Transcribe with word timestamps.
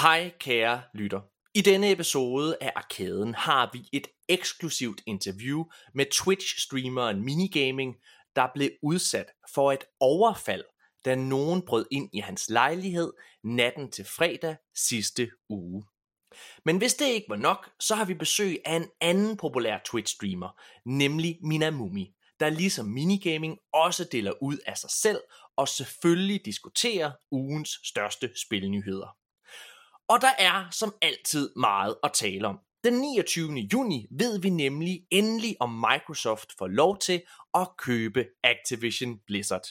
Hej 0.00 0.32
kære 0.40 0.82
lytter. 0.94 1.20
I 1.54 1.60
denne 1.60 1.90
episode 1.90 2.56
af 2.60 2.72
Arkaden 2.76 3.34
har 3.34 3.70
vi 3.72 3.88
et 3.92 4.06
eksklusivt 4.28 5.02
interview 5.06 5.64
med 5.94 6.06
Twitch-streameren 6.14 7.24
Minigaming, 7.24 7.96
der 8.36 8.48
blev 8.54 8.70
udsat 8.82 9.26
for 9.54 9.72
et 9.72 9.84
overfald, 10.00 10.64
da 11.04 11.14
nogen 11.14 11.62
brød 11.66 11.86
ind 11.90 12.10
i 12.12 12.18
hans 12.18 12.50
lejlighed 12.50 13.12
natten 13.44 13.90
til 13.90 14.04
fredag 14.04 14.56
sidste 14.76 15.30
uge. 15.48 15.84
Men 16.64 16.78
hvis 16.78 16.94
det 16.94 17.06
ikke 17.06 17.28
var 17.28 17.36
nok, 17.36 17.70
så 17.80 17.94
har 17.94 18.04
vi 18.04 18.14
besøg 18.14 18.58
af 18.64 18.76
en 18.76 18.88
anden 19.00 19.36
populær 19.36 19.78
Twitch-streamer, 19.88 20.60
nemlig 20.86 21.38
Minamumi, 21.42 22.14
der 22.40 22.50
ligesom 22.50 22.86
Minigaming 22.86 23.58
også 23.72 24.08
deler 24.12 24.32
ud 24.42 24.56
af 24.66 24.78
sig 24.78 24.90
selv 24.90 25.20
og 25.56 25.68
selvfølgelig 25.68 26.44
diskuterer 26.44 27.12
ugens 27.30 27.70
største 27.84 28.30
spilnyheder. 28.46 29.21
Og 30.08 30.20
der 30.20 30.32
er 30.38 30.68
som 30.70 30.94
altid 31.02 31.50
meget 31.56 31.96
at 32.02 32.12
tale 32.12 32.48
om. 32.48 32.58
Den 32.84 32.94
29. 32.94 33.52
juni 33.72 34.06
ved 34.10 34.38
vi 34.40 34.50
nemlig 34.50 35.06
endelig, 35.10 35.56
om 35.60 35.70
Microsoft 35.70 36.52
får 36.58 36.66
lov 36.66 36.98
til 36.98 37.22
at 37.54 37.68
købe 37.78 38.26
Activision 38.44 39.18
Blizzard. 39.26 39.64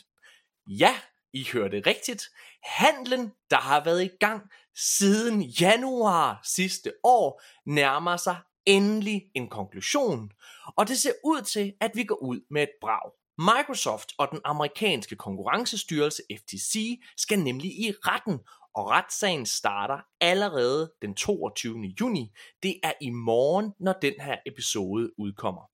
Ja, 0.68 0.96
I 1.34 1.48
hørte 1.54 1.84
rigtigt. 1.86 2.24
Handlen, 2.64 3.32
der 3.50 3.58
har 3.58 3.84
været 3.84 4.04
i 4.04 4.10
gang 4.20 4.42
siden 4.76 5.42
januar 5.42 6.40
sidste 6.44 6.94
år, 7.04 7.42
nærmer 7.66 8.18
sig 8.18 8.38
endelig 8.66 9.24
en 9.36 9.50
konklusion. 9.50 10.32
Og 10.76 10.88
det 10.88 10.98
ser 10.98 11.14
ud 11.24 11.42
til, 11.42 11.74
at 11.82 11.92
vi 11.96 12.04
går 12.04 12.16
ud 12.16 12.40
med 12.50 12.64
et 12.64 12.72
brag. 12.82 13.12
Microsoft 13.38 14.14
og 14.18 14.28
den 14.32 14.40
amerikanske 14.46 15.16
konkurrencestyrelse 15.16 16.22
FTC 16.38 17.02
skal 17.18 17.40
nemlig 17.40 17.72
i 17.72 17.92
retten 17.92 18.40
og 18.76 18.90
retssagen 18.90 19.46
starter 19.46 19.98
allerede 20.22 20.94
den 21.02 21.16
22. 21.16 21.94
juni. 22.02 22.32
Det 22.64 22.76
er 22.84 22.94
i 23.02 23.10
morgen, 23.10 23.74
når 23.80 23.94
den 24.02 24.14
her 24.20 24.38
episode 24.46 25.12
udkommer. 25.18 25.71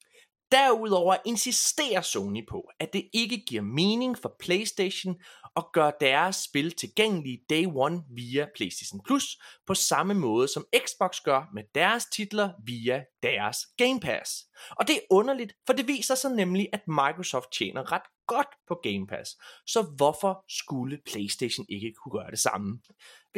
Derudover 0.52 1.16
insisterer 1.26 2.02
Sony 2.02 2.48
på, 2.50 2.70
at 2.80 2.94
det 2.94 3.10
ikke 3.14 3.44
giver 3.48 3.62
mening 3.62 4.18
for 4.18 4.36
PlayStation 4.40 5.16
at 5.56 5.66
gøre 5.74 5.92
deres 6.00 6.36
spil 6.36 6.72
tilgængelige 6.72 7.40
day 7.50 7.66
one 7.76 8.04
via 8.10 8.48
PlayStation 8.56 9.02
Plus, 9.06 9.38
på 9.68 9.74
samme 9.74 10.14
måde 10.14 10.48
som 10.48 10.66
Xbox 10.86 11.22
gør 11.24 11.50
med 11.54 11.64
deres 11.76 12.06
titler 12.06 12.50
via 12.66 13.04
deres 13.24 13.58
Game 13.78 14.00
Pass. 14.00 14.32
Og 14.70 14.88
det 14.88 14.96
er 14.96 15.02
underligt, 15.10 15.54
for 15.66 15.74
det 15.74 15.88
viser 15.88 16.16
sig 16.16 16.32
nemlig, 16.32 16.70
at 16.74 16.88
Microsoft 16.88 17.52
tjener 17.52 17.92
ret 17.92 18.08
godt 18.28 18.48
på 18.68 18.80
Game 18.84 19.08
Pass. 19.08 19.32
Så 19.66 19.82
hvorfor 19.98 20.46
skulle 20.50 21.00
PlayStation 21.06 21.66
ikke 21.70 21.94
kunne 21.94 22.12
gøre 22.20 22.32
det 22.32 22.40
samme? 22.40 22.80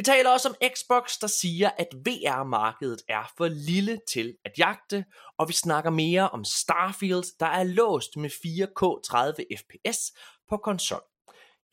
Vi 0.00 0.04
taler 0.04 0.30
også 0.30 0.48
om 0.48 0.54
Xbox, 0.74 1.18
der 1.20 1.26
siger, 1.26 1.70
at 1.78 1.86
VR-markedet 2.06 3.02
er 3.08 3.32
for 3.36 3.48
lille 3.48 3.98
til 4.12 4.34
at 4.44 4.52
jagte, 4.58 5.04
og 5.38 5.48
vi 5.48 5.52
snakker 5.52 5.90
mere 5.90 6.28
om 6.28 6.44
Starfield, 6.44 7.38
der 7.40 7.46
er 7.46 7.64
låst 7.64 8.16
med 8.16 8.30
4K 8.30 9.00
30 9.10 9.34
FPS 9.58 9.98
på 10.48 10.56
konsol. 10.56 11.02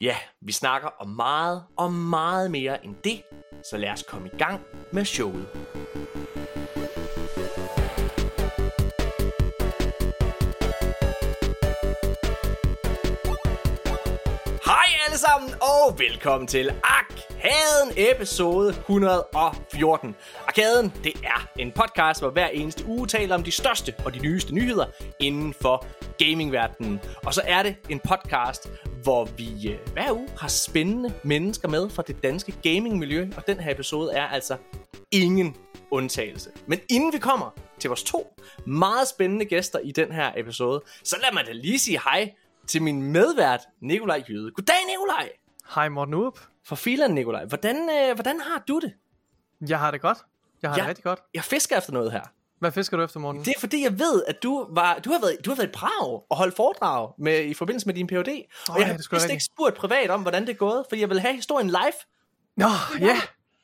Ja, 0.01 0.17
vi 0.41 0.51
snakker 0.51 0.89
om 0.99 1.09
meget 1.09 1.63
og 1.77 1.93
meget 1.93 2.51
mere 2.51 2.85
end 2.85 2.95
det, 3.03 3.23
så 3.69 3.77
lad 3.77 3.89
os 3.89 4.03
komme 4.07 4.29
i 4.33 4.37
gang 4.37 4.61
med 4.93 5.05
showet. 5.05 5.47
Hej 14.65 14.85
alle 15.05 15.17
sammen, 15.17 15.49
og 15.61 15.99
velkommen 15.99 16.47
til 16.47 16.69
AK 16.69 17.27
Arkaden 17.43 17.93
episode 18.15 18.69
114. 18.69 20.15
Arkaden, 20.47 20.93
det 21.03 21.13
er 21.23 21.47
en 21.59 21.71
podcast, 21.71 22.21
hvor 22.21 22.29
hver 22.29 22.47
eneste 22.47 22.85
uge 22.85 23.07
taler 23.07 23.35
om 23.35 23.43
de 23.43 23.51
største 23.51 23.93
og 24.05 24.13
de 24.13 24.19
nyeste 24.19 24.53
nyheder 24.55 24.85
inden 25.19 25.53
for 25.53 25.85
gamingverdenen. 26.25 26.99
Og 27.25 27.33
så 27.33 27.41
er 27.45 27.63
det 27.63 27.75
en 27.89 27.99
podcast, 27.99 28.69
hvor 29.03 29.25
vi 29.25 29.69
øh, 29.69 29.77
hver 29.93 30.11
uge 30.11 30.29
har 30.39 30.47
spændende 30.47 31.13
mennesker 31.23 31.67
med 31.67 31.89
fra 31.89 32.03
det 32.07 32.23
danske 32.23 32.51
gamingmiljø, 32.63 33.27
og 33.37 33.47
den 33.47 33.59
her 33.59 33.71
episode 33.71 34.13
er 34.13 34.27
altså 34.27 34.57
ingen 35.11 35.55
undtagelse. 35.91 36.49
Men 36.67 36.79
inden 36.89 37.13
vi 37.13 37.19
kommer 37.19 37.49
til 37.79 37.89
vores 37.89 38.03
to 38.03 38.33
meget 38.65 39.07
spændende 39.07 39.45
gæster 39.45 39.79
i 39.79 39.91
den 39.91 40.11
her 40.11 40.31
episode, 40.35 40.81
så 41.03 41.15
lad 41.21 41.33
mig 41.33 41.45
da 41.47 41.51
lige 41.51 41.79
sige 41.79 41.99
hej 42.03 42.31
til 42.67 42.81
min 42.81 43.01
medvært, 43.01 43.61
Nikolaj 43.81 44.23
Jyde. 44.29 44.51
Goddag, 44.51 44.75
Nikolaj! 44.87 45.29
Hej 45.75 45.89
Morten 45.89 46.13
Urup. 46.13 46.39
For 46.67 46.75
filen, 46.75 47.11
Nikolaj. 47.11 47.45
Hvordan, 47.45 47.75
øh, 47.89 48.15
hvordan 48.15 48.39
har 48.39 48.63
du 48.67 48.79
det? 48.79 48.93
Jeg 49.69 49.79
har 49.79 49.91
det 49.91 50.01
godt. 50.01 50.17
Jeg 50.61 50.69
har 50.69 50.77
Ja. 50.77 50.81
det 50.81 50.89
rigtig 50.89 51.03
godt. 51.03 51.19
Jeg 51.33 51.43
fisker 51.43 51.77
efter 51.77 51.93
noget 51.93 52.11
her. 52.11 52.21
Hvad 52.59 52.71
fisker 52.71 52.97
du 52.97 53.03
efter, 53.03 53.19
Morten? 53.19 53.41
Det 53.45 53.53
er 53.55 53.59
fordi, 53.59 53.83
jeg 53.83 53.99
ved, 53.99 54.23
at 54.27 54.43
du, 54.43 54.67
var, 54.69 54.99
du, 54.99 55.11
har, 55.11 55.19
været, 55.19 55.37
du 55.45 55.49
har 55.49 55.55
været 55.57 55.67
i 55.67 55.71
Prag 55.71 56.23
og 56.29 56.37
holdt 56.37 56.55
foredrag 56.55 57.13
med, 57.17 57.43
i 57.45 57.53
forbindelse 57.53 57.87
med 57.87 57.93
din 57.95 58.07
Ph.D. 58.07 58.17
og 58.17 58.25
ja, 58.27 58.33
jeg 58.77 58.87
har 58.87 59.15
vist 59.15 59.29
ikke 59.29 59.43
spurgt 59.43 59.75
privat 59.75 60.09
om, 60.09 60.21
hvordan 60.21 60.41
det 60.41 60.49
er 60.49 60.57
gået, 60.57 60.85
fordi 60.89 61.01
jeg 61.01 61.09
vil 61.09 61.19
have 61.19 61.35
historien 61.35 61.67
live. 61.67 61.93
Nå, 62.57 62.67
ja. 62.99 63.17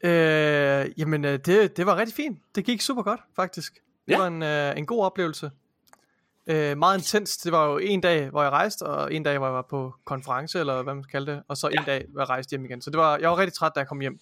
Øh, 0.09 1.00
jamen, 1.00 1.25
øh, 1.25 1.40
det, 1.46 1.78
det 1.78 1.86
var 1.86 1.96
rigtig 1.97 2.16
fint. 2.16 2.40
Det 2.56 2.66
gik 2.66 2.81
super 2.81 3.03
godt, 3.03 3.19
faktisk. 3.36 3.74
Det 3.74 3.81
Ja. 4.13 4.18
var 4.18 4.28
en, 4.28 4.44
øh, 4.44 4.78
en 4.78 4.86
god 4.86 5.03
oplevelse. 5.06 5.52
Øh, 6.48 6.78
meget 6.78 6.98
intenst. 6.98 7.44
Det 7.44 7.52
var 7.52 7.66
jo 7.66 7.78
en 7.78 8.02
dag, 8.02 8.30
hvor 8.30 8.42
jeg 8.42 8.52
rejste, 8.52 8.84
og 8.84 9.14
en 9.14 9.24
dag, 9.24 9.38
hvor 9.38 9.48
jeg 9.48 9.54
var 9.54 9.62
på 9.70 9.94
konference, 10.06 10.59
eller 10.59 10.81
hvad 10.84 10.94
man 10.94 11.04
skal 11.04 11.12
kalde 11.12 11.31
det, 11.31 11.44
og 11.48 11.58
så 11.58 11.68
en 11.68 11.74
Ja. 11.74 11.84
dag, 11.86 12.06
hvor 12.09 12.22
jeg 12.22 12.30
rejste 12.30 12.50
hjem 12.50 12.66
igen. 12.66 12.81
Så 12.81 12.90
det 12.90 12.98
var, 12.98 13.18
jeg 13.18 13.30
var 13.30 13.38
rigtig 13.38 13.54
træt, 13.54 13.72
da 13.76 13.80
jeg 13.80 13.88
kom 13.88 14.00
hjem. 14.00 14.20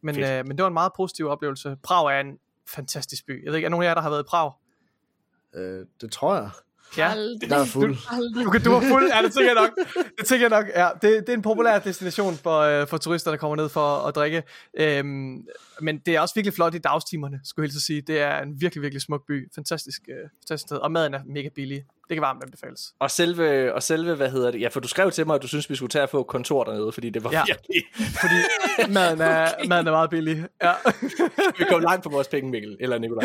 Men, 0.00 0.14
Fedt. 0.14 0.26
øh, 0.26 0.46
men 0.46 0.56
det 0.56 0.62
var 0.62 0.66
en 0.68 0.74
meget 0.74 0.92
positiv 0.96 1.28
oplevelse. 1.28 1.76
Prag 1.82 2.16
er 2.16 2.20
en 2.20 2.38
fantastisk 2.68 3.26
by. 3.26 3.44
Jeg 3.44 3.50
ved 3.50 3.56
ikke, 3.56 3.66
er 3.66 3.70
nogen 3.70 3.84
af 3.84 3.88
jer, 3.88 3.94
der 3.94 4.00
har 4.02 4.10
været 4.10 4.22
i 4.22 4.28
Prag? 4.28 4.52
Øh, 5.54 5.86
det 6.00 6.12
tror 6.12 6.34
jeg. 6.34 6.50
Ja. 6.96 7.10
Aldrig. 7.10 7.50
Der 7.50 7.56
er 7.58 7.64
fuld. 7.64 7.96
Aldrig. 8.10 8.46
Okay, 8.46 8.60
du 8.64 8.70
var 8.70 8.80
fuld. 8.80 9.10
Ja, 9.14 9.22
det 9.22 9.32
tænker 9.32 9.52
jeg 9.52 9.62
nok. 9.62 9.86
Det 10.18 10.26
tænker 10.26 10.48
jeg 10.48 10.62
nok. 10.62 10.66
Ja, 10.74 10.88
det, 11.02 11.26
det 11.26 11.28
er 11.28 11.34
en 11.34 11.42
populær 11.42 11.78
destination 11.78 12.34
for, 12.34 12.58
øh, 12.60 12.86
for 12.86 12.96
turister, 12.96 13.30
der 13.30 13.38
kommer 13.38 13.56
ned 13.56 13.68
for 13.68 14.06
at 14.06 14.14
drikke. 14.14 14.42
Øhm, 14.78 15.46
men 15.80 15.98
det 16.06 16.16
er 16.16 16.20
også 16.20 16.34
virkelig 16.34 16.54
flot 16.54 16.74
i 16.74 16.78
dagstimerne, 16.78 17.40
skulle 17.44 17.64
jeg 17.64 17.66
helt 17.68 17.80
så 17.80 17.86
sige. 17.86 18.02
Det 18.06 18.20
er 18.20 18.38
en 18.42 18.60
virkelig, 18.60 18.82
virkelig 18.82 19.02
smuk 19.02 19.26
by. 19.26 19.52
Fantastisk, 19.54 20.02
øh, 20.08 20.28
fantastisk 20.40 20.68
sted. 20.68 20.76
Og 20.76 20.92
maden 20.92 21.14
er 21.14 21.20
mega 21.26 21.48
billig. 21.54 21.84
Det 22.08 22.14
kan 22.16 22.22
varmt 22.22 22.42
anbefales. 22.42 22.92
Og 22.98 23.10
selve, 23.10 23.74
og 23.74 23.82
selve, 23.82 24.14
hvad 24.14 24.30
hedder 24.30 24.50
det? 24.50 24.60
Ja, 24.60 24.68
for 24.68 24.80
du 24.80 24.88
skrev 24.88 25.10
til 25.10 25.26
mig, 25.26 25.34
at 25.34 25.42
du 25.42 25.48
synes, 25.48 25.70
vi 25.70 25.76
skulle 25.76 25.90
tage 25.90 26.02
at 26.02 26.10
få 26.10 26.22
kontor 26.22 26.64
dernede, 26.64 26.92
fordi 26.92 27.10
det 27.10 27.24
var 27.24 27.30
ja. 27.32 27.42
Virkelig... 27.46 27.82
Fordi 28.20 28.34
maden 28.92 29.20
er, 29.20 29.48
maden 29.68 29.86
er 29.86 29.90
meget 29.90 30.10
billig. 30.10 30.44
Ja. 30.62 30.72
Vi 31.58 31.64
kom 31.70 31.80
langt 31.80 32.02
på 32.04 32.08
vores 32.10 32.28
penge, 32.28 32.50
Mikkel. 32.50 32.76
Eller 32.80 32.98
Nikolaj. 32.98 33.24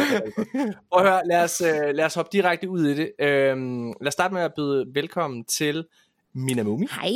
Prøv 0.91 1.05
at 1.05 1.11
høre, 1.11 1.21
lad 1.27 1.43
os, 1.43 1.61
øh, 1.61 1.95
lad 1.95 2.05
os 2.05 2.13
hoppe 2.13 2.29
direkte 2.33 2.69
ud 2.69 2.85
i 2.87 2.93
det. 2.95 3.11
Øhm, 3.19 3.87
lad 3.87 4.07
os 4.07 4.13
starte 4.13 4.33
med 4.33 4.41
at 4.41 4.51
byde 4.55 4.85
velkommen 4.93 5.45
til 5.45 5.85
Minamumi. 6.33 6.87
Hej. 7.01 7.11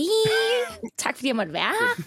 Tak 0.97 1.15
fordi 1.15 1.27
jeg 1.27 1.35
måtte 1.35 1.53
være 1.53 1.61
her. 1.79 2.03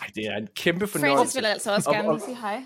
Ej, 0.00 0.06
det 0.14 0.26
er 0.26 0.36
en 0.36 0.48
kæmpe 0.56 0.86
Francis 0.86 1.00
fornøjelse. 1.08 1.38
vil 1.38 1.46
altså 1.46 1.74
også 1.74 1.88
Og- 1.90 1.94
gerne 1.94 2.08
og- 2.08 2.20
sige 2.20 2.36
hej. 2.36 2.62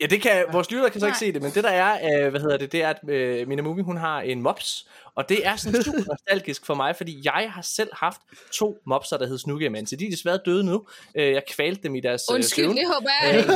Ja, 0.00 0.06
det 0.06 0.22
kan, 0.22 0.44
vores 0.52 0.70
lyttere 0.70 0.90
kan 0.90 1.00
så 1.00 1.06
ikke 1.06 1.18
se 1.18 1.32
det, 1.32 1.42
men 1.42 1.50
det 1.50 1.64
der 1.64 1.70
er, 1.70 2.24
øh, 2.24 2.30
hvad 2.30 2.40
hedder 2.40 2.56
det, 2.56 2.72
det 2.72 2.82
er, 2.82 2.90
at 2.90 3.08
øh, 3.08 3.48
Minamumi, 3.48 3.82
hun 3.82 3.96
har 3.96 4.20
en 4.20 4.42
mops, 4.42 4.88
og 5.16 5.28
det 5.28 5.46
er 5.46 5.56
sådan 5.56 5.82
super 5.82 5.98
nostalgisk 6.08 6.66
for 6.66 6.74
mig, 6.74 6.96
fordi 6.96 7.20
jeg 7.24 7.50
har 7.54 7.62
selv 7.62 7.88
haft 7.92 8.20
to 8.52 8.78
mopser, 8.86 9.16
der 9.18 9.26
hed 9.26 9.38
Snooki 9.38 9.68
Mansi. 9.68 9.96
De 9.96 10.06
er 10.06 10.10
desværre 10.10 10.38
døde 10.44 10.64
nu. 10.64 10.86
Øh, 11.14 11.32
jeg 11.32 11.42
kvalte 11.48 11.82
dem 11.82 11.94
i 11.94 12.00
deres 12.00 12.22
øh, 12.30 12.34
Undskyld, 12.34 12.64
søvn. 12.64 12.76
det 12.76 12.86
håber 12.94 13.08
jeg 13.22 13.38
ikke. 13.38 13.48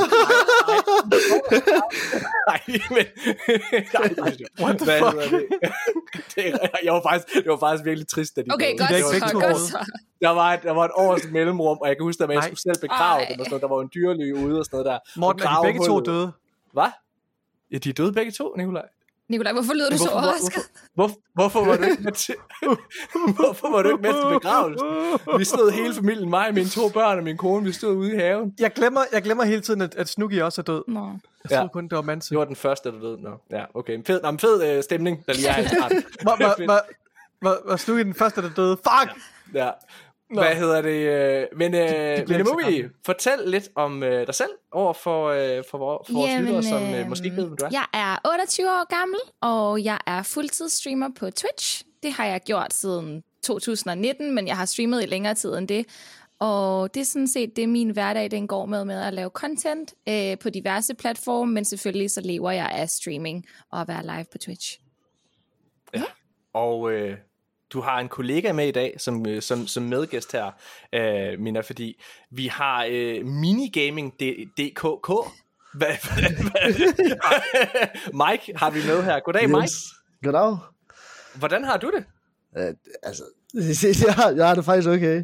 Nej, 2.49 2.61
men... 2.89 3.05
Nej, 3.93 4.65
What 4.65 4.77
the 4.79 4.85
fuck? 4.99 5.31
Det? 5.31 5.45
det, 6.35 6.59
jeg 6.83 6.93
var 6.93 7.01
faktisk, 7.01 7.35
det 7.35 7.49
var 7.49 7.57
faktisk 7.57 7.85
virkelig 7.85 8.07
trist, 8.07 8.35
da 8.35 8.41
de 8.41 8.47
Okay, 8.53 8.77
døde. 8.77 8.79
godt 9.19 9.29
så, 9.29 9.39
godt 9.39 9.57
så. 9.57 9.91
Der 10.21 10.29
var, 10.29 10.53
et, 10.53 10.63
der 10.63 10.71
var 10.71 10.85
et 10.85 10.91
års 10.95 11.21
mellemrum, 11.31 11.77
og 11.81 11.87
jeg 11.87 11.97
kan 11.97 12.03
huske, 12.03 12.23
at 12.23 12.29
Nej. 12.29 12.41
skulle 12.41 12.59
selv 12.61 12.81
begrave 12.81 13.25
dem, 13.29 13.39
og 13.39 13.45
sådan. 13.45 13.59
Der 13.61 13.67
var 13.67 13.81
en 13.81 13.89
dyrlæge 13.93 14.35
ude 14.35 14.59
og 14.59 14.65
sådan 14.65 14.77
noget 14.77 14.85
der. 14.85 15.19
Morten, 15.19 15.41
er 15.41 15.61
de 15.61 15.67
begge 15.67 15.85
to 15.85 15.99
døde? 15.99 16.31
Hvad? 16.73 16.91
Ja, 17.71 17.77
de 17.77 17.89
er 17.89 17.93
døde 17.93 18.13
begge 18.13 18.31
to, 18.31 18.53
Nikolaj. 18.57 18.85
Nikolaj, 19.29 19.53
hvorfor 19.53 19.73
lyder 19.73 19.89
du 19.89 19.97
så 19.97 20.03
Hvorfor, 20.03 20.19
overrasket? 20.19 20.63
hvorfor, 20.95 21.15
hvorfor, 21.33 21.59
hvorfor 21.59 21.65
var 21.65 21.77
du 21.77 21.83
ikke 21.83 22.03
med 22.03 22.11
til, 22.11 22.35
hvorfor 23.37 23.71
var 23.71 23.83
du 23.83 23.89
ikke 23.89 24.01
med 24.01 24.13
til 24.13 24.39
begravelsen? 24.39 24.87
Vi 25.39 25.43
stod 25.45 25.71
hele 25.71 25.93
familien, 25.93 26.29
mig, 26.29 26.53
mine 26.53 26.69
to 26.69 26.89
børn 26.89 27.17
og 27.17 27.23
min 27.23 27.37
kone, 27.37 27.65
vi 27.65 27.71
stod 27.71 27.95
ude 27.95 28.13
i 28.13 28.17
haven. 28.17 28.53
Jeg 28.59 28.71
glemmer, 28.73 29.01
jeg 29.13 29.21
glemmer 29.21 29.43
hele 29.43 29.61
tiden, 29.61 29.81
at, 29.81 29.95
at 29.95 30.09
Snooki 30.09 30.37
også 30.37 30.61
er 30.61 30.63
død. 30.63 30.83
Nå. 30.87 30.99
Jeg 31.05 31.51
Ja. 31.51 31.55
troede 31.55 31.69
kun, 31.69 31.83
det 31.87 31.95
var 31.95 32.01
Manse. 32.01 32.29
Det 32.29 32.37
var 32.37 32.45
den 32.45 32.55
første, 32.55 32.91
der 32.91 32.99
døde. 32.99 33.21
Nå, 33.21 33.29
ja, 33.51 33.63
okay. 33.73 34.03
Fed, 34.07 34.21
nå, 34.21 34.37
fed 34.37 34.63
øh, 34.77 34.83
stemning, 34.83 35.25
der 35.27 35.33
lige 35.33 35.47
er 35.47 35.57
i 35.63 35.67
starten. 35.67 36.03
Var, 36.23 36.35
var, 36.39 36.55
var, 36.67 36.81
var, 37.41 37.57
var 37.65 37.75
Snooki 37.77 38.03
den 38.03 38.13
første, 38.13 38.41
der 38.41 38.49
døde? 38.55 38.77
Fuck! 38.77 39.17
Ja. 39.53 39.69
Hvad 40.33 40.55
hedder 40.55 40.81
det? 40.81 40.89
Øh, 40.89 41.47
men 41.57 41.75
øh, 41.75 42.17
men 42.17 42.27
så 42.27 42.53
Mumi, 42.53 42.63
gamle. 42.63 42.89
fortæl 43.05 43.39
lidt 43.45 43.69
om 43.75 44.03
øh, 44.03 44.27
dig 44.27 44.35
selv 44.35 44.49
over 44.71 44.93
for, 44.93 45.27
øh, 45.27 45.63
for, 45.69 45.77
vor, 45.77 46.05
for 46.07 46.13
vores 46.13 46.41
lyttere, 46.41 46.63
som 46.63 46.93
øh, 46.93 47.09
måske 47.09 47.25
ikke 47.25 47.37
ved, 47.37 47.45
hvem 47.45 47.57
du 47.57 47.65
er. 47.65 47.69
Jeg 47.71 47.85
er 47.93 48.29
28 48.29 48.67
år 48.67 48.99
gammel, 48.99 49.19
og 49.41 49.83
jeg 49.83 49.99
er 50.07 50.23
fuldtidsstreamer 50.23 51.09
på 51.19 51.29
Twitch. 51.31 51.83
Det 52.03 52.11
har 52.11 52.25
jeg 52.25 52.41
gjort 52.41 52.73
siden 52.73 53.23
2019, 53.43 54.35
men 54.35 54.47
jeg 54.47 54.57
har 54.57 54.65
streamet 54.65 55.03
i 55.03 55.05
længere 55.05 55.33
tid 55.33 55.57
end 55.57 55.67
det. 55.67 55.85
Og 56.39 56.93
det 56.93 57.01
er 57.01 57.05
sådan 57.05 57.27
set 57.27 57.55
det, 57.55 57.69
min 57.69 57.89
hverdag 57.89 58.31
den 58.31 58.47
går 58.47 58.65
med, 58.65 58.85
med 58.85 59.01
at 59.01 59.13
lave 59.13 59.29
content 59.29 59.93
øh, 60.09 60.37
på 60.37 60.49
diverse 60.49 60.95
platforme, 60.95 61.53
men 61.53 61.65
selvfølgelig 61.65 62.11
så 62.11 62.21
lever 62.21 62.51
jeg 62.51 62.69
af 62.71 62.89
streaming 62.89 63.45
og 63.71 63.81
at 63.81 63.87
være 63.87 64.03
live 64.03 64.25
på 64.31 64.37
Twitch. 64.37 64.79
Og 66.53 66.91
øh, 66.91 67.17
du 67.73 67.81
har 67.81 67.99
en 67.99 68.09
kollega 68.09 68.53
med 68.53 68.67
i 68.67 68.71
dag, 68.71 68.95
som, 68.97 69.27
øh, 69.27 69.41
som, 69.41 69.67
som 69.67 69.83
medgæst 69.83 70.31
her, 70.31 70.51
øh, 70.93 71.39
Mina, 71.39 71.61
fordi 71.61 72.01
vi 72.31 72.47
har 72.47 72.87
øh, 72.89 73.25
minigaming.dkk. 73.25 75.09
Hvad, 75.73 75.87
hvad, 76.13 76.31
hvad, 76.31 76.87
Mike 78.13 78.53
har 78.55 78.69
vi 78.69 78.79
med 78.87 79.03
her. 79.03 79.19
Goddag, 79.19 79.49
Mike. 79.49 79.73
Goddag. 80.23 80.57
Hvordan 81.35 81.63
har 81.63 81.77
du 81.77 81.91
det? 81.95 82.05
Uh, 82.57 82.75
altså, 83.03 83.23
jeg 84.07 84.13
har, 84.13 84.29
jeg 84.31 84.47
har 84.47 84.55
det 84.55 84.65
faktisk 84.65 84.89
okay. 84.89 85.23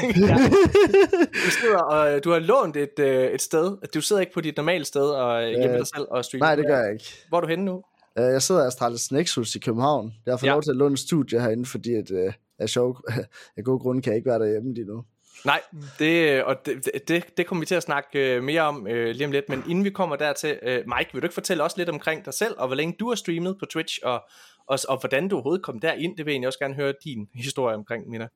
Du 1.44 1.50
sidder 1.60 1.78
og 1.78 2.12
øh, 2.12 2.24
du 2.24 2.30
har 2.30 2.38
lånt 2.38 2.76
et, 2.76 2.98
øh, 2.98 3.30
et 3.30 3.42
sted. 3.42 3.76
Du 3.94 4.00
sidder 4.00 4.20
ikke 4.20 4.32
på 4.32 4.40
dit 4.40 4.56
normale 4.56 4.84
sted 4.84 5.10
og 5.10 5.42
øh, 5.42 5.48
hjemme 5.48 5.72
Øh, 5.72 5.78
dig 5.78 5.86
selv 5.86 6.06
og 6.10 6.24
streamer. 6.24 6.46
Nej, 6.46 6.56
det 6.56 6.66
gør 6.66 6.82
jeg 6.82 6.92
ikke. 6.92 7.04
Hvor 7.28 7.38
er 7.38 7.40
du 7.40 7.46
henne 7.48 7.64
nu? 7.64 7.82
Uh, 8.18 8.22
jeg 8.24 8.42
sidder 8.42 8.64
i 8.64 8.66
Astralis 8.66 9.12
Nexus 9.12 9.54
i 9.54 9.58
København. 9.58 10.14
Jeg 10.26 10.32
har 10.32 10.36
fået 10.38 10.48
Ja. 10.48 10.52
lov 10.52 10.62
til 10.62 10.70
at 10.70 10.76
låne 10.76 10.96
studie 10.98 11.40
herinde, 11.40 11.66
fordi 11.66 11.94
at, 11.94 12.10
uh, 12.10 12.32
af, 12.58 12.68
sjov, 12.68 13.00
af 13.56 13.64
gode 13.64 13.78
grunde 13.78 14.02
kan 14.02 14.10
jeg 14.12 14.16
ikke 14.16 14.30
være 14.30 14.38
derhjemme 14.38 14.74
lige 14.74 14.86
nu. 14.86 15.04
Nej, 15.44 15.60
det, 15.98 16.44
og 16.44 16.56
det, 16.66 16.90
det, 17.08 17.24
det 17.36 17.46
kommer 17.46 17.60
vi 17.62 17.66
til 17.66 17.74
at 17.74 17.82
snakke 17.82 18.34
øh, 18.36 18.42
mere 18.42 18.62
om 18.62 18.86
øh, 18.86 19.14
lige 19.14 19.26
om 19.26 19.32
lidt, 19.32 19.48
men 19.48 19.62
inden 19.68 19.84
vi 19.84 19.90
kommer 19.90 20.16
dertil, 20.16 20.58
øh, 20.62 20.76
Mike, 20.86 21.10
vil 21.12 21.22
du 21.22 21.26
ikke 21.26 21.34
fortælle 21.34 21.62
os 21.64 21.76
lidt 21.76 21.88
omkring 21.88 22.24
dig 22.24 22.34
selv, 22.34 22.54
og 22.58 22.66
hvor 22.66 22.76
længe 22.76 22.96
du 23.00 23.08
har 23.08 23.14
streamet 23.14 23.56
på 23.58 23.66
Twitch, 23.66 23.98
og, 24.02 24.22
og, 24.66 24.78
og 24.88 25.00
hvordan 25.00 25.28
du 25.28 25.36
overhovedet 25.36 25.64
kom 25.64 25.78
derind, 25.80 26.16
det 26.16 26.26
vil 26.26 26.30
jeg 26.32 26.34
egentlig 26.34 26.46
også 26.46 26.58
gerne 26.58 26.74
høre 26.74 26.94
din 27.04 27.28
historie 27.34 27.74
omkring, 27.74 28.08
Mina. 28.08 28.28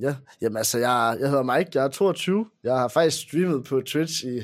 Ja, 0.00 0.14
jamen 0.40 0.56
altså, 0.56 0.78
jeg, 0.78 1.16
jeg 1.20 1.28
hedder 1.30 1.42
Mike, 1.56 1.70
jeg 1.74 1.84
er 1.84 1.88
22. 1.88 2.46
Jeg 2.64 2.74
har 2.78 2.88
faktisk 2.88 3.22
streamet 3.28 3.64
på 3.64 3.80
Twitch 3.80 4.24
i... 4.24 4.36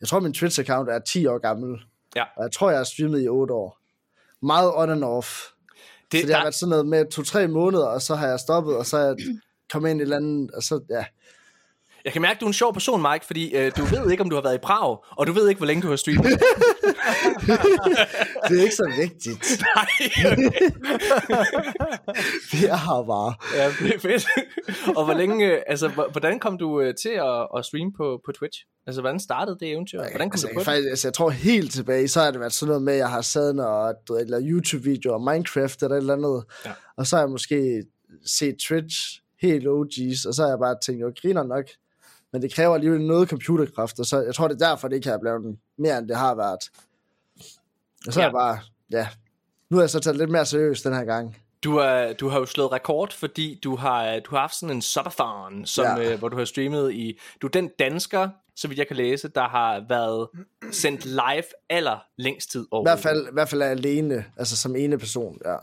Jeg 0.00 0.08
tror, 0.08 0.20
min 0.20 0.32
Twitch-account 0.36 0.90
er 0.90 0.98
10 1.06 1.26
år 1.26 1.38
gammel. 1.38 1.80
Ja. 2.16 2.24
Og 2.36 2.42
jeg 2.42 2.52
tror, 2.52 2.70
jeg 2.70 2.78
har 2.78 2.84
streamet 2.84 3.22
i 3.24 3.28
8 3.28 3.54
år. 3.54 3.78
Meget 4.44 4.72
on 4.74 4.90
and 4.90 5.04
off. 5.04 5.40
Det, 6.12 6.20
så 6.20 6.26
det 6.26 6.34
har 6.34 6.40
der, 6.40 6.44
været 6.44 6.54
sådan 6.54 6.70
noget 6.70 6.86
med 6.86 7.10
to-tre 7.10 7.48
måneder, 7.48 7.86
og 7.86 8.02
så 8.02 8.14
har 8.14 8.28
jeg 8.28 8.40
stoppet, 8.40 8.76
og 8.76 8.86
så 8.86 8.96
er 8.96 9.06
jeg 9.06 9.16
kommet 9.72 9.90
ind 9.90 10.00
i 10.00 10.02
et 10.02 10.04
eller 10.04 10.16
andet, 10.16 10.50
og 10.50 10.62
så, 10.62 10.80
ja. 10.90 11.04
jeg 12.04 12.12
kan 12.12 12.22
mærke, 12.22 12.34
at 12.34 12.40
du 12.40 12.46
er 12.46 12.48
en 12.48 12.54
sjov 12.54 12.72
person, 12.72 13.02
Mike, 13.02 13.26
fordi 13.26 13.54
øh, 13.54 13.72
du 13.76 13.84
ved 13.84 14.10
ikke, 14.10 14.22
om 14.22 14.30
du 14.30 14.36
har 14.36 14.42
været 14.42 14.54
i 14.54 14.58
Prag, 14.62 14.98
og 15.10 15.26
du 15.26 15.32
ved 15.32 15.48
ikke, 15.48 15.58
hvor 15.58 15.66
længe 15.66 15.82
du 15.82 15.88
har 15.88 15.96
streamet. 15.96 16.26
Det 18.48 18.58
er 18.58 18.62
ikke 18.62 18.74
så 18.74 18.92
vigtigt. 18.98 19.62
Nej. 19.76 19.86
Vi 22.52 22.66
er 22.66 22.76
her 22.86 23.04
bare. 23.06 23.34
ja, 23.56 23.66
det 23.80 23.94
er 23.94 23.98
fedt. 23.98 24.26
og 24.96 25.04
hvor 25.04 25.14
længe, 25.14 25.46
øh, 25.46 25.62
altså, 25.66 25.88
hvordan 25.88 26.38
kom 26.38 26.58
du 26.58 26.80
øh, 26.80 26.94
til 27.02 27.08
at, 27.08 27.48
at 27.56 27.64
streame 27.64 27.92
på, 27.96 28.20
på 28.26 28.32
Twitch? 28.32 28.58
Altså, 28.86 29.00
hvordan 29.00 29.20
startede 29.20 29.56
det 29.60 29.70
eventyr? 29.70 29.98
Hvordan 29.98 30.30
kom 30.30 30.32
altså, 30.32 30.46
du 30.46 30.50
jeg, 30.50 30.54
på 30.54 30.58
det? 30.58 30.64
faktisk, 30.64 30.88
altså, 30.88 31.08
jeg 31.08 31.14
tror 31.14 31.30
helt 31.30 31.72
tilbage, 31.72 32.08
så 32.08 32.20
har 32.20 32.30
det 32.30 32.40
været 32.40 32.52
sådan 32.52 32.68
noget 32.68 32.82
med, 32.82 32.92
at 32.92 32.98
jeg 32.98 33.10
har 33.10 33.20
sad 33.20 33.58
og 33.58 33.94
lavet 34.26 34.44
YouTube-videoer 34.46 35.18
Minecraft 35.18 35.82
eller 35.82 35.96
et 35.96 36.00
eller 36.00 36.14
andet. 36.14 36.44
Ja. 36.66 36.70
Og 36.96 37.06
så 37.06 37.16
har 37.16 37.22
jeg 37.22 37.30
måske 37.30 37.84
set 38.26 38.56
Twitch 38.68 38.96
helt 39.40 39.66
OG's, 39.66 40.28
og 40.28 40.34
så 40.34 40.42
har 40.42 40.48
jeg 40.48 40.58
bare 40.58 40.76
tænkt, 40.82 41.00
jo, 41.00 41.12
griner 41.22 41.42
nok. 41.42 41.64
Men 42.32 42.42
det 42.42 42.54
kræver 42.54 42.74
alligevel 42.74 43.06
noget 43.06 43.28
computerkraft, 43.28 43.98
og 44.00 44.06
så 44.06 44.20
jeg 44.20 44.34
tror, 44.34 44.48
det 44.48 44.62
er 44.62 44.68
derfor, 44.68 44.88
det 44.88 44.96
ikke 44.96 45.08
har 45.08 45.18
blevet 45.18 45.58
mere, 45.78 45.98
end 45.98 46.08
det 46.08 46.16
har 46.16 46.34
været. 46.34 46.60
Og 48.06 48.12
så 48.12 48.20
Ja. 48.20 48.24
er 48.24 48.28
jeg 48.28 48.32
bare, 48.32 48.58
ja, 48.90 49.08
nu 49.70 49.76
har 49.76 49.82
jeg 49.82 49.90
så 49.90 50.00
taget 50.00 50.16
lidt 50.16 50.30
mere 50.30 50.46
seriøst 50.46 50.84
den 50.84 50.94
her 50.94 51.04
gang. 51.04 51.36
Du, 51.64 51.76
er, 51.76 52.12
du 52.12 52.28
har 52.28 52.38
jo 52.38 52.46
slået 52.46 52.72
rekord, 52.72 53.12
fordi 53.12 53.60
du 53.64 53.76
har, 53.76 54.20
du 54.20 54.30
har 54.34 54.40
haft 54.40 54.54
sådan 54.54 54.76
en 54.76 54.82
subathon, 54.82 55.66
som, 55.66 55.84
ja. 55.84 56.12
Øh, 56.12 56.18
hvor 56.18 56.28
du 56.28 56.36
har 56.36 56.44
streamet 56.44 56.92
i... 56.92 57.18
Du 57.42 57.46
er 57.46 57.50
den 57.50 57.70
dansker, 57.78 58.28
så 58.56 58.68
vidt 58.68 58.78
jeg 58.78 58.86
kan 58.86 58.96
læse, 58.96 59.28
der 59.28 59.48
har 59.48 59.84
været 59.88 60.28
sendt 60.72 61.04
live 61.04 61.44
aller 61.70 61.98
længst 62.16 62.50
tid 62.50 62.62
I 62.62 62.66
over. 62.70 62.82
hvert 62.84 62.98
fald, 62.98 63.26
i 63.26 63.32
hvert 63.32 63.48
fald 63.48 63.62
er 63.62 63.66
alene, 63.66 64.24
altså 64.36 64.56
som 64.56 64.76
ene 64.76 64.98
person, 64.98 65.38
ja. 65.44 65.56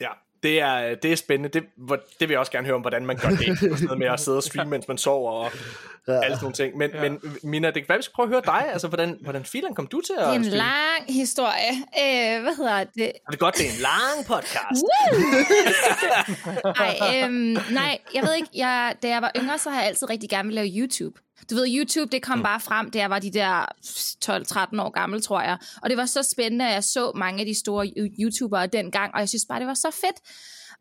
Ja, 0.00 0.10
det 0.42 0.60
er, 0.60 0.94
det 0.94 1.12
er 1.12 1.16
spændende. 1.16 1.60
Det, 1.60 1.68
hvor, 1.76 1.96
det 1.96 2.28
vil 2.28 2.30
jeg 2.30 2.38
også 2.38 2.52
gerne 2.52 2.66
høre 2.66 2.74
om, 2.74 2.80
hvordan 2.80 3.06
man 3.06 3.16
gør 3.16 3.28
det. 3.28 3.48
Og 3.50 3.56
sådan 3.58 3.84
noget 3.84 3.98
med 3.98 4.06
at 4.06 4.20
sidde 4.20 4.36
og 4.36 4.42
streame, 4.48 4.70
mens 4.70 4.88
man 4.88 4.98
sover 4.98 5.32
og 5.32 5.50
ja. 6.08 6.12
alle 6.12 6.36
sådan 6.36 6.38
nogle 6.42 6.54
ting. 6.54 6.76
Men, 6.76 6.90
ja. 6.90 7.02
men 7.02 7.20
Mina, 7.42 7.66
det 7.66 7.74
kan 7.74 7.84
være, 7.88 7.98
vi 7.98 8.02
skal 8.02 8.14
prøve 8.14 8.26
at 8.26 8.30
høre 8.30 8.42
dig. 8.60 8.72
Altså, 8.72 8.88
hvordan, 8.88 9.18
hvordan 9.20 9.44
filen 9.44 9.74
kom 9.74 9.86
du 9.86 10.00
til 10.00 10.12
at 10.18 10.24
Det 10.26 10.28
er 10.28 10.32
en 10.32 10.44
streame? 10.44 10.58
lang 10.58 11.14
historie. 11.14 11.72
Øh, 12.02 12.42
hvad 12.42 12.56
hedder 12.56 12.84
det? 12.84 13.12
Og 13.26 13.32
det 13.32 13.34
er 13.34 13.36
godt, 13.36 13.54
det 13.58 13.66
er 13.66 13.70
en 13.70 13.80
lang 13.80 14.26
podcast. 14.26 14.82
Nej, 16.78 17.24
øhm, 17.24 17.56
nej, 17.70 17.98
jeg 18.14 18.22
ved 18.22 18.34
ikke. 18.34 18.48
Jeg, 18.54 18.94
da 19.02 19.08
jeg 19.08 19.22
var 19.22 19.32
yngre, 19.36 19.58
så 19.58 19.70
har 19.70 19.78
jeg 19.78 19.88
altid 19.88 20.10
rigtig 20.10 20.30
gerne 20.30 20.46
vil 20.46 20.54
lave 20.54 20.68
YouTube. 20.68 21.20
Du 21.50 21.54
ved, 21.54 21.76
YouTube, 21.78 22.10
det 22.12 22.22
kom 22.22 22.38
mm. 22.38 22.42
bare 22.42 22.60
frem, 22.60 22.90
da 22.90 22.98
jeg 22.98 23.10
var 23.10 23.18
de 23.18 23.30
der 23.30 23.64
12-13 24.24 24.82
år 24.82 24.90
gammel, 24.90 25.22
tror 25.22 25.40
jeg. 25.40 25.58
Og 25.82 25.90
det 25.90 25.96
var 25.96 26.06
så 26.06 26.22
spændende, 26.22 26.66
at 26.68 26.74
jeg 26.74 26.84
så 26.84 27.12
mange 27.14 27.40
af 27.40 27.46
de 27.46 27.54
store 27.54 27.86
Yo- 27.86 28.14
YouTubere 28.20 28.66
dengang, 28.66 29.14
og 29.14 29.20
jeg 29.20 29.28
synes 29.28 29.44
bare, 29.48 29.58
det 29.58 29.66
var 29.66 29.74
så 29.74 29.90
fedt. 29.90 30.16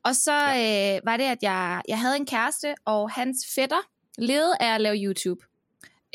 Og 0.03 0.15
så 0.15 0.33
øh, 0.33 1.05
var 1.05 1.17
det, 1.17 1.23
at 1.23 1.37
jeg, 1.41 1.81
jeg 1.87 1.99
havde 1.99 2.15
en 2.15 2.25
kæreste, 2.25 2.75
og 2.85 3.11
hans 3.11 3.37
fætter 3.55 3.81
levede 4.17 4.53
af 4.59 4.75
at 4.75 4.81
lave 4.81 4.95
YouTube. 4.95 5.41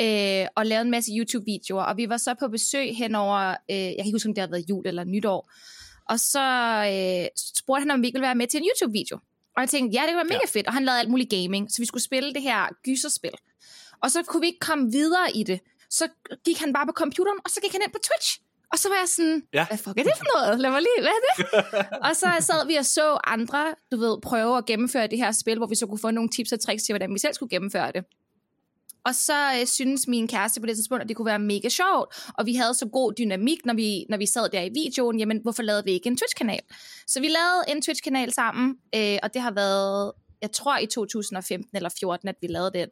Øh, 0.00 0.46
og 0.56 0.66
lavede 0.66 0.84
en 0.84 0.90
masse 0.90 1.12
YouTube-videoer, 1.18 1.82
og 1.82 1.96
vi 1.96 2.08
var 2.08 2.16
så 2.16 2.34
på 2.34 2.48
besøg 2.48 2.96
henover, 2.96 3.50
øh, 3.70 3.76
jeg 3.76 3.94
kan 3.96 4.06
ikke 4.06 4.14
huske, 4.14 4.28
om 4.28 4.34
det 4.34 4.42
havde 4.42 4.52
været 4.52 4.70
jul 4.70 4.86
eller 4.86 5.04
nytår, 5.04 5.50
og 6.08 6.20
så 6.20 6.44
øh, 6.92 7.28
spurgte 7.58 7.80
han, 7.80 7.90
om 7.90 8.02
vi 8.02 8.06
ikke 8.06 8.16
ville 8.16 8.26
være 8.26 8.34
med 8.34 8.46
til 8.46 8.60
en 8.60 8.66
YouTube-video. 8.68 9.18
Og 9.56 9.60
jeg 9.60 9.68
tænkte, 9.68 9.98
ja, 9.98 10.02
det 10.02 10.10
kunne 10.10 10.16
være 10.16 10.38
mega 10.38 10.46
fedt. 10.48 10.66
Og 10.66 10.72
han 10.72 10.84
lavede 10.84 11.00
alt 11.00 11.10
muligt 11.10 11.30
gaming, 11.30 11.72
så 11.72 11.82
vi 11.82 11.86
skulle 11.86 12.02
spille 12.02 12.34
det 12.34 12.42
her 12.42 12.68
gyserspil. 12.84 13.30
Og 14.02 14.10
så 14.10 14.22
kunne 14.22 14.40
vi 14.40 14.46
ikke 14.46 14.58
komme 14.58 14.90
videre 14.92 15.32
i 15.34 15.42
det. 15.42 15.60
Så 15.90 16.08
gik 16.44 16.58
han 16.58 16.72
bare 16.72 16.86
på 16.86 16.92
computeren, 16.92 17.38
og 17.44 17.50
så 17.50 17.60
gik 17.60 17.72
han 17.72 17.80
ind 17.84 17.92
på 17.92 17.98
Twitch. 18.08 18.40
Og 18.72 18.78
så 18.78 18.88
var 18.88 18.96
jeg 18.96 19.08
sådan, 19.08 19.42
Ja. 19.54 19.66
hvad 19.66 19.78
fuck 19.78 19.98
er 19.98 20.02
det 20.02 20.12
for 20.16 20.38
noget? 20.38 20.60
Lad 20.60 20.70
mig 20.70 20.80
lige, 20.80 21.00
hvad 21.00 21.10
er 21.10 21.22
det? 21.36 21.86
og 22.06 22.16
så 22.16 22.26
sad 22.40 22.66
vi 22.66 22.74
og 22.74 22.86
så 22.86 23.18
andre, 23.24 23.74
du 23.92 23.96
ved, 23.96 24.20
prøve 24.22 24.58
at 24.58 24.66
gennemføre 24.66 25.06
det 25.06 25.18
her 25.18 25.32
spil, 25.32 25.58
hvor 25.58 25.66
vi 25.66 25.74
så 25.74 25.86
kunne 25.86 25.98
få 25.98 26.10
nogle 26.10 26.28
tips 26.30 26.52
og 26.52 26.60
tricks 26.60 26.82
til, 26.84 26.92
hvordan 26.92 27.14
vi 27.14 27.18
selv 27.18 27.34
skulle 27.34 27.50
gennemføre 27.50 27.92
det. 27.92 28.04
Og 29.04 29.14
så 29.14 29.52
øh, 29.60 29.66
synes 29.66 30.08
min 30.08 30.28
kæreste 30.28 30.60
på 30.60 30.66
det 30.66 30.76
tidspunkt, 30.76 31.02
at 31.02 31.08
det 31.08 31.16
kunne 31.16 31.26
være 31.26 31.38
mega 31.38 31.68
sjovt, 31.68 32.14
og 32.38 32.46
vi 32.46 32.54
havde 32.54 32.74
så 32.74 32.86
god 32.92 33.12
dynamik, 33.18 33.58
når 33.64 33.74
vi, 33.74 34.06
når 34.08 34.16
vi 34.16 34.26
sad 34.26 34.48
der 34.50 34.60
i 34.62 34.70
videoen, 34.74 35.18
jamen 35.18 35.40
hvorfor 35.42 35.62
lavede 35.62 35.84
vi 35.84 35.92
ikke 35.92 36.06
en 36.06 36.16
Twitch-kanal? 36.16 36.60
Så 37.06 37.20
vi 37.20 37.28
lavede 37.28 37.64
en 37.68 37.82
Twitch-kanal 37.82 38.32
sammen, 38.32 38.76
øh, 38.94 39.18
og 39.22 39.34
det 39.34 39.42
har 39.42 39.50
været, 39.50 40.12
jeg 40.42 40.52
tror 40.52 40.78
i 40.78 40.86
2015 40.86 41.76
eller 41.76 41.90
14, 42.00 42.28
at 42.28 42.34
vi 42.40 42.46
lavede 42.46 42.70
den. 42.74 42.88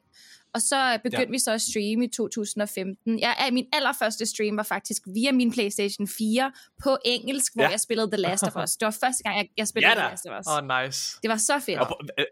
Og 0.55 0.61
så 0.63 0.99
begyndte 1.03 1.23
Ja. 1.27 1.31
vi 1.31 1.39
så 1.39 1.51
at 1.53 1.63
streame 1.63 2.05
i 2.05 2.09
2015. 2.09 3.19
Jeg, 3.21 3.37
ja, 3.41 3.51
min 3.51 3.67
allerførste 3.73 4.27
stream 4.27 4.57
var 4.57 4.63
faktisk 4.63 5.03
via 5.15 5.33
min 5.33 5.53
PlayStation 5.53 6.09
4 6.09 6.53
på 6.83 6.99
engelsk, 7.05 7.53
hvor 7.55 7.63
Ja. 7.65 7.69
jeg 7.71 7.81
spillede 7.81 8.11
The 8.11 8.17
Last 8.17 8.43
of 8.43 8.57
Us. 8.65 8.71
Det 8.71 8.87
var 8.87 8.97
første 9.01 9.23
gang, 9.23 9.37
jeg, 9.39 9.49
jeg 9.57 9.69
spillede 9.69 9.91
Ja 9.91 9.95
da. 9.95 10.01
The 10.01 10.11
Last 10.11 10.27
of 10.27 10.41
Us. 10.41 10.47
Åh, 10.47 10.57
oh, 10.79 10.85
nice. 10.85 11.19
Det 11.23 11.31
var 11.31 11.37
så 11.37 11.59
fedt. 11.67 11.79
Og, 11.79 11.87
og, 11.91 12.25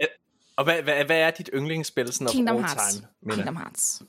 og 0.57 0.65
hvad, 0.65 0.83
hvad, 0.83 1.05
hvad 1.05 1.17
er 1.19 1.31
dit 1.31 1.51
yndlingsspil 1.55 2.13
sådan 2.13 2.27
of 2.27 2.33
Kingdom 2.33 2.57
all 2.57 2.65
Hearts. 2.67 2.95
time? 2.95 3.07
Mina? 3.23 3.35
Kingdom 3.35 3.57
Hearts. 3.57 4.03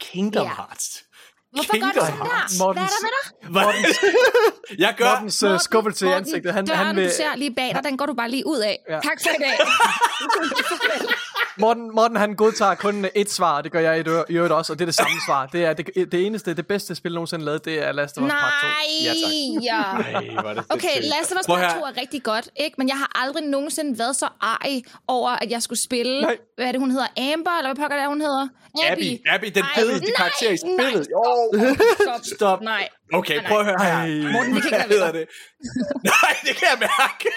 Kingdom. 0.00 0.46
Hearts. 0.46 1.04
Hvorfor 1.50 1.72
gør 1.72 1.86
du 1.86 1.92
Kingdom 1.92 2.06
sådan 2.06 2.26
Hearts. 2.26 2.56
der? 2.58 2.72
Hvad 2.72 2.82
er 2.82 2.86
Mortens- 2.86 2.94
der 2.94 3.02
med 3.06 3.12
dig? 3.16 3.50
Hvad? 3.50 4.78
Jeg 4.84 4.94
gør... 4.98 5.10
Mortens 5.14 5.42
uh, 5.42 5.60
skuffelse 5.60 6.06
i 6.06 6.10
ansigtet. 6.10 6.52
Han, 6.52 6.66
døren, 6.66 6.86
han 6.86 6.96
vil, 6.96 7.04
du 7.04 7.10
ser 7.16 7.36
lige 7.36 7.54
bag 7.54 7.74
dig, 7.74 7.84
den 7.84 7.96
går 7.96 8.06
du 8.06 8.14
bare 8.14 8.30
lige 8.30 8.46
ud 8.46 8.58
af. 8.58 8.78
Ja. 8.88 8.94
Tak 8.94 9.18
for 9.22 9.28
i 9.28 9.42
dag. 9.42 9.58
Morten, 11.60 11.90
Morten, 11.94 12.16
han 12.16 12.34
godtager 12.34 12.74
kun 12.74 13.06
et 13.14 13.30
svar, 13.30 13.56
og 13.56 13.64
det 13.64 13.72
gør 13.72 13.80
jeg 13.80 13.98
i 14.28 14.32
øvrigt 14.34 14.52
også, 14.52 14.72
og 14.72 14.78
det 14.78 14.84
er 14.84 14.86
det 14.86 14.94
samme 14.94 15.16
svar. 15.26 15.46
Det 15.46 15.64
er 15.64 15.72
det, 15.72 16.12
det 16.12 16.26
eneste, 16.26 16.54
det 16.54 16.66
bedste 16.66 16.94
spil 16.94 17.12
nogensinde 17.14 17.44
lavet, 17.44 17.64
det 17.64 17.86
er 17.86 17.92
Last 17.92 18.18
of 18.18 18.24
Us 18.24 18.30
Part 18.30 18.52
2. 18.62 18.66
Ja, 19.04 19.12
tak. 19.12 19.16
Nej, 19.22 19.64
ja. 19.64 19.80
Ej, 20.18 20.40
hvor 20.40 20.50
er 20.50 20.54
det 20.54 20.64
Okay, 20.68 20.88
sindssygt. 20.92 21.14
Last 21.18 21.32
of 21.32 21.38
Us 21.40 21.46
Part 21.46 21.58
høre. 21.58 21.80
2 21.80 21.84
er 21.86 22.00
rigtig 22.00 22.22
godt, 22.22 22.48
ikke? 22.56 22.74
Men 22.78 22.88
jeg 22.88 22.96
har 22.96 23.22
aldrig 23.24 23.44
nogensinde 23.44 23.98
været 23.98 24.16
så 24.16 24.28
ej 24.42 24.80
over, 25.08 25.30
at 25.30 25.50
jeg 25.50 25.62
skulle 25.62 25.82
spille, 25.84 26.20
Nej. 26.20 26.36
hvad 26.56 26.66
er 26.66 26.72
det, 26.72 26.80
hun 26.80 26.90
hedder? 26.90 27.06
Amber, 27.32 27.50
eller 27.58 27.68
hvad 27.74 27.82
pokker 27.82 27.96
det 27.96 28.04
er, 28.04 28.08
hun 28.08 28.20
hedder? 28.20 28.48
Abby, 28.90 29.20
Abby, 29.34 29.46
den 29.54 29.62
Ej, 29.62 29.68
fedeste 29.76 30.06
nej, 30.06 30.14
karakter 30.16 30.46
i 30.50 30.50
nej. 30.50 30.56
spillet. 30.90 31.06
Jo. 31.12 31.24
Stop, 32.00 32.20
Stop. 32.36 32.60
Nej. 32.72 32.88
Okay, 33.12 33.36
Nej, 33.36 33.46
prøv 33.48 33.58
at 33.58 33.64
høre 33.64 33.84
her. 33.84 34.32
Morten, 34.32 34.54
vi 34.54 34.60
kan 34.60 34.78
ikke 34.84 34.96
lade 35.04 35.12
det? 35.18 35.26
Nej, 36.14 36.34
det 36.42 36.56
kan 36.56 36.66
jeg 36.72 36.78
mærke. 36.80 37.28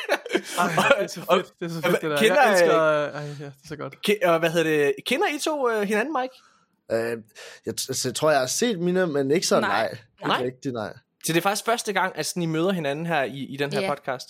Ej, 0.59 0.95
det 0.97 1.03
er 1.03 1.07
så 1.07 1.21
fedt, 1.33 1.59
det 1.59 1.65
er 1.65 1.69
så 1.69 1.81
fedt, 1.89 2.01
det 2.01 2.09
der. 2.11 2.17
Kender, 2.17 2.41
Jeg 2.41 2.51
elsker... 2.51 2.79
Ej, 2.79 3.21
ja, 3.21 3.27
det 3.29 3.41
er 3.45 3.51
så 3.67 3.75
godt. 3.75 3.95
Ke- 4.09 4.27
og 4.29 4.39
hvad 4.39 4.49
hedder 4.51 4.69
det? 4.85 4.93
Kender 5.05 5.27
I 5.35 5.39
to 5.39 5.67
uh, 5.75 5.81
hinanden, 5.81 6.15
Mike? 6.21 6.33
Øh, 6.91 7.17
jeg, 7.65 7.71
altså, 7.89 8.07
jeg 8.09 8.15
tror, 8.15 8.31
jeg 8.31 8.39
har 8.39 8.47
set 8.47 8.79
mine, 8.79 9.07
men 9.07 9.31
ikke 9.31 9.47
så 9.47 9.59
nej. 9.59 9.69
Nej. 9.69 9.89
nej. 9.89 10.27
Nej. 10.27 10.37
Ikke 10.37 10.55
rigtigt, 10.55 10.73
nej. 10.73 10.93
Så 11.25 11.33
det 11.33 11.37
er 11.37 11.41
faktisk 11.41 11.65
første 11.65 11.93
gang, 11.93 12.17
at 12.17 12.25
sådan, 12.25 12.43
I 12.43 12.45
møder 12.45 12.71
hinanden 12.71 13.05
her 13.05 13.23
i, 13.23 13.37
i 13.49 13.57
den 13.57 13.73
her 13.73 13.81
Ja. 13.81 13.89
podcast. 13.95 14.27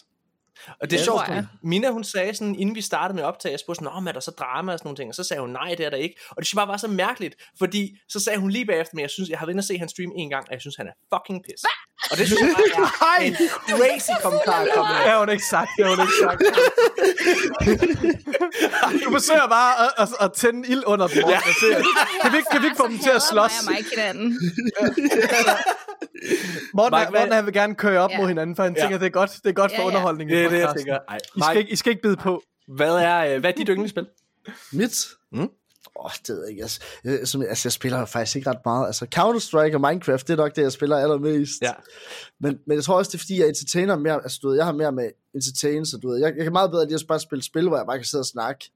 Og 0.82 0.90
det 0.90 0.94
er 0.94 1.00
Ja, 1.00 1.04
sjovt, 1.04 1.28
jeg. 1.28 1.46
Mina 1.64 1.90
hun 1.90 2.04
sagde 2.04 2.36
sådan, 2.36 2.56
inden 2.56 2.76
vi 2.76 2.82
startede 2.82 3.16
med 3.16 3.24
optag, 3.24 3.52
jeg 3.52 3.60
spurgte 3.60 3.86
sådan, 3.86 4.08
er 4.08 4.12
der 4.12 4.20
så 4.20 4.32
drama 4.32 4.74
og 4.74 4.80
sådan 4.80 4.88
nogle 4.88 4.98
ting, 4.98 5.10
og 5.10 5.16
så 5.16 5.24
sagde 5.24 5.42
hun, 5.42 5.50
nej, 5.50 5.76
det 5.78 5.86
er 5.86 5.90
der 5.90 5.98
ikke. 5.98 6.16
Og 6.30 6.36
det 6.38 6.46
synes 6.48 6.56
bare 6.56 6.68
var 6.68 6.78
så 6.78 6.88
mærkeligt, 6.88 7.36
fordi 7.58 7.98
så 8.10 8.20
sagde 8.20 8.40
hun 8.40 8.50
lige 8.50 8.66
bagefter, 8.66 8.92
men 8.96 9.02
jeg 9.02 9.10
synes, 9.10 9.30
jeg 9.30 9.40
har 9.40 9.46
været 9.46 9.54
inde 9.54 9.62
og 9.62 9.64
se 9.64 9.78
hans 9.78 9.92
stream 9.92 10.12
en 10.16 10.30
gang, 10.30 10.46
og 10.48 10.54
jeg 10.54 10.62
synes, 10.62 10.76
han 10.76 10.88
er 10.88 10.94
fucking 11.14 11.44
piss. 11.44 11.64
Og 12.12 12.18
det 12.18 12.28
synes 12.28 12.42
jeg 12.42 12.50
er 12.50 13.22
en 13.26 13.36
crazy 13.70 14.12
kommentar 14.24 14.60
at 14.62 14.68
komme 14.76 14.90
med. 14.94 15.00
Det 15.04 15.12
har 15.12 15.20
hun 15.20 15.30
ikke 15.30 15.46
sagt, 15.46 15.70
det 15.78 15.86
har 15.86 15.92
hun 15.96 16.02
ikke 16.06 16.14
sagt. 16.24 16.40
du 19.06 19.12
forsøger 19.12 19.48
bare 19.48 19.74
at, 19.84 19.92
at, 19.98 20.10
at 20.26 20.34
tænde 20.34 20.68
ild 20.68 20.84
under 20.86 21.08
dem. 21.08 21.24
Ja. 21.30 21.40
Kan, 22.22 22.32
vi, 22.32 22.38
ikke- 22.38 22.50
kan 22.52 22.62
vi 22.62 22.66
ikke 22.66 22.78
få 22.78 22.88
dem 22.88 23.00
til 23.00 23.10
at 23.10 23.22
slås? 23.22 23.52
Mig 23.66 23.70
og 23.70 23.74
Mike 23.76 23.90
hinanden. 23.96 24.40
Morten, 26.74 27.00
Mike, 27.00 27.12
Morten 27.12 27.32
han 27.34 27.46
vil 27.46 27.54
gerne 27.54 27.76
køre 27.76 28.00
op 28.02 28.10
Ja. 28.12 28.18
mod 28.18 28.28
hinanden, 28.28 28.56
for 28.56 28.64
han 28.64 28.74
Ja. 28.76 28.82
tænker, 28.82 28.98
det 28.98 29.06
er 29.06 29.10
godt, 29.10 29.32
det 29.44 29.50
er 29.50 29.54
godt 29.54 29.72
for 29.72 29.76
Ja, 29.76 29.82
ja. 29.82 29.88
underholdningen 29.88 30.38
Det 30.38 30.46
er 30.46 30.50
det, 30.50 30.60
jeg 30.60 30.74
tænker. 30.78 30.98
Ej, 31.10 31.18
I 31.36 31.42
skal, 31.44 31.58
ikke, 31.58 31.72
I 31.72 31.76
skal 31.76 31.90
ikke 31.90 32.02
bide 32.02 32.18
på. 32.18 32.44
hvad 32.76 32.96
er, 32.96 33.18
øh, 33.34 33.40
hvad 33.40 33.50
er 33.52 33.56
dit 33.56 33.68
yndlingsspil? 33.70 34.06
Mit? 34.74 35.08
Mm. 35.32 35.50
Åh, 36.00 36.12
det 36.28 36.36
ved 36.36 36.42
jeg 36.42 36.50
ikke. 36.50 36.70
Jeg, 37.04 37.28
som, 37.28 37.42
altså, 37.42 37.68
jeg 37.68 37.74
spiller 37.74 38.06
faktisk 38.06 38.36
ikke 38.36 38.50
ret 38.50 38.66
meget. 38.66 38.88
Altså, 38.88 39.06
Counter-Strike 39.16 39.76
og 39.76 39.82
Minecraft, 39.82 40.28
det 40.28 40.34
er 40.34 40.38
nok 40.38 40.56
det, 40.56 40.62
jeg 40.62 40.72
spiller 40.72 40.98
allermest. 40.98 41.62
Ja. 41.62 41.72
Men, 42.40 42.60
men 42.68 42.76
jeg 42.76 42.84
tror 42.84 42.98
også, 42.98 43.10
det 43.10 43.16
er 43.16 43.20
fordi, 43.20 43.40
jeg 43.40 43.48
entertainer 43.48 43.98
mere. 43.98 44.14
Altså, 44.14 44.40
du 44.42 44.48
ved, 44.48 44.56
jeg 44.56 44.66
har 44.66 44.74
mere 44.74 44.92
med 44.92 45.10
entertain, 45.36 45.86
så 45.86 45.98
du 45.98 46.10
ved, 46.10 46.20
jeg, 46.20 46.34
jeg 46.36 46.44
kan 46.44 46.54
meget 46.54 46.72
bedre 46.72 46.86
lide 46.86 46.96
at 46.96 47.08
bare 47.08 47.20
spille 47.20 47.44
spil, 47.44 47.68
hvor 47.68 47.78
jeg 47.78 47.86
bare 47.86 47.98
kan 47.98 48.06
sidde 48.06 48.22
og 48.22 48.26
snakke 48.26 48.72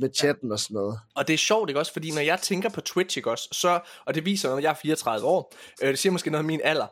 med 0.00 0.10
chatten 0.14 0.52
og 0.52 0.60
sådan 0.60 0.74
noget. 0.74 1.00
Og 1.14 1.28
det 1.28 1.34
er 1.34 1.38
sjovt, 1.38 1.70
ikke 1.70 1.80
også? 1.80 1.92
Fordi 1.92 2.10
når 2.10 2.20
jeg 2.20 2.40
tænker 2.40 2.68
på 2.68 2.80
Twitch, 2.80 3.18
ikke 3.18 3.30
også? 3.30 3.48
Så, 3.52 3.80
og 4.04 4.14
det 4.14 4.24
viser, 4.24 4.50
når 4.50 4.58
jeg 4.58 4.70
er 4.70 4.74
34 4.74 5.26
år. 5.26 5.54
Øh, 5.82 5.88
det 5.88 5.98
siger 5.98 6.12
måske 6.12 6.30
noget 6.30 6.40
om 6.40 6.46
min 6.46 6.60
alder. 6.64 6.86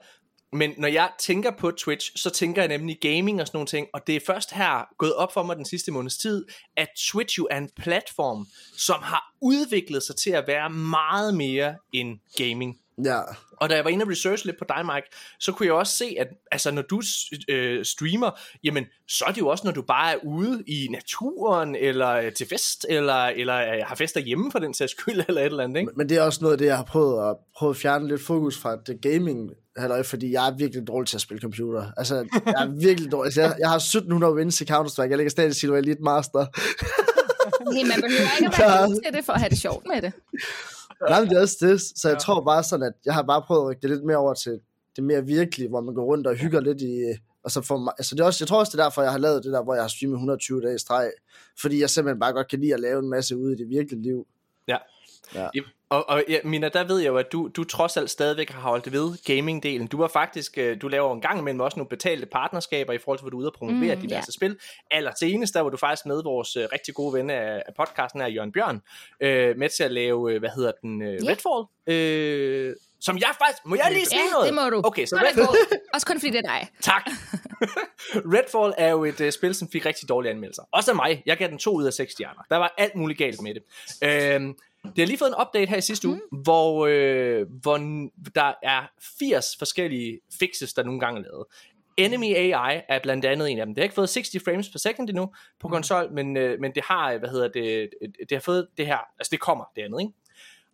Men 0.52 0.74
når 0.78 0.88
jeg 0.88 1.10
tænker 1.18 1.50
på 1.58 1.70
Twitch, 1.70 2.12
så 2.16 2.30
tænker 2.30 2.62
jeg 2.62 2.68
nemlig 2.68 2.98
gaming 3.00 3.40
og 3.40 3.46
sådan 3.46 3.56
nogle 3.56 3.66
ting. 3.66 3.86
Og 3.94 4.00
det 4.06 4.16
er 4.16 4.20
først 4.26 4.52
her 4.52 4.88
gået 4.98 5.14
op 5.14 5.32
for 5.32 5.42
mig 5.42 5.56
den 5.56 5.64
sidste 5.64 5.92
måneds 5.92 6.18
tid, 6.18 6.44
at 6.76 6.88
Twitch 6.98 7.38
jo 7.38 7.48
er 7.50 7.58
en 7.58 7.70
platform, 7.76 8.46
som 8.76 9.00
har 9.02 9.34
udviklet 9.42 10.02
sig 10.02 10.16
til 10.16 10.30
at 10.30 10.44
være 10.46 10.70
meget 10.70 11.34
mere 11.34 11.74
end 11.92 12.18
gaming. 12.36 12.80
Ja. 13.04 13.20
Og 13.56 13.70
da 13.70 13.74
jeg 13.74 13.84
var 13.84 13.90
inde 13.90 14.02
og 14.02 14.08
research 14.08 14.46
lidt 14.46 14.58
på 14.58 14.64
dig, 14.68 14.86
Mike, 14.86 15.08
så 15.40 15.52
kunne 15.52 15.66
jeg 15.66 15.74
også 15.74 15.96
se, 15.96 16.16
at 16.18 16.28
altså, 16.50 16.70
når 16.70 16.82
du 16.82 17.02
øh, 17.48 17.84
streamer, 17.84 18.30
jamen, 18.64 18.84
så 19.08 19.24
er 19.24 19.32
det 19.32 19.40
jo 19.40 19.48
også, 19.48 19.66
når 19.66 19.72
du 19.72 19.82
bare 19.82 20.12
er 20.12 20.16
ude 20.24 20.62
i 20.66 20.88
naturen, 20.90 21.74
eller 21.74 22.10
øh, 22.10 22.32
til 22.32 22.48
fest, 22.48 22.86
eller, 22.88 23.26
eller 23.26 23.56
øh, 23.56 23.82
har 23.86 23.94
fester 23.94 24.20
hjemme 24.20 24.52
for 24.52 24.58
den 24.58 24.74
sags 24.74 24.92
skyld, 24.92 25.24
eller 25.28 25.40
et 25.40 25.46
eller 25.46 25.64
andet, 25.64 25.80
ikke? 25.80 25.92
Men 25.96 26.08
det 26.08 26.16
er 26.16 26.22
også 26.22 26.38
noget 26.42 26.52
af 26.52 26.58
det, 26.58 26.66
jeg 26.66 26.76
har 26.76 26.84
prøvet 26.84 27.30
at, 27.30 27.36
prøve 27.56 27.70
at 27.70 27.76
fjerne 27.76 28.08
lidt 28.08 28.22
fokus 28.22 28.58
fra 28.58 28.76
det 28.76 29.00
gaming, 29.00 29.50
halløj, 29.76 30.02
fordi 30.02 30.32
jeg 30.32 30.48
er 30.48 30.56
virkelig 30.56 30.86
dårlig 30.86 31.08
til 31.08 31.16
at 31.16 31.20
spille 31.20 31.40
computer. 31.40 31.92
Altså, 31.96 32.14
jeg 32.46 32.54
er 32.64 32.80
virkelig 32.80 33.12
dårlig. 33.12 33.26
Altså, 33.26 33.40
jeg, 33.40 33.56
jeg 33.58 33.68
har 33.68 33.76
1700 33.76 34.34
wins 34.34 34.60
i 34.60 34.64
Counter-Strike. 34.64 35.10
Jeg 35.10 35.16
ligger 35.16 35.30
stadig 35.30 35.50
i 35.50 35.54
Silver 35.54 35.76
Elite 35.76 36.02
Master. 36.02 36.46
Hey, 37.72 37.88
man 37.88 38.00
behøver 38.02 38.36
ikke 38.40 38.46
at 38.46 38.58
være 38.58 38.86
god 38.88 39.00
til 39.04 39.12
det, 39.16 39.24
for 39.24 39.32
at 39.32 39.40
have 39.40 39.50
det 39.50 39.58
sjovt 39.58 39.86
med 39.86 40.02
det. 40.02 40.12
Nej, 41.10 41.20
men 41.20 41.28
det 41.30 41.36
er 41.36 41.40
også 41.40 41.56
det. 41.60 41.80
Så 41.80 42.08
jeg 42.08 42.14
ja. 42.14 42.18
tror 42.18 42.44
bare 42.44 42.62
sådan, 42.62 42.86
at 42.86 42.92
jeg 43.04 43.14
har 43.14 43.22
bare 43.22 43.42
prøvet 43.42 43.60
at 43.62 43.66
rykke 43.68 43.82
det 43.82 43.90
lidt 43.90 44.04
mere 44.04 44.16
over 44.16 44.34
til 44.34 44.60
det 44.96 45.04
mere 45.04 45.24
virkelige, 45.24 45.68
hvor 45.68 45.80
man 45.80 45.94
går 45.94 46.04
rundt 46.04 46.26
og 46.26 46.34
hygger 46.34 46.60
lidt 46.60 46.80
i... 46.80 47.04
Og 47.42 47.50
så 47.50 47.60
får, 47.60 47.94
altså 47.98 48.14
det 48.14 48.20
er 48.20 48.24
også, 48.24 48.44
jeg 48.44 48.48
tror 48.48 48.58
også, 48.58 48.70
det 48.70 48.80
er 48.80 48.84
derfor, 48.84 49.02
jeg 49.02 49.12
har 49.12 49.18
lavet 49.18 49.44
det 49.44 49.52
der, 49.52 49.62
hvor 49.62 49.74
jeg 49.74 49.82
har 49.82 49.88
streamet 49.88 50.14
120 50.14 50.62
dage 50.62 50.74
i 50.74 50.78
streg. 50.78 51.10
Fordi 51.60 51.80
jeg 51.80 51.90
simpelthen 51.90 52.20
bare 52.20 52.32
godt 52.32 52.48
kan 52.48 52.60
lide 52.60 52.74
at 52.74 52.80
lave 52.80 52.98
en 52.98 53.10
masse 53.10 53.36
ude 53.36 53.52
i 53.52 53.56
det 53.56 53.68
virkelige 53.68 54.02
liv. 54.02 54.26
Ja. 54.68 54.76
Ja. 55.34 55.48
Og, 55.90 56.08
og 56.08 56.24
ja, 56.28 56.38
Mina, 56.44 56.68
der 56.68 56.84
ved 56.84 56.98
jeg 56.98 57.08
jo, 57.08 57.16
at 57.16 57.32
du, 57.32 57.48
du 57.56 57.64
trods 57.64 57.96
alt 57.96 58.10
stadigvæk 58.10 58.50
har 58.50 58.60
holdt 58.60 58.92
ved 58.92 59.12
gaming-delen. 59.30 59.88
Du 59.88 60.00
har 60.00 60.08
faktisk, 60.08 60.58
øh, 60.58 60.80
du 60.82 60.88
laver 60.88 61.14
en 61.14 61.20
gang 61.20 61.38
imellem 61.38 61.60
også 61.60 61.76
nogle 61.78 61.88
betalte 61.88 62.26
partnerskaber 62.26 62.92
i 62.92 62.98
forhold 62.98 63.18
til, 63.18 63.22
hvor 63.22 63.30
du 63.30 63.36
er 63.36 63.40
ude 63.40 63.48
og 63.48 63.54
promovere 63.54 63.94
Mm, 63.94 64.00
diverse 64.00 64.26
ja. 64.28 64.32
spil. 64.32 64.56
Aller 64.90 65.12
senest, 65.18 65.54
der 65.54 65.60
var 65.60 65.70
du 65.70 65.76
faktisk 65.76 66.06
med 66.06 66.22
vores 66.22 66.56
øh, 66.56 66.68
rigtig 66.72 66.94
gode 66.94 67.12
ven 67.14 67.30
af, 67.30 67.62
af 67.66 67.74
podcasten 67.76 68.20
her, 68.20 68.28
Jørgen 68.28 68.52
Bjørn, 68.52 68.82
øh, 69.20 69.58
med 69.58 69.68
til 69.76 69.82
at 69.84 69.90
lave, 69.92 70.32
øh, 70.32 70.38
hvad 70.38 70.50
hedder 70.56 70.72
den, 70.82 71.02
øh, 71.02 71.24
Ja. 71.24 71.30
Redfall. 71.30 71.64
Øh, 71.96 72.74
som 73.00 73.18
jeg 73.18 73.30
faktisk, 73.38 73.62
må 73.66 73.76
jeg 73.76 73.86
lige 73.92 74.06
sige 74.06 74.20
Ja, 74.24 74.30
noget? 74.32 74.46
det 74.46 74.54
må 74.54 74.70
du. 74.70 74.80
Okay, 74.84 75.06
så 75.06 75.16
Redfall. 75.16 75.48
Også 75.94 76.06
kun 76.06 76.20
fordi 76.20 76.30
det 76.32 76.38
er 76.38 76.48
dig. 76.58 76.68
Tak. 76.92 77.02
Redfall 78.34 78.72
er 78.78 78.90
jo 78.90 79.04
et 79.04 79.20
uh, 79.20 79.30
spil, 79.30 79.54
som 79.54 79.68
fik 79.72 79.86
rigtig 79.86 80.08
dårlige 80.08 80.30
anmeldelser. 80.30 80.62
Også 80.72 80.90
af 80.90 80.94
mig. 80.96 81.22
Jeg 81.26 81.36
gav 81.36 81.48
den 81.48 81.58
to 81.58 81.70
ud 81.74 81.84
af 81.84 81.92
seks 81.92 82.12
stjerner. 82.12 82.40
Der 82.50 82.56
var 82.56 82.74
alt 82.78 82.94
muligt 82.96 83.18
galt 83.18 83.40
med 83.42 83.54
det. 83.54 83.62
Øhm, 84.34 84.54
det 84.86 84.98
har 84.98 85.06
lige 85.06 85.18
fået 85.18 85.28
en 85.28 85.34
update 85.40 85.70
her 85.70 85.76
i 85.76 85.80
sidste 85.80 86.08
uge, 86.08 86.20
hvor, 86.42 86.86
øh, 86.86 87.46
hvor 87.62 87.76
der 88.34 88.52
er 88.62 88.90
80 89.18 89.56
forskellige 89.58 90.20
fixes, 90.38 90.72
der 90.72 90.82
nogle 90.82 91.00
gange 91.00 91.20
er 91.20 91.22
lavet. 91.22 91.44
Enemy 91.96 92.34
AI 92.34 92.82
er 92.88 92.98
blandt 93.02 93.24
andet 93.24 93.50
en 93.50 93.58
af 93.58 93.66
dem. 93.66 93.74
Det 93.74 93.82
har 93.82 93.84
ikke 93.84 93.94
fået 93.94 94.10
60 94.10 94.44
frames 94.44 94.68
per 94.68 94.78
second 94.78 95.08
endnu 95.08 95.34
på 95.60 95.68
konsol, 95.68 96.12
men, 96.12 96.36
øh, 96.36 96.60
men 96.60 96.72
det 96.74 96.82
har, 96.84 97.18
hvad 97.18 97.28
hedder 97.28 97.48
det, 97.48 97.90
det 98.18 98.32
har 98.32 98.40
fået 98.40 98.68
det 98.76 98.86
her, 98.86 98.98
altså 99.18 99.30
det 99.30 99.40
kommer 99.40 99.64
det 99.76 99.82
andet, 99.82 100.00
ikke? 100.00 100.12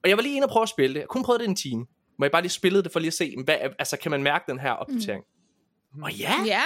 Og 0.02 0.08
jeg 0.08 0.16
var 0.16 0.22
lige 0.22 0.36
inde 0.36 0.44
og 0.44 0.50
prøve 0.50 0.62
at 0.62 0.68
spille 0.68 0.94
det. 0.94 1.00
Jeg 1.00 1.08
kun 1.08 1.24
prøvet 1.24 1.40
det 1.40 1.48
en 1.48 1.56
time. 1.56 1.86
Hvor 2.16 2.24
jeg 2.26 2.32
bare 2.32 2.42
lige 2.42 2.52
spillede 2.52 2.82
det 2.82 2.92
for 2.92 3.00
lige 3.00 3.08
at 3.08 3.14
se, 3.14 3.34
hvad, 3.44 3.56
altså 3.78 3.96
kan 3.96 4.10
man 4.10 4.22
mærke 4.22 4.44
den 4.48 4.60
her 4.60 4.72
opdatering? 4.72 5.24
Mm. 5.94 6.02
Og 6.02 6.12
ja, 6.12 6.34
Ja, 6.46 6.62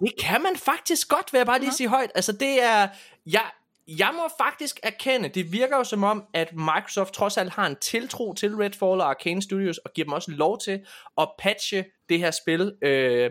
det 0.00 0.12
kan 0.20 0.42
man 0.42 0.56
faktisk 0.56 1.08
godt, 1.08 1.32
vil 1.32 1.38
jeg 1.38 1.46
bare 1.46 1.60
lige 1.60 1.72
sige 1.72 1.88
højt. 1.88 2.10
Altså 2.14 2.32
det 2.32 2.62
er, 2.62 2.88
jeg, 3.26 3.50
jeg 3.88 4.10
må 4.14 4.22
faktisk 4.44 4.80
erkende, 4.82 5.28
det 5.28 5.52
virker 5.52 5.76
jo 5.76 5.84
som 5.84 6.04
om, 6.04 6.24
at 6.34 6.52
Microsoft 6.56 7.14
trods 7.14 7.36
alt 7.36 7.52
har 7.52 7.66
en 7.66 7.76
tiltro 7.80 8.34
til 8.34 8.54
Redfall 8.56 9.00
og 9.00 9.08
Arcane 9.10 9.42
Studios, 9.42 9.78
og 9.78 9.90
giver 9.94 10.04
dem 10.04 10.12
også 10.12 10.30
lov 10.30 10.58
til 10.60 10.80
at 11.18 11.28
patche 11.38 11.84
det 12.08 12.18
her 12.18 12.30
spil. 12.30 12.72
Øh, 12.82 13.30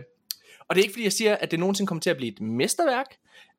og 0.68 0.76
det 0.76 0.82
er 0.82 0.84
ikke 0.84 0.94
fordi, 0.94 1.04
jeg 1.04 1.14
siger, 1.14 1.36
at 1.36 1.52
det 1.52 1.60
nogensinde 1.60 1.88
kommer 1.88 2.02
til 2.02 2.10
at 2.10 2.18
blive 2.18 2.32
et 2.32 2.42
mesterværk, 2.42 3.06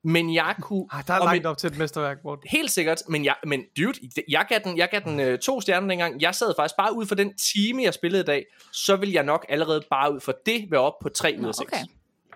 men 0.04 0.34
jeg 0.34 0.54
kunne... 0.60 0.86
Ej, 0.92 1.02
der 1.06 1.14
er 1.14 1.18
langt 1.24 1.40
et- 1.40 1.46
op 1.46 1.58
til 1.58 1.66
et 1.70 1.78
mesterværk, 1.78 2.16
Morten. 2.24 2.48
Helt 2.50 2.70
sikkert, 2.70 3.02
men, 3.08 3.24
jeg, 3.24 3.34
men 3.46 3.62
dude, 3.76 3.92
jeg 4.28 4.46
gav 4.48 4.58
den, 4.64 4.78
jeg 4.78 4.88
gav 4.90 5.00
den 5.04 5.20
øh, 5.20 5.38
to 5.38 5.60
stjerner 5.60 5.88
dengang. 5.88 6.20
Jeg 6.22 6.34
sad 6.34 6.52
faktisk 6.58 6.76
bare 6.78 6.94
ud 6.96 7.06
for 7.06 7.14
den 7.14 7.32
time, 7.36 7.82
jeg 7.82 7.94
spillede 7.94 8.22
i 8.22 8.26
dag, 8.26 8.44
så 8.72 8.96
vil 8.96 9.12
jeg 9.12 9.22
nok 9.24 9.46
allerede 9.48 9.82
bare 9.90 10.14
ud 10.14 10.20
for 10.20 10.34
det 10.46 10.66
være 10.70 10.80
op 10.80 10.94
på 11.02 11.08
3 11.08 11.36
ud 11.40 11.46
af 11.46 11.54
6. 11.54 11.72
okay. 11.72 11.84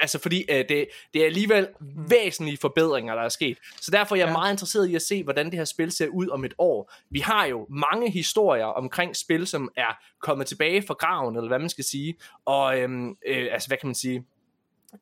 Altså 0.01 0.19
fordi 0.19 0.45
øh, 0.51 0.57
det, 0.69 0.89
det 1.15 1.23
er 1.23 1.27
alligevel 1.27 1.69
væsentlige 2.09 2.57
forbedringer, 2.61 3.15
der 3.15 3.23
er 3.23 3.29
sket. 3.29 3.59
Så 3.81 3.91
derfor 3.91 4.15
er 4.15 4.19
jeg 4.19 4.27
Ja. 4.27 4.33
meget 4.33 4.53
interesseret 4.53 4.89
i 4.89 4.95
at 4.95 5.03
se, 5.03 5.25
hvordan 5.25 5.47
det 5.47 5.55
her 5.55 5.65
spil 5.65 5.91
ser 5.93 6.07
ud 6.09 6.29
om 6.29 6.45
et 6.45 6.55
år. 6.59 6.93
Vi 7.11 7.21
har 7.21 7.47
jo 7.47 7.67
mange 7.71 8.11
historier 8.11 8.65
omkring 8.65 9.17
spil, 9.17 9.47
som 9.47 9.69
er 9.77 9.99
kommet 10.23 10.47
tilbage 10.47 10.83
fra 10.83 10.95
graven, 10.95 11.37
eller 11.37 11.49
hvad 11.49 11.59
man 11.59 11.69
skal 11.69 11.85
sige. 11.85 12.15
Og 12.47 12.79
øhm, 12.81 13.09
øh, 13.27 13.47
altså, 13.53 13.69
hvad 13.69 13.77
kan 13.77 13.87
man 13.89 13.95
sige? 13.95 14.25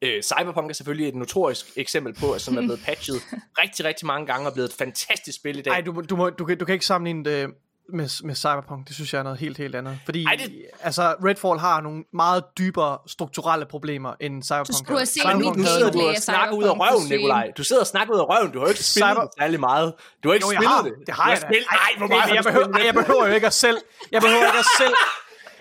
Øh, 0.02 0.22
Cyberpunk 0.22 0.70
er 0.70 0.74
selvfølgelig 0.74 1.08
et 1.08 1.14
notorisk 1.14 1.66
eksempel 1.76 2.14
på, 2.14 2.32
at 2.32 2.40
som 2.40 2.56
er 2.56 2.60
blevet 2.60 2.80
patchet 2.86 3.16
rigtig, 3.58 3.84
rigtig 3.84 4.06
mange 4.06 4.26
gange 4.26 4.46
og 4.48 4.52
blevet 4.52 4.68
et 4.68 4.74
fantastisk 4.74 5.38
spil 5.38 5.58
i 5.58 5.62
dag. 5.62 5.70
Nej, 5.70 5.80
du, 5.80 6.02
du, 6.10 6.16
må, 6.16 6.30
du, 6.30 6.44
kan, 6.44 6.58
du 6.58 6.64
kan 6.64 6.72
ikke 6.72 6.86
sammenligne 6.86 7.24
det 7.24 7.50
med, 7.92 8.08
med 8.24 8.34
Cyberpunk. 8.34 8.86
Det 8.88 8.94
synes 8.94 9.12
jeg 9.12 9.18
er 9.18 9.22
noget 9.22 9.38
helt, 9.38 9.58
helt 9.58 9.74
andet. 9.74 9.98
Fordi 10.04 10.24
Ej, 10.24 10.32
Ej, 10.32 10.36
det- 10.44 10.62
altså, 10.82 11.02
Redfall 11.24 11.58
har 11.60 11.80
nogle 11.80 12.04
meget 12.12 12.44
dybere 12.58 12.98
strukturelle 13.06 13.66
problemer 13.66 14.12
end 14.20 14.42
Cyberpunk. 14.42 14.66
Du 14.68 14.72
skulle 14.84 14.98
have 14.98 15.06
set 15.06 15.24
Ej, 15.24 15.32
nu, 15.32 15.38
mit 15.38 15.56
nu 15.56 15.64
sidder 15.64 15.90
du 15.90 16.00
og 16.08 16.14
snakker 16.16 16.54
ud 16.56 16.64
af 16.64 16.74
Cyberpunk 16.74 16.90
røven. 16.92 17.08
Nikolaj. 17.08 17.46
Du 17.58 17.64
sidder 17.64 17.82
og 17.82 17.86
snakker 17.86 18.14
ud 18.14 18.18
af 18.20 18.24
røven. 18.32 18.50
Du 18.52 18.58
har 18.58 18.66
jo 18.66 18.70
ikke 18.70 18.84
spillet 18.84 19.10
Cyber- 19.16 19.28
særlig 19.40 19.60
meget. 19.60 19.94
Du 20.22 20.28
har 20.28 20.34
ikke 20.34 20.46
Jo, 20.46 20.50
jeg 20.52 20.58
spillet 20.58 20.74
har. 20.76 20.82
det. 20.82 20.92
Det 21.06 21.14
har 21.14 21.24
du 21.24 21.30
jeg 21.30 21.40
da. 21.42 21.46
spillet. 21.48 21.66
Ej, 21.70 21.90
hvor 21.98 22.06
meget 22.14 22.34
jeg, 22.38 22.44
behøver, 22.44 22.68
ej, 22.78 22.82
jeg 22.88 22.94
behøver 23.00 23.24
jo 23.28 23.34
ikke 23.38 23.46
at 23.52 23.54
selv... 23.64 23.78
Jeg 24.14 24.20
behøver 24.22 24.46
ikke 24.50 24.58
at 24.66 24.70
selv... 24.82 24.94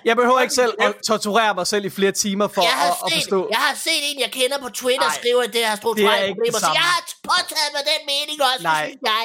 Jeg 0.10 0.16
behøver 0.22 0.40
ikke 0.46 0.54
selv 0.64 0.74
at 0.86 0.94
torturere 1.12 1.54
mig 1.60 1.68
selv 1.74 1.84
i 1.86 1.90
flere 2.00 2.12
timer 2.26 2.48
for 2.56 2.62
Jeg 2.62 2.72
har, 2.82 2.92
at, 2.92 2.98
at 3.06 3.12
set, 3.12 3.22
forstå. 3.22 3.40
jeg 3.56 3.62
har 3.68 3.76
set 3.88 4.02
en, 4.10 4.18
jeg 4.26 4.32
kender 4.40 4.58
på 4.66 4.70
Twitter, 4.82 5.08
Nej, 5.12 5.20
skrive, 5.20 5.40
at 5.48 5.52
det 5.56 5.62
har 5.66 5.72
er 5.76 5.80
strukturelle 5.84 6.34
problemer. 6.36 6.60
Så 6.66 6.72
jeg 6.82 6.86
har 6.94 7.02
påtaget 7.32 7.70
mig 7.76 7.84
den 7.92 8.02
mening 8.14 8.38
også, 8.50 8.64
Nej. 8.64 8.84
synes 8.88 9.02
jeg. 9.14 9.24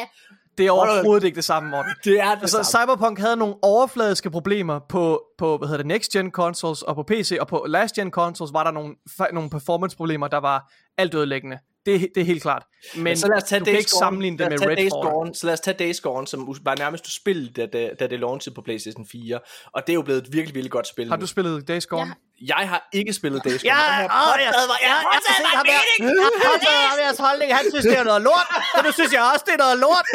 Det 0.61 0.67
er 0.67 0.71
overhovedet 0.71 1.25
ikke 1.25 1.37
det 1.37 1.45
samme, 1.45 1.71
Morten. 1.71 1.93
Det 2.05 2.21
er 2.21 2.35
det 2.35 2.43
Altså, 2.43 2.62
samme. 2.62 2.95
Cyberpunk 2.95 3.19
havde 3.19 3.37
nogle 3.37 3.55
overfladiske 3.62 4.31
problemer 4.31 4.79
på, 4.88 5.23
på 5.38 5.57
hvad 5.57 5.69
hedder 5.69 5.83
det, 5.83 5.87
next-gen 5.87 6.31
consoles 6.31 6.83
og 6.83 6.95
på 6.95 7.02
PC, 7.02 7.37
og 7.40 7.47
på 7.49 7.64
last-gen 7.69 8.11
consoles 8.11 8.52
var 8.52 8.64
der 8.64 8.71
nogle, 8.71 8.95
nogle 9.33 9.50
performance-problemer, 9.50 10.29
der 10.29 10.38
var 10.38 10.73
altødelæggende. 10.99 11.59
Det, 11.87 11.94
det 12.14 12.20
er 12.20 12.25
helt 12.25 12.42
klart. 12.42 12.64
Men, 12.94 13.04
Men 13.04 13.16
så 13.16 13.26
lad 13.28 13.37
os 13.37 13.42
tage 13.50 13.60
du 13.60 13.64
kan 13.64 13.75
Days 13.75 13.82
ikke 13.84 13.90
Gone. 13.96 14.04
sammenligne 14.04 14.38
det 14.38 14.46
med 14.50 14.58
Days 14.58 14.70
Redfall. 14.78 15.06
Gone. 15.14 15.30
Så 15.38 15.42
lad 15.46 15.54
os 15.58 15.60
tage 15.66 15.76
Days 15.82 15.99
Gone, 16.06 16.26
som 16.32 16.38
var 16.68 16.75
nærmest 16.84 17.02
du 17.06 17.10
spillede, 17.22 17.50
da 17.58 17.64
det, 17.78 17.84
da 18.00 18.04
det 18.12 18.18
launchede 18.20 18.54
på 18.54 18.62
PlayStation 18.66 19.04
4. 19.12 19.40
Og 19.75 19.78
det 19.87 19.90
er 19.94 19.99
jo 20.00 20.04
blevet 20.08 20.20
et 20.26 20.28
virkelig, 20.37 20.54
virkelig 20.58 20.72
godt 20.78 20.88
spil 20.94 21.08
Har 21.08 21.16
du 21.25 21.26
spillet 21.34 21.68
Days 21.68 21.87
Gone? 21.87 22.06
Ja. 22.06 22.14
Jeg 22.56 22.64
har 22.72 22.80
ikke 22.99 23.12
spillet 23.20 23.38
Days 23.44 23.60
Gone. 23.62 23.72
Jeg, 23.72 23.80
Der 23.87 23.92
har 23.92 24.02
åh, 24.02 24.08
jeg, 24.08 24.20
har 24.25 24.34
jeg, 24.37 24.46
påtaget 24.46 24.68
mig 24.72 24.78
jeg, 24.88 24.96
en 24.96 25.66
jeg, 25.75 25.82
mening. 26.00 26.16
jeg 26.18 26.25
har 26.28 26.34
påtaget 26.50 26.84
ham 26.90 26.99
deres 27.04 27.18
holdning. 27.26 27.49
Han 27.58 27.64
synes, 27.72 27.84
det 27.92 27.99
er 28.02 28.06
noget 28.12 28.22
lort. 28.28 28.46
Så 28.75 28.78
nu 28.87 28.90
synes 28.99 29.10
jeg 29.16 29.22
også, 29.32 29.44
det 29.49 29.54
er 29.58 29.62
noget 29.66 29.78
lort. 29.87 30.06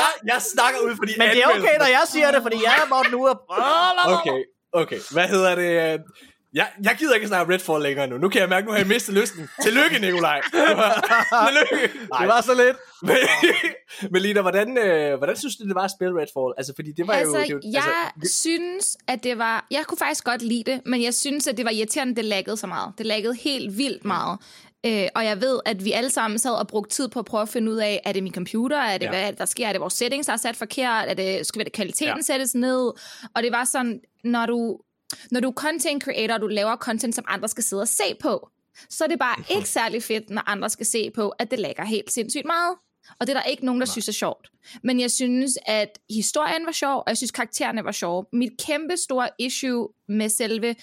Jeg, 0.00 0.08
jeg 0.32 0.38
snakker 0.54 0.78
ud, 0.86 0.92
fordi 1.00 1.12
Men 1.20 1.26
det 1.34 1.40
er 1.44 1.48
okay, 1.58 1.76
når 1.84 1.90
jeg 1.98 2.04
siger 2.14 2.28
det, 2.34 2.40
fordi 2.46 2.58
jeg 2.68 2.74
er 2.82 2.86
Morten 2.94 3.14
Ure. 3.20 3.34
Okay, 4.16 4.38
okay. 4.80 5.00
Hvad 5.16 5.26
hedder 5.34 5.52
det? 5.62 5.72
Jeg, 6.54 6.68
jeg 6.84 6.96
gider 6.98 7.14
ikke 7.14 7.26
snakke 7.26 7.54
Redfall 7.54 7.82
længere 7.82 8.06
nu. 8.06 8.18
Nu 8.18 8.28
kan 8.28 8.40
jeg 8.40 8.48
mærke, 8.48 8.66
nu 8.66 8.72
har 8.72 8.78
jeg 8.78 8.86
mistet 8.86 9.14
lysten. 9.14 9.48
Tillykke, 9.62 9.98
Nikolaj. 9.98 10.40
Tillykke. 11.46 11.98
Det 12.20 12.28
var 12.28 12.40
så 12.40 12.54
lidt. 12.54 12.76
Men, 13.02 13.16
men 14.12 14.22
Lina, 14.22 14.40
hvordan, 14.40 14.78
øh, 14.78 15.18
hvordan 15.18 15.36
synes 15.36 15.56
du, 15.56 15.64
det 15.64 15.74
var 15.74 15.84
at 15.84 15.90
spille 15.90 16.20
Redfall? 16.20 16.54
Altså, 16.58 16.72
fordi 16.76 16.92
det 16.92 17.06
var 17.06 17.14
Altså, 17.14 17.36
jo... 17.38 17.42
Det, 17.44 17.50
jo- 17.52 17.60
jeg 17.72 18.10
altså, 18.16 18.40
synes, 18.40 18.96
at 19.08 19.24
det 19.24 19.38
var... 19.38 19.66
Jeg 19.70 19.84
kunne 19.86 19.98
faktisk 19.98 20.24
godt 20.24 20.42
lide 20.42 20.64
det, 20.72 20.80
men 20.86 21.02
jeg 21.02 21.14
synes, 21.14 21.46
at 21.46 21.56
det 21.56 21.64
var 21.64 21.70
irriterende, 21.70 22.16
det 22.16 22.24
laggede 22.24 22.56
så 22.56 22.66
meget. 22.66 22.92
Det 22.98 23.06
laggede 23.06 23.34
helt 23.34 23.78
vildt 23.78 24.04
meget. 24.04 24.38
Øh, 24.86 25.08
og 25.14 25.24
jeg 25.24 25.40
ved, 25.40 25.60
at 25.66 25.84
vi 25.84 25.92
alle 25.92 26.10
sammen 26.10 26.38
sad 26.38 26.52
og 26.52 26.66
brugte 26.68 26.94
tid 26.94 27.08
på 27.08 27.18
at 27.18 27.24
prøve 27.24 27.42
at 27.42 27.48
finde 27.48 27.72
ud 27.72 27.76
af, 27.76 28.00
er 28.04 28.12
det 28.12 28.22
min 28.22 28.34
computer? 28.34 28.78
Er 28.78 28.98
det, 28.98 29.04
Ja. 29.06 29.10
hvad 29.10 29.22
er 29.22 29.30
det, 29.30 29.38
der 29.38 29.44
sker? 29.44 29.68
Er 29.68 29.72
det 29.72 29.80
vores 29.80 29.94
settings, 29.94 30.26
der 30.26 30.32
er 30.32 30.36
sat 30.36 30.56
forkert? 30.56 31.08
Er 31.08 31.14
det, 31.14 31.46
skal 31.46 31.64
det 31.64 31.72
kvaliteten 31.72 32.16
ja. 32.16 32.22
sættes 32.22 32.54
ned? 32.54 32.92
Og 33.34 33.42
det 33.42 33.52
var 33.52 33.64
sådan, 33.64 34.00
når 34.24 34.46
du 34.46 34.78
når 35.30 35.40
du 35.40 35.48
er 35.48 35.52
content 35.52 36.02
creator, 36.04 36.34
og 36.34 36.40
du 36.40 36.46
laver 36.46 36.76
content, 36.76 37.14
som 37.14 37.24
andre 37.28 37.48
skal 37.48 37.64
sidde 37.64 37.82
og 37.82 37.88
se 37.88 38.14
på, 38.20 38.48
så 38.90 39.04
er 39.04 39.08
det 39.08 39.18
bare 39.18 39.44
ikke 39.56 39.68
særlig 39.68 40.02
fedt, 40.02 40.30
når 40.30 40.42
andre 40.48 40.70
skal 40.70 40.86
se 40.86 41.10
på, 41.10 41.28
at 41.28 41.50
det 41.50 41.58
lægger 41.58 41.84
helt 41.84 42.12
sindssygt 42.12 42.46
meget. 42.46 42.76
Og 43.20 43.26
det 43.26 43.36
er 43.36 43.40
der 43.40 43.48
ikke 43.48 43.66
nogen, 43.66 43.80
der 43.80 43.86
synes 43.86 44.08
er 44.08 44.12
sjovt. 44.12 44.50
Men 44.82 45.00
jeg 45.00 45.10
synes, 45.10 45.58
at 45.66 45.98
historien 46.10 46.66
var 46.66 46.72
sjov, 46.72 46.98
og 46.98 47.04
jeg 47.06 47.16
synes, 47.16 47.30
karaktererne 47.30 47.84
var 47.84 47.92
sjove. 47.92 48.24
Mit 48.32 48.52
kæmpe 48.66 48.96
store 48.96 49.28
issue 49.38 49.88
med 50.08 50.28
selve 50.28 50.76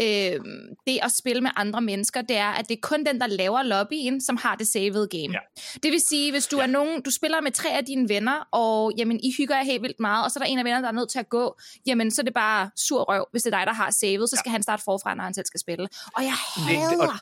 øh, 0.00 0.40
det 0.86 0.98
at 1.02 1.12
spille 1.12 1.40
med 1.42 1.50
andre 1.56 1.80
mennesker, 1.80 2.22
det 2.22 2.36
er, 2.36 2.48
at 2.48 2.68
det 2.68 2.74
er 2.76 2.80
kun 2.82 3.04
den, 3.04 3.20
der 3.20 3.26
laver 3.26 3.62
lobbyen, 3.62 4.20
som 4.20 4.36
har 4.36 4.54
det 4.54 4.66
saved 4.66 5.08
game. 5.08 5.32
Ja. 5.32 5.38
Det 5.82 5.92
vil 5.92 6.00
sige, 6.00 6.30
hvis 6.30 6.46
du 6.46 6.56
ja. 6.56 6.62
er 6.62 6.66
nogen, 6.66 7.02
du 7.02 7.10
spiller 7.10 7.40
med 7.40 7.52
tre 7.52 7.70
af 7.70 7.84
dine 7.84 8.08
venner, 8.08 8.48
og 8.52 8.92
jamen, 8.98 9.20
I 9.20 9.32
hygger 9.38 9.56
jer 9.56 9.64
helt 9.64 9.82
vildt 9.82 10.00
meget, 10.00 10.24
og 10.24 10.30
så 10.30 10.38
er 10.38 10.42
der 10.44 10.50
en 10.50 10.58
af 10.58 10.64
vennerne, 10.64 10.82
der 10.82 10.88
er 10.88 10.94
nødt 10.94 11.10
til 11.10 11.18
at 11.18 11.28
gå, 11.28 11.58
jamen, 11.86 12.10
så 12.10 12.22
er 12.22 12.24
det 12.24 12.34
bare 12.34 12.70
sur 12.76 13.02
røv, 13.02 13.28
hvis 13.30 13.42
det 13.42 13.54
er 13.54 13.58
dig, 13.58 13.66
der 13.66 13.72
har 13.72 13.90
saved, 13.90 14.26
så 14.26 14.36
skal 14.36 14.50
ja. 14.50 14.52
han 14.52 14.62
starte 14.62 14.82
forfra, 14.84 15.14
når 15.14 15.24
han 15.24 15.34
selv 15.34 15.46
skal 15.46 15.60
spille. 15.60 15.88
Og 16.16 16.22
jeg 16.22 16.32
hader, 16.56 16.90
det- 16.90 17.00
og- 17.00 17.14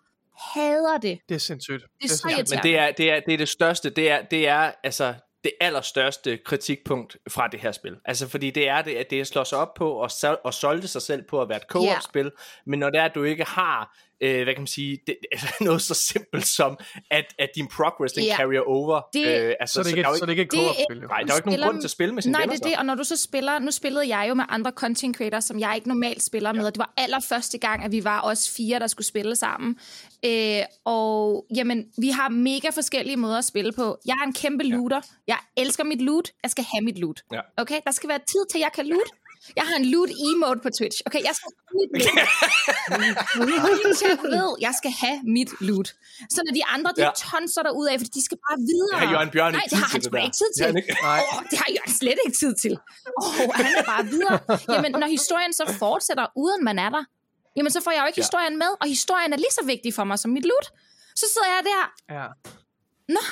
hader 0.54 0.98
det. 0.98 1.18
Det 1.28 1.34
er 1.34 1.38
sindssygt. 1.38 1.82
Det 2.02 2.04
er 2.04 2.08
så 2.08 2.16
sindssygt. 2.16 2.50
Men 2.50 2.58
det 2.62 2.78
er, 2.78 2.90
det 2.92 3.10
er, 3.10 3.20
det 3.26 3.34
er 3.34 3.38
det 3.38 3.48
største, 3.48 3.90
det 3.90 4.10
er, 4.10 4.22
det 4.30 4.48
er 4.48 4.70
altså 4.84 5.14
det 5.46 5.52
allerstørste 5.60 6.36
kritikpunkt 6.36 7.16
fra 7.28 7.48
det 7.48 7.60
her 7.60 7.72
spil. 7.72 7.96
Altså 8.04 8.28
fordi 8.28 8.50
det 8.50 8.68
er 8.68 8.82
det, 8.82 8.94
at 8.94 9.10
det 9.10 9.26
slår 9.26 9.44
sig 9.44 9.58
op 9.58 9.74
på 9.74 9.90
og, 9.92 10.10
sol- 10.10 10.38
og 10.44 10.54
solgte 10.54 10.88
sig 10.88 11.02
selv 11.02 11.22
på 11.22 11.42
at 11.42 11.48
være 11.48 11.58
et 11.58 11.64
co-op-spil, 11.68 12.32
men 12.64 12.78
når 12.78 12.90
det 12.90 13.00
er, 13.00 13.04
at 13.04 13.14
du 13.14 13.22
ikke 13.22 13.44
har 13.44 13.96
øh, 14.20 14.42
hvad 14.44 14.54
kan 14.54 14.60
man 14.60 14.66
sige, 14.66 14.98
det, 15.06 15.16
altså 15.32 15.46
noget 15.60 15.82
så 15.82 15.94
simpelt 15.94 16.46
som, 16.46 16.78
at, 17.10 17.24
at 17.38 17.48
din 17.56 17.68
progress, 17.68 18.12
den 18.14 18.24
Ja. 18.24 18.36
carrier 18.36 18.60
over. 18.60 19.00
Det- 19.12 19.26
øh, 19.26 19.54
altså, 19.60 19.74
Så 19.74 19.82
det 19.82 19.88
ikke, 19.90 20.02
der 20.02 20.08
er 20.08 20.14
så 20.14 20.26
det 20.26 20.30
ikke 20.30 20.42
et 20.42 20.50
Det 20.50 20.58
er- 20.60 20.64
co-op-spil. 20.64 20.98
Nej, 21.00 21.20
der 21.20 21.32
er 21.32 21.34
jo 21.34 21.36
ikke 21.36 21.48
nogen 21.48 21.62
grund 21.62 21.80
til 21.80 21.86
at 21.86 21.90
spille 21.90 22.14
med 22.14 22.22
sine 22.22 22.32
Nej, 22.32 22.40
venner. 22.40 22.54
det 22.56 22.62
er 22.64 22.68
det, 22.68 22.78
og 22.78 22.86
når 22.86 22.94
du 22.94 23.04
så 23.04 23.16
spiller, 23.16 23.58
nu 23.58 23.70
spillede 23.70 24.16
jeg 24.16 24.26
jo 24.28 24.34
med 24.34 24.44
andre 24.48 24.70
content 24.70 25.16
creators, 25.16 25.44
som 25.44 25.60
jeg 25.60 25.72
ikke 25.76 25.88
normalt 25.88 26.22
spiller 26.22 26.52
med, 26.52 26.66
og 26.66 26.72
det 26.74 26.78
var 26.78 26.92
allerførste 26.96 27.58
gang, 27.58 27.84
at 27.84 27.92
vi 27.92 28.04
var 28.04 28.20
os 28.24 28.50
fire, 28.56 28.78
der 28.78 28.86
skulle 28.86 29.06
spille 29.06 29.36
sammen. 29.36 29.78
Øh, 30.24 30.62
og 30.84 31.46
jamen, 31.56 31.86
vi 31.98 32.08
har 32.08 32.28
mega 32.28 32.68
forskellige 32.70 33.16
måder 33.16 33.38
at 33.38 33.44
spille 33.44 33.72
på. 33.72 33.98
Jeg 34.06 34.12
er 34.22 34.26
en 34.26 34.32
kæmpe 34.32 34.64
looter. 34.64 35.00
Jeg 35.26 35.38
elsker 35.56 35.84
mit 35.84 36.00
loot. 36.02 36.30
Jeg 36.42 36.50
skal 36.50 36.64
have 36.74 36.84
mit 36.84 36.98
loot. 36.98 37.20
Ja. 37.32 37.40
Okay, 37.56 37.80
der 37.84 37.90
skal 37.90 38.08
være 38.08 38.18
tid 38.18 38.46
til, 38.50 38.58
at 38.58 38.62
jeg 38.62 38.70
kan 38.74 38.86
loot. 38.86 39.10
Jeg 39.58 39.64
har 39.68 39.76
en 39.82 39.84
loot 39.92 40.10
emote 40.28 40.60
på 40.66 40.70
Twitch. 40.78 40.98
Okay, 41.06 41.20
jeg 41.28 41.34
skal 41.38 41.50
have 41.56 41.86
mit 41.94 43.14
loot. 43.48 43.96
Chat 44.00 44.18
ved, 44.34 44.50
jeg 44.66 44.74
skal 44.80 44.92
have 45.02 45.18
mit 45.36 45.50
loot. 45.68 45.88
Så 46.34 46.38
når 46.46 46.52
de 46.58 46.62
andre, 46.74 46.90
de 46.96 47.02
Ja. 47.02 47.10
tonser 47.30 47.62
der 47.66 47.72
ud 47.80 47.86
af, 47.90 47.94
fordi 48.00 48.10
de 48.18 48.22
skal 48.28 48.38
bare 48.46 48.58
videre. 48.70 48.96
Det 49.00 49.06
har 49.08 49.14
Jørgen 49.14 49.30
Bjørn 49.34 49.52
Nej, 49.52 49.60
ikke 49.64 49.70
det 49.70 49.78
tid 49.78 49.82
har 49.82 49.88
til 49.88 49.92
han 49.92 50.00
det 50.00 50.10
sgu 50.10 50.16
ikke 50.26 50.38
tid 50.42 50.50
til. 50.58 50.68
ikke. 50.80 50.92
Nej. 51.10 51.20
Åh, 51.32 51.42
det 51.50 51.56
har 51.62 51.70
jeg 51.78 51.84
slet 52.00 52.18
ikke 52.26 52.36
tid 52.42 52.52
til. 52.64 52.74
Åh, 53.22 53.50
han 53.60 53.66
er 53.78 53.84
bare 53.92 54.04
videre. 54.14 54.36
Jamen, 54.74 54.90
når 55.02 55.08
historien 55.18 55.52
så 55.60 55.64
fortsætter, 55.84 56.26
uden 56.44 56.60
man 56.68 56.76
er 56.86 56.90
der, 56.96 57.04
jamen 57.56 57.70
så 57.76 57.80
får 57.84 57.90
jeg 57.94 58.00
jo 58.02 58.06
ikke 58.10 58.20
ja. 58.20 58.24
historien 58.26 58.54
med, 58.62 58.70
og 58.80 58.86
historien 58.96 59.30
er 59.32 59.38
lige 59.44 59.54
så 59.58 59.64
vigtig 59.72 59.90
for 59.98 60.04
mig 60.10 60.18
som 60.22 60.30
mit 60.36 60.46
loot. 60.50 60.66
Så 61.20 61.26
sidder 61.32 61.48
jeg 61.54 61.62
der. 61.72 61.82
Ja. 62.16 62.26
Nå, 63.16 63.22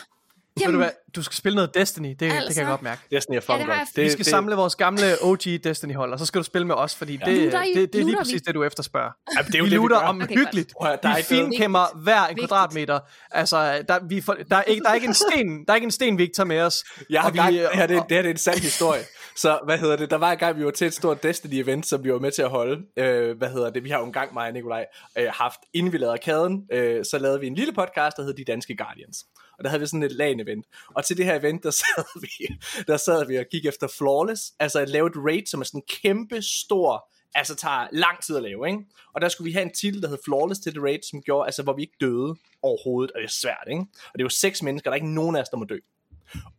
Ved 0.56 0.66
du 0.66 0.70
jamen, 0.70 0.76
hvad, 0.80 0.90
du 1.16 1.22
skal 1.22 1.36
spille 1.36 1.56
noget 1.56 1.74
Destiny, 1.74 2.08
det, 2.08 2.22
altså, 2.22 2.26
det 2.36 2.40
Altså. 2.44 2.54
kan 2.54 2.60
jeg 2.62 2.70
godt 2.70 2.82
mærke. 2.82 3.00
Det 3.10 3.16
er 3.16 3.20
jeg 3.30 3.42
Ja, 3.48 3.54
det 3.54 3.68
jeg- 3.68 3.86
det, 3.96 4.04
Vi 4.04 4.10
skal 4.10 4.18
det, 4.18 4.26
samle 4.26 4.56
vores 4.56 4.76
gamle 4.76 5.22
OG 5.22 5.38
Destiny-hold, 5.64 6.12
og 6.12 6.18
så 6.18 6.26
skal 6.26 6.38
du 6.38 6.44
spille 6.44 6.66
med 6.66 6.74
os, 6.74 6.94
fordi 6.94 7.16
det, 7.16 7.38
Looter 7.38 7.62
I- 7.62 7.74
det, 7.74 7.92
det 7.92 8.00
er 8.00 8.04
lige 8.04 8.16
præcis 8.16 8.34
vi? 8.34 8.38
det, 8.38 8.54
du 8.54 8.62
efterspørger. 8.64 9.10
Ja, 9.38 9.42
det 9.42 9.54
er 9.54 9.58
jo 9.58 9.64
Vi 9.64 9.70
det, 9.70 9.88
gør. 9.88 9.96
om 9.96 10.22
Okay, 10.22 10.34
hyggeligt. 10.34 10.72
Høre, 10.82 10.98
der 11.02 11.08
er 11.08 11.16
Vi 11.16 11.22
finkæmmer 11.22 11.86
hver 12.02 12.20
en 12.22 12.28
Vigtigt. 12.28 12.48
kvadratmeter. 12.48 13.00
Altså, 13.30 13.82
der, 13.88 13.98
vi 14.08 14.20
får, 14.20 14.36
der, 14.50 14.56
er 14.56 14.62
ikke, 14.62 14.82
der, 14.82 14.90
er 14.90 14.94
ikke 14.94 15.06
en 15.06 15.14
sten, 15.14 15.64
der 15.66 15.72
er 15.72 15.74
ikke 15.74 15.84
en 15.84 15.90
sten, 15.90 16.18
vi 16.18 16.22
ikke 16.22 16.34
tager 16.34 16.46
med 16.46 16.60
os. 16.60 16.84
Jeg 17.10 17.20
har 17.20 17.28
Og 17.28 17.34
vi, 17.34 17.38
gang, 17.38 17.52
det, 17.54 17.68
her, 17.74 17.86
det, 17.86 17.96
det 18.08 18.16
her 18.16 18.22
det 18.22 18.26
er 18.26 18.30
en 18.30 18.36
sand 18.36 18.58
historie. 18.58 19.00
Så 19.36 19.60
hvad 19.64 19.78
hedder 19.78 19.96
det? 19.96 20.10
Der 20.10 20.16
var 20.16 20.32
en 20.32 20.38
gang, 20.38 20.58
vi 20.58 20.64
var 20.64 20.70
til 20.70 20.86
et 20.86 20.94
stort 20.94 21.24
Destiny-event, 21.24 21.82
som 21.82 22.04
vi 22.04 22.12
var 22.12 22.18
med 22.18 22.30
til 22.30 22.42
at 22.42 22.50
holde. 22.50 22.86
Øh, 22.96 23.38
hvad 23.38 23.50
hedder 23.50 23.70
det? 23.70 23.84
Vi 23.84 23.90
har 23.90 23.98
jo 23.98 24.04
en 24.04 24.12
gang, 24.12 24.34
mig 24.34 24.46
og 24.46 24.52
Nikolaj, 24.52 24.86
øh, 25.18 25.26
haft, 25.32 25.60
inden 25.72 25.92
vi 25.92 25.98
lavede 25.98 26.12
arkaden, 26.12 26.66
øh, 26.72 27.04
så 27.04 27.18
lavede 27.18 27.40
vi 27.40 27.46
en 27.46 27.54
lille 27.54 27.72
podcast, 27.72 28.16
der 28.16 28.22
hed 28.22 28.34
De 28.34 28.44
Danske 28.44 28.76
Guardians. 28.76 29.26
Og 29.58 29.64
der 29.64 29.70
havde 29.70 29.80
vi 29.80 29.86
sådan 29.86 30.02
et 30.02 30.12
LAN-event. 30.12 30.90
Og 30.94 31.04
til 31.04 31.16
det 31.16 31.24
her 31.24 31.34
event, 31.40 31.62
der 31.62 31.70
sad 31.82 32.20
vi, 32.20 32.56
der 32.86 32.96
sad 32.96 33.26
vi 33.26 33.36
og 33.36 33.44
gik 33.50 33.66
efter 33.66 33.88
Flawless, 33.98 34.52
altså 34.58 34.80
at 34.80 34.88
lave 34.88 35.06
et 35.06 35.16
raid, 35.16 35.46
som 35.46 35.60
er 35.60 35.64
sådan 35.64 35.82
kæmpe 36.02 36.42
stor, 36.42 37.10
altså 37.34 37.54
tager 37.54 37.88
lang 37.92 38.22
tid 38.22 38.36
at 38.36 38.42
lave, 38.42 38.68
ikke? 38.68 38.78
Og 39.14 39.20
der 39.20 39.28
skulle 39.28 39.46
vi 39.46 39.52
have 39.52 39.62
en 39.62 39.72
titel, 39.72 40.02
der 40.02 40.08
hed 40.08 40.18
Flawless 40.24 40.60
til 40.60 40.74
det 40.74 40.82
raid, 40.82 40.98
som 41.10 41.22
gjorde, 41.22 41.46
altså 41.46 41.62
hvor 41.62 41.72
vi 41.72 41.82
ikke 41.82 41.96
døde 42.00 42.34
overhovedet, 42.62 43.12
og 43.12 43.18
det 43.18 43.26
er 43.26 43.30
svært, 43.30 43.66
ikke? 43.70 43.80
Og 43.80 44.12
det 44.12 44.20
er 44.20 44.24
jo 44.24 44.28
seks 44.28 44.62
mennesker, 44.62 44.90
der 44.90 44.92
er 44.92 45.02
ikke 45.02 45.14
nogen 45.14 45.36
af 45.36 45.40
os, 45.40 45.48
der 45.48 45.56
må 45.56 45.64
dø. 45.64 45.78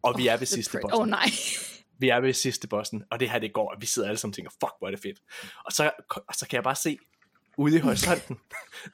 Og 0.02 0.17
vi 0.17 0.28
er 0.28 0.38
ved 0.38 0.47
sidste 0.47 0.80
boss 0.82 0.93
Åh 0.93 1.00
oh, 1.00 1.08
nej. 1.08 1.30
Vi 1.99 2.10
er 2.10 2.19
ved 2.19 2.34
sidste 2.34 2.67
bossen, 2.67 3.03
og 3.12 3.19
det 3.19 3.29
her 3.29 3.39
det 3.39 3.53
går, 3.53 3.71
og 3.73 3.81
vi 3.81 3.86
sidder 3.86 4.08
alle 4.08 4.17
sammen 4.17 4.31
og 4.31 4.36
tænker, 4.36 4.51
fuck, 4.51 4.73
hvor 4.79 4.88
er 4.88 4.91
det 4.91 4.99
fedt. 4.99 5.19
Og 5.65 5.71
så, 5.71 5.91
og 6.27 6.34
så 6.36 6.47
kan 6.47 6.55
jeg 6.55 6.63
bare 6.63 6.75
se, 6.75 6.97
ude 7.58 7.75
i 7.77 7.79
horisonten, 7.79 8.36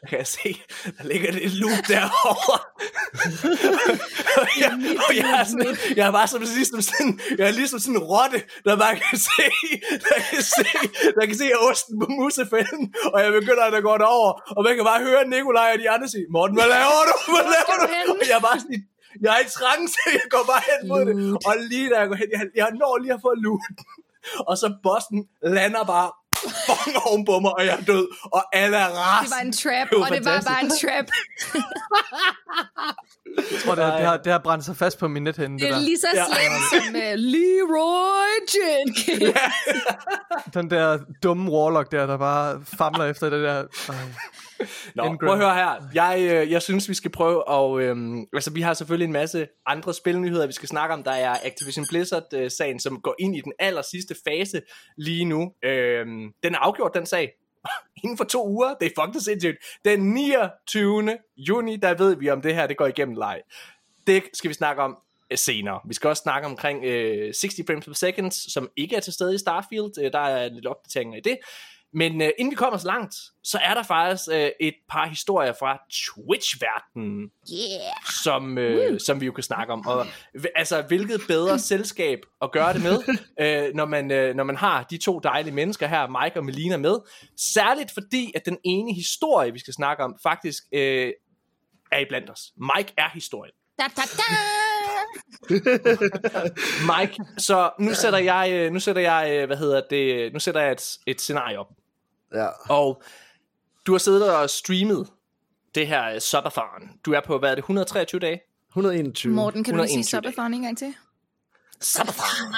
der 0.02 0.08
kan 0.10 0.18
jeg 0.18 0.28
se, 0.28 0.50
der 0.98 1.04
ligger 1.04 1.32
det 1.32 1.46
et 1.46 1.54
loop 1.62 1.82
derovre. 1.88 2.60
og, 4.42 4.48
jeg, 4.64 4.72
og 5.08 5.12
jeg, 5.22 5.30
er 5.40 5.44
sådan, 5.44 5.78
jeg 5.98 6.08
er 6.08 6.12
bare 6.12 6.28
som, 6.28 6.42
ligesom 6.42 6.82
sådan, 6.82 7.20
jeg 7.38 7.48
er 7.48 7.56
ligesom 7.62 7.80
sådan 7.80 7.96
en 7.96 8.04
rotte, 8.14 8.40
der 8.66 8.78
bare 8.84 8.96
kan 8.96 9.18
se, 9.30 9.46
der 10.08 10.18
kan 10.30 10.42
se, 10.56 10.70
der 11.18 11.24
kan 11.26 11.36
se 11.44 11.48
osten 11.70 11.96
på 12.02 12.08
musefælden, 12.20 12.84
og 13.14 13.18
jeg 13.24 13.32
begynder 13.40 13.64
at 13.64 13.84
gå 13.84 13.94
derover, 14.04 14.32
og 14.58 14.62
man 14.64 14.76
kan 14.76 14.86
bare 14.92 15.02
høre 15.08 15.28
Nikolaj 15.28 15.70
og 15.74 15.80
de 15.84 15.90
andre 15.90 16.08
sige, 16.14 16.26
Morten, 16.36 16.56
hvad 16.58 16.68
laver 16.76 17.04
du? 17.10 17.16
Hvad 17.34 17.48
laver 17.56 17.76
du? 17.82 17.86
Og 18.22 18.26
jeg 18.30 18.38
er 18.42 18.46
bare 18.50 18.60
sådan, 18.60 18.82
jeg 19.22 19.30
er 19.38 19.40
i 19.46 19.50
trance, 19.60 19.98
jeg 20.20 20.28
går 20.30 20.44
bare 20.52 20.62
hen 20.70 20.88
mod 20.90 21.02
det, 21.06 21.16
og 21.48 21.54
lige 21.70 21.90
da 21.90 21.96
jeg 22.00 22.08
går 22.08 22.16
hen, 22.16 22.28
jeg, 22.38 22.46
jeg 22.56 22.68
når 22.82 22.98
lige 22.98 23.14
at 23.14 23.20
få 23.22 23.34
loot, 23.46 23.62
og 24.48 24.58
så 24.58 24.68
bossen 24.84 25.20
lander 25.44 25.84
bare 25.84 26.12
fucking 26.68 26.98
oven 27.06 27.26
på 27.26 27.40
mig, 27.40 27.52
og 27.54 27.66
jeg 27.66 27.78
er 27.80 27.84
død, 27.92 28.08
og 28.34 28.42
alle 28.54 28.78
er 28.78 28.88
Det 28.88 28.98
rasende. 28.98 29.36
var 29.36 29.42
en 29.42 29.54
trap, 29.54 29.88
Det 29.90 29.98
var 30.00 30.06
og 30.06 30.12
det 30.16 30.26
var 30.26 30.32
fantastisk. 30.32 30.86
bare 30.88 31.00
en 31.00 31.06
trap. 31.06 31.08
Jeg 33.52 33.60
tror, 33.66 33.76
det, 33.76 33.84
det, 33.94 34.06
har, 34.06 34.18
det 34.18 34.32
har 34.32 34.40
brændt 34.40 34.66
sig 34.66 34.78
fast 34.78 35.00
på 35.00 35.08
min 35.08 35.24
nethænde, 35.24 35.54
det, 35.56 35.62
Det 35.62 35.70
er 35.70 35.74
der. 35.76 35.82
lige 35.82 35.98
så 35.98 36.08
Ja. 36.14 36.26
slemt 36.26 36.84
som 36.86 36.96
uh, 36.96 37.14
Leroy 37.16 38.32
Jenkins. 38.56 39.38
Den 40.54 40.70
der 40.70 41.00
dumme 41.24 41.52
warlock 41.52 41.92
der, 41.92 42.06
der 42.06 42.18
bare 42.18 42.62
famler 42.78 43.06
efter 43.06 43.30
det 43.30 43.44
der. 43.44 43.64
Ej. 43.90 43.96
Nå, 44.96 45.04
Ingram. 45.04 45.18
prøv 45.18 45.32
at 45.32 45.38
høre 45.38 45.56
her. 45.56 45.84
Jeg, 45.94 46.20
øh, 46.32 46.52
jeg 46.52 46.62
synes, 46.62 46.90
vi 46.90 46.94
skal 46.94 47.12
prøve 47.12 47.44
at... 47.50 47.82
Øh, 47.82 48.18
altså, 48.34 48.52
vi 48.52 48.62
har 48.62 48.74
selvfølgelig 48.74 49.06
en 49.06 49.12
masse 49.12 49.48
andre 49.66 49.94
spilnyheder, 49.94 50.48
vi 50.48 50.54
skal 50.54 50.70
snakke 50.70 50.94
om. 50.94 51.04
Der 51.04 51.12
er 51.12 51.38
Activision 51.44 51.86
Blizzard-sagen, 51.90 52.80
som 52.80 53.02
går 53.02 53.16
ind 53.20 53.36
i 53.36 53.42
den 53.42 53.54
aller 53.60 53.82
sidste 53.82 54.16
fase 54.28 54.62
lige 54.98 55.26
nu. 55.26 55.52
Øh, 55.64 56.06
den 56.44 56.56
er 56.56 56.60
afgjort, 56.60 56.92
den 56.96 57.06
sag. 57.06 57.32
Inden 58.04 58.18
for 58.18 58.24
to 58.24 58.48
uger. 58.48 58.74
Det 58.74 58.86
er 58.86 59.04
fucking 59.06 59.24
sindssygt. 59.24 59.58
Den 59.86 60.14
29. 60.14 61.18
juni, 61.38 61.76
der 61.76 61.94
ved 61.94 62.16
vi, 62.16 62.30
om 62.30 62.42
det 62.42 62.56
her 62.56 62.68
det 62.68 62.78
går 62.78 62.88
igennem 62.88 63.16
leg. 63.16 63.42
Det 64.08 64.24
skal 64.34 64.50
vi 64.50 64.54
snakke 64.54 64.82
om 64.82 64.98
øh, 65.32 65.38
senere. 65.38 65.80
Vi 65.88 65.94
skal 65.94 66.08
også 66.08 66.22
snakke 66.22 66.48
omkring 66.48 66.86
øh, 66.86 67.34
60 67.34 67.56
frames 67.68 67.86
per 67.86 67.94
second, 67.94 68.32
som 68.32 68.70
ikke 68.78 68.96
er 68.96 69.00
til 69.00 69.14
stede 69.14 69.36
i 69.36 69.38
Starfield. 69.38 70.04
Øh, 70.04 70.12
der 70.12 70.20
er 70.20 70.50
lidt 70.50 70.66
opdateringer 70.66 71.18
i 71.18 71.22
det. 71.22 71.38
Men 71.94 72.22
øh, 72.22 72.30
inden 72.40 72.52
vi 72.52 72.56
kommer 72.56 72.80
så 72.80 72.88
langt, 72.88 73.16
så 73.44 73.58
er 73.58 73.74
der 73.74 73.84
faktisk 73.84 74.30
øh, 74.32 74.50
et 74.60 74.74
par 74.90 75.08
historier 75.08 75.54
fra 75.60 75.78
Twitch-verdenen, 75.92 77.32
Yeah. 77.54 78.22
som, 78.24 78.58
øh, 78.58 79.00
som 79.00 79.22
vi 79.22 79.26
jo 79.26 79.32
kan 79.32 79.44
snakke 79.44 79.74
om. 79.74 79.88
Og 79.88 80.06
altså, 80.56 80.82
hvilket 80.82 81.22
bedre 81.28 81.60
selskab 81.72 82.20
at 82.42 82.52
gøre 82.52 82.74
det 82.74 82.84
med, 82.84 82.98
øh, 83.42 83.76
når, 83.76 83.86
man, 83.86 84.12
øh, 84.12 84.36
når 84.36 84.44
man 84.44 84.56
har 84.56 84.84
de 84.84 84.98
to 84.98 85.20
dejlige 85.20 85.54
mennesker 85.54 85.88
her, 85.88 86.24
Mike 86.24 86.40
og 86.40 86.46
Melina 86.46 86.78
med. 86.78 87.00
Særligt 87.38 87.92
fordi, 87.94 88.32
at 88.36 88.46
den 88.46 88.58
ene 88.66 88.94
historie, 88.94 89.54
vi 89.54 89.60
skal 89.60 89.74
snakke 89.74 90.04
om, 90.04 90.16
faktisk 90.24 90.64
øh, 90.74 91.12
er 91.92 92.00
i 92.00 92.06
blandt 92.10 92.30
os. 92.30 92.52
Mike 92.58 92.94
er 92.98 93.10
historien. 93.14 93.54
Da, 93.80 93.84
da, 93.96 94.02
da. 94.02 94.24
Mike, 96.92 97.24
så 97.38 97.72
nu 97.80 97.94
sætter 97.94 98.20
jeg, 98.20 98.50
øh, 98.54 98.72
nu 98.72 98.80
sætter 98.80 99.02
jeg, 99.02 99.32
øh, 99.32 99.46
hvad 99.48 99.58
hedder 99.58 99.82
det, 99.90 100.34
nu 100.34 100.40
sætter 100.40 100.62
jeg 100.62 100.72
et, 100.72 100.98
et 101.08 101.22
scenarie 101.22 101.60
op. 101.60 101.68
Ja. 102.34 102.48
Og 102.70 103.02
du 103.86 103.92
har 103.92 104.00
siddet 104.00 104.36
og 104.36 104.50
streamet 104.50 105.08
det 105.76 105.88
her 105.88 106.16
uh, 106.16 106.20
subathon. 106.20 106.90
Du 107.06 107.12
er 107.12 107.22
på, 107.26 107.40
hvad 107.40 107.52
er 107.52 107.56
det, 107.56 107.62
123 107.62 108.20
dage? 108.20 108.42
121. 108.70 109.34
Morten, 109.34 109.64
kan 109.64 109.74
du 109.74 109.78
lige 109.84 110.04
sige 110.04 110.18
121 110.18 110.32
subathon 110.34 110.54
en 110.54 110.62
gang 110.62 110.78
til? 110.78 110.94
Subathon! 111.82 112.54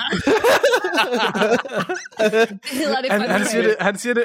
Det 2.20 2.60
hedder 2.72 3.02
det 3.02 3.12
Han, 3.12 3.22
han, 3.22 3.46
siger 3.46 3.64
det, 3.64 3.76
han 3.80 3.98
siger 3.98 4.14
det, 4.14 4.24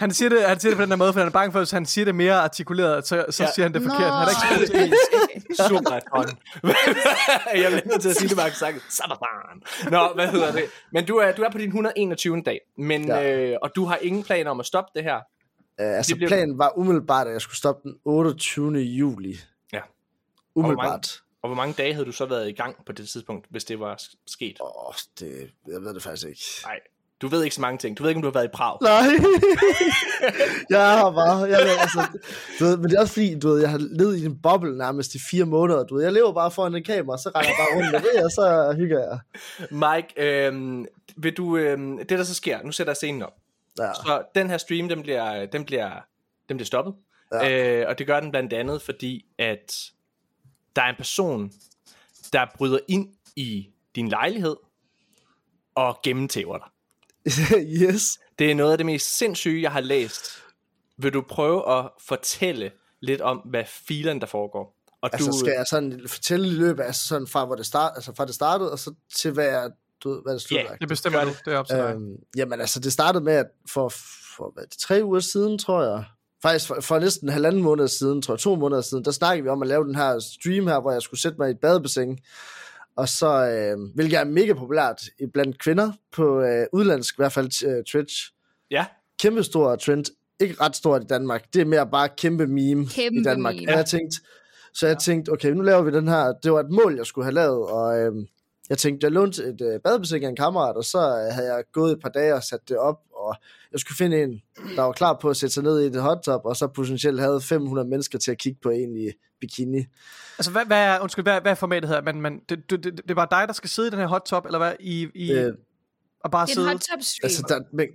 han 0.00 0.10
siger 0.14 0.28
det, 0.28 0.42
han 0.44 0.60
siger 0.60 0.70
det 0.70 0.76
på 0.76 0.82
den 0.82 0.90
der 0.90 0.96
måde, 0.96 1.12
for 1.12 1.20
han 1.20 1.26
er 1.28 1.32
bange 1.32 1.52
for, 1.52 1.58
at 1.58 1.60
hvis 1.64 1.70
han 1.70 1.86
siger 1.86 2.04
det 2.04 2.14
mere 2.14 2.34
artikuleret, 2.34 3.06
så, 3.06 3.24
så 3.30 3.42
Ja. 3.42 3.50
siger 3.54 3.64
han 3.64 3.74
det 3.74 3.82
Nå. 3.82 3.88
forkert. 3.90 4.12
Han 4.12 4.56
er 4.56 4.60
ikke 4.62 4.74
engelsk. 4.74 5.62
Subathon. 5.68 6.38
jeg 7.62 7.70
bliver 7.72 7.80
nødt 7.86 8.02
til 8.02 8.08
at 8.08 8.16
sige 8.16 8.28
det, 8.28 8.36
bare 8.36 8.50
sagt. 8.50 8.76
Subathon. 8.90 9.62
Nå, 9.90 10.12
hvad 10.14 10.28
hedder 10.28 10.52
det? 10.52 10.64
Men 10.92 11.06
du 11.06 11.16
er, 11.16 11.32
du 11.32 11.42
er 11.42 11.50
på 11.50 11.58
din 11.58 11.66
121. 11.68 12.42
dag, 12.46 12.60
men, 12.78 13.04
Ja. 13.06 13.32
øh, 13.32 13.56
og 13.62 13.70
du 13.76 13.84
har 13.84 13.96
ingen 13.96 14.22
planer 14.22 14.50
om 14.50 14.60
at 14.60 14.66
stoppe 14.66 14.90
det 14.94 15.02
her. 15.04 15.16
Uh, 15.16 15.96
altså, 15.96 16.10
Det 16.10 16.16
bliver- 16.16 16.28
planen 16.28 16.58
var 16.58 16.78
umiddelbart, 16.78 17.26
at 17.26 17.32
jeg 17.32 17.40
skulle 17.40 17.56
stoppe 17.56 17.88
den 17.88 17.94
28. 18.04 18.78
juli. 18.78 19.36
Ja. 19.72 19.80
Umiddelbart. 20.54 21.20
Og 21.44 21.48
hvor 21.48 21.56
mange 21.56 21.74
dage 21.78 21.92
havde 21.92 22.06
du 22.06 22.12
så 22.12 22.26
været 22.26 22.48
i 22.48 22.52
gang 22.52 22.84
på 22.86 22.92
det 22.92 23.08
tidspunkt, 23.08 23.46
hvis 23.50 23.64
det 23.64 23.80
var 23.80 24.02
sket? 24.26 24.56
Åh, 24.60 24.88
oh, 24.88 24.94
det, 25.20 25.50
jeg 25.68 25.80
ved 25.80 25.94
det 25.94 26.02
faktisk 26.02 26.28
ikke. 26.28 26.42
Nej. 26.64 26.80
Du 27.20 27.28
ved 27.28 27.44
ikke 27.44 27.54
så 27.54 27.60
mange 27.60 27.78
ting. 27.78 27.98
Du 27.98 28.02
ved 28.02 28.10
ikke, 28.10 28.18
om 28.18 28.22
du 28.22 28.28
har 28.28 28.32
været 28.32 28.44
i 28.44 28.52
Prag. 28.52 28.78
Nej. 28.82 29.02
jeg 30.78 30.98
har 30.98 31.10
bare, 31.10 31.38
jeg, 31.38 31.58
altså, 31.80 32.06
du 32.58 32.64
ved, 32.64 32.76
men 32.76 32.90
det 32.90 32.96
er 32.96 33.00
også 33.00 33.12
fordi, 33.12 33.38
du 33.38 33.48
ved, 33.48 33.60
jeg 33.60 33.70
har 33.70 33.78
levet 33.78 34.16
i 34.16 34.24
en 34.24 34.38
boble 34.42 34.78
nærmest 34.78 35.14
i 35.14 35.18
fire 35.30 35.44
måneder, 35.44 35.84
du 35.84 35.94
ved, 35.94 36.02
jeg 36.02 36.12
lever 36.12 36.32
bare 36.32 36.50
foran 36.50 36.74
en 36.74 36.84
kamera, 36.84 37.18
så 37.18 37.28
render 37.28 37.48
jeg 37.48 37.56
bare 37.58 37.76
rundt 37.76 37.92
med 37.92 38.12
det, 38.12 38.24
og 38.24 38.30
så 38.30 38.74
hygger 38.76 38.98
jeg. 38.98 39.18
Mike, 39.70 40.08
øhm, 40.16 40.86
vil 41.16 41.36
du, 41.36 41.56
øhm, 41.56 41.98
det 41.98 42.10
der 42.10 42.24
så 42.24 42.34
sker, 42.34 42.62
nu 42.62 42.72
sætter 42.72 42.90
jeg 42.90 42.96
scenen 42.96 43.22
op. 43.22 43.34
Ja. 43.78 43.94
Så 43.94 44.22
den 44.34 44.50
her 44.50 44.58
stream, 44.58 44.88
den 44.88 45.02
bliver, 45.02 45.46
den 45.46 45.64
bliver, 45.64 45.90
den 46.48 46.56
bliver 46.56 46.66
stoppet. 46.66 46.94
Ja. 47.32 47.80
Øh, 47.80 47.88
og 47.88 47.98
det 47.98 48.06
gør 48.06 48.20
den 48.20 48.30
blandt 48.30 48.52
andet, 48.52 48.82
fordi 48.82 49.24
at 49.38 49.72
der 50.76 50.82
er 50.82 50.90
en 50.90 50.96
person, 50.96 51.52
der 52.32 52.46
bryder 52.54 52.78
ind 52.88 53.08
i 53.36 53.70
din 53.94 54.08
lejlighed 54.08 54.56
og 55.74 55.98
gennemtæver 56.02 56.58
dig. 56.58 56.68
yes. 57.82 58.18
Det 58.38 58.50
er 58.50 58.54
noget 58.54 58.72
af 58.72 58.78
det 58.78 58.86
mest 58.86 59.18
sindssyge, 59.18 59.62
jeg 59.62 59.72
har 59.72 59.80
læst. 59.80 60.44
Vil 60.98 61.12
du 61.12 61.22
prøve 61.28 61.78
at 61.78 61.90
fortælle 62.00 62.70
lidt 63.00 63.20
om, 63.20 63.38
hvad 63.38 63.64
filen 63.66 64.20
der 64.20 64.26
foregår? 64.26 64.76
Og 65.02 65.10
Altså, 65.12 65.30
du, 65.30 65.38
skal 65.38 65.52
jeg 65.56 65.66
sådan 65.66 66.00
fortælle 66.06 66.46
i 66.48 66.50
løbet, 66.50 66.82
altså 66.82 67.08
sådan 67.08 67.26
fra, 67.26 67.44
hvor 67.44 67.54
det 67.54 67.66
start, 67.66 67.92
altså 67.94 68.14
fra 68.14 68.24
det 68.24 68.34
startede, 68.34 68.72
og 68.72 68.78
så 68.78 68.94
til 69.14 69.30
hvad, 69.30 69.44
jeg, 69.44 69.70
du 70.04 70.10
ved, 70.10 70.22
hvad 70.22 70.32
det 70.32 70.42
slutter. 70.42 70.76
Det 70.76 70.88
bestemmer 70.88 71.18
Gør 71.18 71.24
du. 71.24 71.34
Det 71.44 71.54
er 71.54 71.58
op 71.58 71.66
til 71.66 71.76
dig. 71.76 71.94
Øhm, 71.94 72.16
jamen 72.36 72.60
altså, 72.60 72.80
det 72.80 72.92
startede 72.92 73.24
med, 73.24 73.32
at 73.32 73.46
for, 73.68 73.88
for 74.36 74.50
hvad, 74.54 74.64
tre 74.78 75.00
uger 75.04 75.20
siden, 75.20 75.58
tror 75.58 75.82
jeg, 75.82 76.04
faktisk 76.44 76.66
for, 76.68 76.80
for 76.80 76.98
næsten 76.98 77.28
en 77.28 77.32
halvanden 77.32 77.62
måned 77.62 77.88
siden, 77.88 78.22
tror 78.22 78.34
jeg, 78.34 78.38
to 78.38 78.54
måneder 78.56 78.80
siden, 78.80 79.04
der 79.04 79.10
snakkede 79.10 79.42
vi 79.44 79.48
om 79.48 79.62
at 79.62 79.68
lave 79.68 79.84
den 79.84 79.94
her 79.94 80.18
stream 80.18 80.66
her, 80.66 80.80
hvor 80.80 80.92
jeg 80.92 81.02
skulle 81.02 81.20
sætte 81.20 81.38
mig 81.38 81.48
i 81.48 81.50
et 81.50 81.60
badebassin. 81.60 82.18
Og 82.96 83.08
så, 83.08 83.26
øh, 83.48 83.78
hvilket 83.94 84.18
er 84.18 84.24
mega 84.24 84.52
populært 84.52 85.02
i 85.20 85.26
blandt 85.26 85.58
kvinder 85.58 85.92
på 86.12 86.40
øh, 86.40 86.66
udlandsk, 86.72 87.14
i 87.14 87.18
hvert 87.18 87.32
fald 87.32 87.66
øh, 87.66 87.84
Twitch. 87.84 88.32
ja, 88.70 88.86
Kæmpe 89.18 89.42
stor 89.42 89.76
trend. 89.76 90.04
Ikke 90.40 90.54
ret 90.60 90.76
stort 90.76 91.02
i 91.02 91.06
Danmark. 91.06 91.44
Det 91.54 91.60
er 91.60 91.64
mere 91.64 91.86
bare 91.86 92.08
kæmpe 92.16 92.46
meme 92.46 92.86
Kæmpe 92.88 93.20
i 93.20 93.22
Danmark. 93.22 93.54
meme. 93.54 93.72
Og 93.72 93.76
jeg 93.76 93.86
tænkte, 93.86 94.16
så 94.74 94.86
jeg 94.86 94.98
tænkte, 94.98 95.30
okay, 95.30 95.50
nu 95.50 95.62
laver 95.62 95.82
vi 95.82 95.90
den 95.90 96.08
her. 96.08 96.32
Det 96.42 96.52
var 96.52 96.60
et 96.60 96.70
mål, 96.70 96.96
jeg 96.96 97.06
skulle 97.06 97.24
have 97.24 97.34
lavet, 97.34 97.66
og 97.66 97.98
øh, 97.98 98.12
jeg 98.70 98.78
tænkte, 98.78 99.04
jeg 99.04 99.12
lånte 99.12 99.42
et 99.44 99.60
øh, 99.60 99.80
badebassin 99.80 100.24
af 100.24 100.28
en 100.28 100.36
kammerat, 100.36 100.76
og 100.76 100.84
så 100.84 100.98
øh, 100.98 101.34
havde 101.34 101.54
jeg 101.54 101.64
gået 101.72 101.92
et 101.92 102.00
par 102.02 102.08
dage 102.08 102.34
og 102.34 102.42
sat 102.42 102.68
det 102.68 102.76
op, 102.76 103.00
og 103.28 103.36
jeg 103.72 103.80
skulle 103.80 103.96
finde 103.96 104.22
en, 104.22 104.42
der 104.76 104.82
var 104.82 104.92
klar 104.92 105.18
på 105.20 105.30
at 105.30 105.36
sætte 105.36 105.54
sig 105.54 105.62
ned 105.62 105.80
i 105.80 105.88
det 105.88 106.02
hot 106.02 106.18
tub, 106.24 106.40
og 106.44 106.56
så 106.56 106.66
potentielt 106.66 107.20
havde 107.20 107.40
500 107.40 107.88
mennesker 107.88 108.18
til 108.18 108.30
at 108.30 108.38
kigge 108.38 108.58
på 108.62 108.70
en 108.70 108.96
i 108.96 109.10
bikini. 109.40 109.84
Altså, 110.38 110.50
hvad, 110.50 110.64
hvad 110.64 110.84
er, 110.84 111.00
undskyld, 111.00 111.24
hvad, 111.24 111.40
hvad 111.40 111.50
er 111.50 111.56
formatet 111.56 111.90
her? 111.90 112.02
Men, 112.02 112.20
men 112.20 112.40
det, 112.48 112.70
det, 112.70 112.84
det, 112.84 112.96
det 112.96 113.10
er 113.10 113.14
bare 113.14 113.40
dig, 113.40 113.48
der 113.48 113.54
skal 113.54 113.70
sidde 113.70 113.88
i 113.88 113.90
den 113.90 113.98
her 113.98 114.06
hot 114.06 114.22
top, 114.26 114.46
eller 114.46 114.58
hvad? 114.58 114.72
I, 114.80 115.08
i, 115.14 115.32
Øh, 115.32 115.52
og 116.24 116.30
bare 116.30 116.42
er 116.42 116.46
en 116.46 116.54
sidde? 116.54 116.68
hot 116.68 116.80
top 116.80 117.00
stream. 117.00 117.20
Altså, 117.24 117.44
der, 117.48 117.60
man, 117.72 117.88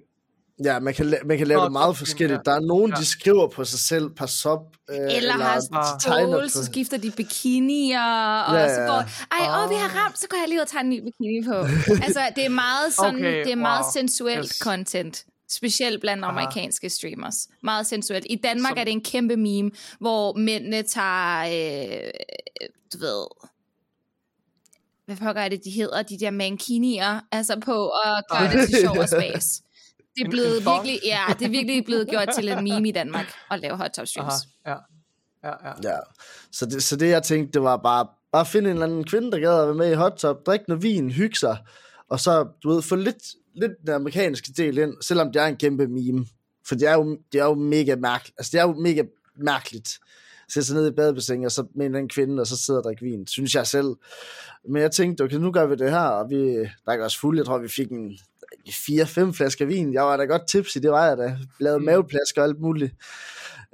ja, 0.66 0.80
man 0.80 0.94
kan, 0.94 1.06
la- 1.14 1.26
man 1.26 1.38
kan 1.38 1.48
lave 1.48 1.64
det 1.64 1.72
meget 1.72 1.98
forskelligt. 1.98 2.42
Der 2.46 2.52
er 2.52 2.60
nogen, 2.60 2.92
Ja. 2.92 2.98
de 3.00 3.06
skriver 3.06 3.48
på 3.48 3.66
sig 3.66 3.80
selv, 3.80 4.10
par 4.10 4.26
sop, 4.26 4.60
øh, 4.90 4.98
eller 5.16 5.34
har 5.34 5.56
Ah. 5.74 6.00
tegner 6.02 6.38
stål, 6.38 6.50
så 6.50 6.66
skifter 6.66 6.98
de 6.98 7.12
bikinier, 7.12 8.02
og 8.48 8.56
Ja, 8.56 8.62
ja, 8.62 8.76
så 8.76 8.82
går, 8.82 9.04
ej, 9.42 9.64
åh, 9.64 9.70
vi 9.70 9.76
har 9.76 10.04
ramt, 10.06 10.20
så 10.20 10.28
går 10.30 10.38
jeg 10.38 10.48
lige 10.48 10.58
ud 10.58 10.62
og 10.62 10.68
tager 10.68 10.84
en 10.84 10.90
ny 10.90 11.00
bikini 11.04 11.42
på. 11.48 11.56
altså, 12.06 12.22
det 12.36 12.46
er 12.46 12.50
meget 12.50 12.94
sådan, 12.94 13.16
Okay, 13.16 13.44
det 13.44 13.52
er 13.52 13.56
meget 13.56 13.84
wow. 13.84 13.92
sensuelt 13.94 14.46
Yes. 14.46 14.58
content. 14.64 15.26
Specielt 15.52 16.02
blandt 16.02 16.24
Aha. 16.24 16.32
amerikanske 16.32 16.90
streamers. 16.90 17.48
Meget 17.64 17.88
sensuelt. 17.88 18.26
I 18.30 18.36
Danmark 18.44 18.72
Som- 18.72 18.78
er 18.78 18.84
det 18.84 18.92
en 18.92 19.04
kæmpe 19.04 19.36
meme, 19.38 19.72
hvor 20.00 20.34
mændene 20.38 20.82
tager, 20.84 21.40
øh, 21.40 22.10
du 22.94 22.98
ved, 23.00 23.26
hvad 25.06 25.18
pokker 25.18 25.42
er 25.42 25.50
det, 25.50 25.64
de 25.66 25.70
hedder, 25.72 26.02
de 26.04 26.20
der 26.20 26.32
mankinier, 26.32 27.20
altså 27.32 27.60
på 27.66 27.74
og 28.06 28.24
gøre 28.32 28.52
det 28.52 28.70
til 28.70 28.78
sjov 28.82 28.98
og 28.98 29.10
spas. 29.16 29.62
Det 30.20 30.28
er 30.28 30.32
blevet 30.32 30.58
en 30.58 30.66
virkelig, 30.66 31.00
ja, 31.04 31.22
det 31.40 31.46
er 31.46 31.50
virkelig 31.50 31.86
blevet 31.86 32.10
gjort 32.10 32.30
til 32.36 32.50
en 32.50 32.64
meme 32.64 32.88
i 32.90 32.92
Danmark 32.92 33.26
at 33.52 33.60
lave 33.60 33.78
hot 33.78 33.92
top 33.92 34.08
streams. 34.08 34.34
Aha, 34.66 34.76
ja. 34.76 34.80
Ja, 35.44 35.54
ja. 35.70 35.92
Ja, 35.92 35.98
så 36.52 36.66
det, 36.66 36.84
så 36.84 36.96
det 36.96 37.10
jeg 37.10 37.24
tænkte, 37.24 37.52
det 37.52 37.62
var 37.62 37.78
bare, 37.78 38.08
bare 38.32 38.46
finde 38.46 38.70
en 38.70 38.76
eller 38.76 38.88
anden 38.88 39.04
kvinde, 39.04 39.32
der 39.32 39.40
gad 39.40 39.62
at 39.62 39.68
være 39.68 39.76
med 39.76 39.92
i 39.92 39.96
hot 39.96 40.14
tub, 40.18 40.46
drikke 40.46 40.66
noget 40.68 40.84
vin, 40.84 41.12
hygge 41.12 41.36
sig, 41.36 41.58
og 42.10 42.20
så, 42.20 42.48
du 42.64 42.70
ved, 42.70 42.82
få 42.82 42.96
lidt, 42.96 43.24
lidt 43.56 43.72
den 43.86 43.94
amerikanske 43.94 44.52
del 44.58 44.78
ind, 44.78 44.94
selvom 45.02 45.32
det 45.32 45.42
er 45.42 45.46
en 45.46 45.58
kæmpe 45.58 45.88
meme. 45.88 46.26
For 46.68 46.76
det 46.76 46.88
er 46.88 46.94
jo, 46.94 47.18
det 47.32 47.42
er 47.42 47.46
jo 47.46 47.54
mega 47.54 47.96
mærkeligt, 47.96 48.36
altså 48.38 48.50
det 48.52 48.60
er 48.60 48.64
jo 48.64 48.74
mega 48.74 49.04
mærkeligt, 49.36 50.00
sætte 50.50 50.68
sig 50.68 50.76
ned 50.76 50.88
i 50.88 50.92
badebassin, 50.92 51.46
og 51.46 51.52
så 51.52 51.62
med 51.62 51.70
en 51.76 51.82
eller 51.82 51.98
anden 51.98 52.10
kvinde, 52.10 52.42
og 52.42 52.48
så 52.48 52.58
sidde 52.58 52.80
og 52.80 52.84
drikke 52.84 53.06
vin, 53.06 53.28
synes 53.28 53.56
jeg 53.56 53.68
selv. 53.68 53.96
Men 54.70 54.82
jeg 54.82 54.92
tænkte, 54.92 55.22
okay, 55.22 55.36
nu 55.36 55.52
gør 55.52 55.66
vi 55.66 55.76
det 55.76 55.92
her, 55.92 56.00
og 56.00 56.30
vi 56.30 56.70
drikker 56.86 57.06
os 57.06 57.18
fuld, 57.18 57.38
jeg 57.38 57.46
tror, 57.46 57.58
vi 57.58 57.68
fik 57.68 57.92
en 57.92 58.20
fire-fem 58.86 59.34
flasker 59.34 59.66
vin. 59.66 59.94
Jeg 59.94 60.04
var 60.04 60.18
da 60.18 60.24
godt 60.24 60.48
tipsy, 60.48 60.78
det 60.78 60.92
var 60.92 61.06
jeg 61.08 61.18
da. 61.18 61.38
Lavede 61.60 61.80
Mm. 61.80 61.86
maveplasker 61.86 62.42
og 62.42 62.48
alt 62.48 62.60
muligt. 62.60 62.94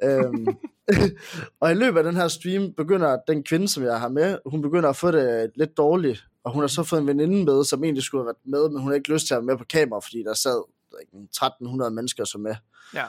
øhm, 0.03 0.47
og 1.61 1.71
i 1.71 1.73
løbet 1.73 1.97
af 1.97 2.03
den 2.03 2.15
her 2.15 2.27
stream 2.27 2.73
begynder 2.77 3.17
den 3.27 3.43
kvinde, 3.43 3.67
som 3.67 3.83
jeg 3.83 3.99
har 3.99 4.09
med, 4.09 4.37
hun 4.45 4.61
begynder 4.61 4.89
at 4.89 4.95
få 4.95 5.11
det 5.11 5.51
lidt 5.55 5.77
dårligt. 5.77 6.25
Og 6.43 6.53
hun 6.53 6.63
har 6.63 6.67
så 6.67 6.83
fået 6.83 7.01
en 7.01 7.07
veninde 7.07 7.45
med, 7.45 7.63
som 7.65 7.83
egentlig 7.83 8.03
skulle 8.03 8.21
have 8.21 8.25
været 8.27 8.37
med, 8.61 8.69
men 8.69 8.81
hun 8.81 8.87
har 8.91 8.95
ikke 8.95 9.13
lyst 9.13 9.27
til 9.27 9.33
at 9.33 9.37
være 9.37 9.45
med 9.45 9.57
på 9.57 9.65
kamera, 9.69 9.99
fordi 9.99 10.23
der 10.23 10.33
sad 10.33 10.63
ikke, 11.01 11.17
1300 11.23 11.91
mennesker 11.91 12.25
som 12.25 12.41
med. 12.41 12.55
Ja. 12.93 13.03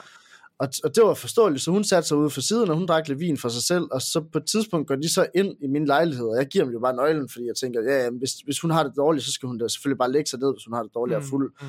Og, 0.59 0.67
og 0.83 0.95
det 0.95 1.03
var 1.03 1.13
forståeligt, 1.13 1.63
så 1.63 1.71
hun 1.71 1.83
satte 1.83 2.07
sig 2.07 2.17
ude 2.17 2.29
for 2.29 2.41
siden, 2.41 2.69
og 2.69 2.75
hun 2.77 2.85
drak 2.85 3.07
lidt 3.07 3.19
vin 3.19 3.37
for 3.37 3.49
sig 3.49 3.63
selv, 3.63 3.83
og 3.91 4.01
så 4.01 4.21
på 4.31 4.37
et 4.37 4.45
tidspunkt 4.45 4.87
går 4.87 4.95
de 4.95 5.13
så 5.13 5.27
ind 5.35 5.55
i 5.61 5.67
min 5.67 5.85
lejlighed, 5.85 6.25
og 6.25 6.37
jeg 6.37 6.47
giver 6.47 6.63
dem 6.65 6.73
jo 6.73 6.79
bare 6.79 6.95
nøglen, 6.95 7.29
fordi 7.29 7.45
jeg 7.47 7.55
tænker, 7.55 7.81
ja, 7.81 8.03
ja 8.03 8.09
hvis, 8.09 8.31
hvis 8.45 8.59
hun 8.59 8.71
har 8.71 8.83
det 8.83 8.93
dårligt, 8.97 9.25
så 9.25 9.31
skal 9.31 9.47
hun 9.47 9.57
da 9.57 9.67
selvfølgelig 9.67 9.97
bare 9.97 10.11
lægge 10.11 10.29
sig 10.29 10.39
ned, 10.39 10.53
hvis 10.53 10.65
hun 10.65 10.73
har 10.73 10.83
det 10.83 10.91
dårligt 10.95 11.15
og 11.15 11.21
Mm, 11.23 11.29
fuld. 11.29 11.51
mm. 11.61 11.67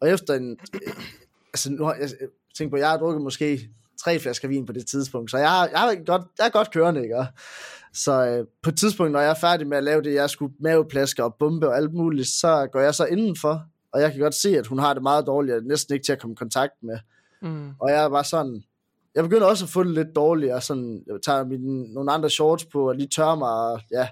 Og 0.00 0.08
efter 0.10 0.34
en... 0.34 0.58
Altså, 1.54 1.72
nu 1.72 1.84
har 1.84 1.94
jeg, 1.94 2.10
jeg 2.20 2.28
tænker 2.58 2.70
på, 2.70 2.76
jeg 2.76 2.90
har 2.90 2.96
drukket 2.98 3.22
måske 3.22 3.70
tre 4.04 4.18
flasker 4.18 4.48
vin 4.48 4.66
på 4.66 4.72
det 4.72 4.86
tidspunkt, 4.86 5.30
så 5.30 5.38
jeg, 5.38 5.50
har- 5.50 5.66
jeg, 5.68 5.78
har 5.80 6.04
godt, 6.04 6.22
jeg 6.38 6.46
er 6.46 6.50
godt 6.50 6.70
kørende, 6.72 7.02
ikke? 7.02 7.26
Så 7.94 8.26
øh, 8.26 8.46
på 8.62 8.70
et 8.70 8.76
tidspunkt, 8.78 9.12
når 9.12 9.20
jeg 9.20 9.30
er 9.30 9.34
færdig 9.40 9.66
med 9.66 9.76
at 9.76 9.84
lave 9.84 10.02
det, 10.02 10.14
jeg 10.14 10.30
skulle 10.30 10.54
maveplasker 10.60 11.24
og 11.24 11.34
bombe 11.38 11.68
og 11.68 11.76
alt 11.76 11.92
muligt, 11.94 12.28
så 12.28 12.68
går 12.72 12.80
jeg 12.80 12.94
så 12.94 13.04
indenfor, 13.04 13.62
og 13.92 14.00
jeg 14.00 14.12
kan 14.12 14.20
godt 14.20 14.34
se, 14.34 14.58
at 14.58 14.66
hun 14.66 14.78
har 14.78 14.94
det 14.94 15.02
meget 15.02 15.26
dårligt, 15.26 15.56
og 15.56 15.62
næsten 15.62 15.94
ikke 15.94 16.04
til 16.04 16.12
at 16.12 16.20
komme 16.20 16.32
i 16.34 16.36
kontakt 16.36 16.72
med. 16.82 16.98
Mm. 17.42 17.70
Og 17.80 17.90
jeg 17.90 18.04
er 18.04 18.08
bare 18.08 18.24
sådan, 18.24 18.62
jeg 19.14 19.24
begynder 19.24 19.46
også 19.46 19.64
at 19.64 19.68
få 19.68 19.82
det 19.82 19.94
lidt 19.94 20.16
dårligt, 20.16 20.52
og 20.52 20.62
sådan, 20.62 21.02
jeg 21.06 21.16
tager 21.26 21.44
mine, 21.44 21.92
nogle 21.94 22.12
andre 22.12 22.30
shorts 22.30 22.64
på, 22.64 22.88
og 22.88 22.94
lige 22.94 23.08
tørrer 23.08 23.36
mig, 23.36 23.50
og 23.50 23.80
ja. 23.90 24.08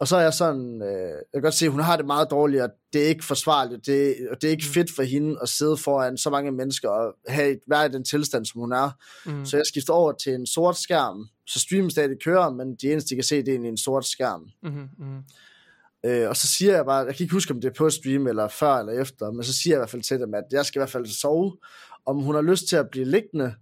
Og 0.00 0.08
så 0.08 0.16
er 0.16 0.20
jeg 0.20 0.34
sådan, 0.34 0.82
øh, 0.82 1.08
jeg 1.08 1.34
kan 1.34 1.42
godt 1.42 1.54
se, 1.54 1.64
at 1.64 1.70
hun 1.70 1.80
har 1.80 1.96
det 1.96 2.06
meget 2.06 2.30
dårligt, 2.30 2.62
og 2.62 2.70
det 2.92 3.04
er 3.04 3.08
ikke 3.08 3.24
forsvarligt, 3.24 3.86
det, 3.86 4.16
og 4.30 4.42
det 4.42 4.48
er 4.48 4.50
ikke 4.50 4.64
fedt 4.64 4.90
for 4.96 5.02
hende 5.02 5.38
at 5.42 5.48
sidde 5.48 5.76
foran 5.76 6.18
så 6.18 6.30
mange 6.30 6.52
mennesker, 6.52 6.88
og 6.88 7.14
have, 7.28 7.58
være 7.68 7.86
i 7.86 7.88
den 7.88 8.04
tilstand, 8.04 8.44
som 8.44 8.60
hun 8.60 8.72
er. 8.72 8.90
Mm. 9.26 9.44
Så 9.44 9.56
jeg 9.56 9.66
skifter 9.66 9.92
over 9.92 10.12
til 10.12 10.34
en 10.34 10.46
sort 10.46 10.76
skærm, 10.76 11.28
så 11.46 11.60
streamen 11.60 11.90
stadig 11.90 12.16
kører, 12.24 12.50
men 12.50 12.76
de 12.76 12.92
eneste, 12.92 13.10
de 13.10 13.14
kan 13.14 13.24
se, 13.24 13.42
det 13.42 13.54
er 13.54 13.58
en 13.58 13.78
sort 13.78 14.06
skærm. 14.06 14.48
Mm. 14.62 15.22
Øh, 16.04 16.28
og 16.28 16.36
så 16.36 16.46
siger 16.46 16.74
jeg 16.74 16.84
bare, 16.84 17.06
jeg 17.06 17.16
kan 17.16 17.24
ikke 17.24 17.34
huske, 17.34 17.54
om 17.54 17.60
det 17.60 17.68
er 17.68 17.74
på 17.74 17.90
stream, 17.90 18.26
eller 18.26 18.48
før 18.48 18.74
eller 18.74 18.92
efter, 18.92 19.30
men 19.30 19.44
så 19.44 19.52
siger 19.52 19.74
jeg 19.74 19.78
i 19.78 19.80
hvert 19.80 19.90
fald 19.90 20.02
til 20.02 20.20
dem, 20.20 20.34
at 20.34 20.44
jeg 20.50 20.66
skal 20.66 20.78
i 20.78 20.80
hvert 20.80 20.90
fald 20.90 21.06
sove, 21.06 21.56
om 22.06 22.18
hun 22.18 22.34
har 22.34 22.42
lyst 22.42 22.68
til 22.68 22.76
at 22.76 22.90
blive 22.90 23.04
liggende, 23.04 23.54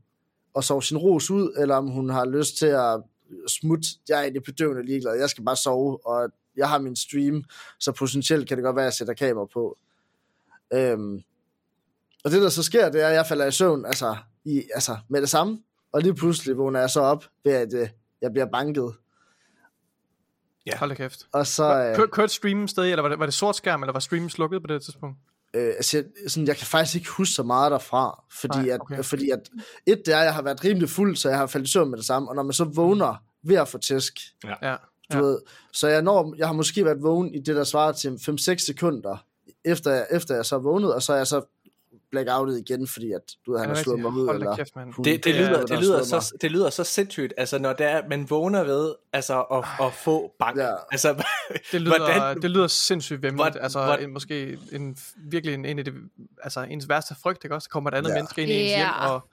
og 0.55 0.65
sove 0.65 0.83
sin 0.83 0.99
ros 0.99 1.31
ud, 1.31 1.55
eller 1.59 1.75
om 1.75 1.87
hun 1.89 2.11
har 2.11 2.25
lyst 2.25 2.57
til 2.57 2.67
at 2.67 3.03
smutte, 3.49 3.89
jeg 4.09 4.19
er 4.19 4.23
egentlig 4.23 4.43
bedøvende 4.43 4.83
ligeglad, 4.83 5.19
jeg 5.19 5.31
skal 5.31 5.45
bare 5.45 5.57
sove, 5.57 6.07
og 6.07 6.31
jeg 6.57 6.69
har 6.69 6.79
min 6.79 6.97
stream, 6.97 7.45
så 7.79 7.93
potentielt 7.93 8.49
kan 8.49 8.57
det 8.57 8.65
godt 8.65 8.77
være, 8.77 8.85
at 8.85 8.87
jeg 8.87 8.95
sætter 8.95 9.15
kamera 9.15 9.47
på. 9.47 9.79
Øhm, 10.73 11.23
og 12.25 12.31
det 12.31 12.43
der 12.43 12.49
så 12.49 12.63
sker, 12.63 12.89
det 12.89 13.03
er, 13.03 13.09
at 13.09 13.15
jeg 13.15 13.27
falder 13.27 13.47
i 13.47 13.53
søvn, 13.53 13.87
altså, 13.87 14.17
i, 14.45 14.63
altså 14.75 14.97
med 15.09 15.21
det 15.21 15.29
samme, 15.29 15.59
og 15.93 16.03
lige 16.03 16.15
pludselig 16.15 16.57
vågner 16.57 16.81
jeg 16.81 16.91
så 16.91 17.01
op 17.01 17.25
ved, 17.45 17.53
at 17.53 17.75
øh, 17.75 17.89
jeg 18.23 18.33
bliver 18.33 18.47
banket. 18.47 18.95
Hold 20.77 20.91
da 20.91 20.95
kæft. 20.97 21.27
Og 21.33 21.47
så, 21.47 21.65
øh, 21.85 21.97
Kør, 21.97 22.07
kørte 22.07 22.33
streamen 22.33 22.69
stadig, 22.69 22.91
eller 22.91 23.03
var 23.03 23.09
det, 23.09 23.19
var 23.19 23.25
det 23.27 23.35
sort 23.35 23.57
skærm, 23.57 23.83
eller 23.83 23.93
var 23.93 24.01
streamen 24.01 24.31
slukket 24.31 24.63
på 24.63 24.67
det 24.67 24.83
tidspunkt? 24.83 25.17
øh, 25.55 25.67
altså, 25.77 25.97
jeg, 25.97 26.05
sådan, 26.31 26.47
jeg 26.47 26.57
kan 26.57 26.67
faktisk 26.67 26.97
ikke 26.97 27.11
huske 27.11 27.33
så 27.35 27.43
meget 27.43 27.73
derfra, 27.73 28.25
fordi, 28.41 28.59
Nej, 28.59 28.69
at, 28.69 28.81
okay. 28.81 29.03
fordi 29.05 29.31
at, 29.31 29.39
et, 29.87 30.03
det 30.07 30.15
er, 30.15 30.19
at 30.19 30.25
jeg 30.25 30.35
har 30.35 30.43
været 30.43 30.65
rimelig 30.65 30.89
fuld, 30.91 31.17
så 31.17 31.29
jeg 31.29 31.39
har 31.39 31.47
faldet 31.47 31.69
i 31.69 31.71
søvn 31.71 31.91
med 31.91 31.99
det 31.99 32.07
samme, 32.07 32.29
og 32.29 32.35
når 32.35 32.43
man 32.43 32.53
så 32.53 32.65
vågner 32.65 33.15
ved 33.45 33.57
at 33.57 33.69
få 33.69 33.79
tæsk, 33.79 34.15
Ja. 34.45 34.77
du 35.13 35.17
Ja. 35.17 35.19
ved, 35.19 35.39
så 35.73 35.89
jeg, 35.89 36.03
når, 36.03 36.35
jeg 36.39 36.47
har 36.47 36.53
måske 36.55 36.85
været 36.85 37.03
vågen 37.03 37.35
i 37.35 37.39
det, 37.41 37.57
der 37.57 37.65
svarer 37.65 37.93
til 37.93 38.19
5-6 38.19 38.57
sekunder, 38.67 39.25
efter, 39.65 39.91
jeg- 39.91 40.07
efter 40.11 40.35
jeg 40.35 40.47
så 40.47 40.55
er 40.57 40.61
vågnet, 40.61 40.95
og 40.95 41.03
så 41.03 41.13
er 41.13 41.17
jeg 41.17 41.27
så 41.27 41.43
blackoutet 42.11 42.59
igen, 42.69 42.87
fordi 42.87 43.13
at, 43.13 43.21
du 43.47 43.53
ved, 43.53 43.61
han 43.61 43.69
har 43.69 43.77
slået 43.77 44.01
mig 44.01 44.11
ud, 44.13 44.29
eller 44.35 44.57
kæft, 44.57 44.73
hun- 44.75 45.05
Det, 45.05 45.25
det, 45.25 45.27
er- 45.27 45.39
lyder, 45.49 45.59
der 45.59 45.67
det, 45.67 45.79
lyder 45.81 46.03
så, 46.05 46.33
det 46.41 46.51
lyder 46.53 46.71
så 46.71 46.85
sindssygt, 46.85 47.33
altså 47.37 47.59
når 47.59 47.73
det 47.73 47.87
er, 47.87 48.03
man 48.09 48.31
vågner 48.31 48.65
ved 48.65 48.95
altså, 49.13 49.41
at, 49.43 49.65
at 49.87 49.93
få 49.95 50.33
bank. 50.39 50.59
Ja. 50.59 50.71
Altså, 50.93 51.15
Det 51.73 51.81
lyder, 51.81 51.99
hvordan, 51.99 52.43
det 52.43 52.51
lyder 52.51 52.67
sindssygt 52.67 53.23
vemmeligt. 53.23 53.57
Altså, 53.61 53.85
hvordan- 53.85 54.05
en, 54.05 54.13
måske 54.13 54.59
en, 54.73 54.97
virkelig 55.17 55.55
en, 55.55 55.65
en 55.65 55.79
af 55.79 55.85
det, 55.85 55.95
altså, 56.43 56.61
ens 56.61 56.89
værste 56.89 57.15
frygt, 57.23 57.45
ikke 57.45 57.55
også? 57.55 57.67
Der 57.71 57.73
kommer 57.73 57.91
et 57.91 57.95
andet 57.95 58.11
Ja. 58.11 58.15
menneske 58.15 58.43
ind 58.43 58.51
i 58.51 58.55
ens 58.55 58.71
hjem, 58.77 58.87
og 59.01 59.29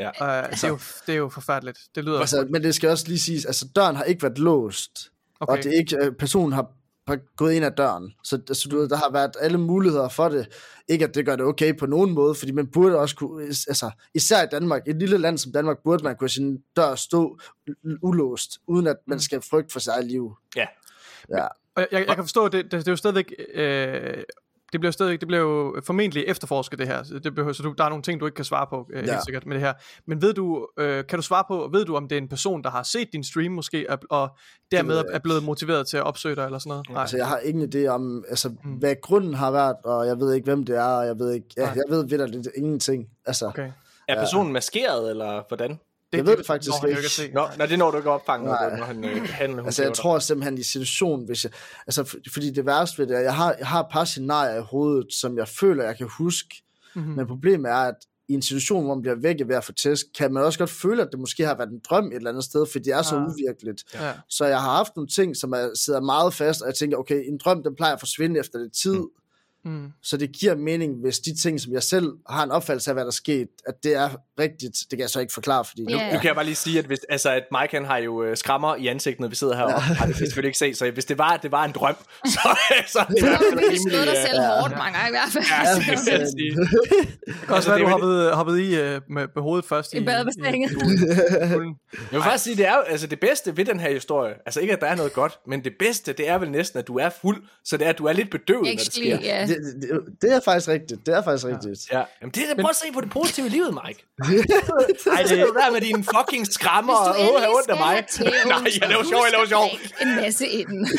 Ja. 0.00 0.08
øh, 0.44 0.50
det, 0.50 0.64
er 0.64 0.68
jo, 0.68 0.78
det 1.06 1.12
er 1.12 1.18
jo 1.18 1.28
forfærdeligt. 1.28 1.78
Det 1.94 2.04
lyder... 2.04 2.20
Altså, 2.20 2.46
men 2.50 2.62
det 2.62 2.74
skal 2.74 2.88
også 2.90 3.08
lige 3.08 3.18
siges, 3.18 3.44
altså 3.44 3.68
døren 3.76 3.96
har 3.96 4.04
ikke 4.04 4.22
været 4.22 4.38
låst, 4.38 5.10
okay. 5.40 5.52
og 5.52 5.64
det 5.64 5.74
er 5.74 5.78
ikke, 5.78 5.96
øh, 5.96 6.12
personen 6.12 6.52
har 6.52 6.66
bare 7.06 7.18
gået 7.36 7.52
ind 7.52 7.64
ad 7.64 7.70
døren. 7.70 8.14
Så, 8.24 8.40
så 8.52 8.68
du 8.70 8.88
der 8.88 8.96
har 8.96 9.12
været 9.12 9.30
alle 9.40 9.58
muligheder 9.58 10.08
for 10.08 10.28
det. 10.28 10.48
Ikke 10.88 11.04
at 11.04 11.14
det 11.14 11.26
gør 11.26 11.36
det 11.36 11.46
okay 11.46 11.78
på 11.78 11.86
nogen 11.86 12.14
måde, 12.14 12.34
fordi 12.34 12.52
man 12.52 12.66
burde 12.66 12.98
også 12.98 13.16
kunne, 13.16 13.42
altså 13.44 13.90
især 14.14 14.42
i 14.42 14.46
Danmark, 14.46 14.82
et 14.86 14.96
lille 14.96 15.18
land 15.18 15.38
som 15.38 15.52
Danmark, 15.52 15.78
burde 15.84 16.04
man 16.04 16.16
kunne 16.16 16.30
sin 16.30 16.62
dør 16.76 16.94
stå 16.94 17.38
ulåst, 18.02 18.58
uden 18.66 18.86
at 18.86 18.96
man 19.06 19.20
skal 19.20 19.42
frygte 19.42 19.72
for 19.72 19.80
sit 19.80 19.88
eget 19.88 20.06
liv. 20.06 20.36
Ja. 20.56 20.66
Ja, 21.28 21.46
Og 21.74 21.86
jeg, 21.92 22.04
jeg, 22.06 22.14
kan 22.14 22.24
forstå, 22.24 22.48
det, 22.48 22.64
det, 22.64 22.72
det 22.72 22.88
er 22.88 22.92
jo 22.92 22.96
stadigvæk... 22.96 23.32
Øh, 23.54 24.22
det 24.74 24.80
bliver 24.80 24.92
stadigvæk, 24.92 25.20
det 25.20 25.28
bliver 25.28 25.42
jo 25.42 25.80
formentlig 25.86 26.24
efterforsket 26.26 26.78
det 26.78 26.86
her, 26.86 27.02
så, 27.02 27.18
det 27.18 27.34
behøver, 27.34 27.52
så 27.52 27.62
du, 27.62 27.74
der 27.78 27.84
er 27.84 27.88
nogle 27.88 28.02
ting, 28.02 28.20
du 28.20 28.26
ikke 28.26 28.34
kan 28.36 28.44
svare 28.44 28.66
på, 28.70 28.86
øh, 28.92 28.96
ja. 28.96 29.06
Ja. 29.06 29.12
helt 29.12 29.24
sikkert 29.24 29.46
med 29.46 29.54
det 29.54 29.62
her. 29.66 29.72
Men 30.06 30.22
ved 30.22 30.34
du, 30.34 30.68
øh, 30.78 31.06
kan 31.06 31.18
du 31.18 31.22
svare 31.22 31.44
på, 31.48 31.68
ved 31.72 31.84
du 31.84 31.96
om 31.96 32.08
det 32.08 32.18
er 32.18 32.22
en 32.22 32.28
person, 32.28 32.62
der 32.62 32.70
har 32.70 32.82
set 32.82 33.08
din 33.12 33.24
stream 33.24 33.52
måske, 33.52 33.86
og, 33.88 33.98
og 34.10 34.28
dermed 34.70 34.94
ved 34.96 35.04
er, 35.12 35.18
blevet 35.18 35.42
motiveret 35.44 35.86
til 35.86 35.96
at 35.96 36.02
opsøge 36.02 36.36
dig 36.36 36.44
eller 36.44 36.58
sådan 36.58 36.68
noget? 36.70 36.86
Nej. 36.90 37.00
altså 37.00 37.16
jeg 37.16 37.26
har 37.26 37.38
ingen 37.38 37.72
idé 37.74 37.86
om, 37.88 38.24
altså, 38.28 38.48
Mm. 38.64 38.70
hvad 38.70 38.94
grunden 39.02 39.34
har 39.34 39.50
været, 39.50 39.76
og 39.84 40.06
jeg 40.06 40.18
ved 40.20 40.34
ikke, 40.34 40.44
hvem 40.44 40.64
det 40.64 40.76
er, 40.76 40.84
og 40.84 41.06
jeg 41.06 41.18
ved 41.18 41.32
ikke, 41.32 41.46
ja, 41.56 41.62
Nej. 41.64 41.74
jeg 41.74 41.84
ved 41.96 42.28
lidt 42.28 42.48
ingenting. 42.56 43.08
Altså, 43.26 43.46
Okay. 43.46 43.70
Er 44.08 44.18
personen 44.20 44.52
maskeret, 44.52 45.10
eller 45.10 45.42
hvordan? 45.48 45.78
Det, 46.14 46.18
Jeg 46.18 46.26
ved 46.26 46.36
det 46.36 46.46
faktisk 46.46 46.70
når 46.82 46.88
ikke. 46.88 47.00
at 47.04 47.10
se. 47.10 47.30
Nå, 47.34 47.46
når 47.58 47.66
det 47.66 47.78
når 47.78 47.90
du 47.90 47.96
ikke 47.96 48.10
opfange, 48.10 48.46
Nej. 48.46 48.76
når 48.78 48.84
han, 48.84 49.04
øh, 49.04 49.28
han 49.28 49.50
hun 49.50 49.64
Altså, 49.64 49.82
jeg 49.82 49.86
laver 49.86 49.94
tror 49.94 50.18
simpelthen 50.18 50.58
i 50.58 50.62
situationen, 50.62 51.26
hvis 51.26 51.44
jeg, 51.44 51.52
altså, 51.86 52.04
for, 52.04 52.16
fordi 52.32 52.50
det 52.50 52.66
værste 52.66 52.98
ved 52.98 53.06
det 53.06 53.16
er, 53.16 53.20
jeg 53.20 53.34
har, 53.36 53.54
jeg 53.58 53.66
har 53.66 53.80
et 53.80 53.86
par 53.92 54.04
scenarier 54.04 54.60
i 54.60 54.64
hovedet, 54.70 55.06
som 55.12 55.38
jeg 55.38 55.48
føler, 55.48 55.84
jeg 55.84 55.96
kan 55.96 56.08
huske, 56.18 56.62
Mhm. 56.96 57.04
men 57.06 57.26
problemet 57.26 57.70
er, 57.70 57.74
at 57.76 57.94
i 58.28 58.32
en 58.34 58.42
situation, 58.42 58.84
hvor 58.84 58.94
man 58.94 59.02
bliver 59.02 59.14
væk 59.16 59.36
ved 59.46 59.56
at 59.56 59.64
få 59.64 59.72
tæsk, 59.72 60.06
kan 60.18 60.32
man 60.32 60.42
også 60.42 60.58
godt 60.58 60.70
føle, 60.70 61.02
at 61.02 61.08
det 61.12 61.20
måske 61.20 61.46
har 61.46 61.56
været 61.56 61.68
en 61.70 61.80
drøm 61.90 62.06
et 62.06 62.14
eller 62.14 62.30
andet 62.30 62.44
sted, 62.44 62.66
for 62.72 62.78
det 62.78 62.92
er 62.92 63.02
så 63.02 63.16
Ah. 63.16 63.22
uvirkeligt. 63.28 63.84
Ja. 63.94 64.12
Så 64.28 64.44
jeg 64.46 64.60
har 64.60 64.70
haft 64.76 64.92
nogle 64.96 65.08
ting, 65.08 65.36
som 65.36 65.52
er, 65.52 65.70
sidder 65.84 66.00
meget 66.00 66.34
fast, 66.34 66.62
og 66.62 66.66
jeg 66.68 66.74
tænker, 66.74 66.96
okay, 66.96 67.22
en 67.28 67.38
drøm, 67.44 67.62
den 67.62 67.76
plejer 67.76 67.92
at 67.92 68.00
forsvinde 68.00 68.40
efter 68.40 68.58
lidt 68.58 68.72
tid, 68.82 68.94
mm. 68.98 69.06
Mm. 69.64 69.86
så 70.02 70.16
det 70.16 70.32
giver 70.40 70.54
mening, 70.56 70.94
hvis 71.02 71.18
de 71.18 71.36
ting, 71.42 71.60
som 71.60 71.72
jeg 71.72 71.82
selv 71.82 72.12
har 72.30 72.42
en 72.44 72.50
opfattelse 72.50 72.90
af, 72.90 72.94
hvad 72.94 73.02
der 73.04 73.08
er 73.08 73.12
sket, 73.12 73.48
at 73.68 73.74
det 73.82 73.94
er 73.94 74.08
rigtigt. 74.40 74.72
Det 74.80 74.90
kan 74.90 75.00
jeg 75.00 75.10
så 75.10 75.20
ikke 75.20 75.32
forklare, 75.32 75.64
fordi... 75.64 75.86
Ja. 75.90 76.12
Nu 76.12 76.18
kan 76.18 76.26
jeg 76.26 76.34
bare 76.34 76.44
lige 76.44 76.54
sige, 76.54 76.78
at, 76.78 76.84
hvis, 76.84 76.98
altså, 77.08 77.30
at 77.30 77.42
Mike 77.60 77.76
han 77.76 77.84
har 77.84 77.98
jo 77.98 78.22
øh, 78.24 78.36
skrammer 78.36 78.76
i 78.76 78.86
ansigtet, 78.86 79.20
når 79.20 79.28
vi 79.28 79.34
sidder 79.34 79.56
heroppe. 79.56 79.74
Ja. 79.74 79.80
Har 79.80 80.06
det 80.06 80.16
selvfølgelig 80.16 80.48
ikke 80.48 80.58
se, 80.58 80.74
så 80.74 80.90
hvis 80.90 81.04
det 81.04 81.18
var, 81.18 81.28
at 81.30 81.42
det 81.42 81.52
var 81.52 81.64
en 81.64 81.72
drøm, 81.72 81.94
så, 82.26 82.38
så 82.86 82.98
er 82.98 83.04
det 83.04 83.22
har 83.22 83.36
fald 83.38 83.58
virkelig 83.58 83.80
slået 83.90 84.06
dig 84.06 84.14
øh, 84.16 84.28
selv 84.28 84.40
Ja. 84.40 84.60
hårdt 84.60 84.72
mange 84.78 84.92
gange 84.98 85.08
i 85.08 85.14
hvert 85.16 85.32
fald. 85.32 85.44
Ja, 85.50 85.74
det 85.74 86.04
kan 86.08 86.20
jeg 86.20 86.28
sige. 86.38 86.50
Det 86.56 87.34
kan 87.46 87.54
også 87.54 87.54
Altså, 87.54 87.70
være, 87.70 87.78
det 87.78 87.84
du 87.84 87.86
er 87.86 87.90
hoppet, 87.90 88.30
hoppet 88.34 88.58
i 88.58 88.74
øh, 88.76 89.00
med, 89.10 89.26
med 89.34 89.42
hovedet 89.42 89.64
først 89.64 89.92
i, 89.92 89.96
I 89.96 90.00
poolen. 90.80 91.74
Jeg 92.12 92.16
vil 92.18 92.22
faktisk 92.22 92.44
sige, 92.44 92.56
det 92.56 92.66
er 92.68 92.74
jo, 92.74 92.80
altså 92.80 93.06
det 93.06 93.20
bedste 93.20 93.56
ved 93.56 93.64
den 93.64 93.80
her 93.80 93.90
historie, 93.90 94.34
altså 94.46 94.60
ikke 94.60 94.72
at 94.72 94.80
der 94.80 94.86
er 94.86 94.94
noget 94.96 95.12
godt, 95.12 95.38
men 95.46 95.64
det 95.64 95.72
bedste, 95.78 96.12
det 96.12 96.28
er 96.28 96.38
vel 96.38 96.50
næsten, 96.50 96.78
at 96.78 96.86
du 96.86 96.96
er 96.98 97.10
fuld, 97.22 97.42
så 97.64 97.76
det 97.76 97.84
er, 97.86 97.90
at 97.90 97.98
du 97.98 98.04
er 98.06 98.12
lidt 98.12 98.30
bedøvet, 98.30 98.62
når 98.62 98.70
det 98.70 98.92
sker. 98.92 99.18
ja. 99.22 99.46
Det, 99.54 99.82
det, 99.82 100.00
det 100.22 100.32
er 100.34 100.40
faktisk 100.44 100.68
rigtigt. 100.68 101.06
Det 101.06 101.14
er 101.14 101.22
faktisk 101.22 101.46
rigtigt. 101.46 101.92
Ja, 101.92 102.02
Jamen, 102.20 102.32
det 102.34 102.42
er, 102.50 102.54
prøv 102.54 102.70
at 102.70 102.76
se 102.76 102.92
på 102.94 103.00
det 103.00 103.10
positive 103.10 103.46
i 103.46 103.50
livet, 103.50 103.78
Mike. 103.86 104.00
Ej, 105.16 105.22
Det 105.22 105.40
er 105.40 105.44
der 105.46 105.72
med 105.72 105.80
dine 105.80 106.04
fucking 106.04 106.46
skrammer 106.46 106.94
og 106.94 107.08
åh, 107.08 107.40
have 107.40 107.56
ondt 107.56 107.70
af 107.70 107.76
mig. 107.76 107.94
Nej, 108.46 108.58
jeg 108.80 108.88
laver 108.88 109.04
sjov, 109.04 109.20
jeg 109.24 109.32
laver 109.32 109.46
sjov. 109.46 109.64
en 110.02 110.16
masse 110.16 110.46
inden. 110.46 110.86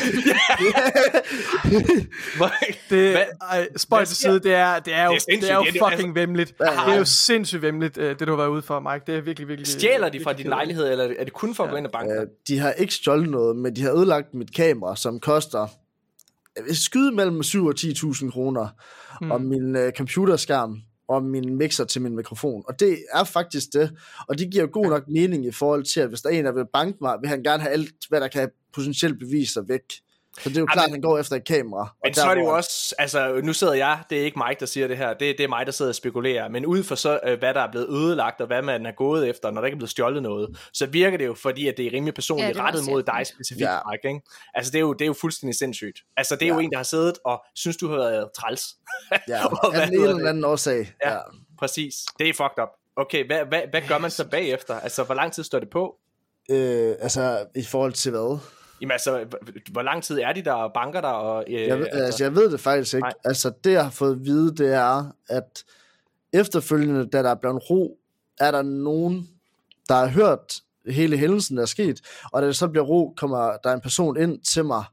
Det, 2.90 3.18
ej, 3.50 3.68
spøj 3.76 4.04
til 4.04 4.16
side, 4.16 4.40
det 4.40 4.54
er, 4.54 4.78
det 4.78 4.94
er 4.94 5.04
jo, 5.04 5.12
Det 5.12 5.34
er 5.34 5.40
det 5.40 5.50
er 5.50 5.54
jo 5.54 5.64
det, 5.72 5.82
fucking 5.88 6.14
vemmeligt. 6.14 6.58
Det 6.58 6.68
er 6.88 6.98
jo 6.98 7.04
sindssygt 7.04 7.62
vemmeligt, 7.62 7.98
øh, 7.98 8.18
det 8.18 8.20
du 8.20 8.32
har 8.32 8.36
været 8.36 8.48
ude 8.48 8.62
for, 8.62 8.80
Mike. 8.80 9.04
Det 9.06 9.16
er 9.16 9.20
virkelig, 9.20 9.48
virkelig... 9.48 9.66
Stjæler 9.66 10.08
de 10.08 10.20
fra 10.22 10.32
din 10.32 10.46
lejlighed, 10.46 10.90
eller 10.90 11.04
er 11.18 11.24
det 11.24 11.32
kun 11.32 11.54
for 11.54 11.64
at 11.64 11.70
gå 11.70 11.76
ind 11.76 11.86
og 11.86 11.92
banke 11.92 12.26
de 12.48 12.58
har 12.58 12.72
ikke 12.72 12.94
stjålet 12.94 13.28
noget, 13.28 13.56
men 13.56 13.76
de 13.76 13.82
har 13.82 13.92
ødelagt 13.92 14.34
mit 14.34 14.54
kamera, 14.54 14.96
som 14.96 15.20
koster 15.20 15.66
skyde 16.72 17.12
mellem 17.12 17.42
7 17.42 17.66
og 17.66 17.74
10.000 17.78 18.30
kroner, 18.30 18.68
mm. 19.20 19.30
og 19.30 19.42
min 19.42 19.76
øh, 19.76 19.92
computerskærm, 19.92 20.82
og 21.08 21.24
min 21.24 21.56
mixer 21.56 21.84
til 21.84 22.02
min 22.02 22.16
mikrofon. 22.16 22.62
Og 22.68 22.80
det 22.80 22.98
er 23.12 23.24
faktisk 23.24 23.72
det. 23.72 23.90
Og 24.28 24.38
det 24.38 24.50
giver 24.50 24.64
jo 24.64 24.70
god 24.72 24.86
nok 24.86 25.08
mening 25.08 25.46
i 25.46 25.50
forhold 25.50 25.84
til, 25.84 26.00
at 26.00 26.08
hvis 26.08 26.20
der 26.20 26.30
er 26.30 26.32
en, 26.32 26.44
der 26.44 26.52
vil 26.52 26.66
banke 26.72 26.98
mig, 27.00 27.16
vil 27.20 27.28
han 27.28 27.42
gerne 27.42 27.62
have 27.62 27.72
alt, 27.72 27.94
hvad 28.08 28.20
der 28.20 28.28
kan 28.28 28.50
potentielt 28.74 29.18
beviser 29.18 29.62
væk. 29.62 29.92
Så 30.42 30.48
det 30.48 30.56
er 30.56 30.60
jo 30.60 30.66
klart, 30.66 30.84
at 30.84 30.90
han 30.90 31.00
går 31.00 31.18
efter 31.18 31.36
et 31.36 31.44
kamera. 31.44 31.80
Og 31.80 31.96
Men 32.04 32.14
så 32.14 32.26
er 32.26 32.34
det 32.34 32.40
jo 32.40 32.46
også, 32.46 32.94
altså 32.98 33.40
nu 33.42 33.52
sidder 33.52 33.74
jeg, 33.74 34.02
det 34.10 34.20
er 34.20 34.24
ikke 34.24 34.38
mig, 34.38 34.56
der 34.60 34.66
siger 34.66 34.88
det 34.88 34.96
her, 34.96 35.14
det, 35.14 35.38
det 35.38 35.44
er 35.44 35.48
mig, 35.48 35.66
der 35.66 35.72
sidder 35.72 35.90
og 35.90 35.94
spekulerer, 35.94 36.48
men 36.48 36.66
ud 36.66 36.82
fra 36.82 36.96
så, 36.96 37.20
øh, 37.24 37.38
hvad 37.38 37.54
der 37.54 37.60
er 37.60 37.70
blevet 37.70 37.88
ødelagt, 37.88 38.40
og 38.40 38.46
hvad 38.46 38.62
man 38.62 38.86
er 38.86 38.92
gået 38.92 39.28
efter, 39.28 39.50
når 39.50 39.60
der 39.60 39.66
ikke 39.66 39.74
er 39.74 39.78
blevet 39.78 39.90
stjålet 39.90 40.22
noget, 40.22 40.58
så 40.72 40.86
virker 40.86 41.18
det 41.18 41.26
jo, 41.26 41.34
fordi 41.34 41.68
at 41.68 41.76
det 41.76 41.86
er 41.86 41.92
rimelig 41.92 42.14
personligt 42.14 42.56
ja, 42.56 42.62
er 42.62 42.66
rettet 42.66 42.84
mod 42.90 43.02
dig 43.02 43.26
specifikt, 43.26 43.60
Ja. 43.60 43.78
Mike, 43.90 44.08
ikke? 44.08 44.20
Altså 44.54 44.72
det 44.72 44.78
er, 44.78 44.80
jo, 44.80 44.92
det 44.92 45.02
er 45.02 45.06
jo 45.06 45.12
fuldstændig 45.20 45.58
sindssygt. 45.58 45.98
Altså 46.16 46.36
det 46.36 46.42
er 46.42 46.46
ja. 46.46 46.54
jo 46.54 46.60
en, 46.60 46.70
der 46.70 46.76
har 46.76 46.84
siddet 46.84 47.18
og 47.24 47.44
synes, 47.54 47.76
du 47.76 47.88
har 47.88 47.96
været 47.96 48.28
træls. 48.36 48.62
Ja, 49.28 49.46
Og 49.64 49.70
hvad 49.70 49.80
af 49.80 49.86
den 49.86 49.94
ene 49.94 50.02
hedder 50.02 50.16
eller 50.16 50.30
anden 50.30 50.44
årsag. 50.44 50.92
Ja. 51.04 51.12
Ja. 51.12 51.18
Præcis. 51.58 51.94
Det 52.18 52.28
er 52.28 52.34
fucked 52.34 52.62
up. 52.62 52.68
Okay, 52.96 53.26
hvad, 53.26 53.44
hvad, 53.44 53.62
hvad 53.70 53.82
gør 53.88 53.98
man 53.98 54.10
så 54.10 54.28
bagefter? 54.28 54.80
Altså, 54.80 55.04
hvor 55.04 55.14
lang 55.14 55.32
tid 55.32 55.44
står 55.44 55.58
det 55.58 55.70
på? 55.70 55.96
Øh, 56.50 56.94
altså, 57.00 57.46
i 57.54 57.64
forhold 57.64 57.92
til 57.92 58.10
hvad? 58.10 58.38
Jamen 58.80 58.92
altså, 58.92 59.26
hvor 59.72 59.82
lang 59.82 60.02
tid 60.02 60.18
er 60.18 60.32
de 60.32 60.44
der 60.44 60.52
og 60.52 60.72
banker 60.74 61.00
der? 61.00 61.08
Og, 61.08 61.44
øh, 61.48 61.52
Jeg 61.54 61.78
ved, 61.78 61.86
altså, 61.86 62.04
altså, 62.04 62.24
jeg 62.24 62.34
ved 62.34 62.50
det 62.50 62.60
faktisk 62.60 62.94
ikke. 62.94 63.02
Nej. 63.02 63.10
Nej. 63.10 63.30
Altså, 63.30 63.52
det 63.64 63.72
jeg 63.72 63.84
har 63.84 63.90
fået 63.90 64.12
at 64.12 64.24
vide, 64.24 64.56
det 64.56 64.74
er, 64.74 65.12
at 65.28 65.64
efterfølgende, 66.32 67.06
da 67.06 67.22
der 67.22 67.30
er 67.30 67.34
blevet 67.34 67.70
ro, 67.70 67.98
er 68.40 68.50
der 68.50 68.62
nogen, 68.62 69.28
der 69.88 69.94
har 69.94 70.06
hørt 70.06 70.60
hele 70.88 71.16
hændelsen, 71.16 71.56
der 71.56 71.62
er 71.62 71.66
sket, 71.66 72.00
og 72.32 72.42
da 72.42 72.46
det 72.46 72.56
så 72.56 72.68
bliver 72.68 72.84
ro, 72.84 73.14
kommer 73.16 73.56
der 73.64 73.72
en 73.72 73.80
person 73.80 74.16
ind 74.16 74.40
til 74.40 74.64
mig, 74.64 74.84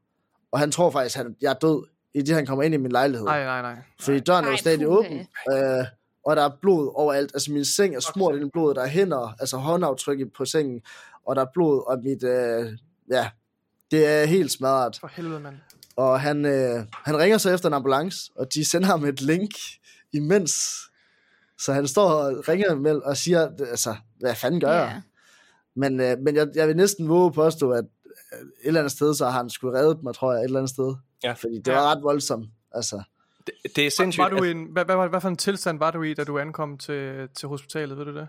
og 0.51 0.59
han 0.59 0.71
tror 0.71 0.91
faktisk, 0.91 1.19
at 1.19 1.25
jeg 1.41 1.49
er 1.49 1.53
død, 1.53 1.87
i 2.13 2.21
det 2.21 2.35
han 2.35 2.45
kommer 2.45 2.63
ind 2.63 2.73
i 2.73 2.77
min 2.77 2.91
lejlighed. 2.91 3.25
Nej, 3.25 3.43
nej, 3.43 3.61
nej. 3.61 3.75
Fordi 4.01 4.19
døren 4.19 4.45
er 4.45 4.49
jo 4.49 4.57
stadig 4.57 4.79
puha. 4.79 4.97
åben, 4.97 5.27
øh, 5.51 5.85
og 6.25 6.35
der 6.35 6.43
er 6.43 6.49
blod 6.61 6.91
overalt. 6.95 7.31
Altså 7.33 7.51
min 7.51 7.65
seng 7.65 7.95
er 7.95 7.99
smurt 7.99 8.35
i 8.35 8.49
blod, 8.53 8.73
der 8.75 8.81
er 8.81 8.87
hænder, 8.87 9.35
altså 9.39 9.57
håndaftryk 9.57 10.19
på 10.37 10.45
sengen, 10.45 10.81
og 11.25 11.35
der 11.35 11.41
er 11.41 11.47
blod, 11.53 11.83
og 11.87 11.99
mit, 12.03 12.23
øh, 12.23 12.77
ja, 13.11 13.29
det 13.97 14.07
er 14.07 14.25
helt 14.25 14.51
smadret. 14.51 14.97
For 14.99 15.07
helvede, 15.07 15.39
mand. 15.39 15.55
Og 15.95 16.21
han, 16.21 16.45
øh, 16.45 16.85
han 16.93 17.17
ringer 17.17 17.37
så 17.37 17.49
efter 17.53 17.67
en 17.67 17.73
ambulance, 17.73 18.31
og 18.35 18.53
de 18.53 18.65
sender 18.65 18.87
ham 18.87 19.05
et 19.05 19.21
link 19.21 19.51
imens. 20.13 20.55
Så 21.59 21.73
han 21.73 21.87
står 21.87 22.09
og 22.09 22.47
ringer 22.49 22.75
med 22.75 22.95
og 22.95 23.17
siger, 23.17 23.49
altså, 23.69 23.95
hvad 24.19 24.35
fanden 24.35 24.59
gør 24.59 24.71
jeg? 24.73 24.91
Ja. 24.95 25.01
Men, 25.75 25.99
øh, 25.99 26.17
men 26.19 26.35
jeg, 26.35 26.47
jeg 26.55 26.67
vil 26.67 26.75
næsten 26.75 27.09
våge 27.09 27.25
at 27.25 27.33
påstå, 27.33 27.71
at 27.71 27.85
øh, 28.33 28.39
et 28.39 28.47
eller 28.63 28.79
andet 28.79 28.91
sted, 28.91 29.13
så 29.15 29.25
har 29.25 29.31
han 29.31 29.49
skulle 29.49 29.79
reddet 29.79 30.03
mig, 30.03 30.15
tror 30.15 30.33
jeg, 30.33 30.39
et 30.39 30.45
eller 30.45 30.59
andet 30.59 30.69
sted. 30.69 30.95
Ja. 31.23 31.31
Fordi 31.33 31.55
det 31.57 31.67
Ja. 31.67 31.73
var 31.75 31.91
ret 31.95 32.03
voldsomt. 32.03 32.49
Altså, 32.71 33.03
det, 33.47 33.53
det 33.75 33.85
er 33.87 33.91
sindssygt. 33.91 34.23
Var 34.23 34.29
du 34.29 34.43
i 34.43 34.51
en, 34.51 34.67
hvad, 34.71 34.85
hvad, 34.85 35.09
hvad 35.09 35.21
for 35.21 35.29
en 35.29 35.35
tilstand 35.37 35.79
var 35.79 35.91
du 35.91 36.01
i, 36.03 36.13
da 36.13 36.23
du 36.23 36.39
ankom 36.39 36.77
til, 36.77 37.29
til 37.39 37.47
hospitalet, 37.47 37.97
ved 37.97 38.05
du 38.05 38.13
det? 38.15 38.27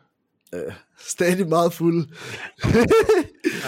Stadig 0.99 1.49
meget 1.49 1.73
fuld. 1.73 2.09
Det, 2.63 2.91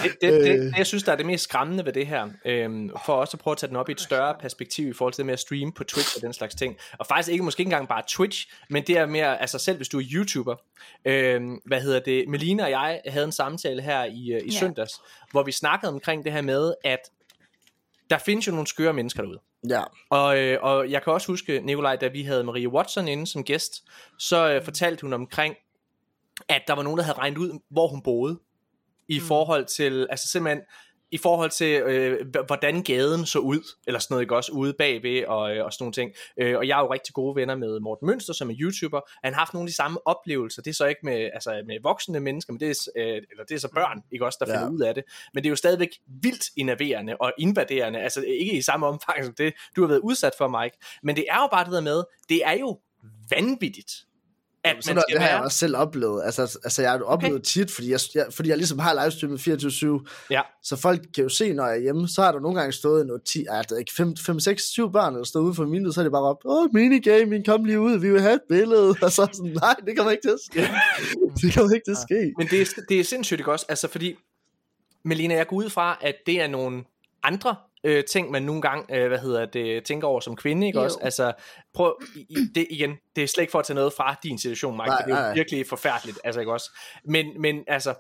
det, 0.02 0.16
det, 0.22 0.32
Øh. 0.32 0.40
det, 0.64 0.74
jeg 0.78 0.86
synes, 0.86 1.02
der 1.02 1.12
er 1.12 1.16
det 1.16 1.26
mest 1.26 1.44
skræmmende 1.44 1.84
ved 1.84 1.92
det 1.92 2.06
her, 2.06 2.28
øhm, 2.44 2.90
for 3.06 3.12
også 3.12 3.36
at 3.36 3.40
prøve 3.40 3.52
at 3.52 3.58
tage 3.58 3.68
den 3.68 3.76
op 3.76 3.88
i 3.88 3.92
et 3.92 4.00
større 4.00 4.34
perspektiv 4.40 4.88
i 4.88 4.92
forhold 4.92 5.12
til 5.12 5.18
det 5.18 5.26
med 5.26 5.32
at 5.32 5.40
streame 5.40 5.72
på 5.72 5.84
Twitch 5.84 6.16
og 6.16 6.22
den 6.22 6.32
slags 6.32 6.54
ting. 6.54 6.76
Og 6.98 7.06
faktisk 7.06 7.32
ikke 7.32 7.44
måske 7.44 7.60
ikke 7.60 7.68
engang 7.68 7.88
bare 7.88 8.02
Twitch, 8.08 8.46
men 8.70 8.82
det 8.86 8.98
er 8.98 9.06
mere, 9.06 9.40
altså 9.40 9.58
selv 9.58 9.76
hvis 9.76 9.88
du 9.88 9.98
er 9.98 10.04
YouTuber. 10.12 10.56
Øhm, 11.04 11.60
hvad 11.64 11.80
hedder 11.80 12.00
det? 12.00 12.28
Melina 12.28 12.64
og 12.64 12.70
jeg 12.70 13.00
havde 13.08 13.24
en 13.24 13.32
samtale 13.32 13.82
her 13.82 14.04
i, 14.04 14.32
øh, 14.32 14.40
i 14.44 14.52
Ja. 14.52 14.58
søndags, 14.58 14.92
hvor 15.30 15.42
vi 15.42 15.52
snakkede 15.52 15.92
omkring 15.92 16.24
det 16.24 16.32
her 16.32 16.40
med, 16.42 16.74
at 16.84 17.00
der 18.10 18.18
findes 18.18 18.46
jo 18.46 18.52
nogle 18.52 18.66
skøre 18.66 18.92
mennesker 18.92 19.22
derude. 19.22 19.38
Ja, 19.68 19.82
Og, 20.10 20.38
øh, 20.38 20.58
og 20.62 20.90
jeg 20.90 21.02
kan 21.02 21.12
også 21.12 21.26
huske, 21.26 21.60
Nikolaj, 21.60 21.96
da 21.96 22.08
vi 22.08 22.22
havde 22.22 22.44
Marie 22.44 22.68
Watson 22.68 23.08
inde 23.08 23.26
som 23.26 23.44
gæst, 23.44 23.84
så 24.18 24.50
øh, 24.52 24.64
fortalte 24.64 25.02
hun 25.02 25.12
omkring, 25.12 25.54
at 26.48 26.62
der 26.66 26.74
var 26.74 26.82
nogen, 26.82 26.98
der 26.98 27.04
havde 27.04 27.18
regnet 27.18 27.38
ud, 27.38 27.58
hvor 27.70 27.88
hun 27.88 28.02
boede, 28.02 28.38
i 29.08 29.18
Mm. 29.18 29.24
forhold 29.24 29.64
til, 29.64 30.06
altså 30.10 30.28
simpelthen, 30.28 30.62
i 31.10 31.18
forhold 31.18 31.50
til, 31.50 31.66
øh, 31.82 32.26
hvordan 32.46 32.82
gaden 32.82 33.26
så 33.26 33.38
ud, 33.38 33.60
eller 33.86 33.98
sådan 34.00 34.12
noget, 34.14 34.22
ikke 34.22 34.36
også, 34.36 34.52
ude 34.52 34.72
bagved, 34.78 35.24
og, 35.24 35.56
øh, 35.56 35.64
og 35.64 35.72
sådan 35.72 35.82
nogle 35.82 35.92
ting. 35.92 36.12
Øh, 36.40 36.58
og 36.58 36.68
jeg 36.68 36.78
er 36.78 36.82
jo 36.82 36.92
rigtig 36.92 37.14
gode 37.14 37.36
venner 37.36 37.54
med 37.56 37.80
Morten 37.80 38.06
Mønster, 38.06 38.32
som 38.32 38.50
er 38.50 38.54
YouTuber. 38.60 39.00
Han 39.24 39.32
har 39.32 39.38
haft 39.40 39.54
nogle 39.54 39.66
af 39.66 39.70
de 39.70 39.74
samme 39.76 40.06
oplevelser. 40.06 40.62
Det 40.62 40.70
er 40.70 40.74
så 40.74 40.86
ikke 40.86 41.00
med, 41.02 41.30
altså, 41.34 41.62
med 41.66 41.76
voksne 41.82 42.20
mennesker, 42.20 42.52
men 42.52 42.60
det 42.60 42.70
er, 42.70 42.88
øh, 42.96 43.22
eller 43.30 43.44
det 43.48 43.54
er 43.54 43.58
så 43.58 43.68
børn, 43.74 44.02
ikke 44.12 44.24
også, 44.26 44.38
der 44.40 44.52
Ja. 44.52 44.58
finder 44.58 44.72
ud 44.72 44.80
af 44.80 44.94
det. 44.94 45.04
Men 45.34 45.42
det 45.42 45.48
er 45.48 45.50
jo 45.50 45.56
stadigvæk 45.56 45.90
vildt 46.22 46.44
innoverende 46.56 47.16
og 47.20 47.32
invaderende, 47.38 47.98
altså 48.00 48.20
ikke 48.22 48.52
i 48.52 48.62
samme 48.62 48.86
omfang 48.86 49.24
som 49.24 49.34
det, 49.34 49.54
du 49.76 49.80
har 49.80 49.88
været 49.88 50.00
udsat 50.00 50.32
for, 50.38 50.62
Mike. 50.62 50.76
Men 51.02 51.16
det 51.16 51.24
er 51.30 51.40
jo 51.42 51.46
bare 51.52 51.64
det 51.64 51.72
der 51.72 51.80
med, 51.80 52.02
det 52.28 52.40
er 52.44 52.52
jo 52.52 52.80
vanvittigt, 53.30 53.92
at 54.66 54.84
sådan 54.84 54.94
man 54.94 55.02
skal 55.08 55.14
det 55.14 55.22
har 55.22 55.28
jeg 55.28 55.36
være... 55.36 55.44
også 55.44 55.58
selv 55.58 55.76
oplevet. 55.76 56.22
Altså, 56.24 56.58
altså 56.64 56.82
jeg 56.82 56.90
har 56.90 57.00
oplevet 57.00 57.34
okay. 57.34 57.44
tit, 57.44 57.70
fordi 57.70 57.90
jeg, 57.90 58.00
jeg, 58.14 58.26
fordi 58.30 58.48
jeg 58.48 58.56
ligesom 58.56 58.78
har 58.78 59.02
livestreamet 59.02 59.40
24-7, 59.48 60.26
Ja. 60.30 60.40
så 60.62 60.76
folk 60.76 61.00
kan 61.14 61.22
jo 61.22 61.28
se, 61.28 61.52
når 61.52 61.66
jeg 61.66 61.76
er 61.76 61.80
hjemme, 61.80 62.08
så 62.08 62.22
har 62.22 62.32
der 62.32 62.40
nogle 62.40 62.58
gange 62.58 62.72
stået 62.72 63.06
noget 63.06 63.22
10, 63.22 63.44
er 63.50 63.62
det 63.62 63.78
ikke 63.78 63.92
5, 63.96 64.16
5 64.16 64.40
6, 64.40 64.62
7 64.62 64.92
børn, 64.92 65.14
der 65.14 65.24
står 65.24 65.40
ude 65.40 65.54
for 65.54 65.64
vinduet, 65.64 65.94
så 65.94 66.00
er 66.00 66.02
det 66.02 66.12
bare 66.12 66.22
op, 66.22 66.36
åh, 66.44 66.68
minigaming, 66.72 67.46
kom 67.46 67.64
lige 67.64 67.80
ud, 67.80 67.98
vi 67.98 68.10
vil 68.12 68.20
have 68.20 68.34
et 68.34 68.40
billede, 68.48 68.88
og 69.02 69.12
så 69.12 69.22
er 69.22 69.26
jeg 69.26 69.34
sådan, 69.34 69.52
nej, 69.52 69.74
det 69.86 69.96
kommer 69.96 70.10
ikke 70.10 70.22
til 70.22 70.30
at 70.30 70.40
ske. 70.50 70.60
det 71.46 71.54
kommer 71.54 71.74
ikke 71.74 71.84
til 71.84 71.92
at 71.92 72.04
ske. 72.08 72.32
Men 72.38 72.46
det 72.46 72.60
er, 72.60 72.82
det 72.88 73.00
er 73.00 73.04
sindssygt 73.04 73.40
ikke 73.40 73.52
også, 73.52 73.66
altså 73.68 73.88
fordi, 73.88 74.16
Melina, 75.04 75.34
jeg 75.34 75.46
går 75.46 75.56
ud 75.56 75.70
fra, 75.70 75.98
at 76.00 76.14
det 76.26 76.40
er 76.40 76.46
nogle 76.46 76.84
andre 77.22 77.56
øh, 77.84 78.04
ting, 78.04 78.30
man 78.30 78.42
nogle 78.42 78.62
gange, 78.62 78.96
øh, 78.96 79.08
hvad 79.08 79.18
hedder 79.18 79.46
det, 79.46 79.84
tænker 79.84 80.08
over 80.08 80.20
som 80.20 80.36
kvinde, 80.36 80.66
ikke 80.66 80.78
Jo. 80.78 80.84
også? 80.84 80.98
Altså, 81.02 81.32
prøv, 81.74 82.02
i, 82.16 82.36
det 82.54 82.66
igen, 82.70 82.90
det 83.16 83.24
er 83.24 83.28
slet 83.28 83.42
ikke 83.42 83.50
for 83.50 83.58
at 83.58 83.64
tage 83.64 83.74
noget 83.74 83.92
fra 83.92 84.16
din 84.22 84.38
situation, 84.38 84.76
Mike, 84.76 84.86
Nej, 84.88 84.98
det 84.98 85.12
er 85.12 85.16
jo 85.16 85.22
nej. 85.22 85.34
virkelig 85.34 85.66
forfærdeligt, 85.66 86.18
altså, 86.24 86.40
ikke 86.40 86.52
også? 86.52 86.70
Men, 87.04 87.40
men 87.40 87.64
altså, 87.68 87.94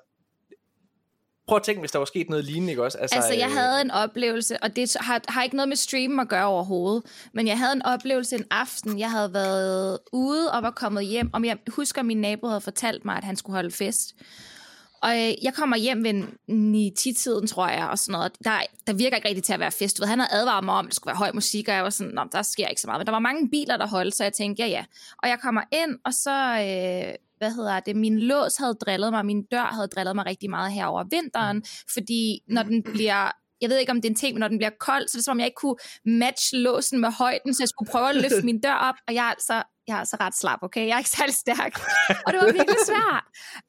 prøv 1.46 1.56
at 1.56 1.62
tænke, 1.62 1.80
hvis 1.80 1.90
der 1.90 1.98
var 1.98 2.06
sket 2.06 2.28
noget 2.30 2.44
lignende, 2.44 2.70
ikke 2.70 2.84
også? 2.84 2.98
Altså, 2.98 3.34
jeg 3.34 3.48
øh, 3.48 3.56
havde 3.56 3.80
en 3.80 3.90
oplevelse, 3.90 4.62
og 4.62 4.76
det 4.76 4.96
har, 5.00 5.20
har 5.28 5.42
ikke 5.42 5.56
noget 5.56 5.68
med 5.68 5.76
streamen 5.76 6.20
at 6.20 6.28
gøre 6.28 6.46
overhovedet, 6.46 7.02
men 7.32 7.46
jeg 7.46 7.58
havde 7.58 7.72
en 7.72 7.82
oplevelse 7.82 8.36
en 8.36 8.44
aften, 8.50 8.98
jeg 8.98 9.10
havde 9.10 9.34
været 9.34 9.98
ude 10.12 10.52
og 10.52 10.62
var 10.62 10.70
kommet 10.70 11.06
hjem, 11.06 11.30
og 11.34 11.44
jeg 11.44 11.58
husker, 11.68 12.00
at 12.00 12.06
min 12.06 12.20
nabo 12.20 12.46
havde 12.46 12.60
fortalt 12.60 13.04
mig, 13.04 13.16
at 13.16 13.24
han 13.24 13.36
skulle 13.36 13.54
holde 13.54 13.70
fest. 13.70 14.14
Og 15.02 15.10
øh, 15.10 15.32
jeg 15.42 15.54
kommer 15.54 15.76
hjem 15.76 16.04
ved 16.04 16.22
9-10-tiden, 16.92 17.46
tror 17.46 17.68
jeg, 17.68 17.88
og 17.88 17.98
sådan 17.98 18.12
noget. 18.12 18.32
Der, 18.44 18.60
der 18.86 18.92
virker 18.92 19.16
ikke 19.16 19.28
rigtig 19.28 19.44
til 19.44 19.52
at 19.52 19.60
være 19.60 19.72
fest. 19.72 19.98
Du 19.98 20.02
ved, 20.02 20.08
Han 20.08 20.20
havde 20.20 20.40
advaret 20.40 20.64
mig 20.64 20.74
om, 20.74 20.86
at 20.86 20.88
det 20.88 20.96
skulle 20.96 21.10
være 21.10 21.18
høj 21.18 21.32
musik, 21.34 21.68
og 21.68 21.74
jeg 21.74 21.84
var 21.84 21.90
sådan, 21.90 22.12
Nå, 22.12 22.24
der 22.32 22.42
sker 22.42 22.68
ikke 22.68 22.80
så 22.80 22.86
meget. 22.86 23.00
Men 23.00 23.06
der 23.06 23.12
var 23.12 23.18
mange 23.18 23.50
biler, 23.50 23.76
der 23.76 23.86
holdt, 23.86 24.14
så 24.14 24.22
jeg 24.22 24.32
tænkte, 24.32 24.62
ja 24.62 24.68
ja. 24.68 24.84
Og 25.22 25.28
jeg 25.28 25.38
kommer 25.42 25.62
ind, 25.72 25.98
og 26.04 26.12
så, 26.14 26.36
øh, 26.40 27.14
hvad 27.38 27.50
hedder 27.54 27.80
det, 27.80 27.96
min 27.96 28.18
lås 28.18 28.56
havde 28.56 28.74
drillet 28.74 29.12
mig, 29.12 29.26
min 29.26 29.42
dør 29.42 29.72
havde 29.72 29.88
drillet 29.88 30.16
mig 30.16 30.26
rigtig 30.26 30.50
meget 30.50 30.72
her 30.72 30.86
over 30.86 31.04
vinteren, 31.10 31.64
fordi 31.94 32.40
når 32.48 32.62
den 32.62 32.82
bliver 32.82 33.30
jeg 33.60 33.70
ved 33.70 33.78
ikke, 33.78 33.92
om 33.92 34.00
det 34.00 34.08
er 34.08 34.10
en 34.10 34.16
ting, 34.16 34.34
men 34.34 34.40
når 34.40 34.48
den 34.48 34.58
bliver 34.58 34.70
kold, 34.80 35.08
så 35.08 35.16
er 35.16 35.18
det 35.18 35.24
som 35.24 35.32
om, 35.32 35.38
jeg 35.38 35.46
ikke 35.46 35.56
kunne 35.56 35.76
match 36.04 36.50
låsen 36.52 37.00
med 37.00 37.10
højden, 37.12 37.54
så 37.54 37.62
jeg 37.62 37.68
skulle 37.68 37.90
prøve 37.90 38.08
at 38.08 38.16
løfte 38.16 38.42
min 38.50 38.60
dør 38.60 38.74
op, 38.74 38.94
og 39.08 39.14
jeg 39.14 39.24
er 39.26 39.30
altså, 39.30 39.62
jeg 39.86 39.94
er 39.94 39.98
altså 39.98 40.16
ret 40.20 40.34
slap, 40.34 40.58
okay? 40.62 40.86
Jeg 40.86 40.94
er 40.94 40.98
ikke 40.98 41.10
særlig 41.10 41.34
stærk, 41.34 41.80
og 42.26 42.32
det 42.32 42.40
var 42.40 42.52
virkelig 42.52 42.76
svært. 42.86 43.24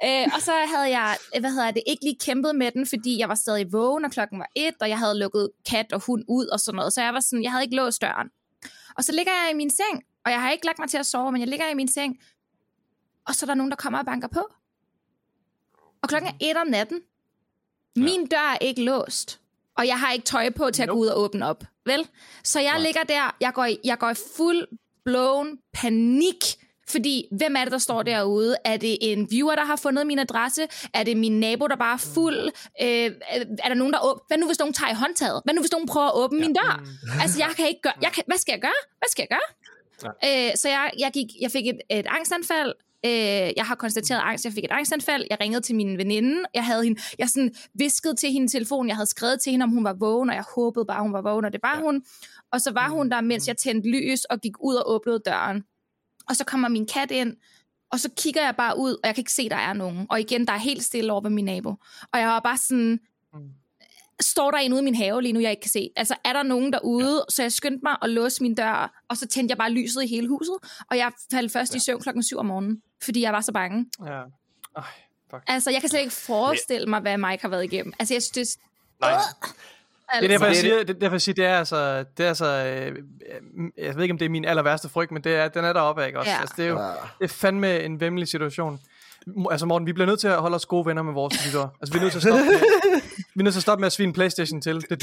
Øh, 0.05 0.27
og 0.35 0.41
så 0.41 0.51
havde 0.51 0.89
jeg, 0.99 1.17
øh, 1.35 1.39
hvad 1.39 1.51
hedder 1.51 1.71
det, 1.71 1.83
ikke 1.87 2.03
lige 2.03 2.17
kæmpet 2.21 2.55
med 2.55 2.71
den, 2.71 2.87
fordi 2.87 3.19
jeg 3.19 3.29
var 3.29 3.35
stadig 3.35 3.71
vågen, 3.71 4.05
og 4.05 4.11
klokken 4.11 4.39
var 4.39 4.49
et, 4.55 4.75
og 4.81 4.89
jeg 4.89 4.99
havde 4.99 5.19
lukket 5.19 5.51
kat 5.69 5.93
og 5.93 6.01
hund 6.05 6.23
ud 6.27 6.45
og 6.45 6.59
sådan 6.59 6.75
noget, 6.75 6.93
så 6.93 7.01
jeg 7.01 7.13
var 7.13 7.19
sådan, 7.19 7.43
jeg 7.43 7.51
havde 7.51 7.63
ikke 7.63 7.75
låst 7.75 8.01
døren. 8.01 8.29
Og 8.95 9.03
så 9.03 9.11
ligger 9.11 9.31
jeg 9.31 9.51
i 9.51 9.57
min 9.57 9.69
seng, 9.69 10.03
og 10.25 10.31
jeg 10.31 10.41
har 10.41 10.51
ikke 10.51 10.65
lagt 10.65 10.79
mig 10.79 10.89
til 10.89 10.97
at 10.97 11.05
sove, 11.05 11.31
men 11.31 11.41
jeg 11.41 11.47
ligger 11.47 11.69
i 11.69 11.73
min 11.73 11.87
seng, 11.87 12.17
og 13.27 13.35
så 13.35 13.45
er 13.45 13.47
der 13.47 13.55
nogen, 13.55 13.71
der 13.71 13.77
kommer 13.77 13.99
og 13.99 14.05
banker 14.05 14.27
på. 14.27 14.47
Og 16.01 16.09
klokken 16.09 16.31
er 16.31 16.35
et 16.39 16.57
om 16.57 16.67
natten. 16.67 17.01
Min 17.95 18.27
dør 18.27 18.53
er 18.53 18.57
ikke 18.57 18.83
låst, 18.83 19.39
og 19.77 19.87
jeg 19.87 19.99
har 19.99 20.11
ikke 20.11 20.25
tøj 20.25 20.49
på 20.49 20.71
til 20.71 20.83
at 20.83 20.89
gå 20.89 20.95
ud 20.95 21.07
og 21.07 21.19
åbne 21.19 21.45
op. 21.45 21.63
Vel? 21.85 22.07
Så 22.43 22.59
jeg 22.59 22.81
ligger 22.81 23.03
der, 23.03 23.35
jeg 23.41 23.53
går, 23.53 23.65
i, 23.65 23.77
jeg 23.83 23.97
går 23.97 24.09
i 24.09 24.15
fuld 24.37 24.67
blown 25.07 25.57
panik, 25.73 26.35
fordi 26.89 27.25
hvem 27.31 27.55
er 27.55 27.63
det, 27.63 27.71
der 27.71 27.77
står 27.77 28.03
derude? 28.03 28.55
Er 28.65 28.77
det 28.77 28.97
en 29.01 29.27
viewer, 29.31 29.55
der 29.55 29.65
har 29.65 29.75
fundet 29.75 30.07
min 30.07 30.19
adresse? 30.19 30.67
Er 30.93 31.03
det 31.03 31.17
min 31.17 31.39
nabo, 31.39 31.67
der 31.67 31.75
bare 31.75 31.93
er 31.93 32.11
fuld? 32.13 32.51
Øh, 32.81 33.11
er 33.63 33.67
der 33.67 33.73
nogen, 33.73 33.93
der 33.93 33.99
åbner? 34.03 34.23
Hvad 34.27 34.37
nu, 34.37 34.45
hvis 34.45 34.59
nogen 34.59 34.73
tager 34.73 34.91
i 34.91 34.95
håndtaget? 34.95 35.41
Hvad 35.45 35.53
nu, 35.53 35.61
hvis 35.61 35.71
nogen 35.71 35.87
prøver 35.87 36.07
at 36.07 36.15
åbne 36.15 36.39
min 36.39 36.53
dør? 36.53 36.83
Altså, 37.21 37.39
jeg 37.39 37.49
kan 37.57 37.67
ikke 37.67 37.81
gøre... 37.81 37.93
Jeg 38.01 38.11
kan, 38.11 38.23
hvad 38.27 38.37
skal 38.37 38.53
jeg 38.53 38.61
gøre? 38.61 38.79
Hvad 38.99 39.09
skal 39.09 39.27
jeg 39.29 39.37
gøre? 39.37 39.47
Øh, 40.25 40.51
så 40.55 40.69
jeg, 40.69 40.91
jeg, 40.99 41.11
gik, 41.13 41.27
jeg 41.41 41.51
fik 41.51 41.67
et, 41.67 41.79
et 41.89 42.05
angstanfald. 42.09 42.73
Øh, 43.05 43.51
jeg 43.57 43.65
har 43.65 43.75
konstateret 43.75 44.21
angst. 44.23 44.45
Jeg 44.45 44.53
fik 44.53 44.63
et 44.63 44.71
angstanfald. 44.71 45.25
Jeg 45.29 45.37
ringede 45.41 45.61
til 45.61 45.75
min 45.75 45.97
veninde. 45.97 46.43
Jeg 46.53 46.65
havde 46.65 46.83
hende, 46.83 47.01
jeg 47.19 47.29
sådan 47.29 47.51
viskede 47.73 48.15
til 48.15 48.31
hende 48.31 48.45
i 48.45 48.49
telefonen. 48.49 48.87
Jeg 48.89 48.95
havde 48.95 49.09
skrevet 49.09 49.41
til 49.41 49.51
hende, 49.51 49.63
om 49.63 49.69
hun 49.69 49.83
var 49.83 49.93
vågen, 49.93 50.29
og 50.29 50.35
jeg 50.35 50.43
håbede 50.55 50.85
bare, 50.85 51.01
hun 51.01 51.13
var 51.13 51.21
vågen, 51.21 51.45
og 51.45 51.53
det 51.53 51.59
var 51.63 51.75
ja. 51.75 51.81
hun. 51.81 52.03
Og 52.57 52.61
så 52.61 52.71
var 52.71 52.89
hun 52.89 53.09
der, 53.09 53.21
mens 53.21 53.47
jeg 53.47 53.57
tændte 53.57 53.89
lys 53.89 54.23
og 54.23 54.39
gik 54.41 54.53
ud 54.59 54.75
og 54.75 54.91
åbnede 54.91 55.21
døren. 55.25 55.63
Og 56.29 56.35
så 56.35 56.43
kommer 56.43 56.67
min 56.67 56.87
kat 56.87 57.11
ind, 57.11 57.35
og 57.91 57.99
så 57.99 58.09
kigger 58.17 58.45
jeg 58.45 58.55
bare 58.55 58.77
ud, 58.77 58.91
og 58.91 58.99
jeg 59.03 59.15
kan 59.15 59.21
ikke 59.21 59.31
se, 59.31 59.49
der 59.49 59.55
er 59.55 59.73
nogen. 59.73 60.07
Og 60.09 60.19
igen, 60.19 60.47
der 60.47 60.53
er 60.53 60.57
helt 60.57 60.83
stille 60.83 61.11
over 61.11 61.21
ved 61.21 61.29
min 61.29 61.45
nabo. 61.45 61.69
Og 62.13 62.19
jeg 62.19 62.27
var 62.27 62.39
bare 62.39 62.57
sådan, 62.57 62.99
står 64.21 64.51
der 64.51 64.57
en 64.57 64.73
ude 64.73 64.81
i 64.81 64.83
min 64.83 64.95
have 64.95 65.21
lige 65.21 65.33
nu, 65.33 65.39
jeg 65.39 65.51
ikke 65.51 65.61
kan 65.61 65.71
se? 65.71 65.89
Altså, 65.95 66.15
er 66.23 66.33
der 66.33 66.43
nogen 66.43 66.73
derude? 66.73 67.13
Ja. 67.13 67.21
Så 67.29 67.41
jeg 67.41 67.51
skyndte 67.51 67.79
mig 67.83 67.97
at 68.01 68.09
låse 68.09 68.43
min 68.43 68.55
dør, 68.55 69.03
og 69.09 69.17
så 69.17 69.27
tændte 69.27 69.51
jeg 69.51 69.57
bare 69.57 69.71
lyset 69.71 70.03
i 70.03 70.07
hele 70.07 70.27
huset. 70.27 70.55
Og 70.91 70.97
jeg 70.97 71.11
faldt 71.31 71.51
først 71.51 71.73
ja. 71.73 71.77
i 71.77 71.79
søvn 71.79 72.01
klokken 72.01 72.23
7 72.23 72.37
om 72.37 72.45
morgenen, 72.45 72.81
fordi 73.03 73.21
jeg 73.21 73.33
var 73.33 73.41
så 73.41 73.51
bange. 73.51 73.85
Ja. 74.05 74.11
Ej, 74.11 74.83
fuck. 75.29 75.43
Altså, 75.47 75.71
jeg 75.71 75.81
kan 75.81 75.89
slet 75.89 75.99
ikke 75.99 76.13
forestille 76.13 76.87
mig, 76.87 77.01
hvad 77.01 77.17
Mike 77.17 77.41
har 77.41 77.49
været 77.49 77.63
igennem. 77.63 77.93
Altså, 77.99 78.13
jeg 78.13 78.23
synes, 78.23 78.57
det 78.57 78.57
Nej. 80.13 80.19
Det 80.21 80.25
er 80.25 80.27
derfor, 80.33 80.45
jeg 80.45 80.55
det 80.55 80.59
er 80.59 80.61
siger, 80.61 80.79
det, 80.79 80.89
er 80.95 80.99
derfor, 80.99 81.13
jeg 81.13 81.21
siger, 81.21 81.35
det 81.35 81.45
er 81.45 81.57
altså, 81.57 82.03
det 82.17 82.23
er 82.23 82.27
altså 82.27 82.45
øh, 82.45 82.87
øh, 82.87 83.85
jeg 83.85 83.95
ved 83.95 84.03
ikke, 84.03 84.11
om 84.13 84.17
det 84.17 84.25
er 84.25 84.29
min 84.29 84.45
aller 84.45 84.63
værste 84.63 84.89
frygt, 84.89 85.11
men 85.11 85.23
det 85.23 85.35
er, 85.35 85.47
den 85.47 85.65
er 85.65 85.73
deroppe, 85.73 86.05
ikke 86.07 86.19
også? 86.19 86.31
Ja. 86.31 86.39
Altså, 86.39 86.53
det 86.57 86.65
er 86.65 86.69
jo 86.69 86.79
Ja. 86.79 86.85
det 87.19 87.23
er 87.23 87.27
fandme 87.27 87.79
en 87.79 87.99
vemmelig 87.99 88.27
situation. 88.27 88.79
Altså 89.51 89.65
Morten, 89.65 89.87
vi 89.87 89.93
bliver 89.93 90.07
nødt 90.07 90.19
til 90.19 90.27
at 90.27 90.35
holde 90.37 90.55
os 90.55 90.65
gode 90.65 90.85
venner 90.85 91.01
med 91.03 91.13
vores 91.13 91.45
lyttere. 91.45 91.69
Altså 91.81 91.93
vi 91.93 91.97
er 91.97 92.01
nødt 92.01 92.11
til 92.11 92.17
at 92.19 92.23
stoppe 92.23 92.45
med, 92.45 92.59
vi 93.35 93.39
er 93.39 93.43
nødt 93.43 93.53
til 93.53 93.59
at 93.59 93.63
stoppe 93.63 93.79
med 93.81 93.85
at 93.85 93.91
svine 93.91 94.13
Playstation 94.13 94.61
til. 94.61 94.75
Det, 94.75 94.89
det, 94.89 94.99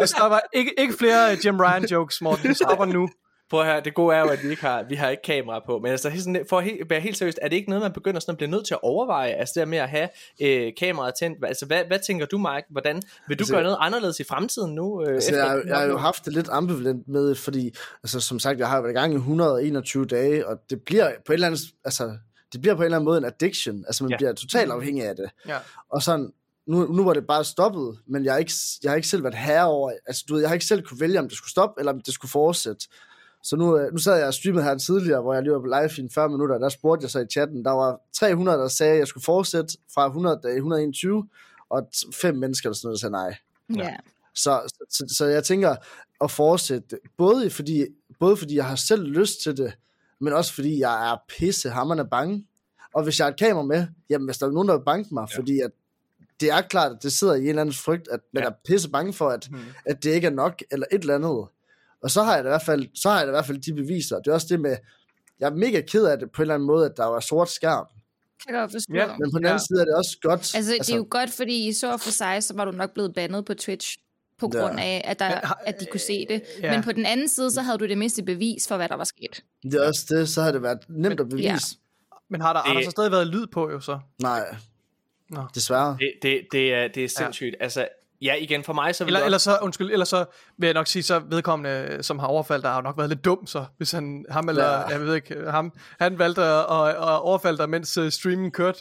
det 0.00 0.08
stopper 0.08 0.38
ikke, 0.52 0.72
ikke 0.78 0.94
flere 0.98 1.36
Jim 1.44 1.60
Ryan 1.60 1.84
jokes, 1.84 2.20
Morten. 2.20 2.48
Det 2.48 2.56
stopper 2.56 2.84
nu. 2.84 3.08
Prøv 3.52 3.64
høre, 3.64 3.80
det 3.80 3.94
gode 3.94 4.16
er 4.16 4.20
jo, 4.20 4.26
at 4.28 4.42
vi 4.42 4.50
ikke 4.50 4.62
har, 4.62 4.82
vi 4.82 4.94
har 4.94 5.08
ikke 5.08 5.22
kamera 5.22 5.62
på, 5.66 5.78
men 5.78 5.90
altså, 5.90 6.10
sådan, 6.18 6.44
for 6.48 6.58
at 6.58 6.64
he- 6.66 6.86
være 6.88 7.00
helt 7.00 7.16
seriøst, 7.16 7.38
er 7.42 7.48
det 7.48 7.56
ikke 7.56 7.68
noget, 7.70 7.82
man 7.82 7.92
begynder 7.92 8.20
sådan 8.20 8.32
at 8.32 8.36
blive 8.36 8.50
nødt 8.50 8.66
til 8.66 8.74
at 8.74 8.78
overveje, 8.82 9.30
altså 9.30 9.52
det 9.54 9.60
der 9.60 9.66
med 9.66 9.78
at 9.78 9.88
have 9.88 10.08
øh, 10.42 10.72
kameraet 10.78 11.14
tændt, 11.18 11.38
altså 11.46 11.66
hvad, 11.66 11.84
hvad 11.86 11.98
tænker 12.06 12.26
du, 12.26 12.38
Mike, 12.38 12.66
hvordan, 12.70 13.02
vil 13.28 13.38
du 13.38 13.42
Altså- 13.42 13.54
gøre 13.54 13.62
noget 13.62 13.76
anderledes 13.80 14.20
i 14.20 14.24
fremtiden 14.24 14.74
nu? 14.74 15.02
Øh, 15.02 15.14
Altså, 15.14 15.30
efter 15.30 15.40
jeg, 15.42 15.50
har- 15.50 15.56
den 15.58 15.68
jeg 15.68 15.76
har 15.76 15.84
jo 15.84 15.96
haft 15.98 16.24
det 16.24 16.32
lidt 16.32 16.48
ambivalent 16.48 17.08
med, 17.08 17.34
fordi, 17.34 17.74
altså, 18.02 18.20
som 18.20 18.38
sagt, 18.38 18.58
jeg 18.58 18.68
har 18.68 18.80
været 18.80 18.92
i 18.92 18.98
gang 18.98 19.12
i 19.12 19.16
121 19.16 20.06
dage, 20.06 20.46
og 20.48 20.56
det 20.70 20.80
bliver 20.82 21.10
på 21.26 21.32
et 21.32 21.34
eller 21.34 21.46
andet, 21.46 21.60
altså, 21.84 22.12
det 22.52 22.60
bliver 22.60 22.74
på 22.74 22.82
en 22.82 22.84
eller 22.84 22.96
anden 22.96 23.04
måde 23.04 23.18
en 23.18 23.24
addiction. 23.24 23.84
Altså, 23.86 24.04
man 24.04 24.10
Ja. 24.10 24.16
bliver 24.16 24.32
totalt 24.32 24.70
afhængig 24.70 25.04
af 25.04 25.16
det. 25.16 25.30
Ja. 25.48 25.56
Og 25.90 26.02
sådan, 26.02 26.32
nu, 26.66 26.92
nu 26.92 27.04
var 27.04 27.12
det 27.12 27.26
bare 27.26 27.44
stoppet, 27.44 27.98
men 28.06 28.24
jeg 28.24 28.32
har, 28.32 28.38
ikke, 28.38 28.52
jeg 28.82 28.90
har 28.90 28.96
ikke 28.96 29.08
selv 29.08 29.22
været 29.24 29.34
herre 29.34 29.66
over, 29.66 29.92
altså, 30.06 30.24
du 30.28 30.34
ved, 30.34 30.40
jeg 30.40 30.50
har 30.50 30.54
ikke 30.54 30.66
selv 30.66 30.82
kunne 30.82 31.00
vælge, 31.00 31.18
om 31.18 31.28
det 31.28 31.36
skulle 31.38 31.50
stoppe, 31.50 31.80
eller 31.80 31.92
om 31.92 32.00
det 32.00 32.14
skulle 32.14 32.30
fortsætte. 32.30 32.86
Så 33.42 33.56
nu, 33.56 33.78
øh, 33.78 33.92
nu 33.92 33.98
sad 33.98 34.16
jeg 34.18 34.26
og 34.26 34.34
streamede 34.34 34.64
her 34.64 34.78
tidligere, 34.78 35.20
hvor 35.22 35.34
jeg 35.34 35.42
lige 35.42 35.52
var 35.52 35.58
på 35.60 35.66
live 35.66 35.90
i 35.98 36.00
en 36.00 36.10
40 36.10 36.28
minutter, 36.28 36.54
og 36.54 36.60
der 36.60 36.68
spurgte 36.68 37.04
jeg 37.04 37.10
så 37.10 37.18
i 37.20 37.26
chatten, 37.26 37.64
der 37.64 37.70
var 37.70 38.00
300, 38.12 38.58
der 38.58 38.68
sagde, 38.68 38.92
at 38.92 38.98
jeg 38.98 39.06
skulle 39.06 39.24
fortsætte 39.24 39.76
fra 39.94 40.06
100 40.06 40.40
dage 40.42 40.54
121, 40.56 41.28
og 41.70 41.88
fem 42.14 42.34
mennesker, 42.34 42.68
der 42.68 42.74
sådan 42.74 42.86
noget, 42.86 42.94
der 42.96 43.00
sagde 43.00 43.12
nej. 43.12 43.84
Ja. 43.84 43.96
Så, 44.34 44.72
så, 44.90 45.14
så 45.16 45.26
jeg 45.26 45.44
tænker 45.44 45.76
at 46.20 46.30
fortsætte, 46.30 46.98
både 47.16 47.50
fordi, 47.50 47.86
både 48.20 48.36
fordi 48.36 48.56
jeg 48.56 48.64
har 48.66 48.76
selv 48.76 49.02
lyst 49.06 49.42
til 49.42 49.56
det, 49.56 49.72
men 50.20 50.32
også 50.32 50.54
fordi 50.54 50.78
jeg 50.80 51.12
er 51.12 51.16
pisse 51.28 51.70
hammerne 51.70 52.08
bange. 52.08 52.46
Og 52.94 53.02
hvis 53.04 53.18
jeg 53.18 53.24
har 53.26 53.30
et 53.32 53.38
kamera 53.38 53.62
med, 53.64 53.86
jamen 54.10 54.24
hvis 54.26 54.38
der 54.38 54.46
er 54.46 54.50
nogen, 54.50 54.68
der 54.68 54.76
vil 54.78 54.84
banke 54.84 55.14
mig, 55.14 55.26
ja. 55.32 55.38
fordi 55.38 55.60
at 55.60 55.70
det 56.40 56.50
er 56.50 56.60
klart, 56.60 56.92
at 56.92 56.98
det 57.02 57.12
sidder 57.12 57.34
i 57.34 57.40
en 57.42 57.48
eller 57.48 57.60
anden 57.62 57.74
frygt, 57.74 58.08
at 58.08 58.20
man 58.32 58.42
Ja. 58.42 58.48
er 58.48 58.52
pisse 58.64 58.90
bange 58.90 59.12
for, 59.12 59.28
at, 59.28 59.46
Hmm. 59.46 59.58
at 59.86 60.04
det 60.04 60.10
ikke 60.10 60.26
er 60.26 60.30
nok, 60.30 60.62
eller 60.70 60.86
et 60.92 61.00
eller 61.00 61.14
andet. 61.14 61.46
Og 62.02 62.10
så 62.10 62.22
har 62.22 62.34
jeg 62.34 62.44
da 62.44 62.48
i 62.48 62.52
hvert 62.52 62.62
fald, 62.66 62.86
så 62.94 63.08
har 63.10 63.18
jeg 63.18 63.26
da 63.26 63.30
i 63.30 63.36
hvert 63.36 63.46
fald 63.46 63.58
de 63.58 63.74
beviser. 63.74 64.16
Det 64.18 64.26
er 64.26 64.34
også 64.34 64.46
det 64.50 64.60
med, 64.60 64.76
jeg 65.40 65.46
er 65.50 65.54
mega 65.54 65.80
ked 65.80 66.04
af 66.04 66.18
det 66.18 66.30
på 66.32 66.42
en 66.42 66.44
eller 66.44 66.54
anden 66.54 66.66
måde, 66.66 66.86
at 66.86 66.92
der 66.96 67.04
var 67.04 67.20
sort 67.20 67.50
skærm. 67.50 67.86
Kan 68.46 68.56
jeg 68.56 68.70
forstå. 68.70 68.94
Ja. 68.94 69.06
Men 69.06 69.32
på 69.32 69.38
den 69.38 69.46
Ja. 69.46 69.50
anden 69.52 69.66
side 69.66 69.80
er 69.80 69.84
det 69.84 69.94
også 69.94 70.18
godt. 70.22 70.54
Altså, 70.54 70.72
det 70.80 70.90
er 70.90 70.96
jo 70.96 71.06
godt, 71.10 71.30
fordi 71.30 71.68
i 71.68 71.72
så 71.72 71.96
for 71.96 72.10
sig, 72.10 72.42
så 72.42 72.54
var 72.54 72.64
du 72.64 72.70
nok 72.70 72.92
blevet 72.94 73.14
bandet 73.14 73.44
på 73.44 73.54
Twitch 73.54 73.98
på 74.38 74.50
Ja. 74.54 74.60
grund 74.60 74.80
af, 74.80 75.02
at, 75.04 75.18
der, 75.18 75.56
at 75.66 75.80
de 75.80 75.86
kunne 75.90 76.00
se 76.00 76.26
det. 76.28 76.42
Ja. 76.62 76.74
Men 76.74 76.82
på 76.84 76.92
den 76.92 77.06
anden 77.06 77.28
side, 77.28 77.50
så 77.50 77.62
havde 77.62 77.78
du 77.78 77.86
det 77.86 77.98
mindste 77.98 78.22
bevis 78.22 78.68
for, 78.68 78.76
hvad 78.76 78.88
der 78.88 78.94
var 78.96 79.04
sket. 79.04 79.44
det 79.62 79.74
er 79.74 79.86
også 79.88 80.06
det, 80.08 80.28
så 80.28 80.42
har 80.42 80.52
det 80.52 80.62
været 80.62 80.78
nemt 80.88 81.20
at 81.20 81.28
bevise. 81.28 81.48
Ja. 81.48 81.56
Men 82.30 82.40
har 82.40 82.52
der, 82.52 82.60
har 82.60 82.68
der 82.68 82.74
Det- 82.80 82.84
så 82.84 82.90
stadig 82.90 83.10
været 83.12 83.26
lyd 83.26 83.46
på, 83.46 83.70
jo 83.70 83.80
så? 83.80 83.98
Nej, 84.22 84.56
Nå. 85.30 85.40
desværre. 85.54 85.96
Det, 86.00 86.12
det, 86.22 86.40
det, 86.52 86.74
er, 86.74 86.88
det 86.88 87.04
er 87.04 87.08
sindssygt. 87.08 87.56
Ja. 87.60 87.64
Altså, 87.64 87.88
ja, 88.22 88.34
igen, 88.34 88.64
for 88.64 88.72
mig 88.72 88.94
så 88.94 89.04
vil 89.04 89.08
Eller, 89.10 89.20
det 89.20 89.24
eller 89.26 89.38
så, 89.38 89.58
undskyld, 89.62 89.90
eller 89.92 90.04
så 90.06 90.24
vil 90.58 90.66
jeg 90.66 90.74
nok 90.74 90.86
sige, 90.86 91.02
så 91.02 91.20
vedkommende, 91.30 91.98
som 92.02 92.18
har 92.18 92.26
overfaldt, 92.26 92.64
der 92.64 92.70
har 92.70 92.76
jo 92.76 92.82
nok 92.82 92.98
været 92.98 93.08
lidt 93.10 93.24
dum, 93.24 93.46
så 93.46 93.64
hvis 93.76 93.92
han, 93.92 94.24
ham 94.30 94.48
eller, 94.48 94.64
Ja. 94.64 94.78
jeg 94.88 95.00
ved 95.00 95.14
ikke, 95.14 95.36
ham, 95.50 95.72
han 96.00 96.18
valgte 96.18 96.42
at, 96.42 96.58
at, 96.58 96.88
at 96.88 97.20
overfalde 97.20 97.58
dig, 97.58 97.68
mens 97.70 97.98
uh, 97.98 98.08
streamen 98.10 98.50
kørte. 98.50 98.78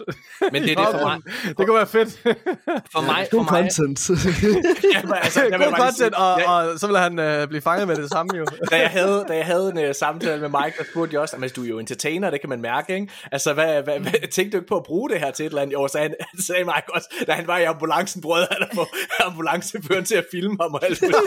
Men 0.52 0.64
det 0.64 0.72
er 0.72 0.76
det 0.76 0.88
for 0.92 1.08
mig. 1.08 1.20
det 1.58 1.68
kunne 1.68 1.76
være 1.76 1.88
fedt. 1.88 2.10
For 2.94 3.02
mig, 3.02 3.28
for 3.32 3.38
God 3.38 3.52
mig 3.52 3.72
content. 3.72 4.10
ja, 4.96 5.02
men 5.04 5.14
altså, 5.22 5.42
God 5.52 5.60
bare 5.60 5.92
content, 5.92 6.16
og, 6.16 6.40
Ja, 6.40 6.52
og 6.52 6.80
så 6.80 6.88
vil 6.88 6.98
han 6.98 7.42
uh, 7.42 7.48
blive 7.48 7.62
fanget 7.62 7.88
med 7.88 7.96
det 7.96 8.10
samme 8.10 8.38
jo. 8.38 8.46
da 8.72 8.80
jeg 8.80 8.90
havde, 8.90 9.26
da 9.28 9.36
jeg 9.38 9.46
havde 9.46 9.72
en 9.76 9.90
uh, 9.90 9.96
samtale 9.96 10.42
med 10.42 10.50
Mike, 10.50 10.78
der 10.78 10.84
spurgte 10.92 11.14
jeg 11.14 11.22
også, 11.22 11.36
at 11.44 11.56
du 11.56 11.64
er 11.64 11.68
jo 11.68 11.80
entertainer, 11.80 12.30
det 12.30 12.42
kan 12.42 12.50
man 12.50 12.62
mærke, 12.62 12.96
ikke? 12.96 13.08
Altså, 13.32 13.54
hvad, 13.54 13.84
hvad, 13.84 14.00
hvad, 14.00 14.28
tænkte 14.32 14.58
du 14.58 14.62
ikke 14.62 14.70
på 14.70 14.78
at 14.78 14.84
bruge 14.84 15.10
det 15.10 15.20
her 15.20 15.32
til 15.32 15.46
et 15.46 15.50
eller 15.50 15.62
andet? 15.62 15.74
Jo, 15.74 15.88
sagde, 15.88 16.08
han, 16.08 16.42
sagde 16.42 16.64
Mike 16.64 16.94
også, 16.94 17.10
da 17.28 17.32
han 17.32 17.48
var 17.48 17.58
i 17.58 17.64
ambulancen, 17.64 18.22
brød 18.22 18.46
han 18.52 18.64
at 18.64 18.70
få 18.76 18.86
ambulanceføren 19.32 20.06
til 20.06 20.16
at 20.16 20.26
filme 20.32 20.58
ham 20.62 20.74
og 20.74 20.86
alt 20.86 21.02
muligt. 21.02 21.18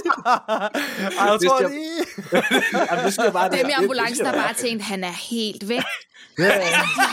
Ej, 1.21 1.27
jeg 1.31 1.39
tror 1.47 1.61
jeg- 1.61 1.71
lige... 1.71 2.01
Jamen, 2.91 3.05
det 3.05 3.13
skal 3.13 3.25
jeg 3.25 3.33
bare 3.33 3.51
Dem 3.51 3.59
i 3.59 3.63
det- 3.63 3.73
ambulancen 3.79 4.27
det 4.27 4.35
har 4.35 4.43
bare 4.47 4.55
tænkt, 4.55 4.83
han 4.83 5.05
er 5.05 5.15
helt 5.31 5.69
væk. 5.69 5.83
ja, 6.39 6.45
De 6.45 6.51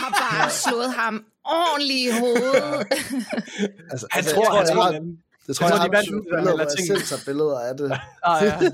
har 0.02 0.10
bare 0.30 0.50
slået 0.50 0.92
ham 0.92 1.24
ordentligt 1.44 1.98
i 2.08 2.10
hovedet. 2.20 2.54
altså, 3.92 4.06
Han 4.10 4.18
altså, 4.18 4.34
tror, 4.34 4.44
jeg 4.44 4.58
han 4.58 4.66
tror, 4.66 4.74
tror, 4.74 4.86
jeg, 4.86 4.94
han- 4.94 5.18
det 5.46 5.56
tror 5.56 5.66
Jeg 5.66 5.72
jeg, 5.72 5.80
tror, 5.80 5.84
jeg, 5.84 5.90
de 5.92 5.96
har 5.96 6.02
vandt 6.02 6.08
et 6.08 6.14
ud 6.14 6.20
af 6.20 6.24
billeder, 6.24 6.38
eller 6.38 6.52
hvor 6.52 6.58
jeg 6.62 6.68
ting. 6.76 6.86
selv 6.86 7.02
tager 7.02 7.22
billeder 7.26 7.58
af 7.68 7.76
det. 7.76 7.98
Ah, 8.26 8.44
ja. 8.46 8.70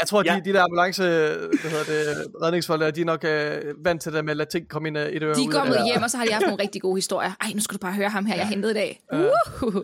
Jeg 0.00 0.08
tror, 0.08 0.22
de, 0.22 0.32
Ja. 0.32 0.40
de 0.44 0.52
der 0.52 0.62
ambulance, 0.62 1.02
hvad 1.02 1.70
hedder 1.70 1.84
det, 1.84 2.26
redningsfolk, 2.42 2.80
der, 2.80 2.90
de 2.90 3.00
er 3.00 3.04
nok 3.04 3.24
øh, 3.24 3.84
vant 3.84 4.02
til 4.02 4.12
det 4.12 4.24
med 4.24 4.30
at 4.30 4.36
lade 4.36 4.50
ting 4.50 4.68
komme 4.68 4.88
ind 4.88 4.98
øh, 4.98 5.06
et 5.06 5.22
øre 5.22 5.34
De 5.34 5.44
er 5.44 5.50
kommet 5.50 5.76
det. 5.78 5.84
hjem, 5.86 6.02
og 6.02 6.10
så 6.10 6.16
har 6.16 6.24
de 6.24 6.32
haft 6.32 6.46
nogle 6.46 6.62
rigtig 6.62 6.82
gode 6.82 6.96
historier. 6.96 7.32
Ej, 7.40 7.50
nu 7.54 7.60
skal 7.60 7.74
du 7.74 7.78
bare 7.78 7.92
høre 7.92 8.08
ham 8.08 8.26
her, 8.26 8.36
jeg 8.36 8.46
hentede 8.48 8.70
i 8.72 8.74
dag. 8.74 9.00
Uh. 9.12 9.74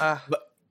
Ah, 0.00 0.16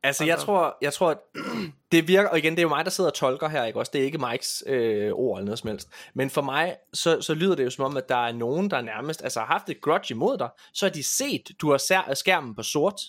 Altså, 0.03 0.25
jeg 0.25 0.37
tror, 0.39 0.77
jeg 0.81 0.93
tror, 0.93 1.09
at 1.11 1.17
det 1.91 2.07
virker, 2.07 2.29
og 2.29 2.37
igen, 2.37 2.51
det 2.51 2.59
er 2.59 2.63
jo 2.63 2.69
mig, 2.69 2.85
der 2.85 2.91
sidder 2.91 3.09
og 3.09 3.13
tolker 3.13 3.47
her, 3.49 3.65
ikke 3.65 3.79
også? 3.79 3.89
Det 3.93 4.01
er 4.01 4.05
ikke 4.05 4.17
Mikes 4.17 4.63
øh, 4.67 5.11
ord 5.13 5.37
eller 5.39 5.45
noget 5.45 5.59
som 5.59 5.69
helst. 5.69 5.89
Men 6.13 6.29
for 6.29 6.41
mig, 6.41 6.75
så, 6.93 7.21
så 7.21 7.33
lyder 7.33 7.55
det 7.55 7.63
jo 7.65 7.69
som 7.69 7.85
om, 7.85 7.97
at 7.97 8.09
der 8.09 8.15
er 8.27 8.31
nogen, 8.31 8.69
der 8.69 8.81
nærmest 8.81 9.23
altså, 9.23 9.39
har 9.39 9.47
haft 9.47 9.69
et 9.69 9.81
grudge 9.81 10.13
imod 10.13 10.37
dig, 10.37 10.49
så 10.73 10.85
har 10.85 10.91
de 10.91 11.03
set, 11.03 11.49
du 11.61 11.71
har 11.71 11.77
sær- 11.77 12.13
skærmen 12.13 12.55
på 12.55 12.63
sort, 12.63 13.01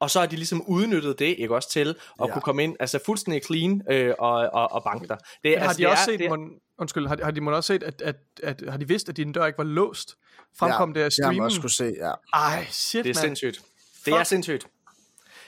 og 0.00 0.10
så 0.10 0.20
har 0.20 0.26
de 0.26 0.36
ligesom 0.36 0.62
udnyttet 0.68 1.18
det, 1.18 1.34
ikke 1.38 1.54
også, 1.54 1.70
til 1.70 1.88
at 1.88 1.96
Ja. 2.20 2.26
ja. 2.26 2.32
kunne 2.32 2.42
komme 2.42 2.62
ind, 2.64 2.76
altså 2.80 2.98
fuldstændig 3.06 3.42
clean 3.46 3.82
øh, 3.90 4.14
og, 4.18 4.30
og, 4.32 4.72
og 4.72 4.82
banke 4.84 5.08
dig. 5.08 5.16
Det, 5.18 5.26
Men 5.44 5.58
har 5.58 5.62
altså, 5.66 5.78
de 5.78 5.82
det 5.82 5.90
også 5.90 6.00
er, 6.02 6.04
set, 6.04 6.18
det, 6.20 6.30
mon, 6.30 6.50
undskyld, 6.78 7.06
har, 7.08 7.14
de- 7.14 7.24
har 7.24 7.30
de 7.30 7.40
måske 7.40 7.56
også 7.56 7.66
set, 7.66 7.82
at, 7.82 8.02
at, 8.02 8.16
at, 8.42 8.62
har 8.68 8.76
de 8.78 8.88
vidst, 8.88 9.08
at 9.08 9.16
din 9.16 9.32
dør 9.32 9.46
ikke 9.46 9.58
var 9.58 9.64
låst? 9.64 10.14
Fremkom 10.58 10.94
det 10.94 11.00
af 11.00 11.10
Det 11.10 11.24
har 11.24 11.32
man 11.32 11.34
streamen? 11.34 11.44
også 11.44 11.60
kunne 11.60 11.70
se, 11.70 11.94
ja. 12.00 12.12
Ej, 12.32 12.66
shit, 12.70 13.04
det 13.04 13.10
er 13.10 13.14
mand. 13.14 13.36
sindssygt. 13.36 13.60
Det 14.04 14.14
er 14.14 14.24
sindssygt. 14.24 14.66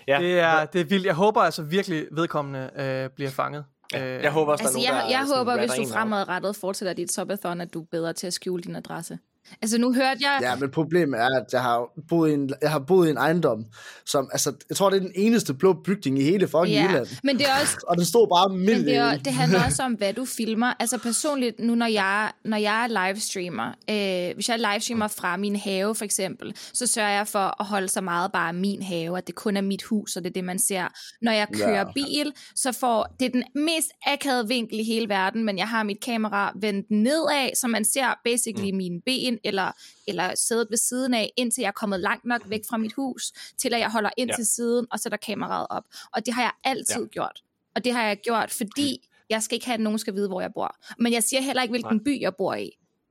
Ja, 0.09 0.19
Det 0.19 0.39
er, 0.41 0.65
det 0.65 0.81
er 0.81 0.85
vildt. 0.85 1.07
Jeg 1.07 1.15
håber 1.15 1.41
altså 1.41 1.63
virkelig, 1.63 2.07
vedkommende 2.13 2.71
øh, 2.77 3.11
bliver 3.11 3.31
fanget. 3.31 3.65
Øh, 3.95 4.01
jeg 4.01 4.33
håber 4.33 4.53
også, 4.53 4.65
Altså, 4.65 4.79
der 4.79 4.87
er 4.87 4.93
nogen, 4.93 5.03
jeg, 5.05 5.13
der 5.13 5.19
jeg 5.19 5.27
sådan 5.27 5.39
håber, 5.39 5.59
hvis 5.59 5.89
du 5.89 5.93
fremadrettet 5.93 6.57
fortsætter 6.57 6.93
dit 6.93 7.13
subathon, 7.13 7.61
at 7.61 7.75
du 7.75 7.81
er 7.81 7.87
bedre 7.91 8.13
til 8.13 8.27
at 8.27 8.33
skjule 8.33 8.63
din 8.63 8.77
adresse. 8.77 9.19
Altså, 9.63 9.79
nu 9.79 9.93
hørte 9.93 10.21
jeg... 10.21 10.39
Ja, 10.43 10.57
men 10.57 10.71
problemet 10.71 11.21
er, 11.21 11.41
at 11.41 11.53
jeg 11.53 11.63
har 11.63 11.89
boet 12.09 12.31
i 12.31 12.35
en, 12.35 12.51
jeg 12.63 12.71
har 12.71 12.79
boet 12.79 13.07
i 13.07 13.11
en 13.11 13.17
ejendom, 13.17 13.65
som, 14.07 14.29
altså, 14.33 14.53
jeg 14.69 14.77
tror, 14.77 14.91
det 14.91 14.97
er 14.97 15.01
den 15.01 15.13
eneste 15.15 15.55
blå 15.55 15.73
bygning 15.73 16.19
i 16.19 16.23
hele 16.23 16.49
fucking 16.49 16.75
Ja, 16.75 16.85
Jylland. 16.85 17.07
men 17.23 17.39
det 17.39 17.47
er 17.47 17.61
også, 17.61 17.77
Og 17.89 17.97
det 17.97 18.07
stod 18.07 18.29
bare 18.29 18.57
midt 18.57 18.79
Men 18.79 18.87
det, 18.87 18.97
er, 18.97 19.17
det 19.17 19.33
handler 19.33 19.65
også 19.65 19.83
om, 19.89 19.93
hvad 19.93 20.13
du 20.13 20.25
filmer. 20.25 20.73
Altså 20.81 20.99
personligt, 20.99 21.59
nu 21.59 21.75
når 21.75 21.87
jeg, 21.87 22.33
når 22.45 22.57
jeg 22.57 22.85
er 22.85 23.07
livestreamer, 23.07 23.69
øh, 23.91 24.35
hvis 24.35 24.49
jeg 24.49 24.59
livestreamer 24.59 25.09
fra 25.09 25.37
min 25.37 25.57
have 25.57 25.95
for 25.95 26.05
eksempel, 26.05 26.53
så 26.73 26.87
sørger 26.87 27.11
jeg 27.11 27.29
for 27.29 27.61
at 27.61 27.67
holde 27.67 27.89
så 27.89 28.01
meget 28.01 28.33
bare 28.33 28.53
min 28.53 28.83
have, 28.83 29.19
at 29.19 29.27
det 29.27 29.35
kun 29.35 29.57
er 29.57 29.61
mit 29.61 29.83
hus, 29.83 30.17
og 30.17 30.23
det 30.23 30.31
er 30.31 30.33
det, 30.33 30.45
man 30.45 30.59
ser. 30.59 30.89
Når 31.23 31.33
jeg 31.33 31.49
kører 31.53 31.79
ja. 31.79 31.93
bil, 31.95 32.33
så 32.55 32.73
får 32.73 33.17
det 33.21 33.27
er 33.27 33.31
den 33.31 33.45
mest 33.55 33.91
akavede 34.07 34.49
vinkel 34.49 34.81
i 34.81 34.83
hele 34.83 35.09
verden, 35.09 35.45
men 35.45 35.59
jeg 35.59 35.69
har 35.69 35.83
mit 35.83 36.01
kamera 36.01 36.53
vendt 36.61 36.87
nedad, 36.91 37.51
så 37.55 37.69
man 37.69 37.85
ser 37.85 38.19
basically 38.25 38.71
mm. 38.71 38.77
mine 38.77 39.01
ben, 39.07 39.36
eller, 39.45 39.73
eller 40.09 40.35
sædet 40.35 40.67
ved 40.71 40.77
siden 40.79 41.15
af, 41.15 41.33
indtil 41.37 41.61
jeg 41.63 41.69
er 41.69 41.73
kommet 41.73 42.01
langt 42.01 42.25
nok 42.25 42.43
væk 42.47 42.61
fra 42.69 42.77
mit 42.77 42.93
hus, 42.93 43.33
til 43.59 43.75
at 43.75 43.81
jeg 43.81 43.91
holder 43.91 44.11
ind 44.17 44.29
Ja. 44.31 44.33
ja. 44.33 44.37
til 44.37 44.47
siden, 44.47 44.87
og 44.91 45.01
sætter 45.01 45.19
kameraet 45.19 45.67
op. 45.71 45.85
Og 46.13 46.27
det 46.27 46.35
har 46.35 46.43
jeg 46.43 46.53
altid 46.65 47.03
ja. 47.03 47.07
gjort. 47.07 47.43
Og 47.75 47.85
det 47.85 47.93
har 47.93 48.03
jeg 48.03 48.17
gjort, 48.21 48.51
fordi 48.51 49.09
jeg 49.31 49.43
skal 49.43 49.55
ikke 49.55 49.67
have, 49.67 49.75
at 49.75 49.81
nogen 49.81 49.99
skal 49.99 50.15
vide, 50.15 50.29
hvor 50.29 50.41
jeg 50.41 50.51
bor. 50.55 50.77
Men 50.99 51.13
jeg 51.13 51.23
siger 51.23 51.41
heller 51.41 51.63
ikke, 51.63 51.73
hvilken 51.73 51.97
Nej. 51.97 52.05
by 52.05 52.21
jeg 52.21 52.35
bor 52.39 52.55
i. 52.55 52.71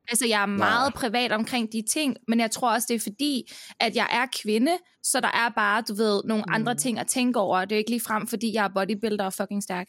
Altså, 0.10 0.28
jeg 0.28 0.42
er 0.42 0.46
meget 0.46 0.94
privat 0.94 1.32
omkring 1.32 1.72
de 1.72 1.82
ting, 1.90 2.18
men 2.28 2.40
jeg 2.40 2.52
tror 2.52 2.72
også, 2.74 2.86
det 2.90 2.96
er 2.96 3.00
fordi, 3.00 3.54
at 3.80 3.96
jeg 3.96 4.08
er 4.12 4.26
kvinde, 4.44 4.72
så 5.04 5.20
der 5.20 5.28
er 5.28 5.50
bare, 5.56 5.84
du 5.90 5.94
ved, 5.94 6.22
nogle 6.26 6.44
mm. 6.48 6.54
andre 6.54 6.76
ting 6.76 7.00
at 7.00 7.08
tænke 7.08 7.40
over. 7.40 7.66
Det 7.66 7.76
er 7.76 7.78
ikke 7.80 7.90
lige 7.90 8.02
frem, 8.02 8.28
fordi 8.28 8.54
jeg 8.54 8.64
er 8.64 8.70
bodybuilder 8.76 9.26
og 9.26 9.34
fucking 9.34 9.64
stærk. 9.64 9.88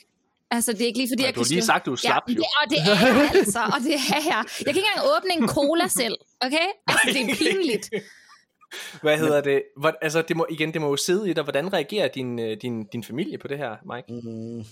Altså, 0.51 0.73
det 0.73 0.81
er 0.83 0.87
ikke 0.87 0.99
lige 0.99 1.09
fordi, 1.11 1.23
Nej, 1.23 1.27
jeg 1.27 1.35
du 1.35 1.41
har 1.41 1.45
kan 1.45 1.51
lige 1.55 1.63
stå- 1.63 1.67
sagt, 1.67 1.87
du 1.87 1.93
er 1.93 1.97
slap, 1.97 2.23
ja, 2.29 2.33
jo. 2.35 2.41
det, 2.41 2.47
og 2.63 2.71
det 2.71 2.79
er 2.79 3.07
jeg 3.07 3.31
altså, 3.35 3.61
og 3.75 3.81
det 3.81 3.95
er 3.95 4.23
jeg. 4.27 4.45
Jeg 4.67 4.67
kan 4.67 4.77
ikke 4.77 4.81
engang 4.95 5.17
åbne 5.17 5.33
en 5.43 5.49
cola 5.59 5.89
selv, 5.89 6.17
okay? 6.41 6.69
Altså, 6.87 7.09
det 7.13 7.31
er 7.31 7.35
pinligt. 7.35 7.91
Hvad 9.03 9.19
hedder 9.19 9.41
det? 9.41 9.63
Hvor, 9.77 9.93
altså, 10.03 10.23
det 10.29 10.37
må, 10.37 10.47
igen, 10.51 10.73
det 10.73 10.81
må 10.81 10.89
jo 10.89 10.97
sidde 10.97 11.31
i 11.31 11.33
dig. 11.33 11.43
Hvordan 11.43 11.73
reagerer 11.73 12.09
din, 12.09 12.39
øh, 12.39 12.57
din, 12.63 12.85
din 12.85 13.05
familie 13.05 13.39
på 13.39 13.49
det 13.49 13.59
her, 13.59 13.77
Mike? 13.95 14.29
Mm, 14.29 14.65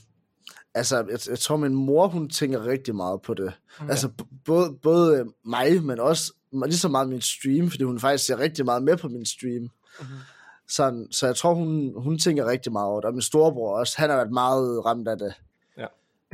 altså, 0.74 0.96
jeg, 0.96 1.18
jeg 1.28 1.38
tror, 1.38 1.56
min 1.56 1.74
mor, 1.74 2.06
hun 2.06 2.30
tænker 2.30 2.66
rigtig 2.66 2.94
meget 2.94 3.22
på 3.22 3.34
det. 3.34 3.52
Mm. 3.80 3.90
Altså, 3.90 4.10
både, 4.44 4.78
både 4.82 5.18
øh, 5.18 5.26
mig, 5.44 5.82
men 5.82 6.00
også 6.00 6.32
lige 6.52 6.76
så 6.76 6.88
meget 6.88 7.08
min 7.08 7.20
stream, 7.20 7.70
fordi 7.70 7.84
hun 7.84 8.00
faktisk 8.00 8.26
ser 8.26 8.38
rigtig 8.38 8.64
meget 8.64 8.82
med 8.82 8.96
på 8.96 9.08
min 9.08 9.26
stream. 9.26 9.62
Mm-hmm. 9.62 10.16
Sådan, 10.68 11.06
så 11.10 11.26
jeg 11.26 11.36
tror, 11.36 11.54
hun, 11.54 11.92
hun 12.02 12.18
tænker 12.18 12.46
rigtig 12.46 12.72
meget 12.72 12.88
over 12.88 13.00
det. 13.00 13.08
Og 13.08 13.14
min 13.14 13.22
storebror 13.22 13.78
også, 13.78 13.94
han 13.98 14.10
har 14.10 14.16
været 14.16 14.32
meget 14.32 14.84
ramt 14.84 15.08
af 15.08 15.18
det. 15.18 15.34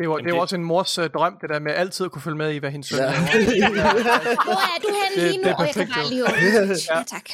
Det 0.00 0.06
er 0.06 0.10
jo, 0.10 0.18
det 0.18 0.24
jo 0.28 0.34
det- 0.34 0.40
også 0.40 0.56
en 0.56 0.64
mors 0.64 0.98
uh, 0.98 1.04
drøm, 1.06 1.38
det 1.40 1.50
der 1.50 1.58
med 1.58 1.72
altid 1.72 2.04
at 2.04 2.12
kunne 2.12 2.22
følge 2.22 2.36
med 2.36 2.52
i, 2.52 2.58
hvad 2.58 2.70
hendes 2.70 2.88
søn 2.88 2.98
Ja. 2.98 3.04
laver. 3.04 3.14
Hvor 4.44 4.52
er 4.52 4.80
du 4.82 4.88
henne 5.02 5.22
Det- 5.24 5.30
lige 5.32 5.36
nu? 5.36 5.42
det 5.42 5.50
er 5.50 5.54
Og 5.54 5.66
jeg 5.66 5.74
kan 5.74 5.88
bare 5.94 6.08
lige 6.10 6.24
åbne. 6.24 6.76
Ja, 6.90 7.02
tak. 7.06 7.24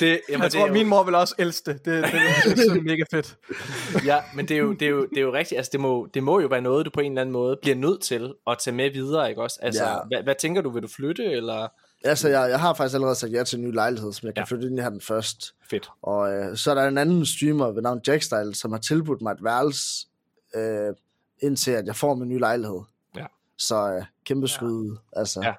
Det, 0.00 0.20
jamen, 0.28 0.42
Jeg 0.42 0.52
det 0.52 0.56
er 0.56 0.60
tror, 0.60 0.66
jo- 0.66 0.72
min 0.72 0.86
mor 0.88 1.02
vil 1.04 1.14
også 1.14 1.34
elske 1.38 1.72
det. 1.72 1.84
Det, 1.84 2.04
det, 2.04 2.12
det, 2.44 2.56
det 2.56 2.66
er 2.76 2.82
mega 2.82 3.02
fedt. 3.12 3.36
Ja, 4.10 4.16
men 4.34 4.48
det 4.48 4.54
er 4.54 4.58
jo, 4.60 4.72
det 4.72 4.82
er 4.82 4.90
jo, 4.90 5.06
det 5.10 5.18
er 5.18 5.22
jo 5.22 5.32
rigtigt. 5.32 5.56
Altså, 5.58 5.70
det 5.72 5.80
må, 5.80 6.08
det 6.14 6.22
må 6.22 6.40
jo 6.40 6.46
være 6.48 6.60
noget, 6.60 6.86
du 6.86 6.90
på 6.90 7.00
en 7.00 7.12
eller 7.12 7.20
anden 7.20 7.32
måde 7.32 7.58
bliver 7.62 7.76
nødt 7.76 8.00
til 8.02 8.34
at 8.46 8.56
tage 8.58 8.74
med 8.76 8.90
videre, 8.92 9.28
ikke 9.28 9.42
også? 9.42 9.58
Altså, 9.62 9.84
Ja. 9.84 9.94
hvad, 10.08 10.22
hvad 10.22 10.34
tænker 10.40 10.62
du? 10.62 10.70
Vil 10.70 10.82
du 10.82 10.88
flytte, 10.88 11.24
eller? 11.24 11.68
Altså, 12.04 12.28
jeg, 12.28 12.50
jeg 12.50 12.60
har 12.60 12.74
faktisk 12.74 12.94
allerede 12.94 13.14
sagt 13.14 13.32
ja 13.32 13.44
til 13.44 13.58
en 13.58 13.64
ny 13.64 13.74
lejlighed, 13.74 14.12
som 14.12 14.26
jeg 14.26 14.34
kan 14.34 14.40
Ja. 14.40 14.46
ja. 14.50 14.54
flytte 14.54 14.66
ind 14.68 14.78
i 14.78 14.82
her 14.82 14.90
den 14.90 15.00
først. 15.00 15.54
Fedt. 15.70 15.88
Og 16.02 16.32
øh, 16.32 16.56
så 16.56 16.70
er 16.70 16.74
der 16.74 16.88
en 16.88 16.98
anden 16.98 17.26
streamer 17.26 17.70
ved 17.70 17.82
navn 17.82 18.00
Jackstyle, 18.06 18.54
som 18.54 18.72
har 18.72 18.78
tilbudt 18.78 19.22
mig 19.22 19.32
et 19.32 19.44
værelse, 19.44 20.06
øh, 20.56 20.94
indtil 21.44 21.70
at 21.70 21.86
jeg 21.86 21.96
får 21.96 22.14
min 22.14 22.28
nye 22.28 22.38
lejlighed. 22.38 22.80
Ja. 23.16 23.26
Så 23.58 23.92
øh, 23.92 24.04
kæmpe 24.24 24.48
skud. 24.48 24.96
Altså, 25.12 25.40
Ja. 25.42 25.54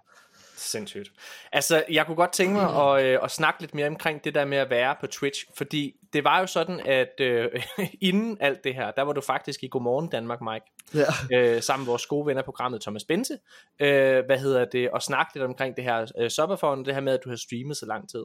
Sindssygt. 0.58 1.12
Altså, 1.52 1.84
jeg 1.92 2.06
kunne 2.06 2.16
godt 2.16 2.32
tænke 2.32 2.54
mig 2.54 2.94
at, 2.98 3.06
øh, 3.06 3.20
at 3.24 3.32
snakke 3.32 3.62
lidt 3.62 3.76
mere 3.76 3.88
omkring 3.88 4.24
det 4.24 4.36
der 4.36 4.46
med 4.46 4.58
at 4.58 4.70
være 4.70 4.96
på 5.02 5.08
Twitch, 5.08 5.46
fordi 5.58 5.96
det 6.16 6.24
var 6.24 6.40
jo 6.40 6.48
sådan, 6.48 6.82
at 6.86 7.20
øh, 7.20 7.50
inden 8.10 8.38
alt 8.40 8.64
det 8.64 8.76
her, 8.76 8.92
der 8.92 9.02
var 9.02 9.14
du 9.14 9.22
faktisk 9.22 9.64
i 9.64 9.68
Godmorgen 9.68 10.10
Danmark, 10.10 10.42
Mike, 10.42 10.66
ja. 10.94 11.38
øh, 11.38 11.62
sammen 11.62 11.86
med 11.86 11.92
vores 11.92 12.06
gode 12.06 12.26
venner 12.28 12.42
programmet 12.42 12.82
Thomas 12.82 13.04
Bense, 13.04 13.38
øh, 13.80 14.26
hvad 14.26 14.38
hedder 14.38 14.66
det, 14.66 14.90
og 14.90 15.02
snakke 15.02 15.34
lidt 15.34 15.46
omkring 15.46 15.76
det 15.76 15.84
her 15.84 16.12
øh, 16.20 16.30
Subberphone, 16.30 16.86
det 16.86 16.94
her 16.94 17.02
med, 17.02 17.14
at 17.14 17.20
du 17.26 17.30
har 17.30 17.38
streamet 17.38 17.78
så 17.78 17.86
lang 17.86 18.10
tid. 18.10 18.24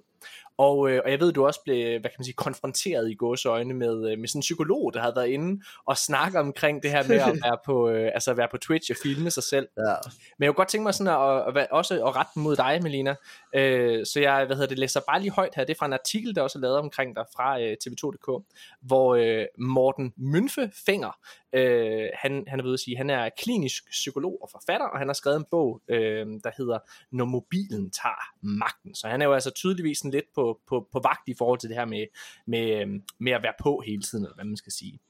Og, 0.58 0.90
øh, 0.90 1.00
og 1.04 1.10
jeg 1.10 1.20
ved, 1.20 1.32
du 1.32 1.46
også 1.46 1.60
blev, 1.64 2.00
hvad 2.00 2.10
kan 2.10 2.16
man 2.18 2.24
sige, 2.24 2.34
konfronteret 2.34 3.10
i 3.10 3.14
gåsøjne 3.14 3.74
med, 3.74 4.10
øh, 4.12 4.18
med 4.18 4.28
sådan 4.28 4.38
en 4.38 4.40
psykolog, 4.40 4.94
der 4.94 5.00
havde 5.00 5.16
været 5.16 5.28
inde 5.28 5.62
og 5.86 5.96
snakke 5.96 6.38
omkring 6.40 6.82
det 6.82 6.90
her 6.90 7.08
med 7.08 7.16
at 7.16 7.38
være 7.44 7.58
på, 7.66 7.90
øh, 7.90 8.10
altså 8.14 8.30
at 8.30 8.36
være 8.36 8.48
på 8.50 8.56
Twitch 8.56 8.90
og 8.90 8.96
filme 9.02 9.30
sig 9.30 9.42
selv. 9.42 9.68
ja. 9.78 9.94
Men 10.38 10.44
jeg 10.44 10.48
kunne 10.48 10.54
godt 10.54 10.68
tænke 10.68 10.82
mig 10.82 10.94
sådan 10.94 11.12
at, 11.12 11.48
at, 11.48 11.56
at 11.56 11.70
også 11.70 12.06
at 12.06 12.16
rette 12.16 12.38
mod 12.38 12.56
dig, 12.56 12.80
Melina. 12.82 13.14
Øh, 13.54 14.06
så 14.06 14.20
jeg 14.20 14.44
hvad 14.46 14.56
hedder 14.56 14.68
det, 14.68 14.78
læser 14.78 15.00
bare 15.08 15.20
lige 15.20 15.30
højt 15.30 15.54
her. 15.54 15.64
Det 15.64 15.74
er 15.74 15.78
fra 15.78 15.86
en 15.86 15.92
artikel, 15.92 16.34
der 16.34 16.42
også 16.42 16.58
er 16.58 16.60
lavet 16.60 16.78
omkring 16.78 17.16
dig 17.16 17.24
fra 17.36 17.60
øh, 17.60 17.76
TV2.dk, 17.84 18.44
hvor 18.80 19.14
øh, 19.14 19.46
Morten 19.58 20.12
Mønfe 20.16 20.70
Fenger, 20.86 21.18
øh, 21.52 22.08
han, 22.14 22.44
han 22.48 22.60
er 22.60 22.64
ved 22.64 22.72
at 22.72 22.80
sige, 22.80 22.96
han 22.96 23.10
er 23.10 23.28
klinisk 23.38 23.90
psykolog 23.90 24.38
og 24.42 24.48
forfatter, 24.50 24.86
og 24.86 24.98
han 24.98 25.08
har 25.08 25.14
skrevet 25.14 25.36
en 25.36 25.46
bog, 25.50 25.82
øh, 25.88 26.26
der 26.44 26.50
hedder 26.56 26.78
Når 27.12 27.24
mobilen 27.24 27.90
tager 27.90 28.24
magten. 28.42 28.94
Så 28.94 29.08
han 29.08 29.22
er 29.22 29.26
jo 29.26 29.32
altså 29.32 29.50
tydeligvis 29.50 29.98
sådan 29.98 30.10
lidt 30.10 30.34
på, 30.34 30.60
på, 30.68 30.88
på 30.92 31.00
vagt 31.04 31.28
i 31.28 31.34
forhold 31.38 31.58
til 31.58 31.68
det 31.68 31.76
her 31.76 31.84
med, 31.84 32.06
med, 32.46 32.80
øh, 32.80 32.88
med 33.20 33.32
at 33.32 33.42
være 33.42 33.54
på 33.60 33.82
hele 33.86 34.02
tiden, 34.02 34.24
eller 34.24 34.34
hvad 34.34 34.44
man 34.44 34.56
skal 34.56 34.72
sige 34.72 35.00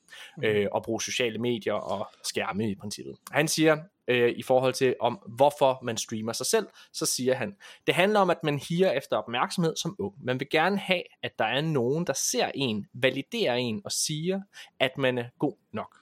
øh, 0.44 0.66
og 0.72 0.82
bruge 0.82 1.02
sociale 1.02 1.38
medier 1.38 1.74
og 1.74 2.08
skærme 2.24 2.70
i 2.70 2.74
princippet. 2.74 3.16
Han 3.30 3.48
siger 3.48 3.78
øh, 4.08 4.32
i 4.36 4.42
forhold 4.42 4.74
til 4.74 4.94
om 5.00 5.20
hvorfor 5.26 5.78
man 5.82 5.96
streamer 5.96 6.32
sig 6.32 6.46
selv, 6.46 6.66
så 6.92 7.06
siger 7.06 7.34
han, 7.34 7.56
det 7.86 7.94
handler 7.94 8.20
om 8.20 8.30
at 8.30 8.44
man 8.44 8.58
higer 8.58 8.90
efter 8.90 9.16
opmærksomhed 9.16 9.76
som 9.76 9.96
ung. 9.98 10.14
Man 10.22 10.40
vil 10.40 10.48
gerne 10.50 10.78
have, 10.78 11.02
at 11.22 11.38
der 11.38 11.44
er 11.44 11.60
nogen, 11.60 12.06
der 12.06 12.12
ser 12.12 12.50
en, 12.54 12.86
validerer 12.92 13.54
en 13.54 13.80
og 13.84 13.92
siger, 13.92 14.40
at 14.78 14.98
man 14.98 15.18
er 15.18 15.24
god 15.38 15.56
nok. 15.72 15.96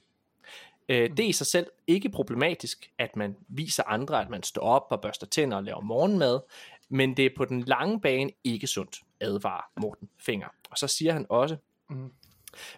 Øh, 0.88 1.10
det 1.10 1.20
er 1.20 1.28
i 1.28 1.32
sig 1.32 1.46
selv 1.46 1.66
ikke 1.86 2.08
problematisk, 2.08 2.90
at 2.98 3.16
man 3.16 3.36
viser 3.48 3.82
andre, 3.86 4.20
at 4.20 4.30
man 4.30 4.42
står 4.42 4.62
op 4.62 4.86
og 4.90 5.00
børster 5.00 5.26
tænder 5.26 5.56
og 5.56 5.64
laver 5.64 5.80
morgenmad, 5.80 6.40
men 6.88 7.16
det 7.16 7.26
er 7.26 7.30
på 7.36 7.44
den 7.44 7.62
lange 7.62 8.00
bane 8.00 8.30
ikke 8.44 8.66
sundt, 8.66 8.96
advarer 9.20 9.70
Morten 9.80 10.08
Finger. 10.18 10.48
Og 10.70 10.78
så 10.78 10.86
siger 10.86 11.12
han 11.12 11.26
også, 11.28 11.56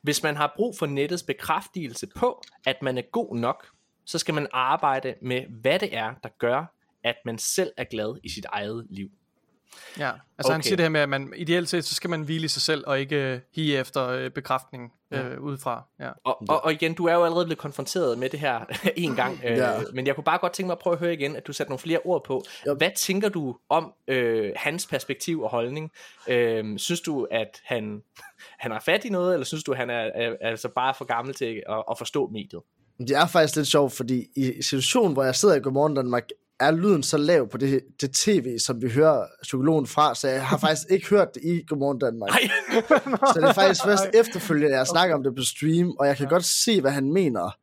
hvis 0.03 0.23
man 0.23 0.37
har 0.37 0.53
brug 0.57 0.77
for 0.79 0.87
nettets 0.87 1.23
bekræftelse 1.23 2.07
på, 2.07 2.43
at 2.67 2.83
man 2.83 2.99
er 2.99 3.03
god 3.03 3.37
nok, 3.37 3.67
så 4.05 4.19
skal 4.19 4.35
man 4.35 4.47
arbejde 4.53 5.15
med, 5.23 5.47
hvad 5.61 5.79
det 5.79 5.97
er, 5.97 6.15
der 6.23 6.29
gør, 6.39 6.75
at 7.05 7.17
man 7.25 7.39
selv 7.39 7.73
er 7.77 7.85
glad 7.85 8.21
i 8.23 8.29
sit 8.29 8.45
eget 8.45 8.87
liv. 8.91 9.11
Ja, 9.99 10.11
altså 10.11 10.21
okay. 10.45 10.53
han 10.53 10.63
siger 10.63 10.77
det 10.77 10.85
her 10.85 10.91
med, 10.91 11.01
at 11.01 11.09
man 11.09 11.33
ideelt 11.37 11.69
set, 11.69 11.85
så 11.85 11.95
skal 11.95 12.11
man 12.11 12.23
hvile 12.23 12.45
i 12.45 12.49
sig 12.49 12.63
selv, 12.63 12.85
og 12.87 13.01
ikke 13.01 13.17
øh, 13.17 13.41
hige 13.55 13.79
efter 13.79 14.09
øh, 14.09 14.31
bekræftning 14.31 14.93
øh, 15.11 15.41
udefra. 15.41 15.85
Ja. 16.01 16.11
Og, 16.25 16.43
og, 16.49 16.65
og 16.65 16.73
igen, 16.73 16.95
du 16.95 17.07
er 17.07 17.15
jo 17.15 17.25
allerede 17.25 17.47
blevet 17.47 17.59
konfronteret 17.59 18.19
med 18.19 18.31
det 18.31 18.41
her 18.41 18.61
en 18.97 19.15
gang, 19.15 19.41
øh, 19.45 19.57
Ja. 19.57 19.73
men 19.93 20.07
jeg 20.07 20.15
kunne 20.15 20.25
bare 20.25 20.39
godt 20.39 20.53
tænke 20.53 20.67
mig 20.67 20.73
at 20.73 20.79
prøve 20.79 20.95
at 20.95 21.01
høre 21.01 21.13
igen, 21.13 21.37
at 21.37 21.47
du 21.47 21.53
satte 21.53 21.71
nogle 21.71 21.79
flere 21.79 21.99
ord 22.05 22.25
på. 22.25 22.45
Ja. 22.67 22.75
Hvad 22.75 22.91
tænker 22.97 23.29
du 23.29 23.57
om 23.69 23.93
øh, 24.09 24.53
hans 24.57 24.87
perspektiv 24.87 25.43
og 25.43 25.51
holdning? 25.51 25.91
Øh, 26.29 26.79
synes 26.79 27.01
du, 27.01 27.27
at 27.31 27.61
han, 27.65 28.03
han 28.63 28.71
har 28.71 28.81
fat 28.81 29.05
i 29.05 29.09
noget, 29.09 29.33
eller 29.35 29.45
synes 29.45 29.65
du, 29.65 29.75
han 29.75 29.91
er, 29.91 30.11
er 30.15 30.37
altså 30.41 30.69
bare 30.69 30.95
for 30.95 31.05
gammel 31.05 31.35
til 31.35 31.63
at, 31.69 31.83
at 31.91 31.99
forstå 31.99 32.29
mediet? 32.33 32.63
Det 32.99 33.11
er 33.11 33.27
faktisk 33.27 33.57
lidt 33.57 33.69
sjovt, 33.69 33.93
fordi 33.93 34.27
i 34.37 34.63
situationen, 34.63 35.13
hvor 35.13 35.25
jeg 35.25 35.35
sidder 35.35 35.55
i 35.55 35.61
Godmorgen 35.61 35.95
Danmark, 35.95 36.29
er 36.61 36.71
lyden 36.71 37.03
så 37.03 37.17
lav 37.17 37.49
på 37.49 37.59
det, 37.59 37.81
det 38.01 38.13
tv, 38.13 38.59
som 38.59 38.83
vi 38.83 38.91
hører 38.91 39.27
psykologen 39.43 39.87
fra, 39.87 40.15
så 40.15 40.29
jeg 40.29 40.47
har 40.47 40.59
faktisk 40.59 40.87
ikke 40.91 41.09
hørt 41.09 41.35
det 41.35 41.43
i 41.45 41.63
Godmorgen 41.69 41.99
Danmark. 41.99 42.31
Så 43.35 43.41
det 43.41 43.49
er 43.49 43.53
faktisk 43.53 43.85
først 43.91 44.05
efterfølgende, 44.15 44.77
jeg 44.77 44.87
snakker 44.87 45.15
om 45.15 45.23
det 45.23 45.37
på 45.37 45.43
stream, 45.43 45.91
og 45.99 46.07
jeg 46.07 46.17
kan 46.17 46.29
godt 46.29 46.45
se, 46.45 46.81
hvad 46.81 46.91
han 46.91 47.13
mener. 47.13 47.57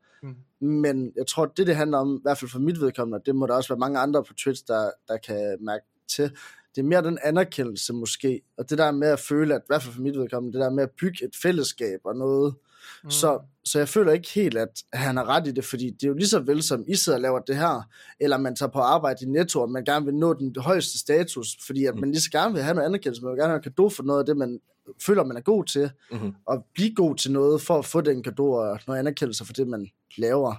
Men 0.66 1.12
jeg 1.16 1.28
tror, 1.28 1.46
det 1.46 1.68
det 1.68 1.76
handler 1.76 1.98
om, 1.98 2.16
i 2.16 2.20
hvert 2.24 2.38
fald 2.38 2.52
for 2.52 2.60
mit 2.60 2.82
vedkommende, 2.82 3.24
det 3.26 3.36
må 3.36 3.48
der 3.48 3.54
også 3.54 3.70
være 3.70 3.80
mange 3.80 4.00
andre 4.00 4.24
på 4.24 4.34
Twitch, 4.34 4.64
der, 4.68 4.92
der 5.08 5.18
kan 5.18 5.58
mærke 5.62 5.86
til, 6.16 6.32
det 6.76 6.82
er 6.82 6.88
mere 6.88 7.04
den 7.04 7.18
anerkendelse 7.24 7.94
måske, 7.94 8.42
og 8.58 8.70
det 8.70 8.78
der 8.78 8.92
med 8.92 9.08
at 9.08 9.20
føle, 9.20 9.56
at 9.56 9.62
i 9.62 9.68
hvert 9.68 9.84
fald 9.84 9.94
for 9.94 10.02
mit 10.02 10.18
vedkommende, 10.18 10.58
det 10.58 10.66
der 10.66 10.70
med 10.72 10.84
at 10.84 10.92
bygge 11.02 11.26
et 11.26 11.36
fællesskab 11.42 12.00
og 12.04 12.16
noget, 12.16 12.54
Mm. 12.54 12.67
Så, 13.10 13.40
så 13.66 13.78
jeg 13.80 13.90
føler 13.90 14.12
ikke 14.12 14.30
helt, 14.30 14.58
at 14.58 14.84
han 14.94 15.18
har 15.18 15.26
ret 15.30 15.48
i 15.48 15.52
det, 15.52 15.66
fordi 15.66 15.90
det 15.90 16.04
er 16.04 16.08
jo 16.08 16.14
lige 16.14 16.28
så 16.28 16.40
vel, 16.40 16.64
som 16.64 16.84
I 16.88 16.96
sidder 16.96 17.18
og 17.18 17.22
laver 17.22 17.40
det 17.40 17.56
her, 17.58 17.88
eller 18.20 18.38
man 18.38 18.56
tager 18.56 18.70
på 18.70 18.80
arbejde 18.80 19.26
i 19.26 19.28
Netto, 19.30 19.62
og 19.62 19.70
man 19.72 19.86
gerne 19.86 20.06
vil 20.06 20.16
nå 20.16 20.34
den 20.34 20.56
højeste 20.58 21.00
status, 21.00 21.58
fordi 21.66 21.86
at 21.86 21.96
man 21.96 22.12
lige 22.12 22.22
så 22.22 22.32
gerne 22.32 22.54
vil 22.54 22.64
have 22.64 22.76
noget 22.76 22.86
anerkendelse, 22.88 23.22
man 23.24 23.32
vil 23.32 23.40
gerne 23.40 23.50
have 23.54 23.62
en 23.66 23.74
gave 23.76 23.92
for 23.92 24.04
noget 24.04 24.20
af 24.20 24.26
det, 24.26 24.38
man 24.38 24.60
føler, 25.06 25.24
man 25.24 25.38
er 25.38 25.42
god 25.42 25.64
til, 25.66 25.92
Mhm. 26.12 26.34
og 26.46 26.66
blive 26.74 26.96
god 26.96 27.16
til 27.16 27.32
noget, 27.32 27.62
for 27.62 27.80
at 27.80 27.86
få 27.86 28.02
den 28.02 28.24
gave 28.24 28.60
og 28.60 28.80
noget 28.88 29.00
anerkendelse 29.00 29.46
for 29.46 29.54
det, 29.54 29.68
man 29.68 29.88
laver. 30.18 30.56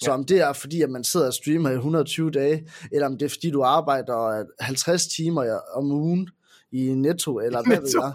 Så 0.00 0.10
Ja. 0.10 0.14
om 0.14 0.24
det 0.24 0.40
er 0.40 0.52
fordi, 0.52 0.82
at 0.82 0.90
man 0.90 1.04
sidder 1.04 1.26
og 1.26 1.34
streamer 1.34 1.70
i 1.70 1.74
120 1.74 2.30
dage, 2.30 2.68
eller 2.92 3.06
om 3.06 3.18
det 3.18 3.24
er 3.26 3.30
fordi, 3.30 3.50
du 3.50 3.62
arbejder 3.62 4.44
50 4.60 5.06
timer 5.06 5.58
om 5.74 5.90
ugen 5.92 6.28
i 6.72 6.94
Netto, 6.94 7.40
eller 7.40 7.62
hvad 7.66 7.76
ved 7.76 7.82
Netto. 7.86 8.02
jeg. 8.02 8.12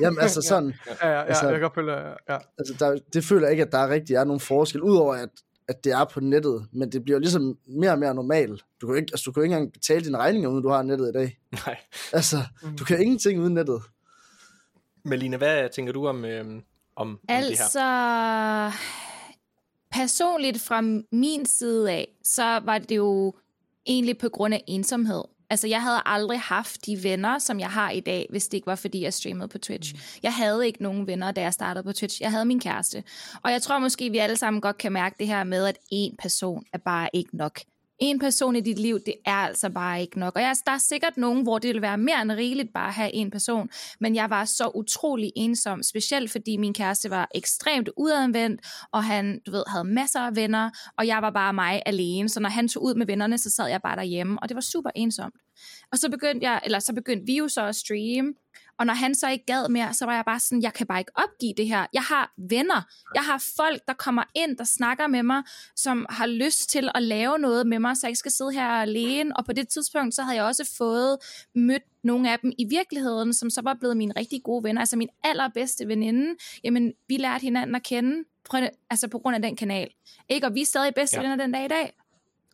Jamen 0.00 0.18
altså 0.20 0.42
sådan, 0.42 0.74
Ja, 1.02 1.08
ja, 1.08 1.14
ja 1.18 1.24
Altså- 1.24 1.48
jeg 1.48 1.60
kan 1.60 1.70
følge, 1.74 1.92
ja. 2.28 2.38
altså 2.58 2.74
der, 2.78 2.98
det 3.12 3.24
føler 3.24 3.42
jeg 3.46 3.50
ikke, 3.52 3.62
at 3.62 3.72
der 3.72 3.88
rigtig 3.88 4.16
er 4.16 4.24
nogen 4.24 4.40
forskel, 4.40 4.82
udover 4.82 5.14
at, 5.14 5.28
at 5.68 5.84
det 5.84 5.92
er 5.92 6.04
på 6.04 6.20
nettet, 6.20 6.66
men 6.72 6.92
det 6.92 7.04
bliver 7.04 7.16
jo 7.16 7.20
ligesom 7.20 7.58
mere 7.66 7.90
og 7.90 7.98
mere 7.98 8.14
normalt. 8.14 8.64
Du 8.80 8.86
kan 8.86 8.94
jo 8.94 9.00
ikke, 9.00 9.10
altså, 9.12 9.24
du 9.26 9.32
kan 9.32 9.40
jo 9.40 9.44
ikke 9.44 9.54
engang 9.54 9.72
betale 9.72 10.04
dine 10.04 10.18
regninger, 10.18 10.48
uden 10.50 10.62
du 10.62 10.68
har 10.68 10.82
nettet 10.82 11.08
i 11.08 11.12
dag. 11.12 11.38
Nej. 11.66 11.76
Altså, 12.12 12.36
du 12.78 12.84
kan 12.84 13.00
ingenting 13.02 13.40
uden 13.40 13.54
nettet. 13.54 13.82
Melina, 15.04 15.36
hvad 15.36 15.68
tænker 15.74 15.92
du 15.92 16.06
om, 16.06 16.24
øhm, 16.24 16.48
om, 16.50 16.62
om 16.96 17.18
det 17.28 17.36
her? 17.36 17.42
Altså, 17.42 17.82
personligt 19.92 20.60
fra 20.60 20.80
min 21.12 21.46
side 21.46 21.90
af, 21.92 22.08
så 22.24 22.42
var 22.64 22.78
det 22.78 22.96
jo 22.96 23.34
egentlig 23.86 24.18
på 24.18 24.28
grund 24.28 24.54
af 24.54 24.64
ensomhed. 24.66 25.22
Altså, 25.50 25.66
jeg 25.68 25.82
havde 25.82 26.02
aldrig 26.06 26.40
haft 26.40 26.86
de 26.86 27.02
venner, 27.02 27.38
som 27.38 27.60
jeg 27.60 27.70
har 27.70 27.90
i 27.90 28.00
dag, 28.00 28.26
hvis 28.30 28.48
det 28.48 28.54
ikke 28.54 28.66
var, 28.66 28.74
fordi 28.74 29.02
jeg 29.02 29.14
streamede 29.14 29.48
på 29.48 29.58
Twitch. 29.58 30.18
Jeg 30.22 30.34
havde 30.34 30.66
ikke 30.66 30.82
nogen 30.82 31.06
venner, 31.06 31.32
da 31.32 31.40
jeg 31.40 31.52
startede 31.52 31.84
på 31.84 31.92
Twitch. 31.92 32.22
Jeg 32.22 32.30
havde 32.30 32.44
min 32.44 32.60
kæreste. 32.60 33.04
Og 33.42 33.52
jeg 33.52 33.62
tror 33.62 33.78
måske, 33.78 34.10
vi 34.10 34.18
alle 34.18 34.36
sammen 34.36 34.60
godt 34.60 34.78
kan 34.78 34.92
mærke 34.92 35.16
det 35.18 35.26
her 35.26 35.44
med, 35.44 35.66
at 35.66 35.78
en 35.90 36.16
person 36.16 36.64
er 36.72 36.78
bare 36.78 37.08
ikke 37.12 37.36
nok. 37.36 37.60
En 37.98 38.18
person 38.18 38.56
i 38.56 38.60
dit 38.60 38.78
liv, 38.78 39.00
det 39.06 39.14
er 39.26 39.34
altså 39.34 39.70
bare 39.70 40.00
ikke 40.00 40.18
nok. 40.18 40.36
Og 40.36 40.42
jeg, 40.42 40.56
der 40.66 40.72
er 40.72 40.78
sikkert 40.78 41.16
nogen, 41.16 41.42
hvor 41.42 41.58
det 41.58 41.74
vil 41.74 41.82
være 41.82 41.98
mere 41.98 42.22
end 42.22 42.32
rigeligt 42.32 42.72
bare 42.74 42.88
at 42.88 42.94
have 42.94 43.14
en 43.14 43.30
person. 43.30 43.70
Men 44.00 44.14
jeg 44.14 44.30
var 44.30 44.44
så 44.44 44.70
utrolig 44.74 45.32
ensom, 45.36 45.82
specielt 45.82 46.30
fordi 46.30 46.56
min 46.56 46.74
kæreste 46.74 47.10
var 47.10 47.28
ekstremt 47.34 47.90
udadvendt, 47.96 48.60
og 48.92 49.04
han, 49.04 49.40
du 49.46 49.50
ved, 49.50 49.64
havde 49.68 49.84
masser 49.84 50.20
af 50.20 50.36
venner, 50.36 50.70
og 50.98 51.06
jeg 51.06 51.22
var 51.22 51.30
bare 51.30 51.52
mig 51.52 51.82
alene. 51.86 52.28
Så 52.28 52.40
når 52.40 52.50
han 52.50 52.68
tog 52.68 52.82
ud 52.82 52.94
med 52.94 53.06
vennerne, 53.06 53.38
så 53.38 53.50
sad 53.50 53.68
jeg 53.68 53.82
bare 53.82 53.96
derhjemme, 53.96 54.38
og 54.42 54.48
det 54.48 54.54
var 54.54 54.60
super 54.60 54.90
ensomt. 54.94 55.34
Og 55.92 55.98
så 55.98 56.10
begyndte 56.10 56.46
jeg, 56.46 56.60
eller 56.64 56.78
så 56.78 56.94
begyndte 56.94 57.26
vi 57.26 57.36
jo 57.36 57.48
så 57.48 57.66
at 57.66 57.76
streame, 57.76 58.34
og 58.78 58.86
når 58.86 58.94
han 58.94 59.14
så 59.14 59.28
ikke 59.28 59.44
gad 59.44 59.68
mere, 59.68 59.94
så 59.94 60.04
var 60.06 60.14
jeg 60.14 60.24
bare 60.24 60.40
sådan, 60.40 60.62
jeg 60.62 60.72
kan 60.74 60.86
bare 60.86 60.98
ikke 60.98 61.12
opgive 61.14 61.54
det 61.56 61.66
her. 61.68 61.86
Jeg 61.92 62.02
har 62.02 62.32
venner. 62.50 62.82
Jeg 63.14 63.22
har 63.24 63.44
folk, 63.56 63.82
der 63.88 63.94
kommer 63.94 64.22
ind, 64.34 64.56
der 64.56 64.64
snakker 64.64 65.06
med 65.06 65.22
mig, 65.22 65.42
som 65.76 66.06
har 66.10 66.26
lyst 66.26 66.70
til 66.70 66.90
at 66.94 67.02
lave 67.02 67.38
noget 67.38 67.66
med 67.66 67.78
mig, 67.78 67.96
så 67.96 68.06
jeg 68.06 68.10
ikke 68.10 68.18
skal 68.18 68.32
sidde 68.32 68.52
her 68.52 68.68
alene. 68.68 69.36
Og 69.36 69.44
på 69.44 69.52
det 69.52 69.68
tidspunkt, 69.68 70.14
så 70.14 70.22
havde 70.22 70.36
jeg 70.36 70.44
også 70.44 70.74
fået 70.78 71.18
mødt 71.54 71.82
nogle 72.04 72.32
af 72.32 72.38
dem 72.38 72.52
i 72.58 72.64
virkeligheden, 72.70 73.34
som 73.34 73.50
så 73.50 73.62
var 73.62 73.74
blevet 73.74 73.96
mine 73.96 74.12
rigtig 74.16 74.42
gode 74.42 74.64
venner. 74.64 74.80
Altså 74.82 74.96
min 74.96 75.08
allerbedste 75.24 75.88
veninde. 75.88 76.34
Jamen, 76.64 76.92
vi 77.08 77.16
lærte 77.16 77.42
hinanden 77.42 77.74
at 77.76 77.82
kende, 77.82 78.24
altså 78.90 79.08
på 79.08 79.18
grund 79.18 79.36
af 79.36 79.42
den 79.42 79.56
kanal. 79.56 79.88
Ikke? 80.28 80.46
Og 80.46 80.54
vi 80.54 80.60
er 80.60 80.66
stadig 80.66 80.94
bedste 80.94 81.16
Ja. 81.16 81.22
venner 81.22 81.36
den 81.44 81.52
dag 81.52 81.64
i 81.64 81.68
dag. 81.68 81.92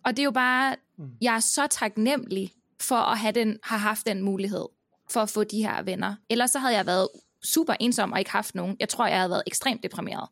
Og 0.04 0.10
det 0.16 0.18
er 0.18 0.24
jo 0.24 0.30
bare, 0.30 0.76
jeg 1.20 1.34
er 1.36 1.40
så 1.40 1.66
taknemmelig 1.66 2.52
for 2.80 2.96
at 2.96 3.18
have, 3.18 3.32
den, 3.32 3.58
have 3.62 3.78
haft 3.78 4.06
den 4.06 4.22
mulighed 4.22 4.64
for 5.10 5.20
at 5.20 5.28
få 5.30 5.44
de 5.44 5.62
her 5.62 5.82
venner. 5.82 6.14
Ellers 6.30 6.50
så 6.50 6.58
havde 6.58 6.74
jeg 6.76 6.86
været 6.86 7.08
super 7.44 7.74
ensom 7.80 8.12
og 8.12 8.18
ikke 8.18 8.30
haft 8.30 8.54
nogen. 8.54 8.76
Jeg 8.80 8.88
tror, 8.88 9.06
jeg 9.06 9.16
havde 9.16 9.30
været 9.30 9.42
ekstremt 9.46 9.82
deprimeret. 9.82 10.28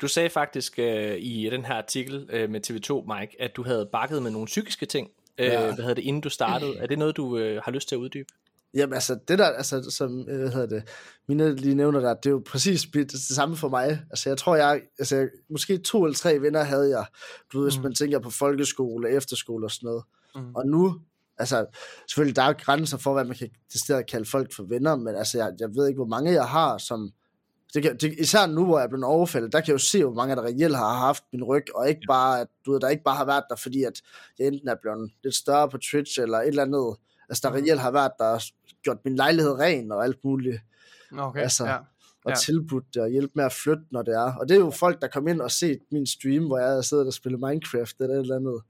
Du 0.00 0.08
sagde 0.08 0.30
faktisk 0.30 0.78
øh, 0.78 1.16
i 1.18 1.48
den 1.50 1.64
her 1.64 1.74
artikel 1.74 2.28
øh, 2.32 2.50
med 2.50 2.60
TV2, 2.70 3.14
Mike, 3.20 3.36
at 3.42 3.56
du 3.56 3.62
havde 3.64 3.88
bakket 3.92 4.22
med 4.22 4.30
nogle 4.30 4.46
psykiske 4.46 4.86
ting. 4.86 5.08
Øh, 5.38 5.46
Ja. 5.46 5.60
Hvad 5.64 5.72
hedder 5.76 5.94
det, 5.94 6.02
inden 6.02 6.20
du 6.22 6.28
startede? 6.30 6.76
Er 6.82 6.86
det 6.86 6.98
noget, 6.98 7.16
du 7.16 7.38
øh, 7.38 7.62
har 7.64 7.72
lyst 7.72 7.88
til 7.88 7.94
at 7.94 7.98
uddybe? 7.98 8.28
Jamen 8.74 8.94
altså, 8.94 9.18
det 9.28 9.38
der, 9.38 9.46
altså, 9.46 9.90
som, 9.90 10.28
øh, 10.28 10.38
hvad 10.38 10.50
hedder 10.50 10.66
det, 10.66 10.82
mine 11.28 11.56
lige 11.56 11.74
nævner 11.74 12.00
der, 12.00 12.14
det 12.14 12.26
er 12.26 12.30
jo 12.30 12.42
præcis 12.46 12.82
det, 12.82 13.12
det 13.12 13.20
samme 13.20 13.56
for 13.56 13.68
mig. 13.68 14.00
Altså, 14.10 14.30
jeg 14.30 14.38
tror, 14.38 14.56
jeg, 14.56 14.80
altså, 14.98 15.16
jeg, 15.16 15.28
måske 15.50 15.78
to 15.78 16.04
eller 16.04 16.16
tre 16.16 16.40
venner 16.40 16.62
havde 16.62 16.88
jeg, 16.90 17.06
du 17.52 17.58
ved, 17.60 17.66
hvis 17.70 17.76
Mm. 17.78 17.82
man 17.82 17.94
tænker 17.94 18.18
på 18.18 18.30
folkeskole, 18.30 19.10
efterskole 19.10 19.66
og 19.66 19.70
sådan 19.70 19.86
noget. 19.86 20.04
Mm. 20.34 20.54
Og 20.54 20.66
nu, 20.66 21.00
altså, 21.38 21.66
selvfølgelig, 22.08 22.36
der 22.36 22.42
er 22.42 22.52
grænser 22.52 22.98
for, 22.98 23.12
hvad 23.12 23.24
man 23.24 23.36
kan 23.36 23.50
decideret 23.72 24.06
kalde 24.10 24.30
folk 24.30 24.54
for 24.54 24.62
venner, 24.62 24.96
men 24.96 25.14
altså, 25.16 25.38
jeg, 25.38 25.52
jeg 25.60 25.68
ved 25.74 25.88
ikke, 25.88 25.98
hvor 25.98 26.06
mange 26.06 26.32
jeg 26.32 26.48
har, 26.48 26.78
som, 26.78 27.12
det 27.74 27.82
kan, 27.82 27.96
det, 27.96 28.14
især 28.18 28.46
nu, 28.46 28.64
hvor 28.64 28.78
jeg 28.78 28.84
er 28.84 28.88
blevet 28.88 29.04
overfaldet, 29.04 29.52
der 29.52 29.60
kan 29.60 29.66
jeg 29.68 29.72
jo 29.72 29.78
se, 29.78 30.04
hvor 30.04 30.14
mange 30.14 30.36
der 30.36 30.42
reelt 30.42 30.76
har 30.76 30.94
haft 30.94 31.24
min 31.32 31.44
ryg, 31.44 31.64
og 31.74 31.88
ikke 31.88 32.00
bare, 32.08 32.40
at, 32.40 32.46
du 32.66 32.72
ved, 32.72 32.80
der 32.80 32.88
ikke 32.88 33.04
bare 33.04 33.16
har 33.16 33.24
været 33.24 33.44
der, 33.50 33.56
fordi 33.56 33.82
at 33.82 34.02
jeg 34.38 34.46
enten 34.46 34.68
er 34.68 34.74
blevet 34.82 35.10
lidt 35.24 35.34
større 35.34 35.68
på 35.68 35.78
Twitch, 35.78 36.20
eller 36.20 36.38
et 36.38 36.48
eller 36.48 36.62
andet, 36.62 36.96
altså 37.28 37.48
der 37.48 37.54
reelt 37.54 37.80
har 37.80 37.90
været, 37.90 38.12
der 38.18 38.24
har 38.24 38.44
gjort 38.82 38.98
min 39.04 39.16
lejlighed 39.16 39.52
ren, 39.52 39.92
og 39.92 40.04
alt 40.04 40.24
muligt, 40.24 40.60
Okay, 41.18 41.40
Altså, 41.40 41.64
ja. 41.66 41.76
og 42.24 42.30
Ja. 42.30 42.34
tilbudt 42.34 42.84
det, 42.94 43.02
og 43.02 43.08
hjælpe 43.08 43.32
med 43.34 43.44
at 43.44 43.52
flytte, 43.52 43.82
når 43.90 44.02
det 44.02 44.14
er. 44.14 44.34
Og 44.34 44.48
det 44.48 44.54
er 44.54 44.58
jo 44.60 44.70
folk, 44.70 45.00
der 45.02 45.08
kom 45.08 45.28
ind 45.28 45.40
og 45.40 45.50
set 45.50 45.78
min 45.92 46.06
stream, 46.06 46.46
hvor 46.46 46.58
jeg 46.58 46.84
siddet 46.84 47.06
og 47.06 47.12
spillet 47.12 47.40
Minecraft, 47.40 48.00
eller 48.00 48.14
et 48.14 48.20
eller 48.20 48.36
andet. 48.36 48.60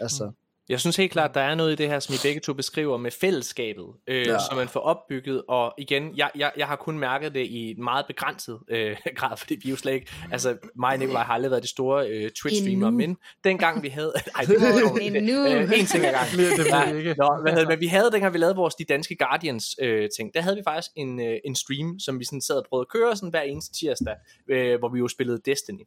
Altså, 0.00 0.32
Jeg 0.68 0.80
synes 0.80 0.96
helt 0.96 1.12
klart, 1.12 1.34
der 1.34 1.40
er 1.40 1.54
noget 1.54 1.72
i 1.72 1.74
det 1.74 1.88
her, 1.88 2.00
som 2.00 2.14
I 2.14 2.18
begge 2.22 2.40
to 2.40 2.52
beskriver 2.52 2.96
med 2.96 3.10
fællesskabet, 3.10 3.86
øh, 4.06 4.26
ja. 4.26 4.38
Som 4.48 4.56
man 4.56 4.68
får 4.68 4.80
opbygget, 4.80 5.42
og 5.48 5.74
igen, 5.78 6.16
jeg, 6.16 6.30
jeg, 6.36 6.52
jeg 6.56 6.66
har 6.66 6.76
kun 6.76 6.98
mærket 6.98 7.34
det 7.34 7.46
i 7.46 7.70
en 7.70 7.84
meget 7.84 8.06
begrænset 8.06 8.58
øh, 8.70 8.96
grad, 9.18 9.36
fordi 9.36 9.56
vi 9.62 9.70
jo 9.70 9.76
slet 9.76 9.92
ikke, 9.92 10.12
altså 10.32 10.56
mig 10.76 10.92
og 10.92 10.98
Nikolaj 10.98 11.22
har 11.22 11.34
aldrig 11.34 11.50
været 11.50 11.62
de 11.62 11.68
store 11.68 12.08
øh, 12.08 12.30
Twitch-streamere, 12.38 12.90
men 12.90 13.16
dengang 13.44 13.82
vi 13.82 13.88
havde, 13.88 14.12
ej, 14.36 14.44
det 14.44 14.56
Endnu. 15.16 15.46
øh, 15.46 15.80
en 15.80 15.86
ting 15.86 16.04
ad 16.04 16.12
gangen. 16.12 16.38
Det 16.38 16.98
ikke. 16.98 17.14
Nå, 17.18 17.38
hvad 17.42 17.52
hedder, 17.52 17.68
men 17.68 17.80
vi 17.80 17.86
havde, 17.86 18.10
dengang 18.12 18.34
vi 18.34 18.38
lavede 18.38 18.56
vores 18.56 18.74
De 18.74 18.84
Danske 18.84 19.16
Guardians 19.16 19.76
øh, 19.80 20.08
ting, 20.16 20.34
der 20.34 20.40
havde 20.40 20.56
vi 20.56 20.62
faktisk 20.66 20.90
en, 20.96 21.20
øh, 21.20 21.36
en 21.44 21.54
stream, 21.56 21.98
som 21.98 22.20
vi 22.20 22.24
sådan 22.24 22.40
sad 22.40 22.56
og 22.56 22.66
prøvede 22.68 22.86
at 22.90 23.00
køre 23.00 23.16
sådan 23.16 23.30
hver 23.30 23.42
eneste 23.42 23.78
tirsdag, 23.78 24.14
øh, 24.50 24.78
hvor 24.78 24.88
vi 24.88 24.98
jo 24.98 25.08
spillede 25.08 25.40
Destiny. 25.44 25.84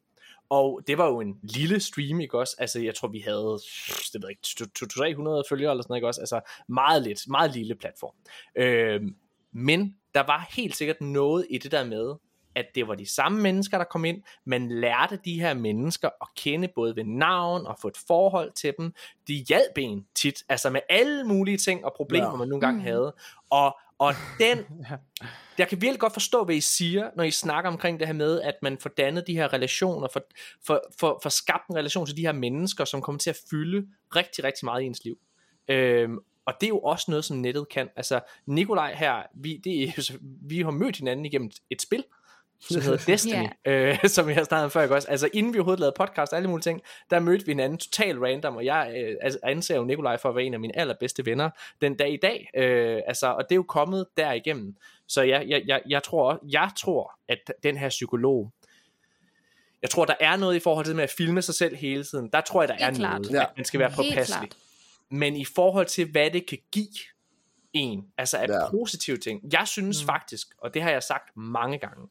Og 0.49 0.81
det 0.87 0.97
var 0.97 1.07
jo 1.07 1.19
en 1.21 1.39
lille 1.43 1.79
stream, 1.79 2.19
ikke 2.19 2.39
også? 2.39 2.55
Altså, 2.59 2.79
jeg 2.79 2.95
tror, 2.95 3.07
vi 3.07 3.19
havde, 3.19 3.59
det 4.13 4.21
ved 4.21 4.29
ikke, 4.29 4.41
200-300 4.43 5.49
følgere 5.49 5.71
eller 5.71 5.83
sådan 5.83 5.85
noget, 5.89 5.97
ikke 5.97 6.07
også? 6.07 6.21
Altså, 6.21 6.41
meget 6.67 7.03
lidt, 7.03 7.19
meget 7.27 7.55
lille 7.55 7.75
platform. 7.75 8.13
Øh, 8.55 9.01
men 9.51 9.95
der 10.15 10.23
var 10.23 10.47
helt 10.55 10.75
sikkert 10.75 11.01
noget 11.01 11.45
i 11.49 11.57
det 11.57 11.71
der 11.71 11.85
med, 11.85 12.15
at 12.55 12.65
det 12.75 12.87
var 12.87 12.95
de 12.95 13.05
samme 13.13 13.41
mennesker, 13.41 13.77
der 13.77 13.85
kom 13.85 14.05
ind. 14.05 14.23
Man 14.45 14.69
lærte 14.71 15.19
de 15.25 15.39
her 15.39 15.53
mennesker 15.53 16.09
at 16.21 16.27
kende 16.35 16.67
både 16.75 16.95
ved 16.95 17.03
navn 17.03 17.67
og 17.67 17.77
få 17.81 17.87
et 17.87 17.97
forhold 18.07 18.51
til 18.51 18.73
dem. 18.77 18.93
De 19.27 19.33
hjalp 19.49 19.77
en 19.77 20.05
tit, 20.15 20.43
altså 20.49 20.69
med 20.69 20.81
alle 20.89 21.23
mulige 21.23 21.57
ting 21.57 21.85
og 21.85 21.93
problemer, 21.95 22.25
ja. 22.25 22.31
Ja. 22.31 22.37
man 22.37 22.47
nogle 22.47 22.61
gange 22.61 22.77
Mm. 22.79 22.83
havde. 22.83 23.15
Og, 23.49 23.77
og 23.99 24.13
den, 24.39 24.57
jeg 25.57 25.67
kan 25.67 25.81
virkelig 25.81 25.99
godt 25.99 26.13
forstå, 26.13 26.43
hvad 26.43 26.55
I 26.55 26.61
siger, 26.61 27.09
når 27.15 27.23
I 27.23 27.31
snakker 27.31 27.71
omkring 27.71 27.99
det 27.99 28.07
her 28.07 28.13
med, 28.13 28.41
at 28.41 28.55
man 28.61 28.77
får 28.77 28.89
dannet 28.89 29.27
de 29.27 29.33
her 29.33 29.53
relationer, 29.53 30.07
for, 30.13 30.23
for, 30.65 30.81
for, 30.99 31.19
for 31.23 31.29
skabt 31.29 31.67
en 31.69 31.75
relation 31.75 32.05
til 32.05 32.17
de 32.17 32.21
her 32.21 32.31
mennesker, 32.31 32.85
som 32.85 33.01
kommer 33.01 33.19
til 33.19 33.29
at 33.29 33.37
fylde 33.49 33.87
rigtig, 34.15 34.43
rigtig 34.43 34.65
meget 34.65 34.83
i 34.83 34.85
ens 34.85 35.03
liv. 35.03 35.17
Øhm, 35.67 36.19
og 36.45 36.53
det 36.61 36.67
er 36.67 36.69
jo 36.69 36.79
også 36.79 37.05
noget, 37.11 37.25
som 37.25 37.37
nettet 37.37 37.69
kan. 37.69 37.89
Altså, 37.95 38.19
Nikolaj 38.45 38.93
her, 38.95 39.23
vi, 39.35 39.57
det 39.63 39.83
er, 39.83 40.17
vi 40.41 40.61
har 40.61 40.71
mødt 40.71 40.97
hinanden 40.97 41.25
igennem 41.25 41.51
et 41.69 41.81
spil, 41.81 42.03
som 42.59 42.81
hedder 42.81 42.97
Destiny, 43.11 43.47
øh, 43.65 43.97
som 44.15 44.27
jeg 44.27 44.35
har 44.35 44.43
snakket 44.43 44.65
om 44.65 44.71
før, 44.71 44.81
ikke 44.81 44.95
også? 44.95 45.07
Altså, 45.07 45.29
inden 45.33 45.53
vi 45.53 45.57
overhovedet 45.59 45.79
lavede 45.79 45.95
podcast 45.97 46.31
og 46.33 46.37
alle 46.37 46.49
mulige 46.49 46.63
ting, 46.63 46.81
der 47.09 47.19
mødte 47.19 47.45
vi 47.45 47.51
hinanden 47.51 47.77
totalt 47.77 48.19
random, 48.21 48.55
og 48.55 48.65
jeg 48.65 48.93
øh, 48.97 49.15
altså, 49.21 49.39
anser 49.43 49.75
jo 49.75 49.83
Nikolaj 49.83 50.17
for 50.17 50.29
at 50.29 50.35
være 50.35 50.43
en 50.45 50.53
af 50.53 50.59
mine 50.59 50.77
allerbedste 50.77 51.25
venner 51.25 51.49
den 51.81 51.95
dag 51.95 52.13
i 52.13 52.17
dag. 52.21 52.49
Øh, 52.55 53.01
altså, 53.07 53.27
og 53.27 53.43
det 53.43 53.51
er 53.51 53.55
jo 53.55 53.63
kommet 53.63 54.05
derigennem. 54.17 54.75
Så 55.07 55.21
jeg, 55.21 55.45
jeg, 55.47 55.61
jeg, 55.65 55.81
jeg, 55.89 56.03
tror, 56.03 56.39
jeg 56.51 56.69
tror, 56.77 57.19
at 57.29 57.51
den 57.63 57.77
her 57.77 57.89
psykolog, 57.89 58.51
jeg 59.81 59.89
tror, 59.89 60.05
der 60.05 60.15
er 60.19 60.35
noget 60.35 60.55
i 60.55 60.59
forhold 60.59 60.85
til 60.85 60.95
med 60.95 61.03
at 61.03 61.13
filme 61.17 61.41
sig 61.41 61.55
selv 61.55 61.75
hele 61.75 62.03
tiden. 62.03 62.29
Der 62.33 62.41
tror 62.41 62.61
jeg, 62.61 62.69
der 62.69 62.75
er 62.79 62.85
Helt 62.85 62.97
klart. 62.97 63.21
noget, 63.21 63.33
Ja. 63.35 63.41
at 63.41 63.49
man 63.57 63.65
skal 63.65 63.79
være 63.79 63.91
påpasselig. 63.95 64.49
Men 65.11 65.35
i 65.35 65.45
forhold 65.45 65.85
til, 65.85 66.11
hvad 66.11 66.31
det 66.31 66.45
kan 66.45 66.57
give 66.71 66.87
en, 67.73 68.03
altså 68.17 68.37
af. 68.37 68.47
Ja. 68.47 68.69
positive 68.71 69.17
ting, 69.17 69.41
jeg 69.53 69.67
synes 69.67 70.03
mm. 70.03 70.05
faktisk, 70.05 70.47
og 70.61 70.73
det 70.73 70.81
har 70.81 70.91
jeg 70.91 71.03
sagt 71.03 71.37
mange 71.37 71.77
gange, 71.77 72.07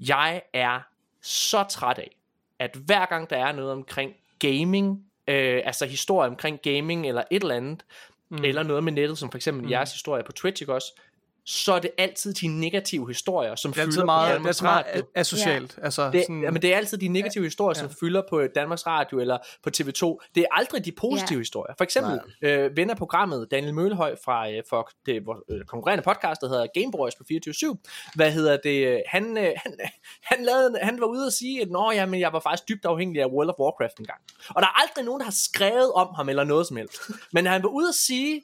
jeg 0.00 0.42
er 0.52 0.80
så 1.22 1.64
træt 1.70 1.98
af, 1.98 2.16
at 2.58 2.76
hver 2.84 3.06
gang 3.06 3.30
der 3.30 3.36
er 3.36 3.52
noget 3.52 3.72
omkring 3.72 4.12
gaming, 4.38 5.04
øh, 5.28 5.62
altså 5.64 5.86
historie 5.86 6.28
omkring 6.28 6.62
gaming 6.62 7.08
eller 7.08 7.22
et 7.30 7.42
eller 7.42 7.54
andet, 7.54 7.84
mm. 8.28 8.44
eller 8.44 8.62
noget 8.62 8.84
med 8.84 8.92
nettet, 8.92 9.18
som 9.18 9.30
for 9.30 9.38
eksempel 9.38 9.64
mm. 9.64 9.70
jeres 9.70 9.92
historie 9.92 10.22
på 10.22 10.32
Twitch, 10.32 10.62
ikke 10.62 10.74
også? 10.74 11.00
Så 11.46 11.72
er 11.72 11.78
det 11.78 11.90
altid 11.98 12.32
de 12.34 12.46
negative 12.46 13.08
historier, 13.08 13.54
som 13.54 13.72
Det 13.72 13.80
er 13.80 13.84
fylder 13.84 14.00
på 14.02 14.06
meget, 14.06 14.26
det 14.28 14.32
er 14.32 14.36
Danmarks 14.38 14.62
meget 14.62 14.86
Radio. 14.86 15.02
asocialt. 15.14 15.78
Altså, 15.82 16.10
Det, 16.10 16.22
sådan, 16.22 16.42
jamen, 16.42 16.62
det 16.62 16.72
er 16.72 16.76
altid 16.76 16.98
de 16.98 17.08
negative 17.08 17.44
historier, 17.44 17.74
som 17.74 17.90
fylder 18.00 18.22
på 18.30 18.46
Danmarks 18.54 18.86
Radio 18.86 19.20
eller 19.20 19.38
på 19.62 19.70
TV2. 19.76 20.30
Det 20.34 20.40
er 20.40 20.46
aldrig 20.50 20.84
de 20.84 20.92
positive 20.92 21.36
Ja. 21.36 21.38
historier. 21.40 21.74
For 21.78 21.84
eksempel 21.84 22.20
øh, 22.42 22.76
ven 22.76 22.90
af 22.90 22.96
programmet, 22.96 23.48
Daniel 23.50 23.74
Mølhøj 23.74 24.16
fra 24.24 24.50
øh, 24.50 24.62
for 24.68 24.90
det 25.06 25.26
vores, 25.26 25.40
øh, 25.50 25.64
konkurrerende 25.64 26.04
podcast, 26.04 26.40
der 26.40 26.48
hedder 26.48 26.66
Game 26.74 26.92
Boys 26.92 27.14
på 27.14 27.24
24 27.28 27.76
Hvad 28.14 28.32
hedder 28.32 28.56
det? 28.64 29.02
Han, 29.06 29.38
øh, 29.38 29.50
han, 29.56 29.72
han, 30.30 30.44
lavede, 30.44 30.78
han 30.82 31.00
var 31.00 31.06
ude 31.06 31.26
og 31.26 31.32
sige, 31.32 31.62
at 31.62 31.70
Nå, 31.70 31.90
jamen, 31.92 32.20
jeg 32.20 32.32
var 32.32 32.40
faktisk 32.40 32.68
dybt 32.68 32.84
afhængig 32.84 33.22
af 33.22 33.26
World 33.26 33.48
of 33.48 33.54
Warcraft 33.58 33.98
engang. 33.98 34.20
Og 34.48 34.62
der 34.62 34.68
er 34.68 34.80
aldrig 34.82 35.04
nogen, 35.04 35.20
der 35.20 35.24
har 35.24 35.36
skrevet 35.44 35.92
om 35.92 36.08
ham 36.16 36.28
eller 36.28 36.44
noget 36.44 36.66
som 36.66 36.76
helst. 36.76 37.00
Men 37.32 37.46
han 37.46 37.62
var 37.62 37.68
ude 37.68 37.88
at 37.88 37.94
sige, 37.94 38.42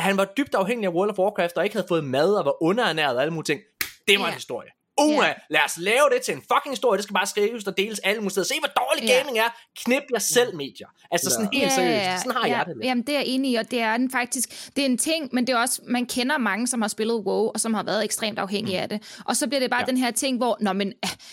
at 0.00 0.04
han 0.04 0.16
var 0.16 0.24
dybt 0.36 0.54
afhængig 0.54 0.86
af 0.86 0.92
World 0.92 1.10
of 1.10 1.18
Warcraft, 1.18 1.56
og 1.56 1.64
ikke 1.64 1.76
havde 1.76 1.88
fået 1.88 2.04
mad 2.04 2.34
og 2.34 2.44
var 2.44 2.62
underernæret 2.62 3.16
og 3.16 3.22
alle 3.22 3.34
mulige 3.34 3.44
ting. 3.54 3.60
Det 4.08 4.18
var 4.18 4.24
Ja. 4.24 4.28
en 4.30 4.34
historie. 4.34 4.68
Uha, 5.00 5.26
Ja. 5.26 5.32
lad 5.50 5.60
os 5.66 5.78
lave 5.78 6.04
det 6.14 6.22
til 6.22 6.34
en 6.34 6.40
fucking 6.52 6.72
historie. 6.72 6.96
Det 6.96 7.04
skal 7.04 7.14
bare 7.14 7.26
skrives 7.26 7.64
og 7.66 7.76
deles 7.76 7.98
alle 7.98 8.20
mulige 8.20 8.30
steder. 8.30 8.46
Se, 8.46 8.54
hvor 8.58 8.68
dårlig 8.68 9.04
Ja. 9.08 9.18
gaming 9.18 9.38
er. 9.38 9.48
Knip 9.84 10.02
jer 10.14 10.18
selv 10.18 10.56
medier. 10.56 10.86
Altså 11.10 11.30
sådan 11.30 11.48
helt 11.52 11.72
seriøst. 11.72 12.22
Sådan 12.22 12.36
har 12.36 12.46
ja, 12.48 12.56
jeg 12.56 12.66
det 12.66 12.76
lidt. 12.76 12.86
Jamen, 12.86 13.06
det 13.06 13.14
er 13.14 13.18
jeg 13.18 13.26
enig 13.26 13.50
i, 13.52 13.54
og 13.54 13.70
det 13.70 13.80
er 13.80 13.96
den 13.96 14.10
faktisk. 14.10 14.70
Det 14.76 14.82
er 14.82 14.86
en 14.86 14.98
ting, 14.98 15.28
men 15.32 15.46
det 15.46 15.52
er 15.52 15.58
også, 15.58 15.80
man 15.84 16.06
kender 16.06 16.38
mange, 16.38 16.66
som 16.66 16.80
har 16.80 16.88
spillet 16.88 17.16
WoW, 17.16 17.50
og 17.54 17.60
som 17.60 17.74
har 17.74 17.82
været 17.82 18.04
ekstremt 18.04 18.38
afhængige 18.38 18.78
af 18.80 18.88
det. 18.88 19.20
Og 19.26 19.36
så 19.36 19.46
bliver 19.48 19.60
det 19.60 19.70
bare 19.70 19.80
Ja. 19.80 19.84
ja. 19.86 19.90
den 19.90 19.96
her 19.96 20.10
ting, 20.10 20.36
hvor, 20.36 20.56
når 20.60 20.72
man, 20.72 20.92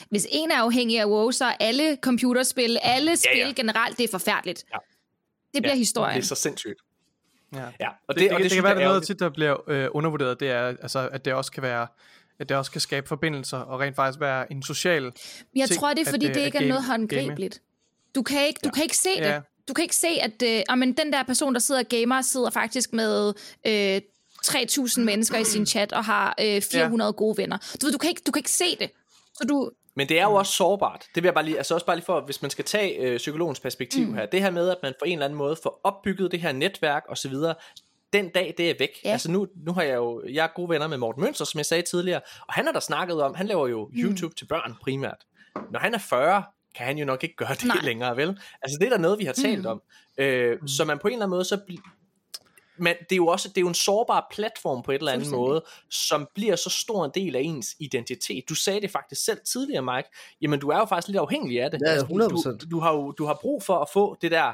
hvis 0.10 0.28
en 0.32 0.52
er 0.52 0.56
afhængig 0.58 1.00
af 1.00 1.06
WoW, 1.06 1.32
så 1.32 1.46
er 1.46 1.54
alle 1.60 1.98
computerspil, 2.02 2.78
alle 2.82 3.18
spil 3.18 3.38
ja. 3.40 3.54
generelt, 3.56 3.98
det 3.98 4.04
er 4.04 4.12
forfærdeligt. 4.12 4.64
Ja. 4.74 4.78
Det 5.54 5.62
bliver 5.64 5.74
Ja, 5.74 5.78
historien. 5.78 6.16
Det 6.16 6.22
er 6.24 6.28
så 6.28 6.36
sindssygt. 6.36 6.80
Ja. 7.54 7.60
Ja, 7.80 7.88
og 8.08 8.16
Det, 8.16 8.16
det, 8.16 8.22
det, 8.22 8.30
det, 8.30 8.32
og 8.32 8.38
det, 8.44 8.44
det 8.44 8.52
kan 8.56 8.64
være, 8.64 8.70
jeg 8.70 8.78
det 8.78 8.84
er 8.84 8.88
noget 8.88 9.04
tit, 9.04 9.20
der 9.20 9.30
bliver 9.30 9.70
øh, 9.70 9.88
undervurderet, 9.92 10.40
det 10.40 10.50
er, 10.52 10.68
altså, 10.68 11.10
at 11.12 11.26
det 11.26 11.34
også 11.34 11.52
kan 11.52 11.64
være 11.64 11.88
at 12.40 12.50
det 12.50 12.58
også 12.58 12.72
kan 12.72 12.82
skabe 12.82 13.08
forbindelser 13.08 13.58
og 13.58 13.80
rent 13.80 13.96
faktisk 13.96 14.20
være 14.20 14.52
en 14.52 14.64
social 14.64 15.12
Jeg 15.56 15.68
ting, 15.68 15.80
tror, 15.80 15.90
det 15.90 15.98
er, 16.00 16.02
at, 16.06 16.08
fordi 16.08 16.28
øh, 16.28 16.34
det 16.34 16.40
at 16.40 16.46
ikke 16.46 16.58
er 16.58 16.62
game- 16.62 16.68
noget 16.68 16.84
håndgribeligt. 16.84 17.62
Du 18.16 18.22
kan 18.22 18.48
ikke, 18.48 18.60
du 18.64 18.70
kan 18.70 18.84
ikke 18.84 18.98
se 18.98 19.10
Ja. 19.18 19.36
det. 19.36 19.44
Du 19.68 19.74
kan 19.74 19.84
ikke 19.84 19.96
se, 19.96 20.08
at 20.08 20.44
øh, 20.44 20.62
ah, 20.70 20.78
men 20.78 20.94
den 20.98 21.14
der 21.14 21.24
person, 21.24 21.54
der 21.54 21.60
sidder 21.60 21.82
og 21.82 21.88
gamer, 21.90 22.22
sidder 22.22 22.50
faktisk 22.50 22.94
med 22.94 23.34
øh, 23.68 24.02
3.000 24.46 25.02
mennesker 25.02 25.38
i 25.38 25.44
sin 25.44 25.66
chat 25.66 25.94
og 25.94 26.06
har 26.06 26.36
øh, 26.42 26.62
400 26.62 27.14
gode 27.14 27.38
venner. 27.38 27.58
Du 27.82 27.86
ved, 27.86 27.92
du 27.94 27.98
kan 27.98 28.10
ikke, 28.10 28.22
du 28.28 28.32
kan 28.32 28.40
ikke 28.40 28.52
se 28.52 28.76
det. 28.80 28.92
Så 29.34 29.46
du, 29.50 29.72
Men 29.98 30.10
det 30.10 30.20
er 30.20 30.24
jo 30.24 30.34
også 30.34 30.54
sårbart. 30.54 31.06
Det 31.16 31.24
vil 31.24 31.28
jeg 31.28 31.34
bare 31.34 31.46
lige, 31.46 31.58
altså 31.58 31.74
også 31.74 31.86
bare 31.86 31.96
lige 31.96 32.06
for, 32.06 32.22
hvis 32.22 32.42
man 32.42 32.52
skal 32.52 32.66
tage 32.66 32.98
øh, 32.98 33.18
psykologens 33.18 33.60
perspektiv 33.60 34.08
mm. 34.08 34.14
her. 34.14 34.26
Det 34.26 34.42
her 34.42 34.52
med, 34.52 34.70
at 34.70 34.78
man 34.84 34.94
på 35.00 35.06
en 35.06 35.12
eller 35.12 35.26
anden 35.26 35.38
måde 35.38 35.58
får 35.64 35.82
opbygget 35.84 36.32
det 36.32 36.40
her 36.42 36.52
netværk 36.52 37.04
og 37.10 37.18
så 37.18 37.30
videre. 37.30 37.56
Den 38.14 38.30
dag, 38.30 38.54
det 38.58 38.70
er 38.70 38.74
væk. 38.80 38.90
Ja. 39.06 39.12
Altså 39.12 39.32
nu, 39.32 39.48
nu 39.66 39.74
har 39.74 39.82
jeg 39.82 39.96
jo, 39.96 40.24
jeg 40.30 40.44
er 40.44 40.50
gode 40.56 40.70
venner 40.70 40.88
med 40.88 40.98
Morten 40.98 41.24
Mønster, 41.24 41.46
som 41.46 41.58
jeg 41.58 41.66
sagde 41.66 41.84
tidligere, 41.84 42.22
og 42.48 42.54
han 42.54 42.66
har 42.66 42.72
der 42.72 42.80
snakket 42.80 43.22
om, 43.22 43.36
han 43.36 43.48
laver 43.48 43.68
jo 43.68 43.90
YouTube 43.94 44.36
til 44.36 44.46
børn 44.46 44.76
primært. 44.84 45.26
Når 45.72 45.80
han 45.80 45.94
er 45.94 45.98
40, 45.98 46.44
kan 46.76 46.86
han 46.86 46.98
jo 46.98 47.06
nok 47.06 47.24
ikke 47.24 47.36
gøre 47.36 47.54
det 47.54 47.66
Nej. 47.66 47.78
længere, 47.84 48.18
vel? 48.18 48.40
Altså 48.62 48.78
det 48.80 48.86
er 48.86 48.90
da 48.90 48.98
noget, 48.98 49.20
vi 49.20 49.26
har 49.26 49.34
talt 49.34 49.66
om. 49.66 49.82
Øh, 50.18 50.58
Så 50.68 50.86
man 50.86 51.00
på 51.00 51.08
en 51.08 51.14
eller 51.14 51.26
anden 51.26 51.36
måde, 51.36 51.46
så 51.46 51.60
men 52.80 52.96
det 53.10 53.12
er 53.12 53.16
jo 53.16 53.28
også 53.28 53.50
det 53.50 53.58
er 53.58 53.62
jo 53.62 53.68
en 53.68 53.74
sårbar 53.74 54.28
platform 54.32 54.84
på 54.84 54.92
et 54.92 55.00
eller 55.00 55.12
andet 55.12 55.32
måde, 55.32 55.64
som 55.90 56.28
bliver 56.36 56.56
så 56.56 56.70
stor 56.70 57.06
en 57.06 57.12
del 57.16 57.36
af 57.36 57.42
ens 57.44 57.76
identitet. 57.80 58.44
Du 58.50 58.56
sagde 58.56 58.82
det 58.82 58.92
faktisk 58.92 59.26
selv 59.26 59.40
tidligere, 59.46 59.82
Mike. 59.82 60.10
Jamen, 60.42 60.60
du 60.60 60.70
er 60.70 60.78
jo 60.78 60.86
faktisk 60.86 61.08
lidt 61.08 61.18
afhængig 61.18 61.62
af 61.62 61.72
det. 61.72 61.82
Ja, 61.86 61.92
Altså, 61.92 62.06
du, 62.06 62.50
100%. 62.50 62.58
du, 62.58 62.66
du, 62.72 62.80
har 62.80 62.94
jo 62.94 63.12
du 63.12 63.26
har 63.26 63.38
brug 63.42 63.64
for 63.64 63.80
at 63.80 63.88
få 63.94 64.18
det 64.22 64.32
der 64.32 64.54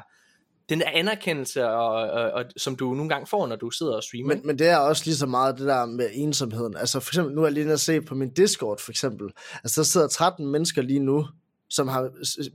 den 0.68 0.80
der 0.80 0.86
anerkendelse, 0.92 1.68
og, 1.68 2.10
og, 2.10 2.30
og, 2.30 2.44
som 2.56 2.76
du 2.76 2.94
nogle 2.94 3.08
gange 3.08 3.26
får, 3.26 3.46
når 3.46 3.56
du 3.56 3.70
sidder 3.70 3.96
og 3.96 4.02
streamer. 4.02 4.28
Men, 4.28 4.46
men 4.46 4.58
det 4.58 4.68
er 4.68 4.76
også 4.76 5.02
lige 5.04 5.16
så 5.16 5.26
meget 5.26 5.58
det 5.58 5.66
der 5.66 5.86
med 5.86 6.08
ensomheden. 6.12 6.76
Altså 6.76 7.00
for 7.00 7.10
eksempel, 7.10 7.34
nu 7.34 7.40
er 7.40 7.46
jeg 7.46 7.52
lige 7.52 7.72
at 7.72 7.80
se 7.80 8.00
på 8.00 8.14
min 8.14 8.30
Discord 8.30 8.78
for 8.78 8.92
eksempel. 8.92 9.28
Altså 9.64 9.80
der 9.80 9.84
sidder 9.84 10.08
13 10.08 10.46
mennesker 10.46 10.82
lige 10.82 11.00
nu, 11.00 11.26
som 11.70 11.88
har 11.88 12.10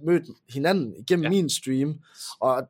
mødt 0.06 0.24
hinanden 0.50 0.94
igennem 1.00 1.24
ja. 1.24 1.30
min 1.30 1.50
stream. 1.50 2.00
Og 2.40 2.64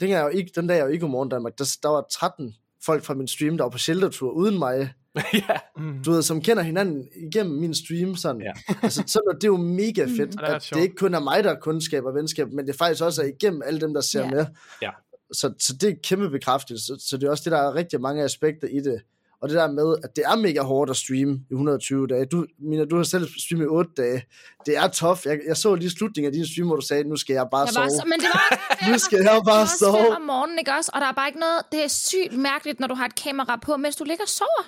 den, 0.00 0.10
er 0.10 0.20
jo 0.22 0.28
ikke, 0.28 0.52
den 0.54 0.66
dag 0.66 0.76
jeg 0.76 0.82
jo 0.86 0.88
ikke 0.90 1.06
i 1.06 1.08
morgen 1.08 1.28
Danmark, 1.28 1.58
der, 1.58 1.76
der 1.82 1.88
var 1.88 2.06
13 2.12 2.54
folk 2.84 3.04
fra 3.04 3.14
min 3.14 3.28
stream, 3.28 3.56
der 3.56 3.64
var 3.64 3.70
på 3.70 3.78
sheltertur 3.78 4.30
uden 4.30 4.58
mig. 4.58 4.92
ja, 5.34 5.56
Mm. 5.76 6.02
Du 6.04 6.10
ved, 6.12 6.22
som 6.22 6.40
kender 6.42 6.62
hinanden 6.62 7.08
igennem 7.26 7.54
min 7.60 7.74
stream. 7.74 8.16
Sådan. 8.16 8.42
Ja. 8.42 8.52
altså, 8.82 9.02
så 9.06 9.20
det 9.34 9.44
er 9.44 9.48
jo 9.48 9.56
mega 9.56 10.04
fedt, 10.04 10.32
det 10.32 10.40
er 10.40 10.54
at 10.54 10.62
sjovt. 10.62 10.76
det 10.78 10.82
ikke 10.82 10.96
kun 10.96 11.14
er 11.14 11.20
mig, 11.20 11.44
der 11.44 11.54
kun 11.54 11.80
skaber 11.80 12.12
venskab, 12.12 12.52
men 12.52 12.66
det 12.66 12.76
faktisk 12.76 13.02
også 13.04 13.22
er 13.22 13.26
igennem 13.26 13.62
alle 13.64 13.80
dem, 13.80 13.94
der 13.94 14.00
ser 14.00 14.20
Ja. 14.24 14.30
med. 14.30 14.46
Ja. 14.82 14.90
Så, 15.32 15.52
så 15.58 15.76
det 15.80 15.90
er 15.90 15.94
kæmpe 16.02 16.30
bekræftelse. 16.30 16.84
Så, 16.86 17.06
så 17.08 17.16
det 17.16 17.26
er 17.26 17.30
også 17.30 17.44
det, 17.44 17.52
der 17.52 17.58
er 17.58 17.74
rigtig 17.74 18.00
mange 18.00 18.22
aspekter 18.24 18.68
i 18.68 18.80
det. 18.80 19.00
Og 19.42 19.48
det 19.48 19.56
der 19.56 19.70
med, 19.72 19.96
at 20.04 20.10
det 20.16 20.24
er 20.26 20.36
mega 20.36 20.60
hårdt 20.62 20.90
at 20.90 20.96
streame 20.96 21.32
i 21.50 21.52
120 21.52 22.06
dage. 22.06 22.24
Du, 22.24 22.46
Mina, 22.68 22.84
du 22.84 22.96
har 22.96 23.02
selv 23.14 23.28
streamet 23.44 23.64
i 23.64 23.68
8 23.68 23.90
dage. 23.96 24.18
Det 24.66 24.76
er 24.76 24.88
tough. 24.88 25.20
Jeg, 25.24 25.38
jeg 25.48 25.56
så 25.56 25.74
lige 25.74 25.90
slutningen 25.90 26.26
af 26.30 26.32
din 26.32 26.46
stream, 26.52 26.66
hvor 26.66 26.76
du 26.76 26.86
sagde, 26.86 27.04
nu 27.04 27.16
skal 27.16 27.34
jeg 27.34 27.46
bare 27.50 27.60
jeg 27.60 27.74
sove. 27.74 27.84
var 27.84 27.90
så, 28.00 28.04
men 28.12 28.18
det 28.20 28.28
var 28.34 28.46
også 28.70 28.90
Nu 28.92 28.98
skal 28.98 29.18
jeg 29.22 29.40
bare 29.52 29.66
fem 29.66 29.78
sove. 29.78 30.16
om 30.16 30.22
morgenen, 30.22 30.58
ikke 30.58 30.72
også? 30.78 30.90
Og 30.94 31.00
der 31.00 31.06
er 31.06 31.12
bare 31.12 31.28
ikke 31.28 31.40
noget, 31.46 31.60
det 31.72 31.80
er 31.84 31.88
sygt 31.88 32.32
mærkeligt, 32.48 32.80
når 32.80 32.86
du 32.92 32.94
har 33.00 33.06
et 33.12 33.14
kamera 33.24 33.58
på, 33.66 33.76
mens 33.76 33.96
du 33.96 34.04
ligger 34.04 34.24
og 34.24 34.28
sover. 34.40 34.64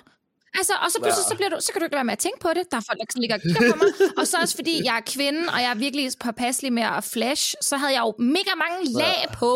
Altså, 0.59 0.73
og 0.83 0.87
så 0.91 0.97
pludselig, 1.03 1.23
Ja. 1.25 1.29
så, 1.31 1.35
bliver 1.39 1.49
du, 1.53 1.57
så 1.65 1.69
kan 1.71 1.79
du 1.79 1.85
ikke 1.85 1.93
lade 1.95 2.01
være 2.03 2.09
med 2.11 2.17
at 2.19 2.23
tænke 2.27 2.39
på 2.45 2.49
det. 2.57 2.63
Der 2.71 2.77
er 2.81 2.85
folk, 2.89 2.99
der 3.13 3.19
ligger 3.23 3.35
og 3.37 3.41
kigger 3.45 3.61
på 3.71 3.77
mig. 3.81 3.87
Og 4.19 4.23
så 4.27 4.35
også 4.43 4.55
fordi 4.61 4.75
jeg 4.87 4.95
er 5.01 5.05
kvinde, 5.15 5.41
og 5.53 5.59
jeg 5.65 5.69
er 5.75 5.79
virkelig 5.85 6.05
påpasselig 6.25 6.73
med 6.79 6.83
at 6.97 7.03
flash, 7.13 7.45
så 7.61 7.73
havde 7.81 7.93
jeg 7.97 8.03
jo 8.07 8.11
mega 8.35 8.53
mange 8.63 8.79
lag 9.01 9.19
på. 9.41 9.51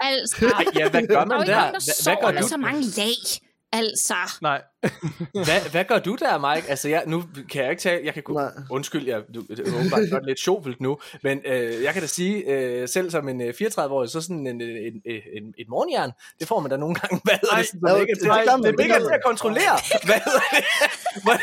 Altså, 0.00 0.36
Ej, 0.46 0.64
ja, 0.80 0.88
hvad 0.90 1.02
gør 1.12 1.24
der 1.24 1.34
er 1.34 1.38
jo 1.40 1.44
man 1.44 1.46
der? 1.46 1.60
nogen, 1.60 1.74
der 1.74 1.80
Hvad, 1.88 2.04
hvad, 2.06 2.16
gør 2.22 2.32
med 2.36 2.42
du, 2.42 2.48
så 2.48 2.56
mange 2.56 2.82
lag. 3.00 3.20
Altså, 3.72 4.14
Nej. 4.42 4.62
hvad, 5.46 5.70
hvad 5.70 5.84
gør 5.84 5.98
du 5.98 6.14
der, 6.20 6.54
Mike? 6.54 6.68
Altså, 6.70 6.88
jeg, 6.88 7.02
nu 7.06 7.24
kan 7.52 7.62
jeg 7.62 7.70
ikke 7.70 7.82
tage... 7.82 8.00
Jeg 8.04 8.14
kan 8.14 8.22
kunne, 8.22 8.42
Nej. 8.42 8.52
undskyld, 8.70 9.06
jeg 9.06 9.22
du, 9.34 9.40
det 9.48 9.68
er 9.68 9.74
åbenbart 9.78 10.00
godt 10.10 10.26
lidt 10.26 10.40
sjovt 10.40 10.80
nu, 10.80 10.98
men 11.22 11.40
øh, 11.46 11.82
jeg 11.82 11.92
kan 11.92 12.02
da 12.02 12.08
sige, 12.08 12.44
øh, 12.52 12.88
selv 12.88 13.10
som 13.10 13.28
en 13.28 13.40
øh, 13.40 13.54
34-årig, 13.62 14.10
så 14.10 14.20
sådan 14.20 14.46
en, 14.46 14.60
en, 14.60 14.60
en, 14.60 15.02
en, 15.36 15.54
et 15.58 15.68
morgenjern, 15.68 16.10
det 16.40 16.48
får 16.48 16.60
man 16.60 16.70
da 16.70 16.76
nogle 16.76 16.94
gange, 16.94 17.20
hvad 17.24 17.34
hedder 17.34 17.54
Ej, 17.54 17.58
det, 17.60 17.68
sådan, 17.68 17.80
ja, 17.88 17.94
ikke, 18.00 18.12
det- 18.14 18.20
til, 18.20 18.30
det 18.30 18.46
man, 18.46 18.62
det 18.62 18.68
er 18.68 18.76
det 18.76 18.84
ikke 18.84 18.94
gør 18.94 19.00
til 19.08 19.14
at 19.14 19.24
kontrollere. 19.24 19.76
Hvad 20.06 20.20
det? 21.36 21.42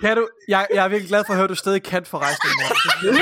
Kan 0.00 0.16
du, 0.16 0.28
jeg, 0.48 0.66
jeg 0.74 0.84
er 0.84 0.88
virkelig 0.88 1.08
glad 1.08 1.24
for 1.26 1.32
at 1.32 1.36
høre, 1.36 1.44
at 1.44 1.50
du 1.50 1.54
stadig 1.54 1.82
kan 1.82 2.04
den 2.48 2.56
morgen. 2.60 3.18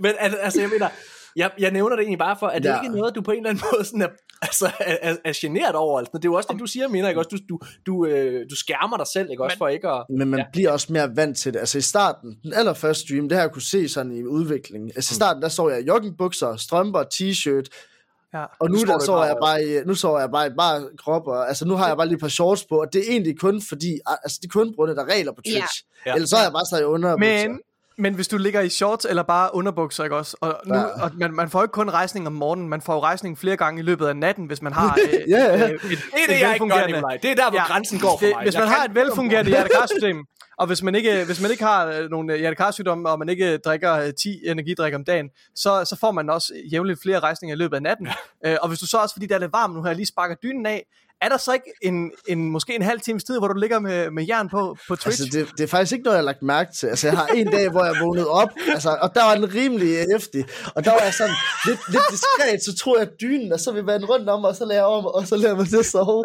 Men 0.00 0.12
al- 0.18 0.36
altså, 0.40 0.60
jeg 0.60 0.68
mener, 0.70 0.88
jeg, 1.36 1.50
jeg 1.58 1.70
nævner 1.70 1.96
det 1.96 2.02
egentlig 2.02 2.18
bare 2.18 2.36
for, 2.40 2.46
at 2.46 2.62
det 2.62 2.68
Ja. 2.68 2.80
ikke 2.80 2.86
er 2.86 2.96
noget, 2.96 3.14
du 3.14 3.20
på 3.22 3.30
en 3.30 3.36
eller 3.36 3.50
anden 3.50 3.64
måde 3.72 3.84
sådan 3.84 4.02
er, 4.02 4.08
altså, 4.42 4.66
er, 4.80 4.96
er, 5.02 5.16
er 5.24 5.32
generet 5.36 5.74
over. 5.74 5.98
Altså. 5.98 6.10
Det 6.14 6.24
er 6.24 6.28
jo 6.28 6.34
også 6.34 6.48
det, 6.52 6.60
du 6.60 6.66
siger, 6.66 6.88
mener, 6.88 7.08
ikke 7.08 7.20
også? 7.20 7.28
Du, 7.30 7.38
du, 7.48 7.60
du, 7.86 8.06
øh, 8.06 8.46
du 8.50 8.56
skærmer 8.56 8.96
dig 8.96 9.06
selv, 9.06 9.30
ikke 9.30 9.44
også, 9.44 9.58
for 9.58 9.68
ikke 9.68 9.88
at... 9.88 10.04
Men 10.18 10.28
man 10.28 10.40
ja. 10.40 10.44
bliver 10.52 10.70
også 10.70 10.92
mere 10.92 11.16
vant 11.16 11.38
til 11.38 11.52
det. 11.52 11.58
Altså 11.58 11.78
i 11.78 11.80
starten, 11.80 12.36
den 12.42 12.52
allerførste 12.52 13.02
stream, 13.06 13.28
det 13.28 13.36
har 13.38 13.42
jeg 13.44 13.52
kunne 13.52 13.62
se 13.62 13.88
sådan 13.88 14.12
i 14.12 14.22
udviklingen. 14.24 14.90
Altså 14.96 15.12
i 15.12 15.14
starten, 15.14 15.42
der 15.42 15.48
så 15.48 15.68
jeg 15.68 15.86
joggingbukser, 15.86 16.56
strømper, 16.56 17.02
t-shirt, 17.14 17.88
Ja. 18.34 18.44
og 18.60 18.68
nu, 18.70 18.74
Nu 18.74 19.00
står 19.00 19.16
der 19.16 19.24
jeg 19.24 19.36
bare 19.42 19.64
i, 19.64 19.80
nu 19.86 19.94
så 19.94 20.18
jeg 20.18 20.30
bare 20.30 20.46
i 20.46 20.50
bare 20.58 20.82
krop, 20.98 21.26
og 21.26 21.48
altså 21.48 21.64
nu 21.64 21.74
har 21.74 21.86
jeg 21.88 21.96
bare 21.96 22.06
lige 22.06 22.14
et 22.14 22.20
par 22.20 22.28
shorts 22.28 22.64
på, 22.64 22.80
og 22.80 22.92
det 22.92 23.00
er 23.00 23.10
egentlig 23.10 23.38
kun 23.38 23.62
fordi, 23.68 23.98
altså 24.24 24.38
det 24.42 24.48
er 24.48 24.52
kun 24.52 24.68
på 24.72 24.74
grund 24.76 24.90
af, 24.90 24.96
der 24.96 25.02
er 25.04 25.14
regler 25.14 25.32
på 25.32 25.40
Twitch. 25.42 25.84
Ja. 26.06 26.10
Ja. 26.10 26.14
Ellers 26.14 26.30
så 26.30 26.36
er 26.36 26.42
jeg 26.42 26.52
bare 26.52 26.66
stadig 26.66 26.86
under. 26.86 27.16
Men, 27.16 27.60
men 27.98 28.14
hvis 28.14 28.28
du 28.28 28.36
ligger 28.38 28.60
i 28.60 28.68
shorts 28.68 29.06
eller 29.10 29.22
bare 29.22 29.54
underbukser, 29.54 30.04
ikke 30.04 30.16
også? 30.16 30.36
Og, 30.40 30.60
nu, 30.66 30.74
Ja. 30.74 30.82
og 30.84 31.10
man, 31.14 31.32
man 31.32 31.50
får 31.50 31.58
jo 31.58 31.64
ikke 31.64 31.72
kun 31.72 31.90
rejsning 31.90 32.26
om 32.26 32.32
morgenen, 32.32 32.68
man 32.68 32.82
får 32.82 32.94
jo 32.94 33.00
rejsning 33.00 33.38
flere 33.38 33.56
gange 33.56 33.80
i 33.80 33.82
løbet 33.84 34.06
af 34.06 34.16
natten, 34.16 34.46
hvis 34.46 34.62
man 34.62 34.72
har 34.72 34.98
øh, 35.12 35.30
Ja, 35.30 35.36
ja. 35.38 35.68
øh, 35.68 35.70
et, 35.70 35.80
Det 35.82 35.92
er 35.92 35.98
det, 36.28 36.40
jeg 36.40 36.54
ikke 36.54 36.68
gør, 36.68 36.86
Nikolaj. 36.86 37.16
Det 37.22 37.30
er 37.30 37.34
der, 37.34 37.50
hvor 37.50 37.58
ja, 37.58 37.64
grænsen 37.66 37.98
går 38.00 38.18
for 38.18 38.26
det, 38.26 38.34
mig. 38.36 38.42
Hvis 38.42 38.54
Jeg 38.54 38.60
man 38.62 38.68
har 38.68 38.84
et 38.84 38.94
velfungerende 38.94 39.50
hjertekarsystem, 39.50 40.24
og 40.58 40.66
hvis 40.66 40.82
man 40.82 40.94
ikke, 40.94 41.24
hvis 41.24 41.40
man 41.42 41.50
ikke 41.50 41.64
har 41.64 41.86
øh, 41.86 42.10
nogle 42.10 42.36
hjertekarsygdomme, 42.36 43.08
og 43.08 43.18
man 43.18 43.28
ikke 43.28 43.56
drikker 43.58 43.94
øh, 43.94 44.12
10 44.22 44.40
energidrik 44.46 44.94
om 44.94 45.04
dagen, 45.04 45.28
så, 45.54 45.84
så 45.84 45.96
får 46.00 46.12
man 46.12 46.30
også 46.30 46.52
jævnligt 46.72 47.02
flere 47.02 47.20
rejsninger 47.20 47.54
i 47.56 47.58
løbet 47.58 47.76
af 47.76 47.82
natten. 47.82 48.08
Øh, 48.46 48.56
og 48.62 48.68
hvis 48.68 48.78
du 48.78 48.86
så 48.86 48.96
også, 48.96 49.14
fordi 49.14 49.26
det 49.26 49.34
er 49.34 49.38
lidt 49.38 49.52
varmt 49.52 49.74
nu 49.74 49.82
her, 49.82 49.92
lige 49.92 50.06
sparker 50.06 50.34
dynen 50.42 50.66
af, 50.66 50.84
er 51.22 51.28
der 51.28 51.36
så 51.36 51.52
ikke 51.52 51.72
en, 51.82 52.10
en, 52.28 52.50
måske 52.50 52.74
en 52.74 52.82
halv 52.82 53.00
times 53.00 53.24
tid, 53.24 53.38
hvor 53.38 53.48
du 53.48 53.58
ligger 53.58 53.78
med, 53.78 54.10
med 54.10 54.24
jern 54.26 54.48
på, 54.48 54.76
på 54.88 54.96
Twitch? 54.96 55.22
Altså, 55.22 55.38
det, 55.38 55.48
det 55.58 55.64
er 55.64 55.68
faktisk 55.68 55.92
ikke 55.92 56.04
noget, 56.04 56.16
jeg 56.16 56.22
har 56.22 56.24
lagt 56.24 56.42
mærke 56.42 56.72
til. 56.72 56.86
Altså, 56.86 57.06
jeg 57.06 57.16
har 57.16 57.26
en 57.26 57.46
dag, 57.46 57.70
hvor 57.70 57.84
jeg 57.84 57.94
vågnede 58.00 58.28
op, 58.28 58.48
altså, 58.74 58.98
og 59.02 59.14
der 59.14 59.24
var 59.24 59.34
den 59.34 59.54
rimelig 59.54 60.06
hæftig. 60.12 60.44
Og 60.74 60.84
der 60.84 60.90
var 60.90 61.00
jeg 61.02 61.14
sådan 61.14 61.34
lidt, 61.66 61.80
lidt 61.88 62.02
diskret, 62.10 62.64
så 62.64 62.76
tror 62.76 62.98
jeg 62.98 63.08
at 63.08 63.20
dynen, 63.20 63.52
og 63.52 63.60
så 63.60 63.72
vil 63.72 63.86
vende 63.86 64.06
rundt 64.06 64.28
om, 64.28 64.44
og 64.44 64.56
så 64.56 64.64
lader 64.64 64.80
jeg 64.80 64.84
om, 64.84 65.06
og 65.06 65.26
så 65.26 65.36
lader 65.36 65.48
jeg 65.48 65.56
mig 65.56 65.68
til 65.68 65.76
at 65.76 65.86
sove. 65.86 66.24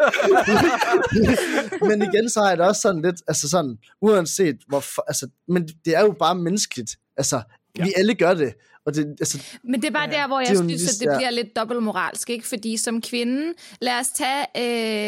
men 1.88 2.02
igen, 2.02 2.30
så 2.30 2.40
har 2.40 2.48
jeg 2.48 2.58
det 2.58 2.66
også 2.66 2.80
sådan 2.80 3.02
lidt, 3.02 3.16
altså 3.28 3.48
sådan, 3.48 3.76
uanset 4.02 4.56
hvor, 4.68 4.84
altså, 5.08 5.28
men 5.48 5.68
det 5.84 5.96
er 5.96 6.00
jo 6.00 6.14
bare 6.18 6.34
menneskeligt. 6.34 6.90
Altså, 7.16 7.42
ja. 7.78 7.84
vi 7.84 7.92
alle 7.96 8.14
gør 8.14 8.34
det. 8.34 8.54
Og 8.86 8.94
det, 8.94 9.16
altså, 9.20 9.42
Men 9.64 9.82
det 9.82 9.88
er 9.88 9.92
bare 9.92 10.08
ja, 10.10 10.16
der, 10.16 10.26
hvor 10.26 10.40
jeg 10.40 10.56
synes, 10.56 10.94
at 10.94 11.00
det 11.00 11.06
ja. 11.12 11.16
bliver 11.16 11.30
lidt 11.30 11.56
dobbeltmoralsk, 11.56 12.30
ikke? 12.30 12.46
Fordi 12.46 12.76
som 12.76 13.00
kvinde, 13.02 13.54
lad 13.80 14.00
os 14.00 14.08
tage... 14.08 14.46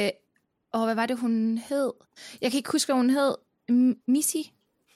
Øh, 0.04 0.10
åh, 0.74 0.84
hvad 0.84 0.94
var 0.94 1.06
det, 1.06 1.18
hun 1.18 1.60
hed? 1.68 1.92
Jeg 2.40 2.50
kan 2.50 2.58
ikke 2.58 2.72
huske, 2.72 2.92
hvad 2.92 2.96
hun 2.96 3.10
hed. 3.10 3.34
Missy? 4.08 4.36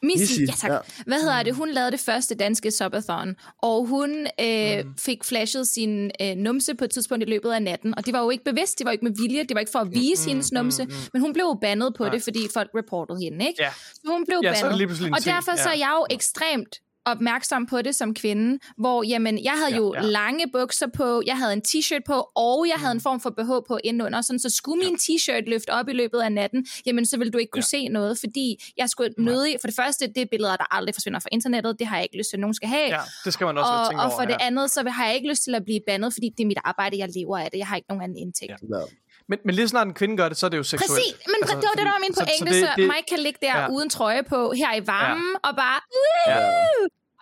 Missy, 0.05 0.21
Missy, 0.21 0.41
ja 0.41 0.53
tak. 0.57 0.71
ja. 0.71 0.75
Ja. 0.75 0.81
Hvad 1.07 1.21
hedder 1.21 1.43
det? 1.43 1.55
Hun 1.55 1.71
lavede 1.71 1.91
det 1.91 2.01
første 2.01 2.35
danske 2.35 2.71
subathon, 2.71 3.37
og 3.63 3.87
hun 3.87 4.27
øh, 4.41 4.85
mm. 4.85 4.95
fik 4.99 5.25
flashet 5.25 5.67
sin 5.67 6.11
øh, 6.21 6.37
numse 6.37 6.75
på 6.75 6.85
et 6.85 6.91
tidspunkt 6.91 7.25
i 7.25 7.31
løbet 7.31 7.53
af 7.53 7.63
natten, 7.63 7.95
og 7.99 8.07
det 8.07 8.15
var 8.15 8.23
jo 8.23 8.31
ikke 8.31 8.45
bevidst, 8.45 8.79
det 8.79 8.85
var 8.85 8.93
ikke 8.93 9.05
med 9.05 9.13
vilje, 9.23 9.43
det 9.43 9.55
var 9.55 9.61
ikke 9.61 9.73
for 9.73 9.79
at 9.79 9.95
vise 9.95 10.23
mm, 10.25 10.29
hendes 10.29 10.53
numse, 10.53 10.85
mm, 10.85 10.91
mm. 10.91 10.97
men 11.13 11.23
hun 11.23 11.33
blev 11.33 11.45
jo 11.45 11.59
bandet 11.61 11.95
på 11.95 12.05
Nej. 12.05 12.13
det, 12.13 12.23
fordi 12.23 12.49
folk 12.55 12.71
reportede 12.75 13.19
hende, 13.23 13.47
ikke? 13.49 13.63
Ja. 13.63 13.71
Så 13.95 14.01
hun 14.07 14.25
blev 14.27 14.41
Ja, 14.43 14.55
så 14.55 14.69
det 14.69 14.89
bandet. 14.89 15.07
en 15.07 15.15
og 15.15 15.25
derfor 15.25 15.57
så 15.57 15.69
er 15.69 15.73
ja. 15.73 15.79
jeg 15.79 15.93
jo 15.99 16.07
ekstremt 16.11 16.81
opmærksom 17.07 17.67
på 17.67 17.83
det 17.83 17.95
som 17.95 18.15
kvinde, 18.15 18.59
hvor 18.79 19.03
jamen, 19.03 19.45
jeg 19.45 19.53
havde 19.53 19.71
Ja, 19.71 19.77
jo 19.77 19.95
ja. 19.95 20.01
lange 20.01 20.45
bukser 20.53 20.87
på, 20.97 21.23
jeg 21.27 21.39
havde 21.39 21.53
en 21.53 21.63
t-shirt 21.69 22.01
på, 22.07 22.31
og 22.37 22.67
jeg 22.69 22.77
havde 22.77 22.93
en 22.93 23.01
form 23.01 23.21
for 23.21 23.31
BH 23.31 23.51
på 23.69 23.79
indenunder, 23.85 24.21
sådan, 24.21 24.39
så 24.41 24.51
skulle 24.51 24.85
min 24.85 24.95
t-shirt 24.95 25.45
løfte 25.51 25.71
op 25.71 25.89
i 25.89 25.93
løbet 25.93 26.21
af 26.21 26.33
natten, 26.33 26.67
jamen 26.87 27.07
så 27.07 27.19
ville 27.19 27.31
du 27.31 27.39
ikke 27.39 27.51
kunne 27.51 27.63
se 27.63 27.89
noget, 27.89 28.19
fordi 28.19 28.57
jeg 28.77 28.89
skulle 28.91 29.11
nødig, 29.19 29.57
for 29.61 29.67
det 29.69 29.77
første, 29.77 30.07
det 30.07 30.19
er 30.19 30.27
billeder, 30.31 30.57
der 30.57 30.75
aldrig 30.75 30.95
forsvinder 30.95 31.21
fra 31.21 31.29
internettet, 31.33 31.79
det 31.79 31.87
har 31.87 31.97
jeg 31.97 32.05
ikke 32.05 32.19
lyst 32.19 32.31
til, 32.31 32.37
at 32.37 32.41
nogen 32.41 32.55
skal 32.55 32.69
have, 32.69 32.89
Ja, 32.89 33.01
det 33.25 33.33
skal 33.33 33.45
man 33.45 33.59
også 33.59 33.73
og, 33.73 33.89
tænke 33.91 34.03
og 34.03 34.07
over. 34.07 34.17
for 34.21 34.25
det 34.25 34.37
ja. 34.41 34.47
andet, 34.47 34.71
så 34.71 34.89
har 34.91 35.07
jeg 35.07 35.15
ikke 35.15 35.29
lyst 35.29 35.43
til 35.45 35.55
at 35.55 35.65
blive 35.65 35.81
bandet, 35.87 36.13
fordi 36.13 36.29
det 36.39 36.45
er 36.45 36.49
mit 36.49 36.59
arbejde, 36.65 36.99
jeg 36.99 37.09
lever 37.15 37.39
af 37.39 37.51
det, 37.51 37.59
jeg 37.59 37.67
har 37.67 37.77
ikke 37.77 37.89
nogen 37.89 38.03
anden 38.03 38.19
indtægt. 38.19 38.51
Ja. 38.51 38.57
Ja. 39.25 39.29
Ja. 39.29 39.29
Men, 39.29 39.39
men 39.45 39.55
lige 39.55 39.69
snart 39.69 39.87
en 39.87 39.95
kvinde 39.95 40.17
gør 40.17 40.29
det, 40.29 40.37
så 40.39 40.47
er 40.47 40.51
det 40.51 40.57
jo 40.59 40.63
seksuelt. 40.63 40.91
Præcis, 40.91 41.27
men 41.27 41.35
altså, 41.43 41.57
det 41.57 41.65
var 41.71 41.77
det, 41.79 41.87
der 41.89 41.93
var 41.97 42.03
min 42.07 42.15
pointe, 42.19 42.55
så, 42.55 42.67
så, 42.67 42.73
det, 42.77 42.85
Mike 42.93 43.07
kan 43.09 43.19
ligge 43.19 43.39
der 43.43 43.55
ja. 43.57 43.61
ja. 43.63 43.69
uden 43.69 43.89
trøje 43.91 44.23
på, 44.23 44.53
her 44.57 44.75
i 44.75 44.87
varmen, 44.87 45.31
ja. 45.45 45.49
og 45.49 45.57
bare, 45.57 45.81
Ja. 46.27 46.37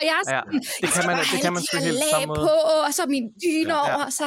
og 0.00 0.03
jeg 0.11 0.16
er 0.20 0.34
Ja, 0.34 0.40
sådan, 0.42 0.61
det 0.82 0.88
kan 0.96 1.07
man, 1.07 1.16
det 1.32 1.40
kan 1.44 1.53
man 1.53 1.62
sgu 1.62 1.76
helt 1.78 1.98
samme 2.11 2.26
måde. 2.26 2.40
på, 2.40 2.55
og 2.86 2.94
så 2.94 3.03
min 3.07 3.24
dyne 3.44 3.74
Ja. 3.74 3.86
ja. 3.86 3.94
over, 3.94 4.05
og 4.05 4.12
så, 4.12 4.24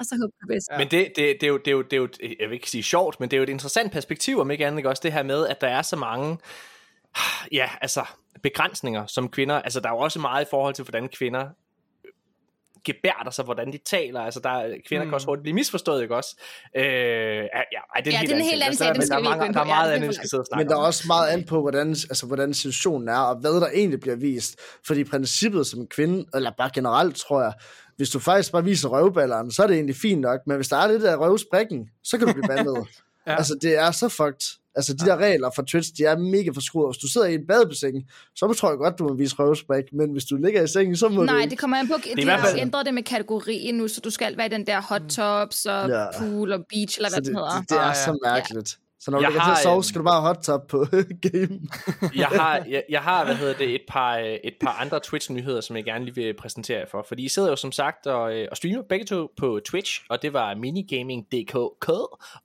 og 0.00 0.04
så 0.08 0.14
håber 0.20 0.34
jeg 0.42 0.48
bedst. 0.54 0.68
Ja. 0.72 0.78
Men 0.78 0.88
det, 0.90 1.00
det, 1.16 1.36
det, 1.40 1.42
er 1.42 1.50
jo, 1.54 1.58
det, 1.58 1.68
er 1.68 1.72
jo, 1.72 1.82
det 1.82 1.92
er 1.92 1.96
jo, 1.96 2.08
jeg 2.40 2.48
vil 2.48 2.54
ikke 2.54 2.70
sige 2.70 2.82
sjovt, 2.82 3.20
men 3.20 3.28
det 3.30 3.36
er 3.36 3.38
jo 3.38 3.42
et 3.42 3.48
interessant 3.48 3.92
perspektiv, 3.92 4.40
om 4.40 4.50
ikke 4.50 4.66
andet, 4.66 4.78
ikke 4.78 4.88
også 4.88 5.00
det 5.04 5.12
her 5.12 5.22
med, 5.22 5.46
at 5.46 5.60
der 5.60 5.68
er 5.68 5.82
så 5.82 5.96
mange, 5.96 6.38
ja, 7.52 7.68
altså, 7.80 8.04
begrænsninger 8.42 9.06
som 9.06 9.28
kvinder. 9.28 9.62
Altså, 9.62 9.80
der 9.80 9.88
er 9.88 9.92
jo 9.92 9.98
også 9.98 10.18
meget 10.18 10.44
i 10.44 10.48
forhold 10.50 10.74
til, 10.74 10.84
hvordan 10.84 11.08
kvinder 11.08 11.48
gebærder 12.84 13.30
sig, 13.30 13.44
hvordan 13.44 13.72
de 13.72 13.78
taler. 13.78 14.20
Altså, 14.20 14.40
der 14.40 14.50
er, 14.50 14.74
kvinder 14.88 15.04
mm. 15.04 15.10
kan 15.10 15.14
også 15.14 15.26
hurtigt 15.26 15.42
blive 15.42 15.54
misforstået, 15.54 16.02
ikke 16.02 16.16
også? 16.16 16.36
Øh, 16.76 16.82
ja, 16.84 16.86
ja, 16.86 17.40
ej, 17.94 18.00
det 18.04 18.06
er 18.06 18.12
Ja, 18.12 18.20
en 18.20 18.26
det 18.26 18.32
er 18.32 18.36
helt 18.36 18.50
helt 18.50 18.62
anden 18.62 18.76
sag, 18.76 18.88
den 18.88 18.96
Altså, 18.96 19.12
der, 19.14 19.18
er 19.18 19.22
mange- 19.22 19.46
ind 19.46 19.54
der 19.54 19.60
er. 19.60 19.64
Ja, 19.66 19.74
meget 19.74 19.88
det 19.88 19.94
andet, 19.96 20.08
vi 20.08 20.14
skal 20.14 20.28
sidde 20.28 20.40
og 20.40 20.46
snakke 20.46 20.64
Men 20.64 20.68
der 20.70 20.74
er 20.76 20.80
om. 20.80 20.84
også 20.86 21.04
meget 21.06 21.28
an 21.28 21.44
på, 21.44 21.60
hvordan, 21.60 21.88
altså, 21.88 22.26
hvordan 22.26 22.54
situationen 22.54 23.08
er, 23.08 23.18
og 23.18 23.36
hvad 23.36 23.50
der 23.60 23.68
egentlig 23.74 24.00
bliver 24.00 24.16
vist. 24.16 24.60
Fordi 24.86 25.00
i 25.00 25.04
princippet 25.04 25.66
som 25.66 25.86
kvinde, 25.86 26.24
eller 26.34 26.50
bare 26.58 26.70
generelt, 26.74 27.16
tror 27.16 27.42
jeg, 27.42 27.52
hvis 27.96 28.10
du 28.10 28.18
faktisk 28.18 28.52
bare 28.52 28.64
viser 28.64 28.88
røvballeren, 28.88 29.50
så 29.50 29.62
er 29.62 29.66
det 29.66 29.74
egentlig 29.74 29.96
fint 29.96 30.20
nok. 30.20 30.40
Men 30.46 30.56
hvis 30.56 30.68
der 30.68 30.76
er 30.76 30.88
lidt 30.92 31.04
af 31.04 31.16
røvsprikken, 31.16 31.88
så 32.04 32.18
kan 32.18 32.26
du 32.26 32.32
blive 32.32 32.48
bandet. 32.48 32.86
Ja. 33.26 33.36
Altså, 33.36 33.58
det 33.62 33.78
er 33.78 33.90
så 33.90 34.08
fucked. 34.08 34.58
Altså, 34.76 34.92
de 34.94 35.06
der 35.06 35.16
regler 35.16 35.50
for 35.54 35.62
Twitch, 35.62 35.90
de 35.98 36.04
er 36.04 36.16
mega 36.18 36.50
forskruet. 36.54 36.88
Hvis 36.94 36.98
du 37.00 37.08
sidder 37.12 37.26
i 37.26 37.34
en 37.34 37.46
badebassin, 37.46 38.02
så 38.36 38.52
tror 38.52 38.68
jeg 38.70 38.78
godt, 38.78 38.98
du 38.98 39.04
må 39.08 39.14
vise 39.14 39.36
røvsprik. 39.38 39.84
Men 39.92 40.10
hvis 40.12 40.24
du 40.24 40.36
ligger 40.36 40.62
i 40.62 40.66
sengen, 40.68 40.96
så 40.96 41.08
må 41.08 41.20
du 41.20 41.26
Nej, 41.26 41.38
ikke. 41.40 41.50
det 41.50 41.58
kommer 41.58 41.76
an 41.76 41.88
på. 41.88 41.94
De 42.16 42.22
i 42.22 42.24
har 42.24 42.38
fald- 42.46 42.58
ændret 42.60 42.86
det 42.86 42.94
med 42.94 43.02
kategorien 43.02 43.74
nu, 43.74 43.88
så 43.88 44.00
du 44.00 44.10
skal 44.10 44.36
være 44.36 44.46
i 44.46 44.50
den 44.50 44.66
der 44.66 44.80
hot 44.82 45.02
tops 45.10 45.66
og 45.66 45.88
Ja. 45.88 46.06
pool 46.18 46.52
og 46.52 46.60
beach, 46.68 46.98
eller 46.98 47.08
Så 47.08 47.14
hvad 47.14 47.22
det, 47.22 47.26
den 47.26 47.36
hedder. 47.36 47.60
det, 47.60 47.68
det 47.70 47.76
er 47.76 47.80
Ah, 47.80 47.94
ja. 47.96 48.04
så 48.04 48.18
mærkeligt. 48.24 48.78
Så 49.04 49.10
når 49.10 49.18
du 49.18 49.22
Jeg 49.22 49.30
ligger 49.30 49.40
til 49.40 49.46
har, 49.50 49.56
at 49.56 49.62
sove, 49.62 49.84
skal 49.84 49.98
du 49.98 50.04
bare 50.04 50.20
hot 50.20 50.36
top 50.42 50.60
på 50.68 50.86
game. 51.26 51.60
jeg 52.22 52.26
har, 52.26 52.60
jeg, 52.68 52.82
jeg 52.88 53.00
har 53.00 53.24
hvad 53.24 53.34
hedder 53.34 53.54
det, 53.54 53.74
et, 53.74 53.80
par, 53.88 54.16
øh, 54.18 54.24
et 54.44 54.54
par 54.60 54.70
andre 54.80 55.00
Twitch-nyheder, 55.00 55.60
som 55.60 55.76
jeg 55.76 55.84
gerne 55.84 56.04
lige 56.04 56.14
vil 56.14 56.34
præsentere 56.40 56.78
jer 56.78 56.84
for. 56.90 57.04
Fordi 57.08 57.24
I 57.24 57.28
sidder 57.28 57.48
jo 57.48 57.56
som 57.56 57.72
sagt 57.72 58.06
og, 58.06 58.34
øh, 58.36 58.48
og 58.50 58.56
streamer 58.56 58.82
begge 58.88 59.04
to 59.06 59.28
på 59.36 59.60
Twitch, 59.66 60.00
og 60.10 60.22
det 60.22 60.32
var 60.32 60.54
minigaming.dk 60.54 61.54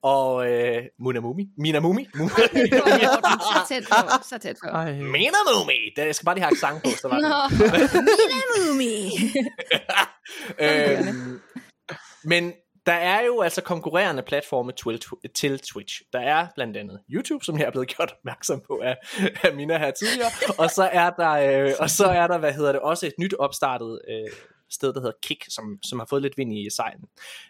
og 0.03 0.49
øh, 0.51 0.83
Munamumi. 0.99 1.47
Minamumi. 1.57 2.05
så 2.15 3.65
tæt 3.69 3.83
på, 3.91 3.95
så 4.29 4.37
tæt 4.41 4.55
på. 4.63 4.69
Ej. 4.69 4.91
Minamumi. 4.91 5.79
Det- 5.95 6.05
Jeg 6.05 6.15
skal 6.15 6.25
bare 6.25 6.35
lige 6.35 6.43
have 6.45 6.57
sang 6.57 6.81
på, 6.83 6.89
så 7.01 7.07
var 7.07 7.17
det. 7.19 7.91
Minamumi. 7.93 9.09
øhm, 10.59 11.39
men 12.23 12.53
der 12.89 12.95
er 12.95 13.21
jo 13.25 13.41
altså 13.41 13.61
konkurrerende 13.61 14.23
platforme 14.23 14.71
til, 15.35 15.59
Twitch. 15.59 16.01
Der 16.13 16.19
er 16.19 16.47
blandt 16.55 16.77
andet 16.77 16.99
YouTube, 17.09 17.45
som 17.45 17.59
jeg 17.59 17.65
er 17.65 17.71
blevet 17.71 17.87
gjort 17.95 18.11
opmærksom 18.11 18.61
på 18.67 18.79
af, 18.83 18.97
af 19.43 19.55
Mina 19.55 19.77
her 19.77 19.91
tidligere. 19.91 20.29
Og 20.57 20.69
så 20.69 20.89
er 20.93 21.09
der, 21.09 21.29
øh, 21.29 21.73
og 21.79 21.89
så 21.89 22.05
er 22.05 22.27
der 22.27 22.37
hvad 22.37 22.53
hedder 22.53 22.71
det, 22.71 22.81
også 22.81 23.05
et 23.07 23.13
nyt 23.19 23.33
opstartet 23.33 24.01
øh, 24.09 24.31
sted, 24.69 24.93
der 24.93 24.99
hedder 24.99 25.17
Kick, 25.21 25.45
som, 25.49 25.79
som 25.83 25.99
har 25.99 26.05
fået 26.05 26.21
lidt 26.21 26.37
vind 26.37 26.53
i 26.53 26.69
sejlen. 26.69 27.05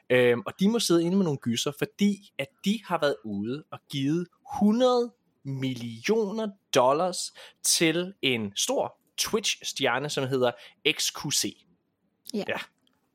Øhm, 0.09 0.41
og 0.45 0.53
de 0.59 0.69
må 0.69 0.79
sidde 0.79 1.03
inde 1.03 1.17
med 1.17 1.23
nogle 1.23 1.39
gyser, 1.39 1.71
fordi 1.77 2.33
at 2.37 2.47
de 2.65 2.79
har 2.85 2.97
været 3.01 3.15
ude 3.25 3.63
og 3.71 3.79
givet 3.91 4.27
100 4.55 5.11
millioner 5.43 6.47
dollars 6.75 7.33
til 7.63 8.13
en 8.21 8.53
stor 8.55 8.97
Twitch-stjerne, 9.21 10.09
som 10.09 10.27
hedder 10.27 10.51
XQC. 10.91 11.65
Ja. 12.33 12.43
ja. 12.47 12.57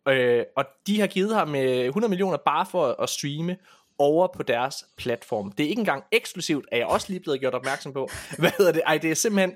Øh, 0.09 0.45
og 0.57 0.65
de 0.87 1.01
har 1.01 1.07
givet 1.07 1.35
ham 1.35 1.55
øh, 1.55 1.85
100 1.85 2.09
millioner 2.09 2.37
bare 2.37 2.67
for 2.67 3.03
at, 3.03 3.09
streame 3.09 3.57
over 3.99 4.29
på 4.37 4.43
deres 4.43 4.85
platform. 4.97 5.53
Det 5.53 5.65
er 5.65 5.69
ikke 5.69 5.81
engang 5.81 6.05
eksklusivt, 6.13 6.67
er 6.73 6.77
jeg 6.77 6.87
også 6.87 7.07
lige 7.09 7.21
blevet 7.21 7.41
gjort 7.41 7.55
opmærksom 7.55 7.93
på. 7.93 8.09
Hvad 8.39 8.51
hedder 8.59 8.73
det? 8.73 8.83
Ej, 8.87 8.99
det 8.99 9.11
er 9.11 9.15
simpelthen, 9.15 9.53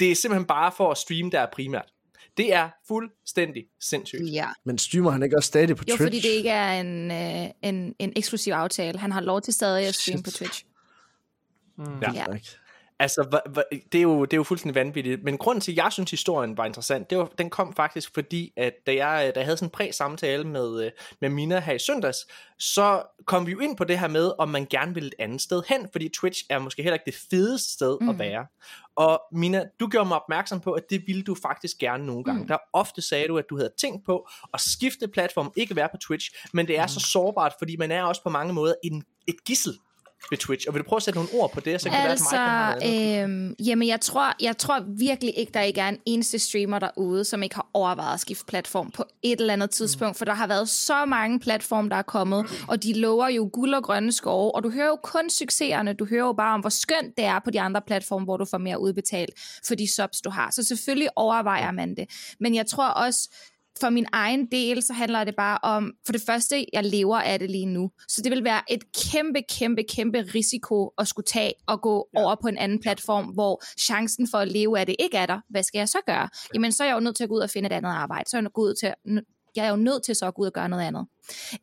det 0.00 0.10
er 0.10 0.14
simpelthen 0.14 0.46
bare 0.46 0.72
for 0.76 0.90
at 0.90 0.98
streame 0.98 1.30
der 1.30 1.46
primært. 1.52 1.92
Det 2.36 2.54
er 2.54 2.68
fuldstændig 2.88 3.64
sindssygt. 3.80 4.32
Ja. 4.32 4.46
Men 4.64 4.78
streamer 4.78 5.10
han 5.10 5.22
ikke 5.22 5.36
også 5.36 5.46
stadig 5.46 5.76
på 5.76 5.84
Jo, 5.88 5.96
Twitch? 5.96 6.02
fordi 6.02 6.20
det 6.20 6.28
ikke 6.28 6.50
er 6.50 6.80
en, 6.80 7.10
øh, 7.10 7.50
en, 7.62 7.94
en 7.98 8.12
eksklusiv 8.16 8.52
aftale. 8.52 8.98
Han 8.98 9.12
har 9.12 9.20
lov 9.20 9.40
til 9.40 9.54
stadig 9.54 9.86
at 9.86 9.94
streame 9.94 10.18
Shit. 10.18 10.24
på 10.24 10.30
Twitch. 10.30 10.64
Mm. 11.78 12.00
Ja. 12.02 12.12
Ja. 12.12 12.26
Altså, 13.00 13.40
det, 13.92 13.98
er 13.98 14.02
jo, 14.02 14.24
det 14.24 14.32
er 14.32 14.36
jo 14.36 14.42
fuldstændig 14.42 14.74
vanvittigt. 14.74 15.24
Men 15.24 15.38
grunden 15.38 15.60
til, 15.60 15.72
at 15.72 15.76
jeg 15.76 15.92
synes, 15.92 16.10
historien 16.10 16.56
var 16.56 16.64
interessant, 16.64 17.10
det 17.10 17.18
var, 17.18 17.30
den 17.38 17.50
kom 17.50 17.72
faktisk 17.74 18.14
fordi, 18.14 18.52
at 18.56 18.72
da 18.86 18.94
jeg, 18.94 19.32
da 19.34 19.40
jeg 19.40 19.46
havde 19.46 19.56
sådan 19.56 19.66
en 19.66 19.70
præ-samtale 19.70 20.44
med, 20.44 20.84
øh, 20.84 20.90
med 21.20 21.28
Mina 21.28 21.60
her 21.60 21.72
i 21.72 21.78
søndags, 21.78 22.26
så 22.58 23.02
kom 23.24 23.46
vi 23.46 23.52
jo 23.52 23.58
ind 23.58 23.76
på 23.76 23.84
det 23.84 23.98
her 23.98 24.08
med, 24.08 24.32
om 24.38 24.48
man 24.48 24.66
gerne 24.70 24.94
vil 24.94 25.06
et 25.06 25.14
andet 25.18 25.40
sted 25.40 25.62
hen, 25.68 25.88
fordi 25.92 26.08
Twitch 26.08 26.44
er 26.50 26.58
måske 26.58 26.82
heller 26.82 26.94
ikke 26.94 27.06
det 27.06 27.14
fedeste 27.30 27.72
sted 27.72 27.98
mm. 28.00 28.08
at 28.08 28.14
Mm. 28.14 28.18
være. 28.18 28.46
Og 28.96 29.22
Mina, 29.32 29.64
du 29.80 29.88
gjorde 29.88 30.08
mig 30.08 30.16
opmærksom 30.22 30.60
på, 30.60 30.72
at 30.72 30.82
det 30.90 31.02
ville 31.06 31.22
du 31.22 31.36
faktisk 31.42 31.78
gerne 31.78 32.06
nogle 32.06 32.24
gange. 32.24 32.40
Mm. 32.40 32.48
Der 32.48 32.58
ofte 32.72 33.02
sagde 33.02 33.28
du, 33.28 33.38
at 33.38 33.44
du 33.50 33.56
havde 33.56 33.70
tænkt 33.78 34.06
på 34.06 34.28
at 34.54 34.60
skifte 34.60 35.08
platform, 35.08 35.52
ikke 35.56 35.76
være 35.76 35.88
på 35.92 35.96
Twitch, 35.96 36.30
men 36.52 36.66
det 36.68 36.78
er 36.78 36.82
mm. 36.84 36.88
så 36.88 37.00
sårbart, 37.00 37.54
fordi 37.58 37.76
man 37.76 37.90
er 37.90 38.02
også 38.02 38.22
på 38.22 38.30
mange 38.30 38.52
måder 38.52 38.74
en, 38.84 39.04
et 39.26 39.44
gissel 39.44 39.72
ved 40.30 40.38
Twitch. 40.38 40.68
Og 40.68 40.74
vil 40.74 40.82
du 40.82 40.88
prøve 40.88 40.96
at 40.96 41.02
sætte 41.02 41.18
nogle 41.18 41.30
ord 41.32 41.52
på 41.52 41.60
det, 41.60 41.80
så 41.80 41.90
kan 41.90 41.98
det 41.98 42.04
være, 42.04 42.04
at 42.04 42.10
Altså, 42.10 42.86
Mike 42.86 43.22
øhm, 43.22 43.54
jamen 43.66 43.88
jeg 43.88 44.00
tror, 44.00 44.34
jeg 44.40 44.58
tror 44.58 44.84
virkelig 44.98 45.38
ikke, 45.38 45.52
der 45.52 45.60
ikke 45.60 45.80
er 45.80 45.88
en 45.88 45.98
eneste 46.06 46.38
streamer 46.38 46.78
derude, 46.78 47.24
som 47.24 47.42
ikke 47.42 47.54
har 47.54 47.66
overvejet 47.74 48.14
at 48.14 48.20
skifte 48.20 48.44
platform 48.46 48.90
på 48.90 49.04
et 49.22 49.40
eller 49.40 49.52
andet 49.52 49.70
tidspunkt, 49.70 50.18
for 50.18 50.24
der 50.24 50.34
har 50.34 50.46
været 50.46 50.68
så 50.68 51.04
mange 51.04 51.40
platforme, 51.40 51.88
der 51.88 51.96
er 51.96 52.02
kommet, 52.02 52.46
og 52.68 52.82
de 52.82 52.92
lover 52.92 53.28
jo 53.28 53.50
guld 53.52 53.74
og 53.74 53.82
grønne 53.82 54.12
skove, 54.12 54.54
og 54.54 54.62
du 54.62 54.70
hører 54.70 54.86
jo 54.86 54.98
kun 55.02 55.30
succeserne, 55.30 55.92
du 55.92 56.04
hører 56.04 56.26
jo 56.26 56.32
bare 56.32 56.54
om, 56.54 56.60
hvor 56.60 56.70
skønt 56.70 57.16
det 57.16 57.24
er 57.24 57.38
på 57.38 57.50
de 57.50 57.60
andre 57.60 57.80
platforme, 57.86 58.24
hvor 58.24 58.36
du 58.36 58.44
får 58.44 58.58
mere 58.58 58.80
udbetalt 58.80 59.30
for 59.66 59.74
de 59.74 59.94
subs, 59.94 60.20
du 60.20 60.30
har. 60.30 60.50
Så 60.50 60.62
selvfølgelig 60.62 61.08
overvejer 61.16 61.70
man 61.70 61.94
det. 61.96 62.10
Men 62.40 62.54
jeg 62.54 62.66
tror 62.66 62.88
også, 62.88 63.28
for 63.80 63.90
min 63.90 64.06
egen 64.12 64.46
del, 64.52 64.82
så 64.82 64.92
handler 64.92 65.24
det 65.24 65.34
bare 65.36 65.58
om, 65.62 65.92
for 66.06 66.12
det 66.12 66.22
første, 66.26 66.66
jeg 66.72 66.84
lever 66.84 67.18
af 67.18 67.38
det 67.38 67.50
lige 67.50 67.66
nu. 67.66 67.90
Så 68.08 68.22
det 68.22 68.32
vil 68.32 68.44
være 68.44 68.62
et 68.68 68.84
kæmpe, 68.92 69.42
kæmpe, 69.48 69.82
kæmpe 69.82 70.18
risiko 70.34 70.90
at 70.98 71.08
skulle 71.08 71.26
tage 71.26 71.52
og 71.66 71.80
gå 71.80 72.08
ja. 72.14 72.22
over 72.22 72.36
på 72.42 72.48
en 72.48 72.58
anden 72.58 72.80
platform, 72.80 73.24
hvor 73.24 73.62
chancen 73.80 74.28
for 74.30 74.38
at 74.38 74.48
leve 74.48 74.78
af 74.78 74.86
det 74.86 74.96
ikke 74.98 75.16
er 75.16 75.26
der. 75.26 75.40
Hvad 75.50 75.62
skal 75.62 75.78
jeg 75.78 75.88
så 75.88 75.98
gøre? 76.06 76.28
Jamen, 76.54 76.72
så 76.72 76.82
er 76.82 76.88
jeg 76.88 76.94
jo 76.94 77.00
nødt 77.00 77.16
til 77.16 77.22
at 77.22 77.28
gå 77.28 77.34
ud 77.34 77.40
og 77.40 77.50
finde 77.50 77.66
et 77.66 77.72
andet 77.72 77.90
arbejde. 77.90 78.30
Så 78.30 78.36
er 78.36 78.40
jeg, 78.40 78.50
gå 78.52 78.60
ud 78.60 78.74
til, 78.74 78.94
jeg 79.56 79.66
er 79.66 79.70
jo 79.70 79.76
nødt 79.76 80.02
til 80.04 80.14
så 80.14 80.26
at 80.26 80.34
gå 80.34 80.42
ud 80.42 80.46
og 80.46 80.52
gøre 80.52 80.68
noget 80.68 80.84
andet. 80.84 81.06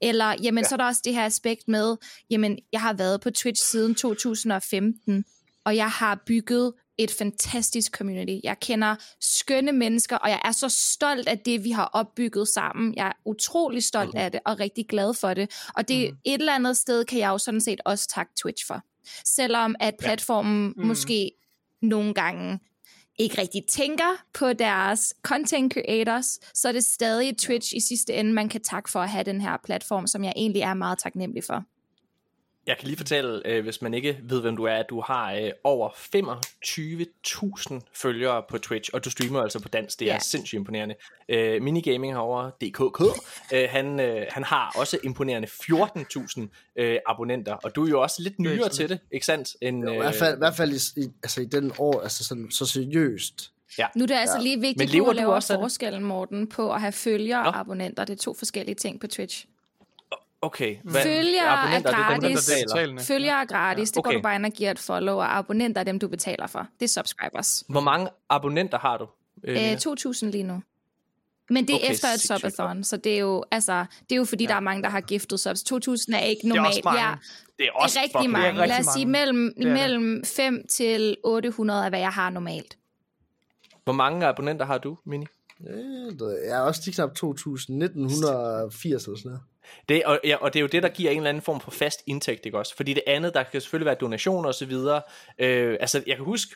Eller, 0.02 0.36
jamen, 0.44 0.64
ja. 0.64 0.68
så 0.68 0.76
er 0.76 0.78
der 0.78 0.86
også 0.86 1.02
det 1.06 1.14
her 1.14 1.26
aspekt 1.26 1.68
med, 1.68 1.96
jamen, 2.30 2.58
jeg 2.72 2.82
har 2.82 2.94
været 2.94 3.22
på 3.22 3.32
Twitch 3.32 3.64
siden 3.64 3.96
2015, 3.96 5.26
og 5.66 5.76
jeg 5.76 5.90
har 5.90 6.24
bygget 6.28 6.74
et 6.98 7.12
fantastisk 7.12 7.98
community. 7.98 8.40
Jeg 8.44 8.60
kender 8.60 8.96
skønne 9.20 9.72
mennesker, 9.72 10.18
og 10.18 10.30
jeg 10.30 10.42
er 10.46 10.52
så 10.52 10.70
stolt 10.70 11.28
af 11.28 11.40
det, 11.40 11.64
vi 11.64 11.72
har 11.72 11.86
opbygget 11.86 12.48
sammen. 12.48 12.94
Jeg 12.96 13.08
er 13.08 13.12
utrolig 13.26 13.84
stolt 13.84 14.16
af 14.16 14.32
det, 14.32 14.40
og 14.46 14.60
rigtig 14.60 14.88
glad 14.88 15.14
for 15.14 15.34
det. 15.34 15.52
Og 15.76 15.88
det 15.88 16.12
mm. 16.12 16.18
et 16.26 16.40
eller 16.40 16.56
andet 16.56 16.78
sted 16.78 17.06
kan 17.06 17.20
jeg 17.20 17.30
jo 17.30 17.38
sådan 17.38 17.62
set 17.62 17.82
også 17.86 18.08
takke 18.08 18.32
Twitch 18.42 18.68
for. 18.68 18.82
Selvom 19.26 19.76
at 19.80 19.96
platformen 20.00 20.74
ja. 20.78 20.82
mm. 20.82 20.88
måske 20.88 21.32
nogle 21.82 22.14
gange 22.14 22.60
ikke 23.20 23.42
rigtig 23.42 23.66
tænker 23.70 24.24
på 24.34 24.54
deres 24.54 25.14
content 25.22 25.74
creators, 25.74 26.40
så 26.54 26.68
er 26.68 26.72
det 26.72 26.86
stadig 26.86 27.38
Twitch 27.38 27.76
i 27.76 27.80
sidste 27.80 28.14
ende, 28.14 28.34
man 28.34 28.50
kan 28.50 28.62
takke 28.62 28.90
for 28.90 29.00
at 29.00 29.10
have 29.10 29.24
den 29.24 29.42
her 29.42 29.58
platform, 29.64 30.08
som 30.08 30.24
jeg 30.24 30.34
egentlig 30.36 30.62
er 30.62 30.74
meget 30.74 31.00
taknemmelig 31.00 31.44
for. 31.44 31.64
Jeg 32.68 32.78
kan 32.78 32.88
lige 32.88 32.98
fortælle, 32.98 33.42
øh, 33.46 33.64
hvis 33.64 33.82
man 33.82 33.94
ikke 33.94 34.18
ved, 34.24 34.42
hvem 34.42 34.56
du 34.58 34.64
er, 34.64 34.74
at 34.74 34.86
du 34.90 35.02
har 35.02 35.34
øh, 35.34 35.52
over 35.64 35.90
25.000 35.90 37.80
følgere 37.94 38.44
på 38.50 38.58
Twitch, 38.58 38.90
og 38.94 39.06
du 39.06 39.10
streamer 39.10 39.42
altså 39.42 39.60
på 39.60 39.68
dansk. 39.70 40.00
Det 40.00 40.06
er 40.06 40.10
Ja. 40.10 40.14
yeah. 40.14 40.22
sindssygt 40.22 40.58
imponerende. 40.60 40.96
Øh, 41.30 41.62
Minigaming 41.62 42.14
herovre, 42.14 42.50
DKK, 42.62 43.02
øh, 43.54 43.68
han, 43.70 44.00
øh, 44.00 44.26
han 44.30 44.44
har 44.44 44.72
også 44.76 44.98
imponerende 45.04 45.48
14.000 45.48 46.48
øh, 46.76 46.98
abonnenter, 47.06 47.54
og 47.54 47.76
du 47.76 47.86
er 47.86 47.90
jo 47.90 48.02
også 48.02 48.22
lidt 48.22 48.34
er 48.38 48.42
nyere 48.42 48.70
til 48.70 48.90
det, 48.90 49.00
ikke 49.12 49.26
sandt? 49.26 49.56
End, 49.62 49.90
I 49.90 49.96
hvert 49.98 50.16
fald, 50.16 50.36
i, 50.36 50.38
hvert 50.38 50.56
fald 50.56 50.72
i, 50.98 51.02
i, 51.02 51.10
altså 51.24 51.42
i 51.42 51.46
den 51.46 51.72
år, 51.80 52.02
altså 52.02 52.24
sådan, 52.24 52.52
så 52.52 52.66
seriøst. 52.66 53.52
Nu 53.96 54.04
er 54.04 54.08
det 54.08 54.16
altså 54.16 54.38
Ja. 54.38 54.44
lige 54.44 54.60
vigtigt, 54.62 54.90
at 54.96 54.98
du 55.06 55.12
lave 55.12 55.34
også 55.34 55.54
af 55.54 55.58
det? 55.58 55.64
forskellen, 55.64 56.04
Morten, 56.04 56.48
på 56.48 56.74
at 56.74 56.82
have 56.82 56.92
følgere 56.92 57.40
og 57.40 57.60
abonnenter. 57.60 58.06
Det 58.06 58.14
er 58.14 58.24
to 58.24 58.34
forskellige 58.34 58.76
ting 58.76 59.00
på 59.02 59.08
Twitch. 59.08 59.46
Okay. 60.42 60.78
Hvad, 60.84 61.02
Følgere 61.04 61.46
er 61.46 61.80
det 61.80 61.86
er 61.90 62.20
dem, 62.20 62.32
gratis. 62.94 63.08
Følgere 63.08 63.42
er 63.42 63.46
gratis. 63.46 63.92
Det 63.92 64.04
går 64.04 64.10
Okay. 64.10 64.18
du 64.18 64.22
bare 64.22 64.36
ind 64.36 64.46
og 64.46 64.52
giver 64.52 64.72
et 64.72 64.80
follow, 64.80 65.16
og 65.16 65.38
abonnenter 65.38 65.82
er 65.82 65.86
dem, 65.86 66.00
du 66.00 66.08
betaler 66.08 66.48
for. 66.48 66.68
Det 66.80 66.86
er 66.86 66.90
subscribers. 66.90 67.64
Hvor 67.70 67.82
mange 67.82 68.10
abonnenter 68.30 68.80
har 68.80 68.98
du? 68.98 69.08
Øh, 69.44 69.72
Øh, 69.72 69.78
2.000 69.78 70.26
lige 70.32 70.44
nu. 70.44 70.62
Men 71.50 71.68
det 71.68 71.74
er 71.74 71.78
Okay, 71.80 71.92
efter 71.92 72.08
et 72.08 72.20
subathon, 72.20 72.84
så 72.84 72.98
det 72.98 73.14
er 73.16 73.20
jo, 73.20 73.44
altså, 73.52 73.86
det 74.10 74.12
er 74.12 74.16
jo 74.16 74.26
fordi, 74.26 74.44
ja. 74.44 74.50
der 74.50 74.56
er 74.56 74.60
mange, 74.60 74.84
der 74.84 74.90
har 74.90 75.02
giftet 75.02 75.40
subs. 75.40 75.64
2.000 75.64 76.16
er 76.16 76.20
ikke 76.20 76.42
er 76.44 76.48
normalt. 76.48 76.68
også 76.68 76.82
mange. 76.84 77.02
Ja, 77.02 77.08
det 77.08 77.16
er 77.60 77.64
det 77.64 77.70
også 77.76 78.00
er 78.00 78.04
rigtig 78.04 78.20
fucking 78.20 78.32
mange. 78.32 78.48
rigtig 78.62 78.68
Lad 78.68 78.80
os 78.88 78.94
sige, 78.94 79.06
mellem, 79.06 79.54
Det 79.58 79.64
er 79.64 79.70
det. 79.70 79.74
mellem 79.74 80.24
5 80.26 80.66
til 80.70 81.18
800 81.24 81.86
er, 81.86 81.90
hvad 81.90 82.00
jeg 82.00 82.10
har 82.10 82.30
normalt. 82.30 82.78
Hvor 83.84 83.94
mange 83.94 84.26
abonnenter 84.26 84.66
har 84.66 84.78
du, 84.78 84.98
Mini? 85.06 85.26
Øh, 85.70 85.76
det- 85.76 86.40
Jeg 86.48 86.58
er 86.58 86.62
også 86.62 86.82
lige 86.86 86.96
knap 86.96 87.10
2.000, 87.16 87.78
1980 87.78 89.04
eller 89.06 89.18
sådan 89.18 89.30
noget. 89.30 89.42
Det, 89.90 90.04
og, 90.04 90.20
ja, 90.24 90.36
og 90.36 90.54
det 90.54 90.60
er 90.60 90.62
jo 90.62 90.68
det, 90.68 90.84
der 90.84 90.90
giver 90.90 91.12
en 91.12 91.18
eller 91.18 91.30
anden 91.30 91.44
form 91.44 91.60
for 91.62 91.72
fast 91.72 92.04
indtægt, 92.08 92.46
ikke 92.46 92.58
også? 92.58 92.76
Fordi 92.76 92.94
det 92.94 93.04
andet, 93.08 93.34
der 93.34 93.44
kan 93.44 93.62
selvfølgelig 93.62 93.86
være 93.86 93.96
donationer 93.96 94.50
osv. 94.50 94.72
Øh, 95.40 95.78
altså, 95.80 96.04
jeg 96.08 96.16
kan 96.16 96.26
huske, 96.26 96.56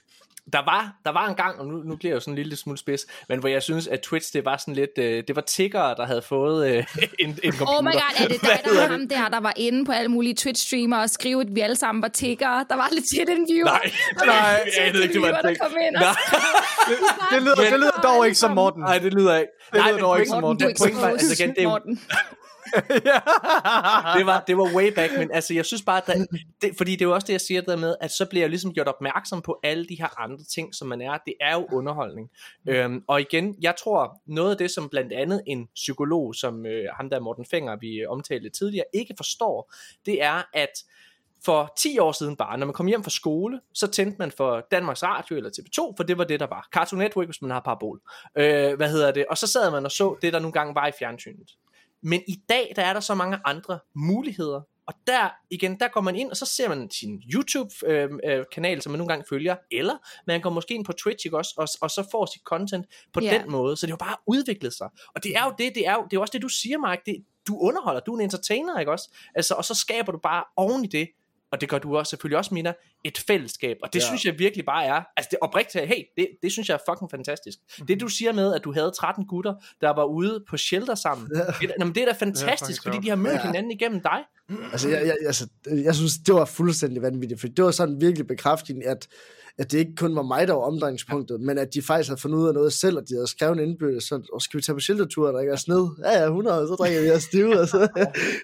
der 0.53 0.59
var, 0.65 0.93
der 1.05 1.11
var 1.11 1.27
en 1.27 1.35
gang, 1.35 1.59
og 1.59 1.65
nu, 1.67 1.75
nu 1.77 1.95
bliver 1.95 2.11
jeg 2.11 2.15
jo 2.15 2.19
sådan 2.19 2.31
en 2.33 2.37
lille 2.37 2.55
smule 2.55 2.77
spids, 2.77 3.05
men 3.29 3.39
hvor 3.39 3.49
jeg 3.49 3.63
synes, 3.63 3.87
at 3.87 3.99
Twitch, 4.01 4.33
det 4.33 4.45
var 4.45 4.57
sådan 4.57 4.73
lidt, 4.73 4.97
øh, 4.97 5.23
det 5.27 5.35
var 5.35 5.41
tiggere, 5.41 5.95
der 5.95 6.05
havde 6.05 6.21
fået 6.21 6.69
øh, 6.69 6.85
en, 7.19 7.39
en 7.43 7.51
computer. 7.53 7.77
Oh 7.77 7.83
my 7.83 7.91
god, 7.91 8.01
er 8.17 8.27
det 8.27 8.41
dig, 8.49 8.59
der 8.65 8.81
var 8.81 8.87
ham 8.87 9.07
der, 9.07 9.29
der 9.29 9.39
var 9.39 9.53
inde 9.57 9.85
på 9.85 9.91
alle 9.91 10.07
mulige 10.11 10.35
Twitch-streamer 10.41 10.95
og 10.97 11.09
skrive, 11.09 11.41
at 11.41 11.47
vi 11.55 11.59
alle 11.61 11.75
sammen 11.75 12.01
var 12.01 12.07
tiggere? 12.07 12.65
Der 12.69 12.75
var 12.75 12.89
lidt 12.91 13.05
til 13.09 13.27
den 13.27 13.47
view. 13.49 13.65
Nej, 13.65 13.91
Nej, 14.25 14.35
jeg 14.77 14.87
anede 14.87 15.03
ikke, 15.03 15.13
det 15.13 15.21
var 15.21 15.39
en 15.39 15.45
ting. 15.47 15.59
kom 15.59 15.71
ind 15.87 15.95
og 15.95 16.01
Nej, 16.01 16.15
Det 17.31 17.41
lyder, 17.43 17.55
det 17.55 17.79
lyder 17.79 18.01
dog 18.03 18.25
ikke 18.25 18.37
som 18.37 18.51
Morten. 18.51 18.81
nej, 18.81 18.97
det 18.97 19.13
lyder 19.13 19.37
ikke. 19.37 19.51
Det 19.73 19.81
lyder 19.87 19.97
dog 19.99 20.19
ikke 20.19 20.29
som 20.29 20.41
Morten. 20.41 20.59
du 20.59 20.67
den 20.67 20.75
pointe 20.79 21.01
var, 21.01 21.07
altså 21.07 21.43
er 21.57 21.63
Morten 21.67 21.99
det 24.17 24.25
var, 24.25 24.43
det 24.47 24.57
var 24.57 24.75
way 24.75 24.93
back, 24.93 25.13
men 25.17 25.31
altså, 25.31 25.53
jeg 25.53 25.65
synes 25.65 25.81
bare, 25.81 25.97
at 25.97 26.27
det, 26.61 26.77
fordi 26.77 26.91
det 26.91 27.01
er 27.01 27.05
jo 27.05 27.13
også 27.13 27.27
det, 27.27 27.33
jeg 27.33 27.41
siger 27.41 27.61
der 27.61 27.75
med, 27.75 27.95
at 28.01 28.11
så 28.11 28.25
bliver 28.25 28.43
jeg 28.43 28.49
ligesom 28.49 28.73
gjort 28.73 28.87
opmærksom 28.87 29.41
på 29.41 29.59
alle 29.63 29.85
de 29.85 29.95
her 29.95 30.19
andre 30.19 30.43
ting, 30.43 30.75
som 30.75 30.87
man 30.87 31.01
er. 31.01 31.17
Det 31.25 31.33
er 31.41 31.53
jo 31.53 31.67
underholdning. 31.71 32.29
Øhm, 32.67 33.03
og 33.07 33.21
igen, 33.21 33.55
jeg 33.61 33.75
tror, 33.83 34.21
noget 34.25 34.51
af 34.51 34.57
det, 34.57 34.71
som 34.71 34.89
blandt 34.89 35.13
andet 35.13 35.41
en 35.47 35.67
psykolog, 35.75 36.35
som 36.35 36.65
øh, 36.65 36.85
ham 36.97 37.09
der 37.09 37.19
Morten 37.19 37.45
Fenger, 37.51 37.77
vi 37.81 38.05
omtalte 38.05 38.49
tidligere, 38.49 38.85
ikke 38.93 39.13
forstår, 39.17 39.73
det 40.05 40.23
er, 40.23 40.41
at 40.53 40.71
for 41.45 41.73
10 41.77 41.99
år 41.99 42.11
siden 42.11 42.35
bare, 42.35 42.57
når 42.57 42.65
man 42.65 42.73
kom 42.73 42.87
hjem 42.87 43.03
fra 43.03 43.09
skole, 43.09 43.59
så 43.73 43.87
tændte 43.87 44.15
man 44.19 44.31
for 44.31 44.67
Danmarks 44.71 45.03
Radio 45.03 45.37
eller 45.37 45.49
TV2, 45.49 45.93
for 45.97 46.03
det 46.03 46.17
var 46.17 46.23
det, 46.23 46.39
der 46.39 46.47
var. 46.47 46.67
Cartoon 46.71 46.99
Network, 46.99 47.27
hvis 47.27 47.41
man 47.41 47.51
har 47.51 47.59
parabol. 47.59 47.99
Øh, 48.37 48.73
hvad 48.73 48.91
hedder 48.91 49.11
det? 49.11 49.25
Og 49.25 49.37
så 49.37 49.47
sad 49.47 49.71
man 49.71 49.85
og 49.85 49.91
så 49.91 50.17
det, 50.21 50.33
der 50.33 50.39
nogle 50.39 50.53
gange 50.53 50.75
var 50.75 50.87
i 50.87 50.91
fjernsynet. 50.99 51.51
Men 52.03 52.21
i 52.27 52.35
dag, 52.49 52.73
der 52.75 52.81
er 52.81 52.93
der 52.93 52.99
så 52.99 53.15
mange 53.15 53.39
andre 53.45 53.79
muligheder, 53.95 54.61
og 54.87 54.93
der 55.07 55.29
igen, 55.49 55.79
der 55.79 55.87
går 55.87 56.01
man 56.01 56.15
ind, 56.15 56.29
og 56.31 56.37
så 56.37 56.45
ser 56.45 56.69
man 56.69 56.91
sin 56.91 57.21
YouTube-kanal, 57.33 58.81
som 58.81 58.91
man 58.91 58.97
nogle 58.99 59.09
gange 59.13 59.25
følger, 59.29 59.55
eller 59.71 59.97
man 60.27 60.41
går 60.41 60.49
måske 60.49 60.73
ind 60.73 60.85
på 60.85 60.93
Twitch, 60.93 61.25
ikke 61.27 61.37
også, 61.37 61.53
og, 61.57 61.67
og 61.81 61.91
så 61.91 62.07
får 62.11 62.25
sit 62.25 62.41
content 62.41 62.85
på 63.13 63.19
Ja. 63.21 63.37
den 63.37 63.51
måde, 63.51 63.77
så 63.77 63.85
det 63.85 63.91
jo 63.91 63.97
bare 63.97 64.17
udviklet 64.27 64.73
sig. 64.73 64.89
Og 65.15 65.23
det 65.23 65.35
er 65.37 65.43
jo 65.45 65.53
det, 65.57 65.75
det 65.75 65.87
er 65.87 65.93
jo, 65.93 66.03
det 66.03 66.13
er 66.13 66.17
jo 66.17 66.21
også 66.21 66.31
det, 66.31 66.41
du 66.41 66.49
siger, 66.49 66.77
Mark, 66.77 66.99
det, 67.05 67.15
du 67.47 67.57
underholder, 67.59 67.99
du 68.01 68.13
er 68.13 68.17
en 68.17 68.21
entertainer, 68.23 68.79
ikke 68.79 68.91
også? 68.91 69.09
Altså, 69.35 69.53
og 69.53 69.65
så 69.65 69.73
skaber 69.75 70.11
du 70.11 70.17
bare 70.23 70.43
oven 70.55 70.85
i 70.85 70.87
det, 70.87 71.09
og 71.51 71.61
det 71.61 71.69
gør 71.69 71.77
du 71.77 71.97
også 71.97 72.09
selvfølgelig 72.09 72.37
også, 72.37 72.53
Mina, 72.53 72.73
et 73.03 73.17
fællesskab. 73.27 73.77
Og 73.83 73.93
det 73.93 73.99
ja. 73.99 74.03
Ja. 74.03 74.07
synes 74.07 74.25
jeg 74.25 74.39
virkelig 74.39 74.65
bare 74.65 74.85
er, 74.85 75.01
altså 75.17 75.27
det 75.31 75.39
oprigtigt, 75.41 75.87
hey, 75.87 76.03
det, 76.17 76.27
det 76.43 76.51
synes 76.51 76.69
jeg 76.69 76.75
er 76.75 76.91
fucking 76.93 77.11
fantastisk. 77.11 77.57
Det 77.87 78.01
du 78.01 78.07
siger 78.07 78.31
med, 78.33 78.53
at 78.53 78.63
du 78.63 78.73
havde 78.73 78.91
13 78.99 79.25
gutter, 79.25 79.53
der 79.81 79.89
var 79.89 80.03
ude 80.03 80.43
på 80.49 80.57
shelter 80.57 80.95
sammen, 80.95 81.29
det, 81.29 81.37
er 81.41 81.67
da- 81.67 81.73
nå, 81.79 81.85
men 81.85 81.95
det 81.95 82.01
er 82.01 82.05
da 82.05 82.13
fantastisk, 82.13 82.83
fordi 82.83 82.97
de 82.97 83.09
har 83.09 83.15
mødt 83.15 83.33
Ja. 83.33 83.41
hinanden 83.45 83.71
igennem 83.71 84.01
dig. 84.01 84.19
Altså, 84.71 84.89
jeg, 84.89 85.05
jeg, 85.05 85.15
altså, 85.25 85.47
jeg 85.67 85.95
synes, 85.95 86.13
det 86.25 86.33
var 86.33 86.45
fuldstændig 86.45 87.01
vanvittigt, 87.01 87.39
for 87.41 87.47
det 87.47 87.65
var 87.65 87.71
sådan 87.71 88.01
virkelig 88.01 88.27
bekræftende, 88.27 88.85
at, 88.85 89.07
at 89.59 89.71
det 89.71 89.77
ikke 89.77 89.95
kun 89.95 90.15
var 90.15 90.21
mig, 90.21 90.47
der 90.47 90.53
var 90.53 90.61
omdrejningspunktet, 90.61 91.41
men 91.41 91.57
at 91.57 91.73
de 91.73 91.81
faktisk 91.81 92.09
havde 92.09 92.21
fundet 92.21 92.37
ud 92.37 92.47
af 92.47 92.53
noget 92.53 92.73
selv, 92.73 92.97
og 92.97 93.03
de 93.09 93.13
havde 93.13 93.27
skrevet 93.27 93.57
en 93.57 93.63
indbyrdes, 93.69 94.03
så 94.03 94.21
og 94.33 94.41
skal 94.41 94.57
vi 94.57 94.61
tage 94.63 94.75
på 94.75 94.79
sheltertur 94.79 95.27
og 95.27 95.33
drikke 95.33 95.53
os 95.53 95.67
ned? 95.67 95.87
Ja, 96.05 96.11
ja, 96.19 96.25
100, 96.25 96.67
så 96.67 96.75
drikker 96.75 97.01
vi 97.01 97.11
os 97.11 97.23
stive, 97.23 97.59
og 97.59 97.67
så... 97.67 97.77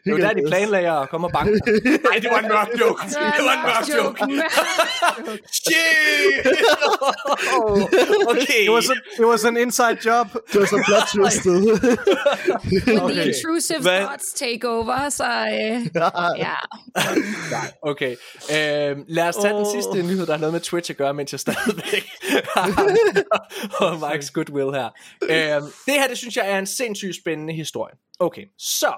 Det 0.05 0.13
var 0.13 0.19
der, 0.19 0.33
de 0.33 0.43
planlagde 0.47 0.91
at 0.91 1.09
komme 1.09 1.27
og 1.27 1.31
banke. 1.33 1.51
Nej, 1.51 2.19
det 2.23 2.29
var 2.33 2.39
en 2.39 2.47
mørk 2.47 2.69
joke. 2.81 3.01
Det 3.37 3.43
var 3.49 3.55
en 3.59 3.63
mørk 3.69 3.85
joke. 3.97 4.17
Shit! 5.57 6.47
okay. 8.31 8.61
Det 8.65 8.71
var 8.71 8.81
sådan, 8.81 9.01
det 9.17 9.25
var 9.25 9.37
sådan 9.37 9.57
en 9.57 9.63
inside 9.63 9.97
job. 10.05 10.27
Det 10.51 10.59
var 10.61 10.65
så 10.65 10.83
plot 10.87 11.07
twistet. 11.13 11.57
When 12.87 13.11
the 13.11 13.25
intrusive 13.27 13.81
Hvad? 13.81 13.99
thoughts 13.99 14.33
take 14.33 14.69
over, 14.69 15.09
så 15.09 15.23
øh, 15.23 15.85
ja. 16.37 16.55
Okay, 17.81 18.11
øh, 18.51 18.97
lad 19.07 19.27
os 19.27 19.35
tage 19.35 19.53
oh. 19.53 19.59
den 19.59 19.67
sidste 19.75 20.07
nyhed, 20.07 20.25
der 20.25 20.31
har 20.31 20.39
noget 20.39 20.53
med 20.53 20.61
Twitch 20.61 20.91
at 20.91 20.96
gøre, 20.97 21.13
mens 21.13 21.31
jeg 21.31 21.39
stadigvæk 21.39 22.09
har 22.53 22.67
og 23.85 23.93
Mike's 23.93 24.31
goodwill 24.31 24.71
her. 24.73 24.89
Øhm, 25.23 25.71
det 25.85 25.93
her, 25.93 26.07
det 26.07 26.17
synes 26.17 26.37
jeg 26.37 26.51
er 26.51 26.59
en 26.59 26.67
sindssygt 26.67 27.15
spændende 27.15 27.53
historie. 27.53 27.95
Okay, 28.19 28.45
så 28.57 28.93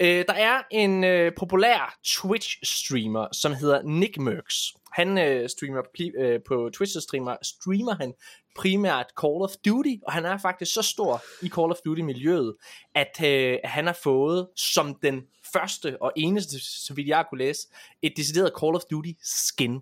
øh, 0.00 0.24
der 0.28 0.34
er 0.34 0.62
en 0.70 1.04
øh, 1.04 1.32
populær 1.38 1.98
Twitch-streamer, 2.06 3.28
som 3.32 3.52
hedder 3.52 3.82
Nick 3.82 4.18
Merks. 4.18 4.72
Han 4.92 5.18
øh, 5.18 5.48
streamer 5.48 5.82
pli- 5.98 6.20
øh, 6.20 6.40
på 6.48 6.70
Twitch, 6.74 7.00
streamer, 7.00 7.36
streamer 7.42 7.94
han 7.94 8.14
primært 8.56 9.06
Call 9.20 9.42
of 9.42 9.50
Duty, 9.64 9.94
og 10.06 10.12
han 10.12 10.24
er 10.24 10.38
faktisk 10.38 10.74
så 10.74 10.82
stor 10.82 11.22
i 11.42 11.48
Call 11.48 11.70
of 11.70 11.76
Duty-miljøet, 11.84 12.54
at 12.94 13.24
øh, 13.24 13.58
han 13.64 13.86
har 13.86 13.98
fået 14.02 14.48
som 14.56 14.94
den 14.94 15.22
første 15.52 16.02
og 16.02 16.12
eneste, 16.16 16.60
så 16.60 16.94
vidt 16.94 17.08
jeg 17.08 17.24
kunne 17.28 17.38
læse, 17.38 17.68
et 18.02 18.12
decideret 18.16 18.52
Call 18.60 18.74
of 18.74 18.82
Duty 18.90 19.10
skin. 19.22 19.80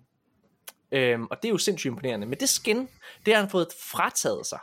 Øhm, 0.91 1.27
og 1.31 1.37
det 1.41 1.47
er 1.47 1.51
jo 1.51 1.57
sindssygt 1.57 1.91
imponerende. 1.91 2.27
Men 2.27 2.39
det 2.39 2.49
skin, 2.49 2.89
det 3.25 3.33
har 3.33 3.41
han 3.41 3.49
fået 3.49 3.67
frataget 3.79 4.45
sig. 4.45 4.59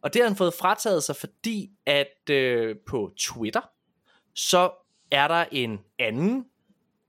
Og 0.00 0.14
det 0.14 0.22
har 0.22 0.28
han 0.28 0.36
fået 0.36 0.54
frataget 0.54 1.04
sig, 1.04 1.16
fordi 1.16 1.70
at 1.86 2.30
øh, 2.30 2.76
på 2.86 3.12
Twitter, 3.18 3.60
så 4.34 4.70
er 5.10 5.28
der 5.28 5.44
en 5.52 5.78
anden 5.98 6.44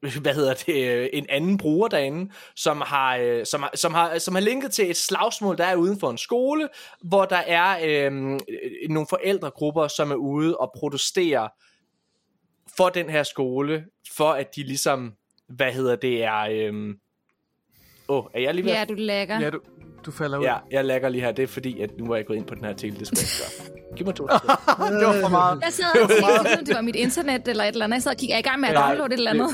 hvad 0.22 0.34
hedder 0.34 0.54
det, 0.54 0.88
øh, 0.90 1.10
en 1.14 1.26
anden 1.30 1.58
bruger 1.58 1.88
derinde, 1.88 2.32
som 2.56 2.82
har, 2.82 3.18
øh, 3.18 3.46
som, 3.46 3.62
har, 3.62 3.72
som, 3.76 3.94
har, 3.94 4.18
som 4.18 4.36
har 4.36 4.42
linket 4.42 4.72
til 4.72 4.90
et 4.90 4.98
slagsmål, 4.98 5.58
der 5.58 5.66
er 5.66 5.76
uden 5.76 6.00
for 6.00 6.12
en 6.12 6.18
skole, 6.18 6.70
hvor 7.02 7.26
der 7.26 7.36
er 7.36 7.80
øhm, 7.84 8.34
øh, 8.34 8.90
nogle 8.90 9.08
forældregrupper, 9.10 9.88
som 9.88 10.12
er 10.12 10.16
ude 10.16 10.58
og 10.58 10.72
protestere 10.76 11.50
for 12.78 12.90
den 12.90 13.10
her 13.10 13.24
skole, 13.24 13.86
for 14.16 14.32
at 14.32 14.56
de 14.56 14.64
ligesom, 14.64 15.14
hvad 15.48 15.72
hedder 15.72 15.96
det, 15.96 16.24
er... 16.24 16.40
Øh, 16.52 16.96
Åh, 18.10 18.18
oh, 18.18 18.24
er 18.34 18.40
jeg 18.40 18.54
lige 18.54 18.66
ved? 18.66 18.72
ja, 18.72 18.86
du 18.90 18.94
lækker. 18.94 19.40
Ja, 19.40 19.50
du, 19.50 19.60
du 20.06 20.12
falder 20.12 20.38
ud. 20.38 20.44
Ja, 20.44 20.56
jeg 20.72 20.86
lægger 20.86 21.10
lige 21.10 21.22
her. 21.22 21.32
Det 21.32 21.44
er 21.44 21.48
fordi, 21.48 21.82
at 21.82 21.90
nu 22.00 22.12
er 22.12 22.16
jeg 22.16 22.26
gået 22.26 22.38
ind 22.38 22.46
på 22.46 22.56
den 22.56 22.64
her 22.64 22.72
artikel. 22.72 23.00
Det 23.00 23.08
skulle 23.08 23.20
jeg 23.22 23.50
ikke 23.68 23.74
gøre. 23.88 23.96
Giv 23.98 24.06
mig 24.06 24.16
to 24.16 24.28
sekunder. 24.28 25.00
det 25.00 25.08
var 25.08 25.22
for 25.22 25.30
meget. 25.30 25.62
Jeg 25.64 25.74
sad 25.74 25.86
og 26.04 26.10
tænkte, 26.10 26.60
om 26.60 26.66
det 26.66 26.76
var 26.76 26.82
mit 26.82 26.96
internet 26.96 27.48
eller 27.48 27.64
et 27.64 27.68
eller 27.68 27.86
andet. 27.86 27.96
Jeg 27.96 28.04
sad 28.04 28.12
og 28.12 28.18
kiggede, 28.18 28.36
er 28.36 28.40
i 28.40 28.42
gang 28.42 28.60
med 28.60 28.70
at 28.70 28.76
downloade 28.76 29.14
et 29.14 29.18
eller 29.18 29.32
andet. 29.32 29.50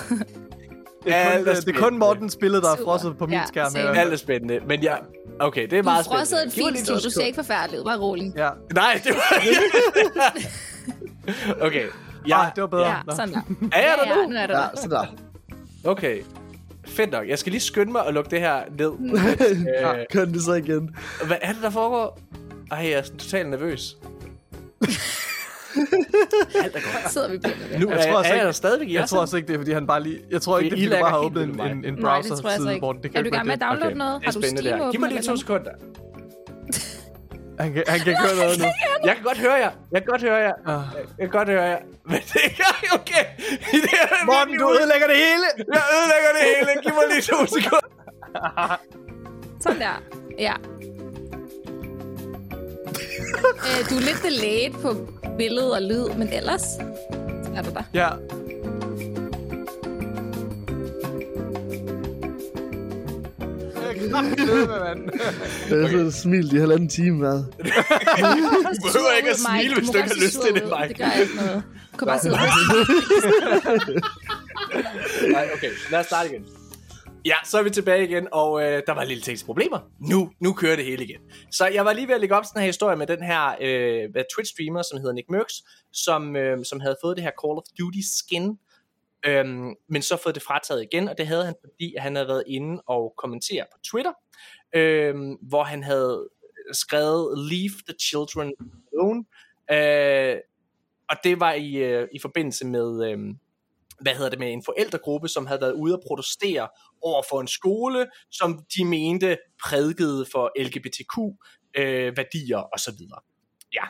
Det 1.03 1.13
er, 1.15 1.37
kun, 1.39 1.47
er 1.47 1.53
det 1.53 1.75
er 1.75 1.79
kun. 1.79 1.97
Mortens 1.99 2.35
billede, 2.35 2.61
der 2.61 2.71
er 2.71 2.75
frosset 2.83 3.17
på 3.17 3.25
min 3.25 3.33
Ja, 3.39 3.45
skærm. 3.45 3.71
same. 3.71 3.93
Her. 3.93 4.01
Alt 4.01 4.13
er 4.13 4.17
spændende. 4.17 4.59
Men 4.67 4.83
ja, 4.83 4.95
okay, 5.39 5.61
det 5.67 5.73
er 5.73 5.81
Du 5.81 5.83
meget 5.83 6.05
spændende. 6.05 6.45
et 6.47 6.53
Giv 6.53 6.63
mig 6.63 6.73
fint 6.73 6.75
lige 6.75 6.85
to 6.85 6.99
sted. 6.99 7.09
Du 7.09 7.13
ser 7.13 7.25
ikke 7.25 7.35
forfærdeligt 7.35 7.79
ud. 7.79 7.85
Bare 7.85 7.99
rolig. 7.99 8.33
Ja. 8.37 8.49
Nej, 8.73 9.01
det 9.03 9.11
var 9.15 9.43
Okay. 11.67 11.85
Ja, 12.27 12.35
Ej, 12.37 12.51
det 12.55 12.61
var 12.61 12.67
bedre. 12.67 12.87
Ja, 12.87 12.95
sådan 13.15 13.33
der. 13.33 13.39
er 13.71 13.79
jeg 13.79 13.95
Ja, 13.97 14.03
der 14.03 14.09
ja, 14.19 14.23
nu? 14.25 14.29
nu 14.29 14.35
er 14.37 14.47
du 14.47 14.53
ja, 14.53 14.59
der. 14.59 14.67
så 14.75 14.87
der. 14.89 15.05
Okay. 15.89 16.21
Fedt 16.87 17.11
nok. 17.11 17.27
Jeg 17.27 17.39
skal 17.39 17.51
lige 17.51 17.61
skynde 17.61 17.91
mig 17.91 18.05
at 18.07 18.13
lukke 18.13 18.29
det 18.31 18.39
her 18.39 18.59
ned. 18.77 18.91
øh, 19.99 20.05
Kør 20.11 20.25
den 20.25 20.39
så 20.41 20.53
igen. 20.53 20.95
hvad 21.25 21.37
er 21.41 21.51
det, 21.53 21.61
der 21.61 21.69
foregår? 21.69 22.19
Ej, 22.71 22.77
jeg 22.77 22.91
er 22.91 23.01
totalt 23.01 23.49
nervøs. 23.49 23.97
Alt 26.63 26.75
er 26.75 26.79
godt. 27.03 27.11
Sidder 27.13 27.29
vi 27.31 27.37
på 27.37 27.49
det. 27.71 27.79
Nu 27.79 27.89
Jeg 27.91 27.99
tror 28.07 28.17
altså 28.17 28.33
jeg 28.33 28.35
ikke- 28.35 28.45
der 28.45 28.51
stadigvæk 28.51 28.87
i 28.89 28.93
Jeg 28.93 29.09
tror 29.09 29.19
også 29.21 29.37
ikke, 29.37 29.47
det 29.47 29.53
er, 29.53 29.57
fordi 29.59 29.71
han 29.71 29.87
bare 29.87 30.03
lige... 30.03 30.19
Jeg 30.31 30.41
tror 30.41 30.59
ikke, 30.59 30.75
det 30.75 30.83
er, 30.83 30.87
fordi 30.89 30.95
du 30.95 31.01
bare 31.01 31.11
har 31.11 31.17
åbnet 31.19 31.43
en, 31.43 31.49
en, 31.49 31.61
en 31.61 31.83
det 31.83 32.03
tror 32.03 32.13
jeg 32.15 32.23
browser-side, 32.27 32.73
ikke. 32.73 32.79
hvor 32.85 32.93
det 32.93 33.01
kan 33.11 33.15
Er 33.19 33.21
du 33.23 33.27
i 33.27 33.31
gang 33.31 33.45
med 33.47 33.53
at 33.53 33.59
det. 33.59 33.67
downloade 33.67 33.87
Okay, 33.93 33.97
noget? 33.97 34.15
det 34.21 34.25
Har 34.25 34.31
du 34.31 34.41
Steam 34.41 34.79
der. 34.79 34.91
Giv 34.91 34.99
mig 34.99 35.09
lige 35.09 35.21
to 35.21 35.35
sekunder. 35.35 35.71
Han 37.59 37.73
kan, 37.73 37.83
han 37.87 37.99
kan 37.99 38.15
køre 38.23 38.35
noget 38.35 38.59
nu. 38.61 38.65
Jeg 39.05 39.15
kan 39.15 39.23
godt 39.23 39.37
høre 39.37 39.53
jer. 39.53 39.71
Jeg 39.91 40.01
kan 40.01 40.09
godt 40.11 40.21
høre 40.21 40.35
jer. 40.35 40.53
Ah. 40.67 40.83
Jeg 41.17 41.23
kan 41.27 41.29
godt 41.29 41.49
høre 41.49 41.63
jer. 41.63 41.77
Men 42.11 42.19
det 42.33 42.41
er 42.59 42.93
okay. 42.99 43.25
Det 43.85 43.93
er 44.01 44.25
Morten, 44.25 44.57
du 44.59 44.65
ødelægger 44.77 45.07
det 45.07 45.17
hele! 45.25 45.47
Jeg 45.75 45.83
ødelægger 45.97 46.29
det 46.37 46.43
hele. 46.51 46.81
Giv 46.83 46.93
mig 46.93 47.03
lige 47.11 47.21
to 47.21 47.37
sekunder. 47.45 48.79
Sådan 49.61 49.79
der. 49.79 50.01
Ja. 50.39 50.53
øh, 53.67 53.89
du 53.89 53.95
er 53.95 54.05
lidt 54.09 54.21
delayed 54.23 54.73
på 54.81 54.89
billede 55.37 55.71
og 55.73 55.81
lyd, 55.81 56.09
men 56.17 56.27
ellers 56.33 56.63
er 57.55 57.61
du 57.63 57.69
der. 57.69 57.83
Ja. 57.93 58.09
det, 65.69 65.81
har 65.81 65.87
siddet 65.87 66.05
og 66.05 66.13
smilt 66.13 66.53
i 66.53 66.57
halvanden 66.57 66.89
time, 66.89 67.17
hvad? 67.17 67.33
Du 67.37 67.43
behøver 68.87 69.11
ikke 69.17 69.29
at 69.29 69.39
smile, 69.39 69.75
hvis 69.75 69.89
du 69.89 69.97
ikke 69.97 70.09
har 70.09 70.25
lyst 70.25 70.41
til 70.41 70.53
det, 70.53 70.63
Mike. 70.63 70.87
Det 70.87 70.97
gør 70.97 71.11
ikke 71.21 71.35
noget. 71.35 71.63
Du 71.91 71.97
kan 71.97 72.07
bare 72.07 72.19
sidde 72.19 72.35
Nej, 75.31 75.49
okay. 75.53 75.69
Lad 75.91 75.99
os 75.99 76.05
starte 76.05 76.29
igen. 76.29 76.45
Ja, 77.25 77.35
så 77.45 77.59
er 77.59 77.63
vi 77.63 77.69
tilbage 77.69 78.07
igen, 78.07 78.27
og 78.31 78.63
øh, 78.63 78.81
der 78.87 78.93
var 78.93 79.03
lille 79.03 79.23
tekniske 79.23 79.45
problemer. 79.45 79.79
Nu, 79.99 80.31
nu 80.39 80.53
kører 80.53 80.75
det 80.75 80.85
hele 80.85 81.03
igen. 81.03 81.19
Så 81.51 81.67
jeg 81.67 81.85
var 81.85 81.93
lige 81.93 82.07
ved 82.07 82.15
at 82.15 82.21
lægge 82.21 82.35
op 82.35 82.45
sådan 82.45 82.59
her 82.59 82.67
historie 82.67 82.97
med 82.97 83.07
den 83.07 83.23
her 83.23 83.55
øh, 83.61 84.09
Twitch-streamer, 84.33 84.81
som 84.89 84.99
hedder 84.99 85.13
Nick 85.13 85.29
Merckx, 85.29 85.53
som, 85.93 86.35
øh, 86.35 86.65
som 86.65 86.79
havde 86.79 86.97
fået 87.03 87.17
det 87.17 87.23
her 87.23 87.31
Call 87.45 87.57
of 87.57 87.63
Duty 87.79 87.99
skin, 88.17 88.57
øhm, 89.25 89.75
men 89.89 90.01
så 90.01 90.17
fået 90.23 90.35
det 90.35 90.43
frataget 90.43 90.87
igen, 90.91 91.07
og 91.07 91.17
det 91.17 91.27
havde 91.27 91.45
han, 91.45 91.55
fordi 91.63 91.95
han 91.97 92.15
havde 92.15 92.27
været 92.27 92.43
inde 92.47 92.81
og 92.87 93.13
kommentere 93.17 93.65
på 93.71 93.77
Twitter, 93.91 94.13
øhm, 94.75 95.33
hvor 95.33 95.63
han 95.63 95.83
havde 95.83 96.29
skrevet 96.73 97.37
Leave 97.51 97.73
the 97.87 97.95
children 98.01 98.53
alone, 98.93 99.23
øh, 99.71 100.37
og 101.09 101.15
det 101.23 101.39
var 101.39 101.53
i, 101.53 101.73
øh, 101.75 102.07
i 102.13 102.19
forbindelse 102.19 102.65
med... 102.65 103.11
Øh, 103.11 103.19
hvad 104.01 104.15
hedder 104.15 104.29
det 104.29 104.39
med 104.39 104.53
en 104.53 104.63
forældregruppe, 104.65 105.27
som 105.27 105.45
havde 105.45 105.61
været 105.61 105.73
ude 105.73 105.93
at 105.93 105.99
protestere 106.07 106.69
over 107.01 107.23
for 107.29 107.41
en 107.41 107.47
skole, 107.47 108.07
som 108.31 108.65
de 108.77 108.85
mente 108.85 109.37
prædikede 109.63 110.25
for 110.31 110.51
LGBTQ-værdier 110.59 112.07
øh, 112.07 112.17
værdier 112.17 112.57
og 112.57 112.79
så 112.79 112.91
videre. 112.97 113.19
Ja, 113.73 113.85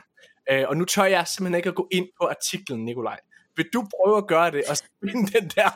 øh, 0.52 0.70
og 0.70 0.78
nu 0.78 0.86
tør 0.86 1.04
jeg 1.04 1.28
simpelthen 1.28 1.58
ikke 1.58 1.70
at 1.70 1.76
gå 1.76 1.88
ind 1.92 2.08
på 2.22 2.28
artiklen, 2.28 2.86
Nikolaj. 2.86 3.20
Vil 3.62 3.70
du 3.74 3.86
prøve 3.98 4.18
at 4.18 4.28
gøre 4.28 4.52
det, 4.52 4.64
og 4.70 4.76
finde 5.04 5.32
den 5.40 5.50
der 5.56 5.70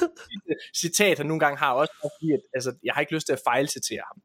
citat, 0.82 1.18
han 1.18 1.26
nogle 1.26 1.40
gange 1.40 1.58
har, 1.58 1.72
også 1.72 1.92
fordi, 2.02 2.32
at, 2.32 2.40
altså, 2.54 2.74
jeg 2.84 2.94
har 2.94 3.00
ikke 3.00 3.14
lyst 3.14 3.26
til 3.26 3.32
at 3.32 3.40
fejlcitere 3.44 4.02
ham. 4.06 4.22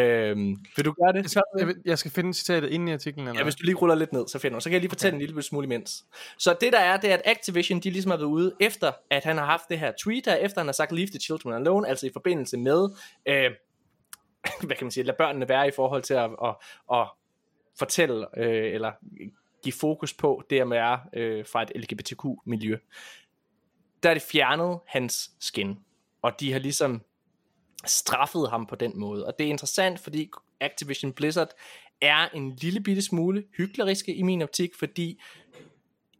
Øh, 0.00 0.36
vil 0.76 0.84
du 0.84 0.92
gøre 0.92 1.12
det? 1.12 1.36
Jeg, 1.58 1.66
vil- 1.66 1.82
jeg 1.84 1.98
skal 1.98 2.10
finde 2.10 2.34
citatet 2.34 2.68
inde 2.68 2.90
i 2.90 2.94
artiklen, 2.94 3.28
eller 3.28 3.40
Ja, 3.40 3.44
hvis 3.44 3.54
du 3.54 3.64
lige 3.64 3.74
ruller 3.74 3.94
lidt 3.94 4.12
ned, 4.12 4.28
så 4.28 4.38
finder 4.38 4.56
du. 4.56 4.60
Så 4.60 4.68
kan 4.68 4.72
jeg 4.72 4.80
lige 4.80 4.90
fortælle 4.90 5.14
okay. 5.16 5.22
en 5.22 5.26
lille 5.26 5.42
smule 5.42 5.64
imens. 5.64 6.04
Så 6.38 6.56
det 6.60 6.72
der 6.72 6.78
er, 6.78 6.96
det 6.96 7.10
er, 7.10 7.14
at 7.14 7.22
Activision, 7.24 7.80
de 7.80 7.90
ligesom 7.90 8.10
har 8.10 8.18
været 8.18 8.28
ude, 8.28 8.54
efter 8.60 8.92
at 9.10 9.24
han 9.24 9.38
har 9.38 9.44
haft 9.44 9.62
det 9.68 9.78
her 9.78 9.92
tweet 10.04 10.26
her, 10.26 10.34
efter 10.34 10.60
han 10.60 10.66
har 10.68 10.72
sagt, 10.72 10.92
leave 10.92 11.06
the 11.08 11.18
children 11.20 11.54
alone, 11.54 11.88
altså 11.88 12.06
i 12.06 12.10
forbindelse 12.12 12.56
med, 12.56 12.88
øh, 13.28 13.50
hvad 14.66 14.76
kan 14.76 14.84
man 14.84 14.90
sige, 14.90 15.04
lad 15.04 15.14
børnene 15.18 15.48
være 15.48 15.68
i 15.68 15.72
forhold 15.76 16.02
til 16.02 16.14
at, 16.14 16.30
at, 16.44 16.54
at 16.92 17.08
fortælle, 17.78 18.26
øh, 18.38 18.74
eller 18.74 18.92
give 19.66 19.72
fokus 19.80 20.14
på 20.14 20.42
det 20.50 20.60
at 20.60 20.72
er 20.72 20.98
øh, 21.12 21.46
fra 21.46 21.62
et 21.62 21.72
LGBTQ-miljø. 21.74 22.76
Der 24.02 24.10
er 24.10 24.14
det 24.14 24.22
fjernet 24.22 24.78
hans 24.86 25.30
skin, 25.40 25.78
og 26.22 26.40
de 26.40 26.52
har 26.52 26.58
ligesom 26.58 27.02
straffet 27.84 28.50
ham 28.50 28.66
på 28.66 28.76
den 28.76 28.92
måde. 28.98 29.26
Og 29.26 29.38
det 29.38 29.46
er 29.46 29.50
interessant, 29.50 30.00
fordi 30.00 30.30
Activision 30.60 31.12
Blizzard 31.12 31.50
er 32.00 32.28
en 32.34 32.56
lille 32.56 32.80
bitte 32.80 33.02
smule 33.02 33.44
hykleriske 33.56 34.14
i 34.14 34.22
min 34.22 34.42
optik, 34.42 34.74
fordi 34.74 35.20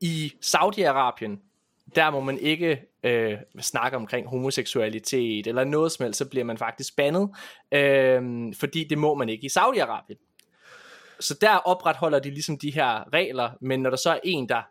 i 0.01 0.32
Saudi-Arabien, 0.44 1.38
der 1.94 2.11
må 2.11 2.20
man 2.20 2.38
ikke 2.38 2.82
øh, 3.03 3.38
snakke 3.61 3.97
omkring 3.97 4.28
homoseksualitet 4.28 5.47
eller 5.47 5.64
noget 5.64 5.92
som 5.92 6.05
helst, 6.05 6.18
så 6.18 6.28
bliver 6.28 6.44
man 6.44 6.59
faktisk 6.59 6.97
bandet, 6.97 7.30
øh, 7.72 8.22
fordi 8.55 8.84
det 8.84 8.99
må 8.99 9.14
man 9.14 9.28
ikke 9.28 9.47
i 9.47 9.51
Saudi-Arabien. 9.59 10.36
Så 11.21 11.35
der 11.41 11.57
opretholder 11.57 12.19
de 12.19 12.31
ligesom 12.31 12.59
de 12.59 12.71
her 12.71 13.12
regler, 13.12 13.51
men 13.61 13.83
når 13.83 13.91
der 13.91 13.97
så 13.97 14.11
er 14.11 14.19
en, 14.25 14.49
der 14.49 14.62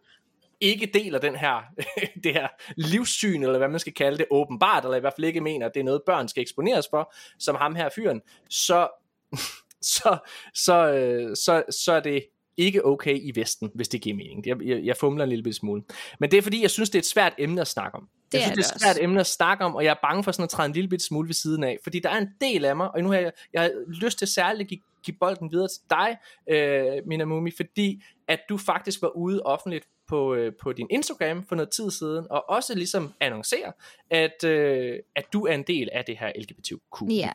ikke 0.59 0.85
deler 0.93 1.19
den 1.19 1.35
her, 1.35 1.61
det 2.23 2.33
her 2.33 2.47
livssyn, 2.77 3.43
eller 3.43 3.57
hvad 3.57 3.69
man 3.69 3.79
skal 3.79 3.93
kalde 3.93 4.17
det, 4.17 4.25
åbenbart, 4.31 4.83
eller 4.83 4.97
i 4.97 4.99
hvert 4.99 5.13
fald 5.17 5.27
ikke 5.27 5.41
mener, 5.41 5.65
at 5.65 5.73
det 5.73 5.79
er 5.79 5.83
noget, 5.83 6.01
børn 6.05 6.27
skal 6.27 6.41
eksponeres 6.41 6.87
for, 6.89 7.13
som 7.39 7.55
ham 7.55 7.75
her 7.75 7.89
fyren, 7.95 8.21
så, 8.49 8.87
så, 9.95 10.17
så, 10.53 10.91
øh, 10.93 11.35
så, 11.35 11.63
så 11.83 11.93
er 11.93 11.99
det 11.99 12.25
ikke 12.57 12.85
okay 12.85 13.19
i 13.21 13.31
Vesten, 13.35 13.71
hvis 13.75 13.87
det 13.87 14.01
giver 14.01 14.15
mening. 14.15 14.47
Jeg, 14.47 14.61
jeg, 14.61 14.83
jeg 14.83 14.97
fumler 14.97 15.23
en 15.23 15.29
lille 15.29 15.53
smule. 15.53 15.83
Men 16.19 16.31
det 16.31 16.37
er 16.37 16.41
fordi, 16.41 16.61
jeg 16.61 16.71
synes, 16.71 16.89
det 16.89 16.95
er 16.95 17.01
et 17.01 17.05
svært 17.05 17.33
emne 17.37 17.61
at 17.61 17.67
snakke 17.67 17.97
om. 17.97 18.09
Det 18.31 18.37
jeg 18.37 18.49
er 18.49 18.53
synes, 18.53 18.67
det 18.67 18.73
er 18.73 18.73
det 18.73 18.75
et 18.75 18.81
svært 18.81 19.03
emne 19.03 19.19
at 19.19 19.27
snakke 19.27 19.65
om, 19.65 19.75
og 19.75 19.83
jeg 19.83 19.91
er 19.91 20.07
bange 20.07 20.23
for 20.23 20.31
sådan 20.31 20.43
at 20.43 20.49
træde 20.49 20.65
en 20.65 20.73
lille 20.73 20.99
smule 20.99 21.27
ved 21.27 21.33
siden 21.33 21.63
af. 21.63 21.77
Fordi 21.83 21.99
der 21.99 22.09
er 22.09 22.17
en 22.17 22.29
del 22.41 22.65
af 22.65 22.75
mig, 22.75 22.91
og 22.91 23.03
nu 23.03 23.09
har 23.09 23.17
jeg, 23.17 23.31
jeg 23.53 23.61
har 23.61 23.71
lyst 23.87 24.19
til 24.19 24.27
særligt 24.27 24.61
at 24.61 24.67
give, 24.67 24.81
give 25.03 25.17
bolden 25.19 25.51
videre 25.51 25.67
til 25.67 25.81
dig, 25.89 26.17
øh, 26.49 27.07
Minamumi, 27.07 27.51
fordi 27.55 28.03
at 28.27 28.39
du 28.49 28.57
faktisk 28.57 29.01
var 29.01 29.07
ude 29.09 29.41
offentligt 29.43 29.87
på, 30.07 30.33
øh, 30.33 30.53
på 30.61 30.73
din 30.73 30.87
Instagram 30.89 31.45
for 31.45 31.55
noget 31.55 31.69
tid 31.69 31.91
siden, 31.91 32.27
og 32.29 32.49
også 32.49 32.75
ligesom 32.75 33.13
annoncere, 33.19 33.73
at, 34.09 34.43
øh, 34.43 34.99
at 35.15 35.33
du 35.33 35.45
er 35.45 35.53
en 35.53 35.63
del 35.63 35.89
af 35.93 36.05
det 36.05 36.17
her 36.17 36.31
LGBTQ. 36.35 37.09
Ja. 37.09 37.31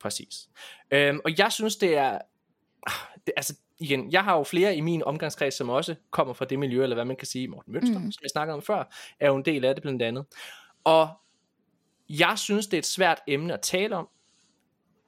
Præcis. 0.00 0.48
Øhm, 0.90 1.20
og 1.24 1.38
jeg 1.38 1.52
synes, 1.52 1.76
det 1.76 1.96
er... 1.96 2.18
ah, 2.86 2.92
Det, 3.26 3.32
altså, 3.36 3.54
igen, 3.78 4.12
jeg 4.12 4.24
har 4.24 4.36
jo 4.36 4.44
flere 4.44 4.76
i 4.76 4.80
min 4.80 5.02
omgangskreds, 5.02 5.54
som 5.54 5.68
også 5.68 5.94
kommer 6.10 6.34
fra 6.34 6.44
det 6.44 6.58
miljø, 6.58 6.82
eller 6.82 6.96
hvad 6.96 7.04
man 7.04 7.16
kan 7.16 7.26
sige, 7.26 7.48
Morten 7.48 7.72
Mønster, 7.72 7.98
mm. 7.98 8.12
som 8.12 8.22
jeg 8.22 8.30
snakkede 8.30 8.54
om 8.54 8.62
før, 8.62 8.84
er 9.20 9.28
jo 9.28 9.36
en 9.36 9.44
del 9.44 9.64
af 9.64 9.74
det 9.74 9.82
blandt 9.82 10.02
andet. 10.02 10.26
Og 10.84 11.08
jeg 12.08 12.38
synes, 12.38 12.66
det 12.66 12.74
er 12.74 12.78
et 12.78 12.86
svært 12.86 13.20
emne 13.26 13.54
at 13.54 13.60
tale 13.60 13.96
om, 13.96 14.08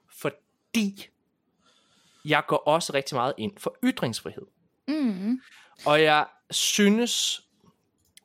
fordi 0.09 1.07
jeg 2.25 2.43
går 2.47 2.57
også 2.57 2.93
rigtig 2.93 3.15
meget 3.15 3.33
ind 3.37 3.57
for 3.57 3.75
ytringsfrihed. 3.83 4.45
Mm. 4.87 5.41
Og 5.85 6.01
jeg 6.01 6.25
synes, 6.51 7.46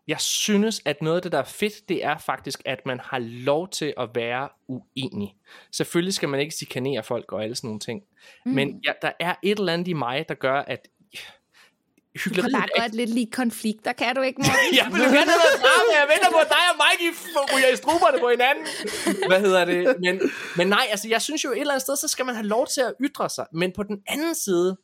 jeg 0.09 0.21
synes, 0.21 0.83
at 0.85 1.03
noget 1.03 1.17
af 1.17 1.23
det, 1.23 1.33
der 1.33 1.39
er 1.39 1.45
fedt, 1.45 1.89
det 1.89 2.05
er 2.05 2.19
faktisk, 2.19 2.63
at 2.65 2.87
man 2.87 3.01
har 3.05 3.19
lov 3.19 3.69
til 3.69 3.95
at 3.99 4.09
være 4.15 4.49
uenig. 4.69 5.35
Selvfølgelig 5.73 6.15
skal 6.15 6.29
man 6.29 6.41
ikke 6.41 6.55
chikanere 6.55 7.03
folk 7.03 7.33
og 7.33 7.43
alle 7.43 7.55
sådan 7.57 7.69
nogle 7.69 7.81
ting. 7.81 8.03
Mm. 8.47 8.53
Men 8.53 8.81
ja, 8.87 8.93
der 9.03 9.13
er 9.21 9.35
et 9.43 9.59
eller 9.59 9.73
andet 9.73 9.89
i 9.89 9.93
mig, 9.93 10.25
der 10.29 10.35
gør, 10.35 10.59
at 10.59 10.89
Du 12.25 12.31
kan 12.35 12.43
bare 12.53 12.69
godt 12.81 12.95
lidt 12.95 13.11
lide 13.11 13.31
konflikter, 13.33 13.93
kan 13.93 14.17
du 14.17 14.23
ikke, 14.23 14.39
Morten? 14.39 14.77
jeg 14.77 14.87
vil 14.93 14.99
jo 14.99 15.05
gerne 15.05 15.31
have 15.31 15.43
noget 15.45 15.61
drama. 15.63 15.93
Jeg 16.01 16.09
venter 16.15 16.31
på, 16.31 16.39
at 16.39 16.49
dig 16.49 16.65
og 16.73 16.77
Mikey 16.85 17.17
f- 17.17 17.57
ryger 17.57 17.69
i 17.73 17.77
struberne 17.77 18.19
på 18.21 18.29
hinanden. 18.31 18.65
Hvad 19.29 19.41
hedder 19.41 19.65
det? 19.65 19.97
Men, 20.01 20.21
men 20.57 20.67
nej, 20.69 20.87
altså 20.91 21.09
jeg 21.09 21.23
synes 21.23 21.45
jo 21.45 21.51
et 21.53 21.59
eller 21.61 21.73
andet 21.73 21.83
sted, 21.83 21.97
så 21.97 22.09
skal 22.09 22.27
man 22.27 22.35
have 22.35 22.47
lov 22.47 22.67
til 22.67 22.81
at 22.81 22.95
ytre 23.01 23.31
sig. 23.31 23.47
Men 23.53 23.73
på 23.77 23.83
den 23.83 23.99
anden 24.09 24.35
side, 24.35 24.77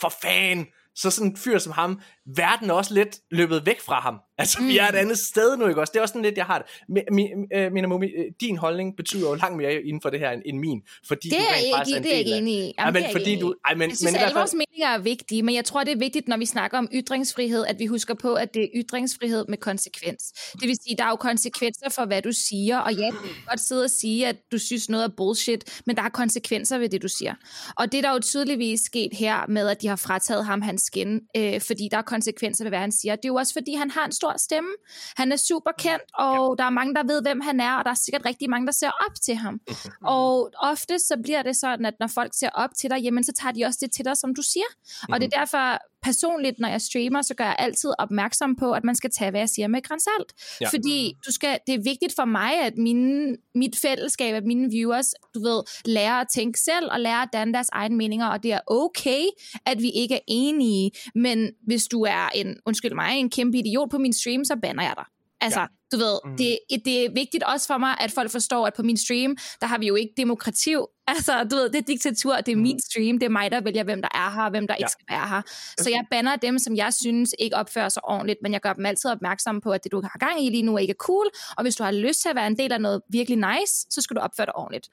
for 0.00 0.12
fan, 0.22 0.66
så 0.94 1.10
sådan 1.10 1.30
en 1.30 1.36
fyr 1.36 1.58
som 1.58 1.72
ham, 1.72 2.00
verden 2.36 2.70
er 2.70 2.74
også 2.74 2.94
lidt 2.94 3.18
løbet 3.30 3.66
væk 3.66 3.80
fra 3.80 4.00
ham. 4.00 4.18
Altså, 4.38 4.58
mm. 4.62 4.68
vi 4.68 4.78
er 4.78 4.88
et 4.88 4.94
andet 4.94 5.18
sted 5.18 5.56
nu, 5.56 5.68
ikke 5.68 5.80
også? 5.80 5.90
Det 5.90 5.98
er 5.98 6.02
også 6.02 6.12
sådan 6.12 6.22
lidt, 6.22 6.36
jeg 6.36 6.44
har 6.44 6.58
det. 6.58 6.66
Mi- 6.98 7.14
mi- 7.16 7.58
øh, 7.58 7.72
Mina 7.72 7.86
Mumi, 7.86 8.06
øh, 8.06 8.24
din 8.40 8.56
holdning 8.56 8.96
betyder 8.96 9.28
jo 9.28 9.34
langt 9.34 9.56
mere 9.56 9.72
inden 9.74 10.00
for 10.02 10.10
det 10.10 10.20
her, 10.20 10.30
end- 10.30 10.42
end 10.46 10.58
min. 10.58 10.80
Fordi 11.08 11.28
Det 11.28 11.38
er 11.38 11.42
jeg 11.42 11.58
ikke, 11.86 11.96
en 11.96 12.02
det 12.02 12.14
er 12.14 12.18
ikke 12.18 12.30
enig 12.30 12.54
i. 12.54 12.58
Ja, 12.66 12.72
Jamen, 12.78 12.94
men 12.94 13.02
er 13.02 13.12
fordi 13.12 13.38
du... 13.40 13.54
Ej, 13.64 13.74
men, 13.74 13.88
Jeg 13.88 13.96
synes, 13.96 14.12
men 14.12 14.16
alle 14.20 14.26
fald, 14.26 14.34
vores 14.34 14.54
meninger 14.54 14.88
er 14.94 14.98
vigtige, 14.98 15.42
men 15.42 15.54
jeg 15.54 15.64
tror, 15.64 15.84
det 15.84 15.92
er 15.92 15.96
vigtigt, 15.98 16.28
når 16.28 16.36
vi 16.36 16.46
snakker 16.46 16.78
om 16.78 16.88
ytringsfrihed, 16.92 17.66
at 17.66 17.78
vi 17.78 17.86
husker 17.86 18.14
på, 18.14 18.34
at 18.34 18.54
det 18.54 18.62
er 18.62 18.68
ytringsfrihed 18.74 19.44
med 19.48 19.58
konsekvens. 19.58 20.22
Det 20.60 20.68
vil 20.68 20.76
sige, 20.86 20.96
der 20.98 21.04
er 21.04 21.08
jo 21.08 21.16
konsekvenser 21.16 21.90
for, 21.90 22.04
hvad 22.04 22.22
du 22.22 22.32
siger, 22.32 22.78
og 22.78 22.94
ja, 22.94 23.06
du 23.06 23.16
kan 23.16 23.30
godt 23.48 23.60
sidde 23.60 23.84
og 23.84 23.90
sige, 23.90 24.26
at 24.26 24.36
du 24.52 24.58
synes 24.58 24.88
noget 24.88 25.04
er 25.04 25.08
bullshit, 25.16 25.80
men 25.86 25.96
der 25.96 26.02
er 26.02 26.08
konsekvenser 26.08 26.78
ved 26.78 26.88
det, 26.88 27.02
du 27.02 27.08
siger. 27.08 27.34
Og 27.76 27.92
det 27.92 27.98
er 27.98 28.02
der 28.02 28.12
jo 28.12 28.18
tydeligvis 28.20 28.80
sket 28.80 29.10
her 29.12 29.46
med, 29.48 29.68
at 29.68 29.82
de 29.82 29.88
har 29.88 29.96
frataget 29.96 30.44
ham 30.46 30.62
hans 30.62 30.82
skin, 30.82 31.20
øh, 31.36 31.60
fordi 31.60 31.88
der 31.90 31.96
er 31.98 32.02
konsekvenser 32.02 32.64
ved, 32.64 32.70
hvad 32.70 32.78
han 32.78 32.92
siger. 32.92 33.16
Det 33.16 33.24
er 33.24 33.28
jo 33.28 33.34
også, 33.34 33.52
fordi 33.52 33.74
han 33.74 33.90
har 33.90 34.06
en 34.06 34.12
stor 34.22 34.34
stemme. 34.36 34.70
Han 35.16 35.32
er 35.32 35.36
super 35.36 35.72
kendt, 35.78 36.08
og 36.14 36.58
der 36.58 36.64
er 36.64 36.70
mange, 36.70 36.94
der 36.94 37.04
ved, 37.12 37.22
hvem 37.22 37.40
han 37.40 37.60
er, 37.60 37.72
og 37.78 37.84
der 37.84 37.90
er 37.90 38.00
sikkert 38.04 38.24
rigtig 38.30 38.50
mange, 38.50 38.66
der 38.66 38.72
ser 38.72 38.92
op 39.06 39.14
til 39.26 39.36
ham. 39.44 39.60
Og 40.04 40.50
ofte 40.70 40.98
så 40.98 41.14
bliver 41.24 41.42
det 41.42 41.56
sådan, 41.56 41.84
at 41.86 41.94
når 42.00 42.06
folk 42.06 42.32
ser 42.34 42.50
op 42.54 42.70
til 42.78 42.90
dig, 42.90 42.98
jamen 43.04 43.24
så 43.24 43.32
tager 43.40 43.52
de 43.52 43.64
også 43.64 43.78
det 43.82 43.90
til 43.92 44.04
dig, 44.04 44.16
som 44.16 44.34
du 44.34 44.42
siger. 44.42 44.70
Og 45.12 45.20
det 45.20 45.26
er 45.30 45.38
derfor 45.40 45.78
personligt, 46.02 46.58
når 46.58 46.68
jeg 46.68 46.80
streamer, 46.80 47.22
så 47.22 47.34
gør 47.34 47.44
jeg 47.44 47.56
altid 47.58 47.90
opmærksom 47.98 48.56
på, 48.56 48.72
at 48.72 48.84
man 48.84 48.94
skal 48.94 49.10
tage, 49.10 49.30
hvad 49.30 49.40
jeg 49.40 49.48
siger 49.48 49.68
med 49.68 49.78
et 49.78 49.84
gran 49.88 50.00
salt. 50.00 50.32
Ja. 50.60 50.66
Ja. 50.66 50.68
Fordi 50.78 51.16
du 51.26 51.32
skal, 51.32 51.58
det 51.66 51.74
er 51.74 51.82
vigtigt 51.84 52.14
for 52.16 52.24
mig, 52.24 52.60
at 52.60 52.72
mine, 52.76 53.36
mit 53.54 53.76
fællesskab, 53.82 54.34
at 54.34 54.44
mine 54.44 54.70
viewers, 54.70 55.14
du 55.34 55.42
ved, 55.42 55.62
lærer 55.84 56.14
at 56.14 56.26
tænke 56.34 56.60
selv 56.60 56.88
og 56.90 57.00
lærer 57.00 57.22
at 57.22 57.28
danne 57.32 57.54
deres 57.54 57.68
egne 57.72 57.96
meninger, 57.96 58.26
og 58.26 58.42
det 58.42 58.52
er 58.52 58.60
okay, 58.66 59.22
at 59.66 59.82
vi 59.82 59.90
ikke 59.90 60.14
er 60.14 60.24
enige, 60.26 60.90
men 61.14 61.50
hvis 61.66 61.86
du 61.86 62.02
er 62.02 62.28
en, 62.34 62.56
undskyld 62.66 62.94
mig, 62.94 63.18
en 63.18 63.30
kæmpe 63.30 63.58
idiot 63.58 63.90
på 63.90 63.98
min 63.98 64.12
stream, 64.12 64.44
så 64.44 64.56
banner 64.62 64.82
jeg 64.82 64.94
dig. 64.96 65.04
Altså, 65.40 65.60
Ja. 65.60 65.66
Du 65.92 65.96
ved, 65.96 66.18
Mm. 66.24 66.30
mm. 66.30 66.36
det, 66.36 66.58
det 66.84 67.04
er 67.04 67.10
vigtigt 67.14 67.42
også 67.42 67.66
for 67.66 67.78
mig, 67.78 67.94
at 68.00 68.10
folk 68.12 68.30
forstår, 68.30 68.66
at 68.66 68.74
på 68.74 68.82
min 68.82 68.96
stream, 68.96 69.36
der 69.60 69.66
har 69.66 69.78
vi 69.78 69.86
jo 69.86 69.94
ikke 69.94 70.12
demokrativ. 70.16 70.86
Altså, 71.06 71.44
du 71.50 71.56
ved, 71.56 71.70
det 71.70 71.78
er 71.78 71.82
diktatur, 71.82 72.36
det 72.36 72.52
er 72.52 72.56
min 72.56 72.80
stream, 72.80 73.18
det 73.18 73.26
er 73.26 73.30
mig, 73.30 73.50
der 73.50 73.60
vælger, 73.60 73.84
hvem 73.84 74.02
der 74.02 74.08
er 74.14 74.30
her, 74.30 74.42
og 74.42 74.50
hvem 74.50 74.66
der 74.66 74.74
Ja. 74.74 74.84
ikke 74.84 74.90
skal 74.90 75.04
være 75.10 75.28
her. 75.28 75.42
Så 75.78 75.90
jeg 75.90 76.04
banner 76.10 76.36
dem, 76.36 76.58
som 76.58 76.76
jeg 76.76 76.94
synes 76.94 77.34
ikke 77.38 77.56
opfører 77.56 77.88
sig 77.88 78.04
ordentligt, 78.04 78.38
men 78.42 78.52
jeg 78.52 78.60
gør 78.60 78.72
dem 78.72 78.86
altid 78.86 79.10
opmærksom 79.10 79.60
på, 79.60 79.70
at 79.70 79.84
det, 79.84 79.92
du 79.92 80.00
har 80.02 80.18
gang 80.18 80.44
i 80.46 80.50
lige 80.50 80.62
nu, 80.62 80.74
er 80.74 80.78
ikke 80.78 80.90
er 80.90 80.94
cool, 81.08 81.26
og 81.56 81.62
hvis 81.62 81.74
du 81.76 81.84
har 81.84 81.90
lyst 81.92 82.22
til 82.22 82.28
at 82.28 82.36
være 82.36 82.46
en 82.46 82.58
del 82.58 82.72
af 82.72 82.80
noget 82.80 83.00
virkelig 83.10 83.36
nice, 83.38 83.86
så 83.90 84.00
skal 84.00 84.16
du 84.16 84.20
opføre 84.20 84.46
dig 84.46 84.56
ordentligt. 84.56 84.88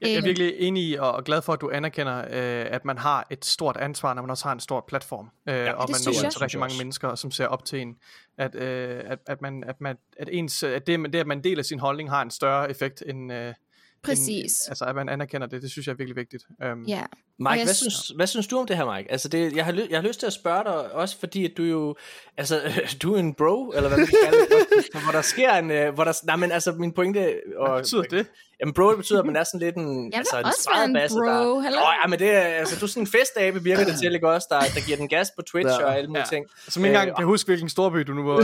Jeg, 0.00 0.12
er 0.14 0.22
virkelig 0.22 0.54
enig 0.58 0.82
i 0.88 0.94
og 0.98 1.24
glad 1.24 1.42
for, 1.42 1.52
at 1.52 1.60
du 1.60 1.70
anerkender, 1.70 2.18
øh, 2.18 2.66
at 2.70 2.84
man 2.84 2.98
har 2.98 3.26
et 3.30 3.44
stort 3.44 3.76
ansvar, 3.76 4.14
når 4.14 4.22
man 4.22 4.30
også 4.30 4.44
har 4.44 4.52
en 4.52 4.60
stor 4.60 4.84
platform. 4.88 5.28
Øh, 5.48 5.54
ja, 5.54 5.72
og 5.72 5.88
man 5.90 6.00
når 6.04 6.10
ud 6.10 6.30
til 6.30 6.38
rigtig 6.40 6.60
mange 6.60 6.78
mennesker, 6.78 7.14
som 7.14 7.30
ser 7.30 7.46
op 7.46 7.64
til 7.64 7.80
en. 7.80 7.96
At, 8.38 8.54
øh, 8.54 9.00
at, 9.06 9.18
at, 9.26 9.42
man, 9.42 9.64
at, 9.66 9.80
man, 9.80 9.96
at, 10.18 10.28
ens, 10.32 10.62
at 10.62 10.86
det, 10.86 11.12
det, 11.12 11.18
at 11.18 11.26
man 11.26 11.44
deler 11.44 11.62
sin 11.62 11.78
holdning, 11.78 12.10
har 12.10 12.22
en 12.22 12.30
større 12.30 12.70
effekt 12.70 13.02
end... 13.06 13.32
Øh, 13.32 13.54
Præcis. 14.02 14.28
End, 14.62 14.70
altså, 14.70 14.84
at 14.84 14.94
man 14.94 15.08
anerkender 15.08 15.46
det, 15.46 15.62
det 15.62 15.70
synes 15.70 15.86
jeg 15.86 15.92
er 15.92 15.96
virkelig 15.96 16.16
vigtigt. 16.16 16.44
Um, 16.72 16.84
Ja. 16.84 17.02
Mike, 17.38 17.64
hvad 17.64 17.74
synes- 17.74 17.92
synes, 17.94 18.16
hvad 18.16 18.26
synes 18.26 18.46
du 18.46 18.58
om 18.58 18.66
det 18.66 18.76
her, 18.76 18.96
Mike? 18.96 19.10
Altså, 19.10 19.28
det, 19.28 19.56
jeg, 19.56 19.64
har, 19.64 19.72
ly- 19.72 19.90
jeg 19.90 20.00
har 20.00 20.08
lyst 20.08 20.20
til 20.20 20.26
at 20.26 20.32
spørge 20.32 20.64
dig 20.64 20.92
også, 20.92 21.18
fordi 21.18 21.44
at 21.44 21.52
du 21.56 21.62
jo, 21.62 21.96
altså, 22.36 22.60
du 23.02 23.14
er 23.14 23.18
en 23.18 23.34
bro, 23.34 23.70
eller 23.70 23.88
hvad 23.88 23.98
man 23.98 24.06
kan 24.06 24.16
kalde 24.24 24.38
det, 24.38 24.66
hvor- 24.92 25.02
hvor 25.04 25.12
der 25.12 25.22
sker 25.22 25.52
en, 25.54 25.70
øh, 25.70 25.94
hvor 25.94 26.04
der, 26.04 26.20
nej, 26.26 26.36
men 26.36 26.52
altså, 26.52 26.72
min 26.72 26.92
pointe, 26.92 27.40
og, 27.56 27.70
Hvad 27.72 27.80
betyder 27.82 28.02
det? 28.02 28.26
Jamen, 28.60 28.74
bro, 28.74 28.88
det 28.90 28.96
betyder, 28.96 29.20
at 29.20 29.26
man 29.26 29.36
er 29.36 29.44
sådan 29.44 29.60
lidt 29.60 29.76
en, 29.76 30.04
vil 30.04 30.12
altså, 30.14 30.38
en 30.38 30.44
også 30.44 30.70
være 30.74 30.84
en 30.84 30.92
bro, 31.10 31.24
der, 31.26 31.60
hallo? 31.60 31.78
Åh, 31.78 31.92
ja, 32.02 32.08
men 32.08 32.18
det 32.18 32.30
er, 32.30 32.40
altså, 32.40 32.76
du 32.80 32.84
er 32.84 32.88
sådan 32.88 33.02
en 33.02 33.06
festabe, 33.06 33.62
virker 33.62 33.84
det 33.84 33.98
til, 34.02 34.14
ikke 34.14 34.28
også, 34.28 34.46
der, 34.50 34.60
der 34.60 34.86
giver 34.86 34.96
den 34.96 35.08
gas 35.08 35.30
på 35.36 35.42
Twitch 35.42 35.68
Ja. 35.80 35.84
og 35.86 35.96
alle 35.96 36.08
mulige 36.08 36.20
Ja. 36.20 36.36
ting. 36.36 36.46
Som 36.68 36.84
ikke 36.84 36.94
engang 36.94 37.08
Øh, 37.10 37.16
kan 37.16 37.24
huske, 37.26 37.48
hvilken 37.48 37.68
storby 37.68 37.98
du 37.98 38.12
nu 38.14 38.22
var. 38.22 38.36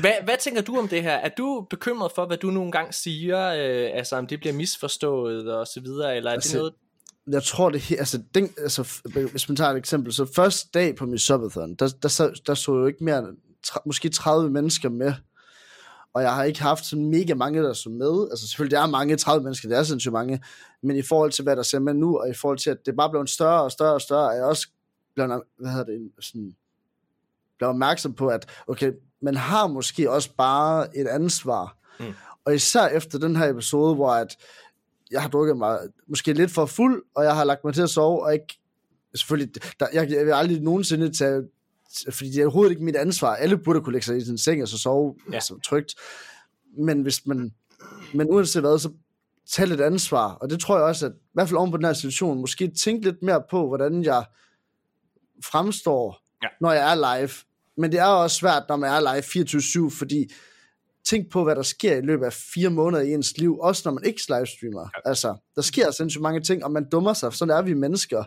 Hvad, 0.00 0.12
hvad 0.24 0.34
tænker 0.40 0.62
du 0.62 0.78
om 0.78 0.88
det 0.88 1.02
her? 1.02 1.12
Er 1.12 1.28
du 1.38 1.66
bekymret 1.70 2.12
for, 2.14 2.26
hvad 2.26 2.36
du 2.36 2.50
nogle 2.50 2.72
gange 2.72 2.92
siger, 2.92 3.46
øh, 3.48 3.90
altså 3.94 4.16
om 4.16 4.26
det 4.26 4.40
bliver 4.40 4.52
misforstået 4.52 5.52
og 5.54 5.66
så 5.66 5.80
videre, 5.80 6.16
eller 6.16 6.30
er 6.30 6.34
det 6.34 6.44
Altså, 6.44 6.56
noget... 6.58 6.72
jeg 7.30 7.42
tror 7.42 7.70
det 7.70 7.92
altså, 7.98 8.20
den, 8.34 8.50
altså 8.62 9.00
hvis 9.30 9.48
man 9.48 9.56
tager 9.56 9.70
et 9.70 9.76
eksempel, 9.76 10.12
så 10.12 10.26
første 10.36 10.68
dag 10.74 10.96
på 10.96 11.06
min 11.06 11.18
subathon, 11.18 11.74
der, 11.74 11.88
der, 12.02 12.08
sad, 12.08 12.32
der 12.46 12.54
stod 12.54 12.80
jo 12.80 12.86
ikke 12.86 13.04
mere 13.04 13.18
end 13.18 13.26
tre, 13.64 13.80
måske 13.86 14.08
30 14.08 14.50
mennesker 14.50 14.88
med, 14.88 15.12
og 16.14 16.22
jeg 16.22 16.34
har 16.34 16.44
ikke 16.44 16.62
haft 16.62 16.84
sådan 16.84 17.06
mega 17.06 17.34
mange, 17.34 17.62
der 17.62 17.72
så 17.72 17.90
med, 17.90 18.28
altså 18.30 18.48
selvfølgelig, 18.48 18.76
der 18.76 18.82
er 18.82 18.90
mange, 18.90 19.16
30 19.16 19.42
mennesker, 19.44 19.68
det 19.68 19.78
er 19.78 19.82
sindssygt 19.82 20.12
mange, 20.12 20.42
men 20.82 20.96
i 20.96 21.02
forhold 21.02 21.32
til, 21.32 21.42
hvad 21.42 21.56
der 21.56 21.62
ser 21.62 21.78
med 21.78 21.94
nu, 21.94 22.18
og 22.18 22.30
i 22.30 22.34
forhold 22.34 22.58
til, 22.58 22.70
at 22.70 22.86
det 22.86 22.96
bare 22.96 23.10
blevet 23.10 23.30
større 23.30 23.62
og 23.62 23.72
større 23.72 23.94
og 23.94 24.00
større, 24.00 24.32
er 24.32 24.36
jeg 24.36 24.44
også 24.44 24.68
blevet, 25.14 25.42
hvad 25.58 25.70
hedder 25.70 25.84
det, 25.84 26.10
sådan, 26.20 26.56
blevet 27.58 27.70
opmærksom 27.70 28.14
på, 28.14 28.28
at 28.28 28.46
okay, 28.66 28.92
man 29.22 29.36
har 29.36 29.66
måske 29.66 30.10
også 30.10 30.30
bare 30.36 30.96
et 30.96 31.06
ansvar, 31.06 31.76
mm. 32.00 32.06
og 32.44 32.54
især 32.54 32.86
efter 32.86 33.18
den 33.18 33.36
her 33.36 33.50
episode, 33.50 33.94
hvor 33.94 34.10
at 34.10 34.36
jeg 35.10 35.22
har 35.22 35.28
drukket 35.28 35.56
mig 35.56 35.78
måske 36.06 36.32
lidt 36.32 36.50
for 36.50 36.66
fuld, 36.66 37.02
og 37.14 37.24
jeg 37.24 37.36
har 37.36 37.44
lagt 37.44 37.64
mig 37.64 37.74
til 37.74 37.82
at 37.82 37.90
sove, 37.90 38.22
og 38.22 38.32
ikke, 38.32 38.60
selvfølgelig, 39.14 39.54
der, 39.80 39.86
jeg, 39.92 40.10
jeg 40.10 40.26
vil 40.26 40.32
aldrig 40.32 40.60
nogensinde 40.60 41.12
tage, 41.12 41.42
fordi 42.10 42.30
det 42.30 42.38
er 42.38 42.44
overhovedet 42.44 42.70
ikke 42.70 42.84
mit 42.84 42.96
ansvar, 42.96 43.34
alle 43.34 43.58
burde 43.58 43.80
kunne 43.80 43.92
lægge 43.92 44.06
sig 44.06 44.16
i 44.16 44.24
sin 44.24 44.38
seng 44.38 44.62
og 44.62 44.68
så 44.68 44.78
sove 44.78 45.14
Ja. 45.30 45.34
altså, 45.34 45.58
trygt, 45.64 45.94
men 46.78 47.02
hvis 47.02 47.26
man, 47.26 47.52
men 48.14 48.30
uanset 48.30 48.62
hvad, 48.62 48.78
så 48.78 48.90
tag 49.50 49.68
lidt 49.68 49.80
ansvar, 49.80 50.34
og 50.34 50.50
det 50.50 50.60
tror 50.60 50.76
jeg 50.76 50.84
også, 50.84 51.06
at 51.06 51.12
i 51.12 51.30
hvert 51.34 51.48
fald 51.48 51.58
oven 51.58 51.70
på 51.70 51.76
den 51.76 51.84
her 51.84 51.92
situation, 51.92 52.40
måske 52.40 52.70
tænke 52.82 53.04
lidt 53.04 53.22
mere 53.22 53.42
på, 53.50 53.66
hvordan 53.68 54.04
jeg 54.04 54.24
fremstår, 55.44 56.22
ja. 56.42 56.48
når 56.60 56.72
jeg 56.72 56.92
er 56.92 57.18
live, 57.18 57.30
men 57.76 57.92
det 57.92 58.00
er 58.00 58.04
også 58.04 58.36
svært, 58.36 58.62
når 58.68 58.76
man 58.76 58.90
er 58.90 59.00
live 59.00 59.88
24-7, 59.88 59.98
fordi 59.98 60.30
tænk 61.08 61.30
på, 61.30 61.44
hvad 61.44 61.56
der 61.56 61.62
sker 61.62 61.96
i 61.96 62.00
løbet 62.00 62.26
af 62.26 62.32
fire 62.32 62.70
måneder 62.70 63.02
i 63.02 63.12
ens 63.12 63.38
liv, 63.38 63.58
også 63.58 63.82
når 63.84 63.92
man 63.92 64.04
ikke 64.04 64.20
livestreamer. 64.28 64.80
Ja. 64.80 65.08
Altså, 65.08 65.36
der 65.54 65.62
sker 65.62 65.90
sindssygt 65.90 66.22
mange 66.22 66.40
ting, 66.40 66.64
og 66.64 66.72
man 66.72 66.88
dummer 66.92 67.12
sig, 67.12 67.32
sådan 67.32 67.56
er 67.56 67.62
vi 67.62 67.74
mennesker. 67.74 68.24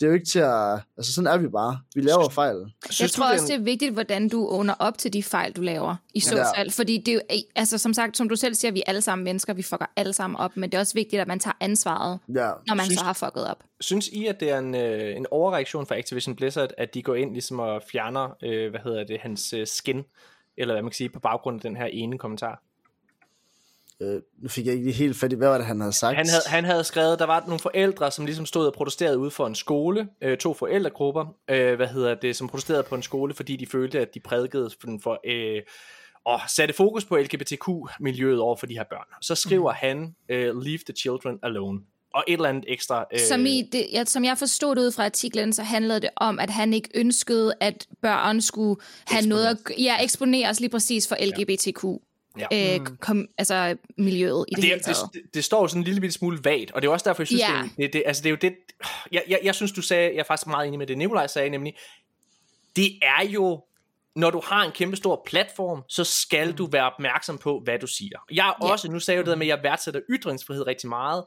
Det 0.00 0.06
er 0.06 0.10
jo 0.10 0.14
ikke 0.14 0.26
til 0.26 0.38
at... 0.38 0.80
Altså, 0.96 1.12
sådan 1.12 1.26
er 1.26 1.36
vi 1.36 1.48
bare. 1.48 1.78
Vi 1.94 2.00
laver 2.00 2.28
fejl. 2.28 2.56
Jeg 3.00 3.10
tror 3.10 3.26
du, 3.26 3.32
også, 3.32 3.46
det 3.46 3.54
er 3.54 3.58
vigtigt, 3.62 3.92
hvordan 3.92 4.28
du 4.28 4.46
under 4.46 4.74
op 4.78 4.98
til 4.98 5.12
de 5.12 5.22
fejl, 5.22 5.52
du 5.52 5.60
laver, 5.60 5.96
i 6.14 6.20
så 6.20 6.36
Ja. 6.36 6.60
fald. 6.60 6.70
Fordi 6.70 6.98
det 7.06 7.08
er 7.08 7.14
jo, 7.14 7.20
altså 7.56 7.78
som 7.78 7.94
sagt, 7.94 8.16
som 8.16 8.28
du 8.28 8.36
selv 8.36 8.54
siger, 8.54 8.72
vi 8.72 8.78
er 8.80 8.84
alle 8.86 9.00
sammen 9.00 9.24
mennesker, 9.24 9.52
vi 9.54 9.62
fucker 9.62 9.86
alle 9.96 10.12
sammen 10.12 10.36
op, 10.40 10.56
men 10.56 10.70
det 10.70 10.76
er 10.76 10.80
også 10.80 10.94
vigtigt, 10.94 11.22
at 11.22 11.28
man 11.28 11.38
tager 11.40 11.54
ansvaret, 11.60 12.18
Ja. 12.28 12.50
når 12.66 12.74
man 12.74 12.84
Synes- 12.84 12.98
så 12.98 13.04
har 13.04 13.12
fucket 13.12 13.46
op. 13.50 13.64
Synes 13.80 14.08
I, 14.08 14.26
at 14.26 14.40
det 14.40 14.50
er 14.50 14.58
en, 14.58 14.74
øh, 14.74 15.16
en 15.16 15.26
overreaktion 15.30 15.86
fra 15.86 15.96
Activision 15.98 16.36
Blizzard, 16.36 16.70
at 16.78 16.94
de 16.94 17.02
går 17.02 17.14
ind 17.14 17.32
ligesom 17.32 17.58
og 17.58 17.82
fjerner, 17.92 18.36
øh, 18.42 18.70
hvad 18.70 18.80
hedder 18.84 19.04
det, 19.04 19.18
hans 19.20 19.52
øh, 19.52 19.66
skin, 19.66 20.02
eller 20.56 20.74
hvad 20.74 20.82
man 20.82 20.90
kan 20.90 20.96
sige, 20.96 21.08
på 21.08 21.20
baggrund 21.20 21.56
af 21.56 21.60
den 21.62 21.76
her 21.76 21.86
ene 21.86 22.18
kommentar? 22.18 22.62
Øh, 24.02 24.20
nu 24.42 24.48
fik 24.48 24.66
jeg 24.66 24.74
ikke 24.74 24.92
helt 24.92 25.16
fat 25.16 25.32
i, 25.32 25.36
hvad 25.36 25.48
var 25.48 25.58
det, 25.58 25.66
han 25.66 25.80
havde 25.80 25.92
sagt. 25.92 26.16
Han 26.16 26.28
havde, 26.28 26.42
han 26.46 26.64
havde 26.64 26.84
skrevet, 26.84 27.18
der 27.18 27.26
var 27.26 27.44
nogle 27.46 27.58
forældre, 27.58 28.10
som 28.10 28.26
ligesom 28.26 28.46
stod 28.46 28.66
og 28.66 28.72
protesterede 28.72 29.18
ude 29.18 29.30
for 29.30 29.46
en 29.46 29.54
skole, 29.54 30.08
øh, 30.22 30.38
to 30.38 30.54
forældregrupper, 30.54 31.26
øh, 31.50 31.74
hvad 31.76 31.86
hedder 31.86 32.14
det, 32.14 32.36
som 32.36 32.48
protesterede 32.48 32.82
på 32.82 32.94
en 32.94 33.02
skole, 33.02 33.34
fordi 33.34 33.56
de 33.56 33.66
følte, 33.66 34.00
at 34.00 34.14
de 34.14 34.20
prædikede 34.20 34.70
for, 34.80 34.98
for 35.02 35.20
øh, 35.26 35.62
og 36.24 36.40
satte 36.48 36.74
fokus 36.74 37.04
på 37.04 37.16
LGBTQ-miljøet 37.16 38.40
over 38.40 38.56
for 38.56 38.66
de 38.66 38.74
her 38.74 38.84
børn. 38.90 39.04
Så 39.22 39.34
skriver 39.34 39.72
mm. 39.72 39.76
han, 39.80 40.14
øh, 40.28 40.62
leave 40.62 40.78
the 40.86 40.94
children 40.96 41.38
alone. 41.42 41.80
Og 42.14 42.24
et 42.28 42.32
eller 42.32 42.48
andet 42.48 42.64
ekstra... 42.68 43.04
Øh, 43.12 43.20
Som, 43.20 43.46
i 43.46 43.68
det, 43.72 43.86
jeg, 43.92 44.08
som 44.08 44.24
jeg 44.24 44.38
forstod 44.38 44.76
det 44.76 44.82
ud 44.82 44.92
fra 44.92 45.04
artiklen, 45.04 45.52
så 45.52 45.62
handlede 45.62 46.00
det 46.00 46.10
om, 46.16 46.38
at 46.38 46.50
han 46.50 46.74
ikke 46.74 46.88
ønskede, 46.94 47.54
at 47.60 47.86
børn 48.02 48.40
skulle 48.40 48.80
have 49.06 49.26
noget 49.26 49.46
at 49.46 49.56
ja, 49.78 50.02
eksponeres 50.02 50.60
lige 50.60 50.70
præcis 50.70 51.08
for 51.08 51.16
LGBTQ. 51.20 51.84
Ja. 51.84 51.96
Øh, 52.52 52.86
kom, 53.00 53.26
altså 53.38 53.76
miljøet 53.98 54.44
i 54.48 54.54
det, 54.54 54.56
det, 54.56 54.64
hele 54.64 54.76
det, 54.78 54.84
taget. 54.84 54.98
det, 55.12 55.22
det 55.34 55.44
står 55.44 55.60
jo 55.60 55.68
sådan 55.68 55.80
en 55.80 55.84
lille 55.84 56.00
bitte 56.00 56.14
smule 56.14 56.38
vagt, 56.44 56.70
og 56.70 56.82
det 56.82 56.88
er 56.88 56.92
også 56.92 57.08
derfor, 57.08 57.22
jeg 57.22 57.26
synes, 57.26 57.42
Ja. 57.42 57.68
det, 57.76 57.84
er- 57.84 57.88
det, 57.90 58.02
altså 58.06 58.22
det 58.22 58.26
er 58.28 58.30
jo 58.30 58.36
det, 58.40 58.54
jeg, 59.12 59.22
jeg, 59.28 59.38
jeg 59.42 59.54
synes, 59.54 59.72
du 59.72 59.82
sagde, 59.82 60.10
jeg 60.12 60.18
er 60.18 60.24
faktisk 60.24 60.46
meget 60.46 60.66
enig 60.66 60.78
med 60.78 60.86
det, 60.86 60.98
Nikolaj 60.98 61.26
sagde, 61.26 61.50
nemlig, 61.50 61.74
det 62.76 62.98
er 63.02 63.24
jo, 63.24 63.62
når 64.16 64.30
du 64.30 64.42
har 64.44 64.64
en 64.64 64.72
kæmpe 64.72 64.96
stor 64.96 65.22
platform, 65.26 65.82
så 65.88 66.04
skal 66.04 66.52
du 66.52 66.66
være 66.66 66.90
opmærksom 66.92 67.38
på, 67.38 67.60
hvad 67.64 67.78
du 67.78 67.86
siger. 67.86 68.18
Jeg 68.32 68.48
er 68.48 68.66
Ja. 68.66 68.70
også, 68.72 68.90
nu 68.90 69.00
sagde 69.00 69.16
jeg 69.16 69.20
jo 69.20 69.24
det 69.24 69.30
der 69.30 69.36
med, 69.38 69.46
at 69.46 69.56
jeg 69.56 69.62
værdsætter 69.62 70.00
ytringsfrihed 70.10 70.66
rigtig 70.66 70.88
meget, 70.88 71.24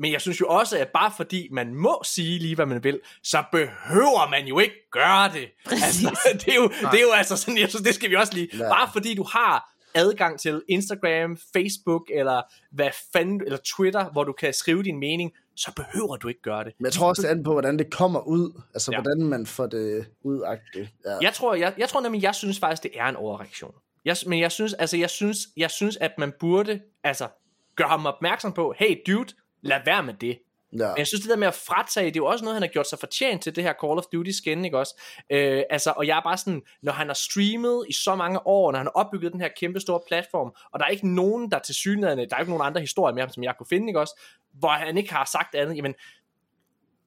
men 0.00 0.12
jeg 0.12 0.20
synes 0.20 0.40
jo 0.40 0.46
også, 0.48 0.78
at 0.78 0.88
bare 0.88 1.12
fordi 1.16 1.48
man 1.50 1.74
må 1.74 2.02
sige 2.04 2.38
lige, 2.38 2.54
hvad 2.54 2.66
man 2.66 2.84
vil, 2.84 3.00
så 3.22 3.44
behøver 3.52 4.30
man 4.30 4.46
jo 4.46 4.58
ikke 4.58 4.74
gøre 4.90 5.32
det. 5.32 5.48
Altså, 5.70 6.18
det, 6.44 6.48
er 6.48 6.54
jo, 6.54 6.68
det 6.68 6.98
er 6.98 7.02
jo 7.02 7.12
altså 7.12 7.36
sådan, 7.36 7.58
jeg 7.58 7.68
synes, 7.68 7.82
det 7.82 7.94
skal 7.94 8.10
vi 8.10 8.14
også 8.14 8.34
lige. 8.34 8.48
Ja. 8.58 8.68
Bare 8.68 8.90
fordi 8.92 9.14
du 9.14 9.22
har 9.22 9.72
adgang 9.94 10.40
til 10.40 10.62
Instagram, 10.68 11.38
Facebook, 11.52 12.10
eller 12.14 12.42
hvad 12.70 12.90
fanden, 13.12 13.42
eller 13.44 13.58
Twitter, 13.76 14.10
hvor 14.10 14.24
du 14.24 14.32
kan 14.32 14.52
skrive 14.52 14.82
din 14.82 14.98
mening, 14.98 15.32
så 15.56 15.72
behøver 15.76 16.16
du 16.16 16.28
ikke 16.28 16.42
gøre 16.42 16.64
det. 16.64 16.72
Men 16.78 16.84
jeg 16.84 16.92
tror 16.92 17.08
også, 17.08 17.22
det 17.22 17.28
an 17.28 17.42
på, 17.42 17.52
hvordan 17.52 17.78
det 17.78 17.90
kommer 17.90 18.20
ud. 18.20 18.62
Altså, 18.74 18.92
ja. 18.92 19.00
hvordan 19.00 19.22
man 19.22 19.46
får 19.46 19.66
det 19.66 20.06
udagtigt. 20.22 20.90
Ja. 21.04 21.18
Jeg 21.22 21.32
tror, 21.32 21.54
jeg, 21.54 21.74
jeg 21.78 21.88
tror 21.88 22.00
nemlig, 22.00 22.22
jeg 22.22 22.34
synes 22.34 22.58
faktisk, 22.58 22.82
det 22.82 22.90
er 22.94 23.06
en 23.06 23.16
overreaktion. 23.16 23.74
Jeg, 24.04 24.16
men 24.26 24.40
jeg 24.40 24.52
synes, 24.52 24.74
altså, 24.74 24.96
jeg 24.96 25.10
synes, 25.10 25.38
jeg 25.56 25.70
synes, 25.70 25.96
at 25.96 26.12
man 26.18 26.32
burde, 26.40 26.80
altså, 27.04 27.28
gøre 27.76 27.88
ham 27.88 28.06
opmærksom 28.06 28.52
på, 28.52 28.74
hey 28.78 28.96
dude, 29.06 29.34
lad 29.62 29.80
være 29.84 30.02
med 30.02 30.14
det. 30.14 30.38
Ja. 30.72 30.88
Men 30.88 30.98
jeg 30.98 31.06
synes, 31.06 31.20
det 31.20 31.30
der 31.30 31.36
med 31.36 31.48
at 31.48 31.54
fratage, 31.54 32.06
det 32.06 32.16
er 32.16 32.20
jo 32.20 32.26
også 32.26 32.44
noget, 32.44 32.54
han 32.54 32.62
har 32.62 32.68
gjort 32.68 32.88
sig 32.88 32.98
fortjent 32.98 33.42
til, 33.42 33.56
det 33.56 33.64
her 33.64 33.72
Call 33.72 33.98
of 33.98 34.04
Duty 34.12 34.30
skin, 34.30 34.64
ikke 34.64 34.78
også? 34.78 35.00
Øh, 35.30 35.62
altså, 35.70 35.92
og 35.96 36.06
jeg 36.06 36.16
er 36.16 36.22
bare 36.22 36.36
sådan, 36.36 36.62
når 36.82 36.92
han 36.92 37.06
har 37.06 37.14
streamet 37.14 37.84
i 37.88 37.92
så 37.92 38.14
mange 38.14 38.46
år, 38.46 38.72
når 38.72 38.78
han 38.78 38.86
har 38.86 39.04
opbygget 39.04 39.32
den 39.32 39.40
her 39.40 39.48
kæmpe 39.56 39.80
store 39.80 40.00
platform, 40.08 40.52
og 40.72 40.80
der 40.80 40.86
er 40.86 40.90
ikke 40.90 41.14
nogen, 41.14 41.50
der 41.50 41.58
til 41.58 41.74
synligheden, 41.74 42.28
der 42.30 42.36
er 42.36 42.40
ikke 42.40 42.52
nogen 42.52 42.66
andre 42.66 42.80
historier 42.80 43.14
med 43.14 43.22
ham, 43.22 43.30
som 43.30 43.42
jeg 43.42 43.54
kunne 43.58 43.66
finde, 43.66 43.88
ikke 43.88 44.00
også? 44.00 44.20
Hvor 44.52 44.68
han 44.68 44.98
ikke 44.98 45.12
har 45.12 45.24
sagt 45.24 45.54
andet, 45.54 45.76
jamen, 45.76 45.94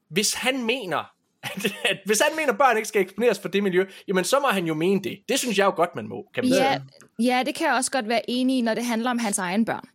hvis 0.10 0.34
han 0.34 0.66
mener, 0.66 1.12
at, 1.44 1.66
at 1.84 1.98
hvis 2.06 2.22
han 2.22 2.36
mener, 2.36 2.52
at 2.52 2.58
børn 2.58 2.78
ikke 2.78 2.88
skal 2.88 3.02
eksponeres 3.02 3.40
for 3.40 3.48
det 3.48 3.64
miljø, 3.64 3.86
jamen 4.08 4.24
så 4.24 4.40
må 4.40 4.48
han 4.48 4.66
jo 4.66 4.74
mene 4.74 5.04
det. 5.04 5.20
Det 5.30 5.40
synes 5.40 5.58
jeg 5.58 5.66
jo 5.66 5.74
godt, 5.76 5.96
man 5.96 6.08
må, 6.08 6.26
kan 6.34 6.44
man. 6.44 6.54
Ja, 6.54 6.82
ja, 7.20 7.44
det 7.46 7.56
kan 7.56 7.68
jeg 7.68 7.76
også 7.76 7.92
godt 7.92 8.08
være 8.08 8.30
enig 8.30 8.58
i, 8.58 8.62
når 8.62 8.74
det 8.74 8.86
handler 8.86 9.12
om 9.12 9.20
hans 9.20 9.38
egen 9.38 9.66
børn. 9.66 9.88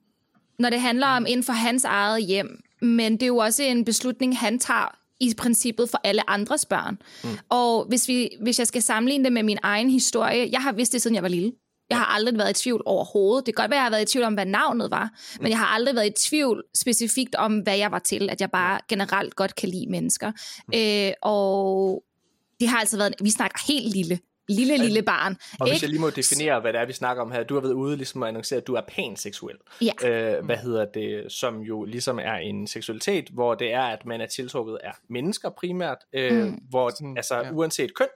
Når 0.58 0.70
det 0.70 0.80
handler 0.80 1.06
om 1.06 1.26
inden 1.28 1.44
for 1.44 1.52
hans 1.52 1.84
eget 1.84 2.24
hjem. 2.24 2.62
Men 2.80 3.12
det 3.12 3.22
er 3.22 3.26
jo 3.26 3.36
også 3.36 3.62
en 3.62 3.84
beslutning, 3.84 4.38
han 4.38 4.58
tager 4.58 4.98
i 5.20 5.34
princippet 5.38 5.90
for 5.90 6.00
alle 6.04 6.30
andres 6.30 6.66
børn. 6.66 6.98
Mm. 7.24 7.30
Og 7.48 7.84
hvis, 7.84 8.08
vi, 8.08 8.30
hvis 8.42 8.58
jeg 8.58 8.66
skal 8.66 8.82
sammenligne 8.82 9.24
det 9.24 9.32
med 9.32 9.42
min 9.42 9.58
egen 9.62 9.90
historie, 9.90 10.48
jeg 10.52 10.62
har 10.62 10.72
vidst 10.72 10.92
det, 10.92 11.02
siden 11.02 11.14
jeg 11.14 11.22
var 11.22 11.28
lille. 11.28 11.52
Jeg 11.90 11.98
har 11.98 12.04
aldrig 12.04 12.38
været 12.38 12.50
i 12.58 12.62
tvivl 12.62 12.82
overhovedet. 12.86 13.46
Det 13.46 13.56
kan 13.56 13.62
godt 13.62 13.70
være, 13.70 13.78
at 13.78 13.80
jeg 13.80 13.84
har 13.84 13.90
været 13.90 14.08
i 14.08 14.12
tvivl 14.12 14.24
om, 14.24 14.34
hvad 14.34 14.46
navnet 14.46 14.90
var, 14.90 15.04
mm. 15.04 15.42
men 15.42 15.50
jeg 15.50 15.58
har 15.58 15.66
aldrig 15.66 15.94
været 15.94 16.06
i 16.06 16.28
tvivl 16.28 16.62
specifikt 16.74 17.34
om, 17.34 17.58
hvad 17.58 17.76
jeg 17.76 17.92
var 17.92 17.98
til. 17.98 18.30
At 18.30 18.40
jeg 18.40 18.50
bare 18.50 18.80
generelt 18.88 19.36
godt 19.36 19.54
kan 19.54 19.68
lide 19.68 19.86
mennesker. 19.90 20.32
Mm. 20.68 20.78
Øh, 20.78 21.12
og 21.22 22.02
det 22.60 22.68
har 22.68 22.78
altså 22.78 22.96
været... 22.96 23.14
Vi 23.22 23.30
snakker 23.30 23.58
helt 23.68 23.92
lille. 23.96 24.18
Lille, 24.48 24.76
lille 24.76 25.02
barn. 25.02 25.36
Og 25.60 25.66
hvis 25.66 25.74
ikke? 25.74 25.84
jeg 25.84 25.90
lige 25.90 26.00
må 26.00 26.10
definere, 26.10 26.60
hvad 26.60 26.72
det 26.72 26.80
er, 26.80 26.86
vi 26.86 26.92
snakker 26.92 27.22
om 27.22 27.30
her. 27.32 27.42
Du 27.42 27.54
har 27.54 27.60
været 27.60 27.72
ude 27.72 27.96
ligesom 27.96 28.22
at 28.22 28.28
annoncere, 28.28 28.56
at 28.60 28.66
du 28.66 28.74
er 28.74 28.80
panseksuel. 28.88 29.56
Ja. 29.80 30.08
Øh, 30.36 30.44
hvad 30.44 30.56
hedder 30.56 30.84
det? 30.84 31.32
Som 31.32 31.60
jo 31.60 31.84
ligesom 31.84 32.18
er 32.18 32.34
en 32.34 32.66
seksualitet, 32.66 33.28
hvor 33.28 33.54
det 33.54 33.72
er, 33.72 33.82
at 33.82 34.06
man 34.06 34.20
er 34.20 34.26
tiltrukket 34.26 34.78
af 34.84 34.92
mennesker 35.10 35.50
primært. 35.50 35.98
Øh, 36.12 36.46
Mm. 36.46 36.60
Hvor 36.70 37.16
altså 37.16 37.36
ja. 37.36 37.50
uanset 37.52 37.94
køn. 37.94 38.06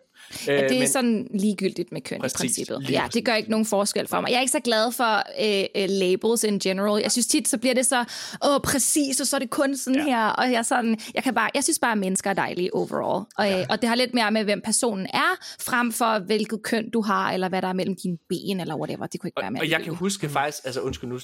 Øh, 0.49 0.49
Ja, 0.49 0.63
det 0.63 0.73
er 0.73 0.79
men- 0.79 0.89
sådan 0.89 1.27
ligegyldigt 1.35 1.93
med 1.93 2.01
køn 2.01 2.21
Præcis, 2.21 2.35
i 2.41 2.43
princippet. 2.43 2.91
Ja, 2.91 3.03
det 3.15 3.25
gør 3.25 3.35
ikke 3.35 3.51
nogen 3.51 3.67
forskel 3.67 4.07
for 4.09 4.21
mig. 4.21 4.31
Jeg 4.31 4.37
er 4.37 4.41
ikke 4.41 4.53
så 4.53 4.61
glad 4.61 4.93
for 4.93 5.23
øh, 5.45 5.83
øh, 5.83 5.89
labels 5.91 6.45
in 6.45 6.59
general. 6.59 7.03
Jeg 7.03 7.13
synes 7.13 7.27
tit, 7.27 7.49
så 7.49 7.59
bliver 7.59 7.75
det 7.75 7.87
så, 7.87 8.05
åh, 8.49 8.61
præcis, 8.61 9.21
og 9.21 9.27
så 9.27 9.37
er 9.37 9.39
det 9.41 9.51
kun 9.51 9.77
sådan 9.77 9.97
ja. 9.97 10.05
her. 10.05 10.27
Og 10.27 10.53
jeg, 10.53 10.65
sådan, 10.65 10.99
jeg, 11.15 11.23
kan 11.23 11.35
bare, 11.35 11.51
jeg 11.55 11.65
synes 11.65 11.79
bare, 11.79 11.93
at 11.93 11.99
mennesker 11.99 12.31
er 12.31 12.35
dejlige 12.35 12.75
overall. 12.75 13.25
Og, 13.37 13.47
ja. 13.47 13.67
og 13.71 13.81
det 13.81 13.89
har 13.89 13.97
lidt 13.97 14.15
mere 14.15 14.31
med, 14.31 14.45
hvem 14.45 14.61
personen 14.65 15.07
er, 15.07 15.37
frem 15.61 15.93
for 15.93 16.19
hvilket 16.19 16.63
køn 16.63 16.91
du 16.91 17.03
har, 17.03 17.33
eller 17.33 17.49
hvad 17.49 17.63
der 17.63 17.69
er 17.69 17.73
mellem 17.73 17.97
dine 18.03 18.17
ben, 18.29 18.61
eller 18.61 18.77
whatever. 18.77 19.07
Det 19.07 19.21
kunne 19.21 19.29
ikke 19.29 19.39
Og, 19.39 19.43
være 19.43 19.51
mere 19.51 19.63
og 19.63 19.71
jeg 19.71 19.83
kan 19.83 19.95
huske 19.95 20.29
faktisk, 20.29 20.65
altså 20.65 20.81
undskyld 20.81 21.11
nu, 21.11 21.19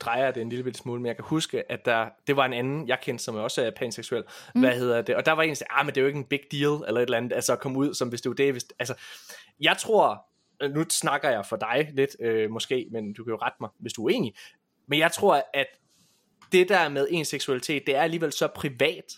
drejer 0.00 0.30
det 0.30 0.40
en 0.42 0.48
lille 0.48 0.74
smule, 0.74 1.00
men 1.00 1.06
jeg 1.06 1.16
kan 1.16 1.24
huske, 1.28 1.72
at 1.72 1.84
der, 1.84 2.06
det 2.26 2.36
var 2.36 2.44
en 2.44 2.52
anden, 2.52 2.88
jeg 2.88 2.98
kendte, 3.02 3.24
som 3.24 3.34
også 3.34 3.62
er 3.62 3.70
panseksuel, 3.76 4.22
mm. 4.54 4.60
hvad 4.60 4.70
hedder 4.72 5.02
det, 5.02 5.14
og 5.14 5.26
der 5.26 5.32
var 5.32 5.42
en, 5.42 5.54
der 5.54 5.64
ah, 5.70 5.86
men 5.86 5.94
det 5.94 6.00
er 6.00 6.02
jo 6.02 6.06
ikke 6.06 6.18
en 6.18 6.24
big 6.24 6.40
deal, 6.52 6.62
eller 6.88 7.00
et 7.00 7.02
eller 7.02 7.16
andet, 7.16 7.32
altså 7.32 7.52
at 7.52 7.60
komme 7.60 7.78
ud, 7.78 7.94
som 7.94 8.08
hvis 8.08 8.20
det 8.24 8.28
var 8.28 8.34
det, 8.34 8.52
hvis, 8.52 8.66
altså, 8.78 8.94
jeg 9.60 9.76
tror, 9.78 10.26
øh, 10.62 10.70
nu 10.70 10.84
snakker 10.90 11.30
jeg 11.30 11.46
for 11.46 11.56
dig 11.56 11.90
lidt, 11.92 12.16
øh, 12.20 12.50
måske, 12.50 12.88
men 12.90 13.12
du 13.12 13.24
kan 13.24 13.30
jo 13.30 13.38
rette 13.42 13.56
mig, 13.60 13.70
hvis 13.78 13.92
du 13.92 14.02
er 14.02 14.04
uenig, 14.04 14.34
men 14.86 14.98
jeg 14.98 15.12
tror, 15.12 15.44
at 15.54 15.66
det 16.52 16.68
der 16.68 16.88
med 16.88 17.08
ens 17.10 17.28
seksualitet, 17.28 17.82
det 17.86 17.96
er 17.96 18.02
alligevel 18.02 18.32
så 18.32 18.48
privat, 18.48 19.14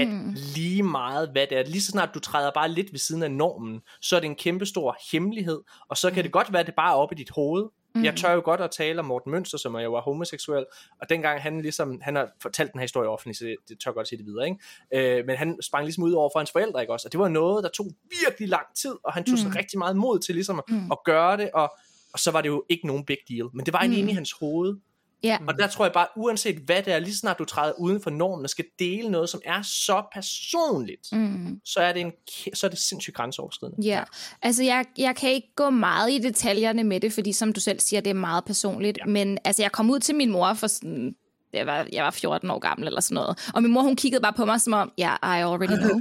at 0.00 0.08
mm. 0.08 0.34
lige 0.54 0.82
meget 0.82 1.28
hvad 1.32 1.46
det 1.46 1.58
er, 1.58 1.62
lige 1.64 1.80
så 1.80 1.90
snart 1.90 2.10
du 2.14 2.20
træder 2.20 2.50
bare 2.54 2.68
lidt 2.68 2.92
ved 2.92 2.98
siden 2.98 3.22
af 3.22 3.30
normen, 3.30 3.80
så 4.00 4.16
er 4.16 4.20
det 4.20 4.26
en 4.26 4.34
kæmpe 4.34 4.66
stor 4.66 4.96
hemmelighed, 5.12 5.60
og 5.88 5.96
så 5.96 6.10
kan 6.10 6.24
det 6.24 6.32
godt 6.32 6.52
være, 6.52 6.60
at 6.60 6.66
det 6.66 6.74
bare 6.74 6.92
er 6.92 6.96
oppe 6.96 7.14
i 7.14 7.18
dit 7.18 7.30
hoved. 7.30 7.64
Mm. 7.94 8.04
Jeg 8.04 8.16
tør 8.16 8.32
jo 8.32 8.40
godt 8.44 8.60
at 8.60 8.70
tale 8.70 8.98
om 8.98 9.04
Morten 9.04 9.32
Mønster, 9.32 9.58
som 9.58 9.76
jo 9.76 9.92
var 9.92 10.00
homoseksuel, 10.00 10.64
og 11.00 11.08
dengang 11.08 11.42
han 11.42 11.62
ligesom, 11.62 12.00
han 12.02 12.16
har 12.16 12.28
fortalt 12.42 12.72
den 12.72 12.78
her 12.78 12.84
historie 12.84 13.08
offentligt, 13.08 13.38
så 13.38 13.44
det, 13.44 13.56
det 13.68 13.80
tør 13.80 13.90
jeg 13.90 13.94
godt 13.94 14.08
sige 14.08 14.18
det 14.18 14.26
videre, 14.26 14.48
ikke? 14.48 15.18
Øh, 15.18 15.26
men 15.26 15.36
han 15.36 15.58
sprang 15.62 15.84
ligesom 15.84 16.04
ud 16.04 16.12
over 16.12 16.30
for 16.34 16.38
hans 16.38 16.52
forældre, 16.52 16.80
ikke 16.80 16.92
også? 16.92 17.08
Og 17.08 17.12
det 17.12 17.20
var 17.20 17.28
noget, 17.28 17.64
der 17.64 17.70
tog 17.70 17.86
virkelig 18.24 18.48
lang 18.48 18.66
tid, 18.76 18.94
og 19.04 19.12
han 19.12 19.24
tog 19.24 19.38
sig 19.38 19.56
rigtig 19.56 19.78
meget 19.78 19.96
mod 19.96 20.18
til 20.18 20.34
ligesom 20.34 20.58
at, 20.58 20.64
at 20.92 20.98
gøre 21.04 21.36
det, 21.36 21.50
og, 21.54 21.72
og 22.12 22.18
så 22.18 22.30
var 22.30 22.40
det 22.40 22.48
jo 22.48 22.64
ikke 22.68 22.86
nogen 22.86 23.04
big 23.04 23.18
deal, 23.28 23.48
men 23.54 23.66
det 23.66 23.72
var 23.72 23.78
egentlig 23.78 24.00
inde 24.00 24.10
i 24.10 24.14
hans 24.14 24.32
hoved, 24.32 24.76
Ja. 25.24 25.38
og 25.48 25.58
der 25.58 25.66
tror 25.66 25.84
jeg 25.84 25.92
bare, 25.92 26.06
uanset 26.16 26.56
hvad 26.56 26.82
det 26.82 26.94
er, 26.94 26.98
lige 26.98 27.16
snart 27.16 27.38
du 27.38 27.44
træder 27.44 27.72
uden 27.78 28.02
for 28.02 28.10
normen 28.10 28.44
og 28.44 28.50
skal 28.50 28.64
dele 28.78 29.08
noget, 29.10 29.28
som 29.28 29.40
er 29.44 29.62
så 29.62 30.02
personligt, 30.14 31.06
Mm. 31.12 31.60
så, 31.64 31.80
er 31.80 31.92
det 31.92 32.00
en, 32.00 32.12
så 32.54 32.66
er 32.66 32.70
det 32.70 32.78
sindssygt 32.78 33.16
grænseoverskridende. 33.16 33.86
Ja, 33.88 34.02
altså 34.42 34.62
jeg, 34.64 34.84
jeg 34.98 35.16
kan 35.16 35.30
ikke 35.30 35.48
gå 35.56 35.70
meget 35.70 36.10
i 36.10 36.18
detaljerne 36.18 36.84
med 36.84 37.00
det, 37.00 37.12
fordi 37.12 37.32
som 37.32 37.52
du 37.52 37.60
selv 37.60 37.80
siger, 37.80 38.00
det 38.00 38.10
er 38.10 38.14
meget 38.14 38.44
personligt. 38.44 38.98
Ja. 38.98 39.10
Men 39.10 39.38
altså, 39.44 39.62
jeg 39.62 39.72
kom 39.72 39.90
ud 39.90 39.98
til 40.00 40.14
min 40.14 40.30
mor 40.30 40.54
for 40.54 40.66
sådan 40.66 41.14
jeg 41.52 41.66
var, 41.66 41.86
jeg 41.92 42.04
var 42.04 42.10
14 42.10 42.50
år 42.50 42.58
gammel 42.58 42.86
eller 42.86 43.00
sådan 43.00 43.14
noget. 43.14 43.50
Og 43.54 43.62
min 43.62 43.72
mor, 43.72 43.82
hun 43.82 43.96
kiggede 43.96 44.22
bare 44.22 44.32
på 44.32 44.44
mig 44.44 44.60
som 44.60 44.72
om, 44.72 44.92
ja, 44.98 45.14
yeah, 45.24 45.38
I 45.38 45.42
already 45.42 45.76
know. 45.82 45.96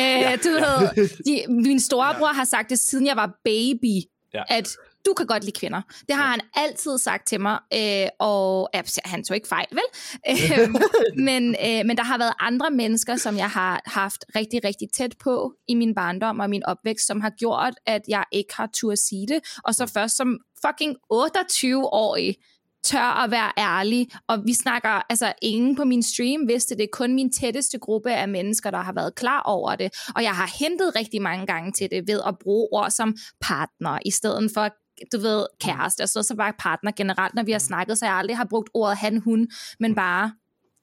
øh, 0.00 0.38
du 0.44 0.48
ved, 0.50 1.08
de, 1.26 1.52
min 1.52 1.80
storebror 1.80 2.26
har 2.26 2.44
sagt 2.44 2.70
det, 2.70 2.78
siden 2.78 3.06
jeg 3.06 3.16
var 3.16 3.38
baby, 3.44 4.02
Ja. 4.34 4.42
at 4.48 4.68
du 5.06 5.14
kan 5.14 5.26
godt 5.26 5.44
lide 5.44 5.58
kvinder. 5.58 5.82
Det 6.08 6.16
har 6.16 6.26
han 6.26 6.40
altid 6.54 6.98
sagt 6.98 7.26
til 7.26 7.40
mig, 7.40 7.58
øh, 7.74 8.08
og 8.18 8.68
ja, 8.74 8.82
han 9.04 9.24
tog 9.24 9.34
ikke 9.34 9.48
fejl, 9.48 9.66
vel? 9.70 9.88
Øh, 10.30 10.68
men, 11.16 11.56
øh, 11.66 11.86
men 11.86 11.96
der 11.96 12.02
har 12.02 12.18
været 12.18 12.32
andre 12.40 12.70
mennesker, 12.70 13.16
som 13.16 13.36
jeg 13.36 13.50
har 13.50 13.82
haft 13.86 14.24
rigtig, 14.36 14.64
rigtig 14.64 14.88
tæt 14.94 15.14
på 15.20 15.52
i 15.68 15.74
min 15.74 15.94
barndom 15.94 16.40
og 16.40 16.50
min 16.50 16.66
opvækst, 16.66 17.06
som 17.06 17.20
har 17.20 17.30
gjort, 17.30 17.74
at 17.86 18.02
jeg 18.08 18.24
ikke 18.32 18.54
har 18.56 18.68
tur 18.74 18.94
sige 18.94 19.26
det. 19.26 19.40
Og 19.64 19.74
så 19.74 19.86
først 19.86 20.16
som 20.16 20.38
fucking 20.66 20.96
28-årig 21.12 22.36
tør 22.84 23.22
at 23.24 23.30
være 23.30 23.52
ærlig, 23.58 24.08
og 24.28 24.38
vi 24.46 24.54
snakker, 24.54 25.02
altså 25.10 25.32
ingen 25.42 25.76
på 25.76 25.84
min 25.84 26.02
stream 26.02 26.48
vidste 26.48 26.76
det, 26.76 26.90
kun 26.92 27.14
min 27.14 27.32
tætteste 27.32 27.78
gruppe 27.78 28.12
af 28.12 28.28
mennesker, 28.28 28.70
der 28.70 28.78
har 28.78 28.92
været 28.92 29.14
klar 29.14 29.42
over 29.42 29.76
det, 29.76 29.90
og 30.16 30.22
jeg 30.22 30.34
har 30.34 30.50
hentet 30.60 30.96
rigtig 30.96 31.22
mange 31.22 31.46
gange 31.46 31.72
til 31.72 31.88
det 31.90 32.08
ved 32.08 32.20
at 32.26 32.38
bruge 32.38 32.68
ord 32.72 32.90
som 32.90 33.16
partner, 33.40 33.98
i 34.04 34.10
stedet 34.10 34.50
for 34.54 34.68
du 35.12 35.18
ved, 35.18 35.46
kæreste, 35.60 36.02
og 36.02 36.08
så, 36.08 36.22
så 36.22 36.34
bare 36.36 36.52
partner 36.58 36.90
generelt, 36.90 37.34
når 37.34 37.42
vi 37.42 37.52
har 37.52 37.58
snakket, 37.58 37.98
så 37.98 38.06
jeg 38.06 38.14
aldrig 38.14 38.36
har 38.36 38.44
brugt 38.44 38.70
ordet 38.74 38.96
han, 38.96 39.16
hun, 39.16 39.48
men 39.80 39.94
bare 39.94 40.32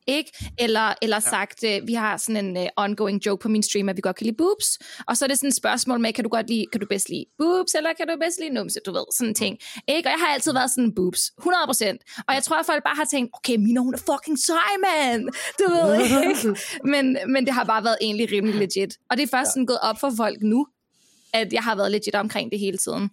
ikke? 0.07 0.31
Eller, 0.60 0.94
eller 1.02 1.19
sagt, 1.19 1.64
øh, 1.64 1.88
vi 1.88 1.94
har 1.94 2.18
sådan 2.18 2.45
en 2.45 2.57
uh, 2.57 2.68
ongoing 2.77 3.26
joke 3.26 3.41
på 3.41 3.49
min 3.49 3.64
stream, 3.64 3.90
at 3.90 3.95
vi 3.95 4.02
godt 4.02 4.15
kan 4.15 4.26
lide 4.26 4.38
boobs, 4.38 4.80
og 5.07 5.18
så 5.18 5.26
er 5.26 5.27
det 5.27 5.38
sådan 5.38 5.48
et 5.48 5.56
spørgsmål 5.56 5.99
med, 5.99 6.14
kan 6.14 6.23
du 6.23 6.30
godt 6.30 6.49
lide, 6.49 6.65
kan 6.72 6.81
du 6.81 6.88
bedst 6.90 7.10
lide 7.10 7.26
boobs, 7.38 7.76
eller 7.76 7.94
kan 7.94 8.07
du 8.07 8.15
bedst 8.22 8.40
lide 8.40 8.53
numse, 8.53 8.80
du 8.85 8.91
ved, 8.91 9.06
sådan 9.11 9.30
en 9.30 9.35
ting. 9.35 9.57
Ikke? 9.88 10.10
Og 10.10 10.11
jeg 10.11 10.19
har 10.19 10.27
altid 10.34 10.53
været 10.53 10.72
sådan 10.72 10.95
boobs, 10.95 11.31
100%. 11.41 12.23
Og 12.27 12.34
jeg 12.34 12.44
tror, 12.44 12.60
at 12.60 12.65
folk 12.65 12.84
bare 12.84 12.95
har 12.95 13.06
tænkt, 13.06 13.31
okay, 13.34 13.56
Mina, 13.56 13.80
hun 13.80 13.94
er 13.94 13.98
fucking 13.98 14.40
sej, 14.40 14.73
mand! 14.85 15.30
Du 15.60 15.69
ved 15.69 15.95
ikke? 16.30 16.60
Men, 16.85 17.18
men 17.27 17.45
det 17.45 17.53
har 17.53 17.64
bare 17.64 17.84
været 17.84 17.98
egentlig 18.02 18.31
rimelig 18.31 18.56
legit. 18.56 18.98
Og 19.10 19.18
det 19.18 19.23
er 19.23 19.38
først 19.38 19.52
sådan 19.52 19.65
gået 19.65 19.80
op 19.81 19.99
for 19.99 20.11
folk 20.18 20.38
nu, 20.41 20.68
at 21.34 21.53
jeg 21.53 21.64
har 21.64 21.76
været 21.76 21.91
legit 21.91 22.15
omkring 22.15 22.52
det 22.52 22.60
hele 22.60 22.77
tiden. 22.77 23.10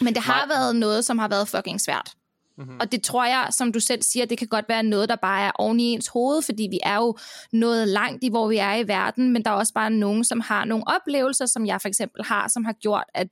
Men 0.00 0.14
det 0.14 0.22
har 0.22 0.46
været 0.48 0.76
noget, 0.76 1.04
som 1.04 1.18
har 1.18 1.28
været 1.28 1.48
fucking 1.48 1.80
svært. 1.80 2.12
Mm-hmm. 2.58 2.76
Og 2.80 2.92
det 2.92 3.02
tror 3.02 3.24
jeg, 3.24 3.48
som 3.50 3.72
du 3.72 3.80
selv 3.80 4.02
siger, 4.02 4.26
det 4.26 4.38
kan 4.38 4.48
godt 4.48 4.64
være 4.68 4.82
noget, 4.82 5.08
der 5.08 5.16
bare 5.16 5.46
er 5.46 5.50
oven 5.54 5.80
i 5.80 5.84
ens 5.84 6.08
hoved, 6.08 6.42
fordi 6.42 6.68
vi 6.70 6.78
er 6.82 6.96
jo 6.96 7.16
noget 7.52 7.88
langt 7.88 8.24
i, 8.24 8.28
hvor 8.28 8.48
vi 8.48 8.56
er 8.56 8.74
i 8.74 8.88
verden, 8.88 9.32
men 9.32 9.44
der 9.44 9.50
er 9.50 9.54
også 9.54 9.72
bare 9.72 9.90
nogen, 9.90 10.24
som 10.24 10.40
har 10.40 10.64
nogle 10.64 10.84
oplevelser, 10.86 11.46
som 11.46 11.66
jeg 11.66 11.80
for 11.80 11.88
eksempel 11.88 12.24
har, 12.24 12.48
som 12.48 12.64
har 12.64 12.72
gjort, 12.72 13.04
at 13.14 13.28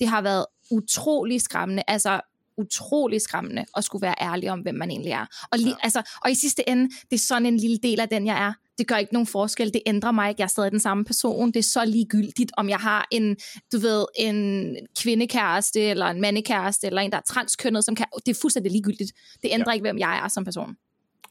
det 0.00 0.08
har 0.08 0.22
været 0.22 0.46
utrolig 0.70 1.40
skræmmende, 1.40 1.82
altså 1.88 2.20
utrolig 2.58 3.20
skræmmende 3.20 3.64
at 3.76 3.84
skulle 3.84 4.02
være 4.02 4.14
ærlig 4.20 4.50
om, 4.50 4.60
hvem 4.60 4.74
man 4.74 4.90
egentlig 4.90 5.12
er. 5.12 5.26
Og, 5.52 5.58
li- 5.58 5.68
ja. 5.68 5.74
altså, 5.82 6.02
og 6.24 6.30
i 6.30 6.34
sidste 6.34 6.68
ende, 6.68 6.88
det 7.10 7.16
er 7.16 7.18
sådan 7.18 7.46
en 7.46 7.56
lille 7.56 7.78
del 7.82 8.00
af 8.00 8.08
den, 8.08 8.26
jeg 8.26 8.46
er. 8.46 8.52
Det 8.78 8.88
gør 8.88 8.96
ikke 8.96 9.12
nogen 9.12 9.26
forskel, 9.26 9.72
det 9.72 9.82
ændrer 9.86 10.10
mig 10.10 10.28
ikke, 10.28 10.40
jeg 10.40 10.44
er 10.44 10.48
stadig 10.48 10.70
den 10.70 10.80
samme 10.80 11.04
person. 11.04 11.48
Det 11.48 11.56
er 11.56 11.62
så 11.62 11.84
ligegyldigt, 11.84 12.52
om 12.56 12.68
jeg 12.68 12.78
har 12.78 13.08
en, 13.10 13.36
du 13.72 13.78
ved, 13.78 14.04
en 14.16 14.76
kvindekæreste, 14.98 15.80
eller 15.80 16.06
en 16.06 16.20
mandekæreste, 16.20 16.86
eller 16.86 17.02
en, 17.02 17.10
der 17.10 17.16
er 17.16 17.22
transkønnet, 17.28 17.84
som 17.84 17.94
kan, 17.94 18.06
det 18.26 18.36
er 18.36 18.40
fuldstændig 18.40 18.72
ligegyldigt. 18.72 19.12
Det 19.42 19.50
ændrer 19.52 19.70
ja. 19.70 19.72
ikke, 19.72 19.84
hvem 19.84 19.98
jeg 19.98 20.20
er 20.24 20.28
som 20.28 20.44
person. 20.44 20.76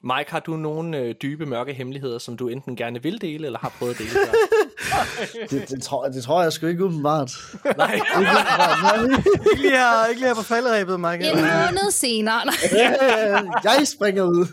Mike, 0.03 0.31
har 0.31 0.39
du 0.39 0.55
nogle 0.55 0.97
øh, 0.97 1.15
dybe, 1.21 1.45
mørke 1.45 1.73
hemmeligheder, 1.73 2.17
som 2.19 2.37
du 2.37 2.47
enten 2.47 2.75
gerne 2.75 3.03
vil 3.03 3.21
dele, 3.21 3.45
eller 3.45 3.59
har 3.59 3.69
prøvet 3.79 3.91
at 3.93 3.97
dele 3.97 4.09
før? 4.09 4.33
Det, 5.49 5.69
det, 5.69 5.83
tror, 5.83 6.07
det 6.07 6.23
tror 6.23 6.41
jeg 6.43 6.53
sgu 6.53 6.67
ikke 6.67 6.85
umiddelbart. 6.85 7.31
Nej. 7.77 7.93
Ikke 7.93 8.05
umiddelbart, 8.15 8.77
nej. 8.83 9.03
Ikke 9.51 9.61
lige 9.61 9.71
her, 9.77 10.05
ikke 10.05 10.21
lige 10.21 10.27
her 10.27 10.35
på 10.35 10.41
falderæbet, 10.43 10.99
Mike. 10.99 11.29
En 11.31 11.35
måned 11.37 11.91
senere. 11.91 12.41
Nej. 12.45 13.37
Øh, 13.41 13.47
Jeg 13.63 13.87
springer 13.87 14.23
ud. 14.23 14.45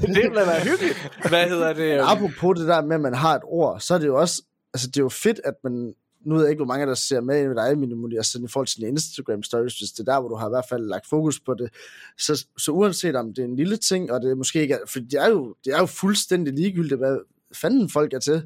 det 0.00 0.08
ville 0.08 0.34
da 0.40 0.44
være 0.44 0.60
hyggeligt. 0.60 1.10
Hvad 1.28 1.48
hedder 1.48 1.72
det? 1.72 1.92
øhm, 1.98 2.08
Apropos 2.08 2.58
det 2.58 2.68
der 2.68 2.82
med, 2.82 2.94
at 2.94 3.00
man 3.00 3.14
har 3.14 3.34
et 3.34 3.42
ord, 3.44 3.80
så 3.80 3.94
er 3.94 3.98
det 3.98 4.06
jo 4.06 4.20
også, 4.20 4.42
altså 4.74 4.86
det 4.86 4.96
er 4.96 5.02
jo 5.02 5.08
fedt, 5.08 5.40
at 5.44 5.54
man, 5.64 5.92
nu 6.24 6.34
ved 6.34 6.42
jeg 6.42 6.50
ikke, 6.50 6.58
hvor 6.58 6.72
mange 6.74 6.86
der 6.86 6.94
ser 6.94 7.20
med 7.20 7.48
med 7.48 7.56
dig, 7.56 7.78
Minimuli, 7.78 8.16
altså 8.16 8.38
i 8.38 8.48
forhold 8.48 8.66
til 8.66 8.78
dine 8.78 8.88
Instagram 8.88 9.42
stories, 9.42 9.78
hvis 9.78 9.90
det 9.90 10.08
er 10.08 10.12
der, 10.12 10.20
hvor 10.20 10.28
du 10.28 10.34
har 10.34 10.46
i 10.46 10.50
hvert 10.50 10.68
fald 10.68 10.86
lagt 10.86 11.08
fokus 11.08 11.40
på 11.40 11.54
det, 11.54 11.70
så, 12.18 12.46
så 12.58 12.72
uanset 12.72 13.16
om 13.16 13.34
det 13.34 13.42
er 13.42 13.46
en 13.46 13.56
lille 13.56 13.76
ting, 13.76 14.12
og 14.12 14.22
det 14.22 14.38
måske 14.38 14.62
ikke 14.62 14.78
for 14.86 14.98
det 14.98 15.14
er 15.14 15.28
jo, 15.28 15.54
det 15.64 15.74
er 15.74 15.78
jo 15.78 15.86
fuldstændig 15.86 16.54
ligegyldigt, 16.54 16.98
hvad 16.98 17.18
fanden 17.54 17.88
folk 17.88 18.12
er 18.12 18.18
til, 18.18 18.42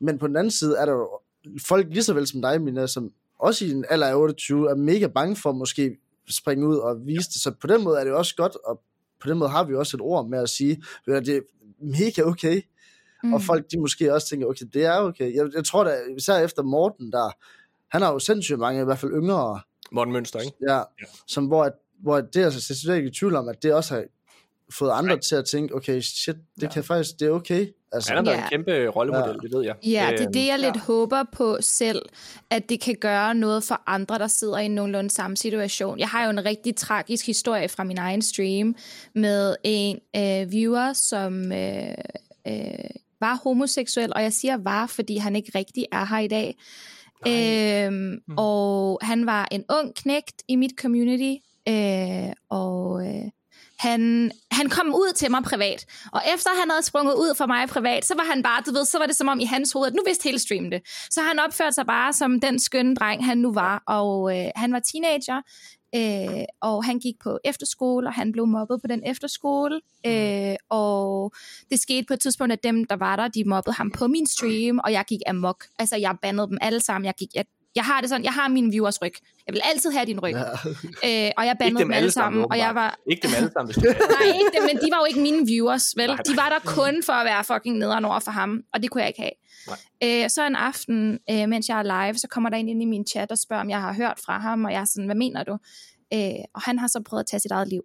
men 0.00 0.18
på 0.18 0.26
den 0.26 0.36
anden 0.36 0.50
side 0.50 0.76
er 0.78 0.86
der 0.86 0.92
jo 0.92 1.08
folk 1.66 1.86
lige 1.90 2.02
så 2.02 2.14
vel 2.14 2.26
som 2.26 2.42
dig, 2.42 2.62
Mina, 2.62 2.86
som 2.86 3.12
også 3.38 3.64
i 3.64 3.70
en 3.70 3.84
alder 3.90 4.06
af 4.06 4.16
28 4.16 4.70
er 4.70 4.74
mega 4.74 5.06
bange 5.06 5.36
for 5.36 5.50
at 5.50 5.56
måske 5.56 5.96
springe 6.28 6.68
ud 6.68 6.76
og 6.76 7.06
vise 7.06 7.30
det, 7.30 7.40
så 7.40 7.50
på 7.50 7.66
den 7.66 7.84
måde 7.84 8.00
er 8.00 8.04
det 8.04 8.12
også 8.12 8.36
godt, 8.36 8.56
og 8.64 8.80
på 9.20 9.28
den 9.28 9.38
måde 9.38 9.50
har 9.50 9.64
vi 9.64 9.74
også 9.74 9.96
et 9.96 10.00
ord 10.00 10.28
med 10.28 10.38
at 10.38 10.48
sige, 10.48 10.82
at 11.06 11.26
det 11.26 11.36
er 11.36 11.40
mega 11.78 12.22
okay, 12.22 12.62
mm. 13.22 13.34
og 13.34 13.42
folk 13.42 13.70
de 13.70 13.80
måske 13.80 14.14
også 14.14 14.28
tænker, 14.28 14.46
okay, 14.46 14.66
det 14.74 14.84
er 14.84 14.98
okay. 14.98 15.34
Jeg, 15.34 15.46
jeg 15.54 15.64
tror 15.64 15.84
da, 15.84 15.96
især 16.18 16.38
efter 16.38 16.62
Morten 16.62 17.12
der, 17.12 17.30
han 17.88 18.02
har 18.02 18.12
jo 18.12 18.18
sindssygt 18.18 18.58
mange, 18.58 18.80
i 18.80 18.84
hvert 18.84 18.98
fald 18.98 19.12
yngre, 19.12 19.60
Morten 19.92 20.12
Mønster, 20.12 20.40
ikke? 20.40 20.56
ja, 20.68 20.82
som 21.26 21.46
hvor, 21.46 21.64
at- 21.64 21.72
hvor 22.02 22.20
det, 22.20 22.44
altså, 22.44 22.66
jeg 22.72 22.76
synes 22.76 22.96
ikke 22.96 23.08
i 23.08 23.12
tvivl 23.12 23.36
om, 23.36 23.48
at 23.48 23.62
det 23.62 23.74
også 23.74 23.94
har 23.94 24.04
fået 24.72 24.90
andre 24.90 25.12
Nej. 25.14 25.20
til 25.20 25.36
at 25.36 25.44
tænke, 25.44 25.74
okay, 25.74 26.00
shit, 26.00 26.36
det 26.36 26.62
Ja. 26.62 26.66
ja. 26.66 26.72
kan 26.72 26.84
faktisk, 26.84 27.10
det 27.20 27.26
er 27.28 27.30
okay. 27.32 27.66
Altså, 27.92 28.12
Han 28.14 28.16
har 28.16 28.32
været 28.32 28.36
Ja. 28.36 28.42
en 28.44 28.48
kæmpe 28.50 28.86
rollemodel, 28.88 29.30
Ja. 29.30 29.38
det 29.48 29.52
ved 29.56 29.64
jeg. 29.64 29.74
Ja, 29.84 30.06
det 30.10 30.20
er 30.20 30.22
Øhm, 30.26 30.32
det, 30.32 30.46
jeg 30.46 30.58
lidt 30.58 30.76
håber 30.76 31.24
på 31.32 31.56
selv, 31.60 32.02
at 32.50 32.68
det 32.68 32.80
kan 32.80 32.94
gøre 33.00 33.34
noget 33.34 33.64
for 33.64 33.82
andre, 33.86 34.18
der 34.18 34.26
sidder 34.26 34.58
i 34.58 34.68
nogenlunde 34.68 35.10
samme 35.10 35.36
situation. 35.36 35.98
Jeg 35.98 36.08
har 36.08 36.24
jo 36.24 36.30
en 36.30 36.44
rigtig 36.44 36.76
tragisk 36.76 37.26
historie 37.26 37.68
fra 37.68 37.84
min 37.84 37.98
egen 37.98 38.22
stream 38.22 38.76
med 39.14 39.56
en 39.64 39.98
øh, 40.16 40.52
viewer, 40.52 40.92
som 40.92 41.52
øh, 41.52 41.88
øh, 42.48 42.90
var 43.20 43.40
homoseksuel, 43.44 44.12
og 44.14 44.22
jeg 44.22 44.32
siger 44.32 44.56
var, 44.56 44.86
fordi 44.86 45.16
han 45.16 45.36
ikke 45.36 45.52
rigtig 45.54 45.84
er 45.92 46.04
her 46.04 46.18
i 46.18 46.28
dag. 46.28 46.56
Øhm, 47.26 48.18
Mm. 48.28 48.34
Og 48.38 48.98
han 49.02 49.26
var 49.26 49.48
en 49.50 49.64
ung 49.70 49.94
knægt 49.94 50.42
i 50.48 50.56
mit 50.56 50.72
community, 50.80 51.40
øh, 51.68 52.32
og 52.50 53.06
øh, 53.06 53.30
han, 53.78 54.30
han 54.50 54.68
kom 54.68 54.94
ud 54.94 55.12
til 55.14 55.30
mig 55.30 55.42
privat. 55.42 55.86
Og 56.12 56.22
efter 56.34 56.50
han 56.60 56.70
havde 56.70 56.82
sprunget 56.82 57.14
ud 57.14 57.34
for 57.36 57.46
mig 57.46 57.68
privat, 57.68 58.04
så 58.04 58.14
var 58.14 58.24
han 58.24 58.42
bare, 58.42 58.62
du 58.66 58.72
ved, 58.72 58.84
så 58.84 58.98
var 58.98 59.06
det 59.06 59.16
som 59.16 59.28
om 59.28 59.40
i 59.40 59.44
hans 59.44 59.72
hoved, 59.72 59.86
at 59.86 59.94
nu 59.94 60.02
vidste 60.06 60.24
hele 60.24 60.38
streamen 60.38 60.72
det. 60.72 60.80
Så 61.10 61.20
han 61.22 61.38
opførte 61.38 61.72
sig 61.72 61.86
bare 61.86 62.12
som 62.12 62.40
den 62.40 62.58
skønne 62.58 62.94
dreng, 62.94 63.24
han 63.26 63.38
nu 63.38 63.52
var. 63.52 63.82
Og 63.86 64.38
øh, 64.38 64.50
han 64.56 64.72
var 64.72 64.80
teenager, 64.92 65.42
øh, 65.94 66.44
og 66.60 66.84
han 66.84 66.98
gik 66.98 67.14
på 67.22 67.38
efterskole, 67.44 68.08
og 68.08 68.12
han 68.12 68.32
blev 68.32 68.46
mobbet 68.46 68.80
på 68.80 68.86
den 68.86 69.02
efterskole. 69.06 69.80
Øh, 70.06 70.56
og 70.68 71.32
det 71.70 71.80
skete 71.80 72.06
på 72.06 72.14
et 72.14 72.20
tidspunkt, 72.20 72.52
at 72.52 72.62
dem, 72.62 72.84
der 72.84 72.96
var 72.96 73.16
der, 73.16 73.28
de 73.28 73.44
mobbede 73.44 73.74
ham 73.74 73.90
på 73.90 74.06
min 74.06 74.26
stream, 74.26 74.80
og 74.84 74.92
jeg 74.92 75.04
gik 75.08 75.20
amok. 75.26 75.64
Altså, 75.78 75.96
jeg 75.96 76.16
bandede 76.22 76.48
dem 76.48 76.58
alle 76.60 76.80
sammen. 76.80 77.06
Jeg 77.06 77.14
gik, 77.18 77.34
jeg, 77.34 77.44
Jeg 77.76 77.84
har 77.84 78.00
det 78.00 78.08
sådan, 78.10 78.24
jeg 78.24 78.32
har 78.32 78.48
mine 78.48 78.70
viewers 78.70 79.02
ryg. 79.02 79.12
Jeg 79.46 79.52
vil 79.54 79.60
altid 79.64 79.90
have 79.90 80.06
din 80.06 80.20
ryg. 80.20 80.32
Ja. 80.32 81.26
Øh, 81.26 81.32
og 81.36 81.46
jeg 81.46 81.56
bandede 81.58 81.84
dem 81.84 81.92
alle 81.92 82.10
sammen, 82.10 82.46
og 82.50 82.58
jeg 82.58 82.66
åbenbart. 82.66 82.74
var... 82.74 83.10
Ikke 83.10 83.28
dem 83.28 83.34
alle 83.36 83.50
sammen, 83.52 83.74
hvis 83.74 83.84
du. 83.84 83.88
Nej, 84.20 84.26
ikke 84.26 84.50
det, 84.54 84.62
men 84.74 84.76
de 84.76 84.88
var 84.92 84.98
jo 84.98 85.04
ikke 85.08 85.20
mine 85.20 85.46
viewers, 85.46 85.96
vel? 85.96 86.06
Nej, 86.06 86.16
De 86.16 86.36
var 86.36 86.48
der 86.48 86.58
kun 86.72 87.02
for 87.02 87.12
at 87.12 87.26
være 87.26 87.44
fucking 87.44 87.78
nederen 87.78 88.04
over 88.04 88.20
for 88.20 88.30
ham, 88.30 88.62
og 88.74 88.82
det 88.82 88.90
kunne 88.90 89.00
jeg 89.00 89.08
ikke 89.08 89.20
have. 89.20 89.36
Øh, 90.24 90.30
så 90.30 90.46
en 90.46 90.56
aften, 90.56 91.18
øh, 91.30 91.48
mens 91.48 91.68
jeg 91.68 91.78
er 91.78 92.06
live, 92.06 92.18
så 92.18 92.28
kommer 92.28 92.50
der 92.50 92.56
en 92.56 92.68
ind 92.68 92.82
i 92.82 92.84
min 92.84 93.06
chat 93.06 93.30
og 93.30 93.38
spørger, 93.38 93.62
om 93.62 93.70
jeg 93.70 93.80
har 93.80 93.92
hørt 93.92 94.18
fra 94.24 94.38
ham, 94.38 94.64
og 94.64 94.72
jeg 94.72 94.80
er 94.80 94.84
sådan, 94.84 95.06
hvad 95.06 95.16
mener 95.16 95.44
du? 95.44 95.58
Øh, 96.14 96.44
og 96.54 96.62
han 96.62 96.78
har 96.78 96.86
så 96.86 97.02
prøvet 97.08 97.20
at 97.20 97.26
tage 97.26 97.40
sit 97.40 97.50
eget 97.50 97.68
liv. 97.68 97.82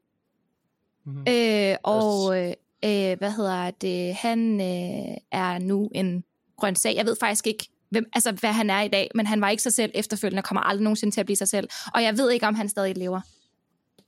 Mhm. 1.05 1.25
Øh, 1.29 1.75
og 1.83 2.37
øh, 2.39 2.53
øh, 2.85 3.17
hvad 3.17 3.31
hedder 3.31 3.71
det? 3.71 4.15
Han 4.15 4.61
øh, 4.61 5.17
er 5.31 5.59
nu 5.59 5.89
en 5.95 6.23
grøn 6.57 6.75
sag. 6.75 6.95
Jeg 6.95 7.05
ved 7.05 7.15
faktisk 7.19 7.47
ikke, 7.47 7.69
hvem, 7.91 8.05
altså, 8.13 8.31
hvad 8.31 8.53
han 8.53 8.69
er 8.69 8.81
i 8.81 8.87
dag, 8.87 9.11
men 9.15 9.27
han 9.27 9.41
var 9.41 9.49
ikke 9.49 9.63
sig 9.63 9.73
selv 9.73 9.91
efterfølgende, 9.95 10.39
og 10.39 10.43
kommer 10.43 10.61
aldrig 10.61 10.83
nogensinde 10.83 11.15
til 11.15 11.19
at 11.19 11.25
blive 11.25 11.37
sig 11.37 11.47
selv. 11.47 11.69
Og 11.93 12.03
jeg 12.03 12.17
ved 12.17 12.31
ikke, 12.31 12.47
om 12.47 12.55
han 12.55 12.69
stadig 12.69 12.97
lever 12.97 13.21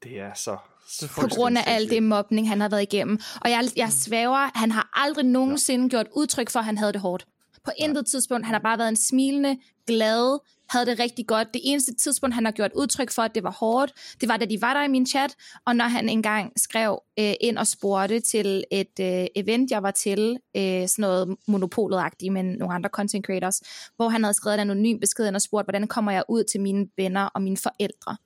Det 0.03 0.19
er 0.19 0.33
så... 0.33 0.57
så 0.89 1.07
på 1.19 1.27
grund 1.27 1.57
af 1.57 1.63
alt 1.67 1.89
det 1.89 2.03
mobning, 2.03 2.49
han 2.49 2.61
har 2.61 2.69
været 2.69 2.81
igennem. 2.81 3.19
Og 3.41 3.49
jeg, 3.49 3.63
jeg 3.75 3.91
svæver, 3.91 4.57
han 4.57 4.71
har 4.71 4.89
aldrig 4.93 5.25
nogensinde 5.25 5.89
gjort 5.89 6.07
udtryk 6.15 6.49
for, 6.49 6.59
at 6.59 6.65
han 6.65 6.77
havde 6.77 6.93
det 6.93 7.01
hårdt. 7.01 7.25
På 7.65 7.71
intet 7.77 8.05
tidspunkt. 8.05 8.45
Han 8.45 8.53
har 8.53 8.61
bare 8.61 8.77
været 8.77 8.89
en 8.89 8.95
smilende, 8.95 9.57
glad, 9.87 10.39
havde 10.69 10.85
det 10.85 10.99
rigtig 10.99 11.27
godt. 11.27 11.53
Det 11.53 11.61
eneste 11.63 11.95
tidspunkt, 11.95 12.35
han 12.35 12.45
har 12.45 12.51
gjort 12.51 12.71
udtryk 12.75 13.11
for, 13.11 13.21
at 13.21 13.35
det 13.35 13.43
var 13.43 13.51
hårdt, 13.51 13.93
det 14.21 14.29
var, 14.29 14.37
da 14.37 14.45
de 14.45 14.61
var 14.61 14.73
der 14.73 14.83
i 14.83 14.87
min 14.87 15.05
chat, 15.05 15.35
og 15.65 15.75
når 15.75 15.85
han 15.85 16.09
engang 16.09 16.51
skrev 16.57 16.99
øh, 17.19 17.33
ind 17.41 17.57
og 17.57 17.67
spurgte 17.67 18.19
til 18.19 18.63
et 18.71 18.99
øh, 19.01 19.25
event, 19.35 19.71
jeg 19.71 19.83
var 19.83 19.91
til, 19.91 20.37
øh, 20.57 20.87
sådan 20.87 21.01
noget 21.01 21.37
monopolet-agtigt 21.47 22.31
med 22.31 22.43
nogle 22.43 22.75
andre 22.75 22.89
content 22.89 23.25
creators, 23.25 23.61
hvor 23.95 24.09
han 24.09 24.23
havde 24.23 24.33
skrevet 24.33 24.53
en 24.53 24.59
anonym 24.59 24.99
besked 24.99 25.27
ind 25.27 25.35
og 25.35 25.41
spurgt, 25.41 25.65
hvordan 25.65 25.87
kommer 25.87 26.11
jeg 26.11 26.23
ud 26.29 26.43
til 26.43 26.61
mine 26.61 26.87
venner 26.97 27.25
og 27.25 27.41
mine 27.41 27.57
forældre. 27.57 28.17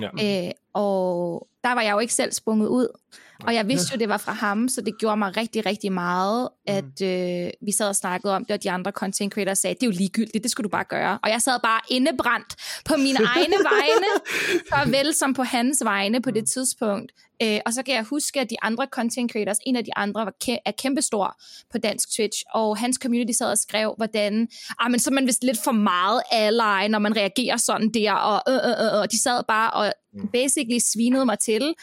Ja. 0.00 0.46
Øh, 0.46 0.50
og 0.76 1.48
der 1.64 1.72
var 1.72 1.82
jeg 1.82 1.92
jo 1.92 1.98
ikke 1.98 2.14
selv 2.14 2.32
sprunget 2.32 2.68
ud. 2.68 2.88
Og 3.44 3.54
jeg 3.54 3.68
vidste 3.68 3.94
jo, 3.94 3.98
det 3.98 4.08
var 4.08 4.16
fra 4.16 4.32
ham, 4.32 4.68
så 4.68 4.80
det 4.80 4.98
gjorde 4.98 5.16
mig 5.16 5.36
rigtig, 5.36 5.66
rigtig 5.66 5.92
meget, 5.92 6.48
at 6.66 7.02
øh, 7.02 7.50
vi 7.62 7.72
sad 7.72 7.88
og 7.88 7.96
snakkede 7.96 8.36
om 8.36 8.44
det, 8.44 8.54
og 8.54 8.62
de 8.62 8.70
andre 8.70 8.90
content 8.90 9.32
creators 9.34 9.58
sagde, 9.58 9.74
det 9.74 9.82
er 9.82 9.86
jo 9.86 9.92
ligegyldigt, 9.92 10.42
det 10.42 10.50
skulle 10.50 10.64
du 10.64 10.68
bare 10.68 10.84
gøre. 10.84 11.18
Og 11.22 11.30
jeg 11.30 11.42
sad 11.42 11.60
bare 11.62 11.80
indebrændt 11.90 12.56
på 12.84 12.96
mine 12.96 13.18
egne 13.34 13.56
vegne, 13.72 14.10
såvel 14.74 15.14
som 15.14 15.34
på 15.34 15.42
hans 15.42 15.84
vegne 15.84 16.22
på 16.22 16.30
det 16.30 16.48
tidspunkt. 16.48 17.12
Øh, 17.42 17.60
og 17.66 17.72
så 17.72 17.82
kan 17.82 17.94
jeg 17.94 18.02
huske, 18.02 18.40
at 18.40 18.50
de 18.50 18.56
andre 18.62 18.86
content 18.92 19.32
creators, 19.32 19.56
en 19.66 19.76
af 19.76 19.84
de 19.84 19.96
andre 19.96 20.24
var 20.24 20.34
kæ- 20.44 20.62
er 20.66 20.72
kæmpestor 20.78 21.36
på 21.72 21.78
dansk 21.78 22.16
Twitch, 22.16 22.42
og 22.54 22.76
hans 22.78 22.98
community 23.02 23.38
sad 23.38 23.50
og 23.50 23.58
skrev, 23.58 23.94
hvordan, 23.96 24.48
ah, 24.80 24.90
men 24.90 25.00
så 25.00 25.10
er 25.10 25.14
man 25.14 25.26
vist 25.26 25.44
lidt 25.44 25.58
for 25.64 25.72
meget 25.72 26.22
ally, 26.32 26.88
når 26.88 26.98
man 26.98 27.16
reagerer 27.16 27.56
sådan 27.56 27.90
der, 27.94 28.12
og, 28.12 28.52
øh, 28.52 28.70
øh, 28.70 28.86
øh, 28.86 29.00
og 29.00 29.12
de 29.12 29.22
sad 29.22 29.42
bare 29.48 29.70
og 29.70 29.92
basically 30.32 30.78
svinede 30.78 31.26
mig 31.26 31.38
til. 31.38 31.74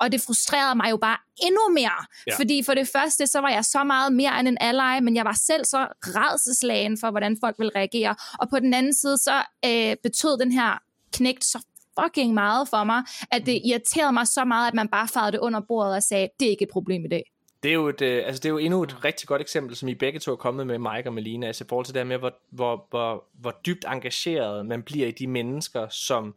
Og 0.00 0.12
det 0.12 0.20
frustrerede 0.20 0.74
mig 0.74 0.90
jo 0.90 0.96
bare 0.96 1.16
endnu 1.42 1.60
mere. 1.74 2.06
Ja. 2.26 2.36
Fordi 2.36 2.62
for 2.62 2.74
det 2.74 2.88
første, 2.88 3.26
så 3.26 3.40
var 3.40 3.48
jeg 3.50 3.64
så 3.64 3.84
meget 3.84 4.12
mere 4.12 4.40
end 4.40 4.48
en 4.48 4.58
ally, 4.60 5.02
men 5.02 5.16
jeg 5.16 5.24
var 5.24 5.38
selv 5.42 5.64
så 5.64 5.88
redselslagen 6.02 6.98
for, 6.98 7.10
hvordan 7.10 7.36
folk 7.40 7.58
ville 7.58 7.72
reagere. 7.76 8.14
Og 8.38 8.48
på 8.50 8.58
den 8.58 8.74
anden 8.74 8.94
side, 8.94 9.18
så 9.18 9.42
øh, 9.64 9.96
betød 10.02 10.38
den 10.38 10.52
her 10.52 10.78
knægt 11.12 11.44
så 11.44 11.58
fucking 12.00 12.34
meget 12.34 12.68
for 12.68 12.84
mig, 12.84 13.02
at 13.30 13.46
det 13.46 13.62
irriterede 13.64 14.12
mig 14.12 14.26
så 14.26 14.44
meget, 14.44 14.68
at 14.68 14.74
man 14.74 14.88
bare 14.88 15.08
farede 15.08 15.32
det 15.32 15.38
under 15.38 15.60
bordet 15.60 15.94
og 15.94 16.02
sagde, 16.02 16.28
det 16.40 16.46
er 16.46 16.50
ikke 16.50 16.62
et 16.62 16.70
problem 16.72 17.04
i 17.04 17.08
dag. 17.08 17.32
Det 17.62 17.68
er, 17.68 17.74
jo 17.74 17.88
et, 17.88 18.02
øh, 18.02 18.22
altså 18.26 18.40
det 18.40 18.48
er 18.48 18.52
jo 18.52 18.58
endnu 18.58 18.82
et 18.82 19.04
rigtig 19.04 19.28
godt 19.28 19.40
eksempel, 19.40 19.76
som 19.76 19.88
I 19.88 19.94
begge 19.94 20.18
to 20.18 20.32
er 20.32 20.36
kommet 20.36 20.66
med, 20.66 20.78
Mike 20.78 21.08
og 21.08 21.12
Melina, 21.12 21.46
altså 21.46 21.64
i 21.64 21.68
forhold 21.68 21.86
til 21.86 21.94
det 21.94 22.00
her 22.00 22.06
med, 22.06 22.18
hvor, 22.18 22.34
hvor, 22.50 22.86
hvor, 22.90 23.24
hvor 23.40 23.54
dybt 23.66 23.84
engageret 23.88 24.66
man 24.66 24.82
bliver 24.82 25.06
i 25.06 25.10
de 25.10 25.26
mennesker, 25.26 25.88
som 25.88 26.34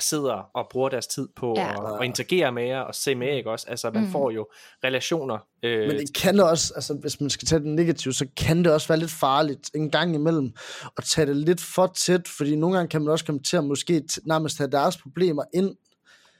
sidder 0.00 0.50
og 0.54 0.66
bruger 0.70 0.88
deres 0.88 1.06
tid 1.06 1.28
på 1.36 1.54
Ja. 1.56 2.00
interagere 2.02 2.52
med 2.52 2.64
jer 2.66 2.80
og 2.80 2.94
se 2.94 3.14
med, 3.14 3.36
ikke 3.36 3.50
også? 3.50 3.66
Altså, 3.68 3.90
man 3.90 4.00
Mm. 4.02 4.06
mm. 4.06 4.12
får 4.12 4.30
jo 4.30 4.46
relationer. 4.84 5.38
Øh, 5.62 5.88
Men 5.88 5.98
det 5.98 6.14
kan 6.14 6.34
det 6.34 6.44
også, 6.44 6.72
altså 6.74 6.94
hvis 6.94 7.20
man 7.20 7.30
skal 7.30 7.48
tage 7.48 7.58
det 7.58 7.68
negativt, 7.68 8.16
så 8.16 8.26
kan 8.36 8.58
det 8.64 8.72
også 8.72 8.88
være 8.88 8.98
lidt 8.98 9.10
farligt 9.10 9.70
en 9.74 9.90
gang 9.90 10.14
imellem 10.14 10.52
at 10.96 11.04
tage 11.04 11.26
det 11.26 11.36
lidt 11.36 11.60
for 11.60 11.86
tæt, 11.86 12.28
fordi 12.28 12.56
nogle 12.56 12.76
gange 12.76 12.88
kan 12.88 13.02
man 13.02 13.10
også 13.12 13.24
komme 13.24 13.42
til 13.42 13.56
at 13.56 13.64
måske 13.64 14.04
nærmest 14.24 14.58
have 14.58 14.70
deres 14.70 14.96
problemer 14.96 15.44
ind. 15.54 15.76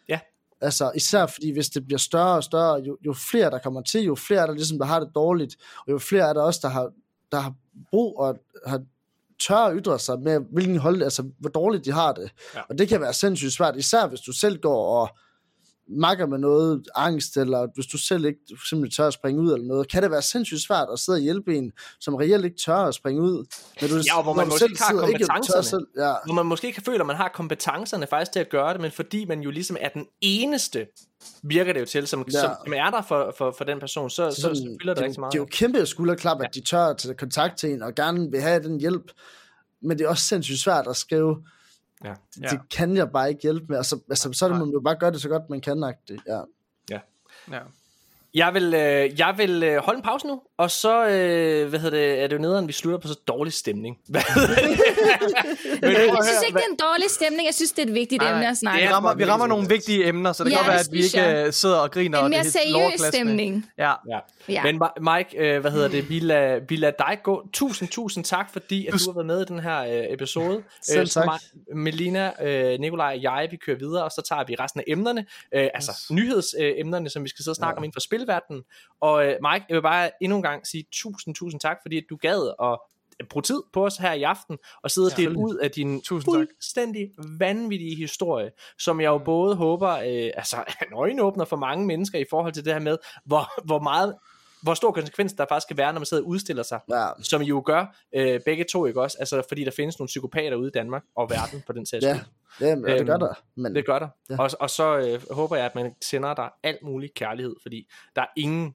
Ja. 0.09 0.21
Altså 0.61 0.93
især 0.95 1.27
fordi 1.27 1.51
hvis 1.53 1.69
det 1.69 1.87
bliver 1.87 1.99
større 1.99 2.37
og 2.37 2.45
større, 2.45 2.75
jo, 2.81 2.97
jo 3.07 3.13
flere 3.13 3.51
der 3.51 3.59
kommer 3.59 3.83
til, 3.83 4.03
jo 4.05 4.15
flere 4.15 4.41
er 4.43 4.47
der 4.47 4.55
ligesom, 4.55 4.79
der 4.79 4.85
har 4.87 5.01
det 5.01 5.09
dårligt, 5.15 5.57
og 5.87 5.93
jo 5.93 5.99
flere 5.99 6.29
er 6.29 6.33
der 6.33 6.43
også, 6.43 6.61
der 6.63 6.69
har, 6.69 6.91
der 7.33 7.39
har 7.41 7.55
brug 7.91 8.19
og 8.19 8.39
har 8.67 8.83
tør 9.41 9.57
at 9.57 9.77
ytre 9.77 9.99
sig 9.99 10.21
med, 10.21 10.41
hvilken 10.53 10.77
hold, 10.77 11.03
altså 11.03 11.23
hvor 11.41 11.51
dårligt 11.51 11.85
de 11.85 11.93
har 11.93 12.13
det. 12.13 12.31
Ja. 12.55 12.61
Og 12.69 12.79
det 12.79 12.89
kan 12.89 13.01
være 13.01 13.13
sindssygt 13.13 13.53
svært, 13.53 13.77
især 13.77 14.07
hvis 14.07 14.21
du 14.21 14.33
selv 14.33 14.61
går 14.61 15.01
og 15.01 15.19
makker 15.91 16.27
med 16.27 16.39
noget 16.39 16.89
angst, 16.95 17.37
eller 17.37 17.67
hvis 17.75 17.87
du 17.87 17.99
selv 17.99 18.25
ikke 18.25 18.41
simpelthen 18.69 18.91
tør 18.91 19.07
at 19.07 19.13
springe 19.13 19.43
ud 19.43 19.53
eller 19.53 19.67
noget, 19.67 19.89
kan 19.91 20.03
det 20.03 20.11
være 20.11 20.23
sindssygt 20.23 20.61
svært 20.61 20.89
at 20.93 20.99
sidde 20.99 21.17
og 21.17 21.21
hjælpe 21.23 21.57
en, 21.57 21.73
som 22.01 22.15
reelt 22.15 22.45
ikke 22.45 22.57
tør 22.65 22.77
at 22.77 22.95
springe 22.95 23.23
ud. 23.23 23.47
Men 23.81 23.91
du, 23.91 23.97
Ja, 23.97 24.17
og 24.17 24.23
hvor 24.23 24.33
når 24.33 24.37
man 24.37 24.47
du 24.47 24.51
måske 24.51 24.65
ikke 24.65 24.83
har 24.83 24.95
og 25.03 25.09
ikke 25.09 25.27
kompetencerne. 25.27 25.65
Selv, 25.65 25.87
ja. 25.97 26.15
hvor 26.25 26.35
man 26.35 26.47
måske 26.47 26.73
kan 26.73 26.83
føle, 26.83 27.01
at 27.01 27.07
man 27.07 27.17
har 27.17 27.29
kompetencerne 27.35 28.07
faktisk 28.07 28.33
til 28.33 28.41
at 28.41 28.51
gøre 28.51 28.73
det, 28.73 28.81
men 28.81 28.91
fordi 28.91 29.25
man 29.25 29.41
jo 29.41 29.51
ligesom 29.51 29.77
er 29.81 29.89
den 29.89 30.07
eneste, 30.21 30.87
virker 31.43 31.73
det 31.73 31.81
jo 31.81 31.87
til, 31.87 32.07
som, 32.07 32.25
Ja. 32.33 32.39
ja. 32.39 32.45
som, 32.45 32.55
som 32.65 32.73
er 32.73 32.91
der 32.91 33.03
for, 33.03 33.35
for, 33.39 33.55
for 33.59 33.65
den 33.65 33.81
person, 33.81 34.11
så, 34.11 34.31
så, 34.31 34.41
så, 34.41 34.55
så 34.55 34.77
fylder 34.83 34.95
det 34.95 35.03
rigtig 35.03 35.21
meget. 35.21 35.33
Det 35.33 35.39
er 35.39 35.43
jo 35.43 35.49
kæmpe 35.51 35.87
skulderklap, 35.87 36.41
at 36.43 36.55
de 36.55 36.61
tør 36.61 36.87
at 36.87 36.97
tage 36.97 37.15
kontakt 37.15 37.59
til 37.59 37.71
en, 37.73 37.83
og 37.83 37.95
gerne 37.95 38.31
vil 38.31 38.41
have 38.41 38.63
den 38.63 38.81
hjælp. 38.81 39.13
Men 39.83 39.99
det 39.99 40.05
er 40.05 40.09
også 40.09 40.25
sindssygt 40.25 40.59
svært 40.59 40.87
at 40.87 40.97
skrive, 40.97 41.37
ja. 42.05 42.15
det, 42.35 42.51
det 42.51 42.61
kan 42.71 42.97
jeg 42.97 43.11
bare 43.11 43.29
ikke 43.29 43.43
hjælpe 43.43 43.67
med. 43.69 43.77
Altså, 43.77 44.01
altså 44.11 44.33
så 44.33 44.45
er 44.45 44.49
det, 44.49 44.59
man 44.59 44.71
jo 44.71 44.81
bare 44.81 44.97
gøre 44.97 45.11
det 45.11 45.21
så 45.21 45.29
godt, 45.29 45.51
man 45.51 45.61
kan. 45.61 45.83
Det. 45.83 46.21
Ja. 46.27 46.41
Ja. 47.51 47.61
Jeg 48.35 48.55
vil, 48.55 48.75
øh, 48.75 49.19
jeg 49.19 49.35
vil 49.37 49.63
øh, 49.63 49.77
holde 49.77 49.99
en 49.99 50.03
pause 50.03 50.27
nu, 50.27 50.43
og 50.59 50.71
så 50.71 51.07
øh, 51.09 51.69
hvad 51.69 51.81
hedder 51.81 51.99
det, 51.99 52.23
er 52.23 52.27
det 52.27 52.37
jo 52.37 52.41
nederen, 52.41 52.69
vi 52.69 52.73
slutter 52.73 52.99
på 52.99 53.09
så 53.09 53.15
dårlig 53.29 53.53
stemning. 53.53 53.97
Men, 54.09 54.17
Jeg 55.83 56.19
synes 56.25 56.43
ikke, 56.47 56.59
det 56.59 56.65
er 56.67 56.71
en 56.71 56.77
dårlig 56.77 57.11
stemning. 57.11 57.47
Jeg 57.47 57.55
synes, 57.55 57.73
det 57.73 57.83
er 57.83 57.87
et 57.87 57.95
vigtigt 57.95 58.23
Nej, 58.23 58.33
emne 58.33 58.49
at 58.49 58.57
snakke 58.57 58.81
Vi 58.81 58.87
om. 58.87 58.93
rammer, 58.93 59.15
vi 59.15 59.25
rammer 59.25 59.47
nogle 59.47 59.69
vigtige 59.69 60.07
emner, 60.07 60.33
så 60.33 60.45
det 60.45 60.51
Ja, 60.51 60.57
kan 60.57 60.65
godt 60.65 60.73
være, 60.73 60.81
at 60.81 60.89
vi 60.93 61.05
ikke 61.05 61.21
jeg. 61.21 61.47
øh, 61.47 61.53
sidder 61.53 61.77
og 61.79 61.91
griner. 61.91 62.19
En 62.19 62.25
og 62.25 62.31
det 62.31 62.31
mere 62.31 62.39
er 62.39 62.43
helt 62.43 62.99
seriøs 62.99 63.15
stemning. 63.15 63.67
Ja. 63.79 63.93
ja. 64.11 64.19
Ja. 64.49 64.63
Men 64.63 64.83
Mike, 65.01 65.39
øh, 65.39 65.61
hvad 65.61 65.71
hedder 65.71 65.89
det, 65.89 66.09
vi 66.09 66.19
lader, 66.19 66.61
vi 66.69 66.77
lader 66.77 66.93
dig 66.99 67.19
gå. 67.23 67.49
Tusind, 67.53 67.89
tusind 67.89 68.25
tak, 68.25 68.53
fordi 68.53 68.87
at 68.87 68.93
du 68.93 68.99
har 69.11 69.13
været 69.15 69.27
med 69.27 69.43
i 69.43 69.45
den 69.45 69.59
her 69.59 69.81
øh, 69.81 70.13
episode. 70.13 70.63
Selv 70.83 71.07
så 71.07 71.15
tak. 71.21 71.25
mig, 71.27 71.39
Melina, 71.77 72.33
øh, 72.43 72.81
Nikolaj 72.81 73.15
og 73.17 73.23
jeg, 73.23 73.49
vi 73.51 73.57
kører 73.57 73.77
videre, 73.79 74.05
og 74.05 74.11
så 74.11 74.23
tager 74.29 74.45
vi 74.47 74.55
resten 74.55 74.81
af 74.81 74.85
emnerne, 74.89 75.27
øh, 75.55 75.69
altså 75.75 75.93
nyhedsemnerne, 76.11 76.75
øh, 76.75 76.81
emnerne, 76.81 77.11
som 77.11 77.25
vi 77.25 77.29
skal 77.29 77.43
sidde 77.43 77.53
og 77.53 77.57
snakke 77.57 77.75
ja. 77.75 77.79
om 77.79 77.85
inden 77.85 77.95
for 77.95 78.01
spilverdenen. 78.01 78.63
Og 79.01 79.27
øh, 79.27 79.29
Mike, 79.53 79.65
jeg 79.69 79.75
vil 79.75 79.83
bare 79.83 80.11
endnu 80.23 80.37
en 80.37 80.43
gang 80.43 80.48
sige 80.65 80.85
tusind, 80.93 81.35
tusind 81.35 81.61
tak, 81.61 81.77
fordi 81.83 82.01
du 82.11 82.17
gad 82.17 82.53
at 82.63 82.79
bruge 83.29 83.43
tid 83.43 83.63
på 83.73 83.85
os 83.87 83.97
her 83.97 84.13
i 84.13 84.23
aften, 84.23 84.59
og 84.83 84.91
sidde 84.91 85.07
og 85.07 85.17
dele 85.17 85.39
ud 85.39 85.55
af 85.57 85.71
din 85.71 86.01
Tusind 86.03 86.35
tak. 86.35 86.39
fuldstændig 86.39 87.11
vanvittige 87.39 87.97
historie, 87.97 88.51
som 88.79 89.01
jeg 89.01 89.09
jo 89.09 89.19
både 89.19 89.55
håber, 89.57 89.91
øh, 89.91 90.31
altså 90.35 90.57
en 90.89 90.93
øjenåbner 90.95 91.45
for 91.45 91.57
mange 91.57 91.87
mennesker 91.87 92.19
i 92.19 92.25
forhold 92.31 92.53
til 92.53 92.65
det 92.65 92.73
her 92.73 92.81
med, 92.81 92.99
hvor, 93.25 93.63
hvor 93.65 93.79
meget 93.81 94.15
hvor 94.63 94.75
stor 94.75 94.93
konsekvens 94.93 95.33
der 95.33 95.47
faktisk 95.49 95.69
kan 95.69 95.77
være, 95.77 95.93
når 95.93 96.01
man 96.01 96.07
sidder 96.07 96.23
og 96.23 96.29
udstiller 96.29 96.63
sig, 96.63 96.81
Ja. 96.91 97.09
som 97.23 97.43
I 97.43 97.45
jo 97.45 97.63
gør 97.67 97.97
øh, 98.15 98.41
begge 98.45 98.65
to, 98.73 98.87
ikke 98.87 99.03
også? 99.03 99.17
Altså, 99.21 99.43
fordi 99.49 99.65
der 99.65 99.71
findes 99.71 99.99
nogle 99.99 100.07
psykopater 100.07 100.57
ude 100.57 100.69
i 100.69 100.71
Danmark 100.71 101.03
og 101.17 101.31
verden 101.31 101.63
på 101.67 101.73
den 101.73 101.87
sags 101.87 102.05
Ja, 102.05 102.21
ja, 102.61 102.75
men, 102.77 102.85
det 102.85 103.07
gør 103.07 103.15
Øhm, 103.15 103.21
der. 103.21 103.35
Men 103.55 103.75
Det 103.75 103.87
gør 103.87 103.99
der. 103.99 104.09
Ja. 104.31 104.43
Og, 104.43 104.51
og 104.61 104.71
så 104.71 104.99
øh, 104.99 105.35
håber 105.35 105.57
jeg, 105.57 105.65
at 105.67 105.75
man 105.75 105.95
sender 106.03 106.35
dig 106.35 106.51
alt 106.63 106.83
mulig 106.83 107.11
kærlighed, 107.15 107.55
fordi 107.63 107.89
der 108.17 108.23
er 108.23 108.27
ingen, 108.37 108.75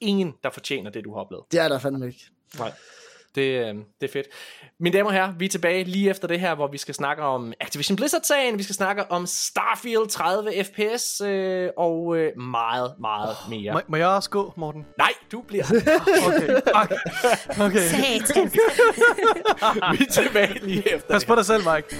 ingen, 0.00 0.34
der 0.44 0.50
fortjener 0.50 0.90
det, 0.90 1.04
du 1.04 1.14
har 1.14 1.20
oplevet. 1.20 1.44
det 1.52 1.60
er 1.60 1.68
der 1.68 1.78
fandme 1.78 2.06
ikke. 2.06 2.24
Nej. 2.58 2.72
Det, 3.34 3.42
øh, 3.42 3.74
det 4.00 4.08
er 4.08 4.12
fedt. 4.12 4.26
Mine 4.80 4.96
damer 4.96 5.10
og 5.10 5.14
herrer, 5.14 5.32
vi 5.38 5.44
er 5.44 5.48
tilbage 5.48 5.84
lige 5.84 6.10
efter 6.10 6.28
det 6.28 6.40
her, 6.40 6.54
hvor 6.54 6.66
vi 6.68 6.78
skal 6.78 6.94
snakke 6.94 7.22
om 7.22 7.52
Activision 7.60 7.96
Blizzard-sagen, 7.96 8.58
vi 8.58 8.62
skal 8.62 8.74
snakke 8.74 9.10
om 9.10 9.26
Starfield 9.26 10.08
30 10.08 10.64
FPS 10.64 11.20
øh, 11.20 11.70
og 11.76 12.16
øh, 12.16 12.38
meget, 12.38 12.94
meget 13.00 13.36
mere. 13.50 13.72
Må, 13.72 13.80
må 13.88 13.96
jeg 13.96 14.08
også 14.08 14.30
gå, 14.30 14.52
Morten? 14.56 14.86
Nej, 14.98 15.12
du 15.32 15.40
bliver. 15.40 15.64
Okay, 16.26 16.54
fuck. 16.54 17.60
Okay. 17.60 17.78
Satan. 17.78 18.50
vi 19.98 20.04
er 20.04 20.10
tilbage 20.12 20.66
lige 20.66 20.94
efter 20.94 21.08
Pas 21.14 21.24
på 21.24 21.34
dig 21.34 21.46
selv, 21.46 21.62
Mike. 21.74 21.96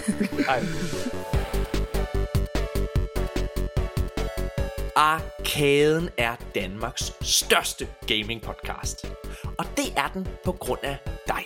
Hej. 0.46 0.62
Arkaden 5.00 6.08
er 6.18 6.36
Danmarks 6.54 7.12
største 7.22 7.88
gaming 8.06 8.42
podcast. 8.42 9.06
Og 9.58 9.64
det 9.76 9.92
er 9.96 10.08
den 10.14 10.28
på 10.44 10.52
grund 10.52 10.80
af 10.82 10.98
dig. 11.28 11.44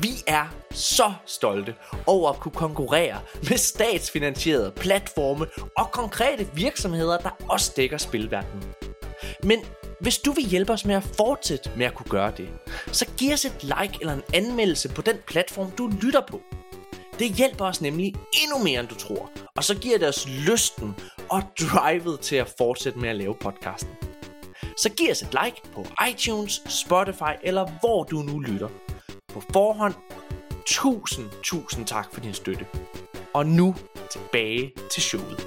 Vi 0.00 0.08
er 0.26 0.54
så 0.70 1.12
stolte 1.26 1.74
over 2.06 2.30
at 2.30 2.40
kunne 2.40 2.52
konkurrere 2.52 3.20
med 3.48 3.56
statsfinansierede 3.56 4.72
platforme 4.76 5.46
og 5.76 5.90
konkrete 5.92 6.48
virksomheder, 6.54 7.18
der 7.18 7.30
også 7.48 7.72
dækker 7.76 7.98
spilverdenen. 7.98 8.64
Men 9.42 9.58
hvis 10.00 10.18
du 10.18 10.32
vil 10.32 10.44
hjælpe 10.44 10.72
os 10.72 10.84
med 10.84 10.94
at 10.94 11.04
fortsætte 11.16 11.70
med 11.76 11.86
at 11.86 11.94
kunne 11.94 12.10
gøre 12.10 12.32
det, 12.36 12.48
så 12.92 13.06
giv 13.16 13.32
os 13.32 13.44
et 13.44 13.62
like 13.62 13.98
eller 14.00 14.12
en 14.14 14.22
anmeldelse 14.34 14.88
på 14.88 15.02
den 15.02 15.16
platform, 15.26 15.70
du 15.70 15.90
lytter 16.02 16.22
på. 16.28 16.40
Det 17.18 17.32
hjælper 17.32 17.64
os 17.64 17.80
nemlig 17.80 18.14
endnu 18.42 18.64
mere, 18.64 18.80
end 18.80 18.88
du 18.88 18.94
tror. 18.94 19.30
Og 19.56 19.64
så 19.64 19.74
giver 19.74 19.98
det 19.98 20.08
os 20.08 20.28
lysten 20.28 20.94
og 21.32 21.42
drivet 21.60 22.20
til 22.20 22.36
at 22.36 22.54
fortsætte 22.58 22.98
med 22.98 23.08
at 23.08 23.16
lave 23.16 23.34
podcasten. 23.34 23.90
Så 24.76 24.90
giv 24.96 25.10
os 25.10 25.22
et 25.22 25.36
like 25.44 25.62
på 25.74 25.86
iTunes, 26.10 26.62
Spotify 26.68 27.34
eller 27.42 27.70
hvor 27.80 28.04
du 28.04 28.16
nu 28.16 28.38
lytter. 28.38 28.68
På 29.32 29.42
forhånd, 29.52 29.94
tusind, 30.66 31.30
tusind 31.42 31.86
tak 31.86 32.14
for 32.14 32.20
din 32.20 32.34
støtte. 32.34 32.66
Og 33.34 33.46
nu 33.46 33.74
tilbage 34.10 34.72
til 34.92 35.02
showet. 35.02 35.46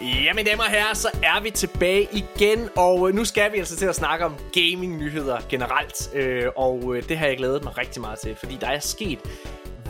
Ja, 0.00 0.34
mine 0.34 0.50
damer 0.50 0.62
og 0.62 0.70
herrer, 0.70 0.94
så 0.94 1.08
er 1.22 1.40
vi 1.40 1.50
tilbage 1.50 2.08
igen, 2.12 2.68
og 2.76 3.08
øh, 3.08 3.14
nu 3.14 3.24
skal 3.24 3.52
vi 3.52 3.58
altså 3.58 3.76
til 3.76 3.86
at 3.86 3.94
snakke 3.94 4.24
om 4.24 4.34
gaming-nyheder 4.52 5.38
generelt, 5.48 6.14
øh, 6.14 6.44
og 6.56 6.96
øh, 6.96 7.08
det 7.08 7.18
har 7.18 7.26
jeg 7.26 7.36
glædet 7.36 7.64
mig 7.64 7.78
rigtig 7.78 8.00
meget 8.00 8.18
til, 8.18 8.36
fordi 8.36 8.58
der 8.60 8.66
er 8.66 8.78
sket 8.78 9.18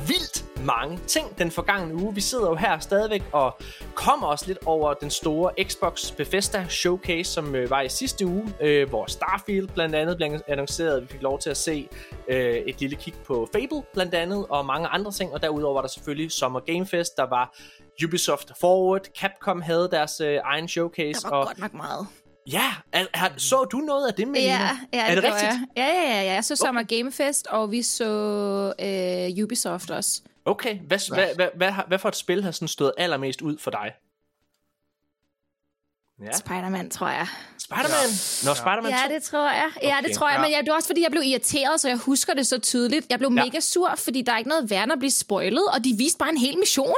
vildt 0.06 0.49
mange 0.64 0.98
ting 1.06 1.38
den 1.38 1.50
forgangne 1.50 1.94
uge. 1.94 2.14
Vi 2.14 2.20
sidder 2.20 2.48
jo 2.48 2.54
her 2.54 2.78
stadigvæk 2.78 3.22
og 3.32 3.60
kommer 3.94 4.26
også 4.26 4.44
lidt 4.46 4.58
over 4.66 4.94
den 4.94 5.10
store 5.10 5.64
Xbox 5.64 6.12
Bethesda 6.12 6.66
Showcase, 6.68 7.32
som 7.32 7.54
øh, 7.54 7.70
var 7.70 7.80
i 7.80 7.88
sidste 7.88 8.26
uge, 8.26 8.54
øh, 8.60 8.88
hvor 8.88 9.06
Starfield 9.06 9.68
blandt 9.68 9.94
andet 9.94 10.16
blev 10.16 10.40
annonceret. 10.48 11.02
Vi 11.02 11.06
fik 11.06 11.22
lov 11.22 11.38
til 11.38 11.50
at 11.50 11.56
se 11.56 11.88
øh, 12.28 12.54
et 12.54 12.80
lille 12.80 12.96
kig 12.96 13.14
på 13.26 13.48
Fable 13.52 13.82
blandt 13.92 14.14
andet, 14.14 14.46
og 14.48 14.66
mange 14.66 14.88
andre 14.88 15.12
ting. 15.12 15.32
Og 15.32 15.42
derudover 15.42 15.74
var 15.74 15.80
der 15.80 15.88
selvfølgelig 15.88 16.32
Summer 16.32 16.60
Game 16.60 16.86
Fest, 16.86 17.16
der 17.16 17.26
var 17.26 17.56
Ubisoft 18.04 18.52
Forward, 18.60 19.06
Capcom 19.18 19.62
havde 19.62 19.88
deres 19.92 20.20
øh, 20.20 20.38
egen 20.44 20.68
showcase. 20.68 21.22
Der 21.22 21.30
var 21.30 21.36
og 21.36 21.46
godt 21.46 21.58
nok 21.58 21.74
meget. 21.74 22.06
Ja, 22.52 22.72
er, 22.92 23.06
er, 23.14 23.28
så 23.36 23.64
du 23.64 23.78
noget 23.78 24.08
af 24.08 24.14
det, 24.14 24.28
Melina? 24.28 24.50
Ja, 24.50 24.78
ja, 24.92 25.10
er 25.10 25.14
det 25.14 25.22
gjorde 25.22 25.34
rigtigt? 25.34 25.52
Jeg. 25.52 25.66
Ja, 25.76 25.86
ja, 25.86 26.16
ja, 26.16 26.22
ja. 26.22 26.32
Jeg 26.32 26.44
så 26.44 26.56
Summer 26.56 26.82
Game 26.82 27.12
Fest, 27.12 27.46
og 27.46 27.70
vi 27.70 27.82
så 27.82 28.04
øh, 28.80 29.44
Ubisoft 29.44 29.90
også. 29.90 30.22
Okay, 30.50 30.78
hvad, 30.86 31.14
hvad, 31.14 31.34
hvad, 31.34 31.48
hvad, 31.56 31.72
hvad 31.88 31.98
for 31.98 32.08
et 32.08 32.16
spil 32.16 32.42
har 32.44 32.50
sådan 32.50 32.68
stået 32.68 32.92
allermest 32.98 33.42
ud 33.42 33.58
for 33.58 33.70
dig? 33.70 33.92
Ja, 36.26 36.32
Spider-Man, 36.38 36.90
tror 36.90 37.08
jeg. 37.08 37.26
Spider-Man. 37.58 38.08
Nå, 38.44 38.54
Spider-Man 38.54 38.92
Ja, 38.92 39.08
2. 39.08 39.14
det 39.14 39.22
tror 39.22 39.50
jeg. 39.50 39.70
Ja, 39.82 39.98
Okay, 39.98 40.08
det 40.08 40.16
tror 40.16 40.28
jeg. 40.28 40.36
ja. 40.36 40.42
Men 40.42 40.50
ja, 40.50 40.58
det 40.60 40.68
var 40.68 40.74
også, 40.74 40.88
fordi 40.88 41.02
jeg 41.02 41.10
blev 41.10 41.22
irriteret, 41.22 41.80
så 41.80 41.88
jeg 41.88 41.96
husker 41.96 42.34
det 42.34 42.46
så 42.46 42.58
tydeligt. 42.58 43.06
Jeg 43.10 43.18
blev 43.18 43.32
Ja. 43.36 43.44
mega 43.44 43.60
sur, 43.60 43.94
fordi 43.96 44.22
der 44.22 44.32
er 44.32 44.38
ikke 44.38 44.48
noget 44.48 44.70
værd 44.70 44.90
at 44.92 44.98
blive 44.98 45.10
spoilet, 45.10 45.64
og 45.74 45.84
de 45.84 45.94
viste 45.98 46.18
bare 46.18 46.28
en 46.30 46.36
hel 46.36 46.58
mission. 46.58 46.96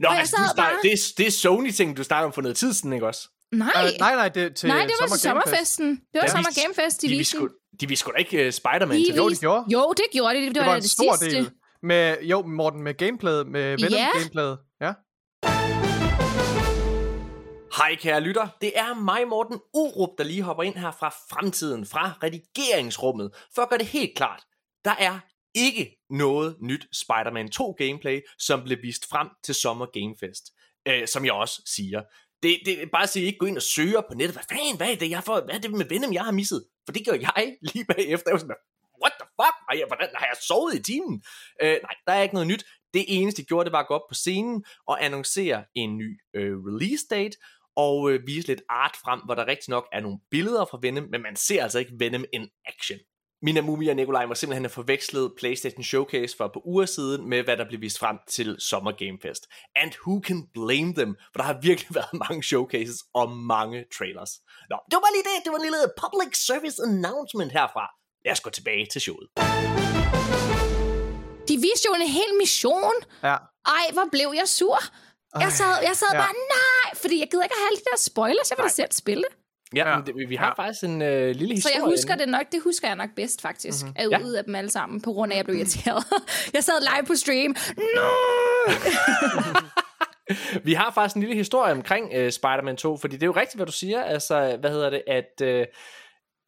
Nå, 0.00 0.08
jeg 0.10 0.18
altså, 0.18 0.36
du 0.36 0.42
snakker, 0.54 0.62
bare- 0.62 0.82
det, 0.82 0.92
er, 0.92 0.96
det 1.18 1.26
er 1.26 1.30
Sony-ting, 1.30 1.96
du 1.96 2.04
snakker 2.04 2.26
om 2.26 2.32
for 2.32 2.42
noget 2.42 2.56
tid 2.56 2.72
siden, 2.72 2.92
ikke 2.92 3.06
også? 3.06 3.28
Nej, 3.52 3.68
Uh, 3.76 3.98
nej, 3.98 4.14
nej, 4.14 4.28
det 4.28 4.42
er 4.42 4.48
til 4.48 4.68
nej, 4.68 4.82
det 4.86 4.92
var 5.00 5.06
Fest. 5.08 5.22
sommerfesten. 5.22 5.90
Det 5.90 5.98
var 6.14 6.20
Ja, 6.22 6.28
Summer 6.28 6.62
Game 6.62 6.74
Fest, 6.74 7.02
de, 7.02 7.08
De 7.08 7.16
viste. 7.16 7.38
de 7.80 7.88
viste 7.88 8.00
sgu 8.00 8.10
da 8.12 8.16
ikke 8.18 8.46
uh, 8.46 8.52
Spider-Man 8.52 8.98
De 8.98 9.04
til. 9.04 9.14
Jo, 9.14 9.24
de 9.24 9.28
viste- 9.28 9.42
gjorde. 9.42 9.64
Jo, 9.72 9.92
det 9.96 10.04
gjorde 10.12 10.34
de. 10.34 10.40
Det, 10.46 10.54
Det 10.54 10.60
var, 10.60 10.66
var 10.68 10.76
en 10.76 10.82
det 10.82 10.90
stor 10.90 11.16
sidste. 11.16 11.36
del. 11.36 11.50
Med, 11.84 12.22
jo, 12.22 12.42
Morten, 12.42 12.82
med 12.82 12.94
gameplayet, 12.94 13.46
med 13.46 13.70
Venom 13.78 13.92
Ja. 13.92 14.08
gameplayet. 14.18 14.58
Ja. 14.80 14.92
Hej 17.76 17.96
kære 17.96 18.20
lytter, 18.20 18.48
det 18.60 18.72
er 18.78 18.94
mig 18.94 19.28
Morten 19.28 19.60
Urup, 19.74 20.08
der 20.18 20.24
lige 20.24 20.42
hopper 20.42 20.62
ind 20.62 20.74
her 20.74 20.90
fra 20.92 21.08
fremtiden, 21.30 21.86
fra 21.86 22.12
redigeringsrummet, 22.22 23.30
for 23.54 23.62
at 23.62 23.68
gøre 23.68 23.78
det 23.78 23.86
helt 23.86 24.16
klart. 24.16 24.42
Der 24.84 24.94
er 24.98 25.18
ikke 25.54 25.96
noget 26.10 26.56
nyt 26.62 26.86
Spider-Man 26.92 27.50
2 27.50 27.72
gameplay, 27.78 28.20
som 28.38 28.62
blev 28.64 28.78
vist 28.82 29.08
frem 29.10 29.28
til 29.44 29.54
Sommer 29.54 29.86
Game 29.92 30.14
Fest, 30.20 30.44
øh, 30.88 31.08
som 31.08 31.24
jeg 31.24 31.32
også 31.32 31.62
siger. 31.76 32.02
Det, 32.42 32.58
det 32.66 32.82
er 32.82 32.86
bare 32.92 33.02
at 33.02 33.08
sige, 33.08 33.26
ikke 33.26 33.38
gå 33.38 33.46
ind 33.46 33.56
og 33.56 33.62
søger 33.62 34.00
på 34.00 34.14
nettet. 34.14 34.36
Hvad 34.36 34.44
fanden, 34.56 34.76
hvad 34.76 34.90
er 34.92 34.96
det, 34.96 35.10
jeg 35.10 35.24
får, 35.24 35.40
hvad 35.44 35.54
er 35.54 35.58
det 35.60 35.70
med 35.70 35.88
Venom, 35.88 36.12
jeg 36.12 36.24
har 36.24 36.32
misset? 36.32 36.64
For 36.86 36.92
det 36.92 37.04
gjorde 37.04 37.20
jeg 37.36 37.56
lige 37.72 37.84
bagefter. 37.84 38.24
Jeg 38.30 38.32
var 38.32 38.38
sådan, 38.38 38.56
what 39.02 39.12
the 39.20 39.28
fuck? 39.38 39.56
Har 39.68 39.74
jeg, 39.78 39.86
hvordan, 39.86 40.08
har 40.14 40.26
jeg 40.26 40.36
sovet 40.48 40.74
i 40.74 40.82
timen? 40.82 41.22
Øh, 41.62 41.76
nej, 41.86 41.94
der 42.06 42.12
er 42.12 42.22
ikke 42.22 42.34
noget 42.34 42.48
nyt. 42.48 42.64
Det 42.94 43.04
eneste, 43.08 43.42
de 43.42 43.46
gjorde, 43.46 43.64
det 43.64 43.72
var 43.72 43.80
at 43.80 43.86
gå 43.86 43.94
op 43.94 44.08
på 44.08 44.14
scenen 44.14 44.64
og 44.86 45.04
annoncere 45.04 45.64
en 45.74 45.96
ny 45.98 46.20
øh, 46.34 46.56
release 46.68 47.04
date, 47.10 47.36
og 47.76 48.10
øh, 48.10 48.26
vise 48.26 48.48
lidt 48.48 48.62
art 48.68 48.96
frem, 49.04 49.20
hvor 49.24 49.34
der 49.34 49.46
rigtig 49.46 49.70
nok 49.70 49.88
er 49.92 50.00
nogle 50.00 50.18
billeder 50.30 50.64
fra 50.64 50.78
Venom, 50.82 51.04
men 51.10 51.22
man 51.22 51.36
ser 51.36 51.62
altså 51.62 51.78
ikke 51.78 51.92
Venom 51.98 52.24
in 52.32 52.48
action. 52.66 52.98
Mina 53.42 53.60
Mumi 53.60 53.88
og 53.88 53.96
Nikolaj 53.96 54.26
må 54.26 54.34
simpelthen 54.34 54.64
have 54.64 54.70
forvekslet 54.70 55.32
PlayStation 55.38 55.82
Showcase 55.82 56.36
for 56.36 56.48
på 56.54 56.62
uger 56.64 56.86
siden 56.86 57.28
med, 57.28 57.42
hvad 57.42 57.56
der 57.56 57.68
blev 57.68 57.80
vist 57.80 57.98
frem 57.98 58.18
til 58.28 58.56
Summer 58.58 58.92
Game 58.92 59.18
Fest. 59.22 59.46
And 59.76 59.92
who 60.06 60.20
can 60.26 60.40
blame 60.54 60.94
them? 60.94 61.16
For 61.32 61.38
der 61.40 61.42
har 61.42 61.60
virkelig 61.62 61.94
været 61.98 62.14
mange 62.28 62.42
showcases 62.42 62.98
og 63.14 63.30
mange 63.54 63.84
trailers. 63.98 64.32
Nå, 64.70 64.76
det 64.90 64.98
var 65.04 65.10
lige 65.14 65.26
det. 65.30 65.38
Det 65.44 65.50
var 65.52 65.58
en 65.58 65.66
lille 65.68 65.82
public 66.02 66.32
service 66.48 66.78
announcement 66.88 67.52
herfra. 67.52 67.86
Lad 68.24 68.32
os 68.32 68.40
gå 68.40 68.50
tilbage 68.50 68.86
til 68.92 69.00
showet. 69.00 69.28
De 71.48 71.54
viste 71.56 71.86
jo 71.88 71.94
en 71.94 72.08
hel 72.08 72.30
mission. 72.40 72.92
Ja. 73.22 73.36
Ej, 73.66 73.86
hvor 73.92 74.04
blev 74.12 74.32
jeg 74.36 74.48
sur. 74.48 74.78
Jeg 75.40 75.52
sad, 75.52 75.66
jeg 75.82 75.96
sad 75.96 76.06
ja. 76.12 76.18
bare, 76.18 76.32
nej, 76.32 76.94
fordi 77.02 77.20
jeg 77.20 77.28
gider 77.30 77.42
ikke 77.44 77.54
have 77.58 77.66
alle 77.66 77.76
de 77.78 77.84
der 77.92 77.98
spoilers. 77.98 78.50
Jeg 78.50 78.56
vil 78.58 78.64
da 78.64 78.68
selv 78.68 78.92
spille 78.92 79.22
det. 79.30 79.36
Ja, 79.76 79.88
Ja. 79.90 79.96
men 79.96 80.06
det, 80.06 80.28
vi 80.28 80.36
har 80.36 80.54
Ja. 80.58 80.62
faktisk 80.62 80.84
en 80.84 81.02
øh, 81.02 81.34
lille 81.34 81.48
Så 81.48 81.54
historie. 81.54 81.74
jeg 81.76 81.84
husker 81.84 82.12
inde. 82.12 82.22
det 82.24 82.30
nok, 82.30 82.46
det 82.52 82.60
husker 82.62 82.88
jeg 82.88 82.96
nok 82.96 83.10
bedst 83.16 83.42
faktisk, 83.42 83.84
mm-hmm. 83.84 84.10
Ja. 84.10 84.18
ud 84.24 84.32
af 84.32 84.44
dem 84.44 84.54
alle 84.54 84.70
sammen, 84.70 85.00
på 85.00 85.12
grund 85.12 85.32
af, 85.32 85.34
at 85.34 85.38
jeg 85.38 85.44
blev 85.44 85.56
irriteret. 85.56 86.04
jeg 86.54 86.64
sad 86.64 86.80
live 86.80 87.06
på 87.06 87.14
stream. 87.14 87.56
No! 87.96 88.10
Vi 90.64 90.72
har 90.74 90.92
faktisk 90.94 91.16
en 91.16 91.22
lille 91.22 91.36
historie 91.36 91.72
omkring 91.72 92.10
øh, 92.14 92.32
Spider-Man 92.32 92.76
2, 92.76 92.96
fordi 92.96 93.16
det 93.16 93.22
er 93.22 93.26
jo 93.26 93.32
rigtigt, 93.36 93.56
hvad 93.58 93.66
du 93.66 93.72
siger. 93.72 94.02
Altså, 94.02 94.56
hvad 94.60 94.70
hedder 94.70 94.90
det, 94.90 95.02
at... 95.06 95.40
Øh, 95.42 95.66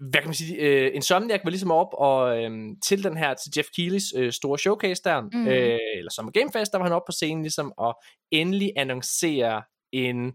hvad 0.00 0.20
kan 0.20 0.24
man 0.28 0.34
sige, 0.34 0.56
øh, 0.56 0.90
Insomniac 0.94 1.40
var 1.44 1.50
ligesom 1.50 1.70
op 1.70 1.88
og 1.92 2.44
øh, 2.44 2.50
til 2.84 3.04
den 3.04 3.16
her, 3.16 3.34
til 3.34 3.52
Jeff 3.56 3.68
Keighley's 3.78 4.18
øh, 4.18 4.32
store 4.32 4.58
showcase 4.58 5.02
der, 5.04 5.20
Mm. 5.20 5.48
øh, 5.48 5.78
eller 5.96 6.10
Summer 6.10 6.32
Game 6.32 6.52
Fest, 6.52 6.72
der 6.72 6.78
var 6.78 6.84
han 6.84 6.92
op 6.92 7.02
på 7.06 7.12
scenen 7.12 7.42
ligesom 7.42 7.72
og 7.76 8.02
endelig 8.30 8.72
annoncere 8.76 9.62
en 9.92 10.26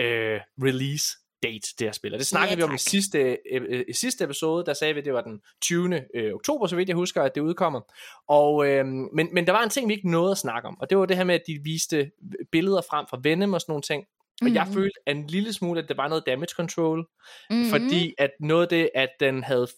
øh, 0.00 0.40
release 0.62 1.06
date, 1.42 1.68
det 1.78 1.86
her 1.86 1.92
spil. 1.92 2.12
Og 2.12 2.18
det 2.18 2.26
snakkede 2.26 2.50
Ja, 2.52 2.56
vi 2.56 2.62
om 2.62 2.74
i 2.74 2.78
sidste, 2.78 3.18
øh, 3.52 3.62
øh, 3.68 3.84
i 3.88 3.92
sidste 3.92 4.24
episode, 4.24 4.64
der 4.66 4.72
sagde 4.74 4.94
vi, 4.94 4.98
at 5.00 5.04
det 5.04 5.12
var 5.12 5.20
den 5.20 5.40
20. 5.62 6.02
Øh, 6.14 6.34
oktober, 6.34 6.66
så 6.66 6.76
vidt 6.76 6.88
jeg 6.88 6.96
husker, 6.96 7.22
at 7.22 7.34
det 7.34 7.40
udkommer. 7.40 7.80
Og, 8.28 8.66
øh, 8.68 8.86
men, 8.86 9.28
men 9.32 9.46
der 9.46 9.52
var 9.52 9.62
en 9.62 9.70
ting, 9.70 9.88
vi 9.88 9.94
ikke 9.94 10.10
nåede 10.10 10.30
at 10.30 10.38
snakke 10.38 10.68
om, 10.68 10.80
og 10.80 10.90
det 10.90 10.98
var 10.98 11.06
det 11.06 11.16
her 11.16 11.24
med, 11.24 11.34
at 11.34 11.42
de 11.46 11.60
viste 11.64 12.10
billeder 12.52 12.80
frem 12.90 13.06
fra 13.10 13.20
Venom 13.22 13.54
og 13.54 13.60
sådan 13.60 13.70
nogle 13.72 13.82
ting. 13.82 14.04
Og 14.42 14.48
mm. 14.48 14.54
jeg 14.54 14.64
Mhm. 14.64 14.74
følte 14.74 15.00
en 15.06 15.26
lille 15.26 15.52
smule, 15.52 15.82
at 15.82 15.88
det 15.88 15.96
var 15.96 16.08
noget 16.08 16.26
damage 16.26 16.54
control, 16.56 16.98
Mm-hmm. 16.98 17.64
mm. 17.64 17.70
fordi 17.70 18.14
at 18.18 18.30
noget 18.40 18.62
af 18.62 18.68
det, 18.68 18.90
at 18.94 19.08
den 19.20 19.42
havde 19.44 19.68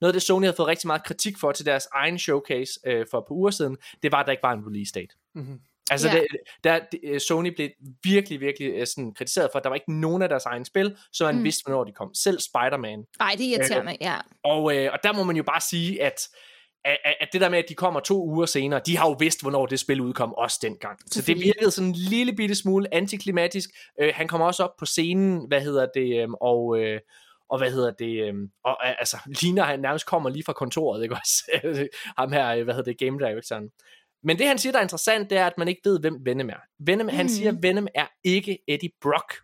noget 0.00 0.08
af 0.08 0.12
det 0.12 0.22
Sony 0.22 0.44
havde 0.44 0.56
fået 0.56 0.68
rigtig 0.68 0.86
meget 0.86 1.04
kritik 1.04 1.38
for 1.38 1.52
til 1.52 1.66
deres 1.66 1.88
egen 1.92 2.18
showcase 2.18 2.80
øh, 2.86 3.06
for 3.10 3.18
et 3.18 3.24
par 3.28 3.32
uger 3.34 3.50
siden, 3.50 3.76
det 4.02 4.12
var, 4.12 4.18
at 4.20 4.26
der 4.26 4.32
ikke 4.32 4.42
var 4.42 4.52
en 4.52 4.66
release 4.66 4.92
date. 4.92 5.14
Mm-hmm. 5.34 5.60
Altså, 5.90 6.08
det, 6.08 6.26
der, 6.64 6.80
det, 6.92 7.00
øh, 7.04 7.20
Sony 7.20 7.54
blev 7.54 7.68
virkelig, 8.04 8.40
virkelig 8.40 8.68
øh, 8.72 8.86
sådan, 8.86 9.14
kritiseret 9.14 9.48
for, 9.52 9.58
at 9.58 9.62
der 9.64 9.68
var 9.70 9.74
ikke 9.76 10.00
nogen 10.00 10.22
af 10.22 10.28
deres 10.28 10.44
egne 10.44 10.64
spil, 10.66 10.96
så 11.12 11.24
man 11.24 11.34
Mm. 11.34 11.38
mm. 11.38 11.44
vidste, 11.44 11.62
hvornår 11.66 11.84
de 11.84 11.92
kom. 11.92 12.14
Selv 12.14 12.40
Spider-Man. 12.40 13.04
Ej, 13.20 13.34
det 13.38 13.46
er 13.46 13.50
irriterende, 13.58 13.96
ja. 14.00 14.16
Og, 14.44 14.76
øh, 14.76 14.92
og 14.92 14.98
der 15.02 15.12
må 15.12 15.22
man 15.22 15.36
jo 15.36 15.42
bare 15.42 15.60
sige, 15.60 16.02
at, 16.02 16.28
at, 16.84 16.98
at 17.20 17.28
det 17.32 17.40
der 17.40 17.48
med, 17.48 17.58
at 17.58 17.64
de 17.68 17.74
kommer 17.74 18.00
to 18.00 18.24
uger 18.24 18.46
senere, 18.46 18.80
de 18.86 18.96
har 18.96 19.08
jo 19.08 19.16
vidst, 19.18 19.40
hvornår 19.42 19.66
det 19.66 19.80
spil 19.80 20.00
udkom, 20.00 20.32
også 20.32 20.58
dengang. 20.62 20.98
Så 21.06 21.22
det 21.22 21.40
virkede 21.40 21.70
sådan 21.70 21.88
en 21.88 21.94
lille 21.94 22.32
bitte 22.32 22.54
smule 22.54 22.94
antiklimatisk. 22.94 23.70
Øh, 24.00 24.12
han 24.14 24.28
kommer 24.28 24.46
også 24.46 24.62
op 24.64 24.76
på 24.78 24.86
scenen, 24.86 25.44
hvad 25.48 25.60
hedder 25.60 25.86
det, 25.94 26.22
øh, 26.22 26.28
og... 26.40 26.78
Øh, 26.80 27.00
og 27.50 27.58
hvad 27.58 27.70
hedder 27.72 27.90
det, 27.90 28.28
øh, 28.28 28.34
og 28.64 29.00
altså, 29.00 29.16
ligner 29.42 29.62
han 29.64 29.80
nærmest 29.80 30.06
kommer 30.06 30.30
lige 30.30 30.44
fra 30.44 30.52
kontoret, 30.52 31.02
ikke 31.02 31.14
også? 31.14 31.44
Ham 32.18 32.32
her, 32.32 32.48
øh, 32.48 32.64
hvad 32.64 32.74
hedder 32.74 32.92
det, 32.92 32.98
game 32.98 33.18
directoren. 33.18 33.68
Men 34.24 34.38
det 34.38 34.46
han 34.46 34.58
siger, 34.58 34.72
der 34.72 34.78
er 34.78 34.82
interessant, 34.82 35.30
det 35.30 35.38
er, 35.38 35.46
at 35.46 35.58
man 35.58 35.68
ikke 35.68 35.80
ved, 35.84 36.00
hvem 36.00 36.16
Venom 36.24 36.48
er. 36.48 36.56
Venom, 36.86 37.06
mm. 37.06 37.12
han 37.12 37.26
Mhm. 37.26 37.28
siger, 37.28 37.50
at 37.50 37.56
Venom 37.62 37.86
er 37.94 38.06
ikke 38.24 38.58
Eddie 38.68 38.90
Brock. 39.02 39.34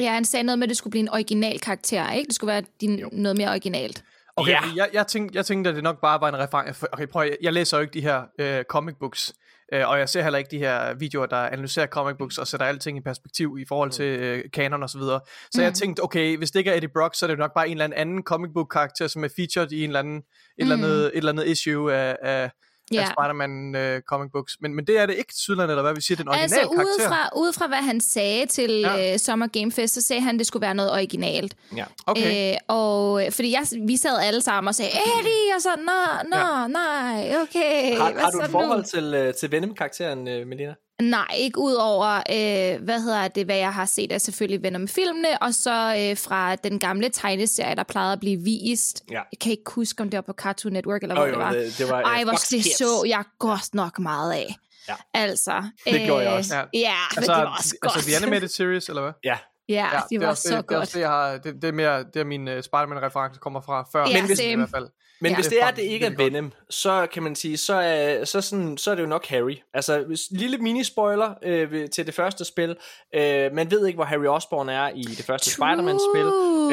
Ja, 0.00 0.12
han 0.12 0.24
sagde 0.24 0.44
noget 0.44 0.58
med, 0.58 0.64
at 0.66 0.68
det 0.68 0.76
skulle 0.76 0.90
blive 0.90 1.00
en 1.02 1.08
original 1.08 1.58
karakter, 1.60 2.12
ikke? 2.12 2.26
Det 2.28 2.34
skulle 2.34 2.52
være 2.52 2.62
din, 2.80 2.98
Jo. 2.98 3.08
noget 3.12 3.36
mere 3.38 3.48
originalt. 3.50 4.04
Okay, 4.40 4.50
Ja. 4.52 4.60
jeg, 4.76 4.88
jeg, 4.92 5.06
tænkte, 5.06 5.36
jeg 5.36 5.46
tænkte, 5.46 5.70
at 5.70 5.76
det 5.76 5.84
nok 5.84 6.00
bare 6.00 6.20
var 6.20 6.28
en 6.28 6.38
reference. 6.38 6.86
Okay, 6.92 7.06
prøv 7.06 7.22
at, 7.22 7.36
jeg 7.42 7.52
læser 7.52 7.76
jo 7.76 7.80
ikke 7.80 7.94
de 7.94 8.00
her 8.00 8.22
øh, 8.40 8.64
comic 8.64 8.94
books, 9.00 9.32
øh, 9.72 9.88
og 9.88 9.98
jeg 9.98 10.08
ser 10.08 10.22
heller 10.22 10.38
ikke 10.38 10.50
de 10.50 10.58
her 10.58 10.94
videoer, 10.94 11.26
der 11.26 11.36
analyserer 11.36 11.86
comic 11.86 12.16
books 12.18 12.38
og 12.38 12.46
sætter 12.46 12.66
alting 12.66 12.98
i 12.98 13.00
perspektiv 13.00 13.56
i 13.60 13.64
forhold 13.68 13.90
til 13.90 14.04
øh, 14.20 14.44
kanon 14.52 14.82
og 14.82 14.90
så 14.90 14.98
videre. 14.98 15.20
Så 15.50 15.60
mm. 15.60 15.62
jeg 15.62 15.70
Mm. 15.70 15.74
tænkte, 15.74 16.00
okay, 16.04 16.36
hvis 16.36 16.50
det 16.50 16.58
ikke 16.58 16.70
er 16.70 16.76
Eddie 16.76 16.88
Brock, 16.94 17.14
så 17.14 17.26
er 17.26 17.28
det 17.28 17.38
nok 17.38 17.54
bare 17.54 17.68
en 17.68 17.80
eller 17.80 17.96
anden 17.96 18.22
comic 18.22 18.50
book 18.54 18.68
karakter, 18.72 19.06
som 19.06 19.24
er 19.24 19.28
featured 19.36 19.72
i 19.72 19.84
en 19.84 19.90
eller 19.90 19.98
anden, 20.00 20.16
et, 20.18 20.22
eller 20.58 20.76
Mm. 20.76 20.82
andet, 20.84 21.04
et 21.06 21.10
eller 21.14 21.32
andet 21.32 21.46
issue 21.46 21.94
af, 21.94 22.16
af, 22.22 22.50
Ja. 22.92 23.00
af 23.00 23.06
Spider-Man 23.06 23.74
øh, 23.76 24.00
comic 24.02 24.30
books. 24.32 24.56
Men, 24.60 24.74
men 24.74 24.86
det 24.86 24.98
er 24.98 25.06
det 25.06 25.14
ikke 25.14 25.32
tydeligt, 25.34 25.70
eller 25.70 25.82
hvad 25.82 25.94
vi 25.94 26.00
siger, 26.00 26.16
den 26.16 26.28
originale 26.28 26.44
Altså, 26.44 26.60
karakter. 26.74 26.84
udefra, 26.84 27.28
udefra 27.36 27.66
hvad 27.66 27.78
han 27.78 28.00
sagde 28.00 28.46
til 28.46 28.70
Ja. 28.80 29.12
øh, 29.12 29.18
Summer 29.18 29.46
Game 29.46 29.72
Fest, 29.72 29.94
så 29.94 30.02
sagde 30.02 30.22
han, 30.22 30.34
at 30.34 30.38
det 30.38 30.46
skulle 30.46 30.60
være 30.60 30.74
noget 30.74 30.92
originalt. 30.92 31.54
Ja. 31.76 31.84
Okay. 32.06 32.52
Øh, 32.52 32.58
og 32.68 33.22
fordi 33.30 33.52
jeg, 33.52 33.62
vi 33.86 33.96
sad 33.96 34.18
alle 34.22 34.40
sammen 34.40 34.68
og 34.68 34.74
sagde, 34.74 34.90
Eddie, 34.90 35.54
og 35.56 35.62
så, 35.62 35.68
nå, 35.76 36.28
nå, 36.30 36.36
Ja. 36.36 36.60
ja. 36.60 36.66
nej, 36.66 37.36
okay. 37.42 37.96
Har, 37.98 38.04
har 38.20 38.30
du 38.30 38.38
et 38.38 38.44
nu?" 38.44 38.50
forhold 38.50 38.84
til, 38.84 39.14
øh, 39.14 39.34
til 39.34 39.52
Venom-karakteren, 39.52 40.28
øh, 40.28 40.46
Melina? 40.46 40.74
Nej, 41.02 41.26
ikke 41.38 41.58
ud 41.58 41.74
over, 41.74 42.16
øh, 42.16 42.82
hvad 42.84 43.00
hedder 43.00 43.28
det, 43.28 43.44
hvad 43.44 43.56
jeg 43.56 43.74
har 43.74 43.84
set 43.84 44.12
af 44.12 44.20
selvfølgelig 44.20 44.62
Venom-filmene, 44.62 45.42
og 45.42 45.54
så 45.54 45.70
øh, 45.98 46.16
fra 46.16 46.56
den 46.56 46.78
gamle 46.78 47.08
tegneserie, 47.08 47.74
der 47.76 47.82
plejede 47.82 48.12
at 48.12 48.20
blive 48.20 48.42
vist. 48.42 49.04
Ja. 49.10 49.14
Jeg 49.14 49.38
kan 49.40 49.50
ikke 49.52 49.70
huske, 49.70 50.00
om 50.02 50.10
det 50.10 50.16
var 50.16 50.22
på 50.22 50.32
Cartoon 50.32 50.72
Network, 50.72 51.02
eller 51.02 51.14
Jo, 51.14 51.20
hvor 51.20 51.26
jo, 51.26 51.32
det 51.32 51.38
var. 51.38 51.52
det, 51.52 51.78
det 51.78 51.88
var 51.88 52.02
Ej, 52.02 52.18
øh, 52.20 52.24
hvor 52.24 52.32
det 52.32 52.64
så 52.64 53.04
jeg 53.08 53.24
godt 53.38 53.74
nok 53.74 53.98
meget 53.98 54.32
af. 54.32 54.54
Ja. 54.88 54.94
Altså. 55.14 55.62
Det 55.86 56.00
gjorde 56.04 56.22
jeg 56.24 56.32
også. 56.32 56.54
Ja, 56.56 56.64
Ja. 56.74 56.94
men 57.14 57.22
det 57.22 57.28
var 57.28 57.56
også 57.58 57.76
godt. 57.80 57.96
altså 57.96 58.10
The 58.10 58.16
Animated 58.16 58.48
Series, 58.48 58.88
eller 58.88 59.02
hvad? 59.02 59.12
Ja, 59.24 59.36
ja, 59.68 59.74
Ja, 59.92 60.00
det 60.10 60.16
er 60.16 60.20
var 60.20 60.26
også 60.28 60.42
så 60.42 60.56
det, 60.56 60.68
Det 60.68 60.74
er 60.74 60.78
godt. 60.78 60.92
det, 60.94 61.00
jeg 61.00 61.08
har, 61.08 61.38
det, 61.38 61.54
det 61.62 61.64
er 61.68 61.72
mere, 61.72 61.98
det 62.14 62.16
er 62.20 62.24
min 62.24 62.48
uh, 62.48 62.54
Spider-Man-reference 62.60 63.40
kommer 63.40 63.60
fra 63.60 63.86
før. 63.92 64.06
Ja, 64.08 64.12
Men 64.20 64.26
hvis, 64.26 64.38
same. 64.38 64.52
i 64.52 64.56
hvert 64.56 64.70
fald. 64.70 64.88
Men 65.20 65.30
Ja. 65.30 65.36
hvis 65.36 65.46
Det 65.46 65.62
er 65.62 65.66
er, 65.66 65.70
det 65.70 65.82
ikke 65.82 66.06
er 66.06 66.10
godt. 66.10 66.18
Venom, 66.32 66.52
så 66.70 67.06
kan 67.12 67.22
man 67.22 67.34
sige, 67.36 67.56
så 67.56 67.74
er, 67.74 68.24
så, 68.24 68.40
sådan, 68.40 68.78
så 68.78 68.90
er 68.90 68.94
det 68.94 69.02
jo 69.02 69.08
nok 69.08 69.26
Harry. 69.26 69.56
Altså, 69.74 70.04
hvis, 70.06 70.20
lille 70.30 70.56
mini-spoiler 70.56 71.34
øh, 71.42 71.90
til 71.90 72.06
det 72.06 72.14
første 72.14 72.44
spil. 72.44 72.76
Øh, 73.14 73.52
man 73.52 73.70
ved 73.70 73.86
ikke, 73.86 73.96
hvor 73.96 74.04
Harry 74.04 74.26
Osborn 74.26 74.68
er 74.68 74.88
i 74.94 75.02
det 75.02 75.24
første. 75.24 75.50
Spider-Man-spil. 75.50 76.26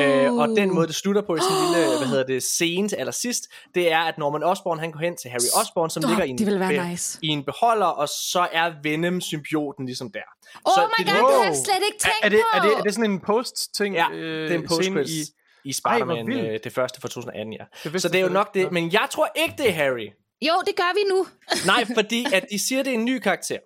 Øh, 0.06 0.34
og 0.34 0.48
den 0.48 0.74
måde, 0.76 0.88
det 0.88 0.96
slutter 0.96 1.22
på 1.22 1.36
i 1.36 1.40
en 1.40 1.44
lille, 1.76 1.88
hvad 2.00 2.08
hedder 2.08 2.26
det, 2.26 2.44
scene 2.44 2.90
til 2.90 2.96
allersidst, 2.96 3.44
det 3.76 3.92
er, 3.92 4.00
at 4.00 4.18
Norman 4.18 4.44
Osborn, 4.44 4.80
han 4.80 4.92
går 4.92 5.00
hen 5.00 5.18
til 5.18 5.30
Harry 5.32 5.62
Osborn, 5.62 5.90
som 5.90 6.02
Stop, 6.02 6.10
ligger 6.10 6.24
i 6.26 6.30
en, 6.30 6.38
det 6.38 6.46
ville 6.46 6.60
være 6.60 6.70
be- 6.84 6.90
nice. 6.90 7.20
i 7.22 7.28
en 7.28 7.44
beholder, 7.44 7.86
og 7.86 8.08
så 8.10 8.48
er 8.52 8.72
Venom-symbioten 8.84 9.86
ligesom 9.86 10.12
der. 10.12 10.20
Oh 10.66 10.74
så 10.74 10.82
my 11.00 11.06
det, 11.06 11.14
god, 11.14 11.30
det 11.32 11.38
har 11.38 11.46
jeg 11.46 11.56
slet 11.66 11.82
ikke 11.90 11.98
Er, 12.04 12.08
tænkt 12.08 12.24
er, 12.26 12.30
det, 12.30 12.40
på! 12.54 12.58
er, 12.58 12.62
det, 12.62 12.72
er 12.80 12.82
det 12.86 12.94
sådan 12.94 13.12
en 13.12 13.20
post-ting? 13.20 13.96
Ja, 13.96 14.10
øh, 14.12 14.50
det 14.50 14.56
er 14.56 14.60
en 14.60 14.70
scene 14.70 15.00
post 15.00 15.10
i... 15.10 15.20
i 15.66 15.70
Ej, 15.70 15.72
Spider-Man, 15.72 16.28
vildt. 16.28 16.52
øh, 16.52 16.60
det 16.64 16.74
første 16.74 17.02
fra 17.02 17.08
2018, 17.08 17.54
ja. 17.54 17.66
Det 17.84 18.02
Så 18.02 18.10
det 18.10 18.20
er 18.20 18.24
jo 18.24 18.30
nok 18.30 18.54
det, 18.54 18.72
men 18.72 18.94
jeg 18.94 19.08
tror 19.12 19.30
ikke, 19.36 19.56
det 19.58 19.68
er 19.70 19.74
Harry. 19.74 20.10
Jo, 20.42 20.54
det 20.66 20.76
gør 20.76 20.94
vi 20.94 21.02
nu. 21.10 21.28
Nej, 21.72 21.86
fordi 21.96 22.26
at 22.34 22.46
de 22.52 22.60
siger, 22.60 22.84
det 22.84 22.90
er 22.90 22.94
en 22.94 23.06
ny 23.06 23.20
karakter. 23.20 23.58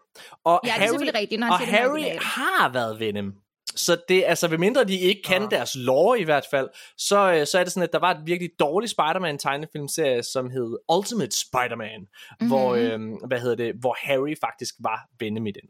Og 0.43 0.61
Ja, 0.63 0.67
det 0.67 0.75
er 0.75 0.79
Harry, 0.79 0.87
selvfølgelig 0.87 1.15
rigtigt, 1.21 1.39
når 1.39 1.47
og 1.47 1.59
Harry 1.59 2.03
har 2.21 2.73
været 2.73 2.99
Venom. 2.99 3.33
Så 3.75 3.97
det, 4.09 4.23
altså, 4.27 4.47
ved 4.47 4.57
mindre 4.57 4.83
de 4.83 4.99
ikke 4.99 5.21
kan 5.25 5.41
Ah. 5.43 5.51
deres 5.51 5.71
lore 5.75 6.19
i 6.19 6.23
hvert 6.23 6.45
fald, 6.51 6.69
så, 6.97 7.33
øh, 7.33 7.47
så 7.47 7.59
er 7.59 7.63
det 7.63 7.73
sådan, 7.73 7.83
at 7.83 7.93
der 7.93 7.99
var 7.99 8.11
et 8.11 8.21
virkelig 8.25 8.49
dårlig 8.59 8.89
Spider-Man 8.89 9.37
tegnefilmserie, 9.37 10.23
som 10.23 10.49
hed 10.49 10.77
Ultimate 10.93 11.39
Spider-Man, 11.39 11.99
mm-hmm. 11.99 12.47
hvor, 12.47 12.75
øh, 12.75 12.99
hvad 13.27 13.39
hedder 13.39 13.55
det, 13.55 13.75
hvor 13.79 13.97
Harry 14.01 14.35
faktisk 14.43 14.75
var 14.79 14.99
Venom 15.19 15.47
i 15.47 15.51
den. 15.51 15.69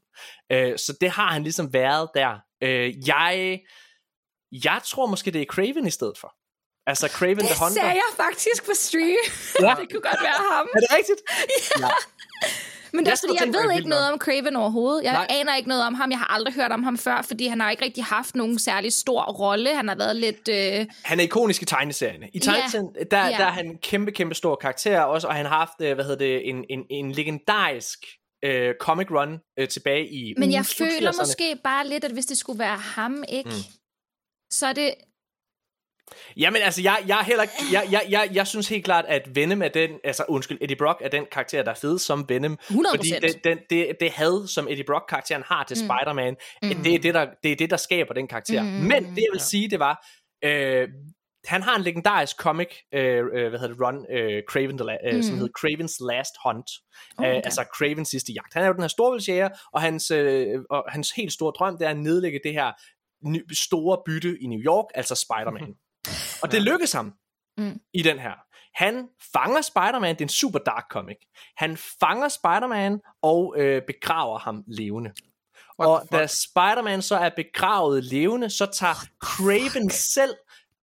Øh, 0.52 0.78
så 0.78 0.98
det 1.02 1.10
har 1.10 1.28
han 1.28 1.44
ligesom 1.44 1.74
været 1.74 2.10
der. 2.16 2.40
Øh, 2.64 3.08
jeg, 3.08 3.60
jeg 4.52 4.82
tror 4.86 5.06
måske, 5.06 5.32
det 5.32 5.42
er 5.42 5.46
Craven 5.46 5.88
i 5.88 5.92
stedet 5.92 6.18
for. 6.18 6.34
Altså 6.88 7.08
Craven 7.08 7.38
Det 7.38 7.46
the 7.46 7.56
Hunter. 7.60 7.82
sagde 7.82 7.96
jeg 8.04 8.12
faktisk 8.18 8.66
på 8.66 8.72
stream. 8.74 9.24
Ja. 9.62 9.76
det 9.82 9.92
kunne 9.92 10.02
godt 10.02 10.22
være 10.22 10.42
ham. 10.52 10.68
Er 10.76 10.80
det 10.80 10.90
rigtigt? 10.98 11.22
Men 12.94 13.00
det 13.00 13.08
er 13.08 13.12
også 13.12 13.28
fordi, 13.28 13.40
jeg 13.46 13.54
ved 13.54 13.78
ikke 13.78 13.90
noget 13.90 14.12
om 14.12 14.20
Craven 14.20 14.56
overhovedet. 14.56 15.04
Jeg 15.04 15.14
Nej. 15.14 15.28
Aner 15.30 15.56
ikke 15.56 15.70
noget 15.70 15.84
om 15.84 15.94
ham. 15.94 16.12
Jeg 16.12 16.20
har 16.20 16.34
aldrig 16.34 16.54
hørt 16.54 16.72
om 16.72 16.84
ham 16.84 16.98
før, 16.98 17.22
fordi 17.22 17.48
han 17.48 17.60
har 17.60 17.72
ikke 17.72 17.84
rigtig 17.86 18.04
haft 18.04 18.36
nogen 18.36 18.60
særlig 18.60 18.94
stor 18.94 19.24
rolle. 19.24 19.76
Han 19.76 19.88
har 19.88 19.96
været 19.96 20.16
lidt... 20.16 20.48
Øh... 20.50 20.86
Han 21.04 21.20
er 21.20 21.24
ikonisk 21.24 21.62
i 21.62 21.66
tegneserierne. 21.66 22.30
I 22.34 22.40
tegneserien, 22.40 22.88
der, 23.12 23.26
Ja. 23.26 23.32
der 23.38 23.46
er 23.46 23.52
han 23.52 23.66
en 23.66 23.78
kæmpe, 23.78 24.12
kæmpe 24.12 24.36
stor 24.36 24.56
karakter 24.56 25.02
også, 25.02 25.28
og 25.28 25.36
han 25.36 25.46
har 25.46 25.58
haft, 25.58 25.82
øh, 25.82 25.94
hvad 25.96 26.06
hedder 26.06 26.18
det, 26.26 26.50
en, 26.50 26.66
en, 26.70 26.84
en 26.90 27.12
legendarisk 27.12 28.00
øh, 28.46 28.74
comic 28.80 29.08
run 29.12 29.40
øh, 29.60 29.68
tilbage 29.68 30.08
i 30.10 30.34
Men 30.38 30.52
jeg 30.52 30.66
føler 30.66 31.12
80'erne. 31.12 31.22
måske 31.22 31.56
bare 31.64 31.88
lidt, 31.88 32.04
at 32.04 32.12
hvis 32.12 32.26
det 32.26 32.38
skulle 32.38 32.60
være 32.60 32.78
ham, 32.78 33.24
ikke? 33.30 33.50
Mm. 33.50 33.56
Så 34.52 34.68
er 34.68 34.74
det... 34.74 34.94
Jamen 36.38 36.62
altså, 36.62 36.82
jeg, 36.82 37.04
jeg, 37.08 37.20
er 37.20 37.24
heller, 37.24 37.46
jeg, 37.74 37.88
jeg, 37.92 38.02
jeg, 38.10 38.30
jeg 38.34 38.48
synes 38.48 38.70
helt 38.70 38.86
klart, 38.86 39.06
at 39.08 39.36
Venom 39.36 39.62
er 39.62 39.68
den, 39.68 39.90
altså 40.04 40.26
undskyld, 40.30 40.58
Eddie 40.62 40.78
Brock 40.78 41.02
er 41.04 41.10
den 41.10 41.26
karakter, 41.32 41.64
der 41.64 41.72
er 41.72 41.76
fed 41.76 42.00
som 42.00 42.26
Venom. 42.30 42.58
100%. 42.62 42.96
Fordi 42.96 43.10
den, 43.22 43.34
den, 43.44 43.58
det, 43.70 43.96
det 44.00 44.12
had, 44.12 44.48
som 44.48 44.68
Eddie 44.68 44.84
Brock-karakteren 44.84 45.44
har 45.46 45.64
til 45.64 45.78
Mm. 45.78 45.88
Spider-Man, 45.88 46.36
Mm. 46.64 46.70
det, 46.84 46.94
er 46.96 47.00
det, 47.00 47.14
der, 47.14 47.28
det 47.44 47.52
er 47.52 47.56
det, 47.56 47.70
der 47.70 47.78
skaber 47.78 48.14
den 48.14 48.28
karakter. 48.28 48.64
Mm. 48.64 48.68
Men 48.70 49.04
det, 49.04 49.18
jeg 49.18 49.28
vil 49.32 49.42
sige, 49.42 49.70
det 49.70 49.80
var, 49.80 50.06
øh, 50.44 50.88
han 51.46 51.62
har 51.64 51.76
en 51.76 51.82
legendarisk 51.82 52.38
comic, 52.38 52.68
øh, 52.94 53.02
øh, 53.34 53.50
hvad 53.50 53.60
hedder 53.60 53.68
det, 53.68 53.82
run, 53.82 54.06
øh, 54.12 54.44
Craven 54.50 54.80
øh, 54.82 55.16
Mm. 55.16 55.22
som 55.24 55.36
hedder 55.36 55.52
Cravens 55.60 55.96
Last 56.10 56.34
Hunt. 56.46 56.70
Oh, 57.18 57.26
Øh, 57.26 57.32
okay. 57.32 57.42
altså 57.46 57.66
Cravens 57.78 58.10
sidste 58.10 58.34
jagt. 58.34 58.54
Han 58.54 58.64
er 58.64 58.68
jo 58.68 58.74
den 58.74 58.82
her 58.82 58.88
storvældsjæger, 58.88 59.50
og 59.74 59.82
hans, 59.82 60.12
øh, 60.12 60.60
og 60.70 60.84
hans 60.90 61.12
helt 61.12 61.34
store 61.34 61.52
drøm, 61.60 61.78
det 61.78 61.86
er 61.86 61.90
at 61.90 61.98
nedlægge 61.98 62.40
det 62.44 62.54
her 62.54 62.72
ny, 63.28 63.42
store 63.54 63.98
bytte 64.06 64.38
i 64.42 64.48
New 64.48 64.60
York, 64.60 64.86
altså 64.96 65.16
Spider-Man. 65.16 65.76
Og 66.44 66.52
det 66.52 66.62
lykkes 66.62 66.92
ham 66.92 67.14
Mm. 67.58 67.80
i 67.94 68.02
den 68.02 68.20
her. 68.20 68.32
Han 68.74 69.08
fanger 69.34 69.62
Spider-Man, 69.62 70.16
det 70.16 70.22
er 70.22 70.26
en 70.26 70.30
super 70.30 70.60
dark 70.60 70.86
comic. 70.92 71.18
Han 71.58 71.78
fanger 72.00 72.28
Spider-Man 72.28 73.00
og 73.22 73.56
øh, 73.58 73.82
begraver 73.88 74.40
ham 74.40 74.64
levende. 74.68 75.12
What 75.80 75.90
og 75.90 76.08
da 76.12 76.28
Spider-Man 76.28 77.02
så 77.02 77.16
er 77.18 77.30
begravet 77.36 78.04
levende, 78.04 78.50
så 78.50 78.66
tager 78.66 78.96
Craven 79.24 79.90
selv 79.90 80.36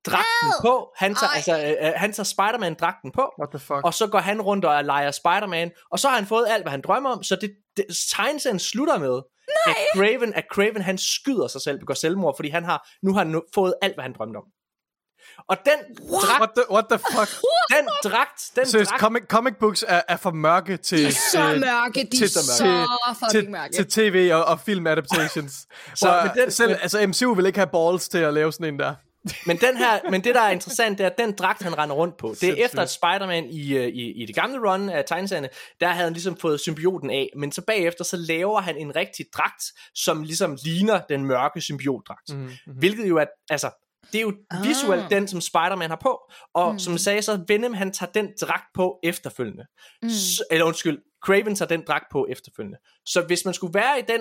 dragten 0.06 0.52
på. 0.62 0.92
Han 0.96 1.14
tager, 1.14 1.28
Ej. 1.30 1.36
altså, 1.36 1.58
øh, 1.80 1.88
øh, 1.88 1.92
han 1.96 2.12
tager 2.12 2.24
Spider-Man-dragten 2.24 3.12
på, 3.12 3.32
What 3.40 3.50
the 3.50 3.58
fuck? 3.58 3.84
og 3.84 3.94
så 3.94 4.06
går 4.06 4.18
han 4.18 4.42
rundt 4.42 4.64
og 4.64 4.84
leger 4.84 5.10
Spider-Man, 5.10 5.70
og 5.90 5.98
så 5.98 6.08
har 6.08 6.16
han 6.16 6.26
fået 6.26 6.46
alt, 6.48 6.64
hvad 6.64 6.70
han 6.70 6.80
drømmer 6.80 7.10
om, 7.10 7.22
så 7.22 7.36
det, 7.36 7.50
det 7.76 7.84
tegneserien 8.16 8.58
slutter 8.58 8.98
med, 8.98 9.22
at 9.66 9.76
Craven, 9.96 10.34
at 10.34 10.44
Craven, 10.52 10.82
han 10.82 10.98
skyder 10.98 11.48
sig 11.48 11.60
selv, 11.60 11.78
begår 11.78 11.94
selvmord, 11.94 12.36
fordi 12.36 12.48
han 12.48 12.64
har, 12.64 12.88
nu 13.02 13.12
har 13.12 13.24
han 13.24 13.42
fået 13.54 13.74
alt, 13.82 13.94
hvad 13.94 14.02
han 14.02 14.12
drømte 14.18 14.36
om. 14.36 14.44
Og 15.48 15.56
den 15.64 15.96
dragt, 16.10 16.40
What 16.40 16.50
the, 16.56 16.64
what 16.70 16.84
the 16.90 16.98
fuck? 16.98 17.28
den 17.76 17.88
dragt, 18.12 18.50
den 18.56 18.66
Seriøst, 18.66 18.90
dragt, 18.90 19.00
comic, 19.00 19.22
comic 19.28 19.54
books 19.60 19.84
er, 19.88 20.02
er 20.08 20.16
for 20.16 20.30
mørke 20.30 20.76
til... 20.76 20.98
De 20.98 21.06
er 21.06 21.10
så 21.10 21.50
til- 21.50 21.60
mørke, 21.60 21.94
de 21.94 22.00
er 22.00 22.18
til- 22.18 22.30
så 22.30 22.40
til- 22.56 22.84
fucking 23.14 23.30
til, 23.30 23.50
mørke. 23.50 23.72
til 23.74 23.86
tv 23.90 24.30
og, 24.32 24.44
og 24.44 24.60
film 24.60 24.86
adaptations. 24.86 25.52
Så, 25.54 25.66
så 25.94 26.20
men 26.24 26.30
men 26.34 26.42
den- 26.44 26.50
selv, 26.50 26.68
men- 26.70 26.78
altså 26.82 27.06
MCU 27.06 27.34
vil 27.34 27.46
ikke 27.46 27.58
have 27.58 27.66
balls 27.90 28.08
til 28.08 28.18
at 28.18 28.34
lave 28.34 28.52
sådan 28.52 28.74
en 28.74 28.78
der. 28.80 28.94
men, 29.46 29.56
den 29.56 29.76
her, 29.76 30.10
men 30.10 30.24
det, 30.24 30.34
der 30.34 30.40
er 30.40 30.50
interessant, 30.50 30.98
det 30.98 31.04
er, 31.06 31.10
at 31.10 31.18
den 31.18 31.32
dragt, 31.32 31.62
han 31.62 31.78
render 31.78 31.96
rundt 31.96 32.16
på, 32.16 32.26
det 32.28 32.34
er 32.34 32.36
Sindssygt. 32.38 32.64
efter, 32.64 32.82
at 32.82 32.90
Spider-Man 32.90 33.44
i, 33.50 33.76
øh, 33.76 33.86
i, 33.86 34.22
i 34.22 34.26
det 34.26 34.34
gamle 34.34 34.70
run 34.70 34.88
af 34.88 35.04
tegneserierne, 35.06 35.48
der 35.80 35.88
havde 35.88 36.04
han 36.04 36.12
ligesom 36.12 36.36
fået 36.40 36.60
symbioten 36.60 37.10
af, 37.10 37.28
men 37.36 37.52
så 37.52 37.62
bagefter, 37.62 38.04
så 38.04 38.16
laver 38.16 38.60
han 38.60 38.76
en 38.76 38.96
rigtig 38.96 39.26
dragt, 39.36 39.62
som 39.94 40.22
ligesom 40.22 40.56
ligner 40.64 41.00
den 41.08 41.24
mørke 41.24 41.60
symbiotdragt. 41.60 42.28
Mm, 42.28 42.36
mm. 42.38 42.50
Hvilket 42.78 43.08
jo 43.08 43.16
er, 43.16 43.24
altså, 43.50 43.70
det 44.12 44.18
er 44.18 44.22
jo 44.22 44.32
Ah. 44.50 44.62
visuelt 44.64 45.10
den, 45.10 45.28
som 45.28 45.40
Spider-Man 45.40 45.90
har 45.90 45.98
på. 46.02 46.32
Og 46.54 46.72
mm. 46.72 46.78
som 46.78 46.92
jeg 46.92 47.00
sagde, 47.00 47.22
så 47.22 47.44
Venom, 47.48 47.74
han 47.74 47.92
tager 47.92 48.12
den 48.12 48.28
dragt 48.40 48.64
på 48.74 48.98
efterfølgende. 49.02 49.64
Mm. 50.02 50.08
Så, 50.08 50.44
eller 50.50 50.64
undskyld, 50.66 50.98
Craven 51.24 51.54
tager 51.54 51.68
den 51.68 51.82
dragt 51.86 52.04
på 52.12 52.26
efterfølgende. 52.30 52.78
Så 53.06 53.20
hvis 53.22 53.44
man 53.44 53.54
skulle 53.54 53.74
være 53.74 53.98
i 53.98 54.02
den, 54.08 54.20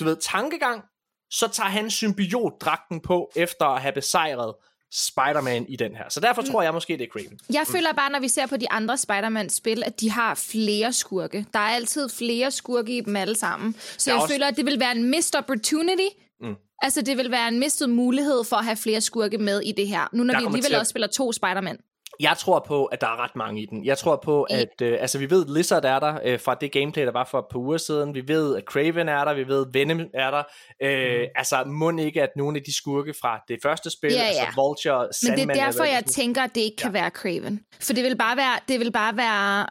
du 0.00 0.04
ved, 0.04 0.16
tankegang, 0.16 0.82
så 1.30 1.48
tager 1.48 1.68
han 1.70 1.90
symbiotdragten 1.90 3.00
på, 3.00 3.30
efter 3.36 3.64
at 3.64 3.80
have 3.82 3.92
besejret 3.92 4.54
Spider-Man 4.92 5.66
i 5.68 5.76
den 5.76 5.94
her. 5.96 6.08
Så 6.08 6.20
derfor 6.20 6.42
tror 6.42 6.62
jeg 6.62 6.72
måske, 6.74 6.92
det 6.92 7.02
er 7.02 7.06
Craven. 7.12 7.38
Jeg 7.52 7.66
føler 7.72 7.92
bare, 7.92 8.10
når 8.12 8.20
vi 8.20 8.28
ser 8.28 8.46
på 8.46 8.56
de 8.56 8.70
andre 8.70 8.96
Spider-Man-spil, 8.96 9.82
at 9.84 10.00
de 10.00 10.10
har 10.10 10.34
flere 10.34 10.92
skurke. 10.92 11.46
Der 11.52 11.58
er 11.58 11.74
altid 11.74 12.08
flere 12.08 12.50
skurke 12.50 12.96
i 12.96 13.00
dem 13.00 13.16
alle 13.16 13.36
sammen. 13.36 13.74
Så 13.98 14.10
er 14.10 14.14
jeg 14.14 14.22
også- 14.22 14.34
føler, 14.34 14.46
at 14.46 14.56
det 14.56 14.64
vil 14.66 14.80
være 14.80 14.92
en 14.92 15.10
missed 15.10 15.38
opportunity. 15.38 16.08
Mm. 16.40 16.54
Altså, 16.82 17.02
det 17.02 17.16
vil 17.16 17.30
være 17.30 17.48
en 17.48 17.58
mistet 17.58 17.90
mulighed 17.90 18.44
for 18.44 18.56
at 18.56 18.64
have 18.64 18.76
flere 18.76 19.00
skurke 19.00 19.38
med 19.38 19.60
i 19.60 19.72
det 19.72 19.88
her. 19.88 20.08
Nu 20.12 20.22
når 20.24 20.34
Der 20.34 20.40
vi 20.40 20.46
alligevel 20.46 20.74
at- 20.74 20.78
også 20.80 20.90
spiller 20.90 21.08
to 21.08 21.32
Spider-Man. 21.32 21.78
Jeg 22.20 22.36
tror 22.38 22.64
på, 22.68 22.84
at 22.84 23.00
der 23.00 23.06
er 23.06 23.24
ret 23.24 23.36
mange 23.36 23.62
i 23.62 23.66
den. 23.66 23.84
Jeg 23.84 23.98
tror 23.98 24.20
på, 24.24 24.42
at 24.42 24.82
øh, 24.82 24.98
altså, 25.00 25.18
vi 25.18 25.30
ved, 25.30 25.44
at 25.44 25.50
Lizard 25.50 25.84
er 25.84 25.98
der 25.98 26.18
øh, 26.24 26.40
fra 26.40 26.54
det 26.54 26.72
gameplay, 26.72 27.04
der 27.06 27.12
var 27.12 27.28
for 27.30 27.38
et 27.38 27.44
par 27.50 27.58
uger 27.58 27.78
siden. 27.78 28.14
Vi 28.14 28.28
ved, 28.28 28.56
at 28.56 28.62
Craven 28.64 29.08
er 29.08 29.24
der. 29.24 29.34
Vi 29.34 29.48
ved, 29.48 29.66
at 29.66 29.74
Venom 29.74 30.00
er 30.14 30.30
der. 30.30 30.42
Øh, 30.82 31.20
mm. 31.20 31.26
Altså, 31.36 31.64
må 31.64 31.90
ikke, 31.98 32.22
at 32.22 32.28
nogle 32.36 32.56
af 32.56 32.62
de 32.64 32.76
skurke 32.76 33.14
fra 33.22 33.40
det 33.48 33.58
første 33.62 33.90
spil, 33.90 34.12
Ja, 34.12 34.16
ja. 34.18 34.24
altså 34.24 34.44
Vulture, 34.56 35.02
Men 35.04 35.12
Sandman... 35.12 35.48
det 35.48 35.56
er 35.60 35.64
derfor, 35.64 35.82
eller 35.82 35.92
hvad 35.94 36.02
jeg 36.02 36.04
tænker, 36.04 36.42
at 36.42 36.54
det 36.54 36.60
ikke 36.60 36.76
kan 36.76 36.92
være 36.92 37.10
Craven. 37.10 37.60
For 37.80 37.92
det 37.92 38.04
vil 38.04 38.16
bare 38.16 38.36
være, 38.36 38.58
det 38.68 38.80
vil 38.80 38.92
bare 38.92 39.16
være 39.16 39.66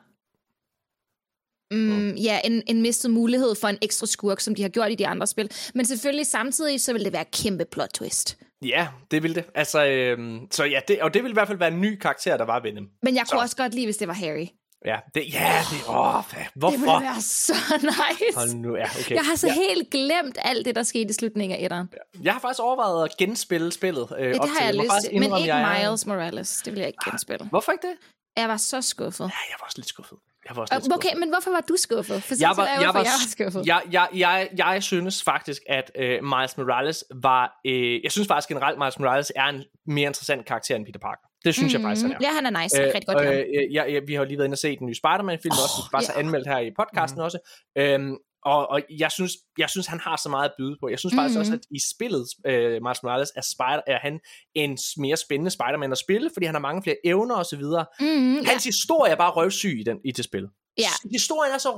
mm, 1.71 2.09
ja, 2.15 2.39
en, 2.43 2.63
en 2.67 2.81
mistet 2.81 3.11
mulighed 3.11 3.55
for 3.61 3.67
en 3.67 3.77
ekstra 3.81 4.07
skurk, 4.07 4.39
som 4.39 4.55
de 4.55 4.61
har 4.61 4.69
gjort 4.69 4.91
i 4.91 4.95
de 4.95 5.07
andre 5.07 5.27
spil. 5.27 5.51
Men 5.75 5.85
selvfølgelig 5.85 6.27
samtidig, 6.27 6.81
så 6.81 6.93
vil 6.93 7.03
det 7.05 7.13
være 7.13 7.21
et 7.21 7.31
kæmpe 7.31 7.65
plot 7.71 7.89
twist. 7.93 8.37
Ja, 8.61 8.87
det 9.11 9.23
vil 9.23 9.35
det. 9.35 9.43
Altså, 9.55 9.85
øh, 9.85 10.17
så 10.51 10.63
ja, 10.63 10.79
det, 10.87 11.01
og 11.01 11.13
det 11.13 11.23
vil 11.23 11.29
i 11.29 11.33
hvert 11.33 11.47
fald 11.47 11.57
være 11.57 11.71
en 11.71 11.81
ny 11.81 11.95
karakter, 11.99 12.37
der 12.37 12.45
var 12.45 12.59
Venom. 12.59 12.87
Men 13.03 13.15
jeg 13.15 13.23
kunne 13.31 13.39
Så. 13.39 13.43
også 13.43 13.55
godt 13.55 13.73
lide, 13.73 13.85
hvis 13.85 13.97
det 13.97 14.07
var 14.07 14.13
Harry. 14.13 14.47
Ja, 14.85 14.97
det, 15.15 15.33
ja, 15.33 15.59
det, 15.71 15.77
åh, 15.89 15.95
hvad- 15.95 16.23
Det 16.39 16.47
hvorfor? 16.55 16.77
ville 16.77 17.05
være 17.09 17.21
så 17.21 17.53
nice. 17.81 18.35
Hold 18.37 18.53
nu, 18.53 18.75
ja, 18.75 18.83
okay. 18.99 19.15
Jeg 19.15 19.25
har 19.25 19.35
så 19.35 19.47
ja, 19.47 19.53
helt 19.53 19.89
glemt 19.89 20.37
alt 20.41 20.65
det, 20.65 20.75
der 20.75 20.83
skete 20.83 21.09
i 21.09 21.13
slutningen 21.13 21.59
af 21.59 21.63
etteren. 21.63 21.87
jeg 22.23 22.33
har 22.33 22.39
faktisk 22.39 22.59
overvejet 22.63 23.05
at 23.05 23.17
genspille 23.17 23.71
spillet. 23.71 24.07
Øh, 24.19 24.25
Ja, 24.27 24.31
det 24.33 24.49
har 24.49 24.65
jeg 24.65 24.75
må 24.75 24.83
lyst 24.83 24.91
til. 25.09 25.13
Men 25.19 25.23
ikke 25.37 25.55
jeg 25.55 25.79
Miles 25.89 26.05
Morales. 26.05 26.61
Det 26.65 26.73
vil 26.73 26.79
jeg 26.79 26.87
ikke 26.87 27.09
genspille. 27.11 27.45
Hvorfor 27.49 27.71
ikke 27.71 27.87
det? 27.87 27.95
Jeg 28.37 28.49
var 28.49 28.57
så 28.57 28.81
skuffet. 28.81 29.23
Ja, 29.23 29.29
jeg 29.49 29.55
var 29.59 29.65
også 29.65 29.77
lidt 29.77 29.87
skuffet. 29.87 30.17
Jeg 30.47 30.55
var 30.55 30.61
også 30.61 30.73
lidt 30.73 30.85
skuffet. 30.85 31.05
Okay, 31.05 31.19
men 31.19 31.29
hvorfor 31.29 31.51
var 31.51 31.61
du 31.69 31.75
skuffet? 31.77 32.23
For 32.23 32.35
jeg 32.39 32.53
var, 32.57 32.65
jeg, 32.65 32.77
var, 32.77 32.83
jeg 32.83 32.93
var 32.93 33.29
skuffet. 33.29 33.65
jeg, 33.65 33.81
jeg, 33.91 34.07
jeg, 34.15 34.49
jeg 34.57 34.83
synes 34.83 35.23
faktisk, 35.23 35.61
at 35.69 35.91
øh, 35.95 36.23
Miles 36.23 36.57
Morales 36.57 37.03
var... 37.15 37.59
Øh, 37.65 38.03
jeg 38.03 38.11
synes 38.11 38.27
faktisk 38.27 38.49
generelt, 38.49 38.77
Miles 38.79 38.99
Morales 38.99 39.31
er 39.35 39.45
en 39.45 39.63
mere 39.87 40.07
interessant 40.07 40.45
karakter 40.45 40.75
end 40.75 40.85
Peter 40.85 40.99
Parker. 40.99 41.27
Det 41.45 41.55
synes 41.55 41.73
mm, 41.73 41.77
jeg 41.77 41.81
faktisk, 41.87 42.05
han 42.05 42.11
er. 42.11 42.17
Ja, 42.21 42.31
han 42.31 42.45
er 42.45 42.61
nice. 42.61 42.77
Jeg 42.77 42.85
kan 42.85 42.95
rigtig 42.95 43.15
godt 43.15 43.27
øh, 43.27 43.73
ja, 43.73 43.83
ja, 43.93 43.99
vi 44.07 44.13
har 44.13 44.21
jo 44.21 44.27
lige 44.27 44.37
været 44.37 44.47
inde 44.47 44.53
og 44.53 44.57
se 44.57 44.77
den 44.77 44.87
nye 44.87 44.95
Spider-Man-film 44.95 45.51
også, 45.51 45.75
vi 45.83 45.89
bare 45.91 46.03
så 46.03 46.13
ja. 46.15 46.19
anmeldt 46.19 46.47
her 46.47 46.59
i 46.59 46.71
podcasten 46.79 47.19
mm. 47.19 47.25
også. 47.25 47.37
Øhm, 47.77 48.17
og, 48.47 48.67
og 48.69 48.81
jeg, 48.99 49.11
synes, 49.11 49.31
jeg 49.57 49.69
synes, 49.69 49.87
han 49.87 49.99
har 49.99 50.15
så 50.23 50.29
meget 50.29 50.45
at 50.49 50.55
byde 50.59 50.75
på. 50.81 50.89
Jeg 50.89 50.99
synes 50.99 51.15
faktisk 51.15 51.35
Mhm. 51.35 51.39
også, 51.41 51.53
at 51.53 51.59
i 51.71 51.79
spillet, 51.95 52.25
øh, 52.45 52.71
Miles 52.85 53.03
Morales, 53.03 53.31
er, 53.35 53.41
spider, 53.41 53.81
er 53.87 53.99
han 53.99 54.19
en 54.55 54.77
mere 54.97 55.17
spændende 55.17 55.51
Spider-Man 55.51 55.91
at 55.91 55.97
spille, 55.97 56.29
fordi 56.33 56.45
han 56.45 56.55
har 56.55 56.59
mange 56.59 56.83
flere 56.83 56.95
evner 57.05 57.35
osv. 57.35 57.61
Mm, 57.99 58.35
ja. 58.35 58.43
Hans 58.49 58.63
historie 58.63 59.11
er 59.11 59.15
bare 59.15 59.31
røvsyg 59.31 59.79
i, 59.79 59.83
den, 59.83 59.97
i 60.05 60.11
det 60.11 60.25
spil. 60.25 60.47
Ja. 60.79 60.89
Historien 61.11 61.53
er 61.53 61.57
så 61.57 61.69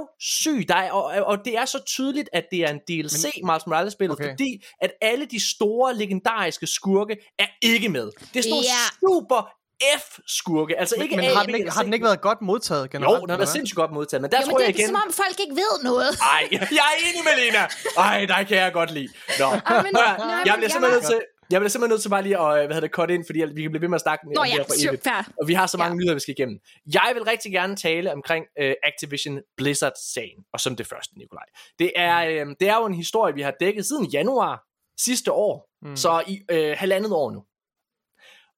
røvsyg, 0.00 0.68
der 0.68 0.74
er, 0.74 0.90
og, 0.92 1.24
og- 1.26 1.38
det 1.44 1.56
er 1.56 1.64
så 1.64 1.82
tydeligt, 1.86 2.28
at 2.32 2.44
det 2.50 2.60
er 2.60 2.68
en 2.70 2.80
DLC, 2.88 3.24
Men, 3.24 3.46
Miles 3.46 3.66
Morales-spillet, 3.66 4.12
Okay. 4.12 4.24
okay. 4.24 4.32
fordi 4.32 4.62
at 4.80 4.92
alle 5.02 5.24
de 5.24 5.50
store, 5.56 5.94
legendariske 5.96 6.66
skurke 6.66 7.16
er 7.38 7.46
ikke 7.62 7.88
med. 7.88 8.04
Det 8.04 8.36
er 8.38 8.42
sådan 8.42 8.50
nogle 8.50 8.64
Ja. 8.64 8.84
super 9.00 9.50
F-skurke, 9.98 10.78
altså 10.78 10.94
ikke 11.02 11.16
Men 11.16 11.24
A, 11.24 11.34
har 11.34 11.42
den, 11.42 11.54
ikke, 11.54 11.70
har 11.70 11.82
den 11.82 11.92
ikke 11.92 12.04
været 12.04 12.20
godt 12.20 12.42
modtaget 12.42 12.90
generelt? 12.90 13.20
Jo, 13.22 13.26
den 13.26 13.36
hvad? 13.36 13.46
sindssygt 13.46 13.76
godt 13.76 13.92
modtaget, 13.92 14.22
men 14.22 14.30
der 14.30 14.36
Jo, 14.40 14.46
men 14.46 14.50
tror 14.50 14.58
det 14.58 14.64
jeg 14.66 14.72
er 14.72 14.78
igen... 14.78 14.86
som 14.86 14.96
om 15.06 15.12
folk 15.12 15.40
ikke 15.40 15.54
ved 15.54 15.82
noget. 15.84 16.08
Ej, 16.34 16.48
jeg 16.52 16.86
er 16.92 16.96
enig 17.08 17.22
med 17.24 17.34
Lena. 17.44 17.62
Ej, 17.98 18.26
der 18.26 18.42
kan 18.42 18.56
jeg 18.56 18.72
godt 18.72 18.90
lide. 18.90 19.08
Nå, 19.38 19.44
Ej, 19.44 19.82
men- 19.82 19.96
Hør, 19.96 20.16
nej, 20.18 20.36
men 20.38 20.46
jeg 20.46 20.54
bliver 20.56 20.70
simpelthen 20.70 20.96
nødt 21.02 21.06
til... 21.06 21.20
Jeg 21.50 21.60
bliver 21.60 21.68
simpelthen 21.70 21.92
nødt 21.94 22.02
til 22.02 22.08
bare 22.08 22.22
lige 22.22 22.38
at 22.38 22.46
hvad 22.52 22.62
hedder 22.66 22.80
det, 22.80 22.90
cut 22.90 23.10
ind, 23.10 23.24
fordi 23.26 23.38
vi 23.54 23.62
kan 23.62 23.70
blive 23.70 23.80
ved 23.80 23.88
med 23.88 23.94
at 23.94 24.00
snakke 24.00 24.34
Nå 24.34 24.40
om 24.40 24.46
ja, 24.46 24.50
det 24.52 24.58
her 24.58 24.64
for 24.64 24.88
evigt. 24.88 25.02
fair. 25.04 25.22
Og 25.40 25.48
vi 25.48 25.54
har 25.54 25.66
så 25.66 25.76
mange 25.78 25.92
Ja. 25.92 25.96
nyheder, 25.96 26.14
vi 26.14 26.20
skal 26.20 26.34
igennem. 26.38 26.58
Jeg 26.94 27.10
vil 27.14 27.22
rigtig 27.22 27.52
gerne 27.52 27.76
tale 27.76 28.12
omkring 28.12 28.44
uh, 28.62 28.70
Activision 28.82 29.40
Blizzard-sagen, 29.56 30.38
og 30.52 30.60
som 30.60 30.76
det 30.76 30.86
første, 30.86 31.18
Nikolaj. 31.18 31.44
Det 31.78 31.92
er, 31.96 32.44
uh, 32.46 32.50
det 32.60 32.68
er 32.68 32.76
jo 32.76 32.86
en 32.86 32.94
historie, 32.94 33.34
vi 33.34 33.42
har 33.42 33.52
dækket 33.60 33.86
siden 33.86 34.06
januar 34.06 34.62
sidste 35.00 35.32
år, 35.32 35.68
Mm. 35.82 35.88
mm. 35.90 35.96
så 35.96 36.22
i 36.26 36.40
uh, 36.52 36.78
halvandet 36.78 37.12
år 37.12 37.30
nu. 37.30 37.42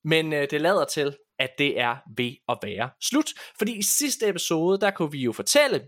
Men 0.05 0.27
uh, 0.33 0.39
det 0.51 0.61
lader 0.61 0.85
til, 0.85 1.17
at 1.39 1.51
det 1.59 1.81
er 1.81 1.97
ved 2.17 2.33
at 2.49 2.59
være 2.63 2.91
slut. 3.03 3.31
Fordi 3.59 3.79
i 3.79 3.83
sidste 3.83 4.29
episode, 4.29 4.81
der 4.81 4.91
kunne 4.91 5.13
vi 5.13 5.19
jo 5.19 5.33
fortælle, 5.33 5.81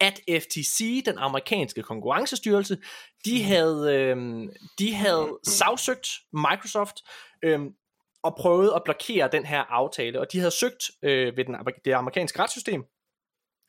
at 0.00 0.20
FTC, 0.30 1.04
den 1.04 1.18
amerikanske 1.18 1.82
konkurrencestyrelse, 1.82 2.78
de 3.24 3.42
havde, 3.42 3.94
øhm, 3.94 4.48
de 4.78 4.94
havde 4.94 5.38
sagsøgt 5.46 6.08
Microsoft 6.32 6.96
øhm, 7.42 7.70
og 8.22 8.36
prøvet 8.38 8.72
at 8.76 8.82
blokere 8.84 9.28
den 9.32 9.44
her 9.44 9.60
aftale. 9.60 10.20
Og 10.20 10.26
de 10.32 10.38
havde 10.38 10.50
søgt 10.50 10.90
øh, 11.02 11.36
ved 11.36 11.44
den, 11.44 11.56
det 11.84 11.92
amerikanske 11.92 12.38
retssystem 12.38 12.84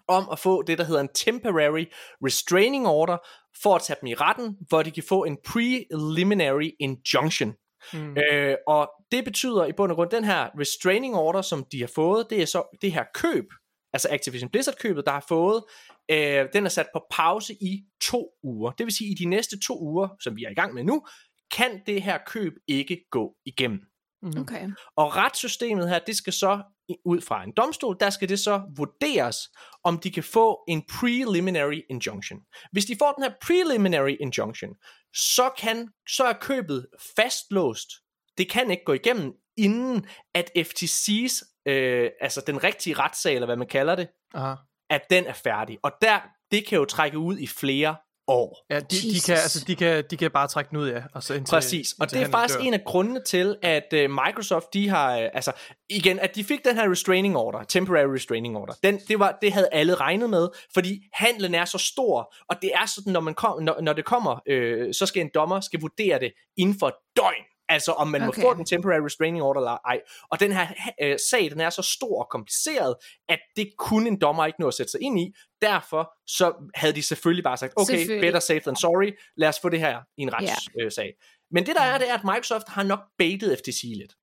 om 0.07 0.29
at 0.31 0.39
få 0.39 0.61
det, 0.61 0.77
der 0.77 0.83
hedder 0.83 1.01
en 1.01 1.13
temporary 1.15 1.85
restraining 2.25 2.87
order, 2.87 3.17
for 3.63 3.75
at 3.75 3.81
tage 3.81 3.97
dem 4.01 4.07
i 4.07 4.13
retten, 4.13 4.57
hvor 4.67 4.83
de 4.83 4.91
kan 4.91 5.03
få 5.03 5.23
en 5.23 5.37
preliminary 5.45 6.69
injunction. 6.79 7.53
Mm. 7.93 8.17
Øh, 8.17 8.55
og 8.67 8.91
det 9.11 9.25
betyder 9.25 9.65
i 9.65 9.71
bund 9.71 9.91
og 9.91 9.95
grund, 9.95 10.09
den 10.09 10.23
her 10.23 10.49
restraining 10.59 11.15
order, 11.15 11.41
som 11.41 11.65
de 11.71 11.79
har 11.79 11.91
fået, 11.95 12.29
det 12.29 12.41
er 12.41 12.45
så 12.45 12.77
det 12.81 12.91
her 12.91 13.03
køb, 13.13 13.45
altså 13.93 14.07
Activision 14.11 14.49
Blizzard-købet, 14.49 15.05
der 15.05 15.11
har 15.11 15.25
fået, 15.27 15.63
øh, 16.11 16.45
den 16.53 16.65
er 16.65 16.69
sat 16.69 16.87
på 16.93 17.01
pause 17.11 17.53
i 17.53 17.83
to 18.01 18.27
uger. 18.43 18.71
Det 18.71 18.85
vil 18.85 18.93
sige, 18.93 19.07
at 19.07 19.19
i 19.19 19.23
de 19.23 19.29
næste 19.29 19.59
to 19.59 19.79
uger, 19.81 20.09
som 20.19 20.35
vi 20.35 20.43
er 20.43 20.49
i 20.49 20.53
gang 20.53 20.73
med 20.73 20.83
nu, 20.83 21.05
kan 21.51 21.81
det 21.85 22.01
her 22.01 22.17
køb 22.27 22.53
ikke 22.67 22.97
gå 23.11 23.35
igennem. 23.45 23.79
Mm. 24.21 24.41
Okay. 24.41 24.69
Og 24.97 25.15
retssystemet 25.15 25.89
her, 25.89 25.99
det 25.99 26.15
skal 26.15 26.33
så 26.33 26.61
ud 27.05 27.21
fra 27.21 27.43
en 27.43 27.53
domstol, 27.57 27.97
der 27.99 28.09
skal 28.09 28.29
det 28.29 28.39
så 28.39 28.61
vurderes, 28.77 29.37
om 29.83 29.97
de 29.97 30.11
kan 30.11 30.23
få 30.23 30.59
en 30.67 30.83
preliminary 30.99 31.81
injunction. 31.89 32.39
Hvis 32.71 32.85
de 32.85 32.95
får 32.99 33.11
den 33.11 33.23
her 33.23 33.31
preliminary 33.45 34.15
injunction, 34.19 34.69
så, 35.13 35.49
kan, 35.57 35.89
så 36.09 36.23
er 36.23 36.33
købet 36.33 36.87
fastlåst. 37.15 37.89
Det 38.37 38.49
kan 38.49 38.71
ikke 38.71 38.83
gå 38.83 38.93
igennem, 38.93 39.33
inden 39.57 40.05
at 40.35 40.51
FTC's, 40.57 41.61
øh, 41.65 42.09
altså 42.21 42.43
den 42.47 42.63
rigtige 42.63 42.93
retssag, 42.93 43.35
eller 43.35 43.45
hvad 43.45 43.55
man 43.55 43.67
kalder 43.67 43.95
det, 43.95 44.07
Aha. 44.33 44.55
at 44.89 45.01
den 45.09 45.25
er 45.25 45.33
færdig. 45.33 45.77
Og 45.83 45.91
der, 46.01 46.19
det 46.51 46.67
kan 46.67 46.77
jo 46.77 46.85
trække 46.85 47.17
ud 47.17 47.37
i 47.37 47.47
flere 47.47 47.95
år. 48.27 48.65
Ja, 48.69 48.79
de, 48.79 48.95
de, 48.95 49.19
kan, 49.25 49.35
altså, 49.35 49.65
de, 49.67 49.75
kan, 49.75 50.03
de 50.09 50.17
kan 50.17 50.31
bare 50.31 50.47
trække 50.47 50.69
den 50.69 50.77
ud, 50.77 50.89
ja. 50.89 51.01
Og 51.13 51.23
så 51.23 51.33
indtil, 51.33 51.51
Præcis, 51.51 51.93
og 51.93 52.03
indtil 52.03 52.19
det 52.19 52.27
er 52.27 52.31
faktisk 52.31 52.59
dør. 52.59 52.65
en 52.65 52.73
af 52.73 52.83
grundene 52.85 53.23
til, 53.23 53.57
at 53.61 53.93
uh, 53.93 53.99
Microsoft, 53.99 54.73
de 54.73 54.89
har, 54.89 55.17
uh, 55.17 55.23
altså 55.33 55.51
igen, 55.89 56.19
at 56.19 56.35
de 56.35 56.43
fik 56.43 56.65
den 56.65 56.75
her 56.75 56.91
restraining 56.91 57.37
order, 57.37 57.63
temporary 57.63 58.05
restraining 58.05 58.57
order, 58.57 58.73
den, 58.83 58.99
det, 59.07 59.19
var, 59.19 59.37
det 59.41 59.53
havde 59.53 59.69
alle 59.71 59.95
regnet 59.95 60.29
med, 60.29 60.49
fordi 60.73 60.99
handlen 61.13 61.55
er 61.55 61.65
så 61.65 61.77
stor, 61.77 62.33
og 62.49 62.55
det 62.61 62.71
er 62.73 62.85
sådan, 62.85 63.13
når, 63.13 63.19
man 63.19 63.33
kom, 63.33 63.63
når, 63.63 63.81
når 63.81 63.93
det 63.93 64.05
kommer, 64.05 64.41
øh, 64.47 64.93
så 64.93 65.05
skal 65.05 65.21
en 65.21 65.29
dommer 65.33 65.59
skal 65.59 65.81
vurdere 65.81 66.19
det 66.19 66.31
inden 66.57 66.79
for 66.79 66.87
et 66.87 66.95
døgn, 67.15 67.43
altså 67.71 67.91
om 67.91 68.07
man 68.07 68.21
Okay. 68.27 68.41
må 68.41 68.49
få 68.49 68.53
den 68.53 68.65
temporary 68.65 68.99
restraining 68.99 69.43
order 69.43 69.59
eller 69.61 69.77
ej. 69.85 70.01
Og 70.31 70.39
den 70.39 70.51
her 70.51 70.67
øh, 71.01 71.17
sag, 71.29 71.49
den 71.51 71.59
er 71.61 71.69
så 71.69 71.81
stor 71.81 72.23
og 72.23 72.27
kompliceret, 72.29 72.95
at 73.29 73.39
det 73.55 73.71
kunne 73.77 74.07
en 74.07 74.21
dommer 74.21 74.45
ikke 74.45 74.61
nå 74.61 74.67
at 74.67 74.73
sætte 74.73 74.91
sig 74.91 75.01
ind 75.01 75.19
i. 75.19 75.33
Derfor 75.61 76.13
så 76.27 76.69
havde 76.75 76.93
de 76.93 77.03
selvfølgelig 77.03 77.43
bare 77.43 77.57
sagt, 77.57 77.73
okay, 77.75 78.05
better 78.21 78.39
safe 78.39 78.59
than 78.59 78.75
sorry, 78.75 79.11
lad 79.37 79.49
os 79.49 79.59
få 79.59 79.69
det 79.69 79.79
her 79.79 80.01
i 80.17 80.21
en 80.21 80.29
retssag. 80.33 81.11
Men 81.51 81.65
det 81.65 81.75
der 81.75 81.81
er, 81.81 81.97
det 81.97 82.09
er, 82.09 82.13
at 82.13 82.23
Microsoft 82.23 82.67
har 82.67 82.83
nok 82.83 82.99
baitet 83.17 83.57
FTC 83.59 83.83
lidt. 83.97 84.13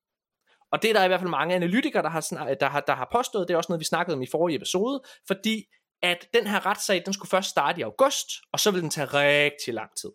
Og 0.72 0.82
det 0.82 0.90
er 0.90 0.94
der 0.94 1.04
i 1.04 1.08
hvert 1.08 1.20
fald 1.20 1.30
mange 1.30 1.54
analytikere, 1.54 2.02
der 2.02 2.08
har, 2.08 2.20
snak- 2.20 2.56
der, 2.60 2.68
har, 2.68 2.80
der 2.80 2.94
har 2.94 3.08
påstået, 3.12 3.48
det 3.48 3.54
er 3.54 3.58
også 3.58 3.72
noget, 3.72 3.80
vi 3.80 3.84
snakkede 3.84 4.14
om 4.16 4.22
i 4.22 4.26
forrige 4.30 4.56
episode, 4.56 5.02
fordi 5.26 5.64
at 6.02 6.26
den 6.34 6.46
her 6.46 6.66
retssag, 6.66 7.02
den 7.06 7.12
skulle 7.14 7.30
først 7.30 7.50
starte 7.50 7.80
i 7.80 7.82
august, 7.82 8.26
og 8.52 8.60
så 8.60 8.70
vil 8.70 8.82
den 8.82 8.90
tage 8.90 9.06
rigtig 9.06 9.74
lang 9.74 9.90
tid. 10.00 10.10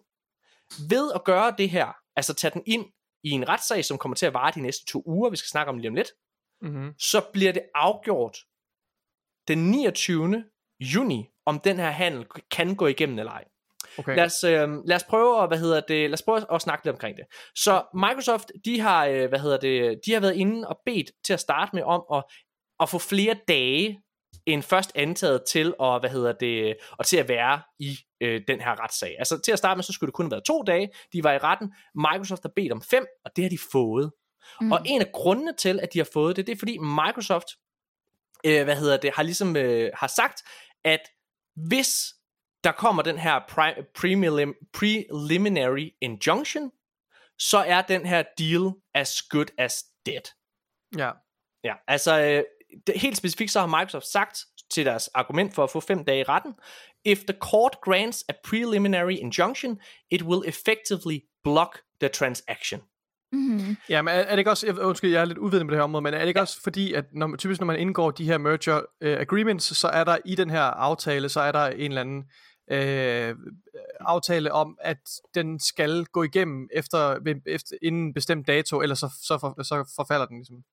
Ved 0.89 1.11
at 1.15 1.23
gøre 1.23 1.53
det 1.57 1.69
her, 1.69 1.87
altså 2.15 2.33
tage 2.33 2.51
den 2.53 2.63
ind 2.65 2.85
i 3.23 3.29
en 3.29 3.49
retssag, 3.49 3.85
som 3.85 3.97
kommer 3.97 4.15
til 4.15 4.25
at 4.25 4.33
vare 4.33 4.51
de 4.55 4.61
næste 4.61 4.85
to 4.85 5.03
uger, 5.05 5.29
vi 5.29 5.35
skal 5.35 5.49
snakke 5.49 5.69
om 5.69 5.77
lige 5.77 5.89
om 5.89 5.95
lidt, 5.95 6.11
Mm-hmm. 6.61 6.93
så 6.99 7.21
bliver 7.33 7.51
det 7.51 7.63
afgjort 7.75 8.37
den 9.47 9.71
29. 9.71 10.43
juni, 10.79 11.29
om 11.45 11.59
den 11.59 11.77
her 11.77 11.89
handel 11.89 12.25
kan 12.51 12.75
gå 12.75 12.87
igennem 12.87 13.19
eller 13.19 13.31
ej. 13.31 13.43
Okay. 13.97 14.15
Lad 14.15 14.25
os, 14.25 14.43
øh, 14.43 14.69
lad 14.85 14.95
os 14.95 15.03
prøve 15.03 15.43
at, 15.43 15.49
hvad 15.49 15.57
hedder 15.57 15.81
det, 15.81 16.09
lad 16.09 16.13
os 16.13 16.21
prøve 16.21 16.53
at 16.53 16.61
snakke 16.61 16.85
lidt 16.85 16.93
omkring 16.93 17.17
det. 17.17 17.25
Så 17.55 17.83
Microsoft, 17.93 18.51
de 18.65 18.79
har, 18.79 19.05
øh, 19.05 19.29
hvad 19.29 19.39
hedder 19.39 19.57
det, 19.57 19.99
de 20.05 20.13
har 20.13 20.19
været 20.19 20.35
inde 20.35 20.67
og 20.67 20.79
bedt 20.85 21.11
til 21.25 21.33
at 21.33 21.39
starte 21.39 21.75
med 21.75 21.83
om 21.83 22.03
at, 22.13 22.23
at 22.79 22.89
få 22.89 22.99
flere 22.99 23.35
dage 23.47 24.02
end 24.45 24.63
først 24.63 24.91
antaget 24.95 25.43
til 25.51 25.73
at, 25.81 26.01
hvad 26.01 26.09
hedder 26.09 26.31
det, 26.31 26.77
og 26.91 27.05
til 27.05 27.17
at 27.17 27.29
være 27.29 27.61
i 27.79 27.97
øh, 28.21 28.41
den 28.47 28.61
her 28.61 28.83
retssag. 28.83 29.15
Altså 29.19 29.41
til 29.41 29.51
at 29.51 29.57
starte 29.57 29.77
med, 29.77 29.83
så 29.83 29.93
skulle 29.93 30.07
det 30.07 30.13
kun 30.13 30.25
have 30.25 30.31
været 30.31 30.43
to 30.43 30.63
dage. 30.63 30.89
De 31.13 31.23
var 31.23 31.33
i 31.33 31.37
retten. 31.37 31.73
Microsoft 31.95 32.43
har 32.43 32.51
bedt 32.55 32.71
om 32.71 32.81
fem, 32.81 33.05
og 33.25 33.31
det 33.35 33.43
har 33.43 33.49
de 33.49 33.57
fået. 33.71 34.11
Mm. 34.61 34.71
Og 34.71 34.81
en 34.85 35.01
af 35.01 35.11
grundene 35.13 35.53
til, 35.57 35.79
at 35.79 35.93
de 35.93 35.99
har 35.99 36.07
fået 36.13 36.35
det, 36.35 36.47
det 36.47 36.53
er 36.53 36.59
fordi 36.59 36.77
Microsoft, 36.77 37.47
øh, 38.45 38.63
hvad 38.63 38.75
hedder 38.75 38.97
det, 38.97 39.11
har 39.15 39.23
ligesom 39.23 39.55
øh, 39.55 39.91
har 39.93 40.07
sagt, 40.07 40.41
at 40.83 41.01
hvis 41.55 42.13
der 42.63 42.71
kommer 42.71 43.03
den 43.03 43.17
her 43.17 43.39
prelim- 43.39 44.69
preliminary 44.73 45.89
injunction, 46.01 46.71
så 47.39 47.57
er 47.57 47.81
den 47.81 48.05
her 48.05 48.23
deal 48.37 48.71
as 48.93 49.21
good 49.21 49.45
as 49.57 49.83
dead. 50.05 50.21
Ja. 50.97 51.11
Ja, 51.63 51.73
altså 51.87 52.19
øh, 52.19 52.43
helt 52.95 53.17
specifikt 53.17 53.51
så 53.51 53.59
har 53.59 53.67
Microsoft 53.67 54.05
sagt 54.05 54.39
til 54.71 54.85
deres 54.85 55.07
argument 55.07 55.55
for 55.55 55.63
at 55.63 55.69
få 55.69 55.79
fem 55.79 56.05
dage 56.05 56.19
i 56.19 56.23
retten, 56.23 56.53
if 57.05 57.19
the 57.19 57.37
court 57.39 57.77
grants 57.81 58.25
a 58.29 58.33
preliminary 58.43 59.13
injunction, 59.13 59.79
it 60.11 60.21
will 60.21 60.49
effectively 60.49 61.19
block 61.43 61.77
the 62.01 62.09
transaction. 62.09 62.81
Mm-hmm. 63.31 63.77
Ja, 63.89 64.01
men 64.01 64.13
er, 64.13 64.17
er 64.17 64.29
det 64.29 64.37
ikke 64.37 64.51
også, 64.51 64.67
jeg, 64.67 64.79
undskyld, 64.79 65.11
jeg 65.11 65.21
er 65.21 65.25
lidt 65.25 65.37
uvidende 65.37 65.65
på 65.65 65.71
det 65.71 65.77
her 65.77 65.83
område, 65.83 66.01
men 66.01 66.13
er 66.13 66.19
det 66.19 66.27
ikke 66.27 66.41
også 66.41 66.61
fordi, 66.61 66.93
at 66.93 67.05
når, 67.11 67.35
typisk 67.35 67.61
når 67.61 67.65
man 67.65 67.79
indgår 67.79 68.11
de 68.11 68.25
her 68.25 68.37
merger 68.37 68.77
uh, 68.77 68.81
agreements, 69.01 69.77
så 69.77 69.87
er 69.87 70.03
der 70.03 70.17
i 70.25 70.35
den 70.35 70.49
her 70.49 70.61
aftale, 70.61 71.29
så 71.29 71.39
er 71.39 71.51
der 71.51 71.67
en 71.67 71.91
eller 71.91 72.01
anden 72.01 72.23
øh, 72.71 73.35
aftale 73.99 74.51
om, 74.51 74.77
at 74.81 74.97
den 75.35 75.59
skal 75.59 76.05
gå 76.05 76.23
igennem 76.23 76.69
efter, 76.73 77.19
efter 77.45 77.77
inden 77.81 78.01
en 78.01 78.13
bestemt 78.13 78.47
dato, 78.47 78.81
ellers 78.81 78.99
så, 78.99 79.09
så, 79.21 79.37
for, 79.39 79.63
så 79.63 79.93
forfalder 79.95 80.25
den 80.25 80.37
ligesom. 80.37 80.63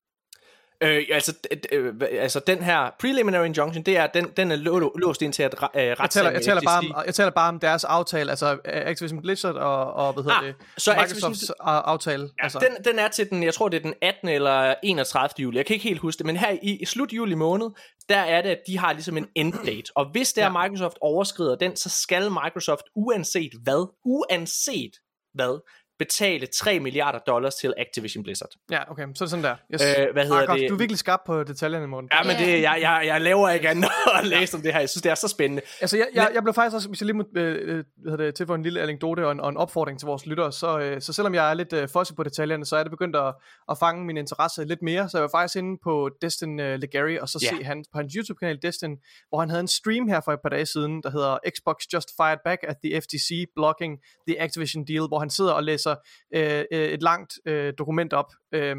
Øh, 0.82 1.05
altså, 1.11 1.35
øh, 1.73 1.94
altså 2.11 2.40
den 2.47 2.62
her 2.62 2.90
preliminary 3.01 3.47
injunction, 3.47 3.85
det 3.85 3.97
er, 3.97 4.07
den, 4.07 4.27
den 4.36 4.51
er 4.52 4.57
lå, 4.57 4.97
låst 4.98 5.23
ind 5.23 5.32
til 5.32 5.43
at 5.43 5.55
øh, 5.74 5.82
Jeg 5.82 5.97
taler, 6.11 6.31
jeg, 6.31 6.43
taler 6.43 6.61
bare 6.61 6.78
om, 6.78 6.94
jeg 7.07 7.15
taler 7.15 7.31
bare 7.31 7.48
om 7.48 7.59
deres 7.61 7.85
aftale, 7.85 8.31
altså 8.31 8.52
øh, 8.52 8.59
Activision 8.65 9.23
Blizzard 9.23 9.55
og, 9.55 9.93
og 9.93 10.12
hvad 10.12 10.23
hedder 10.24 10.36
Ah, 10.39 10.44
det, 10.47 10.55
så 10.78 10.90
Microsofts 11.01 11.43
Activision- 11.51 11.55
aftale. 11.65 12.23
Ja, 12.23 12.43
altså, 12.43 12.59
den, 12.59 12.85
den 12.93 12.98
er 12.98 13.09
til 13.09 13.31
den, 13.31 13.43
jeg 13.43 13.55
tror 13.55 13.69
det 13.69 13.77
er 13.77 13.82
den 13.82 13.94
18. 14.02 14.28
eller 14.28 14.74
31. 14.82 15.28
juli, 15.43 15.57
jeg 15.57 15.66
kan 15.66 15.74
ikke 15.74 15.89
helt 15.89 16.01
huske 16.01 16.19
det, 16.19 16.27
men 16.27 16.36
her 16.36 16.51
i, 16.62 16.77
i 16.77 16.85
slut 16.85 17.12
juli 17.12 17.35
måned, 17.35 17.66
der 18.09 18.20
er 18.20 18.43
det, 18.43 18.48
at 18.48 18.61
de 18.66 18.78
har 18.78 18.93
ligesom 18.93 19.16
en 19.16 19.27
end 19.35 19.52
date, 19.66 19.93
og 19.97 20.11
hvis 20.12 20.32
det 20.32 20.43
er 20.44 20.52
Ja. 20.59 20.62
Microsoft 20.69 20.97
overskrider 21.01 21.57
den, 21.57 21.77
så 21.77 21.89
skal 21.89 22.31
Microsoft 22.31 22.82
uanset 22.97 23.51
hvad, 23.62 23.93
uanset 24.05 24.90
hvad, 25.35 25.62
betale 26.01 26.47
3 26.47 26.81
milliarder 26.81 27.18
dollars 27.18 27.55
til 27.55 27.74
Activision 27.77 28.24
Blizzard. 28.24 28.48
Ja, 28.70 28.90
okay, 28.90 29.02
så 29.14 29.24
er 29.24 29.27
det 29.27 29.31
sådan 29.31 29.44
der. 29.44 29.56
Yes. 29.74 29.82
Øh, 29.82 30.12
hvad 30.12 30.24
hedder 30.24 30.47
Mark, 30.47 30.59
det? 30.59 30.68
Du 30.68 30.74
er 30.74 30.78
virkelig 30.78 30.98
skarp 30.98 31.20
på 31.27 31.43
detaljerne, 31.43 31.86
Morten. 31.86 32.10
Ja, 32.12 32.22
men 32.22 32.36
det, 32.36 32.62
jeg, 32.62 32.78
jeg, 32.81 33.02
jeg 33.06 33.20
laver 33.20 33.48
ikke 33.48 33.68
andet 33.68 33.90
at 34.18 34.27
læse 34.27 34.56
om 34.56 34.62
det 34.62 34.72
her. 34.72 34.81
Jeg 34.81 34.89
synes, 34.89 35.02
det 35.02 35.10
er 35.10 35.14
så 35.14 35.28
spændende. 35.28 35.62
Altså, 35.81 35.97
jeg, 35.97 36.06
jeg, 36.14 36.31
jeg 36.35 36.43
blev 36.43 36.55
faktisk 36.55 36.74
også, 36.74 36.89
hvis 36.89 37.01
jeg 37.01 37.06
lige 37.06 37.16
må 37.16 37.24
øh, 37.36 37.59
øh, 37.60 37.85
hvad 38.02 38.10
hedder 38.12 38.24
det, 38.24 38.35
tilføje 38.35 38.56
en 38.56 38.62
lille 38.62 38.81
anekdote 38.82 39.27
og 39.27 39.32
en, 39.32 39.40
og 39.40 39.48
en 39.48 39.56
opfordring 39.56 39.98
til 39.98 40.06
vores 40.06 40.27
lyttere, 40.27 40.52
så, 40.52 40.78
øh, 40.78 41.01
så 41.01 41.12
selvom 41.12 41.35
jeg 41.35 41.51
er 41.51 41.55
lidt 41.55 41.72
øh, 41.72 41.89
fosset 41.89 42.16
på 42.16 42.22
detaljerne, 42.22 42.64
så 42.66 42.77
er 42.77 42.82
det 42.82 42.90
begyndt 42.90 43.16
at, 43.16 43.35
at 43.70 43.78
fange 43.78 44.05
min 44.05 44.16
interesse 44.16 44.64
lidt 44.64 44.82
mere. 44.82 45.09
Så 45.09 45.18
jeg 45.18 45.22
var 45.22 45.31
faktisk 45.39 45.56
inde 45.56 45.78
på 45.85 46.10
Destin 46.22 46.60
øh, 46.60 46.78
Legary, 46.78 47.16
og 47.18 47.28
så 47.28 47.39
Ja. 47.43 47.56
se 47.56 47.64
han 47.64 47.85
på 47.93 47.98
hans 47.98 48.14
YouTube-kanal 48.16 48.59
Destin, 48.62 48.97
hvor 49.28 49.40
han 49.40 49.48
havde 49.51 49.60
en 49.60 49.68
stream 49.68 50.09
her 50.09 50.20
for 50.24 50.32
et 50.32 50.39
par 50.43 50.48
dage 50.51 50.66
siden, 50.66 51.02
der 51.02 51.10
hedder 51.10 51.39
Xbox 51.56 51.77
Just 51.94 52.09
Fired 52.16 52.39
Back 52.44 52.60
at 52.68 52.77
the 52.85 53.01
FTC 53.01 53.44
Blocking 53.56 53.98
the 54.28 54.40
Activision 54.43 54.85
Deal, 54.85 55.06
hvor 55.09 55.18
han 55.18 55.31
sidder 55.31 55.52
og 55.52 55.64
læser 55.64 55.89
læser 56.32 56.66
øh, 56.72 56.88
et 56.88 57.02
langt 57.02 57.32
øh, 57.46 57.72
dokument 57.78 58.12
op. 58.12 58.32
Øh, 58.52 58.76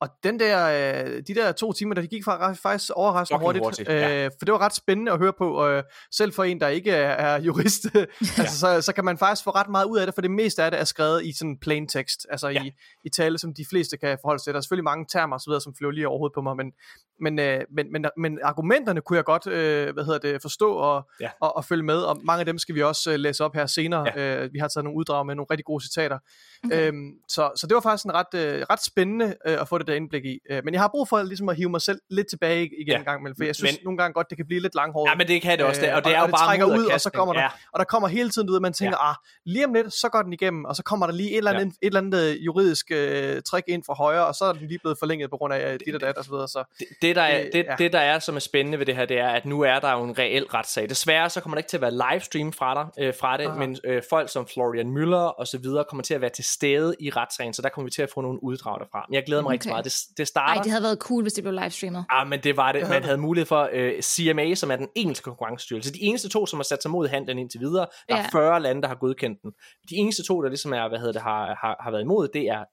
og 0.00 0.08
den 0.24 0.40
der, 0.40 0.66
øh, 1.06 1.22
de 1.28 1.34
der 1.34 1.52
to 1.52 1.72
timer, 1.72 1.94
der 1.94 2.02
de 2.02 2.08
gik 2.08 2.24
fra, 2.24 2.52
faktisk 2.52 2.90
overraskende 2.94 3.40
hurtigt, 3.40 3.64
hurtigt, 3.64 3.88
ja. 3.88 4.24
øh, 4.24 4.30
for 4.38 4.44
det 4.44 4.52
var 4.52 4.58
ret 4.60 4.74
spændende 4.74 5.12
at 5.12 5.18
høre 5.18 5.32
på, 5.38 5.66
øh, 5.66 5.82
selv 6.12 6.32
for 6.32 6.44
en, 6.44 6.60
der 6.60 6.68
ikke 6.68 6.90
er, 6.90 7.10
er 7.10 7.40
jurist, 7.40 7.86
altså, 8.38 8.58
så, 8.58 8.82
så 8.82 8.92
kan 8.92 9.04
man 9.04 9.18
faktisk 9.18 9.44
få 9.44 9.50
ret 9.50 9.68
meget 9.68 9.84
ud 9.86 9.98
af 9.98 10.06
det, 10.06 10.14
for 10.14 10.22
det 10.22 10.30
meste 10.30 10.62
af 10.62 10.70
det 10.70 10.80
er 10.80 10.84
skrevet 10.84 11.24
i 11.24 11.32
sådan 11.32 11.58
plain 11.60 11.88
text, 11.88 12.26
altså 12.30 12.48
Ja. 12.48 12.62
i, 12.62 12.72
i 13.04 13.08
tale, 13.10 13.38
som 13.38 13.54
de 13.54 13.64
fleste 13.70 13.96
kan 13.96 14.18
forholde 14.22 14.40
sig 14.40 14.44
til. 14.44 14.52
Der 14.52 14.58
er 14.58 14.60
selvfølgelig 14.62 14.84
mange 14.84 15.06
termer 15.12 15.38
videre, 15.48 15.60
som 15.60 15.74
flyver 15.78 15.92
lige 15.92 16.08
overhovedet 16.08 16.34
på 16.34 16.40
mig, 16.40 16.56
men, 16.56 16.72
men, 17.20 17.38
øh, 17.38 17.60
men, 17.76 17.92
men, 17.92 18.06
men 18.16 18.38
argumenterne 18.42 19.00
kunne 19.00 19.16
jeg 19.16 19.24
godt 19.24 19.46
øh, 19.46 19.94
hvad 19.94 20.04
hedder 20.04 20.18
det, 20.18 20.42
forstå 20.42 20.72
og, 20.72 21.08
Ja. 21.20 21.30
og, 21.40 21.56
og 21.56 21.64
følge 21.64 21.82
med, 21.82 21.98
og 21.98 22.20
mange 22.24 22.40
af 22.40 22.46
dem 22.46 22.58
skal 22.58 22.74
vi 22.74 22.82
også 22.82 23.12
øh, 23.12 23.18
læse 23.18 23.44
op 23.44 23.54
her 23.54 23.66
senere. 23.66 24.12
Ja. 24.16 24.44
Øh, 24.44 24.52
vi 24.52 24.58
har 24.58 24.68
taget 24.68 24.84
nogle 24.84 24.98
uddrag 24.98 25.26
med 25.26 25.34
nogle 25.34 25.46
rigtig 25.50 25.64
gode 25.64 25.84
citater. 25.84 26.18
Okay. 26.64 26.88
Øhm, 26.88 27.10
så, 27.28 27.50
så 27.56 27.66
det 27.66 27.74
var 27.74 27.80
faktisk 27.80 28.04
en 28.04 28.14
ret, 28.14 28.34
øh, 28.34 28.62
ret 28.70 28.84
spændende 28.84 29.26
øh, 29.46 29.60
at 29.60 29.68
få 29.68 29.78
det 29.78 29.85
der 29.86 29.94
indblik 29.94 30.24
i. 30.24 30.38
Øh, 30.50 30.60
men 30.64 30.74
jeg 30.74 30.80
har 30.80 30.88
brug 30.88 31.08
for 31.08 31.22
ligesom 31.22 31.48
at 31.48 31.56
hive 31.56 31.68
mig 31.70 31.80
selv 31.80 31.98
lidt 32.10 32.26
tilbage 32.30 32.62
igen 32.62 32.88
Ja. 32.88 32.98
en 32.98 33.04
gang 33.04 33.20
imellem, 33.20 33.36
for 33.36 33.44
jeg 33.44 33.54
synes 33.56 33.72
Men- 33.72 33.84
nogle 33.84 33.98
gange 33.98 34.12
godt, 34.14 34.26
det 34.30 34.36
kan 34.38 34.46
blive 34.46 34.62
lidt 34.62 34.74
langhåret. 34.74 35.10
Ja, 35.10 35.14
men 35.14 35.28
det 35.28 35.42
kan 35.42 35.58
det 35.58 35.66
også. 35.66 35.80
Det, 35.80 35.92
og 35.92 36.04
det 36.04 36.10
Øh, 36.10 36.14
er 36.14 36.18
jo 36.18 36.22
og 36.22 36.28
det 36.28 36.32
bare 36.38 36.46
trækker 36.48 36.66
ud, 36.66 36.84
og 36.94 37.00
så 37.00 37.10
kommer 37.10 37.34
der, 37.34 37.40
Ja. 37.40 37.48
og 37.72 37.78
der 37.78 37.84
kommer 37.84 38.08
hele 38.08 38.30
tiden 38.30 38.50
ud, 38.50 38.56
at 38.56 38.62
man 38.62 38.72
tænker, 38.72 38.96
ja. 39.02 39.10
ah, 39.10 39.16
lige 39.46 39.64
om 39.66 39.74
lidt, 39.74 39.92
så 39.92 40.08
går 40.08 40.22
den 40.22 40.32
igennem, 40.32 40.64
og 40.64 40.76
så 40.76 40.82
kommer 40.82 41.06
der 41.06 41.14
lige 41.14 41.30
et 41.30 41.36
eller 41.38 41.50
andet, 41.50 41.64
ja. 41.64 41.68
et 41.68 41.74
eller 41.82 42.00
andet 42.00 42.22
øh, 42.24 42.44
juridisk 42.46 42.86
øh, 42.90 43.42
trick 43.42 43.68
ind 43.68 43.82
fra 43.86 43.94
højre, 43.94 44.26
og 44.26 44.34
så 44.34 44.44
er 44.44 44.52
den 44.52 44.66
lige 44.68 44.78
blevet 44.78 44.98
forlænget 44.98 45.30
på 45.30 45.36
grund 45.36 45.54
af 45.54 45.72
øh, 45.72 45.80
dit 45.86 45.94
og 45.94 46.00
dat 46.00 46.16
og 46.18 46.24
så 46.24 46.30
videre. 46.30 46.48
Så 46.48 46.64
Det, 46.78 46.86
det, 47.02 47.16
der 47.16 47.22
er, 47.22 47.40
Øh, 47.40 47.46
det, 47.52 47.64
ja. 47.64 47.74
det, 47.78 47.92
der 47.92 47.98
er, 48.00 48.18
som 48.18 48.36
er 48.36 48.40
spændende 48.40 48.78
ved 48.78 48.86
det 48.86 48.96
her, 48.96 49.04
det 49.04 49.18
er, 49.18 49.28
at 49.28 49.46
nu 49.46 49.60
er 49.60 49.78
der 49.78 49.92
jo 49.92 50.02
en 50.04 50.18
reel 50.18 50.44
retssag. 50.44 50.88
Desværre 50.88 51.30
så 51.30 51.40
kommer 51.40 51.54
der 51.54 51.58
ikke 51.58 51.68
til 51.68 51.76
at 51.76 51.80
være 51.80 52.10
livestream 52.12 52.52
fra, 52.52 52.74
dig, 52.74 53.04
øh, 53.04 53.14
fra 53.20 53.36
det, 53.36 53.46
Aha. 53.46 53.58
men 53.58 53.76
øh, 53.84 54.02
folk 54.10 54.30
som 54.32 54.46
Florian 54.46 54.96
Müller 54.96 55.16
og 55.40 55.46
så 55.46 55.58
videre 55.58 55.84
kommer 55.88 56.02
til 56.02 56.14
at 56.14 56.20
være 56.20 56.30
til 56.30 56.44
stede 56.44 56.94
i 57.00 57.10
retssagen, 57.10 57.54
så 57.54 57.62
der 57.62 57.68
kommer 57.68 57.86
vi 57.86 57.90
til 57.90 58.02
at 58.02 58.08
få 58.14 58.20
nogle 58.20 58.42
uddrag 58.42 58.80
derfra. 58.80 59.04
Men 59.08 59.14
jeg 59.14 59.22
glæder 59.26 59.42
mig 59.42 59.48
okay. 59.48 59.52
rigtig. 59.54 59.72
Meget. 59.76 59.84
Det, 59.84 60.18
det 60.18 60.28
starter... 60.28 60.54
Ej, 60.54 60.62
det 60.62 60.70
havde 60.70 60.82
været 60.82 60.98
cool, 60.98 61.22
hvis 61.22 61.32
det 61.32 61.44
blev 61.44 61.54
livestreamet. 61.54 62.04
Ah, 62.10 62.28
men 62.28 62.40
det 62.42 62.56
var 62.56 62.72
det. 62.72 62.88
Man 62.88 63.04
havde 63.04 63.18
mulighed 63.18 63.46
for 63.46 63.70
uh, 63.74 64.00
CMA, 64.00 64.54
som 64.54 64.70
er 64.70 64.76
den 64.76 64.88
engelske 64.94 65.24
konkurrencestyrelse. 65.24 65.92
De 65.92 66.02
eneste 66.02 66.28
to, 66.28 66.46
som 66.46 66.58
har 66.58 66.64
sat 66.64 66.82
sig 66.82 66.90
mod 66.90 67.08
handlen 67.08 67.38
indtil 67.38 67.60
videre. 67.60 67.86
Der 68.08 68.14
er 68.14 68.18
Ja. 68.34 68.38
40 68.38 68.60
lande, 68.60 68.82
der 68.82 68.88
har 68.88 68.94
godkendt 68.94 69.42
den. 69.42 69.50
De 69.90 69.96
eneste 69.96 70.22
to, 70.22 70.42
der 70.42 70.48
ligesom 70.48 70.72
er, 70.72 70.88
hvad 70.88 70.98
hedder 70.98 71.12
det, 71.12 71.22
har, 71.22 71.46
har, 71.60 71.76
har 71.80 71.90
været 71.90 72.02
imod, 72.02 72.28
det 72.28 72.42
er 72.48 72.64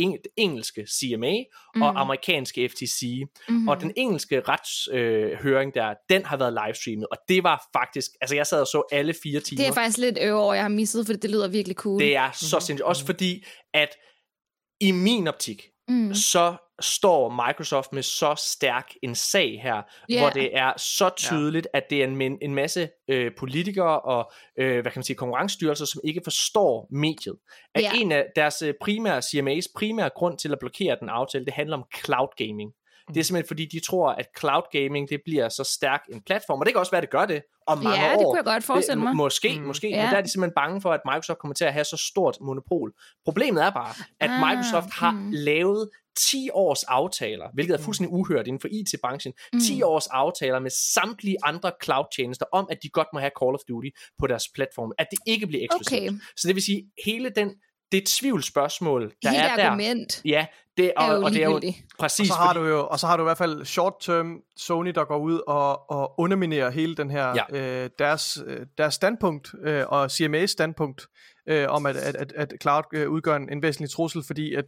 eng- 0.00 0.20
det 0.24 0.30
engelske 0.36 0.86
CMA 0.86 1.34
mm. 1.74 1.82
og 1.82 2.00
amerikanske 2.00 2.68
FTC. 2.68 3.22
Mm-hmm. 3.48 3.68
Og 3.68 3.80
den 3.80 3.92
engelske 3.96 4.42
retshøring 4.48 5.72
øh, 5.76 5.82
der, 5.82 5.94
den 6.10 6.24
har 6.24 6.36
været 6.36 6.58
livestreamet, 6.66 7.06
og 7.10 7.16
det 7.28 7.42
var 7.44 7.68
faktisk, 7.72 8.10
altså 8.20 8.36
jeg 8.36 8.46
sad 8.46 8.60
og 8.60 8.66
så 8.66 8.82
alle 8.92 9.14
fire 9.22 9.40
timer. 9.40 9.56
Det 9.62 9.68
er 9.68 9.72
faktisk 9.72 9.98
lidt 9.98 10.18
øve 10.20 10.38
over, 10.40 10.54
jeg 10.54 10.64
har 10.64 10.68
misset, 10.68 11.06
for 11.06 11.12
det 11.12 11.30
lyder 11.30 11.48
virkelig 11.48 11.76
cool. 11.76 12.00
det 12.00 12.16
er 12.16 12.30
så 12.32 12.60
sindssygt. 12.60 12.80
Også 12.80 13.06
fordi, 13.06 13.44
at 13.74 13.88
i 14.80 14.90
min 14.90 15.28
optik, 15.28 15.62
mm. 15.88 16.14
så 16.14 16.56
står 16.80 17.46
Microsoft 17.46 17.92
med 17.92 18.02
så 18.02 18.34
stærk 18.54 18.92
en 19.02 19.14
sag 19.14 19.60
her, 19.62 19.82
Ja. 20.08 20.20
hvor 20.20 20.30
det 20.30 20.56
er 20.58 20.72
så 20.76 21.10
tydeligt, 21.16 21.68
at 21.74 21.82
det 21.90 22.00
er 22.02 22.06
en, 22.06 22.38
en 22.42 22.54
masse 22.54 22.88
øh, 23.08 23.30
politikere 23.38 24.00
og 24.00 24.32
øh, 24.58 24.72
hvad 24.72 24.82
kan 24.92 24.98
man 24.98 25.04
sige, 25.04 25.16
konkurrencestyrelser, 25.16 25.84
som 25.84 26.00
ikke 26.04 26.20
forstår 26.24 26.88
mediet. 26.90 27.36
At 27.74 27.82
Ja. 27.82 27.90
en 27.94 28.12
af 28.12 28.26
deres 28.36 28.62
øh, 28.62 28.74
primære, 28.80 29.18
CMA's 29.18 29.72
primære 29.76 30.10
grund 30.16 30.38
til 30.38 30.52
at 30.52 30.58
blokere 30.58 30.96
den 31.00 31.08
aftale, 31.08 31.44
det 31.44 31.54
handler 31.54 31.76
om 31.76 31.84
cloud 32.04 32.28
gaming. 32.36 32.72
Det 33.14 33.20
er 33.20 33.24
simpelthen 33.24 33.48
fordi, 33.48 33.66
de 33.66 33.80
tror, 33.80 34.10
at 34.10 34.26
cloud 34.38 34.62
gaming 34.72 35.08
det 35.08 35.20
bliver 35.24 35.48
så 35.48 35.64
stærk 35.64 36.00
en 36.12 36.22
platform, 36.26 36.58
og 36.60 36.66
det 36.66 36.74
kan 36.74 36.78
også 36.80 36.90
være, 36.92 36.98
at 36.98 37.02
det 37.02 37.10
gør 37.10 37.26
det 37.26 37.42
om 37.66 37.78
mange 37.78 38.00
Ja, 38.00 38.12
år. 38.14 38.18
det 38.18 38.24
kunne 38.26 38.36
jeg 38.36 38.44
godt 38.44 38.64
forestille 38.64 38.96
Det- 39.00 39.04
mig. 39.04 39.16
Måske, 39.16 39.58
mm. 39.60 39.66
måske, 39.66 39.88
ja. 39.88 39.96
men 39.96 40.04
Ja. 40.04 40.10
der 40.10 40.16
er 40.16 40.20
de 40.22 40.28
simpelthen 40.32 40.54
bange 40.54 40.80
for, 40.80 40.92
at 40.92 41.00
Microsoft 41.06 41.38
kommer 41.38 41.54
til 41.54 41.64
at 41.64 41.72
have 41.72 41.84
så 41.84 41.96
stort 41.96 42.36
monopol. 42.40 42.92
Problemet 43.24 43.64
er 43.64 43.70
bare, 43.70 43.94
at 44.20 44.30
Ah, 44.30 44.40
Microsoft 44.40 44.90
har 44.92 45.10
mm. 45.10 45.30
lavet 45.32 45.88
10 46.30 46.48
års 46.52 46.82
aftaler, 46.84 47.46
hvilket 47.54 47.74
er 47.74 47.78
fuldstændig 47.82 48.12
uhørt 48.14 48.46
inden 48.46 48.60
for 48.60 48.68
IT-branchen, 48.72 49.32
Mm. 49.52 49.60
10 49.60 49.82
års 49.82 50.06
aftaler 50.06 50.58
med 50.58 50.70
samtlige 50.94 51.36
andre 51.44 51.72
cloud-tjenester 51.84 52.46
om, 52.52 52.66
at 52.70 52.78
de 52.82 52.88
godt 52.88 53.08
må 53.12 53.18
have 53.20 53.30
Call 53.42 53.54
of 53.54 53.60
Duty 53.68 53.88
på 54.18 54.26
deres 54.26 54.44
platform, 54.54 54.92
at 54.98 55.06
det 55.10 55.18
ikke 55.26 55.46
bliver 55.46 55.64
eksklusivt. 55.64 56.08
Okay. 56.10 56.18
Så 56.36 56.48
det 56.48 56.54
vil 56.54 56.62
sige, 56.62 56.90
hele 57.04 57.30
den, 57.36 57.50
det 57.92 58.06
tvivlsspørgsmål, 58.06 59.12
der 59.22 59.30
Helt 59.30 59.42
er 59.42 59.56
der, 59.56 59.64
argument 59.70 60.22
ja, 60.24 60.46
det, 60.76 60.92
og, 60.96 61.04
er 61.04 61.12
jo 61.14 61.22
og 61.22 61.30
det 61.30 61.42
er 61.42 61.46
jo 61.48 61.60
præcis, 61.98 62.30
og 62.30 62.36
så 62.36 62.40
har 62.40 62.54
fordi, 62.54 62.60
du 62.60 62.66
jo, 62.66 62.86
og 62.86 63.00
så 63.00 63.06
har 63.06 63.16
du 63.16 63.22
i 63.22 63.24
hvert 63.24 63.38
fald 63.38 63.64
short 63.64 63.94
term 64.00 64.36
Sony, 64.56 64.90
der 64.90 65.04
går 65.04 65.18
ud 65.18 65.40
og, 65.46 65.90
og 65.90 66.20
underminerer 66.20 66.70
hele 66.70 66.96
den 66.96 67.10
her, 67.10 67.34
Ja. 67.52 67.82
øh, 67.84 67.90
deres, 67.98 68.38
øh, 68.46 68.66
deres 68.78 68.94
standpunkt, 68.94 69.54
øh, 69.64 69.84
og 69.88 70.04
CMA's 70.04 70.46
standpunkt, 70.46 71.06
øh, 71.48 71.66
om 71.68 71.86
at, 71.86 71.96
at, 71.96 72.16
at, 72.16 72.32
at 72.36 72.52
cloud 72.62 72.82
øh, 72.94 73.10
udgør 73.10 73.36
en, 73.36 73.52
en 73.52 73.62
væsentlig 73.62 73.90
trussel, 73.90 74.22
fordi 74.26 74.54
at, 74.54 74.64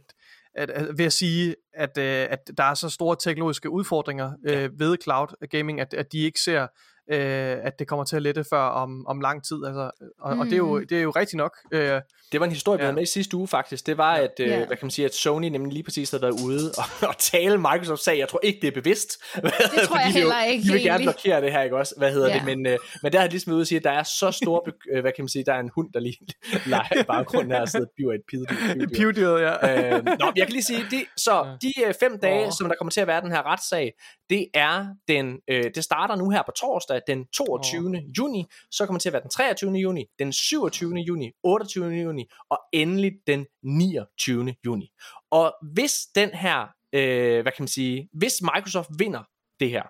at, 0.55 0.69
at 0.69 0.97
ved 0.97 1.05
at 1.05 1.13
sige, 1.13 1.55
at, 1.73 1.97
øh, 1.97 2.27
at 2.29 2.51
der 2.57 2.63
er 2.63 2.73
så 2.73 2.89
store 2.89 3.15
teknologiske 3.23 3.69
udfordringer 3.69 4.31
øh, 4.47 4.79
ved 4.79 4.97
cloud 5.03 5.47
gaming, 5.49 5.81
at, 5.81 5.93
at 5.93 6.11
de 6.11 6.19
ikke 6.19 6.39
ser, 6.39 6.67
øh, 7.11 7.57
at 7.63 7.79
det 7.79 7.87
kommer 7.87 8.05
til 8.05 8.15
at 8.15 8.21
lette 8.21 8.43
før 8.49 8.61
om, 8.61 9.07
om 9.07 9.21
lang 9.21 9.43
tid. 9.43 9.65
Altså, 9.65 9.91
og, 10.21 10.33
mm. 10.33 10.39
og 10.39 10.45
det, 10.45 10.53
er 10.53 10.57
jo, 10.57 10.79
det 10.79 10.97
er 10.97 11.01
jo 11.01 11.11
rigtigt 11.11 11.37
nok. 11.37 11.57
Øh, 11.71 12.01
det 12.31 12.39
var 12.39 12.45
en 12.45 12.51
historie, 12.51 12.77
vi 12.77 12.81
Ja. 12.81 12.85
havde 12.85 12.95
med 12.95 13.03
i 13.03 13.05
sidste 13.05 13.37
uge 13.37 13.47
faktisk, 13.47 13.85
det 13.87 13.97
var, 13.97 14.13
at, 14.13 14.31
øh, 14.39 14.47
Ja. 14.47 14.57
hvad 14.57 14.67
kan 14.67 14.85
man 14.85 14.91
sige, 14.91 15.05
at 15.05 15.13
Sony 15.13 15.45
nemlig 15.47 15.73
lige 15.73 15.83
præcis 15.83 16.11
havde 16.11 16.21
været 16.21 16.41
ude 16.45 16.71
og, 16.77 16.83
og 17.09 17.17
tale 17.17 17.57
Microsoft 17.57 18.01
sag, 18.01 18.17
jeg 18.19 18.29
tror 18.29 18.39
ikke, 18.43 18.59
det 18.61 18.67
er 18.67 18.71
bevidst. 18.71 19.17
Det 19.35 19.43
tror 19.87 19.97
jeg 19.99 20.13
heller 20.13 20.43
ikke 20.43 20.63
De 20.63 20.71
vil 20.71 20.81
gerne 20.81 20.89
egentlig. 21.03 21.15
blokere 21.23 21.41
det 21.41 21.51
her, 21.51 21.61
ikke 21.61 21.77
også? 21.77 21.93
Hvad 21.97 22.11
hedder 22.11 22.27
Ja. 22.29 22.33
det? 22.33 22.45
Men, 22.45 22.65
øh, 22.65 22.77
men 23.03 23.13
der 23.13 23.19
har 23.19 23.27
de 23.27 23.31
ligesom 23.31 23.49
været 23.51 23.55
ude 23.57 23.63
og 23.63 23.67
sige, 23.67 23.77
at 23.77 23.83
der 23.83 23.91
er 23.91 24.03
så 24.03 24.31
store, 24.31 24.61
øh, 24.93 25.01
hvad 25.01 25.11
kan 25.15 25.23
man 25.23 25.29
sige, 25.29 25.43
der 25.45 25.53
er 25.53 25.59
en 25.59 25.71
hund, 25.75 25.93
der 25.93 25.99
lige 25.99 26.17
leger 26.65 27.01
i 27.01 27.03
baggrunden 27.03 27.51
her 27.51 27.61
og 27.61 27.69
sidder 27.69 27.85
og 27.85 27.91
biver 27.97 28.13
et 28.13 28.21
pidedyr. 28.29 28.87
Pewdiet, 28.97 29.39
ja. 29.41 29.95
øh, 29.97 30.05
nå, 30.05 30.31
jeg 30.35 30.45
kan 30.47 30.51
lige 30.53 30.63
sige, 30.63 30.85
de, 30.91 31.05
så 31.17 31.57
de 31.61 31.73
øh, 31.87 31.93
fem 31.99 32.19
dage, 32.19 32.45
Åh. 32.45 32.51
som 32.57 32.67
der 32.67 32.75
kommer 32.75 32.91
til 32.91 33.01
at 33.01 33.07
være 33.07 33.21
den 33.21 33.31
her 33.31 33.45
retssag, 33.51 33.93
det 34.29 34.47
er 34.53 34.85
den, 35.07 35.35
øh, 35.49 35.63
det 35.75 35.83
starter 35.83 36.15
nu 36.15 36.29
her 36.29 36.41
på 36.45 36.51
torsdag, 36.51 36.94
den 37.07 37.25
22. 37.25 38.03
juni, 38.17 38.45
så 38.71 38.85
kommer 38.85 38.97
det 38.97 39.01
til 39.01 39.09
at 39.09 39.13
være 39.13 39.21
den 39.21 39.29
23. 39.29 39.71
juni, 39.71 40.05
den 40.19 40.33
27. 40.33 40.95
juni, 40.95 41.31
28. 41.43 41.93
juni, 41.93 42.29
og 42.49 42.59
endelig 42.73 43.11
den 43.27 43.45
29. 43.63 44.55
juni. 44.65 44.91
Og 45.31 45.55
hvis 45.73 45.93
den 46.15 46.29
her, 46.29 46.67
øh, 46.93 47.41
hvad 47.41 47.51
kan 47.51 47.61
man 47.63 47.67
sige, 47.67 48.09
hvis 48.13 48.41
Microsoft 48.41 48.89
vinder 48.99 49.23
det 49.59 49.69
her, 49.69 49.83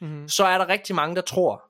Mm-hmm. 0.00 0.28
så 0.28 0.44
er 0.44 0.58
der 0.58 0.68
rigtig 0.68 0.96
mange, 0.96 1.16
der 1.16 1.22
tror, 1.22 1.67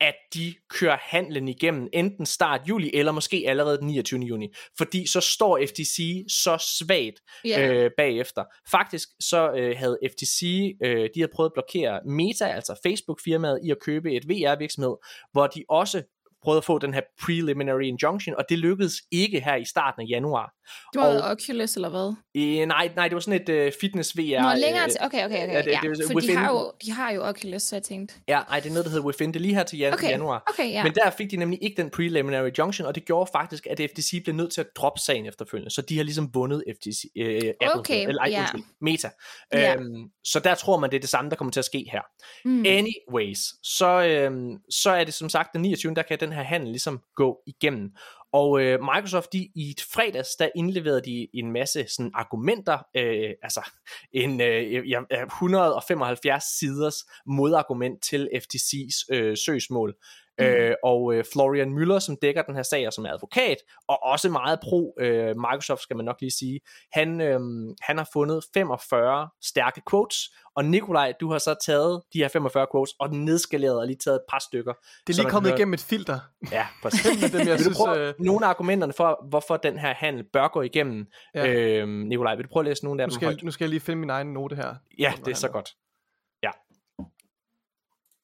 at 0.00 0.14
de 0.34 0.54
kører 0.70 0.96
handlen 1.00 1.48
igennem 1.48 1.88
enten 1.92 2.26
start 2.26 2.60
juli, 2.68 2.90
eller 2.94 3.12
måske 3.12 3.44
allerede 3.46 3.78
den 3.78 3.86
29. 3.86 4.20
juni. 4.20 4.48
Fordi 4.78 5.06
så 5.06 5.20
står 5.20 5.60
FTC 5.66 6.24
så 6.28 6.58
svagt 6.78 7.20
Ja. 7.44 7.68
øh, 7.72 7.90
bagefter. 7.96 8.44
Faktisk 8.70 9.08
så 9.20 9.52
øh, 9.52 9.76
havde 9.78 9.98
FTC, 10.12 10.42
øh, 10.84 11.08
de 11.14 11.20
havde 11.20 11.32
prøvet 11.34 11.50
at 11.50 11.54
blokere 11.54 12.00
Meta, 12.06 12.44
altså 12.44 12.80
Facebook-firmaet, 12.86 13.60
i 13.64 13.70
at 13.70 13.80
købe 13.80 14.12
et 14.12 14.28
VR-virksomhed, 14.28 14.96
hvor 15.32 15.46
de 15.46 15.64
også 15.68 16.02
prøvede 16.46 16.58
at 16.58 16.64
få 16.64 16.78
den 16.78 16.94
her 16.94 17.00
preliminary 17.24 17.82
injunction, 17.82 18.36
og 18.38 18.44
det 18.48 18.58
lykkedes 18.58 18.92
ikke 19.12 19.40
her 19.40 19.56
i 19.56 19.64
starten 19.64 20.02
af 20.02 20.06
januar. 20.08 20.52
Du 20.94 21.00
har 21.00 21.06
og- 21.08 21.30
Oculus, 21.30 21.74
eller 21.76 21.88
hvad? 21.88 22.14
Øh, 22.36 22.66
nej, 22.66 22.90
nej, 22.96 23.08
det 23.08 23.14
var 23.14 23.20
sådan 23.20 23.40
et 23.42 23.48
øh, 23.48 23.72
fitness 23.80 24.16
VR. 24.18 24.42
Nå, 24.42 24.48
længere 24.60 24.84
øh, 24.84 24.90
til... 24.90 25.00
Okay, 25.02 25.24
okay, 25.24 25.44
okay. 25.44 25.52
ja, 25.54 25.62
det- 25.62 25.66
Ja, 25.72 25.80
det 25.82 26.00
er 26.00 26.06
for 26.12 26.20
de 26.20 26.26
within- 26.26 26.36
har, 26.38 26.50
jo, 26.50 26.72
de 26.84 26.92
har 26.92 27.10
jo 27.10 27.22
Oculus, 27.28 27.62
så 27.62 27.76
jeg 27.76 27.82
tænkte... 27.82 28.14
Ja, 28.28 28.40
nej, 28.48 28.60
det 28.60 28.68
er 28.68 28.72
noget, 28.72 28.84
der 28.84 28.90
hedder 28.90 29.06
Within. 29.06 29.32
Det 29.34 29.40
lige 29.40 29.54
her 29.54 29.62
til 29.64 29.78
jan- 29.78 29.92
Okay, 29.94 30.08
januar. 30.10 30.42
okay, 30.50 30.70
ja. 30.72 30.82
Men 30.82 30.94
der 30.94 31.10
fik 31.10 31.30
de 31.30 31.36
nemlig 31.36 31.58
ikke 31.62 31.82
den 31.82 31.90
preliminary 31.90 32.50
junction, 32.58 32.86
og 32.86 32.94
det 32.94 33.04
gjorde 33.04 33.30
faktisk, 33.34 33.66
at 33.70 33.80
FTC 33.90 34.22
blev 34.24 34.34
nødt 34.36 34.52
til 34.52 34.60
at 34.60 34.66
droppe 34.76 35.00
sagen 35.00 35.26
efterfølgende. 35.26 35.70
Så 35.74 35.82
de 35.82 35.96
har 35.96 36.04
ligesom 36.04 36.30
vundet 36.34 36.64
FTC, 36.76 37.04
øh, 37.16 37.34
Apple, 37.36 37.74
Okay, 37.80 38.08
eller 38.08 38.22
ej, 38.22 38.28
ja. 38.30 38.40
undskyld, 38.40 38.62
Meta. 38.80 39.10
Ja. 39.52 39.74
Øhm, 39.74 40.10
så 40.24 40.40
der 40.40 40.54
tror 40.54 40.78
man, 40.78 40.90
det 40.90 40.96
er 40.96 41.00
det 41.00 41.08
samme, 41.08 41.30
der 41.30 41.36
kommer 41.36 41.50
til 41.52 41.60
at 41.60 41.64
ske 41.64 41.86
her. 41.92 42.00
Mm. 42.44 42.64
Anyways, 42.66 43.38
så, 43.62 44.02
øhm, 44.02 44.56
så 44.70 44.90
er 44.90 45.04
det 45.04 45.14
som 45.14 45.28
sagt 45.28 45.48
den 45.52 45.62
29. 45.62 45.94
der 45.94 46.02
kan 46.02 46.20
den 46.20 46.32
her 46.36 46.42
handel 46.42 46.70
ligesom 46.70 47.00
gå 47.14 47.42
igennem. 47.46 47.90
Og 48.32 48.62
øh, 48.62 48.80
Microsoft, 48.80 49.32
de, 49.32 49.48
i 49.54 49.70
et 49.70 49.80
fredags, 49.92 50.36
der 50.38 50.48
indleverede 50.56 51.02
de 51.04 51.28
en 51.34 51.52
masse 51.52 51.86
sådan, 51.88 52.10
argumenter, 52.14 52.78
øh, 52.96 53.30
altså 53.42 53.70
en 54.12 54.40
øh, 54.40 54.90
ja, 54.90 55.00
øh, 55.12 55.26
175 55.26 56.44
siders 56.58 56.96
modargument 57.26 58.02
til 58.02 58.28
FTC's 58.34 59.14
øh, 59.14 59.36
søgsmål. 59.36 59.94
Øh, 60.40 60.74
og 60.84 61.14
øh, 61.14 61.24
Florian 61.32 61.78
Müller, 61.78 61.98
som 62.00 62.16
dækker 62.22 62.42
den 62.42 62.54
her 62.54 62.62
sag, 62.62 62.86
og 62.86 62.92
som 62.92 63.04
er 63.04 63.12
advokat, 63.12 63.56
og 63.88 64.02
også 64.02 64.28
meget 64.30 64.60
pro 64.60 64.94
øh, 65.00 65.36
Microsoft, 65.36 65.82
skal 65.82 65.96
man 65.96 66.04
nok 66.04 66.16
lige 66.20 66.30
sige, 66.30 66.60
han, 66.92 67.20
øh, 67.20 67.40
han 67.80 67.98
har 67.98 68.08
fundet 68.12 68.44
45 68.54 69.28
stærke 69.42 69.82
quotes, 69.90 70.18
og 70.56 70.64
Nikolaj, 70.64 71.12
du 71.20 71.30
har 71.30 71.38
så 71.38 71.54
taget 71.66 72.02
de 72.12 72.18
her 72.18 72.28
45 72.28 72.66
quotes, 72.72 72.94
og 72.98 73.10
nedskaleret 73.14 73.78
og 73.78 73.86
lige 73.86 73.96
taget 74.04 74.14
et 74.16 74.22
par 74.30 74.38
stykker. 74.38 74.72
Det 75.06 75.12
er 75.12 75.16
så 75.16 75.22
lige 75.22 75.30
kommet 75.30 75.50
hører- 75.50 75.58
igennem 75.58 75.74
et 75.74 75.80
filter. 75.80 76.18
Ja, 76.52 76.66
præcis. 76.82 77.22
Med 77.22 77.28
dem, 77.30 77.38
jeg 77.38 77.46
Vil 77.46 77.56
du 77.58 77.62
synes, 77.62 77.76
prøve 77.78 78.08
øh, 78.08 78.14
nogle 78.18 78.46
af 78.46 78.50
argumenterne 78.50 78.92
for, 78.92 79.26
hvorfor 79.28 79.56
den 79.56 79.78
her 79.78 79.94
handel 79.94 80.24
bør 80.32 80.48
gå 80.48 80.62
igennem? 80.62 81.06
Ja. 81.34 81.44
Ja. 81.44 81.52
Øhm, 81.80 81.90
Nikolaj, 81.90 82.34
vil 82.34 82.44
du 82.44 82.48
prøve 82.52 82.62
at 82.62 82.68
læse 82.68 82.84
nogle 82.84 83.02
af 83.02 83.08
nu, 83.08 83.14
skal 83.14 83.28
jeg, 83.28 83.38
nu 83.42 83.50
skal 83.50 83.64
jeg 83.64 83.70
lige 83.70 83.80
finde 83.80 84.00
min 84.00 84.10
egen 84.10 84.32
note 84.32 84.56
her. 84.56 84.74
Ja, 84.98 85.12
det 85.24 85.30
er 85.30 85.34
så 85.36 85.46
han 85.46 85.52
godt. 85.52 85.68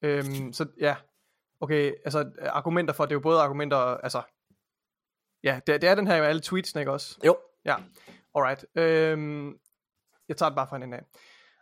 Øhm, 0.04 0.52
så 0.52 0.66
ja, 0.80 0.94
okay, 1.62 1.94
altså 2.04 2.30
argumenter 2.40 2.94
for, 2.94 3.04
det 3.04 3.12
er 3.12 3.16
jo 3.16 3.20
både 3.20 3.40
argumenter, 3.40 3.76
altså, 3.76 4.22
ja, 5.44 5.60
det, 5.66 5.82
det 5.82 5.90
er 5.90 5.94
den 5.94 6.06
her 6.06 6.20
med 6.20 6.28
alle 6.28 6.42
tweetsene, 6.42 6.80
ikke 6.80 6.92
også? 6.92 7.18
Jo. 7.26 7.36
Ja, 7.64 7.76
alright. 8.34 8.64
Øhm, 8.76 9.58
jeg 10.28 10.36
tager 10.36 10.50
det 10.50 10.56
bare 10.56 10.68
fra 10.68 10.76
en 10.76 10.92
af. 10.92 11.02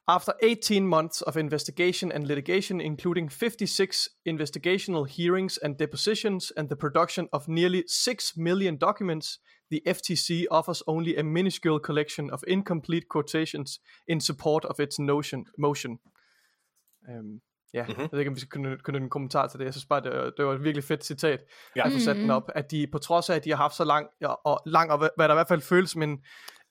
After 0.06 0.32
18 0.42 0.86
months 0.86 1.22
of 1.22 1.36
investigation 1.36 2.12
and 2.12 2.24
litigation, 2.26 2.80
including 2.80 3.32
56 3.32 4.08
investigational 4.24 5.04
hearings 5.04 5.58
and 5.58 5.76
depositions, 5.78 6.52
and 6.56 6.68
the 6.68 6.76
production 6.76 7.28
of 7.32 7.48
nearly 7.48 7.82
6 7.88 8.36
million 8.36 8.78
documents, 8.78 9.40
the 9.70 9.80
FTC 9.86 10.46
offers 10.50 10.82
only 10.86 11.16
a 11.16 11.22
minuscule 11.22 11.78
collection 11.78 12.30
of 12.30 12.42
incomplete 12.48 13.06
quotations 13.08 13.80
in 14.08 14.20
support 14.20 14.64
of 14.64 14.80
its 14.80 14.98
notion, 14.98 15.46
motion. 15.58 15.98
Øhm, 17.08 17.40
ja, 17.74 17.82
mm-hmm. 17.82 18.00
jeg 18.02 18.08
ved 18.12 18.18
ikke, 18.18 18.28
om 18.28 18.34
vi 18.34 18.40
skal 18.40 18.50
kunne, 18.50 18.76
kunne 18.84 18.98
en 18.98 19.10
kommentar 19.10 19.46
til 19.46 19.58
det. 19.58 19.64
Jeg 19.64 19.74
synes 19.74 19.84
bare, 19.86 20.00
det, 20.02 20.10
var- 20.12 20.30
det 20.36 20.44
var 20.46 20.52
et 20.54 20.64
virkelig 20.64 20.84
fedt 20.84 21.04
citat 21.04 21.40
Ja. 21.76 21.86
at 21.86 21.92
få 21.92 21.98
sat 21.98 22.16
den 22.16 22.30
op. 22.30 22.50
At 22.54 22.70
de 22.70 22.86
på 22.92 22.98
trods 22.98 23.30
af, 23.30 23.34
at 23.36 23.44
de 23.44 23.50
har 23.50 23.56
haft 23.56 23.74
så 23.76 23.84
lang, 23.84 24.06
og, 24.24 24.40
og 24.46 24.60
lang 24.66 24.90
og 24.92 24.98
hvad 24.98 25.28
der 25.28 25.34
i 25.34 25.36
hvert 25.36 25.48
fald 25.48 25.60
føles 25.60 25.90
som 25.90 26.02
en, 26.02 26.18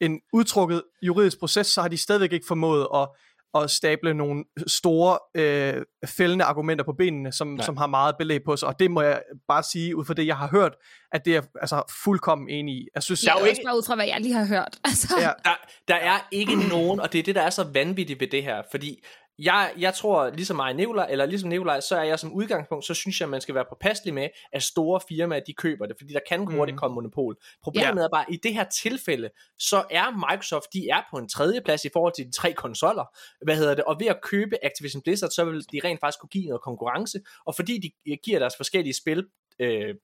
en 0.02 0.20
udtrukket 0.34 0.84
juridisk 1.02 1.40
proces, 1.40 1.68
så 1.68 1.82
har 1.82 1.88
de 1.88 1.98
stadigvæk 1.98 2.34
ikke 2.34 2.46
formået 2.48 2.88
at, 2.96 3.10
at 3.56 3.72
stable 3.72 4.14
nogle 4.14 4.44
store 4.68 5.20
øh, 5.36 5.84
fældende 6.18 6.46
argumenter 6.46 6.86
på 6.86 6.94
benene, 6.94 7.32
som, 7.32 7.60
som 7.62 7.78
har 7.78 7.88
meget 7.88 8.16
belæg 8.18 8.40
på 8.46 8.56
sig. 8.58 8.68
Og 8.68 8.80
det 8.80 8.92
må 8.92 9.02
jeg 9.02 9.22
bare 9.48 9.64
sige, 9.64 9.96
ud 9.96 10.06
fra 10.06 10.14
det, 10.14 10.28
jeg 10.28 10.38
har 10.38 10.48
hørt, 10.48 10.76
at 11.12 11.26
det 11.26 11.36
er 11.36 11.42
altså 11.62 11.84
fuldkommen 12.04 12.50
enig 12.50 12.76
i. 12.76 12.88
Jeg 12.96 13.04
synes, 13.04 13.24
Jeg 13.24 13.30
er 13.30 13.34
jo 13.34 13.40
også 13.40 13.50
ikke- 13.50 13.62
bare 13.66 13.78
ud 13.78 13.84
fra, 13.88 13.96
hvad 13.96 14.06
jeg 14.08 14.22
lige 14.22 14.34
har 14.34 14.46
hørt. 14.46 14.78
Altså, 14.84 15.16
ja, 15.20 15.32
Der, 15.46 15.56
der 15.88 15.96
er 15.96 16.28
ikke 16.32 16.56
nogen, 16.70 17.00
og 17.00 17.14
det 17.14 17.20
er 17.20 17.24
det, 17.24 17.36
der 17.36 17.42
er 17.42 17.50
så 17.50 17.64
vanvittigt 17.74 18.20
ved 18.20 18.28
det 18.28 18.44
her, 18.44 18.62
fordi 18.72 19.04
jeg, 19.42 19.74
jeg 19.80 19.94
tror, 19.94 20.30
ligesom 20.30 20.56
mig 20.56 20.74
Nikolaj, 20.74 21.08
eller 21.12 21.26
ligesom 21.26 21.50
Nikolaj, 21.50 21.80
så 21.80 21.96
er 21.96 22.04
jeg 22.04 22.20
som 22.20 22.34
udgangspunkt, 22.34 22.86
så 22.86 22.94
synes 22.94 23.20
jeg, 23.20 23.26
at 23.26 23.30
man 23.30 23.42
skal 23.42 23.56
være 23.56 23.66
påpasselig 23.70 24.14
med, 24.14 24.28
at 24.54 24.64
store 24.64 25.00
firmaer, 25.08 25.40
de 25.48 25.54
køber 25.54 25.86
det, 25.86 25.96
fordi 26.00 26.14
der 26.14 26.20
kan 26.30 26.40
hurtigt 26.46 26.74
Mhm. 26.76 26.78
komme 26.80 26.96
monopol. 26.96 27.36
Problemet 27.64 28.04
er 28.04 28.10
bare, 28.14 28.26
at 28.28 28.34
i 28.34 28.40
det 28.44 28.54
her 28.54 28.64
tilfælde, 28.64 29.30
så 29.60 29.84
er 29.92 30.32
Microsoft, 30.32 30.66
de 30.74 30.90
er 30.90 31.02
på 31.12 31.18
en 31.18 31.30
tredje 31.30 31.62
plads 31.62 31.86
i 31.86 31.90
forhold 31.94 32.14
til 32.16 32.26
de 32.26 32.32
tre 32.32 32.54
konsoller, 32.54 33.06
hvad 33.46 33.56
hedder 33.56 33.76
det, 33.76 33.84
og 33.84 34.00
ved 34.00 34.08
at 34.08 34.22
købe 34.22 34.66
Activision 34.66 35.02
Blizzard, 35.02 35.30
så 35.30 35.46
vil 35.46 35.66
de 35.72 35.80
rent 35.84 36.00
faktisk 36.00 36.20
kunne 36.20 36.30
give 36.30 36.46
noget 36.46 36.62
konkurrence, 36.62 37.20
og 37.46 37.56
fordi 37.56 37.92
de 38.06 38.18
giver 38.24 38.40
deres 38.40 38.54
forskellige 38.58 38.94
spil, 38.94 39.26
øh, 39.60 39.96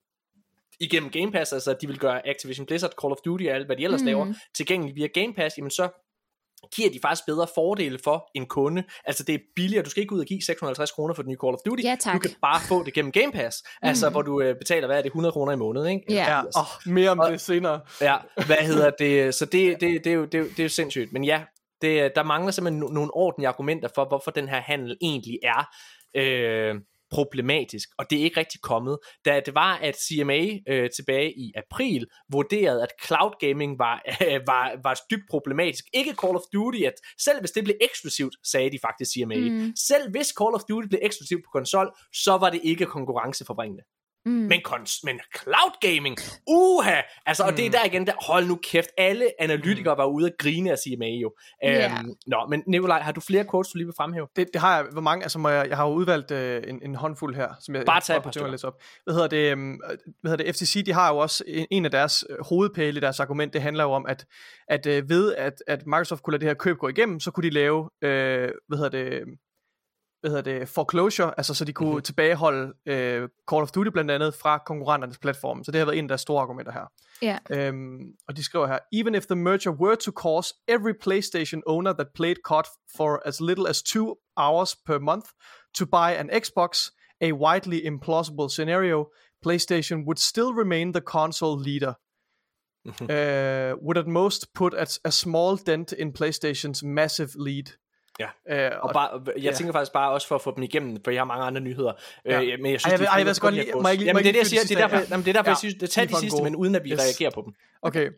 igennem 0.79 1.09
Game 1.09 1.31
Pass, 1.31 1.53
altså 1.53 1.71
at 1.71 1.81
de 1.81 1.87
vil 1.87 1.99
gøre 1.99 2.27
Activision 2.27 2.65
Blizzard, 2.65 2.91
Call 3.01 3.11
of 3.11 3.17
Duty 3.25 3.43
og 3.45 3.51
alt, 3.55 3.65
hvad 3.65 3.75
de 3.75 3.83
ellers 3.83 4.01
mm. 4.01 4.05
laver, 4.07 4.33
tilgængeligt 4.55 4.95
via 4.95 5.07
Game 5.07 5.33
Pass, 5.33 5.57
jamen 5.57 5.71
så 5.71 5.89
giver 6.75 6.89
de 6.89 6.99
faktisk 7.01 7.25
bedre 7.25 7.47
fordele 7.55 7.99
for 8.03 8.29
en 8.35 8.45
kunde. 8.45 8.83
Altså 9.05 9.23
det 9.23 9.35
er 9.35 9.39
billigere, 9.55 9.83
du 9.83 9.89
skal 9.89 10.01
ikke 10.01 10.13
ud 10.13 10.19
og 10.19 10.25
give 10.25 10.41
650 10.41 10.91
kroner 10.91 11.13
for 11.13 11.21
den 11.21 11.29
nye 11.29 11.37
Call 11.43 11.53
of 11.53 11.59
Duty. 11.65 11.83
Ja, 11.83 11.95
tak. 11.99 12.13
Du 12.13 12.19
kan 12.19 12.31
bare 12.41 12.61
få 12.67 12.83
det 12.83 12.93
gennem 12.93 13.11
Game 13.11 13.31
Pass, 13.31 13.63
altså 13.81 14.09
hvor 14.09 14.21
du 14.21 14.41
øh, 14.41 14.55
betaler, 14.57 14.87
hvad 14.87 14.97
er 14.97 15.01
det, 15.01 15.09
100 15.09 15.31
kroner 15.31 15.51
i 15.51 15.55
måneden, 15.55 15.89
ikke? 15.89 16.13
Ja. 16.13 16.35
ja 16.35 16.41
oh, 16.41 16.93
mere 16.93 17.09
om 17.09 17.21
det 17.29 17.41
senere. 17.41 17.79
Ja, 18.01 18.15
hvad 18.45 18.57
hedder 18.57 18.89
det? 18.89 19.35
Så 19.35 19.45
det, 19.45 19.81
det, 19.81 20.03
det, 20.03 20.07
er, 20.07 20.13
jo, 20.13 20.25
det, 20.25 20.33
er, 20.35 20.39
jo, 20.39 20.45
det 20.45 20.59
er 20.59 20.63
jo 20.63 20.69
sindssygt. 20.69 21.13
Men 21.13 21.23
ja, 21.23 21.41
det, 21.81 22.11
der 22.15 22.23
mangler 22.23 22.51
simpelthen 22.51 22.83
no- 22.83 22.93
nogle 22.93 23.13
ordentlige 23.13 23.47
argumenter 23.47 23.89
for, 23.95 24.05
hvorfor 24.05 24.31
den 24.31 24.49
her 24.49 24.61
handel 24.61 24.97
egentlig 25.01 25.39
er 25.43 25.69
øh, 26.15 26.75
problematisk. 27.11 27.89
Og 27.97 28.05
det 28.09 28.19
er 28.19 28.23
ikke 28.23 28.39
rigtig 28.39 28.61
kommet. 28.61 28.97
Da 29.25 29.39
det 29.45 29.55
var, 29.55 29.73
at 29.77 29.95
CMA 29.95 30.41
øh, 30.67 30.89
tilbage 30.89 31.33
i 31.39 31.51
april 31.55 32.05
vurderede, 32.31 32.83
at 32.83 32.89
cloud 33.05 33.33
gaming 33.39 33.79
var, 33.79 34.01
øh, 34.21 34.41
var, 34.51 34.79
var 34.83 34.99
dybt 35.11 35.27
problematisk. 35.29 35.85
Ikke 35.93 36.13
Call 36.21 36.35
of 36.35 36.41
Duty, 36.53 36.81
at 36.81 36.93
selv 37.19 37.39
hvis 37.39 37.51
det 37.51 37.63
blev 37.63 37.75
eksklusivt, 37.81 38.35
sagde 38.51 38.71
de 38.71 38.79
faktisk 38.81 39.11
CMA. 39.11 39.35
Mm. 39.35 39.73
Selv 39.87 40.11
hvis 40.11 40.27
Call 40.39 40.53
of 40.53 40.63
Duty 40.69 40.87
blev 40.87 40.99
eksklusivt 41.01 41.43
på 41.45 41.49
konsol, 41.53 41.87
så 42.13 42.37
var 42.37 42.49
det 42.49 42.61
ikke 42.63 42.85
konkurrenceforbringende. 42.85 43.83
Mm. 44.25 44.31
Men, 44.31 44.61
kons- 44.67 44.99
men 45.03 45.19
cloud 45.37 45.71
gaming, 45.81 46.17
uha! 46.47 47.01
Altså, 47.25 47.43
og 47.43 47.57
det 47.57 47.65
er 47.65 47.69
der 47.71 47.85
igen, 47.85 48.07
der, 48.07 48.13
hold 48.27 48.45
nu 48.47 48.59
kæft, 48.63 48.89
alle 48.97 49.25
analytikere 49.39 49.97
var 49.97 50.05
ude 50.05 50.25
at 50.27 50.33
grine 50.39 50.71
af 50.71 50.77
CMA 50.77 51.07
jo. 51.07 51.33
Ja. 51.63 51.85
Øhm, 51.99 52.09
Nå, 52.27 52.45
men 52.49 52.63
Nikolaj, 52.67 53.01
har 53.01 53.11
du 53.11 53.21
flere 53.21 53.45
quotes, 53.51 53.71
du 53.71 53.77
lige 53.77 53.85
vil 53.85 53.93
fremhæve? 53.97 54.27
Det, 54.35 54.47
det 54.53 54.61
har 54.61 54.75
jeg. 54.77 54.85
Hvor 54.91 55.01
mange? 55.01 55.23
Altså, 55.23 55.39
må 55.39 55.49
jeg, 55.49 55.69
jeg 55.69 55.77
har 55.77 55.87
jo 55.87 55.93
udvalgt 55.93 56.31
øh, 56.31 56.63
en, 56.67 56.79
en 56.83 56.95
håndfuld 56.95 57.35
her, 57.35 57.49
som 57.61 57.75
jeg 57.75 57.85
Bare 57.85 57.95
jeg 57.95 58.03
tag 58.03 58.13
et 58.13 58.23
godt 58.23 58.23
par 58.23 58.31
kunne 58.31 58.33
tænke 58.33 58.51
mig 58.51 58.59
stykker. 58.59 58.69
at 58.69 58.77
læse 58.77 58.97
op. 58.97 59.03
Hvad 59.03 59.13
hedder 59.13 59.27
det? 59.27 59.51
øhm, 59.51 59.79
hvad 60.21 60.31
hedder 60.31 60.43
det? 60.43 60.55
FTC, 60.55 60.85
de 60.85 60.93
har 60.93 61.11
jo 61.13 61.17
også 61.17 61.43
en, 61.47 61.67
en 61.71 61.85
af 61.85 61.91
deres 61.91 62.25
øh, 62.29 62.37
hovedpæle 62.49 62.97
i 62.97 63.01
deres 63.01 63.19
argument, 63.19 63.53
det 63.53 63.61
handler 63.61 63.83
jo 63.83 63.91
om, 63.91 64.05
at, 64.05 64.25
at 64.67 64.85
øh, 64.85 65.09
ved 65.09 65.35
at, 65.35 65.53
at 65.67 65.85
Microsoft 65.87 66.23
kunne 66.23 66.31
lade 66.31 66.39
det 66.41 66.49
her 66.49 66.53
køb 66.53 66.77
gå 66.77 66.87
igennem, 66.87 67.19
så 67.19 67.31
kunne 67.31 67.43
de 67.43 67.53
lave, 67.53 67.89
øh, 68.01 68.49
hvad 68.67 68.77
hedder 68.77 68.89
det, 68.89 69.21
hvad 70.29 70.35
hedder 70.43 70.59
det, 70.59 70.69
foreclosure, 70.69 71.33
altså 71.37 71.53
så 71.53 71.65
de 71.65 71.73
kunne 71.73 71.87
Mhm. 71.87 71.93
mm-hmm. 71.93 72.03
tilbageholde 72.03 72.73
øh, 72.85 73.29
Call 73.51 73.61
of 73.61 73.71
Duty 73.71 73.89
blandt 73.89 74.11
andet 74.11 74.33
fra 74.33 74.57
konkurrenternes 74.65 75.17
platform. 75.17 75.63
Så 75.63 75.71
det 75.71 75.79
har 75.79 75.85
været 75.85 75.97
en 75.97 76.03
af 76.05 76.07
deres 76.07 76.21
store 76.21 76.41
argumenter 76.41 76.71
her. 76.71 76.85
Ja. 77.21 77.37
Øhm, 77.49 77.99
og 78.27 78.37
de 78.37 78.43
skriver 78.43 78.67
her, 78.67 78.79
even 78.93 79.15
if 79.15 79.25
the 79.25 79.35
merger 79.35 79.71
were 79.71 79.95
to 79.95 80.11
cause 80.11 80.53
every 80.67 80.93
PlayStation 81.07 81.61
owner 81.65 81.93
that 81.93 82.07
played 82.15 82.35
COD 82.43 82.63
for 82.97 83.21
as 83.25 83.41
little 83.41 83.69
as 83.69 83.83
two 83.83 84.15
hours 84.37 84.75
per 84.85 84.99
month 84.99 85.25
to 85.77 85.85
buy 85.85 86.11
an 86.17 86.29
Xbox, 86.29 86.89
a 87.21 87.31
widely 87.31 87.79
implausible 87.91 88.49
scenario, 88.49 89.05
PlayStation 89.47 89.97
would 90.05 90.19
still 90.19 90.51
remain 90.53 90.93
the 90.93 91.01
console 91.01 91.57
leader. 91.59 91.93
uh, 92.87 93.73
would 93.81 93.97
at 93.97 94.07
most 94.07 94.53
put 94.53 94.73
a, 94.73 94.85
a 95.05 95.11
small 95.11 95.57
dent 95.57 95.91
in 95.93 96.11
PlayStation's 96.13 96.83
massive 96.83 97.29
lead. 97.35 97.67
Ja. 98.19 98.71
Uh, 98.75 98.79
Og 98.83 98.93
bare, 98.93 99.21
jeg 99.27 99.43
ja. 99.43 99.51
tænker 99.53 99.73
faktisk 99.73 99.91
bare 99.93 100.11
også 100.11 100.27
for 100.27 100.35
at 100.35 100.41
få 100.41 100.53
dem 100.55 100.63
igennem, 100.63 100.97
for 101.03 101.11
jeg 101.11 101.19
har 101.19 101.25
mange 101.25 101.45
andre 101.45 101.61
nyheder. 101.61 101.93
Ja. 102.25 102.41
Øh, 102.41 102.59
men 102.61 102.71
jeg 102.71 102.81
synes, 102.81 102.83
Ej, 102.85 102.91
jeg 102.91 102.99
det 102.99 103.05
er 103.05 103.09
ej, 103.11 103.17
jeg 103.17 103.25
vil 103.25 103.35
godt 103.39 103.53
lige- 103.53 103.71
må 103.73 103.87
jeg 103.87 103.97
lige- 103.97 104.05
Jamen, 104.07 104.23
det 104.23 104.29
er 104.29 104.33
jeg 104.33 104.33
det, 104.33 104.39
jeg 104.39 104.45
siger. 104.47 104.61
Det 104.63 104.71
er 104.71 104.77
derfor, 104.77 104.97
sidste- 104.97 105.13
jamen, 105.13 105.25
det 105.25 105.29
er 105.29 105.33
derfor 105.33 105.49
Ja. 105.49 105.51
jeg 105.51 105.57
synes, 105.57 105.75
det 105.75 105.89
tager 105.89 106.07
de 106.07 106.19
sidste, 106.19 106.43
men 106.43 106.55
uden 106.55 106.75
at 106.75 106.83
vi 106.83 106.91
Yes. 106.91 106.99
reagerer 106.99 107.31
på 107.31 107.41
dem. 107.45 107.53
Okay. 107.81 108.09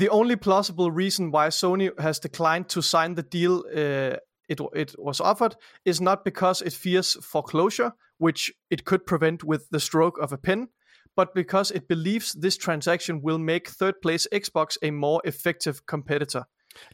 The 0.00 0.12
only 0.12 0.34
plausible 0.34 0.84
reason 1.02 1.34
why 1.36 1.48
Sony 1.50 1.88
has 1.98 2.20
declined 2.20 2.64
to 2.64 2.80
sign 2.82 3.16
the 3.16 3.24
deal 3.32 3.52
uh, 3.52 4.16
it, 4.48 4.60
it 4.76 4.94
was 5.06 5.20
offered 5.20 5.52
is 5.86 6.00
not 6.00 6.18
because 6.24 6.66
it 6.66 6.74
fears 6.82 7.16
foreclosure, 7.32 7.90
which 8.24 8.50
it 8.70 8.80
could 8.84 9.00
prevent 9.06 9.40
with 9.44 9.62
the 9.72 9.80
stroke 9.80 10.18
of 10.22 10.32
a 10.32 10.36
pen, 10.36 10.66
but 11.16 11.28
because 11.34 11.74
it 11.76 11.82
believes 11.88 12.32
this 12.42 12.56
transaction 12.56 13.20
will 13.24 13.38
make 13.38 13.62
third 13.80 13.94
place 14.02 14.28
Xbox 14.34 14.76
a 14.82 14.90
more 14.90 15.20
effective 15.24 15.74
competitor. 15.86 16.42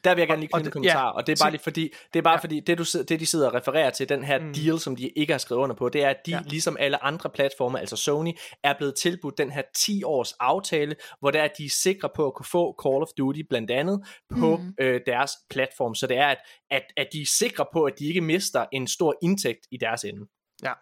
Der 0.04 0.14
vil 0.14 0.20
jeg 0.20 0.28
gerne 0.28 0.40
lige 0.40 0.50
knytte 0.52 0.66
en 0.68 0.72
kommentar, 0.72 1.04
ja. 1.04 1.10
og 1.10 1.26
det 1.26 1.40
er 1.40 1.44
bare 1.44 1.50
lige 1.50 1.62
fordi, 1.62 1.92
det 2.12 2.18
er 2.18 2.22
bare 2.22 2.34
Ja. 2.34 2.40
fordi, 2.40 2.60
det, 2.60 2.78
du, 2.78 2.84
det 3.08 3.20
de 3.20 3.26
sidder 3.26 3.48
og 3.48 3.54
refererer 3.54 3.90
til, 3.90 4.08
den 4.08 4.24
her 4.24 4.38
Mm. 4.38 4.54
deal, 4.54 4.80
som 4.80 4.96
de 4.96 5.08
ikke 5.08 5.32
har 5.32 5.38
skrevet 5.38 5.62
under 5.62 5.76
på, 5.76 5.88
det 5.88 6.04
er, 6.04 6.08
at 6.08 6.16
de, 6.26 6.30
Ja. 6.30 6.40
ligesom 6.46 6.76
alle 6.80 7.04
andre 7.04 7.30
platforme, 7.30 7.80
altså 7.80 7.96
Sony, 7.96 8.32
er 8.62 8.74
blevet 8.78 8.94
tilbudt 8.94 9.38
den 9.38 9.50
her 9.50 9.62
10 9.76 10.02
års 10.04 10.32
aftale, 10.40 10.96
hvor 11.20 11.30
det 11.30 11.38
er, 11.40 11.44
at 11.44 11.52
de 11.58 11.64
er 11.64 11.70
sikre 11.70 12.08
på 12.16 12.26
at 12.26 12.34
kunne 12.34 12.46
få 12.46 12.76
Call 12.86 13.02
of 13.02 13.08
Duty 13.18 13.40
blandt 13.48 13.70
andet 13.70 14.04
på 14.38 14.56
Mm. 14.56 14.74
øh, 14.80 15.00
deres 15.06 15.32
platform. 15.50 15.94
Så 15.94 16.06
det 16.06 16.16
er, 16.16 16.26
at, 16.28 16.38
at, 16.70 16.82
at 16.96 17.08
de 17.12 17.20
er 17.22 17.26
sikre 17.26 17.66
på, 17.72 17.84
at 17.84 17.92
de 17.98 18.06
ikke 18.06 18.20
mister 18.20 18.66
en 18.72 18.86
stor 18.86 19.14
indtægt 19.22 19.66
i 19.70 19.76
deres 19.76 20.04
ende. 20.04 20.26
Ja. 20.64 20.72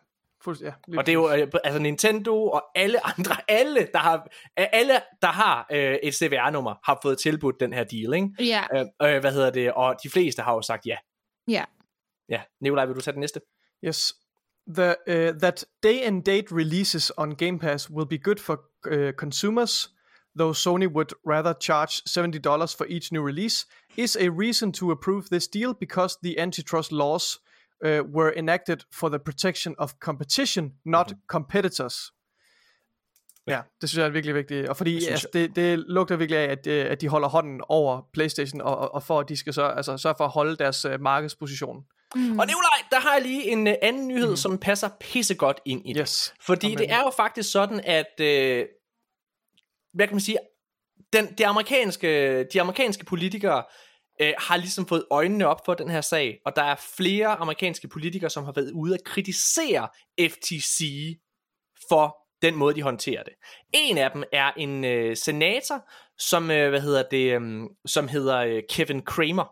Fuldst- 0.45 0.65
ja 0.65 0.73
Og 0.99 1.07
det 1.07 1.09
er 1.09 1.15
jo 1.15 1.31
øh, 1.33 1.49
altså 1.65 1.79
Nintendo 1.81 2.45
og 2.51 2.65
alle 2.75 3.07
andre, 3.07 3.37
alle 3.49 3.89
der 3.93 3.99
har, 3.99 4.29
alle, 4.57 4.93
der 5.23 5.29
har 5.29 5.67
øh, 5.73 5.95
et 6.03 6.15
CVR-nummer, 6.15 6.75
har 6.85 6.99
fået 7.03 7.19
tilbudt 7.19 7.61
den 7.61 7.73
her 7.73 7.85
deal, 7.85 8.15
ikke? 8.15 8.29
Ja, 8.39 8.65
Øh, 8.75 9.15
øh, 9.15 9.21
hvad 9.21 9.33
hedder 9.33 9.51
det? 9.51 9.73
Og 9.73 9.97
de 10.03 10.11
fleste 10.11 10.43
har 10.43 10.55
jo 10.55 10.63
sagt 10.63 10.87
ja. 10.87 10.97
ja. 11.49 11.65
Ja, 12.29 12.43
Nikolaj, 12.61 12.87
vil 12.87 12.95
du 12.97 13.01
tage 13.01 13.13
den 13.13 13.21
næste? 13.21 13.41
Yes. 13.85 14.15
The, 14.75 14.95
uh, 15.09 15.39
that 15.41 15.65
day 15.83 16.07
and 16.07 16.23
date 16.25 16.55
releases 16.55 17.13
on 17.17 17.35
Game 17.35 17.59
Pass 17.59 17.91
will 17.91 18.07
be 18.07 18.19
good 18.19 18.37
for 18.39 18.61
uh, 18.91 19.13
consumers, 19.19 19.89
though 20.39 20.53
Sony 20.53 20.87
would 20.87 21.13
rather 21.27 21.55
charge 21.61 22.03
$70 22.05 22.77
for 22.77 22.85
each 22.89 23.13
new 23.13 23.23
release, 23.27 23.67
is 23.97 24.17
a 24.17 24.29
reason 24.31 24.73
to 24.73 24.91
approve 24.91 25.23
this 25.31 25.49
deal 25.49 25.73
because 25.75 26.19
the 26.23 26.39
antitrust 26.39 26.93
laws 26.93 27.39
uh, 27.87 27.91
were 27.91 28.39
enacted 28.39 28.77
for 28.95 29.09
the 29.09 29.19
protection 29.19 29.75
of 29.79 29.93
competition, 30.01 30.73
not 30.87 31.13
competitors. 31.29 31.95
Ja, 33.47 33.61
det 33.81 33.89
synes 33.89 33.99
jeg 34.01 34.07
er 34.07 34.11
virkelig 34.11 34.35
vigtigt. 34.35 34.69
Og 34.69 34.77
fordi 34.77 35.01
synes 35.01 35.11
altså, 35.11 35.29
det, 35.33 35.57
det 35.57 35.79
lugter 35.79 36.17
virkelig 36.17 36.39
af, 36.39 36.45
at, 36.51 36.67
øh, 36.67 36.91
at 36.91 37.01
de 37.01 37.09
holder 37.09 37.29
hånden 37.29 37.61
over 37.69 38.03
PlayStation, 38.13 38.61
og, 38.61 38.95
og- 38.95 39.03
for 39.03 39.21
at 39.21 39.29
de 39.29 39.37
skal 39.37 39.55
så, 39.55 39.63
altså, 39.63 39.97
sørge 39.97 40.15
for 40.19 40.25
at 40.25 40.31
holde 40.31 40.57
deres 40.57 40.85
uh, 40.85 41.01
markedsposition. 41.01 41.77
Mm. 42.15 42.39
Og 42.39 42.47
Nikolaj, 42.47 42.79
der 42.91 43.01
har 43.01 43.13
jeg 43.13 43.23
lige 43.23 43.53
en 43.53 43.67
uh, 43.67 43.73
anden 43.83 44.09
nyhed, 44.09 44.31
mm. 44.31 44.37
som 44.37 44.59
passer 44.59 44.89
pissegodt 45.01 45.61
ind 45.65 45.89
i 45.89 45.93
det. 45.93 46.01
Yes. 46.01 46.35
Fordi 46.41 46.69
med 46.69 46.77
det 46.77 46.91
er 46.93 46.99
jo 46.99 47.11
faktisk 47.17 47.53
sådan, 47.53 47.81
at, 47.85 48.21
øh, 48.21 48.67
hvad 49.95 50.07
kan 50.07 50.15
man 50.15 50.21
sige, 50.21 50.39
den, 51.13 51.27
de, 51.39 51.47
amerikanske, 51.47 52.45
de 52.45 52.61
amerikanske 52.61 53.05
politikere 53.05 53.65
øh, 54.21 54.33
har 54.39 54.57
ligesom 54.57 54.87
fået 54.87 55.05
øjnene 55.11 55.47
op 55.47 55.65
for 55.65 55.75
den 55.75 55.91
her 55.91 56.01
sag, 56.01 56.41
og 56.47 56.57
der 56.57 56.63
er 56.63 56.77
flere 56.97 57.29
amerikanske 57.29 57.89
politikere, 57.89 58.31
som 58.31 58.45
har 58.45 58.53
været 58.53 58.71
ude 58.71 58.95
at 58.95 59.05
kritisere 59.05 59.89
FTC 60.21 60.85
for 61.89 62.17
den 62.43 62.57
måde, 62.57 62.75
de 62.75 62.83
håndterer 62.83 63.23
det. 63.23 63.33
En 63.75 63.99
af 63.99 64.11
dem 64.11 64.25
er 64.33 64.53
en 64.57 64.85
øh, 64.85 65.17
senator, 65.17 65.89
som, 66.19 66.51
øh, 66.51 66.69
hvad 66.69 66.81
hedder 66.81 67.03
det, 67.11 67.41
øh, 67.41 67.63
som 67.87 68.09
hedder 68.09 68.39
øh, 68.39 68.63
Kevin 68.71 69.03
Kramer. 69.03 69.45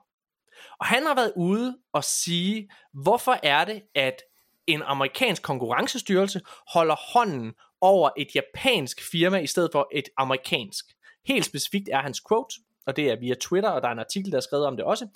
Og 0.80 0.86
han 0.86 1.06
har 1.06 1.14
været 1.14 1.32
ude 1.36 1.78
og 1.93 2.05
sige, 2.05 2.70
hvorfor 2.93 3.38
er 3.43 3.64
det, 3.64 3.82
at 3.94 4.22
en 4.66 4.82
amerikansk 4.82 5.43
konkurrencestyrelse 5.43 6.40
holder 6.72 7.12
hånden 7.12 7.52
over 7.80 8.10
et 8.16 8.28
japansk 8.34 9.10
firma 9.10 9.38
i 9.38 9.47
stedet 9.47 9.68
for 9.72 9.88
et 9.93 10.09
amerikansk. 10.16 10.84
Helt 11.26 11.44
specifikt 11.44 11.88
er 11.93 12.01
hans 12.01 12.20
quote, 12.28 12.56
og 12.86 12.96
det 12.96 13.10
er 13.10 13.16
via 13.16 13.34
Twitter, 13.34 13.70
og 13.70 13.82
der 13.82 13.88
er 13.88 13.92
en 13.92 13.98
artikel, 13.98 14.32
der 14.32 14.36
er 14.36 14.42
skrevet 14.42 14.66
om 14.66 14.76
det 14.76 14.84
også. 14.84 15.06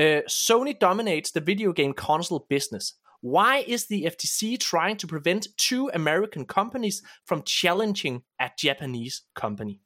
Uh, 0.00 0.20
Sony 0.28 0.72
dominates 0.80 1.32
the 1.32 1.46
video 1.46 1.72
game 1.76 1.94
console 1.94 2.40
business. 2.50 2.94
Why 3.22 3.64
is 3.66 3.86
the 3.86 4.06
FTC 4.06 4.58
trying 4.58 4.98
to 5.00 5.06
prevent 5.08 5.46
two 5.58 5.90
American 5.94 6.46
companies 6.46 7.02
from 7.28 7.42
challenging 7.46 8.22
a 8.40 8.48
Japanese 8.64 9.14
company? 9.34 9.80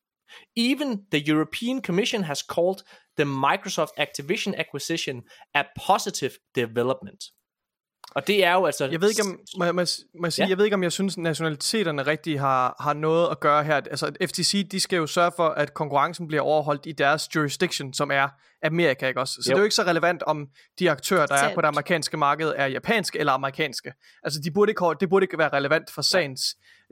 Even 0.55 1.07
the 1.11 1.21
European 1.21 1.83
Commission 1.83 2.23
has 2.23 2.43
called 2.43 2.83
the 3.17 3.25
Microsoft 3.25 3.95
Activision 3.99 4.55
acquisition 4.59 5.23
a 5.55 5.65
positive 5.77 6.39
development. 6.55 7.33
Og 8.15 8.27
det 8.27 8.45
er 8.45 8.53
jo 8.53 8.67
altså... 8.67 8.85
Jeg 8.87 9.01
ved 9.01 9.09
ikke 9.09 9.23
om, 9.23 9.41
må 9.59 9.65
jeg, 9.65 9.75
må 9.75 9.81
jeg, 9.81 9.89
må 10.21 10.27
jeg 10.27 10.33
sige, 10.33 10.43
Ja. 10.43 10.47
ja. 10.47 10.51
jeg 10.51 10.59
ved 10.59 10.65
ikke 10.65 10.75
om 10.75 10.83
jeg 10.83 10.93
synes 10.93 11.19
nationaliteterne 11.19 12.03
rigtig 12.03 12.41
har, 12.41 12.77
har 12.81 12.93
noget 12.93 13.29
at 13.31 13.41
gøre 13.41 13.65
her. 13.65 13.75
Altså 13.77 14.13
FTC, 14.27 14.69
de 14.69 14.81
skal 14.81 14.97
jo 14.97 15.07
sørge 15.07 15.33
for, 15.37 15.49
at 15.49 15.75
konkurrencen 15.75 16.27
bliver 16.29 16.43
overholdt 16.43 16.87
i 16.87 16.93
deres 16.93 17.29
jurisdiction, 17.35 17.95
som 17.95 18.11
er 18.11 18.29
Amerika, 18.63 19.09
ikke 19.09 19.21
også? 19.21 19.35
Så 19.35 19.41
Jo. 19.47 19.51
det 19.51 19.55
er 19.55 19.61
jo 19.61 19.65
ikke 19.65 19.75
så 19.75 19.83
relevant, 19.83 20.23
om 20.23 20.49
de 20.79 20.91
aktører, 20.91 21.27
der 21.27 21.35
er 21.35 21.55
på 21.55 21.61
det 21.61 21.69
amerikanske 21.69 22.17
marked, 22.17 22.53
er 22.57 22.67
japanske 22.67 23.19
eller 23.19 23.33
amerikanske. 23.33 23.93
Altså 24.23 24.41
de 24.45 24.51
burde 24.51 24.71
ikke, 24.71 24.85
det 25.01 25.09
burde 25.09 25.25
ikke 25.25 25.39
være 25.39 25.49
relevant 25.53 25.91
for 25.91 26.03
sagens. 26.03 26.41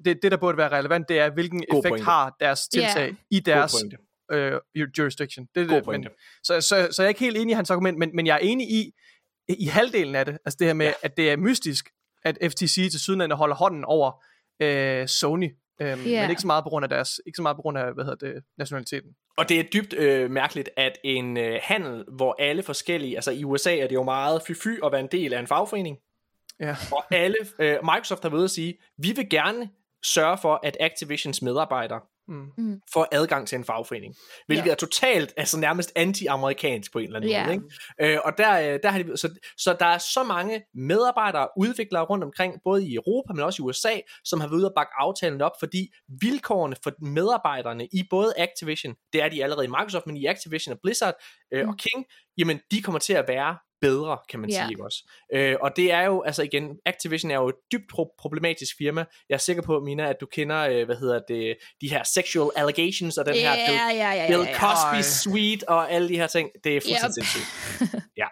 Det, 0.04 0.18
det, 0.22 0.30
der 0.32 0.36
burde 0.38 0.58
være 0.58 0.68
relevant, 0.78 1.08
det 1.08 1.18
er, 1.18 1.30
hvilken 1.30 1.64
God 1.70 1.78
effekt 1.78 1.90
pointe. 1.90 2.04
har 2.04 2.36
deres 2.40 2.60
tiltag 2.72 3.08
Ja. 3.08 3.36
i 3.36 3.40
deres 3.40 3.74
øh, 4.32 4.52
jurisdiction. 4.98 5.46
Det, 5.54 5.62
er 5.62 5.66
God 5.66 5.92
det, 5.92 6.00
men, 6.00 6.08
så, 6.44 6.60
så, 6.60 6.88
så 6.92 7.02
jeg 7.02 7.04
er 7.04 7.08
ikke 7.08 7.20
helt 7.20 7.36
enig 7.36 7.52
i 7.52 7.54
hans 7.54 7.70
argument, 7.70 7.98
men, 7.98 8.10
men 8.14 8.26
jeg 8.26 8.34
er 8.34 8.38
enig 8.38 8.70
i, 8.70 8.92
i 9.58 9.64
halvdelen 9.66 10.14
af 10.14 10.24
det, 10.26 10.38
altså 10.44 10.56
det 10.60 10.66
her 10.66 10.74
med, 10.74 10.86
Ja. 10.86 10.92
at 11.02 11.16
det 11.16 11.30
er 11.30 11.36
mystisk, 11.36 11.90
at 12.24 12.38
FTC 12.50 12.74
til 12.90 13.00
sydenlande 13.00 13.36
holder 13.36 13.56
hånden 13.56 13.84
over 13.84 14.24
øh, 14.62 15.08
Sony, 15.08 15.50
øhm, 15.80 16.04
Ja. 16.06 16.20
men 16.20 16.30
ikke 16.30 16.40
så 16.42 16.46
meget 16.46 16.64
på 16.64 16.68
grund 16.68 16.84
af 16.84 16.88
deres, 16.88 17.20
ikke 17.26 17.36
så 17.36 17.42
meget 17.42 17.56
på 17.56 17.62
grund 17.62 17.78
af, 17.78 17.94
hvad 17.94 18.04
hedder 18.04 18.26
det, 18.32 18.42
nationaliteten. 18.58 19.10
Og 19.36 19.48
det 19.48 19.60
er 19.60 19.64
dybt 19.64 19.92
øh, 19.94 20.30
mærkeligt, 20.30 20.70
at 20.76 20.98
en 21.04 21.36
øh, 21.36 21.58
handel, 21.62 22.04
hvor 22.16 22.36
alle 22.38 22.62
forskellige, 22.62 23.16
altså 23.16 23.30
i 23.30 23.44
USA 23.44 23.76
er 23.78 23.86
det 23.86 23.94
jo 23.94 24.02
meget 24.02 24.42
fy-fy 24.42 24.84
at 24.86 24.92
være 24.92 25.00
en 25.00 25.08
del 25.12 25.32
af 25.34 25.40
en 25.40 25.46
fagforening, 25.46 25.96
Ja. 26.60 26.76
og 26.92 27.04
alle, 27.14 27.36
øh, 27.58 27.76
Microsoft 27.82 28.22
har 28.22 28.28
været 28.30 28.38
ude 28.38 28.44
at 28.44 28.50
sige, 28.50 28.78
vi 28.98 29.12
vil 29.16 29.28
gerne 29.30 29.70
sørge 30.04 30.38
for, 30.38 30.60
at 30.62 30.76
Activisions 30.80 31.42
medarbejdere 31.42 32.00
Mm. 32.30 32.80
får 32.92 33.08
adgang 33.12 33.48
til 33.48 33.56
en 33.56 33.64
fagforening. 33.64 34.14
Hvilket 34.46 34.66
Ja. 34.66 34.70
er 34.70 34.74
totalt, 34.74 35.34
altså 35.36 35.58
nærmest 35.58 35.92
anti-amerikansk 35.96 36.92
på 36.92 36.98
en 36.98 37.04
eller 37.04 37.16
anden 37.16 37.30
Ja. 37.30 37.44
måde. 37.44 37.54
Ikke? 38.00 38.14
Øh, 38.14 38.18
og 38.24 38.32
der, 38.38 38.72
øh, 38.72 38.78
der 38.82 38.90
har 38.90 39.02
de, 39.02 39.16
så, 39.16 39.28
så 39.58 39.76
der 39.80 39.86
er 39.86 39.98
så 39.98 40.22
mange 40.22 40.62
medarbejdere 40.74 41.42
og 41.48 41.52
udviklere 41.56 42.02
rundt 42.04 42.24
omkring, 42.24 42.54
både 42.64 42.86
i 42.86 42.94
Europa, 42.94 43.32
men 43.32 43.42
også 43.44 43.62
i 43.62 43.64
USA, 43.64 43.94
som 44.24 44.40
har 44.40 44.48
været 44.48 44.58
ude 44.58 44.66
og 44.68 44.72
bakke 44.76 44.92
aftalen 44.98 45.40
op, 45.40 45.52
fordi 45.58 45.88
vilkårene 46.20 46.76
for 46.82 46.92
medarbejderne 47.04 47.86
i 47.86 48.02
både 48.10 48.32
Activision, 48.36 48.94
det 49.12 49.22
er 49.22 49.28
de 49.28 49.42
allerede 49.44 49.64
i 49.64 49.68
Microsoft, 49.68 50.06
men 50.06 50.16
i 50.16 50.26
Activision 50.26 50.72
og 50.72 50.78
Blizzard 50.82 51.14
øh, 51.52 51.68
og 51.68 51.74
King, 51.76 52.04
jamen 52.38 52.60
de 52.70 52.82
kommer 52.82 52.98
til 52.98 53.12
at 53.12 53.24
være 53.28 53.56
bedre, 53.80 54.18
kan 54.30 54.40
man 54.40 54.50
Ja. 54.50 54.54
sige 54.56 54.70
ikke 54.70 54.84
også. 54.84 55.10
Øh, 55.34 55.56
og 55.60 55.70
det 55.76 55.92
er 55.92 56.02
jo, 56.02 56.22
altså 56.22 56.42
igen, 56.42 56.76
Activision 56.86 57.30
er 57.30 57.34
jo 57.34 57.48
et 57.48 57.54
dybt 57.72 57.84
pro- 57.92 58.14
problematisk 58.18 58.76
firma. 58.78 59.04
Jeg 59.28 59.34
er 59.34 59.38
sikker 59.38 59.62
på, 59.62 59.80
Mina, 59.80 60.08
at 60.08 60.16
du 60.20 60.26
kender, 60.26 60.58
øh, 60.68 60.84
hvad 60.84 60.96
hedder 60.96 61.20
det, 61.28 61.56
de 61.80 61.90
her 61.90 62.02
sexual 62.14 62.50
allegations 62.56 63.18
og 63.18 63.26
den 63.26 63.34
her 63.34 63.54
Bill, 63.66 63.78
ja, 63.78 63.88
ja, 63.94 64.12
ja, 64.12 64.26
Bill. 64.26 64.44
Cosby 64.54 64.94
Ej. 64.94 65.02
Suite 65.02 65.68
og 65.68 65.90
alle 65.92 66.08
de 66.08 66.16
her 66.16 66.26
ting. 66.26 66.50
Det 66.64 66.76
er 66.76 66.80
fuldstændig 66.80 67.22
Yep. 67.22 67.26
sindssygt. 67.26 68.02
ja. 68.22 68.26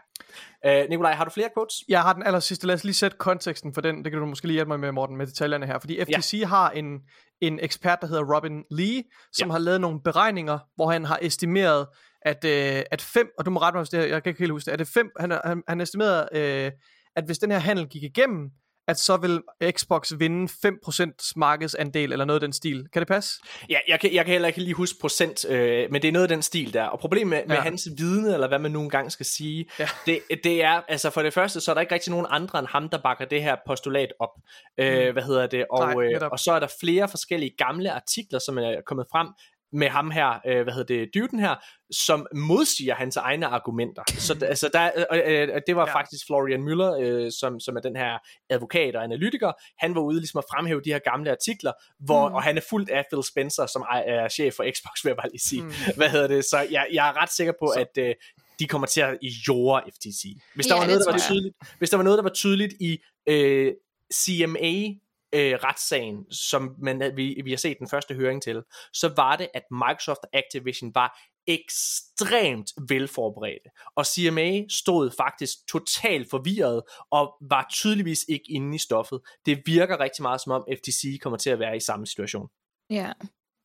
Øh, 0.67 0.89
Nikolaj, 0.91 1.13
har 1.13 1.25
du 1.25 1.31
flere 1.31 1.49
quotes? 1.57 1.75
Jeg 1.89 2.03
har 2.03 2.13
den 2.13 2.23
aller 2.23 2.41
sidste. 2.41 2.67
Lad 2.67 2.75
os 2.75 2.85
lige 2.85 2.95
sætte 2.95 3.17
konteksten 3.17 3.75
for 3.75 3.81
den. 3.81 4.05
Det 4.05 4.13
kan 4.13 4.21
du 4.21 4.27
måske 4.27 4.47
lige 4.47 4.55
hjælpe 4.55 4.69
mig 4.69 4.81
med, 4.81 4.93
Morten, 4.93 5.17
med 5.17 5.27
detaljerne 5.27 5.67
her. 5.67 5.79
Fordi 5.79 6.05
FTC 6.05 6.35
ja. 6.41 6.47
har 6.47 6.71
en, 6.71 6.99
en 7.41 7.59
ekspert, 7.63 7.99
der 8.01 8.07
hedder 8.07 8.35
Robin 8.37 8.65
Lee, 8.71 9.03
som 9.33 9.49
ja. 9.49 9.53
har 9.53 9.59
lavet 9.59 9.81
nogle 9.81 10.01
beregninger, 10.05 10.59
hvor 10.77 10.91
han 10.91 11.05
har 11.05 11.19
estimeret, 11.23 11.87
at, 12.23 12.45
øh, 12.45 12.83
at 12.91 13.03
fem, 13.03 13.29
og 13.39 13.47
du 13.47 13.51
må 13.51 13.61
rette 13.61 13.77
mig, 13.77 13.81
hvis 13.83 13.91
det, 13.91 14.01
her, 14.01 14.07
jeg 14.07 14.23
kan 14.23 14.31
ikke 14.31 14.41
helt 14.41 14.53
huske 14.53 14.67
det, 14.67 14.73
er 14.73 14.77
det 14.77 14.89
fem, 14.89 15.11
han, 15.21 15.39
han, 15.45 15.63
han 15.69 15.81
estimerede, 15.81 16.29
øh, 16.33 16.73
at 17.17 17.25
hvis 17.27 17.39
den 17.39 17.51
her 17.51 17.59
handel 17.59 17.87
gik 17.87 18.03
igennem, 18.03 18.51
at 18.89 18.99
så 18.99 19.17
vil 19.17 19.43
Xbox 19.71 20.13
vinde 20.19 20.53
5% 20.67 21.33
markedsandel, 21.37 22.13
eller 22.13 22.25
noget 22.25 22.41
af 22.43 22.47
den 22.47 22.53
stil. 22.53 22.87
Kan 22.93 23.01
det 23.01 23.09
passe? 23.09 23.41
Ja, 23.71 23.79
jeg 23.89 24.01
kan, 24.01 24.15
jeg 24.15 24.25
kan 24.25 24.33
heller 24.33 24.49
ikke 24.49 24.61
lige 24.61 24.75
huske 24.75 24.99
procent, 25.01 25.45
øh, 25.51 25.87
men 25.91 26.03
det 26.03 26.09
er 26.09 26.13
noget 26.13 26.25
af 26.25 26.29
den 26.29 26.43
stil 26.43 26.75
der. 26.75 26.85
Og 26.85 26.99
problemet 27.01 27.29
med, 27.31 27.43
med 27.47 27.57
Ja. 27.57 27.63
hans 27.63 27.89
vidne, 27.99 28.35
eller 28.35 28.49
hvad 28.49 28.59
man 28.59 28.71
nu 28.71 28.81
engang 28.83 29.13
skal 29.13 29.27
sige, 29.27 29.67
Ja. 29.79 29.89
det, 30.07 30.21
det 30.45 30.65
er, 30.65 30.81
altså 30.89 31.11
for 31.11 31.23
det 31.23 31.33
første, 31.35 31.61
så 31.61 31.71
er 31.71 31.75
der 31.75 31.81
ikke 31.81 31.95
rigtig 31.95 32.11
nogen 32.11 32.27
andre 32.31 32.59
end 32.59 32.69
ham, 32.69 32.89
der 32.89 32.99
bakker 33.03 33.25
det 33.25 33.43
her 33.43 33.57
postulat 33.67 34.13
op. 34.21 34.31
Øh, 34.79 35.13
hvad 35.13 35.23
hedder 35.23 35.47
det? 35.47 35.65
Og, 35.71 35.95
Nej, 35.95 36.05
øh, 36.15 36.21
og 36.33 36.39
så 36.39 36.53
er 36.53 36.61
der 36.61 36.69
flere 36.81 37.09
forskellige 37.09 37.55
gamle 37.59 37.93
artikler, 37.93 38.39
som 38.39 38.59
er 38.59 38.75
kommet 38.87 39.07
frem 39.13 39.29
med 39.73 39.89
ham 39.89 40.11
her, 40.11 40.41
øh, 40.47 40.63
hvad 40.63 40.73
hedder 40.75 40.95
det, 40.97 41.11
dyden 41.15 41.39
her, 41.39 41.55
som 41.93 42.27
modsiger 42.35 42.95
hans 42.95 43.17
egne 43.17 43.47
argumenter. 43.47 44.03
Så 44.19 44.39
altså, 44.43 44.71
der, 44.73 44.91
øh, 45.13 45.49
øh, 45.49 45.61
det 45.67 45.77
var 45.77 45.87
ja. 45.87 45.95
Faktisk 45.99 46.27
Florian 46.27 46.63
Müller, 46.69 47.01
øh, 47.01 47.33
som, 47.41 47.61
som 47.61 47.77
er 47.77 47.81
den 47.81 47.97
her 47.97 48.19
advokat 48.51 48.97
og 48.97 49.05
analytiker. 49.05 49.53
Han 49.79 49.95
var 49.95 50.01
ude 50.01 50.19
ligesom 50.19 50.39
at 50.39 50.45
fremhæve 50.53 50.81
de 50.85 50.93
her 50.93 50.99
gamle 50.99 51.31
artikler, 51.31 51.73
hvor, 52.01 52.29
mm. 52.29 52.35
og 52.35 52.43
han 52.43 52.57
er 52.57 52.63
fuldt 52.71 52.91
af 52.91 53.05
Phil 53.13 53.25
Spencer, 53.25 53.67
som 53.67 53.83
er, 53.83 53.99
er 53.99 54.29
chef 54.29 54.55
for 54.55 54.65
Xbox, 54.65 55.05
vil 55.05 55.11
jeg 55.11 55.17
bare 55.17 55.31
lige 55.31 55.41
sige. 55.41 55.63
Mm. 55.63 55.73
Hvad 55.97 56.09
hedder 56.09 56.27
det? 56.27 56.45
Så 56.45 56.67
jeg, 56.71 56.87
jeg 56.93 57.09
er 57.09 57.23
ret 57.23 57.33
sikker 57.33 57.53
på, 57.61 57.73
Så- 57.75 57.81
at 57.81 58.05
øh, 58.09 58.15
de 58.59 58.67
kommer 58.67 58.87
til 58.87 59.01
at 59.01 59.19
jorde 59.49 59.91
FTC. 59.95 60.23
Hvis 60.55 60.67
der, 60.67 60.75
Ja, 60.75 60.81
var 60.81 60.87
noget, 60.87 61.03
der 61.07 61.13
var 61.13 61.19
tydeligt, 61.19 61.55
hvis 61.79 61.91
der 61.91 61.97
var 61.97 62.05
noget, 62.05 62.17
der 62.17 62.23
var 62.23 62.31
tydeligt 62.31 62.75
i 62.81 62.99
øh, 63.27 63.73
CMA 64.15 64.95
øh, 65.33 65.53
retssagen, 65.65 66.33
som 66.33 66.75
man, 66.83 67.13
vi, 67.17 67.41
vi 67.45 67.51
har 67.51 67.57
set 67.57 67.77
den 67.79 67.89
første 67.89 68.15
høring 68.15 68.43
til, 68.43 68.63
så 68.93 69.13
var 69.17 69.37
det, 69.37 69.49
at 69.55 69.63
Microsoft 69.71 70.19
og 70.23 70.29
Activision 70.33 70.95
var 70.95 71.19
ekstremt 71.47 72.71
velforberedte. 72.89 73.71
Og 73.97 74.07
CMA 74.07 74.63
stod 74.69 75.11
faktisk 75.17 75.55
totalt 75.69 76.31
forvirret 76.31 76.83
og 77.11 77.35
var 77.51 77.67
tydeligvis 77.73 78.25
ikke 78.29 78.45
inde 78.49 78.75
i 78.75 78.79
stoffet. 78.79 79.21
Det 79.47 79.63
virker 79.67 80.01
rigtig 80.01 80.23
meget 80.23 80.41
som 80.41 80.53
om 80.53 80.65
FTC 80.79 81.19
kommer 81.23 81.37
til 81.37 81.51
at 81.51 81.59
være 81.59 81.77
i 81.77 81.81
samme 81.81 82.07
situation. 82.07 82.49
Ja. 82.91 83.13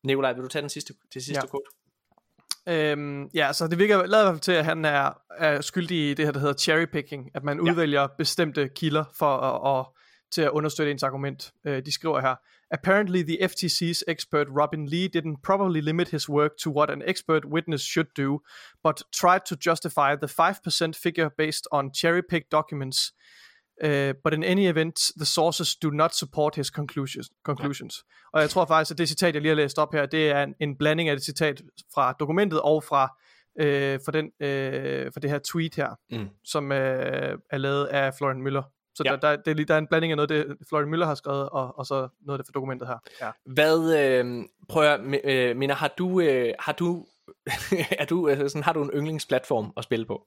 Nikolaj, 0.04 0.32
vil 0.32 0.42
du 0.42 0.48
tage 0.48 0.62
den 0.62 0.70
sidste, 0.70 0.94
det 1.14 1.24
sidste 1.24 1.42
Ja. 1.44 1.50
quote? 1.50 1.70
Øhm, 2.66 3.24
ja, 3.34 3.52
så 3.52 3.66
det 3.68 3.78
virker 3.78 4.06
lader 4.06 4.22
i 4.22 4.26
hvert 4.26 4.34
fald 4.34 4.40
til, 4.40 4.52
at 4.52 4.64
han 4.64 4.84
er, 4.84 5.10
er 5.38 5.60
skyldig 5.60 6.10
i 6.10 6.14
det 6.14 6.24
her, 6.24 6.32
der 6.32 6.40
hedder 6.40 6.54
cherrypicking, 6.54 7.30
at 7.34 7.44
man 7.44 7.56
Ja. 7.66 7.70
udvælger 7.72 8.08
bestemte 8.18 8.68
kilder 8.68 9.04
for 9.18 9.36
at, 9.36 9.80
at, 9.80 9.86
til 10.34 10.42
at 10.42 10.50
understøtte 10.50 10.90
ens 10.92 11.02
argument. 11.02 11.52
Øh, 11.66 11.82
de 11.86 11.92
skriver 11.92 12.20
her, 12.20 12.34
Apparently 12.70 13.22
the 13.22 13.38
FTC's 13.50 14.02
expert 14.08 14.46
Robin 14.60 14.86
Lee 14.88 15.08
didn't 15.16 15.36
probably 15.42 15.80
limit 15.80 16.08
his 16.08 16.28
work 16.28 16.50
to 16.62 16.70
what 16.70 16.90
an 16.90 17.02
expert 17.06 17.44
witness 17.44 17.82
should 17.82 18.08
do, 18.16 18.40
but 18.84 19.02
tried 19.12 19.40
to 19.48 19.54
justify 19.70 20.10
the 20.22 20.28
5% 20.28 20.92
figure 21.02 21.30
based 21.38 21.66
on 21.72 21.90
cherry-picked 21.94 22.50
documents. 22.52 23.12
Uh, 23.84 24.12
but 24.24 24.34
in 24.34 24.44
any 24.44 24.66
event, 24.68 24.96
the 25.16 25.24
sources 25.26 25.76
do 25.76 25.90
not 25.90 26.14
support 26.14 26.54
his 26.56 26.66
conclusions. 26.66 27.30
conclusions. 27.44 28.04
Og 28.32 28.40
jeg 28.40 28.50
tror 28.50 28.64
faktisk, 28.66 28.90
at 28.90 28.98
det 28.98 29.08
citat, 29.08 29.34
jeg 29.34 29.42
lige 29.42 29.50
har 29.50 29.56
læst 29.56 29.78
op 29.78 29.92
her, 29.92 30.06
det 30.06 30.30
er 30.30 30.42
en, 30.42 30.54
en 30.60 30.76
blanding 30.76 31.08
af 31.08 31.16
det 31.16 31.24
citat 31.24 31.62
fra 31.94 32.12
dokumentet 32.20 32.60
og 32.60 32.84
fra, 32.84 33.18
øh, 33.60 34.00
fra, 34.04 34.12
den, 34.12 34.30
øh, 34.40 35.12
fra 35.12 35.20
det 35.20 35.30
her 35.30 35.38
tweet 35.52 35.74
her, 35.74 35.90
Mm. 36.10 36.28
som 36.44 36.72
øh, 36.72 37.38
er 37.50 37.58
lavet 37.58 37.84
af 37.86 38.14
Florian 38.14 38.46
Müller. 38.46 38.73
Så 38.94 39.02
Ja. 39.06 39.10
der, 39.10 39.16
der, 39.16 39.36
det 39.36 39.48
er, 39.50 39.54
lige- 39.54 39.66
der 39.66 39.74
er 39.74 39.78
en 39.78 39.86
blanding 39.86 40.10
af 40.12 40.16
noget, 40.16 40.28
det 40.28 40.46
Florian 40.68 40.94
Müller 40.94 41.04
har 41.04 41.14
skrevet, 41.14 41.48
og, 41.48 41.78
og 41.78 41.86
så 41.86 42.08
noget 42.26 42.38
af 42.38 42.44
det 42.44 42.46
fra 42.46 42.52
dokumentet 42.54 42.88
her. 42.88 42.98
Ja. 43.20 43.30
Hvad, 43.52 43.98
øh, 44.00 44.44
prøv 44.68 44.82
at, 44.84 45.00
øh, 45.24 45.56
Mina, 45.56 45.74
har 45.74 45.88
du, 45.98 46.20
øh, 46.20 46.54
har 46.58 46.72
du, 46.72 47.06
er 48.00 48.04
du, 48.04 48.28
øh, 48.28 48.38
sådan, 48.50 48.62
har 48.62 48.72
du 48.72 48.82
en 48.82 48.90
yndlingsplatform 48.94 49.72
at 49.76 49.84
spille 49.84 50.06
på? 50.06 50.22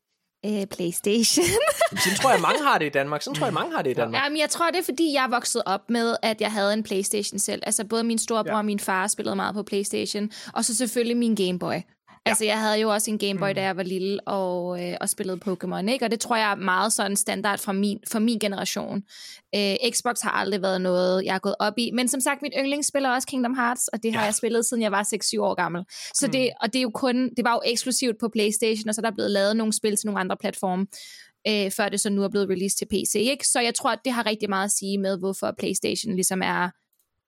Øh, 0.46 0.66
Playstation. 0.68 1.46
Sådan 1.90 2.18
tror 2.22 2.32
jeg, 2.32 2.42
mange 2.42 2.64
har 2.64 2.78
det 2.78 2.86
i 2.86 2.90
Danmark. 2.90 3.22
Sådan 3.22 3.36
tror 3.36 3.46
jeg, 3.48 3.54
mange 3.54 3.76
har 3.76 3.82
det 3.82 3.90
i 3.92 3.94
Danmark. 3.94 4.24
Jamen, 4.24 4.38
jeg 4.40 4.50
tror, 4.50 4.70
det 4.72 4.80
er, 4.80 4.84
fordi 4.84 5.14
jeg 5.14 5.24
er 5.26 5.30
vokset 5.30 5.62
op 5.66 5.90
med, 5.90 6.16
at 6.24 6.42
jeg 6.42 6.52
havde 6.52 6.74
en 6.74 6.84
Playstation 6.84 7.40
selv. 7.40 7.62
Altså, 7.66 7.86
både 7.86 8.04
min 8.04 8.18
storebror 8.18 8.52
Ja. 8.52 8.58
og 8.58 8.66
min 8.66 8.80
far 8.80 9.08
spillede 9.08 9.36
meget 9.36 9.56
på 9.56 9.64
Playstation, 9.64 10.30
og 10.54 10.66
så 10.66 10.76
selvfølgelig 10.76 11.18
min 11.18 11.36
Gameboy. 11.36 11.76
Altså, 12.30 12.46
jeg 12.46 12.60
havde 12.60 12.80
jo 12.80 12.90
også 12.90 13.12
en 13.12 13.18
Gameboy, 13.18 13.50
mm. 13.50 13.56
da 13.56 13.62
jeg 13.62 13.78
var 13.78 13.84
lille, 13.84 14.28
og, 14.28 14.84
øh, 14.86 14.98
og 15.02 15.10
spillede 15.10 15.40
Pokémon, 15.48 15.90
ikke? 15.92 16.06
Og 16.06 16.12
det 16.12 16.20
tror 16.20 16.36
jeg 16.36 16.52
er 16.52 16.56
meget 16.56 16.94
sådan 16.94 17.16
standard 17.16 17.60
for 17.60 17.72
min, 17.72 18.00
for 18.12 18.20
min 18.20 18.40
generation. 18.40 19.04
Øh, 19.56 19.76
Xbox 19.92 20.22
har 20.22 20.32
aldrig 20.32 20.62
været 20.62 20.82
noget, 20.82 21.26
jeg 21.26 21.34
har 21.34 21.40
gået 21.40 21.56
op 21.60 21.74
i. 21.78 21.92
Men 21.94 22.08
som 22.08 22.20
sagt, 22.22 22.42
mit 22.42 22.54
yndlingsspil 22.60 23.04
er 23.04 23.10
også 23.10 23.28
Kingdom 23.28 23.56
Hearts, 23.56 23.88
og 23.88 24.04
det 24.04 24.14
har 24.14 24.22
Ja. 24.22 24.26
jeg 24.26 24.36
spillet, 24.36 24.66
siden 24.66 24.84
jeg 24.84 24.92
var 24.92 25.04
6-7 25.04 25.42
år 25.42 25.54
gammel. 25.56 25.84
Så 26.14 26.26
Mm. 26.26 26.32
det, 26.32 26.50
og 26.62 26.74
det 26.74 26.80
er 26.80 26.84
jo 26.84 26.92
kun, 26.94 27.16
det 27.38 27.46
var 27.46 27.54
jo 27.54 27.62
eksklusivt 27.66 28.16
på 28.20 28.30
Playstation, 28.34 28.90
og 28.90 28.96
så 28.96 29.02
er 29.02 29.10
der 29.10 29.16
blevet 29.16 29.32
lavet 29.32 29.56
nogle 29.56 29.74
spil 29.74 29.96
til 29.98 30.06
nogle 30.08 30.20
andre 30.20 30.38
platforme, 30.38 30.88
øh, 31.48 31.72
før 31.72 31.90
det 31.90 32.00
så 32.02 32.10
nu 32.10 32.24
er 32.24 32.30
blevet 32.30 32.50
released 32.50 32.78
til 32.78 32.86
PC, 32.86 33.16
ikke? 33.16 33.48
Så 33.48 33.60
jeg 33.60 33.76
tror, 33.76 33.90
at 33.92 34.00
det 34.06 34.14
har 34.14 34.26
rigtig 34.26 34.50
meget 34.50 34.66
at 34.66 34.72
sige 34.72 34.98
med, 34.98 35.18
hvorfor 35.20 35.54
Playstation 35.60 36.16
ligesom 36.16 36.42
er 36.42 36.70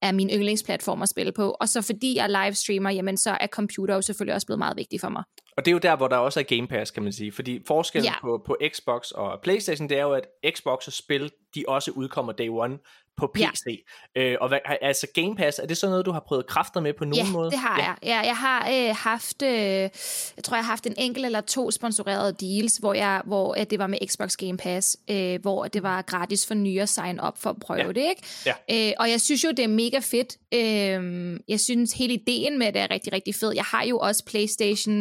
er 0.01 0.11
min 0.11 0.29
yndlingsplatform 0.29 1.01
at 1.01 1.09
spille 1.09 1.31
på. 1.31 1.55
Og 1.59 1.69
så 1.69 1.81
fordi 1.81 2.15
jeg 2.17 2.29
livestreamer, 2.29 2.89
jamen 2.89 3.17
så 3.17 3.37
er 3.41 3.47
computer 3.47 3.95
jo 3.95 4.01
selvfølgelig 4.01 4.35
også 4.35 4.47
blevet 4.47 4.59
meget 4.59 4.77
vigtig 4.77 5.01
for 5.01 5.09
mig. 5.09 5.23
Og 5.57 5.65
det 5.65 5.71
er 5.71 5.73
jo 5.73 5.79
der, 5.79 5.95
hvor 5.95 6.07
der 6.07 6.17
også 6.17 6.39
er 6.39 6.43
Game 6.43 6.67
Pass, 6.67 6.91
kan 6.91 7.03
man 7.03 7.13
sige. 7.13 7.31
Fordi 7.31 7.59
forskellen 7.67 8.05
Ja. 8.05 8.21
på, 8.21 8.43
på 8.45 8.57
Xbox 8.73 9.11
og 9.11 9.39
Playstation, 9.43 9.89
det 9.89 9.97
er 9.97 10.01
jo, 10.01 10.13
at 10.13 10.27
Xbox 10.55 10.87
og 10.87 10.93
spil, 10.93 11.31
de 11.55 11.63
også 11.67 11.91
udkommer 11.91 12.33
day 12.33 12.49
one 12.49 12.77
på 13.19 13.31
PC. 13.35 13.83
Ja. 14.15 14.21
Øh, 14.21 14.37
og 14.41 14.47
hvad, 14.47 14.59
altså 14.81 15.07
Game 15.13 15.35
Pass, 15.35 15.59
er 15.59 15.65
det 15.67 15.77
sådan 15.77 15.91
noget, 15.91 16.05
du 16.05 16.11
har 16.11 16.23
prøvet 16.27 16.47
kræfter 16.47 16.79
med 16.81 16.93
på 16.93 17.05
nogen 17.05 17.25
ja, 17.25 17.31
måde? 17.31 17.51
det 17.51 17.59
har 17.59 17.79
ja. 17.79 17.85
jeg. 17.85 17.95
Ja, 18.03 18.19
jeg 18.27 18.37
har 18.37 18.69
øh, 18.71 18.95
haft, 18.95 19.41
øh, 19.41 19.49
jeg 19.51 20.43
tror, 20.43 20.55
jeg 20.57 20.65
har 20.65 20.71
haft 20.71 20.87
en 20.87 20.93
enkelt 20.97 21.25
eller 21.25 21.41
to 21.41 21.71
sponsorerede 21.71 22.33
deals, 22.33 22.77
hvor, 22.77 22.93
jeg, 22.93 23.21
hvor 23.25 23.59
øh, 23.59 23.65
det 23.69 23.79
var 23.79 23.87
med 23.87 23.97
Xbox 24.07 24.35
Game 24.35 24.57
Pass, 24.57 24.97
øh, 25.09 25.41
hvor 25.41 25.65
det 25.65 25.83
var 25.83 26.01
gratis 26.01 26.47
for 26.47 26.53
nye 26.53 26.81
at 26.81 26.89
sign 26.89 27.19
op 27.19 27.37
for 27.37 27.49
at 27.49 27.55
prøve 27.61 27.79
Ja. 27.79 27.87
det, 27.87 28.09
ikke? 28.09 28.21
Ja. 28.45 28.89
Øh, 28.89 28.93
og 28.99 29.09
jeg 29.09 29.21
synes 29.21 29.43
jo, 29.43 29.49
det 29.49 29.63
er 29.63 29.67
mega 29.67 29.99
fedt. 29.99 30.37
Øh, 30.53 31.39
jeg 31.47 31.59
synes, 31.59 31.93
hele 31.93 32.13
ideen 32.13 32.59
med 32.59 32.73
det 32.73 32.81
er 32.81 32.91
rigtig, 32.91 33.13
rigtig 33.13 33.35
fed. 33.35 33.51
Jeg 33.55 33.63
har 33.63 33.83
jo 33.83 33.99
også 33.99 34.25
PlayStation, 34.25 34.99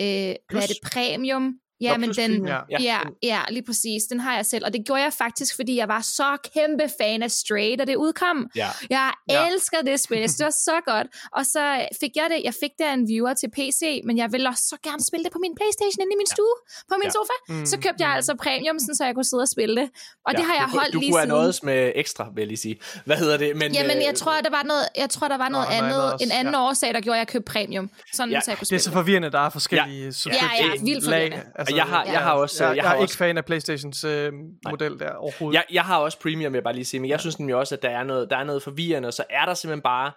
øh, 0.00 0.06
hvad 0.50 0.62
er 0.62 0.66
det, 0.66 0.78
Premium? 0.92 1.54
Ja, 1.80 1.96
men 1.96 2.10
den. 2.10 2.46
Ja. 2.48 2.58
Ja. 2.70 2.76
Ja, 2.80 2.98
ja, 3.22 3.40
lige 3.50 3.62
præcis. 3.66 4.02
Den 4.10 4.20
har 4.20 4.34
jeg 4.36 4.46
selv. 4.46 4.64
Og 4.66 4.72
det 4.72 4.82
gjorde 4.86 5.02
jeg 5.02 5.12
faktisk, 5.12 5.56
fordi 5.56 5.76
jeg 5.76 5.88
var 5.88 6.00
så 6.00 6.36
kæmpe 6.54 6.84
fan 7.00 7.22
af 7.22 7.30
Stray, 7.30 7.74
da 7.78 7.84
det 7.84 7.96
udkom. 7.96 8.46
Ja. 8.56 8.68
Jeg 8.90 9.12
Ja. 9.30 9.46
elsker 9.48 9.76
det 9.86 10.00
spil. 10.00 10.18
Jeg 10.18 10.28
synes, 10.30 10.36
det 10.36 10.44
var 10.44 10.50
så 10.70 10.76
godt. 10.86 11.06
Og 11.32 11.46
så 11.46 11.88
fik 12.00 12.10
jeg 12.16 12.26
det. 12.30 12.40
Jeg 12.44 12.54
fik 12.62 12.70
det 12.78 12.84
af 12.84 12.94
en 12.94 13.08
viewer 13.08 13.34
til 13.34 13.50
PC, 13.50 14.00
men 14.04 14.18
jeg 14.18 14.32
ville 14.32 14.48
også 14.48 14.64
så 14.72 14.76
gerne 14.84 15.04
spille 15.08 15.24
det 15.24 15.32
på 15.32 15.38
min 15.44 15.54
Playstation 15.58 16.00
inde 16.02 16.12
i 16.16 16.18
min 16.22 16.26
stue, 16.34 16.56
på 16.90 16.94
min 17.02 17.08
Ja. 17.10 17.16
sofa. 17.18 17.36
Mm. 17.48 17.66
Så 17.66 17.76
købte 17.84 18.00
jeg 18.04 18.10
altså 18.18 18.32
premium, 18.44 18.78
sådan, 18.78 18.94
så 18.94 19.04
jeg 19.04 19.14
kunne 19.14 19.24
sidde 19.32 19.40
og 19.42 19.48
spille 19.48 19.74
det. 19.80 19.88
Og 20.26 20.30
det 20.36 20.44
har 20.48 20.54
jeg 20.60 20.66
du, 20.72 20.78
holdt 20.78 20.92
du 20.94 20.98
lige 21.00 21.10
kunne 21.10 21.20
have 21.20 21.26
siden. 21.26 21.38
noget 21.38 21.60
med 21.62 21.92
ekstra, 22.02 22.24
vil 22.34 22.40
jeg 22.42 22.48
lige 22.54 22.62
sige. 22.66 22.76
Hvad 23.04 23.16
hedder 23.16 23.36
det? 23.36 23.56
Men, 23.56 23.72
Jamen, 23.74 23.96
øh, 23.96 24.02
jeg 24.08 24.14
tror, 24.14 24.32
der 24.46 24.50
var 24.58 24.62
noget, 24.72 24.84
jeg 25.02 25.10
tror, 25.10 25.28
der 25.28 25.38
var 25.44 25.48
noget 25.48 25.66
andet, 25.76 25.90
noget 25.90 26.12
også, 26.12 26.24
en 26.26 26.32
anden 26.40 26.54
ja. 26.54 26.60
årsag, 26.66 26.94
der 26.94 27.00
gjorde, 27.00 27.16
at 27.18 27.24
jeg 27.24 27.28
købte 27.28 27.52
premium. 27.52 27.90
Sådan, 28.14 28.32
Ja, 28.32 28.40
så 28.40 28.50
jeg 28.50 28.58
kunne 28.58 28.64
Det 28.64 28.72
er 28.72 28.78
spille 28.78 28.82
så 28.82 28.92
forvirrende, 28.92 29.30
der 29.30 29.38
er 29.46 29.50
forskellige 29.50 30.04
Ja. 30.04 30.10
subscription 30.10 30.50
Ja, 30.60 30.66
ja, 30.74 30.82
vildt 30.84 31.04
forvirrende. 31.04 31.42
Altså, 31.66 31.76
jeg 31.76 31.84
har, 31.84 32.04
jeg 32.04 32.20
har 32.20 32.32
også... 32.32 32.64
jeg, 32.64 32.76
jeg, 32.76 32.84
har 32.84 32.90
er 32.90 32.96
også 32.96 33.02
ikke 33.02 33.16
fan 33.16 33.38
af 33.38 33.44
Playstations 33.44 34.04
øh, 34.04 34.32
model 34.70 34.98
der 34.98 35.14
overhovedet. 35.14 35.54
Jeg, 35.54 35.64
jeg 35.72 35.84
har 35.84 35.98
også 35.98 36.18
premium, 36.20 36.54
jeg 36.54 36.62
bare 36.62 36.74
lige 36.74 36.84
sige, 36.84 37.00
men 37.00 37.10
jeg 37.10 37.20
synes 37.20 37.38
nemlig 37.38 37.56
også, 37.56 37.74
at 37.74 37.82
der 37.82 37.90
er 37.90 38.04
noget, 38.04 38.30
der 38.30 38.36
er 38.36 38.44
noget 38.44 38.62
forvirrende, 38.62 39.06
og 39.06 39.14
så 39.14 39.24
er 39.30 39.46
der 39.46 39.54
simpelthen 39.54 39.82
bare, 39.82 40.12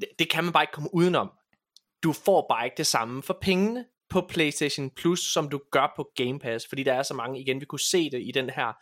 det, 0.00 0.08
det 0.18 0.30
kan 0.30 0.44
man 0.44 0.52
bare 0.52 0.62
ikke 0.62 0.72
komme 0.72 0.94
udenom. 0.94 1.30
Du 2.02 2.12
får 2.12 2.46
bare 2.50 2.64
ikke 2.64 2.76
det 2.76 2.86
samme 2.86 3.22
for 3.22 3.38
pengene 3.42 3.84
på 4.10 4.26
PlayStation 4.28 4.90
Plus, 4.90 5.20
som 5.20 5.48
du 5.48 5.60
gør 5.72 5.92
på 5.96 6.08
Game 6.16 6.38
Pass, 6.38 6.66
fordi 6.68 6.82
der 6.82 6.92
er 6.92 7.02
så 7.02 7.14
mange, 7.14 7.40
igen, 7.40 7.60
vi 7.60 7.64
kunne 7.64 7.80
se 7.80 8.10
det 8.10 8.22
i 8.22 8.30
den 8.34 8.50
her, 8.50 8.72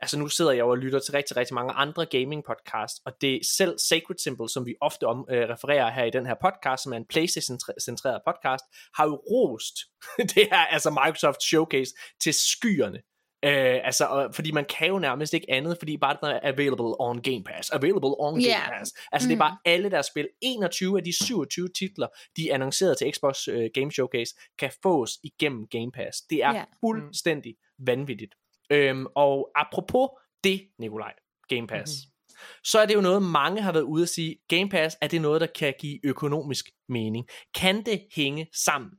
altså 0.00 0.18
nu 0.18 0.28
sidder 0.28 0.50
jeg 0.50 0.60
jo 0.60 0.68
og 0.70 0.78
lytter 0.78 0.98
til 0.98 1.12
rigtig, 1.12 1.36
rigtig 1.36 1.54
mange 1.54 1.72
andre 1.72 2.06
gaming 2.06 2.44
podcasts, 2.44 3.00
og 3.06 3.12
det 3.20 3.34
er 3.34 3.38
selv 3.56 3.78
Sacred 3.78 4.18
Symbol, 4.18 4.48
som 4.48 4.66
vi 4.66 4.74
ofte 4.80 5.04
om, 5.06 5.26
øh, 5.30 5.48
refererer 5.48 5.90
her 5.90 6.04
i 6.04 6.10
den 6.10 6.26
her 6.26 6.34
podcast, 6.42 6.82
som 6.82 6.92
er 6.92 6.96
en 6.96 7.06
Playstation-centreret 7.06 8.20
podcast, 8.26 8.64
har 8.96 9.04
jo 9.06 9.14
rost 9.30 9.74
det 10.34 10.48
her, 10.52 10.66
altså 10.66 10.90
Microsoft 10.90 11.42
Showcase 11.42 11.94
til 12.20 12.34
skyerne. 12.34 12.98
Øh, 13.44 13.80
altså, 13.84 14.04
og, 14.06 14.34
fordi 14.34 14.50
man 14.52 14.64
kan 14.64 14.88
jo 14.88 14.98
nærmest 14.98 15.34
ikke 15.34 15.50
andet, 15.50 15.78
fordi 15.78 15.96
bare 15.96 16.16
den 16.22 16.30
er 16.30 16.40
available 16.42 17.00
on 17.00 17.22
Game 17.22 17.44
Pass, 17.44 17.70
available 17.70 18.14
on 18.20 18.34
Game. 18.34 18.78
Pass. 18.78 18.92
Altså, 19.12 19.26
mm. 19.26 19.28
det 19.28 19.34
er 19.34 19.38
bare 19.38 19.56
alle 19.64 19.90
deres 19.90 20.06
spil. 20.06 20.28
21 20.42 20.98
af 20.98 21.04
de 21.04 21.24
27 21.24 21.68
titler, 21.78 22.06
de 22.36 22.50
er 22.50 22.54
annonceret 22.54 22.98
til 22.98 23.12
Xbox 23.14 23.48
øh, 23.48 23.70
Game 23.74 23.92
Showcase, 23.92 24.34
kan 24.58 24.70
fås 24.82 25.10
igennem 25.24 25.66
Game 25.66 25.92
Pass. 25.92 26.20
Det 26.30 26.42
er 26.42 26.54
Ja. 26.54 26.64
fuldstændig 26.80 27.54
vanvittigt. 27.78 28.34
Øhm, 28.70 29.06
og 29.14 29.50
apropos 29.54 30.08
det, 30.44 30.68
Nikolaj, 30.78 31.12
Game 31.48 31.66
Pass, 31.66 31.92
mm-hmm. 31.92 32.60
så 32.64 32.78
er 32.78 32.86
det 32.86 32.94
jo 32.94 33.00
noget, 33.00 33.22
mange 33.22 33.62
har 33.62 33.72
været 33.72 33.82
ude 33.82 34.02
at 34.02 34.08
sige, 34.08 34.36
Game 34.48 34.68
Pass, 34.68 34.96
er 35.00 35.08
det 35.08 35.22
noget, 35.22 35.40
der 35.40 35.46
kan 35.46 35.74
give 35.80 36.06
økonomisk 36.06 36.64
mening? 36.88 37.26
Kan 37.54 37.86
det 37.86 38.06
hænge 38.16 38.48
sammen? 38.52 38.90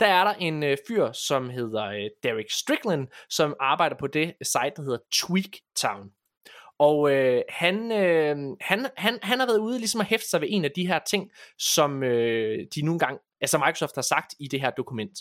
Der 0.00 0.06
er 0.06 0.24
der 0.24 0.32
en 0.32 0.62
øh, 0.62 0.76
fyr, 0.88 1.12
som 1.12 1.50
hedder 1.50 1.84
øh, 1.84 2.10
Derek 2.22 2.50
Strickland, 2.50 3.08
som 3.30 3.54
arbejder 3.60 3.96
på 3.96 4.06
det 4.06 4.34
site, 4.42 4.72
der 4.76 4.82
hedder 4.82 4.98
Tweaktown. 5.12 6.10
Og 6.78 7.10
øh, 7.12 7.42
han, 7.48 7.92
øh, 7.92 8.36
han, 8.60 8.86
han, 8.96 9.18
han 9.22 9.38
har 9.38 9.46
været 9.46 9.58
ude 9.58 9.78
ligesom 9.78 10.00
at 10.00 10.06
hæfte 10.06 10.28
sig 10.28 10.40
ved 10.40 10.48
en 10.50 10.64
af 10.64 10.70
de 10.76 10.86
her 10.86 10.98
ting, 11.06 11.30
som 11.58 12.02
øh, 12.02 12.66
de 12.74 12.82
nogle 12.82 12.98
gange, 12.98 13.18
altså 13.40 13.58
Microsoft 13.58 13.94
har 13.94 14.02
sagt 14.02 14.34
i 14.40 14.48
det 14.48 14.60
her 14.60 14.70
dokument. 14.70 15.18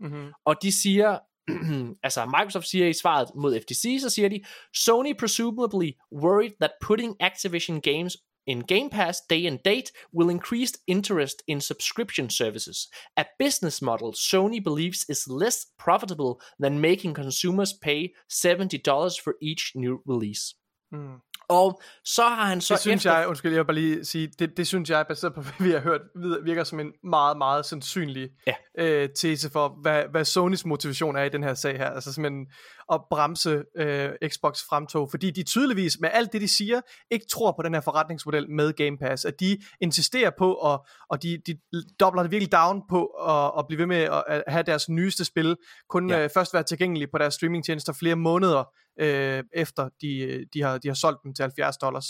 Mm-hmm. 0.00 0.32
Og 0.44 0.62
de 0.62 0.72
siger, 0.72 1.18
altså 2.02 2.26
Microsoft 2.26 2.66
siger 2.66 2.86
i 2.86 2.92
svaret 2.92 3.28
mod 3.34 3.60
FTC, 3.60 3.98
så 4.00 4.10
siger 4.10 4.28
de, 4.28 4.44
Sony 4.74 5.14
presumably 5.18 5.90
worried 6.12 6.52
that 6.60 6.72
putting 6.80 7.16
Activision 7.22 7.80
games 7.80 8.16
in 8.46 8.64
Game 8.66 8.90
Pass 8.90 9.20
day 9.30 9.46
and 9.46 9.58
date 9.64 9.92
will 10.12 10.30
increase 10.30 10.72
interest 10.86 11.42
in 11.46 11.60
subscription 11.60 12.30
services, 12.30 12.88
a 13.16 13.24
business 13.38 13.82
model 13.82 14.12
Sony 14.12 14.60
believes 14.62 15.04
is 15.08 15.28
less 15.28 15.66
profitable 15.78 16.40
than 16.58 16.80
making 16.80 17.14
consumers 17.14 17.72
pay 17.72 18.12
$70 18.28 19.20
for 19.20 19.36
each 19.40 19.72
new 19.74 20.02
release. 20.06 20.54
Mm. 20.92 21.20
Og 21.50 21.82
så 22.04 22.22
har 22.22 22.44
han 22.44 22.60
så 22.60 22.74
Det 22.74 22.80
synes 22.80 23.06
efter... 23.06 23.18
jeg, 23.18 23.28
undskyld, 23.28 23.52
jeg 23.52 23.58
vil 23.58 23.64
bare 23.64 23.74
lige 23.74 24.04
sige, 24.04 24.28
det, 24.38 24.56
det 24.56 24.66
synes 24.66 24.90
jeg, 24.90 25.06
baseret 25.08 25.34
på, 25.34 25.40
hvad 25.58 25.66
vi 25.66 25.70
har 25.72 25.80
hørt, 25.80 26.00
virker 26.44 26.64
som 26.64 26.80
en 26.80 26.92
meget, 27.04 27.38
meget 27.38 27.66
sandsynlig 27.66 28.28
Ja. 28.46 28.54
øh, 28.78 29.08
tese 29.16 29.50
for, 29.50 29.78
hvad, 29.82 30.02
hvad 30.10 30.24
Sonys 30.24 30.64
motivation 30.64 31.16
er 31.16 31.22
i 31.22 31.28
den 31.28 31.42
her 31.42 31.54
sag 31.54 31.76
her. 31.78 31.90
Altså 31.90 32.12
simpelthen 32.12 32.46
at 32.92 33.00
bremse 33.10 33.62
øh, 33.76 34.10
Xbox 34.28 34.58
fremtog, 34.68 35.10
fordi 35.10 35.30
de 35.30 35.42
tydeligvis, 35.42 36.00
med 36.00 36.08
alt 36.12 36.32
det 36.32 36.40
de 36.40 36.48
siger, 36.48 36.80
ikke 37.10 37.26
tror 37.30 37.52
på 37.52 37.62
den 37.62 37.74
her 37.74 37.80
forretningsmodel 37.80 38.50
med 38.50 38.72
Game 38.72 38.98
Pass. 38.98 39.24
At 39.24 39.40
de 39.40 39.58
insisterer 39.80 40.30
på, 40.38 40.54
og, 40.54 40.86
og 41.10 41.22
de, 41.22 41.38
de 41.46 41.58
dobler 42.00 42.22
det 42.22 42.30
virkelig 42.30 42.52
down 42.52 42.82
på 42.90 43.04
at, 43.06 43.52
at 43.58 43.66
blive 43.68 43.78
ved 43.78 43.86
med 43.86 43.96
at, 43.96 44.24
at 44.26 44.42
have 44.46 44.62
deres 44.62 44.88
nyeste 44.88 45.24
spil, 45.24 45.56
kun 45.88 46.10
ja. 46.10 46.24
øh, 46.24 46.30
først 46.34 46.54
være 46.54 46.62
tilgængelige 46.62 47.08
på 47.12 47.18
deres 47.18 47.34
streamingtjenester 47.34 47.92
flere 47.92 48.16
måneder 48.16 48.64
øh, 49.00 49.44
efter 49.52 49.88
de, 50.00 50.44
de, 50.54 50.62
har, 50.62 50.78
de 50.78 50.88
har 50.88 50.94
solgt 50.94 51.22
dem 51.24 51.34
til 51.34 51.42
70 51.42 51.76
dollars. 51.76 52.06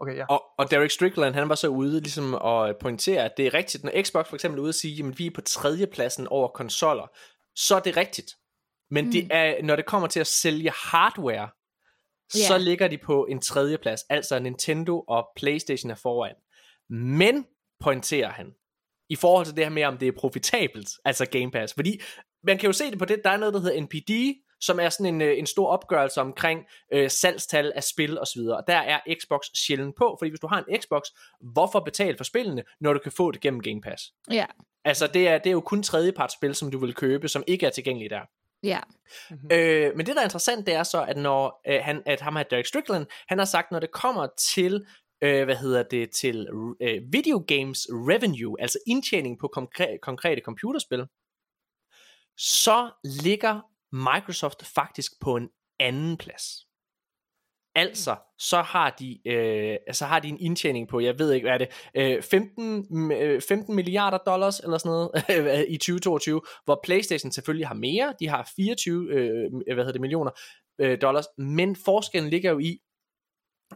Okay, 0.00 0.16
ja. 0.16 0.24
Og, 0.26 0.42
og 0.58 0.70
Derek 0.70 0.90
Strickland, 0.90 1.34
han 1.34 1.48
var 1.48 1.54
så 1.54 1.68
ude 1.68 2.00
ligesom 2.00 2.34
at 2.34 2.76
pointere, 2.80 3.24
at 3.24 3.32
det 3.36 3.46
er 3.46 3.54
rigtigt, 3.54 3.84
når 3.84 4.02
Xbox 4.02 4.28
for 4.28 4.34
eksempel 4.36 4.58
er 4.58 4.62
ude 4.62 4.68
at 4.68 4.74
sige, 4.74 5.06
at 5.06 5.18
vi 5.18 5.26
er 5.26 5.30
på 5.34 5.40
tredjepladsen 5.40 6.26
over 6.26 6.48
konsoller, 6.48 7.06
så 7.56 7.76
er 7.76 7.80
det 7.80 7.96
rigtigt. 7.96 8.32
Men 8.90 9.04
mm. 9.04 9.10
det 9.12 9.28
er, 9.30 9.62
når 9.62 9.76
det 9.76 9.86
kommer 9.86 10.08
til 10.08 10.20
at 10.20 10.26
sælge 10.26 10.70
hardware, 10.70 11.48
så 12.30 12.54
Ja. 12.54 12.58
ligger 12.58 12.88
de 12.88 12.98
på 12.98 13.26
en 13.26 13.40
tredjeplads, 13.40 14.02
altså 14.10 14.38
Nintendo 14.38 15.00
og 15.00 15.28
Playstation 15.36 15.90
er 15.90 15.94
foran. 15.94 16.34
Men, 16.90 17.46
pointerer 17.80 18.30
han, 18.30 18.54
i 19.08 19.16
forhold 19.16 19.46
til 19.46 19.56
det 19.56 19.64
her 19.64 19.70
med, 19.70 19.84
om 19.84 19.98
det 19.98 20.08
er 20.08 20.12
profitabelt, 20.18 20.88
altså 21.04 21.26
Game 21.26 21.50
Pass, 21.50 21.74
fordi 21.74 22.00
man 22.44 22.58
kan 22.58 22.66
jo 22.66 22.72
se 22.72 22.90
det 22.90 22.98
på 22.98 23.04
det, 23.04 23.20
der 23.24 23.30
er 23.30 23.36
noget, 23.36 23.54
der 23.54 23.60
hedder 23.60 23.80
NPD, 23.80 24.40
som 24.60 24.80
er 24.80 24.88
sådan 24.88 25.14
en, 25.14 25.20
øh, 25.22 25.38
en 25.38 25.46
stor 25.46 25.68
opgørelse 25.68 26.20
omkring 26.20 26.60
øh, 26.92 27.10
salgstal 27.10 27.72
af 27.76 27.84
spil 27.84 28.18
og 28.18 28.26
så 28.26 28.38
videre. 28.38 28.56
Og 28.56 28.64
der 28.66 28.76
er 28.76 29.00
Xbox 29.20 29.46
sjældent 29.54 29.96
på, 29.96 30.16
fordi 30.18 30.28
hvis 30.30 30.40
du 30.40 30.46
har 30.46 30.64
en 30.68 30.80
Xbox, 30.80 31.02
hvorfor 31.40 31.80
betale 31.80 32.16
for 32.16 32.24
spillene, 32.24 32.62
når 32.80 32.92
du 32.92 32.98
kan 32.98 33.12
få 33.12 33.30
det 33.30 33.40
gennem 33.40 33.62
Game 33.62 33.80
Pass? 33.80 34.12
Ja, 34.30 34.46
Altså, 34.84 35.06
det 35.06 35.28
er, 35.28 35.38
det 35.38 35.46
er 35.46 35.52
jo 35.52 35.60
kun 35.60 35.82
tredjepartsspil, 35.82 36.54
som 36.54 36.70
du 36.70 36.78
vil 36.78 36.94
købe, 36.94 37.28
som 37.28 37.44
ikke 37.46 37.66
er 37.66 37.70
tilgængelige 37.70 38.08
der. 38.08 38.20
ja. 38.62 38.80
Øh, 39.30 39.96
men 39.96 40.06
det, 40.06 40.14
der 40.14 40.20
er 40.20 40.24
interessant, 40.24 40.66
det 40.66 40.74
er 40.74 40.82
så, 40.82 41.04
at 41.04 41.16
når 41.16 41.60
øh, 41.68 41.80
han, 41.82 42.02
at 42.06 42.20
ham 42.20 42.36
her, 42.36 42.42
Derek 42.42 42.66
Strickland, 42.66 43.06
han 43.28 43.38
har 43.38 43.44
sagt, 43.44 43.70
når 43.70 43.80
det 43.80 43.90
kommer 43.90 44.28
til, 44.38 44.86
øh, 45.22 45.44
hvad 45.44 45.56
hedder 45.56 45.82
det, 45.82 46.10
til 46.10 46.48
øh, 46.80 47.02
video 47.12 47.44
games 47.48 47.86
revenue, 47.90 48.60
altså 48.60 48.78
indtjening 48.86 49.38
på 49.38 49.52
konkre- 49.56 49.98
konkrete 50.02 50.42
computerspil, 50.44 51.06
så 52.36 52.90
ligger 53.04 53.60
Microsoft 53.94 54.66
faktisk 54.74 55.12
på 55.20 55.36
en 55.36 55.48
anden 55.80 56.16
plads. 56.16 56.66
Altså, 57.76 58.16
så 58.38 58.62
har 58.62 58.90
de, 58.90 59.28
øh, 59.28 59.76
så 59.92 60.04
har 60.04 60.20
de 60.20 60.28
en 60.28 60.40
indtjening 60.40 60.88
på, 60.88 61.00
jeg 61.00 61.18
ved 61.18 61.32
ikke, 61.32 61.44
hvad 61.44 61.54
er 61.54 61.58
det, 61.58 61.68
øh, 61.94 62.22
15, 62.22 63.12
øh, 63.12 63.42
15 63.48 63.74
milliarder 63.74 64.18
dollars 64.18 64.60
eller 64.60 64.78
sådan 64.78 64.90
noget 64.90 65.66
i 65.74 65.76
2022, 65.76 66.40
hvor 66.64 66.80
PlayStation 66.84 67.32
selvfølgelig 67.32 67.66
har 67.66 67.74
mere, 67.74 68.14
de 68.20 68.28
har 68.28 68.50
24 68.56 69.10
øh, 69.10 69.50
hvad 69.52 69.76
hedder 69.76 69.92
det, 69.92 70.00
millioner 70.00 70.30
øh, 70.80 71.00
dollars, 71.02 71.24
men 71.38 71.76
forskellen 71.76 72.30
ligger 72.30 72.50
jo 72.50 72.58
i, 72.58 72.78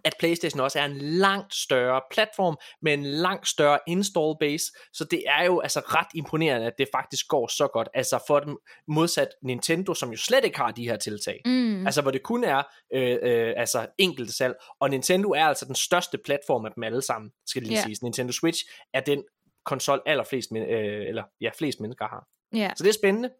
at 0.04 0.14
PlayStation 0.18 0.60
også 0.60 0.78
er 0.78 0.84
en 0.84 0.98
langt 0.98 1.54
større 1.54 2.00
platform 2.10 2.56
med 2.82 2.94
en 2.94 3.02
langt 3.06 3.48
større 3.48 3.78
install 3.86 4.34
base, 4.40 4.64
så 4.92 5.04
det 5.04 5.22
er 5.26 5.44
jo 5.44 5.60
altså 5.60 5.80
ret 5.80 6.06
imponerende, 6.14 6.66
at 6.66 6.72
det 6.78 6.88
faktisk 6.94 7.28
går 7.28 7.46
så 7.46 7.68
godt. 7.72 7.88
Altså 7.94 8.24
for 8.26 8.40
dem 8.40 8.56
modsat 8.88 9.28
Nintendo, 9.42 9.94
som 9.94 10.10
jo 10.10 10.16
slet 10.16 10.44
ikke 10.44 10.58
har 10.58 10.70
de 10.70 10.88
her 10.88 10.96
tiltag. 10.96 11.40
Mm. 11.44 11.86
Altså 11.86 12.02
hvor 12.02 12.10
det 12.10 12.22
kun 12.22 12.44
er 12.44 12.62
øh, 12.94 13.18
øh, 13.22 13.54
altså 13.56 13.86
enkelte 13.98 14.32
salg, 14.32 14.54
og 14.80 14.90
Nintendo 14.90 15.30
er 15.30 15.44
altså 15.44 15.64
den 15.64 15.74
største 15.74 16.18
platform 16.24 16.64
af 16.64 16.70
dem 16.74 16.82
alle 16.82 17.02
sammen, 17.02 17.30
skal 17.46 17.62
det 17.62 17.68
lige 17.68 17.78
Ja. 17.78 17.82
siges. 17.84 18.02
Nintendo 18.02 18.32
Switch 18.32 18.64
er 18.94 19.00
den 19.00 19.24
konsol 19.64 20.02
allerflest 20.06 20.52
øh, 20.56 21.08
eller 21.08 21.22
ja, 21.40 21.50
flest 21.58 21.80
mennesker 21.80 22.04
har. 22.08 22.26
Ja. 22.54 22.70
Så 22.76 22.84
det 22.84 22.88
er 22.90 22.94
spændende. 22.94 23.30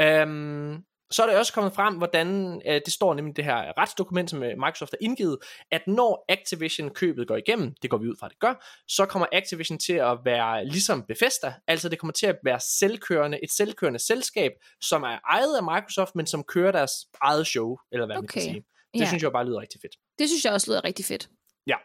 Øhm, 0.00 0.84
så 1.12 1.22
er 1.22 1.26
det 1.26 1.36
også 1.36 1.52
kommet 1.52 1.72
frem, 1.74 1.94
hvordan 1.94 2.62
øh, 2.66 2.80
det 2.84 2.92
står 2.92 3.14
nemlig 3.14 3.36
det 3.36 3.44
her 3.44 3.78
retsdokument, 3.78 4.30
som 4.30 4.42
øh, 4.42 4.50
Microsoft 4.58 4.92
har 4.92 4.98
indgivet, 5.00 5.38
at 5.70 5.82
når 5.86 6.24
Activision-købet 6.28 7.28
går 7.28 7.36
igennem, 7.36 7.74
det 7.82 7.90
går 7.90 7.98
vi 7.98 8.08
ud 8.08 8.16
fra, 8.20 8.26
at 8.26 8.30
det 8.30 8.38
gør, 8.40 8.82
så 8.88 9.06
kommer 9.06 9.26
Activision 9.32 9.78
til 9.78 9.92
at 9.92 10.18
være 10.24 10.64
ligesom 10.64 11.02
Bethesda, 11.08 11.54
altså 11.66 11.88
det 11.88 11.98
kommer 11.98 12.12
til 12.12 12.26
at 12.26 12.36
være 12.44 12.60
selvkørende, 12.60 13.38
et 13.44 13.50
selvkørende 13.52 13.98
selskab, 13.98 14.52
som 14.80 15.02
er 15.02 15.18
ejet 15.30 15.56
af 15.56 15.62
Microsoft, 15.62 16.14
men 16.14 16.26
som 16.26 16.44
kører 16.44 16.72
deres 16.72 16.92
eget 17.20 17.46
show, 17.46 17.76
eller 17.92 18.06
hvad 18.06 18.16
man 18.16 18.26
kan 18.26 18.42
Okay. 18.42 18.50
sige. 18.50 18.64
Det 18.94 19.00
Ja. 19.00 19.06
synes 19.06 19.22
jeg 19.22 19.32
bare 19.32 19.46
lyder 19.46 19.60
rigtig 19.60 19.80
fedt. 19.80 19.94
Det 20.18 20.28
synes 20.28 20.44
jeg 20.44 20.52
også 20.52 20.70
lyder 20.70 20.84
rigtig 20.84 21.04
fedt. 21.04 21.28
Ja. 21.66 21.76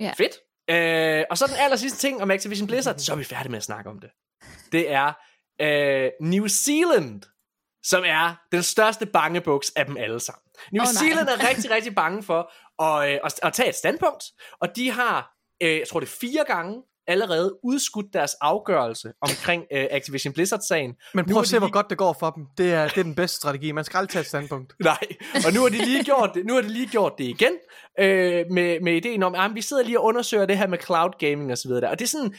Ja. 0.00 0.12
Fedt. 0.16 0.36
Øh, 0.70 1.24
og 1.30 1.38
så 1.38 1.46
den 1.46 1.56
aller 1.58 1.76
sidste 1.76 1.98
ting 1.98 2.22
om 2.22 2.30
Activision 2.30 2.66
Blizzard, 2.66 2.98
så 2.98 3.12
er 3.12 3.16
vi 3.16 3.24
færdige 3.24 3.50
med 3.50 3.56
at 3.56 3.62
snakke 3.64 3.90
om 3.90 3.98
det. 3.98 4.10
Det 4.72 4.90
er 4.90 5.12
øh, 5.60 6.10
New 6.20 6.46
Zealand, 6.46 7.22
som 7.84 8.02
er 8.06 8.34
den 8.52 8.62
største 8.62 9.06
bangebuks 9.06 9.72
af 9.76 9.86
dem 9.86 9.96
alle 9.96 10.20
sammen. 10.20 10.42
New 10.72 10.82
oh. 10.82 10.86
Zealand 10.86 11.28
er 11.28 11.48
rigtig, 11.48 11.70
rigtig 11.70 11.94
bange 11.94 12.22
for 12.22 12.52
at, 12.82 13.10
øh, 13.12 13.18
at, 13.24 13.40
at 13.42 13.52
tage 13.52 13.68
et 13.68 13.74
standpunkt, 13.74 14.24
og 14.60 14.76
de 14.76 14.90
har, 14.90 15.32
øh, 15.62 15.78
jeg 15.78 15.88
tror 15.88 16.00
det 16.00 16.06
er 16.06 16.16
fire 16.20 16.44
gange, 16.46 16.82
allerede 17.06 17.58
udskudt 17.64 18.06
deres 18.12 18.34
afgørelse 18.40 19.12
omkring 19.20 19.64
øh, 19.72 19.86
Activision 19.90 20.32
Blizzard-sagen. 20.34 20.94
Men 21.14 21.24
prøv 21.24 21.40
at 21.40 21.48
se, 21.48 21.58
hvor 21.58 21.66
lige- 21.66 21.72
godt 21.72 21.90
det 21.90 21.98
går 21.98 22.16
for 22.20 22.30
dem. 22.30 22.46
Det 22.58 22.72
er, 22.72 22.88
det 22.88 22.98
er 22.98 23.02
den 23.02 23.14
bedste 23.14 23.36
strategi. 23.36 23.72
Man 23.72 23.84
skal 23.84 23.98
aldrig 23.98 24.10
tage 24.10 24.20
et 24.20 24.26
standpunkt. 24.26 24.72
Nej, 24.80 24.98
og 25.46 25.52
nu 25.52 25.60
har 25.60 25.68
de 25.68 25.78
lige 25.84 26.04
gjort 26.04 26.30
det, 26.34 26.46
nu 26.46 26.54
har 26.54 26.60
de 26.60 26.68
lige 26.68 26.86
gjort 26.86 27.12
det 27.18 27.24
igen, 27.24 27.52
øh, 28.00 28.44
med, 28.50 28.80
med 28.80 28.92
ideen 28.96 29.22
om, 29.22 29.34
at 29.34 29.50
vi 29.54 29.60
sidder 29.62 29.82
lige 29.82 30.00
og 30.00 30.04
undersøger 30.04 30.46
det 30.46 30.58
her 30.58 30.66
med 30.66 30.78
cloud 30.78 31.10
gaming 31.18 31.52
og 31.52 31.58
så 31.58 31.68
videre. 31.68 31.90
Og 31.90 31.98
det 31.98 32.04
er 32.04 32.08
sådan, 32.08 32.34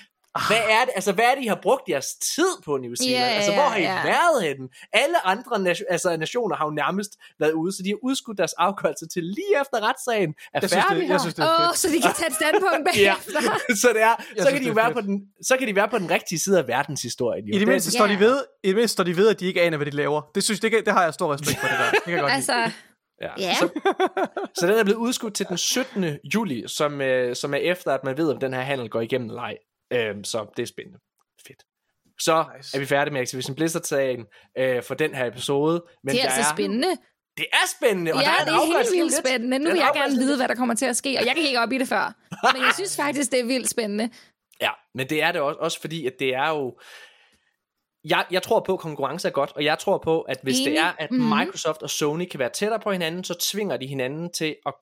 hvad 0.47 0.57
er 0.77 0.81
det, 0.85 0.91
altså 0.95 1.11
hvad 1.11 1.25
er 1.25 1.35
det, 1.35 1.43
I 1.43 1.47
har 1.47 1.59
brugt 1.67 1.89
jeres 1.89 2.07
tid 2.35 2.51
på, 2.65 2.77
New 2.77 2.93
Zealand? 2.95 3.23
Ja, 3.25 3.35
altså 3.37 3.53
hvor 3.53 3.63
har 3.63 3.77
I 3.77 3.81
ja. 3.81 4.03
været 4.13 4.43
henne? 4.47 4.67
Alle 4.93 5.27
andre 5.27 5.59
nation, 5.59 5.85
altså, 5.89 6.17
nationer 6.17 6.55
har 6.55 6.65
jo 6.65 6.71
nærmest 6.71 7.11
været 7.39 7.51
ude, 7.51 7.71
så 7.75 7.83
de 7.83 7.89
har 7.89 7.97
udskudt 8.03 8.37
deres 8.37 8.53
afgørelse 8.53 9.07
til 9.13 9.23
lige 9.23 9.53
efter 9.61 9.77
retssagen 9.89 10.29
er 10.29 10.59
Jeg 10.61 10.69
synes, 10.69 10.73
færdig 10.83 10.97
det, 10.97 11.05
her. 11.07 11.13
jeg 11.13 11.21
synes, 11.21 11.35
det 11.35 11.43
er 11.43 11.57
fedt. 11.57 11.69
oh, 11.69 11.75
så 11.75 11.87
de 11.87 11.99
kan 12.05 12.13
tage 12.19 12.27
et 12.27 12.35
standpunkt 12.41 12.83
Ja, 13.07 13.15
bagefter. 13.15 13.41
så 13.83 13.87
det 13.95 14.01
er, 14.01 14.15
så 14.19 14.23
synes, 14.27 14.45
kan, 14.49 14.53
de 14.53 14.59
det 14.59 14.65
jo 14.65 14.71
er 14.71 14.75
være 14.75 14.85
fedt. 14.93 14.95
på 14.95 15.01
den, 15.01 15.15
så 15.49 15.53
kan 15.57 15.67
de 15.67 15.75
være 15.75 15.89
på 15.89 15.97
den 15.97 16.09
rigtige 16.11 16.39
side 16.39 16.57
af 16.59 16.67
verdenshistorien. 16.67 17.45
Jo. 17.47 17.55
I 17.55 17.59
det 17.59 17.67
mindste 17.67 17.91
står 17.91 18.07
de 18.07 18.13
Ja. 18.13 18.19
ved, 18.19 18.37
i 18.63 18.67
det 18.67 18.75
mindste 18.75 18.93
står 18.93 19.03
de 19.03 19.17
ved, 19.17 19.27
at 19.29 19.39
de 19.39 19.45
ikke 19.45 19.61
aner, 19.61 19.77
hvad 19.77 19.85
de 19.85 19.91
laver. 19.95 20.21
Det 20.35 20.43
synes 20.43 20.59
det, 20.59 20.71
kan- 20.71 20.85
det 20.85 20.93
har 20.93 21.03
jeg 21.03 21.13
stor 21.13 21.33
respekt 21.33 21.59
for 21.59 21.67
det 21.67 21.77
der. 21.79 21.91
Det 21.91 22.03
kan 22.03 22.13
jeg 22.13 22.19
godt 22.21 22.31
lide. 22.31 22.35
altså, 22.35 22.71
Ja. 23.21 23.29
Ja. 23.39 23.53
Så, 23.55 23.69
så 24.55 24.67
den 24.67 24.75
er 24.79 24.83
blevet 24.83 24.99
udskudt 24.99 25.33
til 25.35 25.45
den 25.49 25.57
17. 25.57 26.05
juli, 26.33 26.63
som, 26.67 27.01
øh, 27.01 27.35
som 27.35 27.53
er 27.53 27.57
efter, 27.57 27.91
at 27.91 28.03
man 28.03 28.17
ved, 28.17 28.29
om 28.31 28.39
den 28.39 28.53
her 28.53 28.61
handel 28.61 28.89
går 28.89 29.01
igennem 29.01 29.29
eller 29.29 29.41
ej. 29.41 29.57
Øhm, 29.93 30.23
så 30.23 30.45
det 30.57 30.63
er 30.63 30.67
spændende. 30.67 30.99
Fedt. 31.47 31.63
Så 32.19 32.45
nice. 32.57 32.77
Er 32.77 32.79
vi 32.79 32.85
færdige 32.85 33.13
med 33.13 33.21
Activision 33.21 33.55
Blizzard-sagen 33.55 34.25
øh, 34.57 34.83
for 34.83 34.93
den 34.95 35.15
her 35.15 35.25
episode. 35.25 35.83
Men 36.03 36.15
det 36.15 36.21
er 36.23 36.27
der 36.27 36.33
altså 36.35 36.51
spændende. 36.55 36.87
Det 37.37 37.45
er 37.53 37.67
spændende. 37.77 38.13
Og 38.13 38.19
ja, 38.21 38.25
der 38.25 38.31
er 38.31 38.45
det 38.45 38.53
er 38.53 38.65
helt 38.65 38.91
vildt 38.91 39.03
lidt. 39.11 39.27
spændende. 39.27 39.59
Nu 39.59 39.65
er 39.69 39.73
vil 39.73 39.79
jeg 39.79 39.91
gerne 39.95 40.13
vide, 40.15 40.37
hvad 40.37 40.47
der 40.47 40.55
kommer 40.55 40.75
til 40.75 40.85
at 40.85 40.95
ske, 40.95 41.09
og 41.19 41.25
jeg 41.25 41.35
kan 41.35 41.43
ikke 41.43 41.59
op 41.59 41.71
i 41.71 41.77
det 41.77 41.87
før. 41.87 42.13
Men 42.53 42.61
jeg 42.61 42.71
synes 42.73 42.95
faktisk, 42.95 43.31
det 43.31 43.39
er 43.39 43.43
vildt 43.43 43.69
spændende. 43.69 44.09
Ja, 44.61 44.71
men 44.95 45.09
det 45.09 45.21
er 45.23 45.31
det 45.31 45.41
også, 45.41 45.59
også 45.59 45.81
fordi, 45.81 46.07
at 46.07 46.13
det 46.19 46.35
er 46.35 46.49
jo... 46.49 46.77
Jeg, 48.05 48.25
jeg 48.31 48.43
tror 48.43 48.59
på, 48.59 48.73
at 48.73 48.79
konkurrence 48.79 49.27
er 49.27 49.31
godt, 49.31 49.51
og 49.55 49.63
jeg 49.63 49.79
tror 49.79 49.97
på, 49.97 50.21
at 50.21 50.39
hvis 50.43 50.55
det 50.55 50.67
Enig. 50.67 50.77
er, 50.77 50.91
at 50.99 51.11
Mhm. 51.11 51.21
Microsoft 51.37 51.81
og 51.81 51.89
Sony 51.89 52.25
kan 52.25 52.39
være 52.39 52.49
tættere 52.49 52.79
på 52.79 52.91
hinanden, 52.91 53.23
så 53.23 53.33
tvinger 53.39 53.77
de 53.77 53.87
hinanden 53.87 54.31
til 54.33 54.55
at 54.65 54.73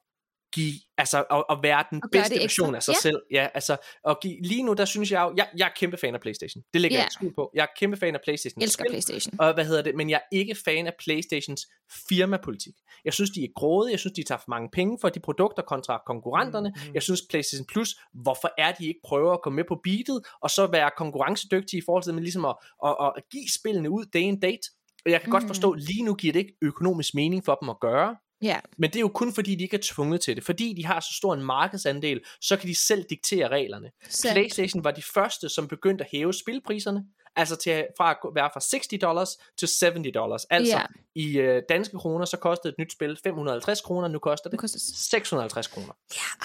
give, 0.54 0.74
altså 0.98 1.24
at, 1.32 1.44
at 1.50 1.58
være 1.64 1.84
den 1.92 2.02
Og 2.04 2.10
bedste 2.12 2.36
version 2.36 2.76
af 2.76 2.84
sig 2.84 2.92
Ja. 2.94 3.00
selv. 3.00 3.22
Ja, 3.32 3.48
altså 3.54 3.78
at 4.08 4.18
give, 4.22 4.42
lige 4.42 4.64
nu, 4.64 4.74
der 4.74 4.86
synes 4.86 5.12
jeg 5.12 5.22
jo, 5.22 5.34
jeg, 5.38 5.48
jeg 5.58 5.66
er 5.66 5.72
kæmpe 5.76 5.98
fan 5.98 6.14
af 6.16 6.22
Playstation. 6.22 6.64
Det 6.74 6.82
lægger 6.82 6.98
Ja. 6.98 7.04
jeg 7.04 7.12
skjul 7.12 7.34
på. 7.36 7.52
Jeg 7.56 7.62
er 7.64 7.68
kæmpe 7.80 7.98
fan 7.98 8.16
af 8.16 8.22
Playstation. 8.24 8.62
Jeg 8.62 8.66
elsker 8.66 8.84
Spil, 8.84 8.92
Playstation. 8.92 9.40
Og 9.40 9.54
hvad 9.54 9.66
hedder 9.66 9.82
det? 9.82 9.96
Men 9.96 10.10
jeg 10.10 10.16
er 10.32 10.36
ikke 10.38 10.56
fan 10.66 10.88
af 10.88 10.94
Playstations 11.00 11.68
firmapolitik. 12.10 12.74
Jeg 13.06 13.14
synes, 13.14 13.32
de 13.32 13.44
er 13.44 13.48
grådige. 13.56 13.92
Jeg 13.92 14.00
synes, 14.00 14.14
de 14.14 14.24
tager 14.24 14.40
for 14.40 14.50
mange 14.50 14.70
penge 14.74 14.98
for 15.02 15.10
de 15.10 15.20
produkter 15.20 15.64
kontra 15.64 16.02
konkurrenterne. 16.08 16.70
Mm-hmm. 16.76 16.94
Jeg 16.94 17.02
synes, 17.04 17.22
PlayStation 17.30 17.66
Plus, 17.66 17.96
hvorfor 18.14 18.52
er 18.58 18.72
de 18.72 18.88
ikke 18.88 19.00
prøver 19.04 19.34
at 19.34 19.42
komme 19.44 19.56
med 19.56 19.64
på 19.68 19.80
beatet, 19.84 20.22
og 20.42 20.50
så 20.50 20.68
være 20.68 20.90
konkurrencedygtige 20.98 21.78
i 21.78 21.84
forhold 21.86 22.04
til 22.04 22.14
med 22.14 22.22
ligesom 22.24 22.46
at, 22.46 22.56
at, 22.86 22.96
at 23.18 23.24
give 23.32 23.48
spillene 23.60 23.90
ud 23.90 24.06
day 24.14 24.28
and 24.28 24.42
date. 24.42 24.68
Og 25.06 25.12
jeg 25.12 25.22
kan 25.22 25.28
mm. 25.30 25.32
godt 25.32 25.44
forstå, 25.48 25.74
lige 25.74 26.04
nu 26.04 26.14
giver 26.16 26.34
det 26.34 26.40
ikke 26.40 26.56
økonomisk 26.62 27.14
mening 27.16 27.46
for 27.46 27.56
dem 27.56 27.70
at 27.70 27.80
gøre. 27.80 28.16
Ja, 28.42 28.60
Men 28.78 28.90
det 28.90 28.96
er 28.96 29.00
jo 29.00 29.08
kun 29.08 29.34
fordi, 29.34 29.56
de 29.56 29.64
ikke 29.64 29.78
er 29.78 29.82
tvunget 29.84 30.22
til 30.22 30.36
det. 30.36 30.44
Fordi 30.44 30.74
de 30.78 30.86
har 30.86 31.00
så 31.00 31.14
stor 31.14 31.34
en 31.34 31.44
markedsandel, 31.44 32.22
så 32.42 32.58
kan 32.58 32.70
de 32.70 32.76
selv 32.76 33.06
diktere 33.10 33.48
reglerne. 33.48 33.92
sandt. 34.10 34.34
PlayStation 34.34 34.84
var 34.84 34.92
de 34.92 35.02
første, 35.02 35.50
som 35.50 35.68
begyndte 35.68 36.04
at 36.04 36.10
hæve 36.12 36.34
spilpriserne, 36.34 37.06
altså 37.36 37.56
til, 37.56 37.86
fra 37.98 38.12
at 38.12 38.18
være 38.36 38.50
fra 38.54 38.60
60 38.60 38.88
dollars 39.02 39.30
til 39.58 39.70
70 39.84 40.14
dollars. 40.14 40.46
Altså 40.46 40.78
Ja. 40.78 40.86
i 41.16 41.38
øh, 41.40 41.64
danske 41.70 41.98
kroner, 41.98 42.26
så 42.26 42.38
kostede 42.38 42.72
et 42.72 42.78
nyt 42.80 42.92
spil 42.92 43.18
550 43.24 43.82
kroner, 43.82 44.08
nu 44.08 44.20
koster 44.20 44.50
Det 44.50 44.52
det 44.52 44.60
koster... 44.60 44.80
650 44.80 45.68
kroner. 45.68 45.94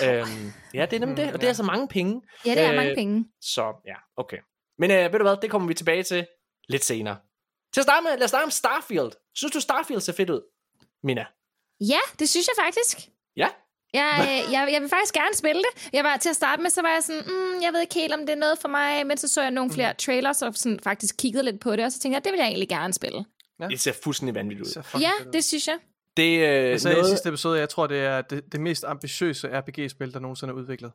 Ja, 0.00 0.20
Øhm, 0.20 0.52
ja, 0.74 0.86
det 0.86 0.96
er 0.96 1.00
nemlig 1.00 1.16
det, 1.16 1.32
og 1.32 1.40
det 1.40 1.44
er 1.44 1.48
altså 1.48 1.62
mange 1.62 1.88
penge. 1.88 2.22
ja, 2.46 2.50
det 2.50 2.60
er 2.60 2.74
mange 2.74 2.90
øh, 2.90 2.96
penge. 2.96 3.24
Så 3.40 3.74
ja, 3.86 3.94
okay. 4.16 4.38
Men 4.78 4.90
øh, 4.90 5.12
ved 5.12 5.18
du 5.18 5.24
hvad, 5.24 5.36
det 5.42 5.50
kommer 5.50 5.68
vi 5.68 5.74
tilbage 5.74 6.02
til 6.02 6.26
lidt 6.68 6.84
senere. 6.84 7.16
Til 7.74 7.80
at 7.80 7.84
starte 7.84 8.04
med, 8.04 8.10
lad 8.16 8.24
os 8.24 8.30
starte 8.30 8.46
med 8.46 8.52
Starfield. 8.52 9.12
Synes 9.34 9.52
du 9.52 9.60
Starfield 9.60 10.00
ser 10.00 10.12
fedt 10.12 10.30
ud, 10.30 10.40
Mina? 11.02 11.26
Ja, 11.80 11.98
det 12.18 12.28
synes 12.28 12.46
jeg 12.46 12.64
faktisk. 12.64 13.08
Ja? 13.36 13.48
Jeg, 13.94 14.12
øh, 14.20 14.52
jeg, 14.52 14.68
jeg 14.72 14.80
vil 14.80 14.88
faktisk 14.88 15.14
gerne 15.14 15.34
spille 15.34 15.62
det. 15.62 15.88
Jeg 15.92 16.04
var 16.04 16.16
til 16.16 16.28
at 16.28 16.36
starte 16.36 16.62
med, 16.62 16.70
så 16.70 16.82
var 16.82 16.88
jeg 16.88 17.02
sådan, 17.02 17.22
mm, 17.26 17.62
jeg 17.62 17.72
ved 17.72 17.80
ikke 17.80 17.94
helt, 17.94 18.12
om 18.14 18.20
det 18.20 18.30
er 18.30 18.36
noget 18.36 18.58
for 18.58 18.68
mig. 18.68 19.06
Men 19.06 19.16
så 19.18 19.28
så 19.28 19.42
jeg 19.42 19.50
nogle 19.50 19.72
flere 19.72 19.94
trailers, 19.94 20.42
og 20.42 20.52
sådan 20.54 20.80
faktisk 20.82 21.14
kiggede 21.18 21.44
lidt 21.44 21.60
på 21.60 21.76
det, 21.76 21.84
og 21.84 21.92
så 21.92 21.98
tænkte 21.98 22.14
jeg, 22.14 22.24
det 22.24 22.32
vil 22.32 22.38
jeg 22.38 22.46
egentlig 22.46 22.68
gerne 22.68 22.92
spille. 22.92 23.24
Ja. 23.60 23.66
Det 23.66 23.80
ser 23.80 23.92
fuldstændig 24.04 24.34
vanvittigt 24.34 24.66
ud. 24.66 24.72
Så 24.72 24.82
fucking 24.82 25.02
Ja, 25.02 25.30
det 25.32 25.44
synes 25.44 25.68
jeg. 25.68 25.76
Det 26.16 26.44
er 26.44 26.62
øh, 26.62 26.70
Jeg 26.70 26.80
sagde 26.80 26.96
i 26.96 27.00
noget... 27.00 27.10
sidste 27.10 27.28
episode, 27.28 27.58
jeg 27.58 27.68
tror, 27.68 27.86
det 27.86 27.98
er 27.98 28.20
det, 28.22 28.52
det 28.52 28.60
mest 28.60 28.84
ambitiøse 28.84 29.48
RPG-spil, 29.48 30.12
der 30.12 30.20
nogensinde 30.20 30.52
er 30.52 30.56
udviklet. 30.56 30.92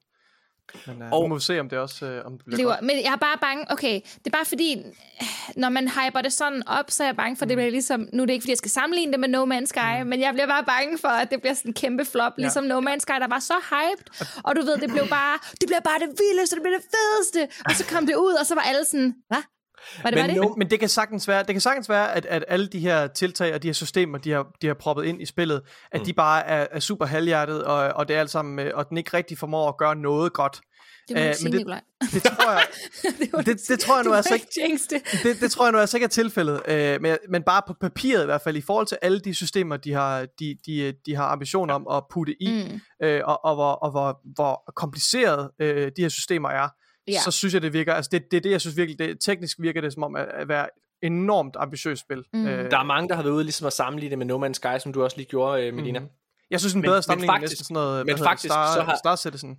Men 0.88 1.02
uh, 1.02 1.12
Og- 1.12 1.30
må 1.30 1.36
vi 1.36 1.42
se, 1.42 1.60
om 1.60 1.70
det 1.70 1.80
også 1.80 2.06
uh, 2.20 2.26
om 2.26 2.34
det 2.38 2.46
bliver 2.46 2.58
Lever. 2.58 2.72
godt. 2.72 2.82
Men 2.82 2.96
jeg 3.04 3.14
er 3.14 3.18
bare 3.18 3.38
bange, 3.42 3.66
okay, 3.72 3.94
det 4.04 4.26
er 4.28 4.30
bare 4.30 4.46
fordi, 4.46 4.78
øh, 4.78 5.28
når 5.58 5.70
man 5.70 5.88
hyper 5.88 6.22
det 6.22 6.34
sådan 6.34 6.68
op, 6.68 6.92
så 6.92 7.04
er 7.04 7.08
jeg 7.08 7.16
bange 7.16 7.38
for, 7.38 7.46
at 7.46 7.50
det 7.50 7.58
bliver 7.58 7.72
ligesom, 7.72 8.08
nu 8.14 8.22
er 8.22 8.26
det 8.26 8.34
ikke, 8.34 8.44
fordi 8.44 8.52
jeg 8.52 8.58
skal 8.58 8.72
sammenligne 8.72 9.12
det 9.12 9.20
med 9.20 9.30
No 9.30 9.46
Man's 9.46 9.66
Sky, 9.66 10.02
mm. 10.02 10.08
men 10.08 10.22
jeg 10.22 10.34
bliver 10.34 10.48
bare 10.48 10.64
bange 10.64 10.98
for, 10.98 11.08
at 11.08 11.32
det 11.32 11.42
bliver 11.42 11.54
sådan 11.54 11.70
en 11.70 11.74
kæmpe 11.74 12.06
flop, 12.06 12.34
Ja. 12.38 12.42
ligesom 12.42 12.64
No 12.64 12.80
Man's 12.82 13.00
Sky, 13.00 13.14
der 13.20 13.28
var 13.28 13.40
så 13.40 13.54
hyped, 13.72 14.06
og 14.44 14.56
du 14.56 14.62
ved, 14.62 14.78
det 14.78 14.90
blev 14.92 15.08
bare, 15.08 15.40
det 15.62 15.66
bliver 15.70 15.80
bare 15.90 16.00
det 16.00 16.10
vildeste, 16.22 16.56
det 16.56 16.64
bliver 16.64 16.78
det 16.78 16.86
fedeste, 16.96 17.42
og 17.66 17.72
så 17.72 17.84
kom 17.94 18.06
det 18.06 18.16
ud, 18.16 18.34
og 18.40 18.46
så 18.46 18.56
var 18.56 18.62
alle 18.62 18.86
sådan, 18.86 19.14
hvad? 19.28 19.44
Var 20.04 20.10
det, 20.10 20.18
Men 20.18 20.28
var 20.28 20.34
det? 20.34 20.40
Men, 20.50 20.50
men 20.58 20.70
det 20.70 20.80
kan 20.80 20.90
sagtens 20.90 21.28
være, 21.28 21.40
det 21.44 21.54
kan 21.54 21.62
sagtens 21.62 21.90
være 21.90 22.14
at, 22.14 22.26
at 22.26 22.46
alle 22.48 22.68
de 22.68 22.80
her 22.80 23.08
tiltag 23.08 23.54
og 23.54 23.64
de 23.64 23.68
her 23.68 23.74
systemer, 23.74 24.18
de 24.18 24.32
har, 24.32 24.48
de 24.62 24.68
har 24.68 24.74
proppet 24.74 25.06
ind 25.06 25.22
i 25.22 25.26
spillet, 25.26 25.62
at 25.92 26.00
Mm. 26.02 26.06
de 26.06 26.14
bare 26.14 26.46
er, 26.46 26.68
er 26.72 26.80
super 26.80 27.06
halvhjertet, 27.06 27.64
og, 27.64 27.78
og 27.78 28.08
det 28.08 28.16
er 28.16 28.20
alt 28.20 28.30
sammen, 28.30 28.60
øh, 28.60 28.72
og 28.76 28.90
den 28.90 28.98
ikke 28.98 29.18
rigtig 29.18 29.38
formår 29.38 29.70
at 29.70 29.78
gøre 29.78 29.96
noget 29.96 30.34
godt. 30.34 30.62
det 31.08 31.16
må 31.16 31.22
øh, 31.22 31.26
ikke 31.26 31.38
sige, 31.38 31.52
men 31.52 31.68
det-. 31.68 31.80
Det 32.14 32.24
tror 32.24 32.52
jeg, 32.52 32.64
det, 33.38 33.46
det- 33.46 33.68
det 33.68 33.80
tror 33.80 33.96
jeg 33.96 34.04
nu 34.06 34.14
altså 34.14 34.34
ikke 34.34 34.80
det. 34.90 35.02
det, 35.24 35.42
det 35.42 35.52
tror 35.52 35.66
jeg 35.66 35.72
nu 35.72 35.78
altså 35.78 35.98
ikke 35.98 36.06
er 36.06 36.10
tilfældet, 36.10 36.62
øh, 36.68 37.02
men, 37.02 37.18
men 37.30 37.44
bare 37.44 37.62
på 37.68 37.74
papiret 37.82 38.22
i 38.22 38.26
hvert 38.26 38.42
fald, 38.42 38.58
i 38.58 38.62
forhold 38.62 38.88
til 38.88 38.98
alle 39.02 39.20
de 39.20 39.34
systemer, 39.34 39.78
de 39.78 39.94
har, 39.94 40.26
de, 40.40 40.56
de, 40.66 40.94
de 41.06 41.16
har 41.16 41.26
ambitioner 41.26 41.74
om 41.74 41.88
at 41.92 42.04
putte 42.12 42.44
i, 42.44 42.68
Mm. 42.72 42.80
øh, 43.08 43.22
og, 43.26 43.46
og, 43.46 43.56
hvor, 43.56 43.72
og 43.72 43.92
hvor, 43.92 44.20
hvor 44.36 44.64
kompliceret 44.76 45.50
øh, 45.60 45.92
de 45.98 46.02
her 46.02 46.10
systemer 46.10 46.50
er, 46.50 46.70
Ja. 47.08 47.20
så 47.22 47.32
synes 47.32 47.54
jeg, 47.54 47.62
det 47.62 47.74
virker, 47.74 47.94
altså 47.94 48.10
det, 48.12 48.32
det 48.32 48.38
er 48.38 48.42
det, 48.42 48.52
jeg 48.52 48.62
synes 48.62 48.78
virkelig, 48.78 49.00
det, 49.00 49.20
teknisk 49.22 49.58
virker 49.62 49.82
det 49.82 49.94
som 49.94 50.04
om 50.04 50.16
at, 50.16 50.28
at 50.34 50.48
være 50.48 50.64
et 51.04 51.08
enormt 51.08 51.56
ambitiøst 51.60 52.02
spil. 52.02 52.24
Mm. 52.34 52.48
Øh, 52.48 52.72
Der 52.72 52.78
er 52.78 52.84
mange, 52.84 53.10
der 53.10 53.16
har 53.16 53.24
været 53.24 53.34
ude 53.34 53.44
ligesom 53.44 53.68
at 53.68 53.74
sammenligne 53.74 54.10
det 54.10 54.18
med 54.18 54.26
No 54.26 54.48
Man's 54.48 54.54
Sky, 54.54 54.80
som 54.80 54.94
du 54.94 55.04
også 55.04 55.18
lige 55.18 55.28
gjorde, 55.28 55.64
øh, 55.68 55.74
Melina. 55.74 56.00
Mhm. 56.00 56.10
jeg 56.52 56.60
synes, 56.60 56.74
en 56.74 56.78
Men- 56.82 56.86
bedre 56.88 56.96
men 56.96 57.04
sammenligning 57.04 57.30
er 57.30 57.34
faktisk- 57.40 57.52
næsten 57.52 57.64
sådan 57.66 57.74
noget, 57.84 58.06
men 58.06 58.18
faktisk 58.18 58.44
det, 58.44 58.52
Star, 58.52 58.74
så 58.76 58.82
har- 58.82 58.96
Star 58.98 59.16
Citizen. 59.16 59.58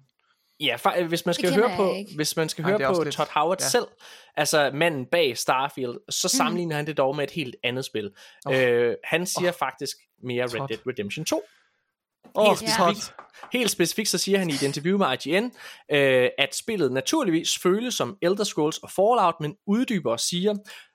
Ja, 0.61 0.77
fa- 0.87 1.01
øh, 1.01 1.09
hvis 1.09 1.27
man 1.27 1.35
skal 1.35 1.55
høre 1.55 1.71
på, 1.77 1.93
ikke. 1.95 2.13
hvis 2.17 2.37
man 2.37 2.49
skal 2.49 2.65
Ej, 2.65 2.71
høre 2.71 2.95
på 2.95 3.03
lidt- 3.03 3.15
Todd 3.15 3.29
Howard 3.35 3.61
ja. 3.61 3.69
selv, 3.69 3.87
altså 4.37 4.71
manden 4.75 5.07
bag 5.07 5.39
Starfield, 5.39 5.95
så 6.11 6.29
sammenligner 6.29 6.77
han 6.77 6.87
det 6.87 6.97
dog 6.97 7.17
med 7.17 7.25
et 7.25 7.31
helt 7.31 7.57
andet 7.65 7.85
spil. 7.85 8.11
Oh. 8.47 8.55
Øh, 8.63 8.95
han 9.05 9.27
siger 9.27 9.53
faktisk 9.53 9.97
mere 10.25 10.45
Red. 10.45 10.69
Dead 10.69 10.79
Redemption 10.87 11.25
2. 11.25 11.43
Åh, 12.35 12.47
Helt 12.49 12.63
oh, 12.63 12.69
Ja. 12.69 12.75
specifikt, 12.93 13.15
helt 13.53 13.71
specifikt 13.71 14.09
så 14.09 14.19
siger 14.19 14.39
han 14.39 14.51
i 14.51 14.53
et 14.53 14.63
interview 14.63 14.99
med 14.99 15.27
IGN, 15.27 15.45
øh, 15.93 16.29
at 16.39 16.55
spillet 16.55 16.93
naturligvis 16.93 17.59
føles 17.59 17.95
som 17.95 18.17
Elder 18.23 18.45
Scrolls 18.45 18.79
og 18.79 18.91
Fallout, 18.91 19.35
men 19.41 19.57
uddyber 19.67 20.13
og 20.13 20.21
siger, 20.21 20.55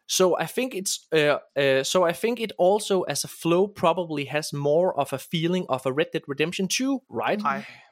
So 0.09 0.37
I 0.41 0.45
think 0.57 0.73
it's 0.73 0.93
uh, 1.17 1.37
uh, 1.63 1.83
so 1.83 2.07
I 2.07 2.13
think 2.13 2.39
it 2.39 2.53
also 2.59 3.01
as 3.01 3.23
a 3.25 3.27
flow 3.41 3.67
probably 3.75 4.25
has 4.25 4.53
more 4.53 4.93
of 4.99 5.13
a 5.13 5.17
feeling 5.17 5.65
of 5.69 5.85
a 5.85 5.89
Red 5.91 6.05
Dead 6.13 6.21
Redemption 6.29 6.67
2, 6.69 7.01
right? 7.09 7.41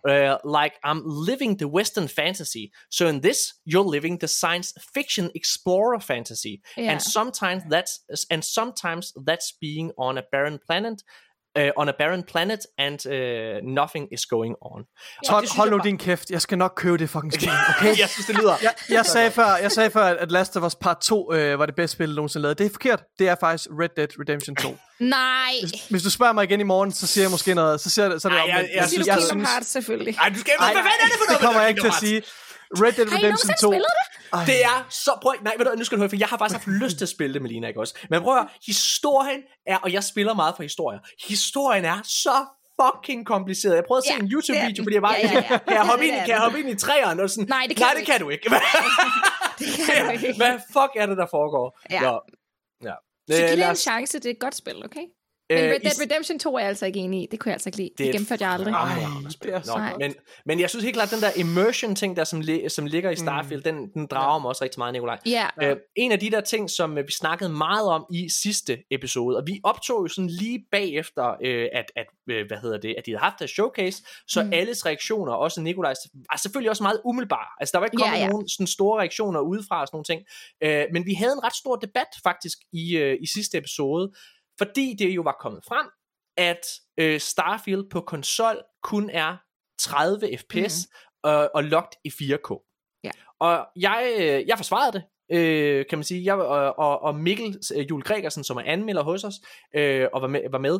Uh, 0.09 0.37
like 0.59 0.75
I'm 0.85 1.01
living 1.29 1.57
the 1.59 1.67
Western 1.67 2.07
fantasy. 2.07 2.71
So 2.89 3.07
in 3.07 3.19
this, 3.21 3.53
you're 3.65 3.89
living 3.91 4.19
the 4.19 4.27
science 4.27 4.73
fiction 4.93 5.29
explorer 5.35 5.99
fantasy, 5.99 6.61
Yeah. 6.77 6.91
and 6.91 7.01
sometimes 7.01 7.63
that's 7.69 7.99
and 8.31 8.43
sometimes 8.45 9.13
that's 9.27 9.51
being 9.61 9.91
on 9.97 10.17
a 10.17 10.23
barren 10.31 10.59
planet. 10.67 11.03
Uh, 11.59 11.61
on 11.77 11.89
a 11.89 11.91
barren 11.99 12.23
planet 12.23 12.59
and 12.77 12.99
uh, 13.05 13.13
nothing 13.81 14.07
is 14.13 14.25
going 14.25 14.55
on. 14.61 14.79
Det 14.81 14.87
synes 15.27 15.51
hold 15.51 15.67
jeg 15.69 15.71
nu 15.71 15.77
bare- 15.77 15.87
din 15.87 15.97
kæft. 15.97 16.29
Jeg 16.29 16.41
skal 16.41 16.57
nok 16.57 16.73
købe 16.75 16.97
det 16.97 17.09
fucking 17.09 17.33
spil, 17.33 17.49
okay? 17.77 17.99
jeg 17.99 18.09
synes 18.09 18.25
det 18.27 18.35
lyder 18.37 18.55
Jeg, 18.61 18.73
jeg, 18.89 19.05
sagde 19.05 19.31
før, 19.31 19.55
jeg 19.61 19.71
sagde 19.71 19.89
før, 19.91 20.03
at 20.03 20.31
Last 20.31 20.57
of 20.57 20.63
Us 20.63 20.75
Part 20.75 20.97
2 21.01 21.33
øh, 21.33 21.59
var 21.59 21.65
det 21.65 21.75
bedste 21.75 21.93
spil, 21.95 22.09
der 22.09 22.15
nogensinde 22.15 22.41
lavet. 22.43 22.57
Det 22.59 22.65
er 22.65 22.69
forkert. 22.69 23.03
Det 23.19 23.27
er 23.29 23.35
faktisk 23.39 23.67
Red 23.81 23.89
Dead 23.97 24.07
Redemption 24.19 24.55
2. 24.55 24.77
Nej. 24.99 25.53
Hvis 25.89 26.03
du 26.03 26.09
spørger 26.09 26.33
mig 26.33 26.43
igen 26.43 26.59
i 26.59 26.63
morgen, 26.63 26.91
så 26.91 27.07
siger 27.07 27.23
jeg 27.23 27.31
måske 27.31 27.53
noget. 27.53 27.81
Så, 27.81 27.89
siger, 27.89 28.17
så 28.19 28.27
er 28.27 28.31
det 28.31 28.39
Ej, 28.39 28.45
jeg- 28.47 28.55
men- 28.55 28.65
jeg 28.75 28.81
men 28.81 28.89
synes, 28.89 29.05
Siger 29.05 29.15
du 29.15 29.21
jeg 29.21 29.29
Kingdom 29.29 29.45
Hearts, 29.51 29.67
selvfølgelig. 29.67 30.15
Ej, 30.21 30.29
du 30.29 30.39
skal 30.39 30.53
Ej, 30.59 30.73
hvad 30.73 30.83
fanden 30.83 31.01
er 31.01 31.05
det 31.05 31.13
for 31.19 31.25
noget? 31.25 31.39
det 31.39 31.45
kommer 31.45 31.59
med 31.59 31.61
jeg 31.61 31.69
ikke 31.69 31.81
til 31.81 31.87
at 31.87 31.93
Kingdom 31.99 32.23
sige. 32.23 32.44
Red 32.83 32.93
Dead 32.93 33.07
Redemption 33.07 33.21
nogensinde 33.23 33.61
2. 33.61 33.71
spillet 33.71 33.91
det? 33.99 34.05
Ej. 34.33 34.45
Det 34.45 34.63
er 34.71 34.77
så, 34.89 35.11
prøv, 35.21 35.33
nej, 35.41 35.53
ved 35.57 35.65
du, 35.65 35.71
nu 35.77 35.83
skal 35.83 35.95
du 35.97 36.01
høre, 36.01 36.09
for 36.09 36.15
jeg 36.23 36.27
har 36.27 36.37
faktisk 36.37 36.55
haft 36.59 36.67
lyst 36.83 36.97
til 36.97 37.05
at 37.05 37.09
spille 37.09 37.33
det 37.33 37.41
med 37.41 37.49
Lina, 37.49 37.67
ikke 37.67 37.79
også? 37.79 37.93
Men 38.09 38.21
prøv 38.21 38.33
at 38.35 38.39
høre, 38.41 38.49
historien 38.65 39.39
er, 39.67 39.77
og 39.77 39.93
jeg 39.93 40.03
spiller 40.03 40.33
meget 40.33 40.53
for 40.55 40.63
historier, 40.63 40.99
historien 41.27 41.85
er 41.85 41.97
så 42.03 42.35
fucking 42.81 43.25
kompliceret. 43.25 43.75
Jeg 43.75 43.83
prøvede 43.87 43.99
at 44.03 44.07
se 44.07 44.13
Ja, 44.13 44.19
en 44.19 44.25
det 44.25 44.31
YouTube-video, 44.33 44.83
fordi 44.83 44.93
jeg 44.95 45.01
bare, 45.01 45.15
Ja, 45.23 45.27
ja, 45.31 45.43
ja. 45.51 45.57
kan 45.67 45.75
jeg 45.79 45.85
hoppe 45.91 46.05
ind, 46.05 46.13
i- 46.13 46.15
det 46.15 46.21
er 46.21 46.25
kan 46.25 46.33
jeg 46.35 46.39
hoppe 46.47 46.59
ind 46.59 46.69
i 46.69 46.75
træerne? 46.75 47.23
Og 47.23 47.29
sådan, 47.29 47.47
Nej, 47.49 47.65
det 47.69 47.77
kan 47.77 47.85
nej, 47.85 47.93
du 47.93 47.99
det 47.99 48.05
kan 48.07 48.19
du 48.23 48.29
ikke. 48.29 48.49
Det 49.59 49.67
kan 49.85 50.05
du 50.05 50.11
ikke. 50.11 50.33
Hvad 50.37 50.53
fuck 50.75 50.91
er 51.01 51.05
det, 51.05 51.17
der 51.17 51.27
foregår? 51.37 51.79
Ja. 51.91 52.01
Nå, 52.01 52.19
ja. 52.89 52.95
Så 53.29 53.33
Øh, 53.33 53.39
giv 53.39 53.47
det 53.49 53.57
lad 53.57 53.69
en 53.69 53.75
chance, 53.75 54.19
det 54.19 54.25
er 54.25 54.29
et 54.29 54.39
godt 54.39 54.55
spil, 54.55 54.85
okay? 54.85 55.05
Men 55.49 55.57
øh, 55.57 55.63
Red 55.63 55.79
Dead 55.79 56.01
Redemption 56.01 56.39
2 56.39 56.55
er 56.55 56.59
jeg 56.59 56.67
altså 56.67 56.85
ikke 56.85 56.99
enig 56.99 57.23
i. 57.23 57.27
Det 57.31 57.39
kunne 57.39 57.49
jeg 57.49 57.55
altså 57.55 57.69
ikke 57.69 57.77
lide. 57.77 57.89
Det 57.89 57.97
Det 57.97 58.05
et 58.05 58.11
gennemførte 58.11 58.43
jeg 58.43 58.53
aldrig. 58.53 58.73
Ej, 58.73 58.95
det 59.43 59.53
er 59.53 59.89
Nå, 59.91 59.97
men, 59.99 60.13
men 60.45 60.59
jeg 60.59 60.69
synes 60.69 60.83
helt 60.83 60.95
klart, 60.95 61.07
at 61.07 61.13
den 61.13 61.21
der 61.21 61.31
immersion 61.35 61.95
ting, 61.95 62.17
der 62.17 62.23
som, 62.23 62.41
li- 62.41 62.69
som 62.69 62.85
ligger 62.85 63.09
i 63.09 63.15
Starfield, 63.15 63.71
mm. 63.71 63.77
den, 63.77 63.89
den 63.93 64.07
drager 64.07 64.39
mig 64.39 64.49
også 64.49 64.63
rigtig 64.63 64.79
meget, 64.79 64.93
Nikolaj. 64.93 65.19
Ja. 65.25 65.47
Øh, 65.61 65.77
en 65.95 66.11
af 66.11 66.19
de 66.19 66.31
der 66.31 66.41
ting, 66.41 66.69
som 66.69 66.97
øh, 66.97 67.07
vi 67.07 67.11
snakkede 67.11 67.49
meget 67.49 67.87
om 67.89 68.05
i 68.11 68.29
sidste 68.29 68.77
episode, 68.91 69.37
og 69.37 69.43
vi 69.47 69.59
optog 69.63 70.03
jo 70.03 70.07
sådan 70.07 70.29
lige 70.29 70.65
bagefter, 70.71 71.35
øh, 71.43 71.67
at, 71.73 71.91
at, 71.95 72.05
øh, 72.29 72.47
hvad 72.47 72.57
hedder 72.57 72.77
det, 72.77 72.95
at 72.97 73.05
de 73.05 73.11
havde 73.11 73.23
haft 73.23 73.39
deres 73.39 73.51
showcase, 73.51 74.03
så 74.27 74.43
mm. 74.43 74.53
alles 74.53 74.85
reaktioner, 74.85 75.33
også 75.33 75.61
Nikolajs, 75.61 75.97
var 76.13 76.37
selvfølgelig 76.37 76.69
også 76.69 76.83
meget 76.83 77.01
umiddelbare. 77.05 77.47
Altså 77.59 77.71
der 77.71 77.79
var 77.79 77.85
ikke 77.85 77.97
Ja, 77.99 78.05
kommet 78.05 78.19
ja. 78.19 78.27
nogen 78.27 78.49
sådan 78.49 78.67
store 78.67 78.99
reaktioner 78.99 79.39
udefra 79.39 79.81
og 79.81 79.87
sådan 79.87 79.95
nogle 79.95 80.05
ting. 80.11 80.21
Øh, 80.63 80.85
men 80.93 81.05
vi 81.05 81.13
havde 81.13 81.33
en 81.33 81.43
ret 81.43 81.55
stor 81.55 81.75
debat 81.75 82.07
faktisk 82.23 82.57
i, 82.73 82.97
øh, 82.97 83.17
i 83.21 83.27
sidste 83.27 83.57
episode, 83.57 84.11
fordi 84.57 84.95
det 84.99 85.09
jo 85.09 85.21
var 85.21 85.37
kommet 85.39 85.63
frem, 85.67 85.87
at 86.37 86.65
øh, 86.97 87.19
Starfield 87.19 87.89
på 87.89 88.01
konsol 88.01 88.63
kun 88.83 89.09
er 89.09 89.37
30 89.79 90.37
fps 90.37 90.87
mm. 90.87 91.17
og, 91.23 91.51
og 91.55 91.63
locked 91.63 91.99
i 92.03 92.09
4K. 92.09 92.71
Ja. 93.03 93.11
Og 93.39 93.67
jeg, 93.75 94.15
øh, 94.19 94.47
jeg 94.47 94.57
forsvarede 94.57 94.91
det, 94.93 95.03
øh, 95.37 95.85
kan 95.89 95.97
man 95.97 96.03
sige. 96.03 96.25
Jeg, 96.25 96.35
og, 96.35 97.01
og, 97.01 97.15
Mikkel 97.15 97.59
øh, 97.75 97.89
Jule 97.89 98.03
Gregersen, 98.03 98.43
som 98.43 98.57
er 98.57 98.61
anmelder 98.65 99.03
hos 99.03 99.23
os, 99.23 99.35
øh, 99.75 100.07
og 100.13 100.21
var 100.21 100.27
med, 100.27 100.41
var 100.51 100.57
med, 100.57 100.79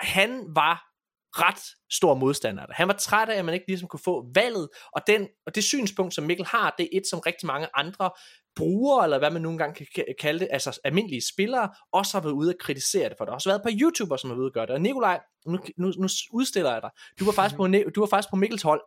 han 0.00 0.44
var 0.54 0.88
ret 1.32 1.60
stor 1.90 2.14
modstander. 2.14 2.66
Han 2.70 2.88
var 2.88 2.94
træt 2.94 3.28
af, 3.28 3.38
at 3.38 3.44
man 3.44 3.54
ikke 3.54 3.66
ligesom 3.66 3.88
kunne 3.88 4.00
få 4.04 4.30
valget, 4.34 4.68
og, 4.92 5.02
den, 5.06 5.28
og 5.46 5.54
det 5.54 5.64
synspunkt, 5.64 6.14
som 6.14 6.24
Mikkel 6.24 6.46
har, 6.46 6.74
det 6.78 6.84
er 6.84 6.98
et, 6.98 7.06
som 7.10 7.18
rigtig 7.18 7.46
mange 7.46 7.68
andre 7.74 8.10
brugere, 8.58 9.04
eller 9.04 9.18
hvad 9.18 9.30
man 9.30 9.42
nogle 9.42 9.58
gange 9.58 9.74
kan 9.74 9.86
ka- 9.98 10.14
kalde 10.20 10.40
det, 10.40 10.48
altså 10.50 10.80
almindelige 10.84 11.22
spillere, 11.34 11.68
også 11.92 12.16
har 12.16 12.22
været 12.22 12.32
ude 12.32 12.50
at 12.50 12.56
kritisere 12.60 13.08
det, 13.08 13.14
for 13.18 13.24
der 13.24 13.32
har 13.32 13.34
også 13.34 13.48
været 13.50 13.62
på 13.62 13.68
YouTuber, 13.80 14.16
som 14.16 14.30
har 14.30 14.34
været 14.34 14.40
ude 14.42 14.50
at 14.50 14.54
gøre 14.54 14.66
det. 14.66 14.74
Og 14.74 14.80
Nikolaj, 14.80 15.20
nu, 15.46 15.58
nu, 15.78 15.92
nu 15.98 16.08
udstiller 16.32 16.72
jeg 16.72 16.82
dig. 16.82 16.90
Du 17.20 17.24
var 17.24 17.32
faktisk 17.32 17.56
på, 17.56 17.66
Ne- 17.66 17.90
du 17.94 18.00
var 18.00 18.06
faktisk 18.06 18.30
på 18.30 18.36
Mikkels 18.36 18.62
hold. 18.62 18.80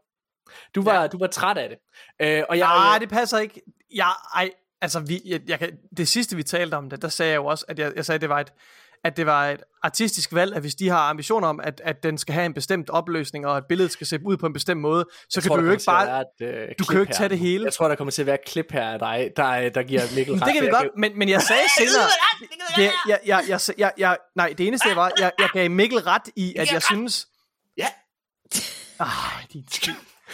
Du 0.75 0.81
var, 0.83 1.01
ja. 1.01 1.07
du 1.07 1.17
var 1.17 1.27
træt 1.27 1.57
af 1.57 1.69
det. 1.69 1.77
Øh, 2.21 2.43
og 2.49 2.57
jeg, 2.57 2.67
Nej, 2.67 2.97
det 2.99 3.09
passer 3.09 3.37
ikke. 3.37 3.61
Ja, 3.95 4.07
ej, 4.35 4.51
altså, 4.81 4.99
vi, 4.99 5.21
jeg, 5.25 5.41
jeg 5.47 5.59
kan, 5.59 5.77
det 5.97 6.07
sidste, 6.07 6.35
vi 6.35 6.43
talte 6.43 6.75
om 6.75 6.89
det, 6.89 7.01
der 7.01 7.07
sagde 7.07 7.31
jeg 7.31 7.37
jo 7.37 7.45
også, 7.45 7.65
at 7.67 7.79
jeg, 7.79 7.93
jeg 7.95 8.05
sagde, 8.05 8.15
at 8.15 8.21
det 8.21 8.29
var 8.29 8.39
et, 8.39 8.53
at 9.03 9.17
det 9.17 9.25
var 9.25 9.49
et 9.49 9.63
artistisk 9.83 10.33
valg, 10.33 10.55
at 10.55 10.61
hvis 10.61 10.75
de 10.75 10.89
har 10.89 11.09
ambitioner 11.09 11.47
om, 11.47 11.59
at, 11.63 11.81
at 11.83 12.03
den 12.03 12.17
skal 12.17 12.33
have 12.33 12.45
en 12.45 12.53
bestemt 12.53 12.89
opløsning, 12.89 13.47
og 13.47 13.57
at 13.57 13.63
billedet 13.69 13.91
skal 13.91 14.07
se 14.07 14.19
ud 14.25 14.37
på 14.37 14.45
en 14.45 14.53
bestemt 14.53 14.81
måde, 14.81 15.05
så 15.11 15.27
Jeg 15.35 15.43
kan 15.43 15.49
tror, 15.49 15.57
du 15.57 15.65
jo 15.65 15.71
ikke 15.71 15.83
bare... 15.85 16.21
et, 16.21 16.47
øh, 16.47 16.67
du 16.79 16.83
kan 16.83 16.95
jo 16.95 17.01
ikke 17.01 17.13
tage 17.13 17.29
det 17.29 17.39
hele. 17.39 17.65
Jeg 17.65 17.73
tror, 17.73 17.87
der 17.87 17.95
kommer 17.95 18.11
til 18.11 18.21
at 18.21 18.25
være 18.25 18.35
et 18.35 18.45
klip 18.45 18.71
her 18.71 18.83
af 18.83 18.99
dig, 18.99 19.31
der, 19.37 19.69
der 19.69 19.83
giver 19.83 20.01
Mikkel 20.15 20.33
ret. 20.35 20.45
Det 20.45 20.53
kan 20.53 20.61
vi 20.61 20.67
Jeg 20.67 20.73
godt, 20.73 20.87
men, 20.97 21.19
men 21.19 21.29
jeg 21.29 21.41
sagde 21.41 21.61
senere... 21.77 22.07
Jeg, 22.77 22.91
jeg, 23.07 23.19
jeg, 23.25 23.43
jeg, 23.47 23.59
jeg, 23.77 23.91
jeg, 23.97 24.17
nej, 24.35 24.53
det 24.57 24.67
eneste 24.67 24.95
var, 24.95 25.11
jeg, 25.19 25.31
jeg 25.39 25.49
gav 25.53 25.69
Mikkel 25.69 25.99
ret 25.99 26.29
i, 26.35 26.55
at 26.57 26.73
jeg 26.73 26.81
synes... 26.81 27.27
Ja. 27.77 27.87
Ej, 28.99 29.07
din. 29.53 29.65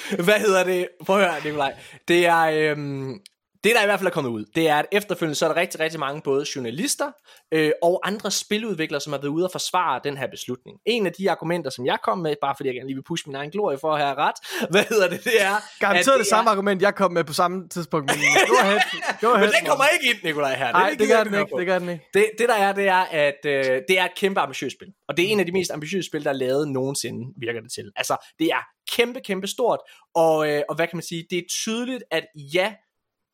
Hvad 0.26 0.39
hedder 0.39 0.64
det? 0.64 0.88
Prøv 1.06 1.19
at 1.19 1.31
høre, 1.31 1.44
Nikolaj. 1.44 1.73
Det 2.07 2.26
er... 2.26 2.72
Øhm, 2.72 3.19
det, 3.68 3.76
der 3.76 3.84
i 3.84 3.85
hvert 3.85 3.99
fald 3.99 4.07
er 4.07 4.11
kommet 4.11 4.31
ud, 4.31 4.45
det 4.56 4.69
er, 4.69 4.76
at 4.76 4.85
efterfølgende 4.91 5.35
så 5.35 5.45
er 5.45 5.53
der 5.53 5.61
rigtig, 5.61 5.80
rigtig 5.80 5.99
mange 5.99 6.22
både 6.22 6.45
journalister 6.56 7.11
øh, 7.53 7.72
og 7.81 8.02
andre 8.03 8.31
spiludviklere, 8.31 9.02
som 9.02 9.14
har 9.14 9.19
været 9.19 9.30
ude 9.30 9.45
og 9.45 9.52
forsvare 9.52 10.02
den 10.03 10.18
her 10.18 10.27
beslutning. 10.27 10.77
En 10.85 11.06
af 11.06 11.11
de 11.14 11.31
argumenter, 11.31 11.69
som 11.69 11.85
jeg 11.85 11.98
kom 12.03 12.18
med, 12.18 12.35
bare 12.41 12.56
fordi 12.57 12.68
jeg 12.68 12.76
gerne 12.76 12.88
lige 12.88 12.95
vil 12.95 13.03
pushe 13.03 13.30
min 13.30 13.35
egen 13.35 13.52
glorie 13.52 13.77
for 13.77 13.94
at 13.94 13.99
have 14.02 14.15
ret, 14.15 14.35
hvad 14.73 14.84
hedder 14.89 15.10
det, 15.10 15.23
det 15.23 15.41
er... 15.41 15.56
Garanteret 15.80 16.15
at 16.15 16.19
det, 16.19 16.27
samme 16.27 16.49
argument, 16.52 16.81
jeg 16.81 16.95
kom 16.95 17.11
med 17.11 17.23
på 17.23 17.34
samme 17.34 17.69
tidspunkt, 17.69 18.06
men 18.11 18.19
go 18.49 18.56
ahead. 18.61 18.80
Go 19.22 19.27
ahead 19.27 19.48
Men 19.48 19.53
den 19.60 19.68
kommer 19.69 19.85
ikke 19.94 20.06
ind, 20.10 20.18
Nikolaj, 20.23 20.56
her. 20.56 20.72
Nej, 20.72 20.89
det 20.89 20.99
gider 20.99 21.18
gør 21.18 21.23
den 21.23 21.39
ikke, 21.39 21.57
det 21.57 21.68
gør 21.68 21.80
den 21.80 21.89
ikke. 21.89 22.03
Det, 22.14 22.30
det 22.39 22.49
der 22.49 22.56
er, 22.56 22.73
det 22.73 22.88
er, 22.88 23.03
at 23.26 23.41
øh, 23.45 23.81
det 23.88 23.99
er 23.99 24.06
et 24.06 24.15
kæmpe 24.15 24.39
ambitiøst 24.39 24.76
spil. 24.77 24.88
Og 25.07 25.18
det 25.18 25.26
er 25.26 25.30
en 25.30 25.39
af 25.39 25.45
de 25.45 25.52
mest 25.52 25.72
ambitiøse 25.72 26.07
spil, 26.07 26.23
der 26.23 26.30
er 26.30 26.34
lavet 26.34 26.68
nogensinde, 26.68 27.34
virker 27.38 27.61
det 27.61 27.72
til. 27.72 27.91
Altså, 27.95 28.15
det 28.39 28.48
er 28.48 28.61
kæmpe, 28.91 29.19
kæmpe 29.19 29.48
stort. 29.48 29.80
Og, 30.15 30.49
øh, 30.49 30.61
og 30.69 30.76
hvad 30.76 30.88
kan 30.88 30.98
man 30.98 31.03
sige? 31.03 31.26
Det 31.30 31.38
er 31.38 31.44
tydeligt, 31.49 32.03
at 32.11 32.23
ja, 32.53 32.73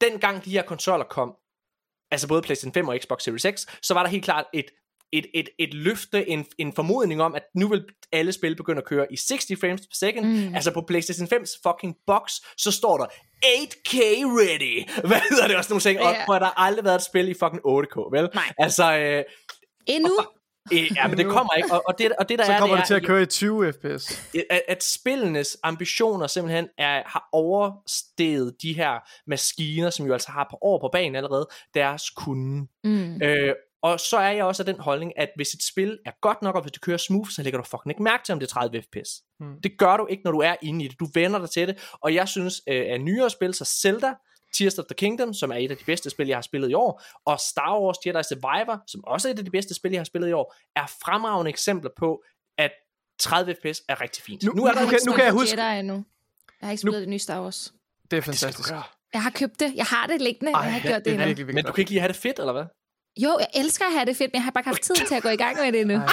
dengang 0.04 0.46
de 0.46 0.50
her 0.52 0.62
konsoller 0.64 1.06
kom, 1.06 1.34
altså 2.12 2.28
både 2.28 2.42
PlayStation 2.42 2.74
5 2.74 2.88
og 2.88 2.98
Xbox 3.02 3.24
Series 3.24 3.60
X, 3.60 3.66
så 3.82 3.94
var 3.94 4.04
der 4.04 4.10
helt 4.10 4.24
klart 4.24 4.46
et 4.54 4.66
et, 5.16 5.26
et, 5.34 5.50
et 5.60 5.74
løfte, 5.74 6.30
en, 6.30 6.46
en 6.58 6.74
formodning 6.74 7.22
om, 7.22 7.36
at 7.36 7.44
nu 7.56 7.68
vil 7.68 7.86
alle 8.12 8.32
spil 8.32 8.56
begynde 8.56 8.78
at 8.82 8.86
køre 8.88 9.14
i 9.14 9.18
60 9.18 9.46
frames 9.62 9.82
per 9.82 9.96
second. 9.96 10.26
Mm. 10.48 10.56
Altså 10.56 10.72
på 10.74 10.82
PlayStation 10.82 11.28
5's 11.34 11.60
fucking 11.68 11.96
box, 12.08 12.32
så 12.58 12.72
står 12.72 12.98
der 12.98 13.06
8K 13.46 13.96
ready. 14.40 14.90
Hvad 15.10 15.22
hedder 15.30 15.48
det 15.48 15.56
også 15.58 15.70
nogle 15.70 15.82
ting? 15.82 16.00
Og 16.02 16.12
Ja. 16.12 16.26
prøv, 16.26 16.36
at 16.36 16.42
der 16.42 16.46
har 16.48 16.54
aldrig 16.68 16.86
været 16.86 16.96
et 16.96 17.02
spil 17.06 17.28
i 17.30 17.34
fucking 17.34 17.62
8K, 17.68 18.00
vel? 18.12 18.30
Nej. 18.34 18.54
Altså, 18.58 18.98
øh, 18.98 19.24
Endnu? 19.88 20.12
Øh, 20.72 20.92
ja, 20.96 21.08
men 21.08 21.18
det 21.18 21.26
kommer 21.26 21.54
ikke. 21.54 21.74
Og, 21.74 21.84
og, 21.88 21.98
det, 21.98 22.12
og 22.20 22.30
det 22.30 22.40
der 22.40 22.46
Så 22.46 22.52
er, 22.52 22.60
kommer 22.60 22.76
det 22.76 22.82
det 22.82 22.88
til 22.88 22.94
er, 22.94 22.98
at 22.98 23.06
køre 23.06 23.22
i 23.22 23.26
20 23.26 23.74
fps. 23.74 24.34
at, 24.50 24.62
at 24.68 24.84
spillenes 24.84 25.58
ambitioner 25.64 26.28
simpelthen 26.28 26.68
er, 26.78 27.04
har 27.06 27.30
oversteget 27.32 28.56
de 28.62 28.74
her 28.74 29.00
maskiner, 29.28 29.90
som 29.90 30.06
jo 30.06 30.14
altså 30.14 30.32
har 30.32 30.48
på 30.52 30.58
år 30.62 30.80
på 30.80 30.90
banen 30.92 31.16
allerede, 31.16 31.48
deres 31.74 32.10
kunde. 32.10 32.68
Mm. 32.84 33.22
Øh, 33.22 33.54
og 33.84 34.00
så 34.00 34.18
er 34.18 34.32
jeg 34.32 34.46
også 34.46 34.62
af 34.62 34.66
den 34.66 34.80
holdning, 34.80 35.12
at 35.18 35.30
hvis 35.36 35.54
et 35.54 35.64
spil 35.64 36.00
er 36.06 36.12
godt 36.22 36.42
nok, 36.42 36.56
og 36.56 36.62
hvis 36.62 36.72
det 36.72 36.82
kører 36.82 36.98
smooth, 36.98 37.30
så 37.30 37.44
lægger 37.44 37.60
du 37.60 37.66
fucking 37.66 37.92
ikke 37.92 38.04
mærke 38.04 38.24
til, 38.24 38.34
om 38.34 38.40
det 38.40 38.48
er 38.48 38.52
30 38.52 38.82
fps. 38.82 39.10
Mm. 39.40 39.62
Det 39.64 39.78
gør 39.78 39.98
du 39.98 40.08
ikke, 40.10 40.24
når 40.24 40.32
du 40.32 40.40
er 40.40 40.56
inde 40.62 40.86
i 40.86 40.88
det. 40.88 41.00
Du 41.00 41.08
vender 41.14 41.40
dig 41.40 41.50
til 41.50 41.68
det. 41.68 41.94
Og 42.02 42.14
jeg 42.14 42.28
synes, 42.28 42.62
øh, 42.68 42.86
at 42.90 43.02
nyere 43.02 43.30
spil, 43.30 43.54
så 43.54 43.66
Zelda, 43.82 44.14
Tears 44.54 44.80
of 44.80 44.86
the 44.86 44.96
Kingdom, 44.96 45.34
som 45.34 45.52
er 45.52 45.56
et 45.56 45.72
af 45.72 45.78
de 45.78 45.84
bedste 45.84 46.10
spil, 46.10 46.28
jeg 46.28 46.38
har 46.38 46.42
spillet 46.42 46.70
i 46.70 46.74
år, 46.74 47.02
og 47.26 47.40
Star 47.40 47.80
Wars 47.80 47.98
Jedi 48.06 48.24
Survivor, 48.24 48.84
som 48.88 49.04
også 49.08 49.28
er 49.30 49.34
et 49.34 49.40
af 49.40 49.46
de 49.46 49.52
bedste 49.52 49.74
spil, 49.74 49.92
jeg 49.92 50.00
har 50.00 50.06
spillet 50.06 50.30
i 50.30 50.32
år, 50.32 50.56
er 50.76 50.86
fremragende 51.04 51.50
eksempler 51.50 51.92
på, 51.98 52.24
at 52.58 52.72
30 53.20 53.56
fps 53.56 53.82
er 53.90 54.02
rigtig 54.02 54.24
fint. 54.24 54.44
Nu- 54.44 54.52
nu 54.54 54.66
er 54.66 54.72
der 54.72 54.82
nu 54.84 54.88
kan- 54.90 55.00
nu 55.06 55.12
kan 55.14 55.24
jeg 55.24 55.32
huske- 55.34 55.62
Jedi 55.62 55.80
endnu. 55.80 55.94
Jeg 56.62 56.68
har 56.68 56.72
ikke 56.72 56.82
spillet 56.82 57.02
det 57.02 57.10
nye 57.10 57.20
Star 57.20 57.42
Wars. 57.44 57.74
Det 58.04 58.14
er 58.14 58.18
det 58.18 58.24
fantastisk. 58.24 58.70
gøre. 58.70 58.84
Jeg 59.14 59.24
har 59.24 59.30
købt 59.30 59.60
det. 59.60 59.74
Jeg 59.76 59.86
har 59.86 60.08
det 60.08 60.22
liggende. 60.22 60.58
jeg 60.60 60.70
har 60.72 60.76
ikke 60.76 60.88
gjort 60.88 60.98
det, 60.98 61.06
det 61.06 61.14
endnu. 61.14 61.26
virkelig, 61.26 61.48
virkelig 61.48 61.56
Men 61.56 61.66
du 61.66 61.72
kan 61.72 61.82
ikke 61.82 61.92
lige 61.92 62.00
have 62.00 62.08
det 62.08 62.16
fedt, 62.16 62.40
eller 62.40 62.54
hvad? 62.54 62.64
Jo, 63.18 63.38
jeg 63.40 63.48
elsker 63.56 63.86
at 63.86 63.92
have 63.94 64.06
det 64.06 64.18
fedt, 64.18 64.30
men 64.34 64.36
jeg 64.36 64.44
har 64.44 64.52
bare 64.52 64.62
ikke 64.62 64.68
haft 64.70 64.82
tid 64.82 64.96
til 65.08 65.16
at 65.16 65.24
gå 65.24 65.30
i 65.30 65.36
gang 65.36 65.58
med 65.58 65.72
det 65.72 65.82
endnu. 65.82 65.96
Ej. 65.98 66.06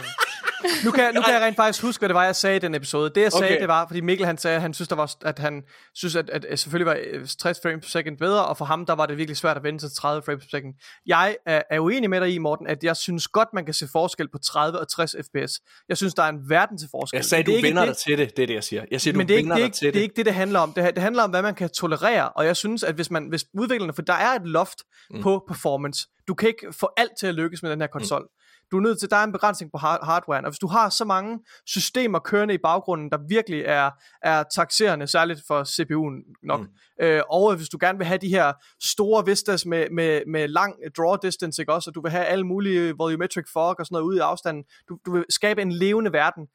Nu 0.85 0.91
kan, 0.91 1.15
nu 1.15 1.21
kan 1.21 1.35
jeg 1.35 1.43
rent 1.43 1.57
faktisk 1.57 1.83
huske, 1.83 2.01
hvad 2.01 2.09
det 2.09 2.15
var, 2.15 2.25
jeg 2.25 2.37
sagde 2.37 2.57
i 2.57 2.59
den 2.59 2.75
episode. 2.75 3.11
Det 3.15 3.23
jeg 3.23 3.33
sagde, 3.33 3.45
Okay. 3.45 3.61
det 3.61 3.69
var, 3.69 3.87
fordi 3.87 4.01
Mikkel 4.01 4.27
han 4.27 4.39
sagde, 4.39 4.57
at 4.57 4.63
han 4.63 4.75
synes, 4.75 4.89
der 4.89 4.97
var, 4.97 5.15
at 5.25 5.39
han 5.39 5.63
synes, 5.95 6.17
at, 6.17 6.31
at, 6.31 6.59
selvfølgelig 6.59 6.87
var 6.87 6.99
øh, 7.13 7.27
60 7.41 7.59
frames 7.63 7.85
per 7.87 7.91
second 7.91 8.19
bedre, 8.19 8.47
og 8.47 8.57
for 8.57 8.65
ham, 8.65 8.87
der 8.87 8.93
var 8.93 9.07
det 9.07 9.17
virkelig 9.17 9.37
svært 9.37 9.57
at 9.57 9.63
vende 9.63 9.79
til 9.79 9.89
30 9.97 10.23
frames 10.23 10.45
per 10.45 10.49
second. 10.51 10.75
Jeg 11.07 11.37
er, 11.47 11.63
er 11.71 11.79
uenig 11.79 12.11
med 12.11 12.21
dig 12.21 12.35
i, 12.35 12.39
Morten, 12.39 12.67
at 12.67 12.85
jeg 12.85 12.97
synes 12.97 13.29
godt, 13.29 13.49
man 13.55 13.65
kan 13.65 13.75
se 13.75 13.89
forskel 13.93 14.29
på 14.33 14.39
30 14.39 14.79
og 14.81 14.89
60 14.89 15.15
fps. 15.27 15.61
Jeg 15.89 15.97
synes, 15.97 16.15
der 16.15 16.23
er 16.23 16.29
en 16.29 16.51
verden 16.51 16.79
til 16.79 16.89
forskel. 16.91 17.17
Jeg 17.17 17.25
sagde, 17.25 17.45
det 17.53 17.63
du 17.63 17.67
det- 17.67 17.87
dig 17.89 17.97
til 17.97 18.19
det. 18.19 18.37
Det 18.37 18.43
er 18.43 18.47
det, 18.47 18.55
jeg 18.55 18.65
siger. 18.65 18.85
Jeg 18.91 19.01
siger, 19.01 19.13
du 19.13 19.19
men 19.19 19.29
det 19.29 19.35
er, 19.35 19.39
ikke, 19.39 19.51
det, 19.51 19.61
er 19.61 19.65
ikke, 19.65 19.77
til 19.77 19.93
det 19.93 19.99
er 19.99 20.03
ikke 20.03 20.17
det, 20.17 20.27
det 20.27 20.35
handler 20.35 20.59
om. 20.61 20.73
Det, 20.73 20.95
det 20.95 21.03
handler 21.03 21.23
om, 21.23 21.31
hvad 21.31 21.43
man 21.43 21.55
kan 21.55 21.71
tolerere, 21.71 22.29
og 22.29 22.47
jeg 22.47 22.57
synes, 22.57 22.83
at 22.83 22.95
hvis 22.95 23.11
man 23.11 23.27
hvis 23.29 23.45
udviklerne, 23.59 23.93
for 23.93 24.03
der 24.03 24.13
er 24.13 24.35
et 24.35 24.47
loft 24.47 24.79
mm. 25.11 25.23
på 25.23 25.45
performance. 25.49 26.07
Du 26.29 26.35
kan 26.35 26.49
ikke 26.49 26.67
få 26.81 26.91
alt 26.97 27.11
til 27.21 27.27
at 27.27 27.35
lykkes 27.35 27.63
med 27.63 27.71
den 27.71 27.81
her 27.81 27.89
konsol. 27.89 28.23
Mm. 28.23 28.29
Du 28.71 28.77
er 28.77 28.81
nødt 28.81 28.99
til, 28.99 29.11
der 29.11 29.17
er 29.17 29.25
en 29.25 29.33
begrænsning 29.33 29.73
på 29.73 29.79
hard- 29.79 30.05
hardwaren, 30.05 30.45
og 30.45 30.51
hvis 30.51 30.59
du 30.59 30.67
har 30.67 30.89
så 30.89 31.05
mange 31.05 31.39
systemer 31.67 32.19
kørende 32.19 32.55
i 32.55 32.59
baggrunden, 32.59 33.11
der 33.11 33.19
virkelig 33.29 33.63
er, 33.67 33.91
er 34.23 34.43
taxerende, 34.55 35.07
særligt 35.07 35.43
for 35.47 35.63
CPU'en 35.63 36.39
nok, 36.43 36.61
mm. 36.61 37.05
øh, 37.05 37.23
og 37.31 37.57
hvis 37.57 37.69
du 37.69 37.79
gerne 37.81 37.99
vil 37.99 38.07
have 38.07 38.19
de 38.19 38.29
her 38.29 38.53
store 38.83 39.27
vistas 39.27 39.67
med, 39.67 39.91
med, 39.91 40.23
med 40.27 40.49
lang 40.49 40.75
draw 40.97 41.17
distance, 41.23 41.63
ikke 41.63 41.73
også, 41.73 41.91
og 41.91 41.95
du 41.95 42.01
vil 42.03 42.11
have 42.11 42.25
alle 42.25 42.47
mulige 42.47 42.95
volumetric 42.99 43.45
fog 43.53 43.77
og 43.79 43.87
sådan 43.87 43.95
noget 43.95 44.05
ude 44.05 44.17
i 44.17 44.21
afstanden, 44.21 44.65
du, 44.89 44.99
du 45.07 45.13
vil 45.13 45.25
skabe 45.31 45.63
en 45.63 45.73
levende 45.73 46.13
verden, 46.13 46.47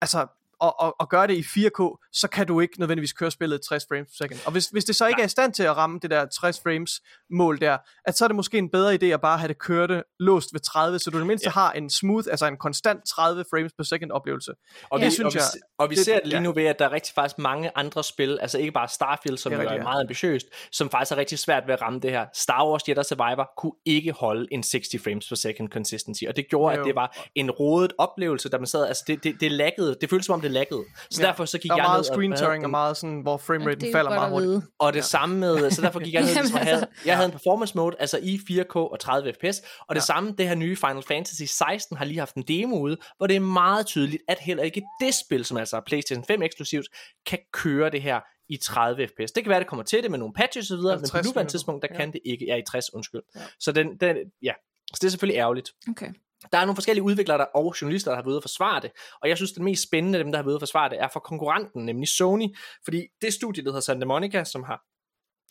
altså 0.00 0.26
og, 0.62 0.80
og, 0.80 0.96
og 0.98 1.08
gøre 1.08 1.26
det 1.26 1.34
i 1.34 1.40
4K, 1.66 2.08
så 2.12 2.28
kan 2.32 2.46
du 2.46 2.60
ikke 2.60 2.80
nødvendigvis 2.80 3.12
køre 3.12 3.30
spillet 3.30 3.58
i 3.58 3.68
60 3.68 3.84
frames 3.88 4.06
per 4.08 4.24
second. 4.24 4.40
Og 4.46 4.52
hvis, 4.52 4.66
hvis 4.66 4.84
det 4.84 4.96
så 4.96 5.06
ikke 5.06 5.20
er 5.22 5.26
i 5.26 5.28
stand 5.28 5.52
til 5.54 5.62
at 5.62 5.76
ramme 5.76 5.98
det 6.02 6.10
der 6.10 6.26
60 6.40 6.60
frames 6.62 7.00
mål 7.30 7.60
der, 7.60 7.78
at 8.04 8.16
så 8.18 8.24
er 8.24 8.28
det 8.28 8.36
måske 8.36 8.58
en 8.58 8.70
bedre 8.70 8.94
idé 8.94 9.04
at 9.06 9.20
bare 9.20 9.38
have 9.38 9.48
det 9.48 9.58
kørte 9.58 10.02
låst 10.20 10.48
ved 10.52 10.60
30, 10.60 10.98
så 10.98 11.10
du 11.10 11.16
i 11.16 11.20
det 11.20 11.26
mindste 11.26 11.46
ja. 11.46 11.50
har 11.52 11.72
en 11.72 11.90
smooth, 11.90 12.26
altså 12.30 12.46
en 12.46 12.56
konstant 12.56 13.00
30 13.08 13.44
frames 13.50 13.72
per 13.76 13.84
second 13.84 14.10
oplevelse. 14.12 14.52
Og 14.90 14.98
det 14.98 15.06
vi, 15.06 15.10
synes 15.10 15.24
og 15.26 15.32
vi, 15.34 15.38
jeg, 15.38 15.62
og 15.78 15.90
vi 15.90 15.94
det- 15.94 16.04
ser 16.04 16.14
det 16.18 16.26
lige 16.26 16.36
ja. 16.36 16.42
nu 16.42 16.52
ved, 16.52 16.64
at 16.64 16.78
der 16.78 16.84
er 16.84 16.92
rigtig 16.92 17.14
faktisk 17.14 17.38
mange 17.38 17.70
andre 17.74 18.04
spil, 18.04 18.38
altså 18.40 18.58
ikke 18.58 18.72
bare 18.72 18.88
Starfield, 18.88 19.38
som 19.38 19.50
Det 19.52 19.58
er 19.58 19.62
jo 19.62 19.68
er 19.68 19.70
rigtigt, 19.72 19.84
ja. 19.86 19.90
meget 19.90 20.00
ambitiøst, 20.00 20.46
som 20.72 20.90
faktisk 20.90 21.12
er 21.12 21.16
rigtig 21.16 21.38
svært 21.38 21.66
ved 21.66 21.74
at 21.74 21.82
ramme 21.82 22.00
det 22.00 22.10
her. 22.10 22.26
Star 22.34 22.68
Wars 22.68 22.88
Jedi 22.88 23.02
Survivor 23.08 23.50
kunne 23.58 23.72
ikke 23.86 24.12
holde 24.12 24.46
en 24.50 24.62
60 24.62 24.86
frames 25.04 25.28
per 25.28 25.36
second 25.36 25.68
consistency, 25.68 26.22
og 26.28 26.36
det 26.36 26.48
gjorde, 26.50 26.74
Jo. 26.74 26.80
at 26.80 26.86
det 26.86 26.94
var 26.94 27.16
en 27.34 27.50
rodet 27.50 27.92
oplevelse, 27.98 28.48
da 28.48 28.58
man 28.58 28.66
sad, 28.66 28.86
altså 28.86 29.04
det, 29.06 29.24
det, 29.24 29.36
det 29.40 29.52
laggede, 29.52 29.96
det 30.00 30.10
føltes 30.10 30.26
som 30.26 30.34
om 30.34 30.40
det 30.40 30.50
laggede. 30.52 30.84
Så 31.10 31.22
Ja. 31.22 31.26
derfor 31.26 31.44
så 31.44 31.58
gik 31.58 31.68
der 31.68 31.74
er 31.74 31.78
jeg 31.78 31.82
meget 31.84 31.98
ned 32.02 32.10
og 32.10 32.14
screen 32.14 32.32
tearing 32.32 32.64
og 32.64 32.70
meget 32.70 32.96
sådan, 32.96 33.20
hvor 33.20 33.36
frameraten 33.36 33.86
er 33.88 33.92
falder 33.92 34.10
meget 34.14 34.30
hurtigt. 34.30 34.70
Og 34.78 34.92
det 34.92 35.04
samme 35.04 35.36
med, 35.38 35.70
så 35.70 35.82
derfor 35.82 36.00
gik 36.00 36.14
jeg 36.14 36.22
ned 36.22 36.34
Jamen, 36.36 36.52
og 36.54 36.58
havde, 36.60 36.80
altså. 36.80 36.86
jeg 37.06 37.16
havde 37.16 37.26
en 37.26 37.32
performance 37.32 37.76
mode, 37.76 37.96
altså 37.98 38.18
i 38.22 38.40
4K 38.50 38.76
og 38.76 39.00
30 39.00 39.32
fps, 39.32 39.62
og 39.88 39.94
det 39.94 40.00
Ja. 40.00 40.04
samme, 40.04 40.34
det 40.38 40.48
her 40.48 40.54
nye 40.54 40.76
Final 40.76 41.02
Fantasy 41.02 41.42
16 41.46 41.96
har 41.96 42.04
lige 42.04 42.18
haft 42.18 42.34
en 42.34 42.42
demo 42.42 42.76
ude, 42.78 42.96
hvor 43.16 43.26
det 43.26 43.36
er 43.36 43.40
meget 43.40 43.86
tydeligt, 43.86 44.22
at 44.28 44.38
heller 44.40 44.62
ikke 44.62 44.82
det 45.00 45.14
spil, 45.14 45.44
som 45.44 45.56
altså 45.56 45.76
er 45.76 45.80
PlayStation 45.86 46.24
5 46.24 46.42
eksklusivt, 46.42 46.86
kan 47.26 47.38
køre 47.52 47.90
det 47.90 48.02
her 48.02 48.20
i 48.48 48.56
30 48.56 49.08
fps. 49.08 49.32
Det 49.32 49.42
kan 49.44 49.50
være, 49.50 49.60
det 49.60 49.66
kommer 49.68 49.82
til 49.84 50.02
det 50.02 50.10
med 50.10 50.18
nogle 50.18 50.34
patches 50.34 50.62
og 50.62 50.66
så 50.66 50.76
videre, 50.76 50.96
men 50.96 51.08
på 51.10 51.16
50 51.16 51.26
nuværende 51.34 51.52
tidspunkt, 51.52 51.82
der 51.82 51.88
Ja. 51.92 51.96
kan 51.96 52.12
det 52.12 52.20
ikke. 52.24 52.44
Ja, 52.46 52.56
i 52.56 52.62
60, 52.70 52.94
undskyld. 52.94 53.20
Ja. 53.34 53.40
Så 53.60 53.72
den, 53.72 53.86
den, 54.00 54.16
ja. 54.42 54.52
Så 54.88 54.98
det 55.00 55.04
er 55.06 55.10
selvfølgelig 55.10 55.38
ærgerligt. 55.38 55.70
Okay. 55.90 56.06
Der 56.52 56.58
er 56.58 56.64
nogle 56.64 56.76
forskellige 56.76 57.04
udviklere 57.04 57.38
der, 57.38 57.44
og 57.44 57.74
journalister, 57.80 58.10
der 58.10 58.16
har 58.16 58.22
været 58.22 58.32
ude 58.32 58.36
at 58.36 58.42
forsvare 58.42 58.80
det. 58.80 58.90
Og 59.22 59.28
jeg 59.28 59.36
synes, 59.36 59.52
den 59.52 59.64
mest 59.64 59.82
spændende 59.82 60.18
af 60.18 60.24
dem, 60.24 60.32
der 60.32 60.38
har 60.38 60.42
været 60.42 60.52
ude 60.52 60.56
at 60.56 60.60
forsvare 60.60 60.90
det, 60.90 61.00
er 61.00 61.08
for 61.12 61.20
konkurrenten, 61.20 61.84
nemlig 61.84 62.08
Sony. 62.08 62.56
Fordi 62.84 63.06
det 63.22 63.34
studie, 63.34 63.64
der 63.64 63.70
hedder 63.70 63.80
Santa 63.80 64.06
Monica, 64.06 64.44
som 64.44 64.62
har 64.62 64.82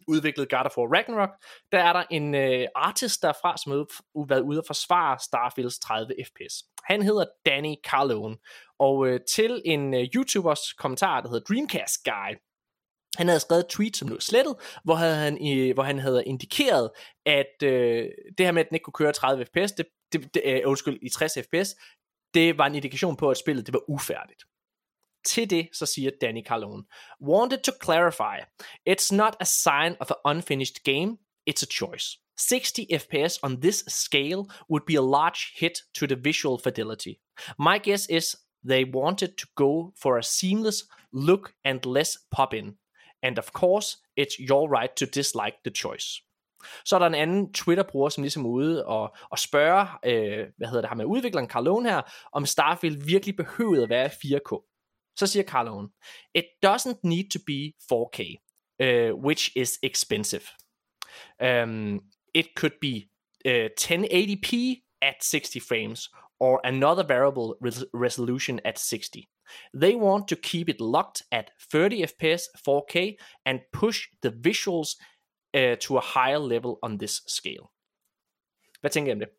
udviklet 0.07 0.49
God 0.49 0.65
of 0.65 0.77
War 0.77 0.87
Ragnarok, 0.95 1.29
der 1.71 1.79
er 1.79 1.93
der 1.93 2.03
en 2.11 2.35
øh, 2.35 2.67
artist 2.75 3.21
derfra, 3.21 3.57
som 3.57 3.71
har 3.71 4.25
været 4.27 4.41
ude 4.41 4.57
at 4.57 4.63
forsvare 4.67 5.19
Starfields 5.19 5.79
30 5.79 6.13
fps. 6.25 6.63
Han 6.83 7.01
hedder 7.01 7.25
Danny 7.45 7.75
Carlone, 7.85 8.37
og 8.79 9.07
øh, 9.07 9.19
til 9.29 9.61
en 9.65 9.93
øh, 9.93 10.07
YouTubers 10.15 10.73
kommentar, 10.73 11.21
der 11.21 11.29
hedder 11.29 11.53
Dreamcast 11.53 12.03
Guy, 12.03 12.31
han 13.17 13.27
havde 13.27 13.39
skrevet 13.39 13.63
et 13.63 13.69
tweet, 13.69 13.97
som 13.97 14.05
blev 14.05 14.21
slettet, 14.21 14.55
hvor, 14.83 14.95
havde 14.95 15.15
han, 15.15 15.41
i, 15.41 15.71
hvor 15.71 15.83
han 15.83 15.99
havde 15.99 16.25
indikeret, 16.25 16.89
at 17.25 17.63
øh, 17.63 18.09
det 18.37 18.45
her 18.45 18.51
med, 18.51 18.61
at 18.61 18.69
den 18.69 18.75
ikke 18.75 18.83
kunne 18.83 18.93
køre 18.93 19.13
30 19.13 19.45
fps, 19.45 19.71
det, 19.71 19.85
det, 20.13 20.33
det, 20.33 20.41
øh, 20.45 20.61
undskyld, 20.65 20.99
i 21.01 21.09
60 21.09 21.33
fps, 21.33 21.75
det 22.33 22.57
var 22.57 22.65
en 22.65 22.75
indikation 22.75 23.15
på, 23.15 23.29
at 23.29 23.37
spillet 23.37 23.65
det 23.65 23.73
var 23.73 23.89
ufærdigt. 23.89 24.43
Til 25.25 25.49
det, 25.49 25.69
så 25.73 25.85
siger 25.85 26.11
Danny 26.21 26.45
Carlone, 26.45 26.83
Wanted 27.21 27.59
to 27.59 27.71
clarify, 27.83 28.37
it's 28.89 29.15
not 29.15 29.35
a 29.39 29.45
sign 29.45 29.95
of 29.99 30.11
an 30.11 30.35
unfinished 30.35 30.83
game, 30.83 31.17
it's 31.49 31.63
a 31.63 31.71
choice. 31.71 32.17
60 32.37 32.87
FPS 32.91 33.39
on 33.43 33.61
this 33.61 33.83
scale 33.87 34.43
would 34.69 34.85
be 34.87 34.95
a 34.95 35.01
large 35.01 35.53
hit 35.59 35.73
to 35.93 36.07
the 36.07 36.15
visual 36.15 36.57
fidelity. 36.57 37.19
My 37.59 37.77
guess 37.77 38.07
is 38.09 38.35
they 38.63 38.83
wanted 38.83 39.37
to 39.37 39.47
go 39.55 39.93
for 39.95 40.17
a 40.17 40.23
seamless 40.23 40.87
look 41.11 41.53
and 41.63 41.85
less 41.85 42.17
pop-in. 42.31 42.77
And 43.23 43.39
of 43.39 43.45
course, 43.53 43.97
it's 44.19 44.35
your 44.49 44.79
right 44.79 44.91
to 44.95 45.05
dislike 45.05 45.57
the 45.65 45.73
choice. 45.75 46.21
Så 46.85 46.95
er 46.95 46.99
der 46.99 47.07
en 47.07 47.15
anden 47.15 47.53
Twitter-bruger, 47.53 48.09
som 48.09 48.23
ligesom 48.23 48.45
er 48.45 48.49
ude 48.49 48.85
og, 48.85 49.15
og 49.31 49.39
spørger, 49.39 49.99
øh, 50.05 50.47
hvad 50.57 50.67
hedder 50.67 50.81
det 50.81 50.89
her 50.89 50.95
med 50.95 51.05
udvikleren 51.05 51.49
Carlone 51.49 51.89
her, 51.89 52.01
om 52.31 52.45
Starfield 52.45 53.05
virkelig 53.05 53.35
behøvede 53.35 53.83
at 53.83 53.89
være 53.89 54.09
4K. 54.09 54.67
Så 55.15 55.27
siger 55.27 55.43
Carlone, 55.43 55.89
It 56.35 56.45
doesn't 56.65 56.99
need 57.03 57.29
to 57.29 57.39
be 57.47 57.73
4K, 57.91 58.35
uh, 58.79 58.87
øh, 58.87 59.15
which 59.15 59.51
is 59.55 59.79
expensive. 59.83 60.41
Um, 61.43 61.99
it 62.33 62.47
could 62.55 62.73
be 62.81 63.09
øh, 63.45 63.65
uh, 63.65 63.69
1080p 63.81 64.53
at 65.01 65.15
60 65.21 65.67
frames 65.67 66.09
or 66.39 66.59
another 66.63 67.03
variable 67.03 67.55
res- 67.61 67.85
resolution 67.93 68.59
at 68.65 68.75
60. 68.75 69.09
They 69.81 69.95
want 69.95 70.27
to 70.27 70.35
keep 70.35 70.69
it 70.69 70.79
locked 70.79 71.21
at 71.31 71.51
30 71.71 72.03
FPS 72.03 72.41
4K 72.67 73.15
and 73.45 73.59
push 73.73 73.99
the 74.23 74.31
visuals 74.47 74.89
uh, 75.57 75.75
to 75.77 75.97
a 75.97 76.01
higher 76.15 76.39
level 76.39 76.75
on 76.83 76.99
this 76.99 77.21
scale. 77.27 77.65
Hvad 78.81 78.91
tænker 78.91 79.11
I 79.11 79.13
om 79.13 79.19
det? 79.19 79.29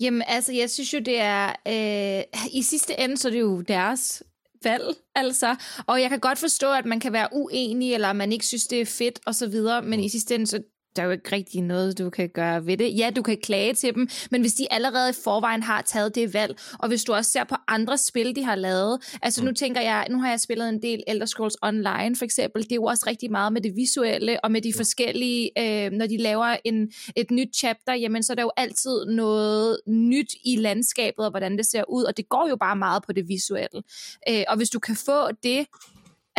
Jamen, 0.00 0.22
altså, 0.26 0.52
jeg 0.52 0.70
synes 0.70 0.94
jo, 0.94 0.98
det 0.98 1.20
er... 1.20 1.48
Øh, 1.68 2.24
I 2.52 2.62
sidste 2.62 3.00
ende, 3.00 3.16
så 3.16 3.28
er 3.28 3.32
det 3.32 3.40
jo 3.40 3.60
deres 3.60 4.22
valg, 4.64 4.96
altså. 5.14 5.56
Og 5.86 6.00
jeg 6.00 6.10
kan 6.10 6.20
godt 6.20 6.38
forstå, 6.38 6.72
at 6.72 6.84
man 6.84 7.00
kan 7.00 7.12
være 7.12 7.28
uenig, 7.32 7.94
eller 7.94 8.12
man 8.12 8.32
ikke 8.32 8.46
synes, 8.46 8.66
det 8.66 8.80
er 8.80 8.86
fedt, 8.86 9.20
og 9.26 9.34
så 9.34 9.46
videre, 9.46 9.82
men 9.82 10.00
i 10.00 10.08
sidste 10.08 10.34
ende, 10.34 10.46
så 10.46 10.62
der 10.96 11.02
er 11.02 11.06
jo 11.06 11.12
ikke 11.12 11.32
rigtig 11.32 11.62
noget, 11.62 11.98
du 11.98 12.10
kan 12.10 12.28
gøre 12.28 12.66
ved 12.66 12.76
det. 12.76 12.98
Ja, 12.98 13.10
du 13.16 13.22
kan 13.22 13.38
klage 13.42 13.74
til 13.74 13.94
dem, 13.94 14.08
men 14.30 14.40
hvis 14.40 14.54
de 14.54 14.72
allerede 14.72 15.10
i 15.10 15.12
forvejen 15.24 15.62
har 15.62 15.82
taget 15.82 16.14
det 16.14 16.34
valg, 16.34 16.58
og 16.78 16.88
hvis 16.88 17.04
du 17.04 17.12
også 17.12 17.30
ser 17.30 17.44
på 17.44 17.54
andre 17.68 17.98
spil, 17.98 18.36
de 18.36 18.44
har 18.44 18.54
lavet, 18.54 19.18
altså 19.22 19.44
nu 19.44 19.52
tænker 19.52 19.80
jeg, 19.80 20.06
nu 20.10 20.20
har 20.20 20.30
jeg 20.30 20.40
spillet 20.40 20.68
en 20.68 20.82
del 20.82 21.02
Elder 21.06 21.26
Scrolls 21.26 21.56
Online 21.62 22.16
for 22.16 22.24
eksempel, 22.24 22.62
det 22.62 22.72
er 22.72 22.76
jo 22.76 22.84
også 22.84 23.04
rigtig 23.06 23.30
meget 23.30 23.52
med 23.52 23.60
det 23.60 23.76
visuelle, 23.76 24.44
og 24.44 24.52
med 24.52 24.60
de 24.60 24.72
forskellige, 24.76 25.50
øh, 25.58 25.90
når 25.92 26.06
de 26.06 26.16
laver 26.16 26.56
en, 26.64 26.92
et 27.16 27.30
nyt 27.30 27.56
chapter, 27.56 27.94
jamen 27.94 28.22
så 28.22 28.32
er 28.32 28.34
der 28.34 28.42
jo 28.42 28.52
altid 28.56 29.06
noget 29.06 29.78
nyt 29.86 30.34
i 30.44 30.56
landskabet, 30.56 31.24
og 31.24 31.30
hvordan 31.30 31.56
det 31.56 31.66
ser 31.66 31.84
ud, 31.88 32.04
og 32.04 32.16
det 32.16 32.28
går 32.28 32.48
jo 32.48 32.56
bare 32.56 32.76
meget 32.76 33.02
på 33.06 33.12
det 33.12 33.28
visuelle. 33.28 33.82
Øh, 34.28 34.44
og 34.48 34.56
hvis 34.56 34.70
du 34.70 34.78
kan 34.78 34.96
få 34.96 35.32
det, 35.42 35.66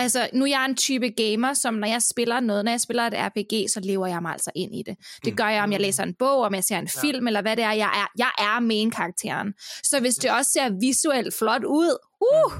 Altså, 0.02 0.30
nu 0.34 0.46
er 0.46 0.50
jeg 0.50 0.66
en 0.66 0.76
type 0.76 1.10
gamer, 1.10 1.54
som 1.54 1.74
når 1.74 1.88
jeg 1.88 2.02
spiller 2.02 2.40
noget, 2.40 2.66
når 2.66 2.72
jeg 2.72 2.82
spiller 2.82 3.04
et 3.04 3.14
RPG, 3.18 3.70
så 3.74 3.80
lever 3.80 4.08
jeg 4.08 4.22
mig 4.22 4.32
altså 4.32 4.52
ind 4.56 4.76
i 4.76 4.84
det. 4.86 4.96
Det 5.26 5.38
gør 5.38 5.50
jeg, 5.50 5.64
om 5.64 5.72
jeg 5.72 5.82
læser 5.82 6.04
en 6.04 6.16
bog, 6.20 6.42
om 6.42 6.54
jeg 6.56 6.64
ser 6.64 6.78
en 6.78 6.88
film, 7.02 7.28
eller 7.28 7.42
hvad 7.42 7.56
det 7.56 7.64
er. 7.64 7.72
Jeg 7.72 7.92
er, 8.02 8.08
jeg 8.18 8.32
er 8.38 8.60
main-karakteren. 8.60 9.54
Så 9.84 10.00
hvis 10.00 10.16
det 10.16 10.32
også 10.32 10.52
ser 10.52 10.70
visuelt 10.80 11.34
flot 11.40 11.64
ud, 11.64 11.98
uh, 12.22 12.54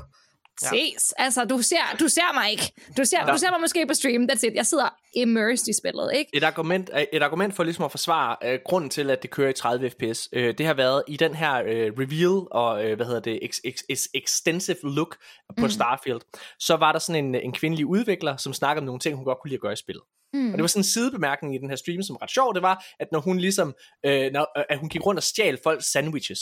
Ja. 0.64 0.68
ses. 0.70 1.14
Altså, 1.18 1.44
du 1.46 1.62
ser, 1.62 1.96
du 2.00 2.08
ser 2.08 2.34
mig 2.34 2.52
ikke. 2.52 2.72
Du 2.98 3.06
ser, 3.06 3.18
Ja. 3.26 3.32
du 3.32 3.38
ser 3.38 3.52
mig 3.52 3.62
måske 3.62 3.86
på 3.88 3.94
stream, 3.94 4.28
that's 4.32 4.46
it. 4.48 4.54
Jeg 4.56 4.66
sidder 4.66 4.90
immersed 5.16 5.68
i 5.68 5.74
spillet, 5.82 6.12
ikke? 6.16 6.32
Et 6.34 6.44
argument, 6.44 6.90
et 7.14 7.24
argument 7.24 7.56
for 7.56 7.64
ligesom 7.64 7.86
at 7.86 7.92
forsvare 7.92 8.36
øh, 8.44 8.60
grunden 8.66 8.90
til, 8.90 9.10
at 9.10 9.22
det 9.22 9.30
kører 9.32 9.50
i 9.50 9.54
30 9.54 9.90
fps, 9.90 10.30
øh, 10.34 10.58
det 10.58 10.66
har 10.66 10.74
været 10.74 11.04
i 11.08 11.18
den 11.18 11.36
her 11.36 11.54
øh, 11.56 11.92
reveal 12.00 12.48
og 12.52 12.86
øh, 12.86 12.96
hvad 12.96 13.06
hedder 13.06 13.20
det, 13.22 13.40
ex, 13.42 13.58
ex, 13.64 13.76
ex, 13.90 14.02
extensive 14.14 14.78
look 14.84 15.18
på 15.58 15.66
mm. 15.66 15.70
Starfield, 15.70 16.22
så 16.60 16.76
var 16.76 16.92
der 16.92 17.00
sådan 17.00 17.26
en, 17.26 17.36
en 17.36 17.54
kvindelig 17.54 17.86
udvikler, 17.86 18.38
som 18.38 18.54
snakkede 18.54 18.82
om 18.82 18.86
nogle 18.86 19.00
ting, 19.00 19.16
hun 19.16 19.26
godt 19.26 19.38
kunne 19.42 19.50
lide 19.50 19.58
at 19.58 19.62
gøre 19.62 19.74
i 19.74 19.76
spillet. 19.76 20.04
Mm. 20.34 20.48
Og 20.52 20.54
det 20.54 20.62
var 20.62 20.68
sådan 20.68 20.80
en 20.80 20.84
sidebemærkning 20.84 21.56
i 21.56 21.58
den 21.58 21.70
her 21.70 21.76
stream, 21.76 22.02
som 22.04 22.14
var 22.14 22.24
ret 22.24 22.32
sjov, 22.32 22.54
det 22.54 22.62
var, 22.62 22.86
at 23.00 23.08
når 23.12 23.20
hun 23.20 23.38
ligesom, 23.38 23.74
øh, 24.06 24.32
når, 24.32 24.52
øh, 24.58 24.64
at 24.70 24.78
hun 24.80 24.90
gik 24.90 25.06
rundt 25.06 25.20
og 25.20 25.24
stjal 25.24 25.58
folks 25.64 25.86
sandwiches. 25.86 26.40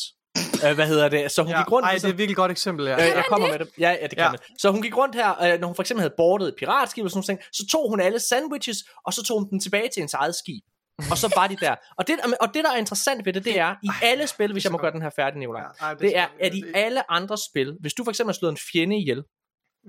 Øh, 0.68 0.76
hvad 0.76 0.88
hedder 0.88 1.10
det? 1.10 1.31
Så 1.31 1.41
hun 1.44 1.52
Ja, 1.52 1.57
gik 1.60 1.72
rundt 1.72 1.86
ej, 1.86 1.91
ligesom, 1.91 2.07
det 2.07 2.11
er 2.11 2.15
et 2.15 2.18
virkelig 2.18 2.36
godt 2.36 2.52
eksempel, 2.52 2.86
ja. 2.86 2.94
Øh, 2.94 2.99
jeg 3.15 3.26
kommer 3.30 3.48
med 3.48 3.60
det. 3.60 3.69
Ja, 3.80 3.90
ja, 3.90 4.02
det 4.03 4.10
kan 4.10 4.18
Ja. 4.19 4.30
man. 4.30 4.40
Så 4.60 4.72
hun 4.72 4.81
gik 4.81 4.98
rundt 4.98 5.15
her, 5.15 5.44
øh, 5.53 5.60
når 5.60 5.68
hun 5.68 5.76
for 5.76 5.84
eksempel 5.84 6.02
havde 6.02 6.14
bordet 6.18 6.48
et 6.48 6.56
piratskib 6.57 7.03
og 7.06 7.11
sådan 7.11 7.23
noget, 7.27 7.41
så 7.53 7.68
tog 7.72 7.90
hun 7.90 7.99
alle 8.02 8.19
sandwiches, 8.19 8.77
og 9.06 9.14
så 9.14 9.23
tog 9.23 9.40
hun 9.40 9.49
dem 9.49 9.60
tilbage 9.60 9.84
til 9.94 9.99
hendes 10.02 10.14
eget 10.14 10.36
skib. 10.36 10.64
Og 11.11 11.18
så 11.18 11.34
var 11.36 11.48
de 11.48 11.56
der. 11.56 11.76
Og 11.98 12.07
det, 12.07 12.19
og 12.41 12.48
det, 12.53 12.64
der 12.64 12.72
er 12.72 12.76
interessant 12.77 13.26
ved 13.26 13.34
det, 13.34 13.45
det 13.45 13.60
er, 13.60 13.76
i 13.84 13.90
alle 14.03 14.27
spil, 14.27 14.52
hvis 14.52 14.64
jeg 14.64 14.72
må 14.72 14.77
gøre 14.77 14.91
den 14.91 15.02
her 15.02 15.10
færdig, 15.15 15.40
Nicolaj, 15.40 15.61
Ja, 15.61 15.86
ej, 15.86 15.94
det 15.94 16.18
er, 16.18 16.27
at 16.40 16.53
i 16.56 16.64
alle 16.76 17.11
andre 17.11 17.38
spil, 17.52 17.77
hvis 17.80 17.94
du 17.94 18.03
for 18.03 18.11
eksempel 18.11 18.34
har 18.34 18.38
slået 18.38 18.52
en 18.52 18.57
fjende 18.73 18.98
ihjel, 18.98 19.23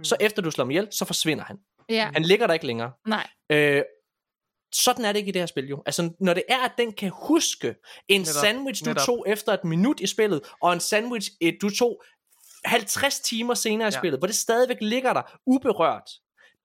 så 0.02 0.16
efter 0.20 0.42
du 0.42 0.50
slår 0.50 0.64
ham 0.64 0.70
ihjel, 0.70 0.88
så 0.92 1.04
forsvinder 1.04 1.44
han. 1.44 1.56
Ja, 1.88 2.10
Han 2.14 2.22
ligger 2.22 2.46
der 2.46 2.54
ikke 2.54 2.66
længere. 2.66 2.92
nej. 3.06 3.26
Øh, 3.52 3.82
sådan 4.72 5.04
er 5.04 5.12
det 5.12 5.18
ikke 5.18 5.28
i 5.28 5.32
det 5.32 5.42
her 5.42 5.46
spil 5.46 5.68
jo. 5.68 5.82
Altså, 5.86 6.10
når 6.20 6.34
det 6.34 6.42
er, 6.48 6.58
at 6.58 6.72
den 6.78 6.92
kan 6.92 7.10
huske 7.14 7.74
en 8.08 8.20
Netop, 8.20 8.34
sandwich, 8.34 8.84
du 8.84 8.90
netop. 8.90 9.06
tog 9.06 9.24
efter 9.28 9.52
et 9.52 9.64
minut 9.64 10.00
i 10.00 10.06
spillet, 10.06 10.40
og 10.62 10.72
en 10.72 10.80
sandwich, 10.80 11.30
du 11.62 11.70
tog 11.70 12.02
50 12.64 13.20
timer 13.20 13.54
senere 13.54 13.88
i 13.88 13.92
Ja. 13.94 13.98
spillet, 13.98 14.20
hvor 14.20 14.26
det 14.26 14.36
stadigvæk 14.36 14.76
ligger 14.80 15.12
der 15.12 15.22
uberørt. 15.46 16.10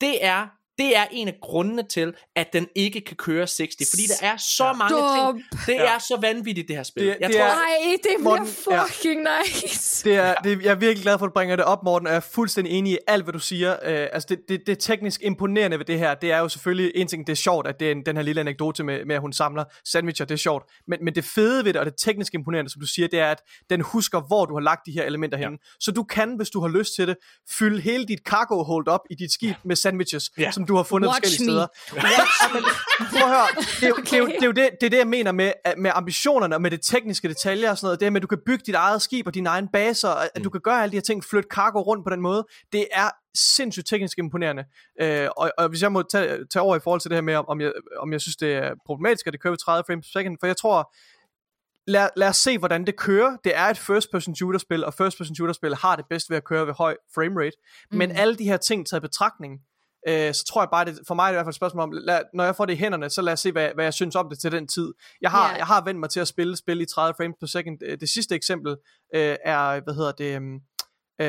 Det 0.02 0.26
er 0.26 0.48
det 0.78 0.98
er 0.98 1.06
en 1.12 1.28
af 1.28 1.36
grundene 1.42 1.84
til, 1.84 2.14
at 2.36 2.54
den 2.54 2.68
ikke 2.76 3.02
kan 3.02 3.16
køre 3.18 3.48
60, 3.48 3.58
fordi 3.90 4.04
der 4.08 4.28
er 4.28 4.38
så 4.38 4.74
mange 4.74 4.96
Stop. 4.96 5.36
ting. 5.36 5.46
Det 5.68 5.82
er 5.88 6.00
så 6.00 6.18
vanvittigt, 6.22 6.68
det 6.68 6.76
her 6.76 6.84
spil. 6.84 7.04
Det- 7.08 7.18
jeg 7.20 7.30
det 7.30 7.36
tror, 7.38 7.46
er- 7.46 7.50
Ej, 7.50 7.92
det 7.92 8.02
bliver 8.04 8.20
Morten, 8.24 8.48
ja. 8.72 8.84
fucking 8.84 9.22
nice. 9.44 10.10
Det 10.10 10.16
er, 10.18 10.34
det, 10.36 10.62
jeg 10.64 10.72
er 10.72 10.76
virkelig 10.76 11.04
glad 11.04 11.18
for, 11.20 11.26
at 11.26 11.30
du 11.30 11.34
bringer 11.34 11.56
det 11.56 11.66
op, 11.66 11.84
Morten, 11.84 12.08
og 12.08 12.12
jeg 12.12 12.18
er 12.18 12.28
fuldstændig 12.34 12.74
enig 12.74 12.94
i 12.94 12.98
alt, 13.08 13.24
hvad 13.24 13.34
du 13.34 13.40
siger. 13.40 13.72
Uh, 13.74 13.78
altså, 14.14 14.28
det, 14.30 14.40
det, 14.50 14.62
det 14.68 14.80
teknisk 14.80 15.22
imponerende 15.24 15.80
ved 15.80 15.86
det 15.86 16.00
her, 16.00 16.14
det 16.16 16.32
er 16.32 16.38
jo 16.40 16.50
selvfølgelig, 16.50 16.92
en 16.96 17.08
ting, 17.08 17.28
det 17.28 17.34
er 17.34 17.38
sjovt, 17.38 17.68
at 17.68 17.80
det 17.80 17.88
er 17.88 17.92
en, 17.92 18.06
den 18.06 18.16
her 18.16 18.24
lille 18.24 18.42
anekdote 18.42 18.84
med, 18.84 19.06
med, 19.06 19.16
at 19.16 19.22
hun 19.22 19.34
samler 19.34 19.64
sandwicher, 19.86 20.26
det 20.26 20.34
er 20.34 20.38
sjovt. 20.38 20.64
Men, 20.88 21.00
men 21.06 21.16
det 21.16 21.26
fede 21.26 21.66
ved 21.66 21.74
det, 21.74 21.80
og 21.80 21.86
det 21.86 21.94
teknisk 21.98 22.34
imponerende, 22.34 22.72
som 22.72 22.80
du 22.82 22.88
siger, 22.88 23.08
det 23.08 23.20
er, 23.20 23.32
at 23.32 23.42
den 23.70 23.82
husker, 23.82 24.22
hvor 24.28 24.46
du 24.46 24.54
har 24.54 24.62
lagt 24.62 24.82
de 24.86 24.92
her 24.92 25.04
elementer 25.04 25.38
henne. 25.38 25.58
Så 25.80 25.92
du 25.92 26.04
kan, 26.04 26.36
hvis 26.36 26.50
du 26.50 26.62
har 26.62 26.68
lyst 26.68 26.96
til 26.96 27.08
det, 27.08 27.16
fylde 27.50 27.82
hele 27.82 28.06
dit 28.06 28.20
cargo 28.26 28.64
hold 28.64 28.88
op 28.88 29.02
i 29.10 29.16
dit 29.16 29.32
skib 29.32 29.56
med 29.66 29.76
sandwiches, 29.76 30.32
Ja. 30.38 30.52
som 30.52 30.65
du 30.68 30.76
har 30.76 30.84
fundet 30.84 31.08
Watch 31.10 31.20
forskellige 31.22 31.52
me. 31.52 31.52
steder. 31.52 31.68
Men, 32.54 32.64
prøv 33.12 33.22
at 33.22 33.36
høre, 33.36 33.48
det 33.80 33.84
er, 33.84 33.88
jo, 33.88 33.96
det, 33.96 34.14
er 34.14 34.18
jo, 34.18 34.26
det, 34.28 34.42
er 34.42 34.46
jo 34.46 34.52
det, 34.52 34.70
det 34.82 34.86
er 34.86 34.90
det, 34.90 34.98
jeg 34.98 35.08
mener 35.08 35.32
med, 35.32 35.52
med 35.78 35.92
ambitionerne 35.94 36.56
og 36.56 36.62
med 36.62 36.72
det 36.72 36.80
tekniske 36.82 37.28
detaljer 37.30 37.72
og 37.72 37.78
sådan 37.78 37.86
noget. 37.88 38.00
Det 38.00 38.06
er 38.06 38.10
med, 38.10 38.18
at 38.20 38.22
du 38.22 38.28
kan 38.28 38.40
bygge 38.46 38.64
dit 38.66 38.76
eget 38.76 39.02
skib 39.02 39.28
og 39.28 39.34
dine 39.34 39.50
egne 39.50 39.68
baser, 39.74 40.10
og 40.10 40.24
at 40.36 40.44
du 40.44 40.50
kan 40.50 40.62
gøre 40.62 40.82
alle 40.84 40.92
de 40.92 40.98
her 40.98 41.02
ting, 41.02 41.24
flytte 41.24 41.48
cargo 41.52 41.82
rundt 41.82 42.04
på 42.06 42.10
den 42.10 42.22
måde. 42.22 42.46
Det 42.72 42.88
er 42.94 43.10
sindssygt 43.38 43.88
teknisk 43.88 44.18
imponerende. 44.18 44.64
Øh, 45.02 45.28
og, 45.38 45.52
og 45.58 45.70
hvis 45.70 45.82
jeg 45.82 45.92
må 45.92 46.02
tage, 46.02 46.46
tage 46.54 46.64
over 46.64 46.76
i 46.76 46.80
forhold 46.80 47.02
til 47.02 47.10
det 47.10 47.16
her 47.16 47.22
med, 47.22 47.36
om- 47.36 47.46
om 47.48 47.62
jeg, 47.62 47.72
om 48.00 48.12
jeg 48.14 48.22
synes, 48.22 48.36
det 48.36 48.54
er 48.54 48.72
problematisk, 48.86 49.28
at 49.28 49.34
det 49.34 49.42
kører 49.42 49.52
ved 49.52 49.58
30 49.58 49.84
frames 49.88 50.06
per 50.14 50.20
second, 50.20 50.38
for 50.40 50.48
jeg 50.48 50.58
tror, 50.58 50.94
lad, 51.88 52.10
lad 52.16 52.28
os 52.28 52.38
se, 52.38 52.58
hvordan 52.58 52.86
det 52.86 52.96
kører. 52.98 53.38
Det 53.44 53.56
er 53.56 53.66
et 53.66 53.78
first-person 53.78 54.36
shooter-spil, 54.36 54.86
og 54.86 54.94
first-person 54.94 55.36
shooter-spil 55.36 55.76
har 55.76 55.96
det 55.96 56.06
bedst 56.10 56.30
ved 56.30 56.38
at 56.38 56.44
køre 56.44 56.68
ved 56.68 56.74
høj 56.74 56.96
framerate. 57.16 57.58
Mm. 57.92 57.98
Men 57.98 58.12
alle 58.12 58.36
de 58.36 58.44
her 58.44 58.58
ting 58.58 58.88
taget 58.88 59.02
i 59.02 59.08
betragtning, 59.08 59.60
øh, 60.08 60.34
så 60.34 60.46
tror 60.46 60.62
jeg 60.62 60.70
bare, 60.72 60.86
det, 60.86 61.00
for 61.08 61.16
mig 61.16 61.24
er 61.24 61.28
det 61.28 61.34
i 61.34 61.38
hvert 61.38 61.46
fald 61.46 61.52
et 61.54 61.56
spørgsmål 61.56 61.84
om, 61.84 61.92
lad, 61.92 62.22
når 62.34 62.44
jeg 62.44 62.56
får 62.56 62.66
det 62.66 62.74
i 62.74 62.78
hænderne, 62.78 63.10
så 63.10 63.22
lad 63.22 63.34
os 63.34 63.40
se, 63.40 63.52
hvad, 63.52 63.70
hvad 63.76 63.86
jeg 63.86 63.94
synes 63.94 64.16
om 64.16 64.30
det 64.30 64.40
til 64.40 64.52
den 64.52 64.68
tid. 64.68 64.94
Jeg 65.22 65.32
har, 65.32 65.50
Ja. 65.52 65.56
jeg 65.58 65.66
har 65.66 65.84
vendt 65.86 66.00
mig 66.00 66.10
til 66.10 66.20
at 66.20 66.28
spille 66.28 66.58
spil 66.58 66.82
i 66.82 66.86
30 66.86 67.14
frames 67.18 67.36
per 67.40 67.48
second. 67.48 67.78
Øh, 67.86 67.98
Det 68.00 68.10
sidste 68.10 68.36
eksempel 68.36 68.72
øh, 69.16 69.36
er, 69.46 69.80
hvad 69.84 69.94
hedder 69.94 70.12
det... 70.12 70.42
Uh, 71.24 71.28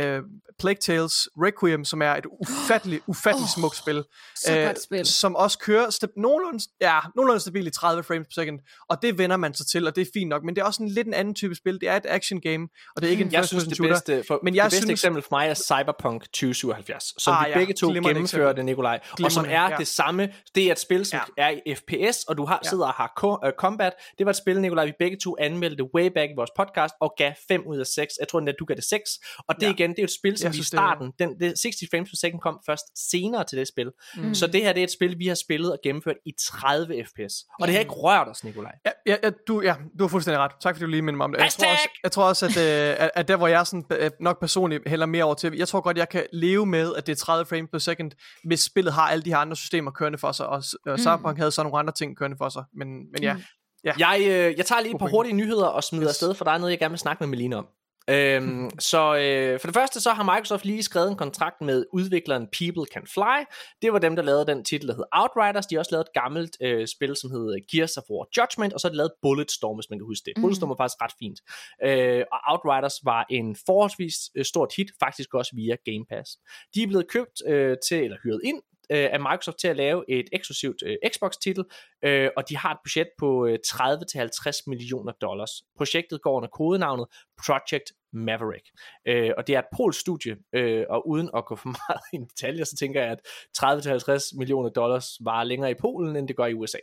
Plague 0.59 0.77
Tales 0.81 1.29
Requiem, 1.45 1.85
som 1.85 2.03
er 2.03 2.13
et 2.15 2.27
ufatteligt, 2.41 3.03
ufatteligt 3.13 3.45
Åh, 3.57 3.61
smukt 3.61 3.77
spil, 3.77 4.05
så 4.37 4.59
øh, 4.59 4.67
godt 4.67 4.83
spil. 4.83 5.07
som 5.07 5.37
også 5.37 5.59
kører 5.59 5.87
sta- 5.87 6.13
nogenlunde, 6.17 6.65
ja, 6.81 6.99
nogenlunde 7.17 7.41
stabilt 7.41 7.67
i 7.69 7.71
30 7.71 8.03
frames 8.03 8.27
per 8.27 8.33
second, 8.43 8.59
og 8.89 9.03
det 9.03 9.19
vender 9.19 9.37
man 9.37 9.55
sig 9.55 9.67
til, 9.67 9.87
og 9.87 9.97
det 9.97 10.03
er 10.03 10.11
fint 10.15 10.29
nok, 10.29 10.45
men 10.45 10.57
det 10.57 10.63
er 10.63 10.67
også 10.67 10.83
en 10.83 10.89
lidt 10.89 11.07
en 11.07 11.15
anden 11.15 11.35
type 11.35 11.55
spil, 11.55 11.81
det 11.81 11.89
er 11.89 11.97
et 11.97 12.07
action 12.09 12.41
game, 12.41 12.69
og 12.97 13.03
det 13.03 13.07
er 13.07 13.11
ikke 13.11 13.25
en 13.25 13.33
jeg 13.33 13.41
first 13.41 13.49
synes, 13.49 13.65
person 13.65 13.71
det 13.71 13.77
shooter. 13.77 13.95
bedste, 13.95 14.25
for, 14.29 14.41
Men 14.43 14.55
jeg 14.55 14.65
det 14.65 14.71
bedste 14.71 14.87
synes- 14.87 14.91
eksempel 15.01 15.23
for 15.23 15.29
mig 15.37 15.49
er 15.49 15.55
Cyberpunk 15.55 16.23
2077, 16.23 17.23
som 17.23 17.35
Ah, 17.35 17.45
vi 17.47 17.51
ja. 17.51 17.59
begge 17.59 17.75
to 17.75 17.89
gennemførte. 17.89 18.63
Nikolaj, 18.63 19.01
og 19.25 19.33
som 19.33 19.45
er 19.49 19.63
ja. 19.71 19.77
det 19.79 19.87
samme. 19.89 20.33
Det 20.55 20.65
er 20.67 20.73
et 20.73 20.79
spil, 20.79 21.07
som 21.07 21.21
er 21.39 21.49
i 21.67 21.75
FPS, 21.75 22.25
og 22.25 22.37
du 22.39 22.45
har 22.45 22.61
Ja. 22.65 22.69
sidder 22.69 22.85
og 22.87 22.93
har 22.93 23.13
co- 23.25 23.47
uh, 23.47 23.53
combat. 23.59 23.93
Det 24.19 24.27
var 24.27 24.31
et 24.31 24.37
spil, 24.37 24.61
Nikolaj, 24.61 24.85
vi 24.85 24.93
begge 24.99 25.17
to 25.23 25.37
anmeldte 25.41 25.85
way 25.95 26.07
back 26.15 26.31
i 26.31 26.35
vores 26.37 26.51
podcast, 26.57 26.95
og 27.01 27.15
gav 27.19 27.33
5 27.49 27.63
ud 27.67 27.79
af 27.79 27.87
6. 27.87 28.15
Jeg 28.21 28.29
tror 28.29 28.39
endda, 28.39 28.53
du 28.59 28.65
gav 28.65 28.77
det 28.77 28.85
6. 28.85 29.11
Og 29.49 29.55
det 29.61 29.67
Ja. 29.67 29.73
Igen, 29.79 29.91
det 29.91 29.99
er 29.99 30.03
jo 30.03 30.05
et 30.05 30.11
spil, 30.11 30.39
som 30.39 30.53
i 30.53 30.63
starten, 30.63 31.13
den, 31.19 31.41
det 31.41 31.59
60 31.59 31.75
frames 31.91 32.11
per 32.11 32.17
second 32.17 32.41
kom 32.41 32.61
først 32.67 33.11
senere 33.11 33.45
til 33.45 33.59
det 33.59 33.69
spil. 33.69 33.91
Mm. 34.17 34.35
Så 34.35 34.47
det 34.47 34.63
her, 34.63 34.73
det 34.73 34.81
er 34.81 34.85
et 34.85 34.91
spil, 34.91 35.19
vi 35.19 35.27
har 35.27 35.35
spillet 35.35 35.73
og 35.73 35.79
gennemført 35.83 36.17
i 36.27 36.33
30 36.41 37.05
FPS. 37.05 37.35
Og 37.61 37.67
det 37.67 37.75
har 37.75 37.81
ikke 37.81 37.93
rørt 37.93 38.29
os, 38.29 38.45
Nikolaj. 38.45 38.73
Ja, 38.87 38.91
ja, 39.07 39.17
ja, 39.23 39.31
du, 39.49 39.61
ja, 39.63 39.75
du 39.99 40.05
har 40.05 40.09
fuldstændig 40.09 40.41
ret. 40.41 40.53
Tak 40.61 40.75
fordi 40.75 40.85
du 40.85 40.91
lige 40.91 41.03
minder 41.03 41.17
mig 41.17 41.25
om 41.25 41.33
det. 41.33 41.41
Jeg 41.41 41.53
tror 41.53 41.73
også, 41.73 41.89
jeg 42.03 42.13
tror 42.13 42.25
også 42.25 42.47
at, 42.47 42.57
øh, 43.01 43.09
at, 43.15 43.29
der 43.29 43.37
hvor 43.37 43.47
jeg 43.47 43.67
sådan, 43.67 43.85
øh, 43.91 44.11
nok 44.21 44.41
personligt 44.41 44.89
hælder 44.89 45.07
mere 45.07 45.25
over 45.25 45.35
til, 45.35 45.55
jeg 45.57 45.69
tror 45.69 45.81
godt, 45.81 45.97
jeg 45.97 46.09
kan 46.09 46.27
leve 46.33 46.67
med, 46.67 46.95
at 46.95 47.07
det 47.07 47.13
er 47.13 47.17
30 47.17 47.47
frames 47.47 47.71
per 47.73 47.79
second, 47.79 48.11
hvis 48.45 48.61
spillet 48.61 48.93
har 48.93 49.03
alle 49.03 49.23
de 49.23 49.31
her 49.31 49.39
andre 49.39 49.57
systemer 49.57 49.91
kørende 49.91 50.19
for 50.19 50.33
sig, 50.33 50.47
og 50.47 50.63
mm. 50.87 50.99
Cyberpunk 50.99 51.39
havde 51.39 51.51
så 51.51 51.63
nogle 51.63 51.79
andre 51.79 51.93
ting 51.93 52.17
kørende 52.17 52.37
for 52.37 52.49
sig. 52.49 52.65
Men, 52.75 52.89
men 52.89 53.23
ja, 53.23 53.37
ja. 53.85 53.93
Jeg, 53.99 54.21
øh, 54.21 54.55
jeg 54.57 54.67
tager 54.67 54.81
lige 54.81 54.95
et 54.95 54.99
par 54.99 55.09
hurtige 55.09 55.33
nyheder 55.33 55.67
og 55.67 55.85
smider 55.85 56.05
Yes. 56.05 56.09
afsted, 56.09 56.35
for 56.35 56.45
der 56.45 56.53
er 56.53 56.59
noget, 56.59 56.71
jeg 56.71 56.79
gerne 56.79 56.93
vil 56.93 56.99
snakke 56.99 57.23
med 57.23 57.29
Melina 57.29 57.57
om. 57.57 57.67
Øhm, 58.11 58.71
så 58.79 59.17
øh, 59.17 59.61
for 59.61 59.67
det 59.69 59.75
første 59.75 60.01
så 60.01 60.11
har 60.11 60.23
Microsoft 60.23 60.65
lige 60.65 60.83
skrevet 60.83 61.11
en 61.11 61.17
kontrakt 61.17 61.61
med 61.61 61.85
udvikleren 61.93 62.47
People 62.59 62.87
Can 62.93 63.07
Fly. 63.15 63.39
Det 63.83 63.93
var 63.93 63.99
dem, 63.99 64.17
der 64.17 64.23
lavede 64.23 64.47
den 64.47 64.65
titel, 64.65 64.89
der 64.89 64.95
hed 64.95 65.05
Outriders. 65.13 65.67
De 65.67 65.75
har 65.75 65.81
også 65.81 65.93
lavet 65.93 66.05
et 66.05 66.23
gammelt 66.23 66.57
øh, 66.61 66.87
spil, 66.87 67.17
som 67.17 67.31
hed 67.31 67.67
Gears 67.73 67.97
of 67.97 68.05
War 68.11 68.27
Judgment, 68.37 68.73
og 68.73 68.81
så 68.81 68.87
har 68.87 68.91
de 68.91 68.97
lavet 68.97 69.13
Bulletstorm, 69.23 69.77
hvis 69.77 69.91
man 69.91 69.99
kan 69.99 70.07
huske 70.07 70.25
det. 70.27 70.33
Mhm. 70.37 70.43
Bulletstorm 70.43 70.69
var 70.69 70.81
faktisk 70.83 71.03
ret 71.05 71.15
fint. 71.23 71.39
Øh, 71.87 72.25
og 72.33 72.39
Outriders 72.53 72.97
var 73.05 73.27
en 73.31 73.57
forholdsvis 73.67 74.17
øh, 74.37 74.45
stort 74.45 74.71
hit, 74.77 74.91
faktisk 75.05 75.35
også 75.35 75.53
via 75.57 75.77
Game 75.89 76.05
Pass. 76.11 76.29
De 76.75 76.83
er 76.83 76.87
blevet 76.87 77.07
købt 77.09 77.37
øh, 77.47 77.77
til, 77.89 78.01
eller 78.05 78.19
hyret 78.25 78.41
ind 78.45 78.61
øh, 78.93 79.09
af 79.13 79.21
Microsoft 79.21 79.59
til 79.59 79.69
at 79.69 79.77
lave 79.77 80.05
et 80.09 80.29
eksklusivt 80.33 80.83
øh, 80.87 80.97
Xbox-titel, 81.09 81.65
øh, 82.05 82.31
og 82.37 82.49
de 82.49 82.57
har 82.57 82.73
et 82.73 82.79
budget 82.85 83.09
på 83.19 83.47
øh, 83.47 83.59
30-50 83.67 84.63
millioner 84.67 85.13
dollars. 85.13 85.51
Projektet 85.77 86.23
går 86.23 86.37
under 86.37 86.49
kodenavnet 86.49 87.07
Project 87.47 87.93
Maverick, 88.13 88.67
øh, 89.09 89.31
og 89.37 89.47
det 89.47 89.55
er 89.55 89.59
et 89.59 89.71
polsk 89.77 90.01
studie, 90.01 90.37
øh, 90.55 90.85
og 90.91 91.09
uden 91.09 91.31
at 91.37 91.45
gå 91.45 91.57
for 91.57 91.69
meget 91.89 92.01
i 92.13 92.17
detaljer, 92.31 92.65
så 92.65 92.77
tænker 92.77 93.03
jeg, 93.03 93.11
at 93.11 93.21
30-50 93.59 94.39
millioner 94.39 94.69
dollars 94.69 95.07
var 95.21 95.45
længere 95.45 95.71
i 95.71 95.75
Polen, 95.75 96.17
end 96.17 96.29
det 96.29 96.37
gør 96.37 96.47
i 96.47 96.55
USA. 96.55 96.79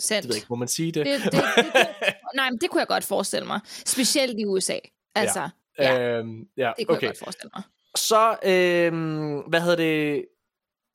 Sandt. 0.00 0.22
Det 0.22 0.28
ved 0.28 0.34
jeg 0.34 0.40
ikke, 0.40 0.46
må 0.50 0.56
man 0.56 0.68
sige 0.68 0.92
det? 0.92 1.06
Det, 1.06 1.20
det, 1.24 1.32
det, 1.32 1.42
det, 1.74 2.14
nej, 2.34 2.50
men 2.50 2.58
det 2.60 2.70
kunne 2.70 2.80
jeg 2.80 2.88
godt 2.88 3.04
forestille 3.04 3.46
mig. 3.46 3.60
Specielt 3.66 4.38
i 4.38 4.44
USA. 4.44 4.78
Altså, 5.14 5.48
ja, 5.78 5.94
ja 5.94 6.18
øhm, 6.18 6.48
ja 6.56 6.72
det 6.78 6.86
kunne 6.86 6.96
okay. 6.96 7.06
jeg 7.06 7.08
godt 7.08 7.18
forestille 7.18 7.50
mig. 7.54 7.62
Så, 7.96 8.36
øhm, 8.42 9.38
hvad 9.38 9.60
hedder 9.60 9.76
det? 9.76 10.24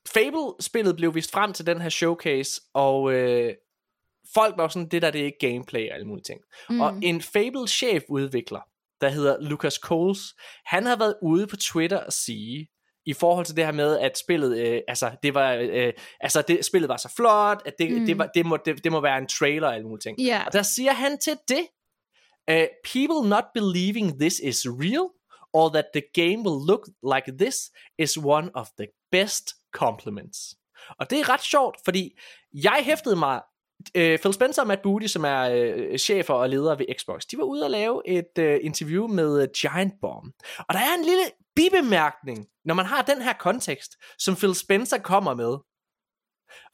Fable-spillet 0.07 0.95
blev 0.95 1.15
vist 1.15 1.31
frem 1.31 1.53
til 1.53 1.65
den 1.65 1.81
her 1.81 1.89
showcase, 1.89 2.61
og 2.73 3.13
øh, 3.13 3.53
folk 4.33 4.57
var 4.57 4.67
sådan, 4.67 4.87
det 4.87 5.01
der, 5.01 5.11
det 5.11 5.21
er 5.21 5.25
ikke 5.25 5.49
gameplay 5.49 5.89
og 5.89 5.95
alle 5.95 6.07
mulige 6.07 6.23
ting. 6.23 6.41
Mm. 6.69 6.81
Og 6.81 6.93
en 7.01 7.21
Fable-chef-udvikler, 7.21 8.61
der 9.01 9.09
hedder 9.09 9.41
Lucas 9.41 9.73
Coles, 9.73 10.35
han 10.65 10.85
har 10.85 10.95
været 10.95 11.15
ude 11.21 11.47
på 11.47 11.55
Twitter 11.55 11.97
og 11.97 12.13
sige, 12.13 12.67
i 13.05 13.13
forhold 13.13 13.45
til 13.45 13.55
det 13.55 13.65
her 13.65 13.71
med, 13.71 13.99
at 13.99 14.17
spillet, 14.17 14.57
øh, 14.57 14.81
altså, 14.87 15.11
det 15.23 15.33
var, 15.33 15.53
øh, 15.53 15.93
altså 16.19 16.41
det, 16.41 16.65
spillet 16.65 16.89
var 16.89 16.97
så 16.97 17.13
flot, 17.15 17.61
at 17.65 17.73
det, 17.79 17.99
mm. 17.99 18.05
det, 18.05 18.17
var, 18.17 18.29
det, 18.35 18.45
må, 18.45 18.57
det, 18.65 18.83
det 18.83 18.91
må 18.91 19.01
være 19.01 19.17
en 19.17 19.27
trailer 19.27 19.67
og 19.67 19.75
alle 19.75 19.87
mulige 19.87 20.01
ting. 20.01 20.19
Ja. 20.19 20.43
Og 20.45 20.53
der 20.53 20.61
siger 20.61 20.93
han 20.93 21.17
til 21.17 21.37
det, 21.47 21.67
uh, 22.51 22.67
people 22.83 23.29
not 23.29 23.43
believing 23.53 24.19
this 24.19 24.39
is 24.39 24.67
real, 24.67 25.09
or 25.53 25.69
that 25.69 25.85
the 25.93 26.03
game 26.13 26.49
will 26.49 26.67
look 26.67 26.87
like 27.15 27.37
this, 27.37 27.71
is 27.97 28.17
one 28.17 28.51
of 28.53 28.67
the 28.79 28.87
best 29.11 29.60
compliments. 29.73 30.37
Og 30.99 31.09
det 31.09 31.19
er 31.19 31.29
ret 31.29 31.41
sjovt, 31.41 31.77
fordi 31.85 32.19
jeg 32.53 32.81
hæftede 32.85 33.15
mig, 33.15 33.41
øh, 33.95 34.19
Phil 34.19 34.33
Spencer 34.33 34.61
og 34.61 34.67
Matt 34.67 34.81
Booty, 34.81 35.05
som 35.05 35.23
er 35.23 35.41
øh, 35.41 35.97
chefer 35.97 36.33
og 36.33 36.49
ledere 36.49 36.79
ved 36.79 36.85
Xbox, 36.99 37.21
de 37.31 37.37
var 37.37 37.43
ude 37.43 37.63
og 37.63 37.71
lave 37.71 38.01
et 38.07 38.37
øh, 38.39 38.59
interview 38.61 39.07
med 39.07 39.41
øh, 39.41 39.47
Giant 39.61 39.93
Bomb. 40.01 40.33
Og 40.57 40.73
der 40.73 40.79
er 40.79 40.93
en 40.97 41.05
lille 41.05 41.23
bibemærkning, 41.55 42.47
når 42.65 42.73
man 42.73 42.85
har 42.85 43.01
den 43.01 43.21
her 43.21 43.33
kontekst, 43.33 43.91
som 44.19 44.35
Phil 44.35 44.55
Spencer 44.55 44.97
kommer 44.97 45.33
med. 45.33 45.57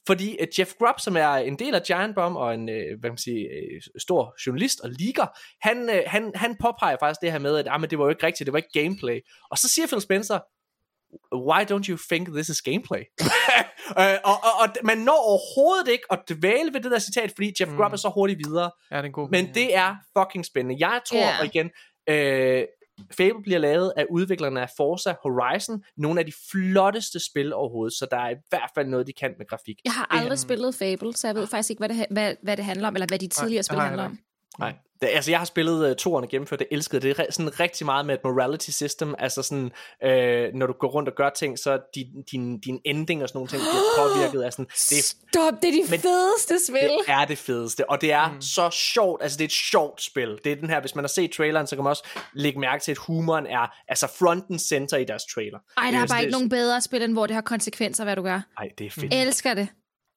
Fordi 0.07 0.37
øh, 0.39 0.47
Jeff 0.59 0.73
Grubb, 0.79 0.99
som 0.99 1.17
er 1.17 1.29
en 1.29 1.59
del 1.59 1.75
af 1.75 1.83
Giant 1.83 2.15
Bomb 2.15 2.35
og 2.35 2.53
en 2.53 2.69
øh, 2.69 2.99
hvad 2.99 3.09
kan 3.09 3.11
man 3.11 3.17
sige, 3.17 3.47
øh, 3.49 3.81
stor 3.97 4.35
journalist 4.45 4.79
og 4.79 4.89
liker, 4.89 5.27
han, 5.61 5.89
øh, 5.89 6.03
han, 6.07 6.31
han 6.35 6.57
påpeger 6.61 6.97
faktisk 6.99 7.21
det 7.21 7.31
her 7.31 7.39
med, 7.39 7.57
at 7.57 7.67
ah, 7.69 7.81
men 7.81 7.89
det 7.89 7.99
var 7.99 8.05
jo 8.05 8.09
ikke 8.09 8.25
rigtigt, 8.25 8.45
det 8.45 8.53
var 8.53 8.59
ikke 8.59 8.81
gameplay. 8.83 9.19
Og 9.51 9.57
så 9.57 9.69
siger 9.69 9.87
Phil 9.87 10.01
Spencer, 10.01 10.39
why 11.35 11.64
don't 11.72 11.89
you 11.89 11.98
think 12.10 12.27
this 12.34 12.49
is 12.49 12.61
gameplay? 12.61 13.03
uh, 13.22 14.18
og, 14.31 14.38
og, 14.48 14.53
og 14.61 14.68
man 14.84 14.98
når 14.98 15.19
overhovedet 15.31 15.88
ikke 15.91 16.03
at 16.11 16.19
dvæle 16.30 16.73
ved 16.73 16.81
det 16.81 16.91
der 16.91 16.99
citat, 16.99 17.31
fordi 17.35 17.53
Jeff 17.60 17.72
Grubb 17.77 17.94
er 17.94 17.98
så 17.98 18.10
hurtigt 18.10 18.39
videre. 18.48 18.72
ja, 18.91 18.95
det 18.98 19.02
er 19.02 19.06
en 19.06 19.11
god 19.11 19.30
Men 19.30 19.53
det 19.53 19.76
er 19.76 19.95
fucking 20.18 20.45
spændende. 20.45 20.88
Jeg 20.88 21.02
tror, 21.06 21.18
Ja. 21.18 21.26
yeah. 21.26 21.39
og 21.39 21.45
igen, 21.45 21.69
øh, 22.10 22.64
Fable 23.18 23.44
bliver 23.44 23.60
lavet 23.60 23.94
af 23.98 24.06
udviklerne 24.11 24.61
af 24.61 24.69
Forza 24.77 25.15
Horizon, 25.23 25.84
nogle 25.98 26.19
af 26.19 26.26
de 26.26 26.34
flotteste 26.52 27.19
spil 27.31 27.53
overhovedet, 27.53 27.94
så 27.94 28.07
der 28.11 28.18
er 28.18 28.30
i 28.30 28.35
hvert 28.49 28.69
fald 28.76 28.88
noget, 28.88 29.07
de 29.07 29.14
kan 29.14 29.34
med 29.38 29.48
grafik. 29.48 29.76
Jeg 29.85 29.94
har 29.94 30.07
aldrig 30.10 30.39
spillet 30.39 30.76
Fable, 30.76 31.14
så 31.14 31.27
jeg 31.27 31.35
ved 31.35 31.48
faktisk 31.48 31.69
ikke, 31.69 31.80
hvad 31.80 31.89
det, 31.89 32.06
hvad, 32.11 32.35
hvad 32.44 32.57
det 32.57 32.65
handler 32.65 32.88
om, 32.88 32.95
eller 32.95 33.07
hvad 33.07 33.19
de 33.19 33.27
tidligere 33.27 33.57
det 33.57 33.65
spil 33.65 33.80
handler 33.80 34.03
om. 34.03 34.18
Nej. 34.60 34.73
Det, 35.01 35.09
altså, 35.13 35.31
jeg 35.31 35.39
har 35.39 35.45
spillet 35.45 35.89
uh, 35.89 35.95
toerne 35.95 36.27
gennemført, 36.27 36.59
det 36.59 36.67
elskede 36.71 37.01
det. 37.01 37.19
Er 37.19 37.25
sådan 37.31 37.59
rigtig 37.59 37.85
meget 37.85 38.05
med 38.05 38.15
et 38.15 38.19
morality 38.23 38.69
system, 38.69 39.15
altså 39.19 39.41
sådan, 39.41 39.71
øh, 40.03 40.53
når 40.53 40.67
du 40.67 40.73
går 40.73 40.87
rundt 40.87 41.09
og 41.09 41.15
gør 41.15 41.29
ting, 41.29 41.59
så 41.59 41.79
din, 41.95 42.07
din, 42.31 42.59
din 42.59 42.79
ending 42.85 43.23
og 43.23 43.29
sådan 43.29 43.37
nogle 43.37 43.49
ting 43.49 43.61
bliver 43.61 43.83
påvirket 44.01 44.41
af 44.41 44.53
sådan, 44.53 44.65
det 44.65 44.97
er 44.99 45.03
Stop, 45.03 45.53
det 45.61 45.67
er 45.67 45.71
de 45.71 45.91
Men- 45.91 45.99
fedeste 45.99 46.65
spil. 46.67 46.89
Det 46.89 46.99
er 47.07 47.25
det 47.25 47.37
fedeste, 47.37 47.89
og 47.89 48.01
det 48.01 48.11
er 48.11 48.31
mm. 48.31 48.41
så 48.41 48.69
sjovt, 48.69 49.23
altså 49.23 49.37
det 49.37 49.43
er 49.43 49.47
et 49.47 49.51
sjovt 49.51 50.01
spil. 50.01 50.39
Det 50.43 50.51
er 50.51 50.55
den 50.55 50.69
her, 50.69 50.79
hvis 50.81 50.95
man 50.95 51.03
har 51.03 51.09
set 51.09 51.31
traileren, 51.31 51.67
så 51.67 51.75
kan 51.75 51.83
man 51.83 51.89
også 51.89 52.07
lægge 52.33 52.59
mærke 52.59 52.83
til, 52.83 52.91
at 52.91 52.97
humoren 52.97 53.45
er 53.45 53.73
altså 53.87 54.07
front 54.19 54.45
and 54.49 54.59
center 54.59 54.97
i 54.97 55.03
deres 55.03 55.23
trailer. 55.25 55.59
Ej, 55.77 55.91
der 55.91 55.97
er 55.97 56.01
Det 56.01 56.09
bare 56.09 56.21
ikke 56.21 56.31
nogen 56.31 56.49
bedre 56.49 56.81
spil, 56.81 57.01
end 57.03 57.13
hvor 57.13 57.27
det 57.27 57.33
har 57.33 57.41
konsekvenser, 57.41 58.03
hvad 58.03 58.15
du 58.15 58.21
gør. 58.21 58.41
Ej, 58.57 58.69
det 58.77 58.87
er 58.87 58.91
fedt. 58.91 59.13
Elsker 59.13 59.53
det. 59.53 59.67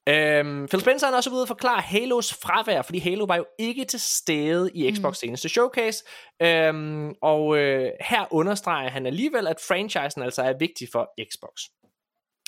Øhm, 0.09 0.69
Phil 0.69 0.81
Spencer 0.81 1.07
er 1.07 1.17
også 1.17 1.31
ude 1.31 1.43
at 1.43 1.49
forklare 1.49 1.81
Halos 1.81 2.35
fravær, 2.35 2.83
fordi 2.83 2.99
Halo 2.99 3.25
var 3.25 3.37
jo 3.37 3.47
ikke 3.59 3.85
til 3.85 4.01
stede 4.01 4.71
i 4.75 4.95
Xbox 4.95 5.17
seneste 5.17 5.49
showcase. 5.49 6.05
Øhm, 6.43 7.15
og 7.23 7.59
øh, 7.59 7.91
her 8.01 8.27
understreger 8.31 8.91
han 8.91 9.07
alligevel, 9.07 9.47
at 9.47 9.61
franchisen 9.69 10.23
altså 10.23 10.43
er 10.43 10.53
vigtig 10.59 10.89
for 10.93 11.11
Xbox. 11.31 11.63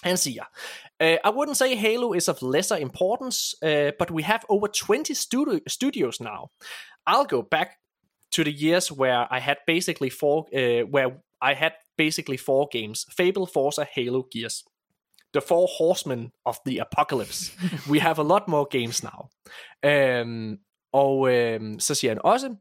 Han 0.03 0.16
siger, 0.16 0.45
uh, 1.03 1.09
I 1.09 1.29
wouldn't 1.37 1.55
say 1.55 1.77
Halo 1.77 2.12
is 2.12 2.29
of 2.29 2.43
lesser 2.55 2.77
importance, 2.77 3.57
uh, 3.66 3.91
but 3.99 4.11
we 4.11 4.23
have 4.23 4.41
over 4.49 4.66
20 4.66 5.15
studio- 5.15 5.61
studios 5.66 6.20
now. 6.20 6.49
I'll 7.11 7.27
go 7.29 7.43
back 7.51 7.69
to 8.33 8.43
the 8.45 8.51
years 8.65 8.93
where 8.93 9.27
I 9.37 9.41
had 9.41 9.57
basically 9.66 10.11
four, 10.11 10.39
uh, 10.55 10.83
where 10.95 11.11
I 11.51 11.55
had 11.55 11.73
basically 11.97 12.39
four 12.39 12.69
games: 12.73 13.07
Fable, 13.16 13.47
Forza, 13.55 13.87
Halo, 13.97 14.23
Gears. 14.33 14.65
The 15.34 15.40
four 15.40 15.68
horsemen 15.78 16.32
of 16.44 16.56
the 16.66 16.78
apocalypse. 16.78 17.52
We 17.90 18.00
have 18.00 18.18
a 18.18 18.22
lot 18.22 18.48
more 18.48 18.66
games 18.70 19.02
now. 19.02 19.30
Um, 19.82 20.59
og 20.92 21.32
øhm, 21.32 21.80
så 21.80 21.94
siger 21.94 22.10
han 22.10 22.20
også, 22.24 22.56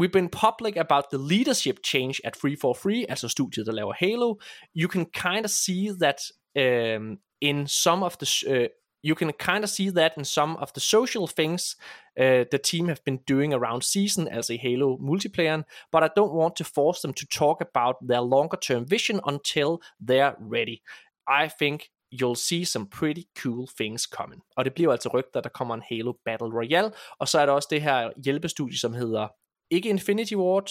We've 0.00 0.12
been 0.12 0.28
public 0.28 0.76
about 0.76 1.04
the 1.12 1.22
leadership 1.34 1.76
change 1.86 2.14
at 2.24 2.36
343, 2.36 3.06
altså 3.08 3.28
studiet, 3.28 3.66
der 3.66 3.72
laver 3.72 3.92
Halo. 3.92 4.34
You 4.74 4.88
can 4.88 5.06
kind 5.06 5.44
of 5.44 5.50
see 5.50 5.88
that 6.00 6.18
um, 6.56 7.18
in 7.40 7.66
some 7.66 8.04
of 8.04 8.16
the... 8.16 8.26
Uh, 8.54 8.68
you 9.04 9.14
can 9.14 9.32
kind 9.32 9.64
of 9.64 9.70
see 9.70 9.90
that 9.90 10.12
in 10.16 10.24
some 10.24 10.56
of 10.56 10.72
the 10.72 10.80
social 10.80 11.26
things 11.26 11.76
uh, 12.18 12.44
the 12.50 12.58
team 12.58 12.88
have 12.88 13.02
been 13.04 13.20
doing 13.28 13.52
around 13.52 13.82
season, 13.82 14.28
as 14.28 14.50
a 14.50 14.56
Halo 14.56 14.96
multiplayer, 14.98 15.62
but 15.92 16.02
I 16.02 16.10
don't 16.16 16.32
want 16.32 16.56
to 16.56 16.64
force 16.64 17.02
them 17.02 17.12
to 17.14 17.26
talk 17.26 17.60
about 17.60 17.96
their 18.08 18.22
longer 18.22 18.56
term 18.56 18.86
vision 18.86 19.20
until 19.26 19.82
they're 20.00 20.36
ready. 20.40 20.82
I 21.28 21.48
think 21.48 21.90
you'll 22.22 22.48
see 22.48 22.64
some 22.64 22.86
pretty 22.98 23.22
cool 23.42 23.68
things 23.80 24.02
coming. 24.02 24.42
Og 24.56 24.64
det 24.64 24.74
bliver 24.74 24.92
altså 24.92 25.08
rygter, 25.14 25.40
der 25.40 25.48
kommer 25.48 25.74
en 25.74 25.82
Halo 25.90 26.12
Battle 26.24 26.48
Royale, 26.58 26.92
og 27.18 27.28
så 27.28 27.38
er 27.40 27.46
der 27.46 27.52
også 27.52 27.68
det 27.70 27.82
her 27.82 28.10
hjælpestudie, 28.24 28.78
som 28.78 28.92
hedder, 28.92 29.28
ikke 29.70 29.88
Infinity 29.88 30.34
Ward, 30.34 30.70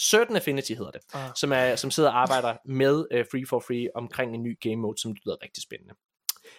Certain 0.00 0.36
Affinity 0.36 0.72
hedder 0.72 0.90
det, 0.90 1.00
Ah. 1.14 1.30
som, 1.36 1.52
er, 1.52 1.76
som 1.76 1.90
sidder 1.90 2.10
og 2.10 2.22
arbejder 2.22 2.56
med 2.64 2.98
uh, 3.14 3.24
Free 3.30 3.46
for 3.48 3.58
Free 3.66 3.88
omkring 3.94 4.34
en 4.34 4.42
ny 4.42 4.58
game 4.60 4.76
mode, 4.76 5.00
som 5.00 5.12
lyder 5.12 5.36
rigtig 5.42 5.62
spændende. 5.62 5.94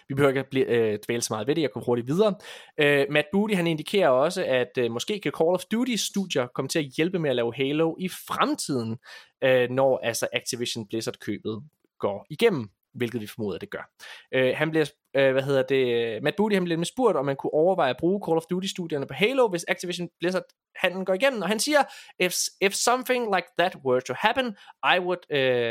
Vi 0.08 0.14
behøver 0.14 0.30
ikke 0.30 0.40
at 0.40 0.46
blive, 0.50 0.66
øh, 0.66 0.98
dvæle 1.06 1.22
så 1.22 1.32
meget 1.32 1.46
ved 1.46 1.54
det, 1.54 1.62
jeg 1.62 1.70
går 1.70 1.80
hurtigt 1.80 2.06
videre. 2.08 2.34
Øh, 2.80 3.06
Matt 3.10 3.26
Booty 3.32 3.54
han 3.54 3.66
indikerer 3.66 4.08
også, 4.08 4.44
at 4.44 4.70
øh, 4.78 4.90
måske 4.90 5.20
kan 5.20 5.32
Call 5.38 5.48
of 5.48 5.64
Duty 5.72 5.94
studier 5.94 6.46
komme 6.54 6.68
til 6.68 6.78
at 6.78 6.84
hjælpe 6.96 7.18
med 7.18 7.30
at 7.30 7.36
lave 7.36 7.54
Halo 7.54 7.96
i 7.98 8.08
fremtiden, 8.08 8.96
øh, 9.44 9.70
når 9.70 9.98
altså 9.98 10.28
Activision 10.32 10.86
Blizzard 10.88 11.14
købet 11.20 11.62
går 11.98 12.26
igennem, 12.30 12.68
hvilket 12.96 13.20
vi 13.20 13.26
formoder, 13.26 13.58
det 13.58 13.70
gør. 13.70 13.90
Øh, 14.32 14.54
han 14.56 14.70
bliver, 14.70 14.86
øh, 15.16 15.32
hvad 15.32 15.42
hedder 15.42 15.62
det, 15.62 16.22
Matt 16.22 16.36
Booty 16.36 16.54
han 16.54 16.64
bliver 16.64 16.76
nemlig 16.76 16.86
spurgt, 16.86 17.16
om 17.16 17.24
man 17.24 17.36
kunne 17.36 17.54
overveje 17.54 17.90
at 17.90 17.96
bruge 17.96 18.22
Call 18.26 18.36
of 18.36 18.44
Duty 18.50 18.66
studierne 18.66 19.06
på 19.06 19.14
Halo, 19.14 19.48
hvis 19.48 19.64
Activision 19.68 20.08
Blizzard 20.20 20.44
handlen 20.76 21.04
går 21.04 21.14
igennem, 21.14 21.42
og 21.42 21.48
han 21.48 21.60
siger, 21.60 21.82
if, 22.18 22.34
if 22.60 22.72
something 22.72 23.34
like 23.34 23.48
that 23.58 23.76
were 23.84 24.00
to 24.00 24.14
happen, 24.16 24.56
I 24.94 24.98
would, 24.98 25.22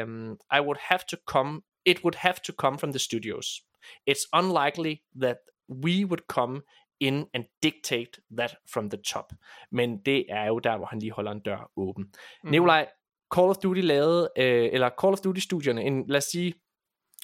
um, 0.03 0.37
I 0.57 0.59
would 0.59 0.79
have 0.79 1.03
to 1.09 1.17
come, 1.27 1.61
it 1.85 2.03
would 2.03 2.15
have 2.15 2.35
to 2.45 2.53
come 2.53 2.79
from 2.79 2.91
the 2.91 2.99
studios. 2.99 3.61
It's 4.11 4.25
unlikely 4.33 4.95
that 5.21 5.37
we 5.69 6.05
would 6.05 6.23
come 6.27 6.61
in 6.99 7.25
and 7.33 7.43
dictate 7.63 8.21
that 8.37 8.55
from 8.73 8.89
the 8.89 9.01
top. 9.01 9.33
Men 9.71 9.97
det 10.05 10.25
er 10.29 10.45
jo 10.45 10.59
der, 10.59 10.77
hvor 10.77 10.85
han 10.85 10.99
lige 10.99 11.11
holder 11.11 11.31
en 11.31 11.39
dør 11.39 11.71
åben. 11.77 12.03
Mm. 12.43 12.49
Nikolaj, 12.49 12.87
Call 13.35 13.49
of 13.49 13.57
Duty 13.57 13.81
lavede, 13.81 14.29
øh, 14.37 14.69
eller 14.73 14.89
Call 15.01 15.13
of 15.13 15.19
Duty 15.19 15.39
studierne, 15.39 15.83
en, 15.83 16.07
lad 16.07 16.17
os 16.17 16.23
sige, 16.23 16.53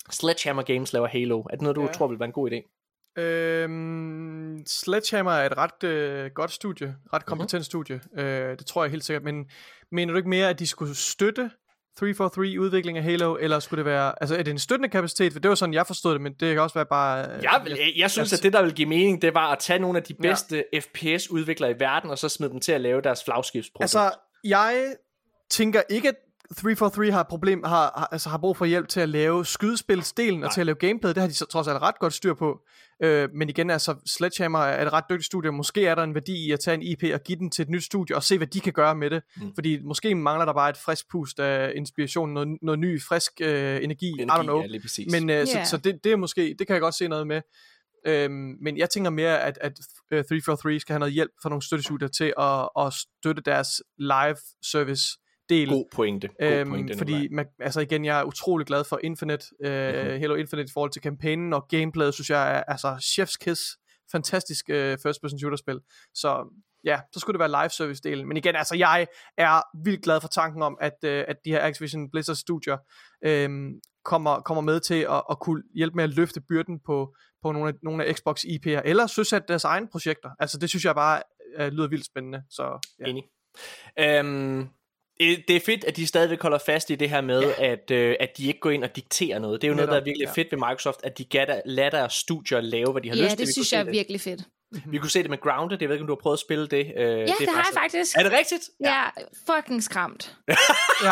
Sledgehammer 0.09 0.63
Games 0.63 0.93
laver 0.93 1.07
Halo. 1.07 1.39
Er 1.41 1.47
det 1.51 1.61
noget, 1.61 1.75
du 1.75 1.81
Ja. 1.81 1.91
tror 1.91 2.07
vil 2.07 2.19
være 2.19 2.25
en 2.27 2.31
god 2.33 2.51
idé? 2.51 2.77
Øhm, 3.21 4.63
Sledgehammer 4.67 5.31
er 5.31 5.45
et 5.45 5.57
ret 5.57 5.83
øh, 5.83 6.31
godt 6.35 6.51
studie, 6.51 6.87
Mhm. 6.87 6.95
ret 7.13 7.25
kompetent 7.25 7.53
mm-hmm. 7.53 7.63
studie. 7.63 8.01
Øh, 8.17 8.57
det 8.57 8.65
tror 8.65 8.83
jeg 8.83 8.91
helt 8.91 9.03
sikkert. 9.05 9.23
Men 9.23 9.45
mener 9.91 10.13
du 10.13 10.17
ikke 10.17 10.29
mere, 10.29 10.49
at 10.49 10.59
de 10.59 10.67
skulle 10.67 10.95
støtte 10.95 11.51
343 11.97 12.59
udvikling 12.59 12.97
af 12.97 13.03
Halo, 13.03 13.37
eller 13.39 13.59
skulle 13.59 13.77
det 13.77 13.85
være, 13.85 14.13
altså 14.21 14.35
er 14.37 14.43
det 14.43 14.51
en 14.51 14.59
støttende 14.59 14.89
kapacitet? 14.89 15.33
For 15.33 15.39
det 15.39 15.49
var 15.49 15.55
sådan, 15.55 15.73
jeg 15.73 15.87
forstod 15.87 16.13
det, 16.13 16.21
men 16.21 16.33
det 16.33 16.53
kan 16.53 16.59
også 16.61 16.73
være 16.73 16.85
bare... 16.85 17.21
øh, 17.37 17.43
Jeg, 17.43 17.61
vil, 17.63 17.71
jeg, 17.71 17.93
jeg 17.97 18.11
synes, 18.11 18.33
at 18.33 18.43
det, 18.43 18.53
der 18.53 18.61
vil 18.63 18.73
give 18.73 18.89
mening, 18.89 19.21
det 19.21 19.33
var 19.33 19.51
at 19.51 19.59
tage 19.59 19.79
nogle 19.79 19.97
af 19.97 20.03
de 20.03 20.13
bedste 20.13 20.65
ja. 20.73 20.79
FPS-udviklere 20.79 21.71
i 21.71 21.79
verden, 21.79 22.09
og 22.09 22.17
så 22.17 22.29
smide 22.29 22.51
dem 22.51 22.59
til 22.59 22.71
at 22.71 22.81
lave 22.81 23.01
deres 23.01 23.23
flagskibsprodukt. 23.23 23.83
Altså, 23.83 24.11
jeg 24.43 24.95
tænker 25.49 25.81
ikke, 25.89 26.09
at 26.09 26.15
343 26.57 27.11
har, 27.11 27.23
problem, 27.23 27.63
har, 27.63 27.93
har, 27.97 28.07
altså 28.11 28.29
har 28.29 28.37
brug 28.37 28.57
for 28.57 28.65
hjælp 28.65 28.87
til 28.87 28.99
at 28.99 29.09
lave 29.09 29.45
skydespilsdelen 29.45 30.43
og 30.43 30.47
Nej. 30.47 30.53
til 30.53 30.61
at 30.61 30.65
lave 30.65 30.75
gameplay. 30.75 31.09
Det 31.09 31.17
har 31.17 31.27
de 31.27 31.33
så, 31.33 31.45
trods 31.45 31.67
alt 31.67 31.81
ret 31.81 31.99
godt 31.99 32.13
styr 32.13 32.33
på. 32.33 32.59
Øh, 33.03 33.29
men 33.33 33.49
igen, 33.49 33.69
altså, 33.69 33.95
Sledgehammer 34.05 34.59
er 34.59 34.85
et 34.85 34.93
ret 34.93 35.03
dygtigt 35.09 35.25
studie. 35.25 35.51
Måske 35.51 35.85
er 35.85 35.95
der 35.95 36.03
en 36.03 36.15
værdi 36.15 36.47
i 36.47 36.51
at 36.51 36.59
tage 36.59 36.75
en 36.75 36.81
IP 36.81 37.03
og 37.13 37.23
give 37.23 37.39
den 37.39 37.49
til 37.49 37.63
et 37.63 37.69
nyt 37.69 37.83
studie 37.83 38.15
og 38.15 38.23
se, 38.23 38.37
hvad 38.37 38.47
de 38.47 38.59
kan 38.59 38.73
gøre 38.73 38.95
med 38.95 39.09
det. 39.09 39.21
Mm. 39.37 39.53
Fordi 39.55 39.79
måske 39.83 40.15
mangler 40.15 40.45
der 40.45 40.53
bare 40.53 40.69
et 40.69 40.77
frisk 40.77 41.09
pust 41.11 41.39
af 41.39 41.73
inspiration, 41.75 42.33
noget, 42.33 42.57
noget 42.61 42.79
ny, 42.79 43.01
frisk 43.01 43.31
øh, 43.41 43.83
energi, 43.83 44.07
I 44.07 44.23
don't 44.23 44.43
know. 44.43 44.61
Ja, 44.61 44.67
lige 44.67 44.81
præcis. 44.81 45.11
Men 45.11 45.29
øh, 45.29 45.47
så, 45.47 45.57
Ja. 45.57 45.65
så 45.65 45.77
det, 45.77 46.03
det 46.03 46.11
er 46.11 46.15
måske, 46.17 46.55
det 46.59 46.67
kan 46.67 46.73
jeg 46.73 46.81
godt 46.81 46.95
se 46.95 47.07
noget 47.07 47.27
med. 47.27 47.41
Øhm, 48.07 48.57
men 48.61 48.77
jeg 48.77 48.89
tænker 48.89 49.09
mere, 49.09 49.41
at, 49.41 49.57
at 49.61 49.73
øh, 50.11 50.23
343 50.23 50.79
skal 50.79 50.93
have 50.93 50.99
noget 50.99 51.13
hjælp 51.13 51.31
fra 51.41 51.49
nogle 51.49 51.61
støttestudier 51.61 52.07
til 52.07 52.33
at, 52.39 52.69
at 52.79 52.93
støtte 52.93 53.41
deres 53.45 53.67
live 53.97 54.37
service 54.63 55.03
del. 55.51 55.69
God 55.69 55.85
pointe. 55.91 56.27
God 56.27 56.47
Øhm, 56.49 56.69
pointe 56.69 56.97
fordi 56.97 57.27
man, 57.31 57.45
altså 57.59 57.79
igen, 57.79 58.05
jeg 58.05 58.19
er 58.19 58.23
utrolig 58.23 58.67
glad 58.67 58.83
for 58.83 58.99
Infinite, 59.03 59.45
øh, 59.63 59.87
Mhm. 59.87 59.97
mm-hmm. 59.97 60.19
Halo 60.19 60.35
Infinite 60.35 60.69
i 60.69 60.73
forhold 60.73 60.91
til 60.91 61.01
kampagnen 61.01 61.53
og 61.53 61.67
gameplayet, 61.69 62.13
synes 62.13 62.29
jeg 62.29 62.57
er 62.57 62.63
altså 62.63 62.87
chef's 62.93 63.35
kiss, 63.41 63.61
fantastisk 64.11 64.69
øh, 64.69 64.97
first 65.03 65.21
person 65.21 65.39
shooter 65.39 65.57
spil. 65.57 65.79
Så 66.13 66.57
ja, 66.83 66.99
så 67.13 67.19
skulle 67.19 67.39
det 67.39 67.51
være 67.51 67.63
live 67.63 67.69
service 67.69 68.01
delen. 68.03 68.27
Men 68.27 68.37
igen, 68.37 68.55
altså 68.55 68.75
jeg 68.75 69.07
er 69.37 69.61
vildt 69.83 70.03
glad 70.03 70.21
for 70.21 70.27
tanken 70.27 70.61
om, 70.61 70.77
at, 70.81 70.97
øh, 71.05 71.25
at 71.27 71.35
de 71.45 71.51
her 71.51 71.65
Activision 71.65 72.11
Blizzard 72.11 72.35
studier 72.35 72.77
øh, 73.25 73.49
kommer, 74.05 74.39
kommer 74.39 74.61
med 74.61 74.79
til 74.79 74.99
at, 75.09 75.23
at 75.31 75.39
kunne 75.39 75.63
hjælpe 75.75 75.95
med 75.95 76.03
at 76.03 76.09
løfte 76.09 76.41
byrden 76.49 76.79
på, 76.85 77.15
på 77.43 77.51
nogle, 77.51 77.69
af, 77.69 77.73
nogle 77.83 78.05
af 78.05 78.15
Xbox 78.15 78.43
IP'er, 78.43 78.81
eller 78.85 79.07
søsætte 79.07 79.47
deres 79.47 79.63
egne 79.63 79.87
projekter. 79.91 80.29
Altså 80.39 80.57
det 80.57 80.69
synes 80.69 80.85
jeg 80.85 80.95
bare 80.95 81.21
øh, 81.57 81.67
lyder 81.67 81.87
vildt 81.87 82.05
spændende. 82.05 82.43
Så 82.49 82.89
ja. 82.99 83.05
Enig. 83.09 83.23
Øhm, 83.99 84.69
det 85.21 85.43
det 85.47 85.55
er 85.55 85.59
fedt, 85.59 85.83
at 85.83 85.97
de 85.97 86.07
stadigvæk 86.07 86.41
holder 86.41 86.57
fast 86.65 86.89
i 86.89 86.95
det 86.95 87.09
her 87.09 87.21
med, 87.21 87.43
ja. 87.59 87.71
at, 87.71 87.91
øh, 87.91 88.15
at 88.19 88.37
de 88.37 88.47
ikke 88.47 88.59
går 88.59 88.69
ind 88.69 88.83
og 88.83 88.95
dikterer 88.95 89.39
noget. 89.39 89.61
Det 89.61 89.67
er 89.67 89.69
jo 89.69 89.75
noget, 89.75 89.87
der 89.87 89.93
er 89.93 89.99
Netop, 89.99 90.05
virkelig 90.05 90.25
ja. 90.25 90.31
fedt 90.31 90.51
ved 90.51 90.57
Microsoft, 90.59 90.99
at 91.03 91.17
de 91.17 91.23
gatter, 91.25 91.61
lader 91.65 91.89
deres 91.89 92.13
studier 92.13 92.61
lave, 92.61 92.91
hvad 92.91 93.01
de 93.01 93.09
har 93.09 93.15
Ja, 93.15 93.23
lyst 93.23 93.29
til. 93.29 93.39
det 93.39 93.47
Vi 93.47 93.51
synes 93.53 93.73
jeg 93.73 93.79
er 93.79 93.83
det. 93.83 93.93
virkelig 93.93 94.21
fedt. 94.21 94.41
Vi 94.85 94.97
kunne 94.97 95.09
se 95.09 95.21
det 95.21 95.29
med 95.29 95.41
Grounded. 95.41 95.77
Jeg 95.81 95.89
ved 95.89 95.95
ikke, 95.95 96.03
om 96.03 96.07
du 96.07 96.13
har 96.13 96.19
prøvet 96.21 96.35
at 96.35 96.39
spille 96.39 96.67
det. 96.67 96.77
Øh, 96.97 97.03
ja, 97.03 97.09
Ja, 97.11 97.25
det, 97.25 97.35
det 97.39 97.49
har 97.49 97.55
jeg 97.73 97.81
faktisk. 97.81 98.15
Er 98.17 98.23
det 98.23 98.31
rigtigt? 98.31 98.69
Ja, 98.79 99.01
fucking 99.49 99.83
skræmt. 99.83 100.35
ja. 100.49 100.55
Ja, 101.03 101.11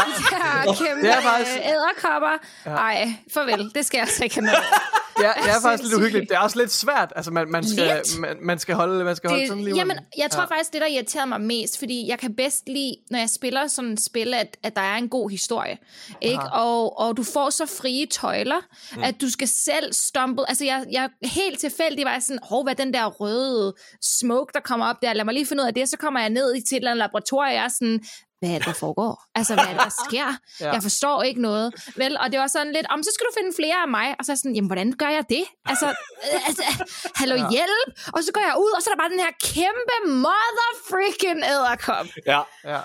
kæmpe 0.66 1.02
Det 1.02 1.10
er 1.12 1.22
faktisk- 1.22 1.58
øh, 1.58 1.68
æderkopper. 1.68 2.38
Ej, 2.66 3.14
farvel. 3.34 3.72
Det 3.76 3.86
skal 3.86 3.98
jeg 3.98 4.04
altså 4.04 4.24
ikke 4.24 4.36
have 4.36 4.46
noget. 4.46 4.58
af. 4.58 4.64
Det 5.18 5.28
er, 5.28 5.34
det 5.34 5.50
er 5.50 5.62
faktisk 5.62 5.84
lidt 5.84 5.94
uhyggeligt. 5.94 6.30
Det 6.30 6.36
er 6.36 6.40
også 6.40 6.60
lidt 6.60 6.72
svært. 6.72 7.14
Altså, 7.16 7.32
man, 7.32 7.52
man, 7.52 7.68
skal, 7.68 8.02
man, 8.20 8.38
man 8.42 8.60
skal 8.60 8.76
holde, 8.76 9.04
man 9.04 9.16
skal 9.16 9.30
holde 9.30 9.48
sådan 9.48 9.58
Det, 9.58 9.66
lige 9.66 9.76
jamen, 9.78 9.98
jeg 10.18 10.32
tror 10.32 10.42
ja. 10.42 10.46
faktisk, 10.48 10.74
det 10.74 10.82
der 10.82 10.88
irriterer 10.88 11.26
mig 11.26 11.42
mest, 11.42 11.80
fordi 11.80 12.08
jeg 12.08 12.20
kan 12.20 12.36
bedst 12.36 12.64
lide, 12.68 12.96
når 13.12 13.20
jeg 13.20 13.30
spiller 13.30 13.68
sådan 13.68 13.92
et 13.92 14.00
spil, 14.06 14.34
at, 14.34 14.58
at 14.64 14.76
der 14.76 14.82
er 14.82 14.96
en 14.96 15.10
god 15.10 15.30
historie. 15.30 15.78
Ikke? 16.22 16.44
Og, 16.54 17.00
og 17.00 17.18
du 17.18 17.24
får 17.24 17.50
så 17.50 17.66
frie 17.66 18.06
tøjler, 18.06 18.60
mm. 18.96 19.04
at 19.04 19.22
du 19.22 19.30
skal 19.30 19.48
selv 19.48 19.94
stumble. 19.94 20.50
Altså, 20.50 20.66
jeg, 20.66 20.86
jeg 20.92 21.10
helt 21.24 21.60
tilfældig 21.60 22.06
var 22.06 22.12
jeg 22.12 22.24
sådan, 22.24 22.40
hov, 22.44 22.64
hvad 22.64 22.80
er 22.80 22.84
den 22.84 22.94
der 22.94 23.06
røde 23.06 23.49
smoke, 24.20 24.52
der 24.54 24.60
kommer 24.60 24.86
op 24.90 24.96
der? 25.02 25.14
Lad 25.14 25.26
mig 25.26 25.34
lige 25.34 25.46
finde 25.46 25.64
ud 25.64 25.68
af 25.68 25.74
det. 25.74 25.90
Så 25.90 25.98
kommer 25.98 26.20
jeg 26.20 26.30
ned 26.30 26.56
i 26.56 26.62
til 26.62 26.76
et 26.76 26.80
eller 26.80 26.92
andet 26.92 27.04
laboratorium, 27.06 27.50
og 27.50 27.56
jeg 27.56 27.64
er 27.64 27.74
sådan, 27.80 28.00
hvad 28.40 28.50
er 28.50 28.58
det, 28.58 28.66
der 28.72 28.74
foregår? 28.86 29.14
Altså, 29.36 29.54
hvad 29.54 29.64
er 29.64 29.74
det, 29.76 29.82
der 29.90 29.96
sker? 30.08 30.28
Ja. 30.62 30.72
Jeg 30.76 30.82
forstår 30.84 31.18
ikke 31.30 31.42
noget. 31.42 31.68
Vel, 32.02 32.18
og 32.22 32.32
det 32.32 32.40
var 32.40 32.48
sådan 32.48 32.74
lidt, 32.78 32.88
om 32.94 33.04
så 33.04 33.12
skal 33.16 33.26
du 33.28 33.34
finde 33.40 33.52
flere 33.60 33.80
af 33.86 33.90
mig. 33.98 34.08
Og 34.20 34.24
så 34.26 34.36
sådan, 34.36 34.56
jamen, 34.56 34.70
hvordan 34.72 34.90
gør 35.02 35.12
jeg 35.18 35.26
det? 35.30 35.46
Altså, 35.66 35.88
øh, 36.26 36.48
altså 36.48 36.64
hallo, 37.16 37.36
ja. 37.36 37.50
hjælp! 37.56 37.90
Og 38.16 38.20
så 38.24 38.32
går 38.36 38.44
jeg 38.50 38.56
ud, 38.66 38.72
og 38.78 38.82
så 38.82 38.90
er 38.90 38.94
der 38.94 39.02
bare 39.04 39.14
den 39.16 39.24
her 39.26 39.34
kæmpe 39.54 39.96
mother 40.26 40.70
freaking 40.90 41.40
æderkop. 41.54 42.08
Ja. 42.32 42.42
Ja. 42.74 42.82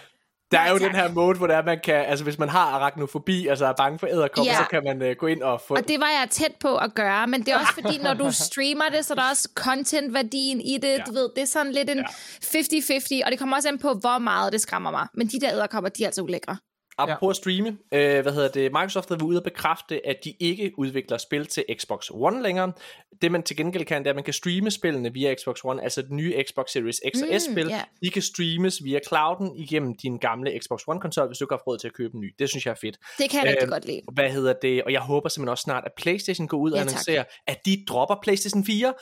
Der 0.55 0.61
er 0.61 0.71
jo 0.71 0.79
tak. 0.79 0.89
den 0.91 0.97
her 1.01 1.13
mode, 1.13 1.37
hvor 1.39 1.47
det 1.47 1.57
er, 1.57 1.63
man 1.65 1.81
kan, 1.85 1.95
altså 1.95 2.25
hvis 2.25 2.39
man 2.39 2.49
har 2.49 2.61
arachnofobi, 2.61 3.47
altså 3.47 3.67
er 3.67 3.73
bange 3.73 3.99
for 3.99 4.07
æderkopper, 4.07 4.53
Ja. 4.53 4.59
så 4.59 4.65
kan 4.71 4.83
man 4.85 5.11
uh, 5.11 5.17
gå 5.19 5.27
ind 5.27 5.43
og 5.43 5.61
få... 5.61 5.75
Og 5.75 5.89
det 5.89 6.01
var 6.01 6.07
jeg 6.21 6.27
tæt 6.31 6.53
på 6.61 6.77
at 6.77 6.95
gøre, 6.95 7.27
men 7.27 7.41
det 7.41 7.49
er 7.49 7.59
også 7.59 7.75
fordi, 7.83 7.99
når 7.99 8.15
du 8.15 8.31
streamer 8.49 8.85
det, 8.93 9.05
så 9.05 9.15
er 9.15 9.17
der 9.17 9.31
også 9.31 9.49
content-værdien 9.55 10.61
i 10.61 10.79
det. 10.83 10.89
Ja. 10.89 11.03
Du 11.07 11.13
ved, 11.13 11.29
det 11.37 11.43
er 11.43 11.47
sådan 11.47 11.73
lidt 11.73 11.91
en 11.91 11.99
50-50, 11.99 13.25
og 13.25 13.31
det 13.31 13.39
kommer 13.39 13.57
også 13.57 13.69
an 13.69 13.79
på, 13.79 13.93
hvor 13.93 14.19
meget 14.19 14.53
det 14.53 14.61
skræmmer 14.61 14.91
mig. 14.91 15.07
Men 15.15 15.27
de 15.27 15.41
der 15.41 15.53
æderkopper, 15.53 15.91
de 15.91 16.03
er 16.03 16.07
altså 16.09 16.23
ulækre. 16.23 16.57
Apropos 16.99 17.31
at 17.33 17.37
streame, 17.37 17.69
øh, 17.93 18.23
hvad 18.23 18.33
hedder 18.33 18.49
det, 18.49 18.73
Microsoft 18.73 19.09
har 19.09 19.17
været 19.17 19.23
ude 19.27 19.37
at 19.37 19.43
bekræfte, 19.43 20.07
at 20.07 20.17
de 20.25 20.35
ikke 20.41 20.73
udvikler 20.79 21.19
spil 21.19 21.47
til 21.47 21.65
Xbox 21.81 22.11
One 22.11 22.43
længere. 22.43 22.73
Det 23.23 23.33
man 23.33 23.43
til 23.43 23.57
gengæld 23.57 23.85
kan, 23.85 23.99
det 24.03 24.07
er, 24.07 24.11
at 24.11 24.17
man 24.17 24.25
kan 24.25 24.35
streame 24.35 24.71
spillene 24.71 25.13
via 25.13 25.35
Xbox 25.35 25.59
One, 25.65 25.83
altså 25.83 26.03
den 26.03 26.17
nye 26.17 26.43
Xbox 26.49 26.71
Series 26.71 27.01
X 27.17 27.23
og 27.23 27.29
Mm, 27.33 27.39
S-spil. 27.39 27.67
ja. 27.69 27.83
De 28.03 28.11
kan 28.11 28.23
streames 28.23 28.85
via 28.85 28.99
clouden 29.09 29.57
igennem 29.57 29.97
din 30.03 30.19
gamle 30.19 30.59
Xbox 30.63 30.81
One-konsol, 30.89 31.27
hvis 31.27 31.39
du 31.39 31.45
ikke 31.45 31.53
har 31.55 31.63
råd 31.67 31.79
til 31.79 31.87
at 31.89 31.95
købe 31.95 32.15
en 32.15 32.21
ny. 32.21 32.35
Det 32.39 32.49
synes 32.49 32.67
jeg 32.67 32.73
er 32.73 32.77
fedt. 32.81 32.97
Det 33.19 33.31
kan 33.31 33.41
jeg 33.41 33.49
rigtig 33.49 33.63
Øhm, 33.63 33.71
godt 33.71 33.85
lide. 33.87 34.01
Hvad 34.13 34.31
hedder 34.31 34.53
det? 34.63 34.83
Og 34.85 34.93
jeg 34.93 35.01
håber 35.01 35.29
simpelthen 35.29 35.49
også 35.51 35.63
snart, 35.63 35.83
at 35.87 35.93
PlayStation 35.97 36.49
går 36.49 36.59
ud 36.59 36.71
og 36.73 36.77
Ja, 36.79 36.83
tak. 36.83 36.91
annoncerer, 36.91 37.25
at 37.47 37.59
de 37.67 37.85
dropper 37.89 38.17
PlayStation 38.23 38.65
4. 38.65 38.95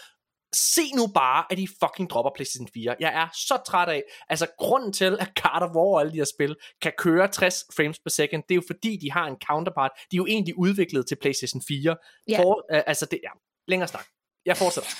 se 0.55 0.83
nu 0.95 1.07
bare, 1.07 1.45
at 1.51 1.59
de 1.59 1.69
fucking 1.83 2.11
dropper 2.11 2.31
PlayStation 2.35 2.69
4. 2.75 2.97
Jeg 3.01 3.15
er 3.15 3.29
så 3.35 3.63
træt 3.67 3.89
af, 3.89 4.03
altså 4.29 4.47
grunden 4.59 4.93
til, 4.93 5.19
at 5.21 5.29
of 5.45 5.71
War 5.77 5.95
og 5.95 6.01
alle 6.01 6.13
de 6.13 6.17
her 6.17 6.25
spil 6.25 6.57
kan 6.83 6.93
køre 6.99 7.29
60 7.29 7.65
frames 7.77 7.99
per 7.99 8.11
second, 8.11 8.43
det 8.49 8.55
er 8.55 8.57
jo 8.57 8.63
fordi, 8.67 8.97
de 8.97 9.13
har 9.13 9.27
en 9.27 9.37
counterpart. 9.47 9.91
De 10.11 10.17
er 10.17 10.19
jo 10.19 10.27
egentlig 10.27 10.59
udviklet 10.59 11.07
til 11.07 11.17
PlayStation 11.17 11.63
4. 11.69 11.97
Ja. 12.29 12.39
For, 12.39 12.67
uh, 12.73 12.81
altså 12.87 13.07
det, 13.07 13.21
ja, 13.23 13.31
længere 13.69 13.89
snak. 13.89 14.07
Jeg 14.47 14.57
fortsætter. 14.57 14.91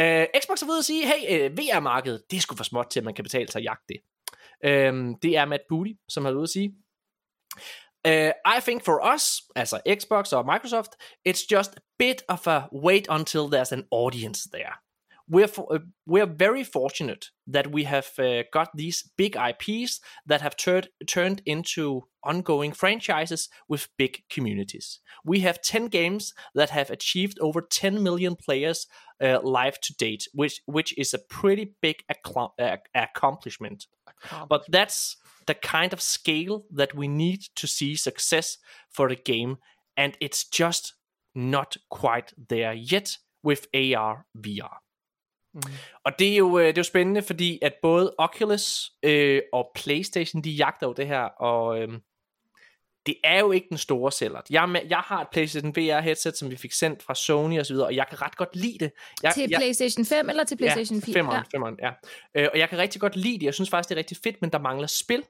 Uh, 0.00 0.40
Xbox 0.42 0.62
er 0.62 0.66
ved 0.66 0.78
at 0.78 0.84
sige, 0.84 1.06
hey, 1.06 1.50
uh, 1.50 1.58
VR-markedet, 1.58 2.22
det 2.30 2.36
er 2.36 2.40
sgu 2.40 2.56
for 2.56 2.64
småt 2.64 2.86
til, 2.90 3.00
at 3.00 3.04
man 3.04 3.14
kan 3.14 3.22
betale 3.22 3.48
sig 3.48 3.58
at 3.58 3.64
jagte 3.64 3.84
det. 3.88 4.00
Uh, 4.68 5.14
det 5.22 5.36
er 5.36 5.44
Matt 5.44 5.62
Booty, 5.68 5.92
som 6.08 6.24
har 6.24 6.30
været 6.30 6.36
ude 6.36 6.42
at 6.42 6.50
sige. 6.50 6.72
Uh, 8.04 8.32
I 8.44 8.60
think 8.60 8.84
for 8.84 9.02
us, 9.02 9.42
altså 9.56 9.80
Xbox 9.86 10.32
or 10.32 10.44
Microsoft, 10.44 10.92
it's 11.24 11.44
just 11.44 11.76
a 11.76 11.82
bit 11.98 12.22
of 12.28 12.46
a 12.46 12.68
wait 12.70 13.06
until 13.10 13.48
there's 13.48 13.72
an 13.72 13.86
audience 13.90 14.48
there. 14.52 14.74
We're, 15.30 15.48
for, 15.48 15.66
uh, 15.70 15.80
we're 16.06 16.26
very 16.26 16.64
fortunate 16.64 17.26
that 17.46 17.70
we 17.70 17.84
have 17.84 18.08
uh, 18.18 18.44
got 18.50 18.70
these 18.74 19.10
big 19.18 19.36
IPs 19.36 20.00
that 20.24 20.40
have 20.40 20.56
turned 20.56 20.88
turned 21.06 21.42
into 21.44 22.04
ongoing 22.22 22.72
franchises 22.72 23.50
with 23.68 23.88
big 23.98 24.22
communities. 24.30 25.00
We 25.24 25.40
have 25.40 25.60
10 25.60 25.88
games 25.88 26.32
that 26.54 26.70
have 26.70 26.90
achieved 26.90 27.38
over 27.40 27.60
10 27.60 28.02
million 28.02 28.36
players 28.36 28.86
uh, 29.22 29.40
live 29.42 29.80
to 29.80 29.94
date, 29.98 30.28
which 30.32 30.62
which 30.66 30.96
is 30.96 31.12
a 31.12 31.18
pretty 31.18 31.74
big 31.82 31.96
accl- 32.10 32.52
uh, 32.58 32.76
accomplishment. 32.94 33.86
But 34.48 34.60
that's 34.72 35.16
the 35.46 35.54
kind 35.54 35.92
of 35.92 36.00
scale 36.00 36.62
that 36.78 36.94
we 36.94 37.06
need 37.06 37.40
to 37.60 37.66
see 37.66 37.96
success 37.96 38.58
for 38.96 39.08
the 39.08 39.22
game, 39.32 39.56
and 39.96 40.12
it's 40.20 40.44
just 40.60 40.94
not 41.34 41.76
quite 41.90 42.34
there 42.48 42.74
yet 42.74 43.18
with 43.44 43.62
AR 43.74 44.26
VR. 44.34 44.78
Mm. 45.54 45.72
Og 46.04 46.18
det 46.18 46.32
er, 46.32 46.36
jo, 46.36 46.58
øh, 46.58 46.66
det 46.66 46.78
er 46.78 46.80
jo 46.80 46.82
spændende, 46.82 47.22
fordi 47.22 47.58
at 47.62 47.74
både 47.82 48.14
Oculus 48.18 48.90
øh, 49.02 49.42
og 49.52 49.70
PlayStation, 49.74 50.44
de 50.44 50.50
jagter 50.50 50.86
jo 50.86 50.92
det 50.92 51.06
her, 51.06 51.22
og 51.22 51.80
øh, 51.80 51.88
det 53.08 53.16
er 53.24 53.38
jo 53.40 53.52
ikke 53.52 53.66
den 53.68 53.78
store 53.78 54.12
sælger. 54.12 54.40
Jeg, 54.50 54.68
med- 54.68 54.80
jeg 54.88 54.98
har 54.98 55.20
et 55.20 55.28
PlayStation 55.32 55.76
VR 55.76 56.00
headset, 56.00 56.36
som 56.38 56.50
vi 56.50 56.56
fik 56.56 56.72
sendt 56.72 57.02
fra 57.02 57.14
Sony 57.14 57.58
og 57.60 57.66
så 57.66 57.72
videre, 57.74 57.86
og 57.86 57.96
jeg 57.96 58.06
kan 58.08 58.22
ret 58.22 58.36
godt 58.36 58.56
lide 58.56 58.78
det. 58.78 58.90
Jeg, 59.22 59.34
Til 59.34 59.50
jeg, 59.50 59.58
PlayStation 59.58 60.04
5 60.04 60.28
eller 60.30 60.44
til 60.44 60.56
PlayStation 60.56 61.02
4? 61.02 61.12
Ja, 61.12 61.18
femmeren, 61.20 61.44
femmeren, 61.54 61.76
ja. 61.82 61.90
Øh, 62.34 62.48
og 62.52 62.58
jeg 62.58 62.68
kan 62.68 62.78
rigtig 62.78 63.00
godt 63.00 63.16
lide 63.16 63.38
det. 63.38 63.42
Jeg 63.42 63.54
synes 63.54 63.70
faktisk, 63.70 63.88
det 63.88 63.94
er 63.94 63.98
rigtig 63.98 64.16
fedt, 64.24 64.36
men 64.40 64.50
der 64.50 64.58
mangler 64.58 64.86
spil. 64.86 65.22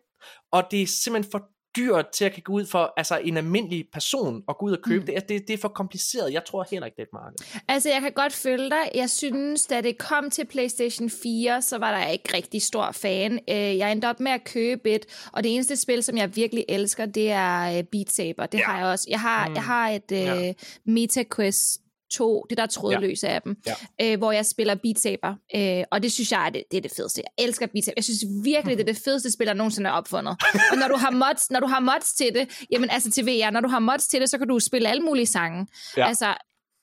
Og 0.52 0.64
det 0.70 0.82
er 0.82 0.86
simpelthen 0.86 1.30
for 1.30 1.48
dyrt 1.78 2.08
til 2.08 2.24
at 2.24 2.32
kan 2.32 2.42
gå 2.42 2.52
ud 2.52 2.66
for 2.66 2.92
altså 2.96 3.18
en 3.24 3.36
almindelig 3.36 3.86
person 3.92 4.42
og 4.46 4.58
gå 4.58 4.66
ud 4.66 4.72
og 4.72 4.82
købe 4.82 5.00
mm. 5.00 5.06
det. 5.06 5.12
Altså, 5.12 5.26
det. 5.28 5.48
Det 5.48 5.54
er 5.54 5.58
for 5.58 5.68
kompliceret. 5.68 6.32
Jeg 6.32 6.44
tror 6.44 6.66
heller 6.70 6.86
ikke, 6.86 6.96
det 6.96 7.02
er 7.02 7.06
et 7.06 7.12
marked. 7.12 7.60
Altså, 7.68 7.88
jeg 7.90 8.00
kan 8.00 8.12
godt 8.12 8.32
følge 8.32 8.70
dig. 8.70 8.90
Jeg 8.94 9.10
synes, 9.10 9.66
da 9.66 9.80
det 9.80 9.98
kom 9.98 10.30
til 10.30 10.44
PlayStation 10.46 11.10
4, 11.10 11.62
så 11.62 11.78
var 11.78 11.98
der 11.98 12.06
ikke 12.08 12.36
rigtig 12.36 12.62
stor 12.62 12.92
fan. 12.92 13.32
Øh, 13.48 13.56
Jeg 13.78 13.92
endte 13.92 14.06
op 14.08 14.20
med 14.20 14.32
at 14.32 14.44
købe 14.44 14.90
et, 14.90 15.06
og 15.32 15.42
det 15.44 15.54
eneste 15.54 15.76
spil, 15.76 16.02
som 16.02 16.16
jeg 16.16 16.36
virkelig 16.36 16.64
elsker, 16.68 17.06
det 17.06 17.30
er 17.30 17.78
øh, 17.78 17.84
Beat 17.84 18.10
Saber. 18.12 18.46
Det 18.46 18.58
Ja. 18.58 18.64
har 18.64 18.78
jeg 18.78 18.86
også. 18.86 19.06
Jeg 19.10 19.20
har, 19.20 19.50
jeg 19.54 19.62
har 19.62 19.88
et 19.90 20.02
Ja. 20.10 20.48
uh, 20.48 20.54
MetaQuest 20.84 21.80
2, 22.12 22.46
det 22.50 22.58
der 22.58 22.66
trådløse 22.66 23.28
af 23.28 23.42
dem, 23.42 23.56
Ja. 23.66 23.74
øh, 24.12 24.18
hvor 24.18 24.32
jeg 24.32 24.46
spiller 24.46 24.74
Beat 24.74 24.98
Saber, 24.98 25.34
øh, 25.56 25.84
og 25.90 26.02
det 26.02 26.12
synes 26.12 26.32
jeg 26.32 26.46
er 26.46 26.50
det, 26.50 26.62
det 26.70 26.76
er 26.76 26.80
det 26.80 26.92
fedeste. 26.96 27.22
Jeg 27.38 27.44
elsker 27.44 27.66
Beat 27.66 27.84
Saber. 27.84 27.94
Jeg 27.96 28.04
synes 28.04 28.24
virkelig, 28.44 28.78
det 28.78 28.88
er 28.88 28.92
det 28.92 29.02
fedeste 29.04 29.32
spil, 29.32 29.46
der 29.46 29.54
nogensinde 29.54 29.88
er 29.90 29.94
opfundet. 29.94 30.36
Og 30.72 30.76
når 30.78 30.88
du 30.88 30.96
har 30.96 31.10
mods, 31.10 31.50
når 31.50 31.60
du 31.60 31.66
har 31.66 31.80
mods 31.80 32.12
til 32.12 32.30
det, 32.34 32.66
jamen 32.72 32.90
altså 32.90 33.10
til 33.10 33.26
VR, 33.26 33.50
når 33.50 33.60
du 33.60 33.68
har 33.68 33.78
mods 33.78 34.06
til 34.06 34.20
det, 34.20 34.30
så 34.30 34.38
kan 34.38 34.48
du 34.48 34.58
spille 34.58 34.88
alle 34.88 35.02
mulige 35.02 35.26
sange. 35.26 35.66
Ja. 35.96 36.08
Altså, 36.08 36.34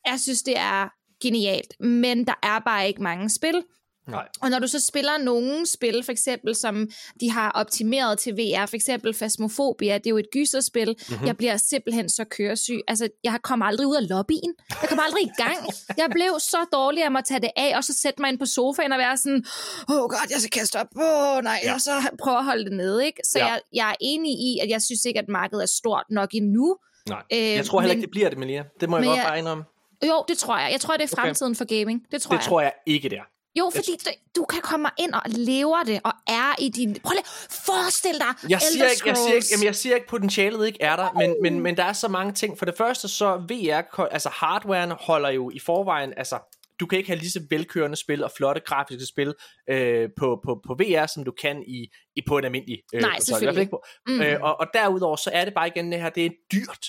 jeg 0.08 0.20
synes, 0.20 0.42
det 0.44 0.58
er 0.58 0.90
genialt, 1.24 1.74
men 1.80 2.28
der 2.28 2.34
er 2.44 2.60
bare 2.60 2.88
ikke 2.88 3.04
mange 3.04 3.30
spil. 3.30 3.64
Nej. 4.08 4.28
Og 4.42 4.50
når 4.50 4.60
du 4.60 4.68
så 4.68 4.80
spiller 4.80 5.18
nogle 5.18 5.66
spil, 5.68 6.04
for 6.04 6.12
eksempel, 6.12 6.56
som 6.56 6.88
de 7.22 7.32
har 7.32 7.52
optimeret 7.52 8.20
til 8.20 8.34
VR, 8.34 8.66
for 8.66 8.76
eksempel 8.76 9.14
Phasmophobia, 9.14 9.98
det 9.98 10.06
er 10.08 10.10
jo 10.10 10.18
et 10.18 10.26
gyserspil, 10.34 10.88
Mhm. 10.90 10.98
mm-hmm. 11.10 11.28
jeg 11.28 11.38
bliver 11.38 11.58
simpelthen 11.58 12.10
så 12.10 12.24
køresyg. 12.24 12.80
Altså, 12.88 13.08
jeg 13.24 13.40
kommer 13.44 13.66
aldrig 13.66 13.88
ud 13.88 13.96
af 13.96 14.10
lobbyen. 14.10 14.54
Jeg 14.82 14.90
kommer 14.90 15.04
aldrig 15.04 15.24
i 15.24 15.32
gang. 15.38 15.58
Jeg 15.98 16.10
blev 16.12 16.32
så 16.40 16.58
dårlig, 16.74 17.00
at 17.00 17.04
jeg 17.04 17.12
må 17.12 17.22
tage 17.22 17.40
det 17.40 17.50
af, 17.56 17.78
og 17.78 17.84
så 17.84 17.94
sætte 17.94 18.22
mig 18.22 18.30
ind 18.30 18.40
på 18.40 18.46
sofaen 18.46 18.92
og 18.92 19.00
være 19.00 19.18
sådan, 19.18 19.46
åh 19.90 19.96
oh 19.96 20.02
god, 20.10 20.28
jeg 20.30 20.40
skal 20.40 20.52
kaste 20.52 20.76
op, 20.80 20.88
åh 20.96 21.38
oh, 21.38 21.44
nej, 21.44 21.60
Ja. 21.64 21.74
og 21.74 21.82
så 21.82 21.92
prøve 22.24 22.38
at 22.38 22.46
holde 22.46 22.66
det 22.66 22.74
nede, 22.74 23.06
ikke? 23.06 23.20
Så 23.24 23.40
Ja. 23.40 23.46
jeg, 23.46 23.60
jeg 23.74 23.90
er 23.92 23.96
enig 24.02 24.32
i, 24.32 24.60
at 24.64 24.70
jeg 24.70 24.82
synes 24.82 25.06
ikke, 25.06 25.20
at 25.20 25.28
markedet 25.30 25.62
er 25.64 25.68
stort 25.68 26.04
nok 26.10 26.30
endnu. 26.34 26.78
Nej. 27.10 27.22
Øh, 27.34 27.40
jeg 27.40 27.66
tror 27.66 27.82
heller 27.82 27.94
men- 27.96 27.98
ikke, 28.00 28.06
det 28.08 28.12
bliver 28.12 28.30
det, 28.30 28.38
Melia. 28.38 28.64
Det 28.80 28.90
må 28.90 28.98
jeg 28.98 29.06
godt 29.06 29.18
jeg- 29.18 29.26
bare 29.26 29.40
indrømme. 29.40 29.64
Jo, 30.08 30.24
det 30.28 30.38
tror 30.38 30.58
jeg. 30.58 30.72
Jeg 30.72 30.82
tror, 30.82 30.98
det 30.98 31.04
er 31.12 31.16
fremtiden 31.16 31.56
for 31.56 31.66
gaming. 31.80 32.02
Det 32.12 32.22
tror 32.22 32.30
Det 32.36 32.38
jeg. 32.42 32.46
tror 32.50 32.62
jeg 32.62 32.72
ikke, 32.86 33.10
det 33.10 33.18
er. 33.18 33.22
Jo, 33.60 33.72
fordi 33.76 33.92
du, 34.06 34.10
du 34.36 34.46
kan 34.46 34.62
komme 34.62 34.90
ind 35.00 35.14
og 35.14 35.22
lever 35.26 35.84
det, 35.84 36.02
og 36.04 36.12
er 36.28 36.56
i 36.62 36.70
din... 36.70 36.98
Prøv 37.04 37.14
lige, 37.14 37.26
forestil 37.66 38.14
dig 38.14 38.50
Jeg 38.50 38.62
siger, 38.62 38.90
ikke, 38.90 39.08
jeg, 39.08 39.18
siger 39.18 39.36
ikke, 39.36 39.48
jamen, 39.52 39.66
jeg 39.66 39.76
siger 39.76 39.96
ikke, 39.96 40.08
potentialet 40.08 40.68
ikke 40.68 40.78
er 40.82 40.96
der, 40.96 41.14
men, 41.14 41.36
men, 41.42 41.60
men 41.60 41.78
der 41.78 41.84
er 41.84 41.94
så 41.94 42.08
mange 42.08 42.34
ting. 42.34 42.58
For 42.58 42.66
det 42.66 42.78
første, 42.78 43.08
så 43.08 43.36
VR, 43.38 44.00
altså 44.12 44.30
hardwaren 44.30 44.92
holder 45.00 45.30
jo 45.30 45.50
i 45.54 45.60
forvejen, 45.60 46.14
altså 46.18 46.40
du 46.80 46.86
kan 46.86 46.98
ikke 46.98 47.10
have 47.10 47.20
lige 47.20 47.32
så 47.32 47.42
velkørende 47.50 47.98
spil 47.98 48.24
og 48.24 48.32
flotte 48.38 48.62
grafiske 48.66 49.06
spil 49.06 49.34
øh, 49.70 50.10
på, 50.18 50.40
på, 50.46 50.62
på 50.68 50.74
VR, 50.74 51.06
som 51.06 51.24
du 51.24 51.32
kan 51.42 51.64
i, 51.68 51.88
i 52.16 52.22
på 52.28 52.38
en 52.38 52.46
almindelig 52.46 52.78
øh, 52.94 53.02
Nej, 53.02 53.12
konsol. 53.18 53.40
Fald 53.40 53.58
ikke 53.58 53.70
på. 53.70 53.84
Mm. 54.08 54.22
Øh, 54.22 54.42
og, 54.42 54.60
og 54.60 54.68
derudover, 54.74 55.16
så 55.16 55.30
er 55.34 55.46
det 55.46 55.54
bare 55.54 55.68
igen 55.68 55.92
det 55.92 56.02
her, 56.02 56.10
det 56.10 56.26
er 56.26 56.30
dyrt. 56.52 56.86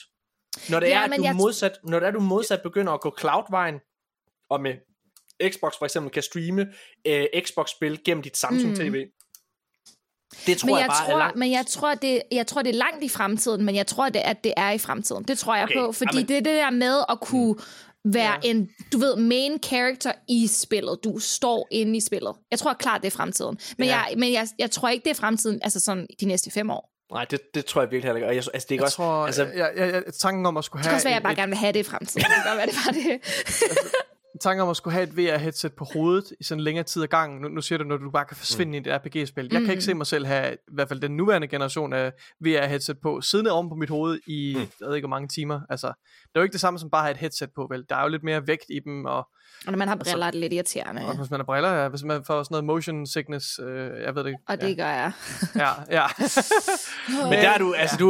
Når 0.70 0.80
det 0.80 0.86
Ja, 0.88 0.98
er, 1.00 1.04
at 1.04 1.18
du 1.18 1.22
jeg- 1.22 1.36
modsat, 1.36 1.72
når 1.84 2.00
det 2.00 2.06
er, 2.06 2.10
du 2.10 2.20
modsat 2.20 2.60
begynder 2.62 2.92
at 2.92 3.00
gå 3.00 3.16
cloud-vejen, 3.20 3.74
og 4.50 4.60
med 4.60 4.74
Xbox 5.48 5.72
for 5.78 5.84
eksempel 5.84 6.12
kan 6.12 6.22
streame 6.22 6.66
øh, 7.06 7.24
Xbox-spil 7.44 8.00
gennem 8.04 8.22
dit 8.22 8.36
Samsung-TV, 8.36 9.04
det 10.46 10.58
tror 10.58 10.66
men 10.66 10.74
jeg, 10.74 10.80
jeg, 10.80 10.88
bare 10.88 11.04
er 11.06 11.10
tror, 11.10 11.18
langt. 11.18 11.36
men 11.36 11.52
jeg 11.52 11.66
tror, 11.66 11.94
det, 11.94 12.22
jeg 12.32 12.46
tror, 12.46 12.62
det 12.62 12.70
er 12.74 12.78
langt 12.78 13.04
i 13.04 13.08
fremtiden, 13.08 13.64
men 13.64 13.74
jeg 13.76 13.86
tror, 13.86 14.08
det, 14.08 14.18
at 14.20 14.44
det 14.44 14.52
er 14.56 14.70
i 14.70 14.78
fremtiden. 14.78 15.24
Det 15.24 15.38
tror 15.38 15.54
jeg 15.54 15.64
Okay, 15.64 15.74
på, 15.78 15.92
fordi 15.92 16.16
jamen- 16.16 16.28
det 16.28 16.36
er 16.36 16.40
det 16.40 16.54
der 16.54 16.70
med 16.70 17.02
at 17.08 17.20
kunne 17.20 17.56
være 18.04 18.32
Ja. 18.44 18.50
en, 18.50 18.68
du 18.92 18.98
ved, 18.98 19.16
main 19.16 19.58
character 19.64 20.12
i 20.28 20.46
spillet. 20.46 20.98
Du 21.04 21.18
står 21.18 21.68
inde 21.70 21.96
i 21.96 22.00
spillet. 22.00 22.34
Jeg 22.50 22.58
tror 22.58 22.72
klart, 22.72 23.02
det 23.02 23.06
er 23.12 23.16
fremtiden. 23.16 23.58
Men, 23.78 23.88
Ja. 23.88 23.98
jeg, 23.98 24.14
men 24.18 24.32
jeg, 24.32 24.48
jeg 24.58 24.70
tror 24.70 24.88
ikke, 24.88 25.04
det 25.04 25.10
er 25.10 25.14
fremtiden, 25.14 25.60
altså 25.62 25.80
sådan 25.80 26.06
de 26.20 26.26
næste 26.26 26.50
fem 26.50 26.70
år. 26.70 26.92
Nej, 27.12 27.24
det, 27.24 27.40
det 27.54 27.64
tror 27.66 27.80
jeg 27.82 27.90
virkelig 27.90 28.08
heller 28.14 28.16
ikke. 28.16 28.26
Og 28.26 28.34
jeg, 28.36 28.44
altså, 28.54 28.66
det 28.68 28.74
er 28.74 28.76
Jeg 28.76 28.84
også, 28.84 28.96
tror, 28.96 29.26
altså, 29.26 29.44
jeg, 29.44 29.72
jeg, 29.76 29.92
jeg, 29.92 30.02
tanken 30.20 30.46
om 30.46 30.56
at 30.56 30.64
skulle 30.64 30.80
Det 30.80 30.84
kan 30.84 30.90
have 30.90 30.96
også 30.96 31.06
være, 31.08 31.12
at 31.12 31.14
jeg 31.14 31.22
bare 31.22 31.32
et- 31.32 31.38
gerne 31.38 31.50
vil 31.50 31.58
have 31.58 31.72
det 31.72 31.80
i 31.80 31.82
fremtiden. 31.82 32.22
Det 32.22 32.30
kan 32.30 32.42
godt 32.46 32.56
være, 32.58 32.66
det 32.66 32.74
var 32.86 32.92
det. 32.92 33.20
tanken 34.40 34.62
om 34.62 34.68
at 34.68 34.76
skulle 34.76 34.94
have 34.94 35.08
et 35.08 35.16
VR-headset 35.16 35.72
på 35.72 35.86
hovedet 35.92 36.32
i 36.40 36.44
sådan 36.44 36.64
længere 36.64 36.84
tid 36.84 37.02
ad 37.02 37.08
gangen. 37.08 37.40
Nu, 37.40 37.48
nu 37.48 37.60
siger 37.60 37.78
du, 37.78 37.84
når 37.84 37.96
du 37.96 38.10
bare 38.10 38.24
kan 38.24 38.36
forsvinde 38.36 38.70
mm. 38.70 38.74
i 38.86 38.90
et 38.90 38.96
RPG-spil. 38.96 39.48
Jeg 39.52 39.60
kan 39.60 39.70
ikke 39.70 39.82
se 39.82 39.94
mig 39.94 40.06
selv 40.06 40.26
have, 40.26 40.52
i 40.52 40.74
hvert 40.74 40.88
fald 40.88 41.00
den 41.00 41.16
nuværende 41.16 41.48
generation 41.48 41.92
af 41.92 42.12
VR-headset 42.44 42.94
på, 43.02 43.20
siddende 43.20 43.50
oven 43.50 43.68
på 43.68 43.74
mit 43.74 43.90
hoved 43.90 44.18
i, 44.26 44.54
mm. 44.56 44.60
jeg 44.80 44.88
ved 44.88 44.94
ikke 44.94 45.06
hvor 45.06 45.16
mange 45.16 45.28
timer. 45.28 45.60
Altså, 45.70 45.92
det 46.36 46.40
er 46.40 46.42
jo 46.42 46.44
ikke 46.44 46.52
det 46.52 46.60
samme 46.60 46.78
som 46.78 46.90
bare 46.90 47.00
at 47.00 47.04
have 47.06 47.12
et 47.14 47.20
headset 47.20 47.50
på, 47.54 47.66
vel? 47.70 47.84
Der 47.88 47.96
er 47.96 48.02
jo 48.02 48.08
lidt 48.08 48.22
mere 48.24 48.46
vægt 48.46 48.64
i 48.70 48.78
dem, 48.84 49.04
og, 49.04 49.16
Og 49.66 49.72
når 49.72 49.76
man 49.76 49.88
har 49.88 49.96
briller, 49.96 50.26
er 50.26 50.30
det 50.30 50.40
lidt 50.40 50.52
irriterende. 50.52 51.02
og 51.06 51.16
hvis 51.16 51.30
man 51.30 51.40
har 51.40 51.44
briller, 51.44 51.72
ja, 51.82 51.88
hvis 51.88 52.02
man 52.02 52.24
får 52.26 52.42
sådan 52.42 52.54
noget 52.54 52.64
motion 52.64 53.06
sickness, 53.06 53.46
øh, 53.62 54.02
jeg 54.02 54.14
ved 54.14 54.24
det 54.24 54.28
ikke. 54.30 54.40
Og 54.48 54.60
det 54.60 54.76
gør 54.76 54.86
jeg. 54.88 55.12
Ja, 55.64 55.70
ja. 55.90 56.06
men 57.30 57.32
der 57.32 57.50
er 57.50 57.58
du, 57.58 57.74
altså, 57.74 57.96
du, 57.96 58.06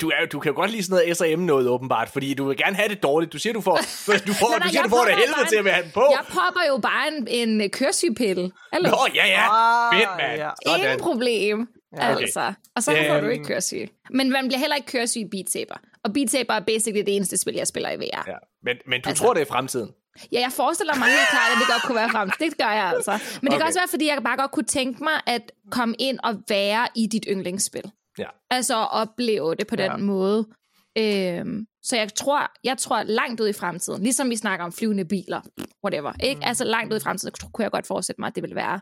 du, 0.00 0.08
er, 0.08 0.26
du 0.32 0.40
kan 0.40 0.52
jo 0.52 0.56
godt 0.56 0.70
lide 0.70 0.82
sådan 0.82 1.04
noget 1.18 1.36
S&M 1.38 1.40
noget 1.42 1.68
åbenbart, 1.68 2.08
fordi 2.08 2.34
du 2.34 2.44
vil 2.48 2.56
gerne 2.56 2.76
have 2.76 2.88
det 2.88 3.02
dårligt. 3.02 3.32
Du 3.32 3.38
siger, 3.38 3.52
du 3.52 3.60
får, 3.60 3.76
du 4.26 4.32
får, 4.32 4.48
Nej, 4.48 4.58
nej, 4.58 4.66
du 4.66 4.68
siger, 4.68 4.80
jeg 4.80 4.84
du 4.84 4.88
får 4.96 5.04
det 5.04 5.14
helvede 5.14 5.34
bare 5.36 5.46
til 5.48 5.56
at 5.56 5.66
en- 5.66 5.70
have 5.72 5.82
den 5.84 5.90
på. 5.94 6.04
Jeg 6.10 6.24
popper 6.28 6.64
jo 6.68 6.78
bare 6.78 7.04
en, 7.16 7.50
en 7.60 7.70
kørsygpille. 7.70 8.50
Eller? 8.72 8.90
Nå, 8.90 8.96
ja, 9.14 9.26
ja. 9.26 9.44
Ah, 9.50 9.94
Fedt, 9.98 10.08
mand. 10.18 10.38
ja. 10.40 10.50
Sådan. 10.66 10.80
Ingen 10.80 11.00
problem. 11.00 11.68
Ja, 11.96 12.12
okay. 12.12 12.22
altså. 12.22 12.52
Og 12.76 12.82
så 12.82 12.92
Ja, 12.92 13.14
får 13.14 13.20
du 13.20 13.26
ikke 13.28 13.44
køresyg. 13.44 13.88
Men 14.10 14.30
man 14.32 14.48
bliver 14.48 14.58
heller 14.58 14.76
ikke 14.76 14.86
køresyg 14.92 15.20
i 15.20 15.28
Beat 15.32 15.50
Saber. 15.50 15.74
Og 16.06 16.12
Beat 16.14 16.30
Saber 16.30 16.54
er 16.54 16.60
basically 16.60 17.04
det 17.06 17.16
eneste 17.16 17.36
spil, 17.36 17.54
jeg 17.54 17.66
spiller 17.66 17.90
i 17.90 17.96
VR. 17.96 18.24
Ja, 18.26 18.36
men, 18.66 18.76
men 18.90 19.00
du 19.02 19.08
Altså. 19.08 19.22
tror, 19.24 19.34
det 19.34 19.40
er 19.40 19.46
fremtiden. 19.54 19.90
ja 20.32 20.40
jeg 20.40 20.52
forestiller 20.52 20.94
mig 20.94 21.08
helt 21.08 21.28
klart, 21.30 21.48
at 21.52 21.56
det 21.60 21.66
godt 21.74 21.82
kunne 21.86 21.96
være 22.02 22.10
frem. 22.10 22.30
Det 22.40 22.58
gør 22.58 22.72
jeg 22.80 22.84
altså. 22.96 23.10
Men 23.12 23.18
det 23.20 23.48
okay. 23.48 23.56
Kan 23.58 23.66
også 23.66 23.78
være, 23.78 23.88
fordi 23.90 24.06
jeg 24.06 24.22
bare 24.24 24.36
godt 24.36 24.50
kunne 24.50 24.64
tænke 24.78 25.04
mig 25.04 25.16
at 25.26 25.52
komme 25.70 25.94
ind 25.98 26.18
og 26.24 26.32
være 26.48 26.88
i 26.94 27.06
dit 27.06 27.24
yndlingsspil. 27.30 27.90
Ja. 28.18 28.28
Altså 28.50 28.80
at 28.82 28.88
opleve 28.92 29.54
det 29.54 29.66
på 29.66 29.76
den 29.76 29.90
Ja. 29.90 29.96
måde. 29.96 30.46
Øhm, 30.98 31.66
så 31.82 31.96
jeg 31.96 32.14
tror, 32.14 32.50
jeg 32.64 32.78
tror 32.78 33.02
langt 33.02 33.40
ud 33.40 33.48
i 33.48 33.52
fremtiden, 33.52 34.02
ligesom 34.02 34.30
vi 34.30 34.36
snakker 34.36 34.64
om 34.64 34.72
flyvende 34.72 35.04
biler, 35.04 35.40
whatever, 35.84 36.12
ikke? 36.22 36.44
Altså 36.44 36.64
langt 36.64 36.92
ud 36.92 36.98
i 36.98 37.02
fremtiden, 37.02 37.34
kunne 37.52 37.62
jeg 37.62 37.70
godt 37.70 37.86
forestille 37.86 38.16
mig, 38.18 38.26
at 38.26 38.34
det 38.34 38.42
ville 38.42 38.56
være. 38.56 38.80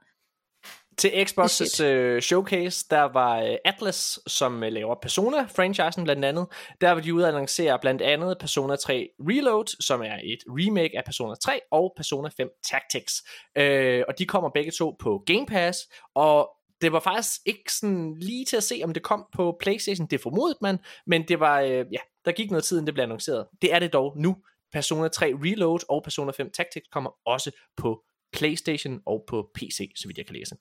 Til 0.98 1.08
Xbox's 1.08 1.48
Shit. 1.48 2.14
uh, 2.14 2.20
showcase, 2.20 2.86
der 2.90 3.02
var 3.02 3.42
uh, 3.42 3.55
Atlas, 3.64 4.18
som 4.26 4.55
uh, 4.55 4.68
laver 4.68 4.94
Persona-franchisen 5.02 6.05
blandt 6.05 6.24
andet. 6.24 6.47
Der 6.81 6.90
var 6.90 7.00
de 7.00 7.14
ude 7.14 7.24
at 7.28 7.34
annoncere 7.34 7.78
blandt 7.78 8.02
andet 8.02 8.36
Persona 8.40 8.76
3 8.76 9.08
Reload, 9.20 9.76
som 9.81 10.02
er 10.02 10.18
et 10.24 10.39
remake 10.48 10.98
af 10.98 11.05
Persona 11.05 11.34
3, 11.34 11.60
og 11.70 11.92
Persona 11.97 12.28
5 12.36 12.48
Tactics. 12.70 13.23
Uh, 13.58 14.02
og 14.08 14.18
de 14.18 14.26
kommer 14.26 14.50
begge 14.55 14.70
to 14.70 14.97
på 15.00 15.23
Game 15.26 15.47
Pass, 15.47 15.78
og 16.14 16.50
det 16.81 16.92
var 16.92 17.00
faktisk 17.00 17.40
ikke 17.47 17.73
sådan 17.73 18.16
lige 18.20 18.44
til 18.44 18.56
at 18.56 18.62
se, 18.62 18.81
om 18.84 18.92
det 18.92 19.02
kom 19.02 19.26
på 19.36 19.56
PlayStation. 19.60 20.06
Det 20.06 20.20
formodede 20.20 20.58
man, 20.60 20.78
men 21.06 21.28
det 21.28 21.40
var, 21.40 21.62
uh, 21.62 21.68
ja, 21.68 22.00
der 22.24 22.32
gik 22.32 22.50
noget 22.50 22.64
tid, 22.64 22.76
inden 22.76 22.86
det 22.86 22.94
blev 22.94 23.02
annonceret. 23.02 23.47
Det 23.62 23.74
er 23.74 23.78
det 23.78 23.92
dog 23.92 24.12
nu. 24.16 24.36
Persona 24.73 25.08
3 25.08 25.26
Reload 25.26 25.78
og 25.89 26.02
Persona 26.02 26.32
5 26.32 26.50
Tactics 26.50 26.86
kommer 26.92 27.10
også 27.26 27.50
på 27.76 28.02
PlayStation 28.34 29.00
og 29.06 29.24
på 29.28 29.50
PC, 29.54 29.92
så 29.96 30.06
vidt 30.06 30.18
jeg 30.18 30.26
kan 30.26 30.36
læse. 30.36 30.56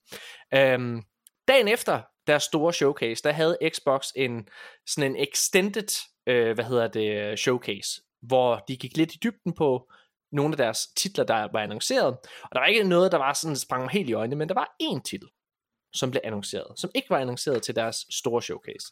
Øhm, 0.54 1.02
dagen 1.48 1.68
efter 1.68 2.02
deres 2.28 2.44
store 2.44 2.74
showcase, 2.74 3.24
der 3.24 3.32
havde 3.32 3.58
Xbox 3.70 4.08
en 4.16 4.48
sådan 4.88 5.12
en 5.12 5.28
extended, 5.28 5.88
øh, 6.28 6.54
hvad 6.54 6.66
hedder 6.66 6.88
det, 6.88 7.40
showcase, 7.40 8.02
hvor 8.22 8.64
de 8.68 8.78
gik 8.78 8.98
lidt 8.98 9.14
i 9.14 9.18
dybden 9.24 9.54
på 9.54 9.92
nogle 10.32 10.54
af 10.54 10.58
deres 10.58 10.88
titler, 10.88 11.24
der 11.24 11.48
var 11.52 11.60
annonceret. 11.60 12.08
Og 12.44 12.50
der 12.54 12.60
var 12.60 12.66
ikke 12.66 12.84
noget, 12.84 13.12
der 13.12 13.18
var 13.18 13.34
sådan 13.34 13.56
sprang 13.56 13.84
mig 13.84 13.92
helt 13.92 14.10
i 14.10 14.14
øjnene, 14.14 14.36
men 14.36 14.48
der 14.48 14.54
var 14.54 14.76
én 14.84 15.02
titel, 15.02 15.28
som 15.94 16.12
blev 16.12 16.22
annonceret, 16.24 16.80
som 16.80 16.90
ikke 16.96 17.10
var 17.10 17.18
annonceret 17.18 17.64
til 17.64 17.76
deres 17.76 18.06
store 18.10 18.42
showcase. 18.42 18.88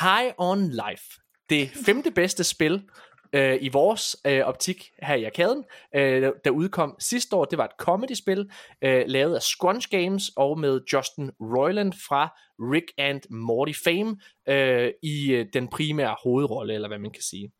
High 0.00 0.32
on 0.38 0.70
Life. 0.70 1.20
Det 1.50 1.70
femte 1.86 2.10
bedste 2.10 2.44
spil 2.44 2.88
øh, 3.34 3.58
i 3.60 3.68
vores 3.68 4.16
øh, 4.26 4.40
optik 4.40 4.90
her 5.02 5.14
i 5.14 5.24
arkaden, 5.24 5.64
øh, 5.94 6.32
der 6.44 6.50
udkom 6.50 6.96
sidste 6.98 7.36
år. 7.36 7.44
Det 7.44 7.58
var 7.58 7.64
et 7.64 7.76
comedy-spil, 7.78 8.50
øh, 8.84 9.04
lavet 9.06 9.34
af 9.34 9.42
Scrunch 9.42 9.88
Games 9.90 10.30
og 10.36 10.58
med 10.58 10.80
Justin 10.92 11.30
Roiland 11.40 11.92
fra 11.92 12.38
Rick 12.58 12.92
and 12.98 13.20
Morty 13.30 13.72
fame 13.84 14.16
øh, 14.48 14.92
i 15.02 15.32
øh, 15.32 15.46
den 15.52 15.68
primære 15.68 16.16
hovedrolle, 16.22 16.74
eller 16.74 16.88
hvad 16.88 16.98
man 16.98 17.10
kan 17.10 17.22
sige. 17.22 17.52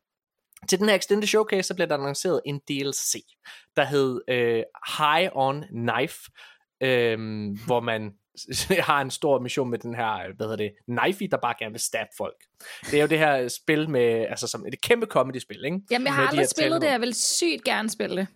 Til 0.68 0.78
den 0.78 0.88
her 0.88 0.96
Extended 0.96 1.26
Showcase, 1.28 1.62
så 1.62 1.74
blev 1.74 1.88
der 1.88 1.94
annonceret 1.94 2.40
en 2.46 2.58
DLC, 2.68 3.14
der 3.76 3.84
hed 3.84 4.20
øh, 4.28 4.62
High 4.98 5.30
on 5.32 5.64
Knife, 5.70 6.30
øh, 6.82 7.18
hvor 7.66 7.80
man 7.80 8.12
har 8.80 9.00
en 9.00 9.10
stor 9.10 9.38
mission 9.38 9.70
med 9.70 9.78
den 9.78 9.94
her, 9.94 10.36
hvad 10.36 10.46
hedder 10.46 10.56
det, 10.56 10.72
Knifey, 10.86 11.26
der 11.30 11.36
bare 11.36 11.54
gerne 11.58 11.72
vil 11.72 11.80
stab 11.80 12.06
folk. 12.16 12.36
Det 12.90 12.94
er 12.94 13.00
jo 13.00 13.08
det 13.08 13.18
her 13.18 13.48
spil 13.48 13.90
med, 13.90 14.26
altså 14.30 14.46
som 14.46 14.66
et 14.66 14.80
kæmpe 14.80 15.06
comedy-spil, 15.06 15.64
ikke? 15.64 15.80
Jamen, 15.90 16.06
jeg 16.06 16.14
har 16.14 16.22
Med 16.22 16.26
de 16.26 16.30
aldrig 16.30 16.42
her 16.42 16.46
spillet 16.46 16.82
det, 16.82 16.88
jeg 16.88 17.00
vil 17.00 17.14
sygt 17.14 17.64
gerne 17.64 17.90
spille 17.90 18.16
det. 18.16 18.26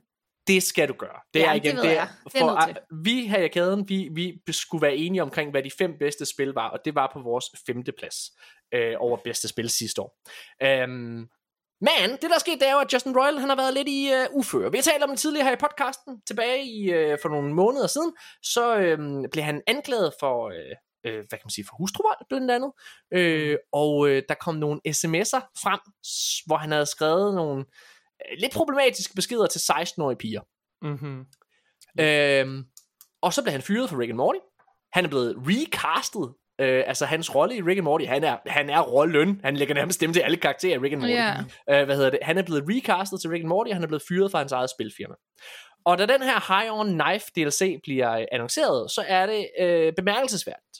Det 0.46 0.62
skal 0.62 0.88
du 0.88 0.92
gøre. 0.92 1.20
Det 1.34 1.40
Ja, 1.40 1.48
er 1.48 1.52
det 1.52 1.64
igen, 1.64 1.76
ved 1.76 1.82
det 1.82 1.90
er, 1.90 1.94
jeg. 1.94 2.08
Det 2.24 2.34
er 2.34 2.40
for, 2.40 2.94
vi 3.02 3.26
her 3.26 3.38
i 3.42 3.48
kæden, 3.48 3.88
vi, 3.88 4.08
vi 4.14 4.52
skulle 4.52 4.82
være 4.82 4.96
enige 4.96 5.22
omkring, 5.22 5.50
hvad 5.50 5.62
de 5.62 5.70
fem 5.78 5.98
bedste 5.98 6.26
spil 6.26 6.48
var, 6.48 6.68
og 6.68 6.78
det 6.84 6.94
var 6.94 7.10
på 7.12 7.20
vores 7.20 7.44
femte 7.66 7.92
plads 7.92 8.16
øh, 8.74 8.94
over 8.98 9.16
bedste 9.16 9.48
spil 9.48 9.68
sidste 9.68 10.02
år. 10.02 10.18
Øhm, 10.62 11.28
men 11.80 12.10
det 12.10 12.22
der 12.22 12.34
er 12.34 12.38
sket, 12.38 12.60
det 12.60 12.68
er 12.68 12.72
jo, 12.72 12.78
at 12.78 12.92
Justin 12.92 13.16
Royal 13.18 13.38
han 13.38 13.48
har 13.48 13.56
været 13.56 13.74
lidt 13.74 13.88
i 13.88 14.10
uh, 14.12 14.38
uføre. 14.38 14.70
Vi 14.70 14.78
har 14.78 14.82
talt 14.82 15.02
om 15.02 15.10
det 15.10 15.18
tidligere 15.18 15.44
her 15.44 15.52
i 15.52 15.64
podcasten, 15.66 16.20
tilbage 16.26 16.64
i, 16.64 16.78
uh, 16.88 17.18
for 17.22 17.28
nogle 17.28 17.54
måneder 17.54 17.86
siden, 17.86 18.12
så 18.42 18.76
uh, 18.76 19.24
blev 19.32 19.44
han 19.44 19.62
anklaget 19.66 20.12
for, 20.20 20.46
uh, 20.46 20.52
uh, 21.08 21.18
hvad 21.28 21.38
kan 21.38 21.46
man 21.48 21.50
sige, 21.50 21.64
for 21.68 21.76
hustruvold 21.76 22.18
blandt 22.28 22.50
andet, 22.50 22.72
uh, 23.18 23.56
og 23.72 23.96
uh, 23.98 24.20
der 24.28 24.34
kom 24.40 24.54
nogle 24.54 24.80
sms'er 24.88 25.42
frem, 25.62 25.80
hvor 26.46 26.56
han 26.56 26.72
havde 26.72 26.86
skrevet 26.86 27.34
nogle 27.34 27.58
uh, 27.58 28.38
lidt 28.38 28.52
problematiske 28.52 29.14
beskeder 29.14 29.46
til 29.46 29.58
16-årige 29.72 30.18
piger. 30.18 30.42
Mm-hmm. 30.82 31.26
Øhm, 32.00 32.64
og 33.22 33.32
så 33.32 33.42
blev 33.42 33.52
han 33.52 33.62
fyret 33.62 33.90
fra 33.90 33.96
Rick 33.98 34.10
and 34.10 34.16
Morty. 34.16 34.38
Han 34.92 35.04
er 35.04 35.08
blevet 35.08 35.36
recastet. 35.38 36.34
Øh, 36.60 36.84
altså 36.86 37.06
hans 37.06 37.34
rolle 37.34 37.56
i 37.56 37.62
Rick 37.62 37.78
and 37.78 37.84
Morty, 37.84 38.04
han 38.04 38.24
er, 38.24 38.36
han 38.46 38.70
er 38.70 38.80
rollen. 38.80 39.40
Han 39.44 39.56
lægger 39.56 39.74
nærmest 39.74 39.96
stemme 39.96 40.14
til 40.14 40.20
alle 40.20 40.36
karakterer 40.36 40.74
i 40.74 40.78
Rick 40.78 40.92
and 40.92 41.00
Morty. 41.00 41.12
Ja. 41.12 41.34
Øh, 41.70 41.84
hvad 41.84 41.96
hedder 41.96 42.10
det? 42.10 42.18
Han 42.22 42.38
er 42.38 42.42
blevet 42.42 42.64
recastet 42.68 43.20
til 43.20 43.30
Rick 43.30 43.40
and 43.42 43.48
Morty, 43.48 43.68
og 43.68 43.76
han 43.76 43.82
er 43.82 43.86
blevet 43.88 44.02
fyret 44.08 44.30
fra 44.30 44.38
hans 44.38 44.52
eget 44.52 44.70
spilfirma. 44.70 45.14
Og 45.84 45.98
da 45.98 46.06
den 46.06 46.22
her 46.22 46.58
High 46.60 46.72
on 46.80 46.98
Knife 47.00 47.26
DLC 47.36 47.80
bliver 47.82 48.12
øh, 48.18 48.24
annonceret, 48.32 48.90
så 48.90 49.04
er 49.08 49.26
det 49.26 49.48
øh, 49.60 49.92
bemærkelsesværdigt, 49.96 50.78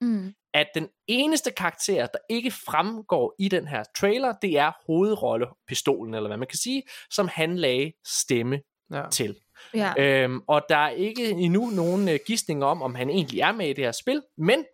Mm. 0.00 0.32
at 0.54 0.66
den 0.74 0.88
eneste 1.06 1.50
karakter, 1.50 2.06
der 2.06 2.18
ikke 2.30 2.50
fremgår 2.50 3.34
i 3.38 3.48
den 3.48 3.68
her 3.68 3.84
trailer, 3.98 4.32
det 4.42 4.58
er 4.58 4.72
hovedrollepistolen, 4.86 6.14
eller 6.14 6.28
hvad 6.28 6.36
man 6.36 6.48
kan 6.48 6.58
sige, 6.58 6.82
som 7.10 7.28
han 7.32 7.56
lagde 7.56 7.92
stemme 8.06 8.60
Ja. 8.92 9.02
til. 9.12 9.36
Ja. 9.74 9.92
Øhm, 9.98 10.40
og 10.46 10.62
der 10.68 10.76
er 10.76 10.90
ikke 10.90 11.30
endnu 11.30 11.70
nogen 11.70 12.08
øh, 12.08 12.18
gidsning 12.26 12.64
om, 12.64 12.82
om 12.82 12.94
han 12.94 13.10
egentlig 13.10 13.40
er 13.40 13.52
med 13.52 13.68
i 13.68 13.72
det 13.72 13.84
her 13.84 13.92
spil, 13.92 14.22
men 14.38 14.64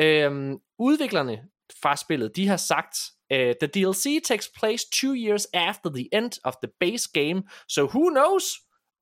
øhm, 0.00 0.58
udviklerne 0.78 1.42
fra 1.82 1.96
spillet, 1.96 2.36
de 2.36 2.48
har 2.48 2.56
sagt, 2.56 2.96
øh, 3.32 3.54
the 3.62 3.68
DLC 3.74 4.22
takes 4.24 4.50
place 4.58 4.86
two 4.92 5.14
years 5.14 5.46
after 5.54 5.90
the 5.90 6.08
end 6.12 6.32
of 6.44 6.54
the 6.62 6.72
base 6.80 7.08
game, 7.14 7.42
so 7.68 7.82
who 7.82 8.10
knows 8.10 8.44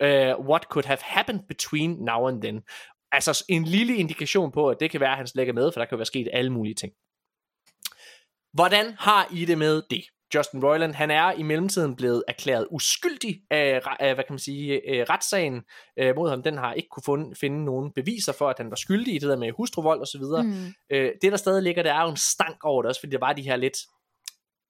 uh, 0.03 0.35
what 0.51 0.63
could 0.71 0.87
have 0.87 1.03
happened 1.03 1.41
between 1.49 1.91
now 2.05 2.29
and 2.29 2.43
then. 2.43 2.63
Altså 3.13 3.45
en 3.49 3.65
lille 3.65 3.97
indikation 3.97 4.53
på, 4.53 4.71
at 4.71 4.81
det 4.81 4.91
kan 4.91 5.01
være, 5.01 5.11
at 5.11 5.17
han 5.17 5.27
slet 5.27 5.43
ikke 5.43 5.51
er 5.51 5.55
med, 5.55 5.73
for 5.73 5.81
der 5.81 5.87
kan 5.87 5.99
være 5.99 6.07
sket 6.07 6.29
alle 6.33 6.53
mulige 6.53 6.75
ting. 6.75 6.93
Hvordan 8.53 8.95
har 8.99 9.29
I 9.33 9.45
det 9.45 9.59
med 9.59 9.83
det? 9.91 10.05
Justin 10.35 10.65
Roiland, 10.65 10.95
han 10.95 11.11
er 11.11 11.33
i 11.33 11.43
mellemtiden 11.43 11.97
blevet 11.97 12.25
erklæret 12.29 12.67
uskyldig 12.71 13.41
af, 13.51 13.81
af 14.01 14.15
hvad 14.15 14.25
kan 14.25 14.33
man 14.33 14.39
sige, 14.39 14.91
øh, 14.91 15.07
retssagen 15.11 15.63
øh, 15.99 16.17
mod 16.17 16.31
ham. 16.31 16.43
Den 16.43 16.59
har 16.59 16.73
ikke 16.73 16.89
kunne 16.89 17.03
funde, 17.07 17.35
finde 17.37 17.65
nogen 17.65 17.93
beviser 17.93 18.33
for, 18.33 18.49
at 18.49 18.59
han 18.59 18.71
var 18.71 18.77
skyldig 18.77 19.15
i 19.15 19.19
det 19.19 19.29
der 19.29 19.37
med 19.37 19.51
hustruvold 19.57 20.01
og 20.01 20.07
så 20.07 20.19
videre. 20.19 20.43
Mm. 20.43 20.67
Øh, 20.91 21.11
det 21.23 21.33
der 21.33 21.37
stadig 21.37 21.63
ligger, 21.63 21.83
der 21.83 21.95
er 21.95 22.03
jo 22.03 22.11
en 22.11 22.17
stank 22.17 22.65
over 22.65 22.83
det 22.83 22.89
også, 22.89 23.01
fordi 23.01 23.13
der 23.13 23.19
var 23.19 23.33
de 23.33 23.43
her 23.43 23.57
lidt 23.57 23.79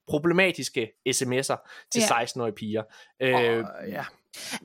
problematiske 0.08 0.90
sms'er 1.08 1.86
til 1.92 2.00
Ja. 2.00 2.24
16-årige 2.24 2.54
piger. 2.54 2.82
Øh, 3.22 3.34
Og, 3.34 3.42
ja. 3.88 4.04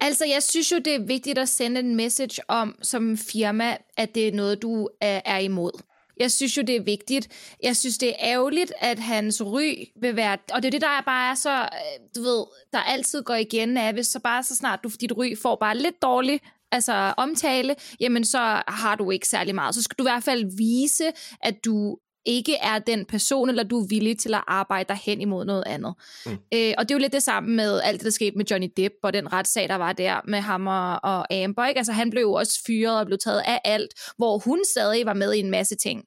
Altså, 0.01 0.25
jeg 0.25 0.43
synes 0.43 0.71
jo, 0.71 0.77
det 0.77 0.95
er 0.95 1.05
vigtigt 1.05 1.37
at 1.37 1.49
sende 1.49 1.79
en 1.79 1.95
message 1.95 2.41
om, 2.47 2.75
som 2.81 3.17
firma, 3.17 3.77
at 3.97 4.15
det 4.15 4.27
er 4.27 4.31
noget, 4.31 4.61
du 4.61 4.89
er, 5.01 5.21
er 5.25 5.37
imod. 5.37 5.81
Jeg 6.19 6.31
synes 6.31 6.57
jo, 6.57 6.61
det 6.61 6.75
er 6.75 6.81
vigtigt. 6.81 7.27
Jeg 7.63 7.75
synes, 7.75 7.97
det 7.97 8.09
er 8.09 8.15
ærgerligt, 8.19 8.73
at 8.79 8.99
hans 8.99 9.41
ry 9.41 9.85
vil 10.01 10.15
være... 10.15 10.37
Og 10.53 10.63
det 10.63 10.67
er 10.67 10.71
det, 10.71 10.81
der 10.81 10.97
er 10.97 11.01
bare 11.01 11.31
er 11.31 11.35
så... 11.35 11.61
Øh, 11.61 11.99
du 12.15 12.21
ved, 12.21 12.45
der 12.73 12.79
altid 12.79 13.23
går 13.23 13.35
igen 13.35 13.77
af, 13.77 13.93
hvis 13.93 14.07
så 14.07 14.19
bare 14.19 14.43
så 14.43 14.55
snart 14.55 14.79
du, 14.83 14.89
dit 15.01 15.11
ry 15.17 15.35
får 15.41 15.55
bare 15.55 15.77
lidt 15.77 16.01
dårlig 16.01 16.41
altså 16.71 17.13
omtale, 17.17 17.75
jamen 17.99 18.25
så 18.25 18.61
har 18.67 18.95
du 18.95 19.11
ikke 19.11 19.27
særlig 19.27 19.55
meget. 19.55 19.75
Så 19.75 19.81
skal 19.83 19.95
du 19.97 20.03
i 20.03 20.11
hvert 20.11 20.23
fald 20.23 20.57
vise, 20.57 21.11
at 21.41 21.65
du 21.65 21.97
ikke 22.25 22.55
er 22.55 22.79
den 22.79 23.05
person, 23.05 23.49
eller 23.49 23.63
du 23.63 23.79
er 23.83 23.87
villig 23.87 24.19
til 24.19 24.33
at 24.33 24.43
arbejde 24.47 24.87
dig 24.87 24.99
hen 25.03 25.21
imod 25.21 25.45
noget 25.45 25.63
andet. 25.65 25.93
Mm. 26.25 26.31
Øh, 26.31 26.73
og 26.77 26.89
det 26.89 26.91
er 26.91 26.95
jo 26.95 26.99
lidt 26.99 27.13
det 27.13 27.23
samme 27.23 27.55
med 27.55 27.81
alt 27.83 27.99
det, 27.99 28.05
der 28.05 28.11
skete 28.11 28.37
med 28.37 28.45
Johnny 28.45 28.71
Depp, 28.77 28.95
og 29.03 29.13
den 29.13 29.33
retssag, 29.33 29.69
der 29.69 29.75
var 29.75 29.93
der 29.93 30.21
med 30.27 30.39
ham 30.39 30.67
og, 30.67 30.99
og 31.03 31.33
Amber. 31.33 31.65
Ikke? 31.65 31.77
Altså, 31.77 31.93
han 31.93 32.09
blev 32.09 32.21
jo 32.21 32.33
også 32.33 32.63
fyret 32.67 32.99
og 32.99 33.05
blev 33.05 33.17
taget 33.17 33.41
af 33.45 33.61
alt, 33.63 33.93
hvor 34.17 34.37
hun 34.37 34.61
stadig 34.71 35.05
var 35.05 35.13
med 35.13 35.33
i 35.33 35.39
en 35.39 35.51
masse 35.51 35.75
ting. 35.75 36.03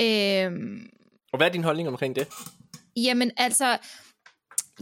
Øh, 0.00 0.52
og 1.32 1.36
hvad 1.36 1.46
er 1.46 1.52
din 1.52 1.64
holdning 1.64 1.88
omkring 1.88 2.16
det? 2.16 2.28
Jamen 2.96 3.30
altså, 3.36 3.78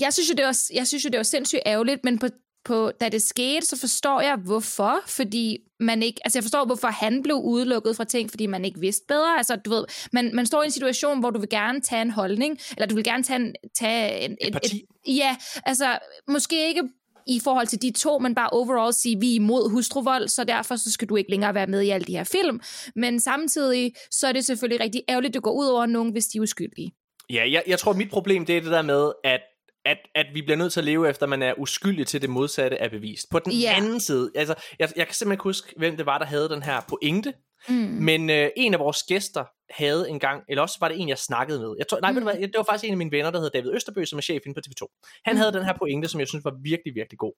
jeg 0.01 0.13
synes 0.13 0.31
jo, 0.31 0.35
det 0.35 0.45
var, 0.45 0.57
jeg 0.75 0.87
synes 0.87 1.05
jo, 1.05 1.09
det 1.09 1.17
var 1.17 1.23
sindssygt 1.23 1.63
ærgerligt, 1.67 2.05
men 2.05 2.19
på, 2.19 2.27
på, 2.65 2.91
da 3.01 3.09
det 3.09 3.23
skete, 3.23 3.67
så 3.67 3.81
forstår 3.81 4.21
jeg, 4.21 4.37
hvorfor. 4.37 5.01
Fordi 5.07 5.59
man 5.81 6.03
ikke, 6.03 6.21
altså 6.25 6.39
jeg 6.39 6.45
forstår, 6.45 6.65
hvorfor 6.65 6.89
han 6.89 7.23
blev 7.23 7.37
udelukket 7.37 7.97
fra 7.97 8.05
ting, 8.05 8.31
fordi 8.31 8.47
man 8.47 8.65
ikke 8.65 8.81
vidste 8.81 9.05
bedre. 9.09 9.37
Altså, 9.37 9.57
du 9.57 9.71
ved, 9.71 9.85
man, 10.13 10.31
man 10.35 10.47
står 10.47 10.63
i 10.63 10.65
en 10.65 10.71
situation, 10.71 11.21
hvor 11.21 11.31
du 11.31 11.41
vil 11.41 11.49
gerne 11.49 11.81
tage 11.81 12.03
en 12.03 12.11
holdning, 12.11 12.59
eller 12.77 12.87
du 12.87 12.95
vil 12.95 13.05
gerne 13.05 13.23
tage, 13.23 13.41
en, 13.41 13.55
tage 13.75 14.21
en, 14.21 14.37
Et 14.41 14.53
parti. 14.53 14.77
Et, 15.07 15.17
ja, 15.17 15.37
altså, 15.65 15.99
måske 16.29 16.69
ikke 16.69 16.83
i 17.27 17.41
forhold 17.45 17.67
til 17.67 17.83
de 17.83 17.91
to, 17.91 18.19
men 18.19 18.35
bare 18.35 18.51
overall 18.51 18.93
sige, 18.93 19.21
vi 19.21 19.31
er 19.31 19.35
imod 19.35 19.71
hustruvold, 19.71 20.29
så 20.29 20.45
derfor 20.45 20.77
så 20.77 20.93
skal 20.93 21.09
du 21.09 21.17
ikke 21.17 21.31
længere 21.31 21.55
være 21.55 21.67
med 21.67 21.83
i 21.83 21.91
alle 21.91 22.05
de 22.05 22.17
her 22.17 22.25
film. 22.25 22.61
Men 22.97 23.21
samtidig, 23.21 23.93
så 24.11 24.27
er 24.27 24.33
det 24.33 24.45
selvfølgelig 24.45 24.81
rigtig 24.81 25.03
ærgerligt, 25.09 25.31
at 25.31 25.35
det 25.35 25.43
går 25.43 25.53
ud 25.53 25.67
over 25.67 25.87
nogen, 25.87 26.13
hvis 26.13 26.27
de 26.27 26.39
er 26.39 26.43
uskyldige. 26.43 26.93
Ja, 27.31 27.51
jeg, 27.51 27.63
jeg 27.67 27.79
tror, 27.79 27.93
mit 27.93 28.11
problem 28.11 28.47
det 28.47 28.57
er 28.57 28.61
det 28.61 28.71
der 28.71 28.83
med, 28.83 29.13
at 29.25 29.41
at, 29.85 29.99
at 30.15 30.27
vi 30.35 30.43
bliver 30.43 30.57
nødt 30.57 30.73
til 30.73 30.81
at 30.81 30.85
leve 30.85 31.09
efter, 31.09 31.23
at 31.23 31.31
man 31.31 31.43
er 31.43 31.55
uskyldig 31.59 32.07
til 32.07 32.23
det 32.23 32.31
modsatte 32.31 32.77
er 32.77 32.89
bevist. 32.89 33.27
På 33.31 33.39
den 33.39 33.53
Ja. 33.53 33.75
anden 33.77 34.01
side, 34.01 34.31
altså, 34.35 34.55
jeg, 34.79 34.93
jeg 34.97 35.07
kan 35.07 35.15
simpelthen 35.15 35.33
ikke 35.33 35.43
huske, 35.43 35.75
hvem 35.77 35.97
det 35.97 36.07
var, 36.07 36.19
der 36.19 36.25
havde 36.27 36.49
den 36.49 36.63
her 36.63 36.81
pointe, 36.89 37.33
Mm. 37.69 37.75
men 37.75 38.31
øh, 38.31 38.51
en 38.57 38.75
af 38.75 38.81
vores 38.81 39.03
gæster 39.03 39.45
havde 39.71 40.11
engang, 40.11 40.43
eller 40.49 40.63
også 40.63 40.77
var 40.81 40.89
det 40.89 41.01
en, 41.01 41.09
jeg 41.09 41.19
snakkede 41.19 41.61
med. 41.61 41.75
Jeg 41.79 41.89
tror, 41.89 42.01
nej, 42.01 42.13
mm. 42.13 42.19
Mm. 42.19 42.27
det 42.27 42.53
var 42.57 42.63
faktisk 42.63 42.85
en 42.85 42.91
af 42.91 42.97
mine 42.99 43.11
venner, 43.11 43.31
der 43.31 43.39
hedder 43.39 43.61
David 43.61 43.75
Østerbø, 43.75 44.05
som 44.05 44.17
er 44.19 44.23
chef 44.23 44.43
inde 44.47 44.55
på 44.55 44.61
TV2. 44.69 45.01
Han 45.25 45.35
Mm. 45.35 45.39
havde 45.39 45.53
den 45.53 45.65
her 45.65 45.73
pointe, 45.79 46.09
som 46.09 46.21
jeg 46.21 46.29
synes 46.29 46.45
var 46.45 46.55
virkelig, 46.63 46.95
virkelig 46.95 47.19
god. 47.19 47.33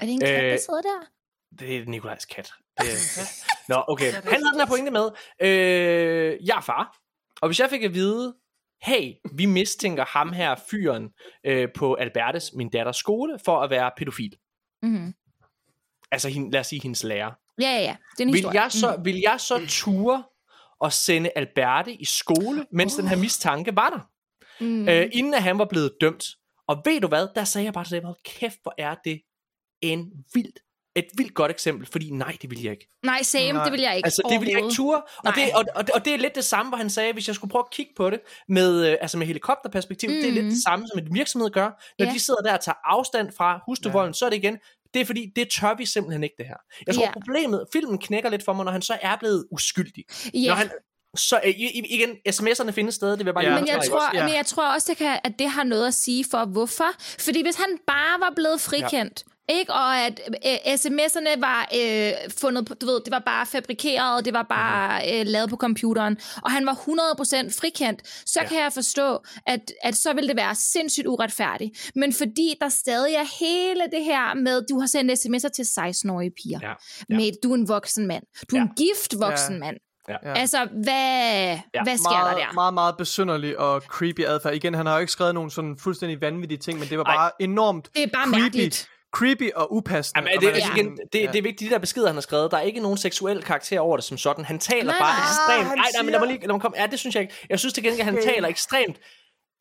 Er 0.00 0.04
det 0.06 0.12
en 0.12 0.20
kat, 0.20 0.28
der 0.42 0.52
Øh, 0.52 0.58
sidder 0.58 0.80
der? 0.82 1.00
Det 1.58 1.76
er 1.76 1.84
Nikolajs 1.86 2.24
kat. 2.24 2.52
Det 2.80 2.86
er... 2.92 3.22
Nå, 3.74 3.84
okay. 3.88 4.12
Han 4.12 4.22
havde 4.24 4.52
den 4.52 4.60
her 4.60 4.66
pointe 4.66 4.90
med. 4.90 5.06
Øh, 5.40 6.46
jeg 6.46 6.56
er 6.56 6.60
far. 6.60 6.96
Og 7.42 7.48
hvis 7.48 7.60
jeg 7.60 7.70
fik 7.70 7.82
at 7.82 7.94
vide, 7.94 8.34
hey, 8.82 9.12
vi 9.34 9.46
mistænker 9.46 10.04
ham 10.04 10.32
her, 10.32 10.54
fyren, 10.70 11.08
øh, 11.46 11.68
på 11.74 11.94
Albertes, 11.94 12.52
min 12.54 12.70
datters 12.70 12.96
skole, 12.96 13.38
for 13.44 13.60
at 13.60 13.70
være 13.70 13.90
pædofil. 13.96 14.36
Mm-hmm. 14.82 15.14
Altså, 16.10 16.48
lad 16.52 16.60
os 16.60 16.66
sige, 16.66 16.82
hendes 16.82 17.04
lærer. 17.04 17.32
Ja, 17.60 17.70
ja, 17.70 17.80
ja. 17.80 17.96
Det 18.12 18.20
er 18.20 18.24
en 18.24 18.32
Vil 18.32 18.34
historie. 18.34 18.62
jeg, 18.62 18.72
så, 18.72 19.00
vil 19.04 19.20
jeg 19.20 19.40
så 19.40 19.66
ture 19.68 20.24
og 20.80 20.92
sende 20.92 21.30
Alberte 21.36 21.94
i 21.94 22.04
skole, 22.04 22.66
mens 22.72 22.94
den 22.94 23.08
her 23.08 23.16
mistanke 23.16 23.76
var 23.76 23.90
der? 23.90 24.08
Mm. 24.64 24.88
øh, 24.88 25.08
inden 25.12 25.34
at 25.34 25.42
han 25.42 25.58
var 25.58 25.64
blevet 25.64 25.92
dømt. 26.00 26.24
Og 26.68 26.82
ved 26.84 27.00
du 27.00 27.08
hvad, 27.08 27.28
der 27.34 27.44
sagde 27.44 27.64
jeg 27.64 27.72
bare 27.72 27.84
til 27.84 27.96
dem, 27.96 28.04
hold 28.04 28.16
kæft, 28.24 28.58
hvor 28.62 28.74
er 28.78 28.94
det 29.04 29.22
en 29.80 30.12
vildt, 30.34 30.58
et 30.96 31.04
vildt 31.16 31.34
godt 31.34 31.50
eksempel, 31.50 31.86
fordi 31.92 32.10
nej, 32.10 32.36
det 32.42 32.50
vil 32.50 32.62
jeg 32.62 32.72
ikke. 32.72 32.88
Nej, 33.04 33.22
same, 33.22 33.52
Nej. 33.52 33.64
det 33.64 33.72
vil 33.72 33.80
jeg 33.80 33.96
ikke 33.96 34.06
Altså, 34.06 34.22
det 34.30 34.40
vil 34.40 34.48
jeg 34.48 34.58
ikke 34.58 34.74
ture. 34.74 35.02
Og 35.18 35.32
det, 35.34 35.44
og, 35.54 35.64
og, 35.74 35.84
og 35.94 36.04
det 36.04 36.14
er 36.14 36.18
lidt 36.18 36.34
det 36.34 36.44
samme, 36.44 36.70
hvor 36.70 36.76
han 36.78 36.90
sagde, 36.90 37.12
hvis 37.12 37.26
jeg 37.26 37.34
skulle 37.34 37.50
prøve 37.50 37.64
at 37.68 37.70
kigge 37.72 37.92
på 37.96 38.10
det 38.10 38.20
med, 38.48 38.86
øh, 38.90 38.96
altså 39.00 39.18
med 39.18 39.26
helikopterperspektiv, 39.26 40.10
mm. 40.10 40.14
det 40.16 40.28
er 40.28 40.32
lidt 40.32 40.44
Mhm. 40.44 40.54
det 40.54 40.62
samme, 40.62 40.88
som 40.88 40.98
en 40.98 41.14
virksomhed 41.14 41.50
gør. 41.50 41.94
Når 41.98 42.06
Ja. 42.06 42.12
de 42.12 42.18
sidder 42.18 42.40
der 42.40 42.52
og 42.52 42.60
tager 42.60 42.76
afstand 42.84 43.32
fra 43.36 43.60
hustruvolden, 43.68 44.08
ja. 44.10 44.12
så 44.14 44.24
er 44.26 44.30
det 44.30 44.36
igen, 44.36 44.58
Det 44.94 45.00
er 45.00 45.04
fordi, 45.04 45.26
det 45.36 45.48
tør 45.50 45.74
vi 45.78 45.86
simpelthen 45.86 46.22
ikke 46.24 46.34
det 46.38 46.46
her. 46.46 46.56
Jeg 46.86 46.94
tror 46.94 47.02
Ja. 47.04 47.12
problemet, 47.12 47.64
filmen 47.72 47.98
knækker 47.98 48.30
lidt 48.30 48.44
for 48.44 48.52
mig, 48.52 48.64
når 48.64 48.72
han 48.72 48.82
så 48.82 48.98
er 49.02 49.16
blevet 49.16 49.46
uskyldig. 49.50 50.04
Ja. 50.34 50.48
Når 50.48 50.54
han, 50.54 50.70
så 51.16 51.40
øh, 51.44 51.54
igen, 51.90 52.10
sms'erne 52.28 52.70
findes 52.70 52.94
stadig, 52.94 53.18
det 53.18 53.26
vil 53.26 53.26
jeg 53.30 53.34
bare 53.34 53.44
Ja. 53.44 53.58
Men 53.58 53.68
jeg, 53.68 53.80
tror, 53.88 54.08
ikke 54.10 54.18
Ja. 54.18 54.26
men 54.26 54.34
jeg 54.34 54.46
tror 54.46 54.74
også, 54.74 54.86
det 54.90 54.96
kan, 54.98 55.18
at 55.24 55.32
det 55.38 55.48
har 55.50 55.64
noget 55.64 55.86
at 55.86 55.94
sige 55.94 56.24
for, 56.30 56.44
hvorfor. 56.44 56.88
Fordi 57.20 57.42
hvis 57.42 57.56
han 57.56 57.78
bare 57.86 58.20
var 58.20 58.32
blevet 58.36 58.60
frikendt, 58.60 59.24
ja. 59.26 59.31
Ikke? 59.48 59.72
og 59.72 59.98
at 59.98 60.20
øh, 60.46 60.74
sms'erne 60.74 61.40
var 61.40 61.68
øh, 61.80 62.12
fundet 62.40 62.66
på, 62.66 62.74
du 62.74 62.86
ved, 62.86 63.00
det 63.04 63.10
var 63.10 63.22
bare 63.26 63.46
fabrikeret, 63.46 64.16
og 64.16 64.24
det 64.24 64.32
var 64.34 64.42
bare 64.42 65.00
Mhm. 65.02 65.20
øh, 65.20 65.26
lavet 65.26 65.50
på 65.50 65.56
computeren, 65.56 66.16
og 66.42 66.50
han 66.50 66.66
var 66.66 66.74
100% 66.74 67.60
frikendt, 67.60 68.00
så 68.28 68.38
Ja. 68.42 68.48
kan 68.48 68.58
jeg 68.58 68.72
forstå, 68.72 69.18
at, 69.46 69.72
at 69.82 69.94
så 69.96 70.12
vil 70.12 70.28
det 70.28 70.36
være 70.36 70.54
sindssygt 70.54 71.06
uretfærdigt. 71.06 71.90
Men 71.94 72.12
fordi 72.12 72.54
der 72.60 72.68
stadig 72.68 73.14
er 73.14 73.24
hele 73.40 73.80
det 73.92 74.04
her 74.04 74.34
med, 74.34 74.62
du 74.70 74.80
har 74.80 74.86
sendt 74.86 75.12
sms'er 75.12 75.48
til 75.48 75.62
16-årige 75.64 76.30
piger, 76.42 76.58
Ja. 76.62 76.68
ja. 77.10 77.16
med, 77.16 77.32
du 77.42 77.50
er 77.50 77.54
en 77.54 77.68
voksen 77.68 78.06
mand, 78.06 78.22
du 78.50 78.56
er 78.56 78.60
Ja. 78.60 78.64
en 78.66 78.70
gift 78.76 79.20
voksen 79.20 79.54
Ja. 79.54 79.58
mand. 79.60 79.76
Ja. 80.08 80.16
Ja. 80.24 80.32
Altså, 80.34 80.58
hvad, 80.72 81.58
Ja. 81.74 81.82
hvad 81.84 81.96
sker 81.98 82.10
meget, 82.10 82.36
der 82.36 82.44
der? 82.46 82.52
Meget, 82.52 82.74
meget 82.74 82.96
besynderlig 82.96 83.58
og 83.58 83.80
creepy 83.82 84.24
adfærd. 84.26 84.54
Igen, 84.54 84.74
han 84.74 84.86
har 84.86 84.94
jo 84.94 85.00
ikke 85.00 85.12
skrevet 85.12 85.34
nogen 85.34 85.50
sådan 85.50 85.76
fuldstændig 85.78 86.20
vanvittige 86.20 86.58
ting, 86.58 86.78
men 86.78 86.88
det 86.88 86.98
var 86.98 87.04
Ej. 87.04 87.16
bare 87.16 87.30
enormt 87.40 87.88
Det 87.94 88.02
er 88.02 88.06
bare 88.06 88.24
creepy, 88.26 88.40
mærkeligt. 88.42 88.88
Creepy 89.12 89.50
og 89.54 89.74
upassende. 89.74 90.20
Jamen, 90.20 90.36
og 90.36 90.40
det, 90.40 90.46
man 90.46 90.54
altså, 90.54 90.72
er 90.72 90.76
igen, 90.76 90.98
det, 91.12 91.20
ja. 91.20 91.26
det 91.32 91.38
er 91.38 91.42
vigtigt, 91.42 91.70
de 91.70 91.74
der 91.74 91.78
beskeder, 91.78 92.06
han 92.06 92.16
har 92.16 92.20
skrevet. 92.20 92.50
Der 92.50 92.56
er 92.56 92.62
ikke 92.62 92.80
nogen 92.80 92.98
seksuel 92.98 93.42
karakter 93.42 93.80
over 93.80 93.96
det 93.96 94.04
som 94.04 94.18
sådan. 94.18 94.44
Han 94.44 94.58
taler 94.58 94.84
Nej, 94.84 94.98
bare 95.00 95.12
nej. 95.12 95.28
ekstremt... 95.28 95.68
han 95.68 95.78
Nej, 95.78 95.86
nej, 95.94 96.02
men 96.02 96.12
lad 96.12 96.20
mig 96.20 96.28
lige... 96.28 96.40
Lad 96.40 96.48
mig 96.48 96.60
komme. 96.60 96.80
Ja, 96.80 96.86
det 96.86 96.98
synes 96.98 97.14
jeg 97.14 97.22
ikke. 97.22 97.34
Jeg 97.50 97.58
synes 97.58 97.74
til 97.74 97.82
gengæld, 97.82 98.04
han 98.04 98.14
Okay. 98.18 98.24
taler 98.24 98.48
ekstremt... 98.48 98.96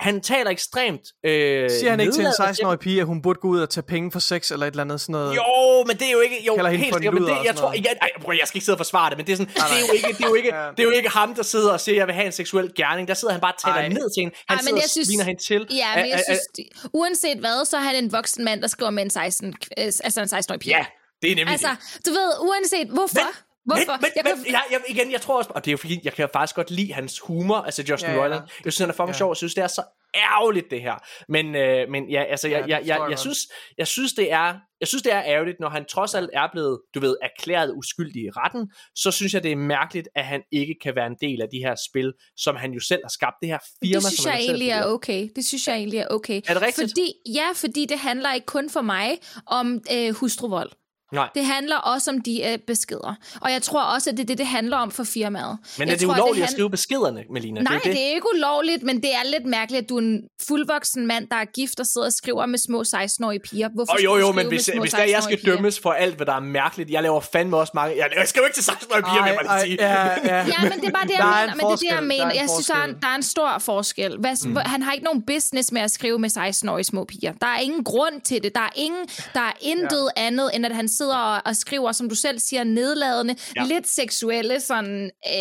Han 0.02 0.22
taler 0.22 0.50
ekstremt... 0.52 1.02
Øh, 1.26 1.70
Siger 1.72 1.90
han 1.90 2.00
ikke 2.00 2.12
til 2.14 2.20
en 2.22 2.26
nedladende 2.26 2.62
16-årig 2.64 2.80
pige, 2.80 3.00
at 3.02 3.06
hun 3.08 3.22
burde 3.22 3.40
gå 3.42 3.48
ud 3.48 3.60
og 3.60 3.70
tage 3.70 3.84
penge 3.84 4.12
for 4.12 4.20
sex 4.20 4.52
eller 4.52 4.66
et 4.66 4.72
eller 4.72 4.84
andet 4.84 5.02
sådan 5.02 5.14
noget? 5.14 5.36
Jo, 5.36 5.84
men 5.88 5.98
det 5.98 6.08
er 6.08 6.12
jo 6.12 6.20
ikke... 6.20 6.44
Jo, 6.48 6.56
Kalder 6.56 6.70
helt 6.72 6.94
sikkert, 6.96 7.14
men 7.14 7.24
det, 7.24 7.38
jeg 7.46 7.56
tror... 7.56 7.74
Igen, 7.74 7.96
ej, 8.02 8.10
prøv, 8.22 8.36
jeg 8.40 8.48
skal 8.48 8.58
ikke 8.58 8.66
sidde 8.66 8.76
og 8.76 8.80
forsvare 8.80 9.10
det, 9.10 9.18
men 9.18 9.26
det 9.28 9.34
er, 9.34 9.38
sådan, 9.38 9.54
det 9.54 9.62
er 9.62 9.88
jo 9.88 9.94
ikke, 9.94 10.08
det 10.18 10.24
er 10.24 10.28
jo 10.30 10.34
ikke, 10.34 10.56
Ja. 10.56 10.68
det 10.72 10.80
er 10.80 10.84
jo 10.84 10.90
ikke 10.90 11.10
ham, 11.10 11.36
der 11.36 11.44
sidder 11.44 11.72
og 11.72 11.80
siger, 11.80 11.96
jeg 11.96 12.08
vil 12.08 12.16
have 12.16 12.26
en 12.26 12.32
seksuel 12.32 12.72
gerning. 12.76 13.08
Der 13.08 13.14
sidder 13.14 13.32
han 13.34 13.42
bare 13.42 13.54
og 13.54 13.62
taler 13.62 13.76
Ej. 13.76 13.88
ned 13.88 14.10
til 14.16 14.22
hende. 14.24 14.36
Han 14.50 14.58
Ej, 14.58 14.62
men 14.62 14.64
sidder 14.66 14.78
jeg 14.78 14.84
og 14.84 14.90
synes- 14.90 15.08
sviner 15.08 15.24
hende 15.24 15.42
til. 15.44 15.68
Ja, 15.84 15.90
men 15.96 16.10
jeg 16.10 16.20
ä- 16.20 16.24
synes, 16.24 16.70
uanset 16.94 17.38
hvad, 17.40 17.66
så 17.66 17.78
er 17.78 17.82
han 17.82 17.96
en 17.96 18.12
voksen 18.12 18.44
mand, 18.46 18.62
der 18.62 18.68
skriver 18.68 18.92
med 18.92 19.04
en 19.04 19.10
16, 19.10 19.48
øh, 19.50 19.86
altså 20.04 20.22
en 20.22 20.28
16-årig 20.28 20.60
pige. 20.60 20.78
Ja, 20.78 20.86
det 21.22 21.32
er 21.32 21.36
nemlig 21.36 21.52
Altså, 21.52 21.68
det. 21.98 22.06
du 22.06 22.12
ved, 22.12 22.30
uanset 22.50 22.88
hvorfor. 22.88 23.28
Hvorfor? 23.66 23.92
Men, 23.92 24.02
men, 24.02 24.10
jeg 24.16 24.24
men, 24.36 24.44
kan, 24.44 24.54
jeg, 24.54 24.64
jeg, 24.72 24.82
igen, 24.90 25.12
jeg 25.12 25.22
tror 25.22 25.38
også, 25.38 25.50
og 25.56 25.66
det 25.66 25.72
er 25.72 25.74
jo 25.74 25.78
fordi, 25.78 26.00
jeg 26.04 26.14
kan 26.14 26.30
faktisk 26.34 26.56
godt 26.56 26.72
lide 26.72 26.94
hans 26.94 27.20
humor, 27.20 27.56
altså 27.58 27.84
Justin 27.90 28.10
Ja, 28.10 28.16
ja. 28.16 28.22
Roiland. 28.22 28.42
Jeg 28.66 28.74
synes, 28.74 28.78
han 28.78 28.90
er 28.90 28.94
fucking 28.94 29.10
Ja. 29.10 29.18
sjov, 29.18 29.32
jeg 29.32 29.38
synes, 29.38 29.54
det 29.54 29.64
er 29.64 29.68
så 29.68 29.84
ærgerligt, 30.16 30.72
det 30.72 30.82
her. 30.82 30.96
Men, 31.30 31.56
øh, 31.56 31.90
men 31.90 32.10
ja, 32.10 32.24
altså, 32.24 32.48
Ja, 32.48 32.58
jeg, 32.60 32.70
jeg, 32.70 32.82
jeg, 32.86 33.08
jeg 33.10 33.20
synes, 33.20 33.38
jeg 33.78 33.88
synes, 33.88 34.14
det 34.14 34.32
er, 34.32 34.54
jeg 34.80 34.88
synes, 34.88 35.04
det 35.04 35.14
er 35.14 35.24
ærgerligt, 35.26 35.60
når 35.60 35.70
han 35.70 35.86
trods 35.86 36.14
alt 36.14 36.30
er 36.34 36.48
blevet, 36.52 36.80
du 36.96 37.00
ved, 37.00 37.16
erklæret 37.22 37.74
uskyldig 37.78 38.22
i 38.24 38.30
retten, 38.30 38.72
så 38.96 39.12
synes 39.12 39.34
jeg, 39.34 39.44
det 39.44 39.52
er 39.52 39.56
mærkeligt, 39.56 40.08
at 40.16 40.26
han 40.26 40.42
ikke 40.52 40.76
kan 40.84 40.96
være 40.96 41.08
en 41.08 41.16
del 41.22 41.42
af 41.42 41.48
de 41.52 41.58
her 41.58 41.76
spil, 41.90 42.14
som 42.38 42.56
han 42.56 42.72
jo 42.72 42.80
selv 42.80 43.02
har 43.04 43.10
skabt. 43.10 43.36
Det 43.42 43.50
her 43.50 43.58
firma, 43.84 43.96
det 43.96 44.04
synes 44.04 44.20
som 44.20 44.26
jeg 44.30 44.34
han 44.34 44.42
selv 44.42 44.50
egentlig 44.50 44.70
er 44.70 44.86
okay. 44.86 45.30
Det 45.36 45.46
synes 45.46 45.68
jeg 45.68 45.76
egentlig 45.76 46.00
er 46.00 46.08
okay. 46.08 46.42
Er 46.48 46.54
det 46.54 46.62
rigtigt? 46.64 46.92
Fordi, 46.92 47.14
ja, 47.36 47.48
fordi 47.56 47.86
det 47.86 48.00
handler 48.00 48.34
ikke 48.34 48.46
kun 48.46 48.70
for 48.70 48.82
mig 48.82 49.18
om 49.48 49.82
øh, 49.94 50.14
hustruvold. 50.14 50.72
Nej. 51.12 51.30
Det 51.36 51.46
handler 51.46 51.76
også 51.76 52.12
om 52.12 52.22
de 52.22 52.44
øh, 52.52 52.58
beskeder. 52.68 53.16
Og 53.42 53.52
jeg 53.52 53.62
tror 53.62 53.82
også, 53.84 54.10
at 54.10 54.18
det 54.18 54.24
er 54.24 54.28
det, 54.28 54.38
det 54.38 54.48
handler 54.48 54.78
om 54.78 54.92
for 54.92 55.04
firmaet. 55.04 55.58
Men 55.78 55.88
jeg 55.88 55.94
er 55.94 55.98
det 55.98 56.06
tror, 56.08 56.14
ulovligt 56.14 56.44
at, 56.44 56.48
han- 56.48 56.52
skrive 56.54 56.70
beskederne, 56.70 57.24
Melina? 57.30 57.62
Nej, 57.62 57.74
det, 57.74 57.80
er 57.80 57.84
det. 57.90 57.98
det 57.98 58.04
er 58.10 58.14
ikke 58.16 58.28
ulovligt, 58.36 58.84
men 58.84 58.96
det 59.04 59.14
er 59.14 59.24
lidt 59.26 59.46
mærkeligt, 59.46 59.84
at 59.84 59.90
du 59.90 59.96
er 59.96 60.02
en 60.02 60.22
fuldvoksen 60.48 61.08
mand, 61.08 61.28
der 61.28 61.36
er 61.36 61.46
gift 61.46 61.80
og 61.80 61.86
sidder 61.88 62.08
og 62.08 62.14
skriver 62.14 62.46
med 62.46 62.60
små 62.60 62.82
16-årige 62.82 63.40
piger. 63.40 63.70
Hvorfor 63.70 63.94
skulle 63.98 64.04
jo, 64.04 64.18
jo, 64.28 64.32
men 64.32 64.36
med 64.36 64.46
hvis, 64.46 64.70
hvis 64.82 64.92
der, 64.92 64.98
jeg 65.04 65.08
16-årige 65.08 65.22
skal 65.24 65.38
piger? 65.38 65.56
dømmes 65.56 65.80
for 65.80 65.92
alt, 65.92 66.16
hvad 66.16 66.26
der 66.26 66.34
er 66.34 66.40
mærkeligt, 66.40 66.92
jeg 66.92 67.02
laver 67.04 67.20
fandme 67.22 67.58
også 67.58 67.72
mange... 67.76 67.98
Jeg, 67.98 68.10
jeg 68.18 68.28
skal 68.28 68.40
jo 68.40 68.46
ikke 68.46 68.56
til 68.56 68.72
16-årige 68.72 69.04
piger, 69.04 69.24
vil 69.24 69.30
jeg 69.32 69.40
bare 69.46 69.62
sige. 69.62 69.78
ja, 69.80 70.06
ja. 70.24 70.38
Ja, 70.38 70.70
men 70.70 70.80
det 70.80 70.88
er 70.88 70.92
bare 70.92 71.08
det, 71.08 71.14
jeg 71.18 71.44
en 71.44 71.50
mener. 71.50 71.56
Men 71.56 71.66
det 71.66 71.72
er 71.72 71.76
det, 71.76 71.84
jeg 71.90 71.98
er 71.98 72.02
mener. 72.02 72.30
en 72.30 72.36
Jeg 72.42 72.50
synes, 72.50 72.68
der 72.68 72.76
er, 72.76 72.84
en, 72.84 72.96
der 73.02 73.08
er 73.08 73.16
en 73.16 73.24
stor 73.24 73.58
forskel. 73.60 74.18
Hvad, 74.20 74.48
mm. 74.48 74.56
Han 74.56 74.82
har 74.84 74.92
ikke 74.92 75.06
nogen 75.06 75.22
business 75.22 75.72
med 75.72 75.82
at 75.82 75.92
skrive 75.92 76.20
med 76.20 76.30
16-årige 76.38 76.84
små 76.84 77.04
piger. 77.06 77.34
Der 77.42 77.48
er 77.48 77.60
ingen 77.60 77.84
grund 77.84 78.22
til 78.22 78.44
det. 78.44 78.56
Der 78.56 78.62
er, 78.62 78.70
ingen, 78.76 79.06
der 79.34 79.40
er 79.40 79.54
intet 79.62 80.10
ja. 80.18 80.22
andet, 80.28 80.50
end 80.54 80.66
at 80.66 80.76
han 80.76 80.90
sidder 81.02 81.18
og, 81.18 81.42
og 81.46 81.56
skriver, 81.56 81.92
som 81.92 82.10
du 82.10 82.16
selv 82.16 82.40
siger, 82.40 82.64
nedladende, 82.64 83.36
Ja. 83.56 83.62
ja. 83.62 83.68
lidt 83.68 83.88
seksuelle 83.88 84.60
sådan, 84.60 85.04
øh, 85.04 85.32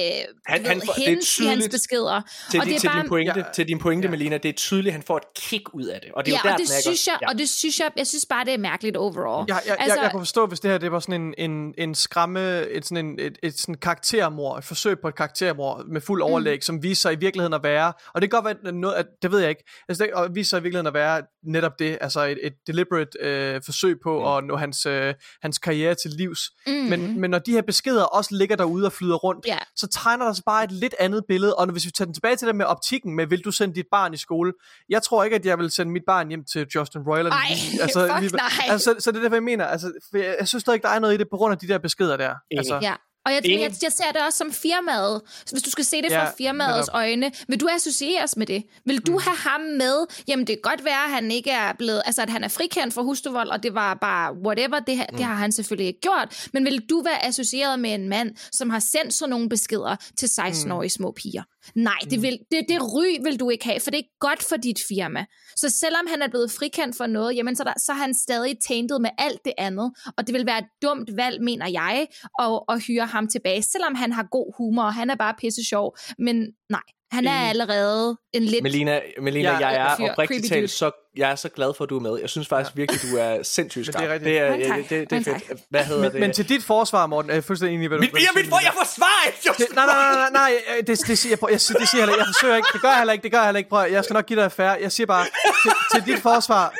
Han- 0.47 0.67
han, 0.67 0.81
får- 0.87 0.93
det 0.93 1.05
er 1.05 1.09
hints 1.11 1.39
i 1.39 1.45
hans 1.45 1.57
tydeligt 1.57 1.71
beskeder. 1.73 2.23
Til, 2.51 2.61
og 2.61 2.67
din, 2.67 2.71
det 2.71 2.77
er 2.77 2.81
til, 2.81 2.89
bare, 2.89 3.01
din 3.03 3.09
pointe, 3.09 3.33
Ja. 3.37 3.45
til 3.55 3.69
din 3.69 3.79
pointe, 3.79 4.07
Ja. 4.07 4.11
Melina, 4.11 4.39
det 4.39 4.49
er 4.49 4.53
tydeligt, 4.53 4.87
at 4.89 4.93
han 4.93 5.03
får 5.03 5.17
et 5.17 5.23
kick 5.37 5.75
ud 5.75 5.85
af 5.85 6.01
det. 6.01 6.11
Og 6.13 6.27
det 6.27 6.33
er 6.35 6.37
ja, 6.37 6.41
jo 6.45 6.49
der, 6.49 6.53
og 6.55 6.59
det 6.61 6.69
den 6.69 6.83
synes 6.83 7.07
jeg, 7.07 7.17
godt. 7.21 7.31
og 7.33 7.39
det 7.39 7.49
synes 7.49 7.81
jeg, 7.81 7.91
jeg 7.97 8.07
synes 8.07 8.27
bare, 8.31 8.45
det 8.45 8.55
er 8.55 8.59
mærkeligt 8.59 8.97
overall. 8.97 9.45
Jeg, 9.49 9.61
jeg, 9.67 9.77
altså, 9.79 9.95
jeg, 9.97 10.03
jeg 10.03 10.11
kunne 10.11 10.21
forstå, 10.21 10.47
hvis 10.47 10.61
det 10.61 10.71
her 10.71 10.79
det 10.79 10.93
var 10.93 11.01
sådan 11.01 11.21
en, 11.39 11.51
en, 11.51 11.75
en 11.79 11.95
skræmme, 11.95 12.67
et, 12.69 12.87
sådan 12.87 13.07
en, 13.07 13.19
et, 13.21 13.39
et 13.43 13.59
sådan 13.59 13.75
karaktermor, 13.75 14.57
et 14.59 14.65
forsøg 14.65 14.99
på 15.01 15.09
et 15.09 15.15
karaktermor 15.17 15.85
med 15.93 16.01
fuld 16.01 16.23
overlæg, 16.23 16.57
mm. 16.57 16.61
som 16.63 16.83
viser 16.83 17.01
sig 17.01 17.13
i 17.13 17.17
virkeligheden 17.19 17.55
at 17.55 17.63
være, 17.63 17.93
og 18.15 18.23
det 18.23 18.31
kan 18.31 18.43
godt 18.43 18.57
være 18.65 18.73
noget, 18.73 18.95
at, 18.95 19.07
det 19.23 19.31
ved 19.33 19.41
jeg 19.41 19.49
ikke, 19.51 19.65
altså 19.89 20.05
det 20.05 20.13
og 20.13 20.29
viser 20.35 20.49
sig 20.49 20.59
i 20.59 20.63
virkeligheden 20.63 20.87
at 20.87 20.95
være 20.95 21.23
netop 21.45 21.73
det, 21.79 21.99
altså 22.01 22.21
et, 22.25 22.39
et 22.43 22.53
deliberate 22.67 23.11
øh, 23.21 23.61
forsøg 23.65 23.97
på 24.03 24.19
mm. 24.21 24.27
at 24.37 24.45
nå 24.45 24.57
hans, 24.57 24.87
øh, 24.87 25.15
hans 25.43 25.50
karriere 25.59 25.95
til 25.95 26.11
livs. 26.11 26.41
Mm. 26.67 26.73
Men, 26.73 27.21
men 27.21 27.31
når 27.31 27.39
de 27.39 27.53
her 27.53 27.63
beskeder 27.63 28.05
også 28.05 28.35
ligger 28.35 28.57
derude 28.57 28.87
og 28.87 28.93
flyder 28.93 29.17
rundt, 29.17 29.47
Ja. 29.47 29.59
så 29.77 29.87
tegner 29.89 30.25
der 30.25 30.33
sig 30.33 30.45
bare 30.47 30.65
et 30.65 30.73
lidt 30.73 30.95
andet 30.99 31.25
billede, 31.29 31.57
og 31.57 31.67
når, 31.67 31.73
hvis 31.73 31.87
vi 31.87 31.91
tager 31.91 32.07
den 32.07 32.15
tilbage 32.15 32.37
til 32.37 32.49
det 32.49 32.57
med 32.57 32.67
optikken, 32.67 33.17
med 33.17 33.27
vil 33.27 33.41
du 33.45 33.51
sende 33.51 33.75
dit 33.75 33.87
barn 33.91 34.15
i 34.15 34.17
skole, 34.17 34.53
jeg 34.89 35.03
tror 35.03 35.25
ikke, 35.25 35.37
at 35.37 35.47
jeg 35.47 35.59
vil 35.59 35.71
sende 35.71 35.93
mit 35.93 36.03
barn 36.07 36.29
hjem 36.29 36.45
til 36.53 36.67
Justin 36.75 37.01
Roiland. 37.01 37.33
Ej, 37.35 37.41
fuck 37.95 38.33
nej. 38.33 38.51
Altså, 38.69 38.95
så 38.99 39.11
det 39.11 39.19
er 39.19 39.23
derfor, 39.23 39.37
jeg 39.37 39.43
mener, 39.43 39.67
altså, 39.67 39.93
jeg, 40.13 40.37
jeg 40.39 40.49
synes 40.49 40.61
stadig 40.63 40.75
ikke, 40.77 40.85
der 40.87 40.95
er 40.95 40.99
noget 40.99 41.15
i 41.15 41.17
det 41.17 41.27
på 41.31 41.37
grund 41.37 41.53
af 41.53 41.59
de 41.59 41.69
der 41.69 41.79
beskeder 41.79 42.17
der. 42.17 42.35
Altså, 42.57 42.79
Ja. 42.83 42.95
Og 43.27 43.33
jeg, 43.33 43.41
Enig. 43.45 43.61
jeg, 43.61 43.73
jeg 43.83 43.93
ser 43.93 44.13
det 44.15 44.23
også 44.27 44.37
som 44.39 44.53
firmaet. 44.53 45.21
Så 45.47 45.53
Hvis 45.55 45.63
du 45.63 45.71
skal 45.71 45.85
se 45.85 46.03
det 46.03 46.13
fra 46.13 46.19
Ja, 46.25 46.31
firmaets 46.39 46.87
netop. 46.89 46.95
øjne, 46.95 47.33
vil 47.49 47.61
du 47.61 47.69
associeres 47.77 48.37
med 48.37 48.47
det? 48.47 48.65
Vil 48.85 48.99
du 49.07 49.19
have 49.19 49.37
ham 49.37 49.61
med? 49.61 50.07
Jamen, 50.29 50.47
det 50.47 50.57
kan 50.63 50.71
godt 50.71 50.85
være, 50.85 51.05
at 51.05 51.11
han 51.11 51.31
ikke 51.31 51.51
er 51.51 51.73
blevet, 51.73 52.03
altså 52.07 52.23
at 52.23 52.31
han 52.31 52.45
er 52.45 52.49
frikendt 52.49 52.95
for 52.95 53.03
hustruvold, 53.03 53.49
og 53.49 53.63
det 53.63 53.75
var 53.75 53.95
bare 53.95 54.33
whatever, 54.47 54.79
det, 54.81 54.97
har- 54.97 55.07
det 55.07 55.25
har 55.25 55.35
han 55.35 55.53
selvfølgelig 55.53 55.87
ikke 55.87 56.01
gjort. 56.01 56.49
Men 56.53 56.65
vil 56.65 56.81
du 56.91 57.03
være 57.03 57.25
associeret 57.27 57.79
med 57.81 57.95
en 57.95 58.09
mand, 58.09 58.31
som 58.53 58.71
har 58.71 58.79
sendt 58.81 59.15
sådan 59.15 59.31
nogle 59.31 59.49
beskeder 59.49 59.97
til 60.17 60.27
16-årige 60.27 60.91
små 60.91 61.13
piger? 61.17 61.43
Nej, 61.75 61.99
det, 62.11 62.23
vil, 62.23 62.39
det, 62.51 62.65
det 62.69 62.79
ry 62.83 63.25
vil 63.25 63.41
du 63.41 63.51
ikke 63.51 63.65
have, 63.65 63.81
for 63.81 63.91
det 63.91 63.97
er 63.97 64.03
ikke 64.03 64.19
godt 64.21 64.45
for 64.49 64.57
dit 64.57 64.81
firma. 64.89 65.25
Så 65.57 65.69
selvom 65.69 66.07
han 66.07 66.23
er 66.23 66.29
blevet 66.29 66.51
frikendt 66.51 66.97
for 66.97 67.07
noget, 67.07 67.37
jamen 67.37 67.57
så, 67.57 67.65
der, 67.65 67.73
så 67.79 67.93
er 67.93 67.97
han 67.97 68.15
stadig 68.15 68.57
tainted 68.69 68.99
med 68.99 69.11
alt 69.19 69.41
det 69.45 69.53
andet, 69.59 69.93
og 70.17 70.27
det 70.27 70.35
vil 70.35 70.47
være 70.47 70.59
et 70.59 70.69
dumt 70.83 71.17
valg, 71.17 71.43
mener 71.43 71.69
jeg, 71.69 72.07
at, 72.41 72.61
at 72.69 72.83
hyre 72.87 73.07
ham 73.07 73.29
tilbage, 73.29 73.63
selvom 73.63 73.95
han 73.95 74.13
har 74.13 74.27
god 74.31 74.55
humor, 74.57 74.83
og 74.83 74.95
han 74.95 75.11
er 75.11 75.15
bare 75.15 75.35
pisse 75.39 75.65
sjov. 75.65 75.97
Men 76.19 76.37
nej, 76.71 76.83
han 77.13 77.27
er 77.27 77.41
allerede 77.53 78.17
en 78.33 78.43
lidt... 78.43 78.63
Melina, 78.63 79.01
Melina 79.23 79.51
Ja, 79.51 79.69
jeg 79.69 79.99
er 79.99 80.11
oprigtigt 80.11 80.47
talt 80.47 80.71
så, 80.71 80.91
jeg 81.17 81.31
er 81.31 81.35
så 81.35 81.49
glad 81.49 81.75
for, 81.77 81.85
at 81.85 81.91
du 81.91 81.97
er 81.97 82.01
med. 82.01 82.19
Jeg 82.21 82.31
synes 82.31 82.49
faktisk 82.49 82.77
virkelig, 82.77 83.01
du 83.13 83.17
er 83.17 83.43
sindssygt 83.57 83.87
Men 83.87 83.93
skarp. 83.93 84.03
det 84.03 84.11
er 84.11 84.15
rigtigt. 84.15 84.25
det 84.25 84.39
er, 84.39 84.51
Mange 84.51 84.67
tak. 84.69 84.79
det, 84.91 85.11
det, 85.11 85.11
det 85.11 85.29
er 85.29 85.39
fedt. 85.49 85.61
Hvad 85.71 85.85
hedder 85.85 86.03
men, 86.03 86.13
det? 86.13 86.21
men 86.21 86.33
til 86.33 86.49
dit 86.49 86.65
forsvar, 86.65 87.07
Morten, 87.07 87.31
er 87.31 87.35
jeg 87.35 87.45
fuldstændig 87.45 87.75
enig 87.75 87.85
i, 87.85 87.89
hvad 87.89 87.99
du 87.99 88.03
mit, 88.03 88.11
du 88.11 88.17
mit, 88.35 88.47
jeg 88.65 88.73
forsvarer 88.79 89.27
ikke 89.27 89.75
nej, 89.75 89.87
nej, 89.87 89.95
nej, 89.95 90.15
nej, 90.15 90.31
nej, 90.33 90.53
øh, 90.79 90.87
det, 90.87 91.07
det, 91.07 91.19
siger 91.19 91.31
jeg, 91.33 91.39
på- 91.39 91.49
jeg, 91.49 91.55
det 91.55 91.61
siger 91.63 91.79
jeg 91.79 91.89
heller 91.93 92.13
ikke. 92.15 92.19
Jeg 92.21 92.27
forsøger 92.35 92.57
ikke. 92.57 92.69
Det 92.73 92.81
gør 92.83 92.89
jeg 92.89 92.99
heller 92.99 93.13
ikke. 93.13 93.23
Det 93.23 93.33
gør 93.33 93.39
jeg 93.39 93.47
heller 93.47 93.59
ikke. 93.59 93.71
Prøv, 93.71 93.91
jeg 93.91 94.05
skal 94.05 94.15
nok 94.15 94.27
give 94.27 94.37
dig 94.37 94.45
affære. 94.45 94.79
Jeg 94.81 94.93
siger 94.93 95.07
bare, 95.07 95.27
til, 95.63 95.73
til 95.95 96.15
dit 96.15 96.23
forsvar, 96.23 96.75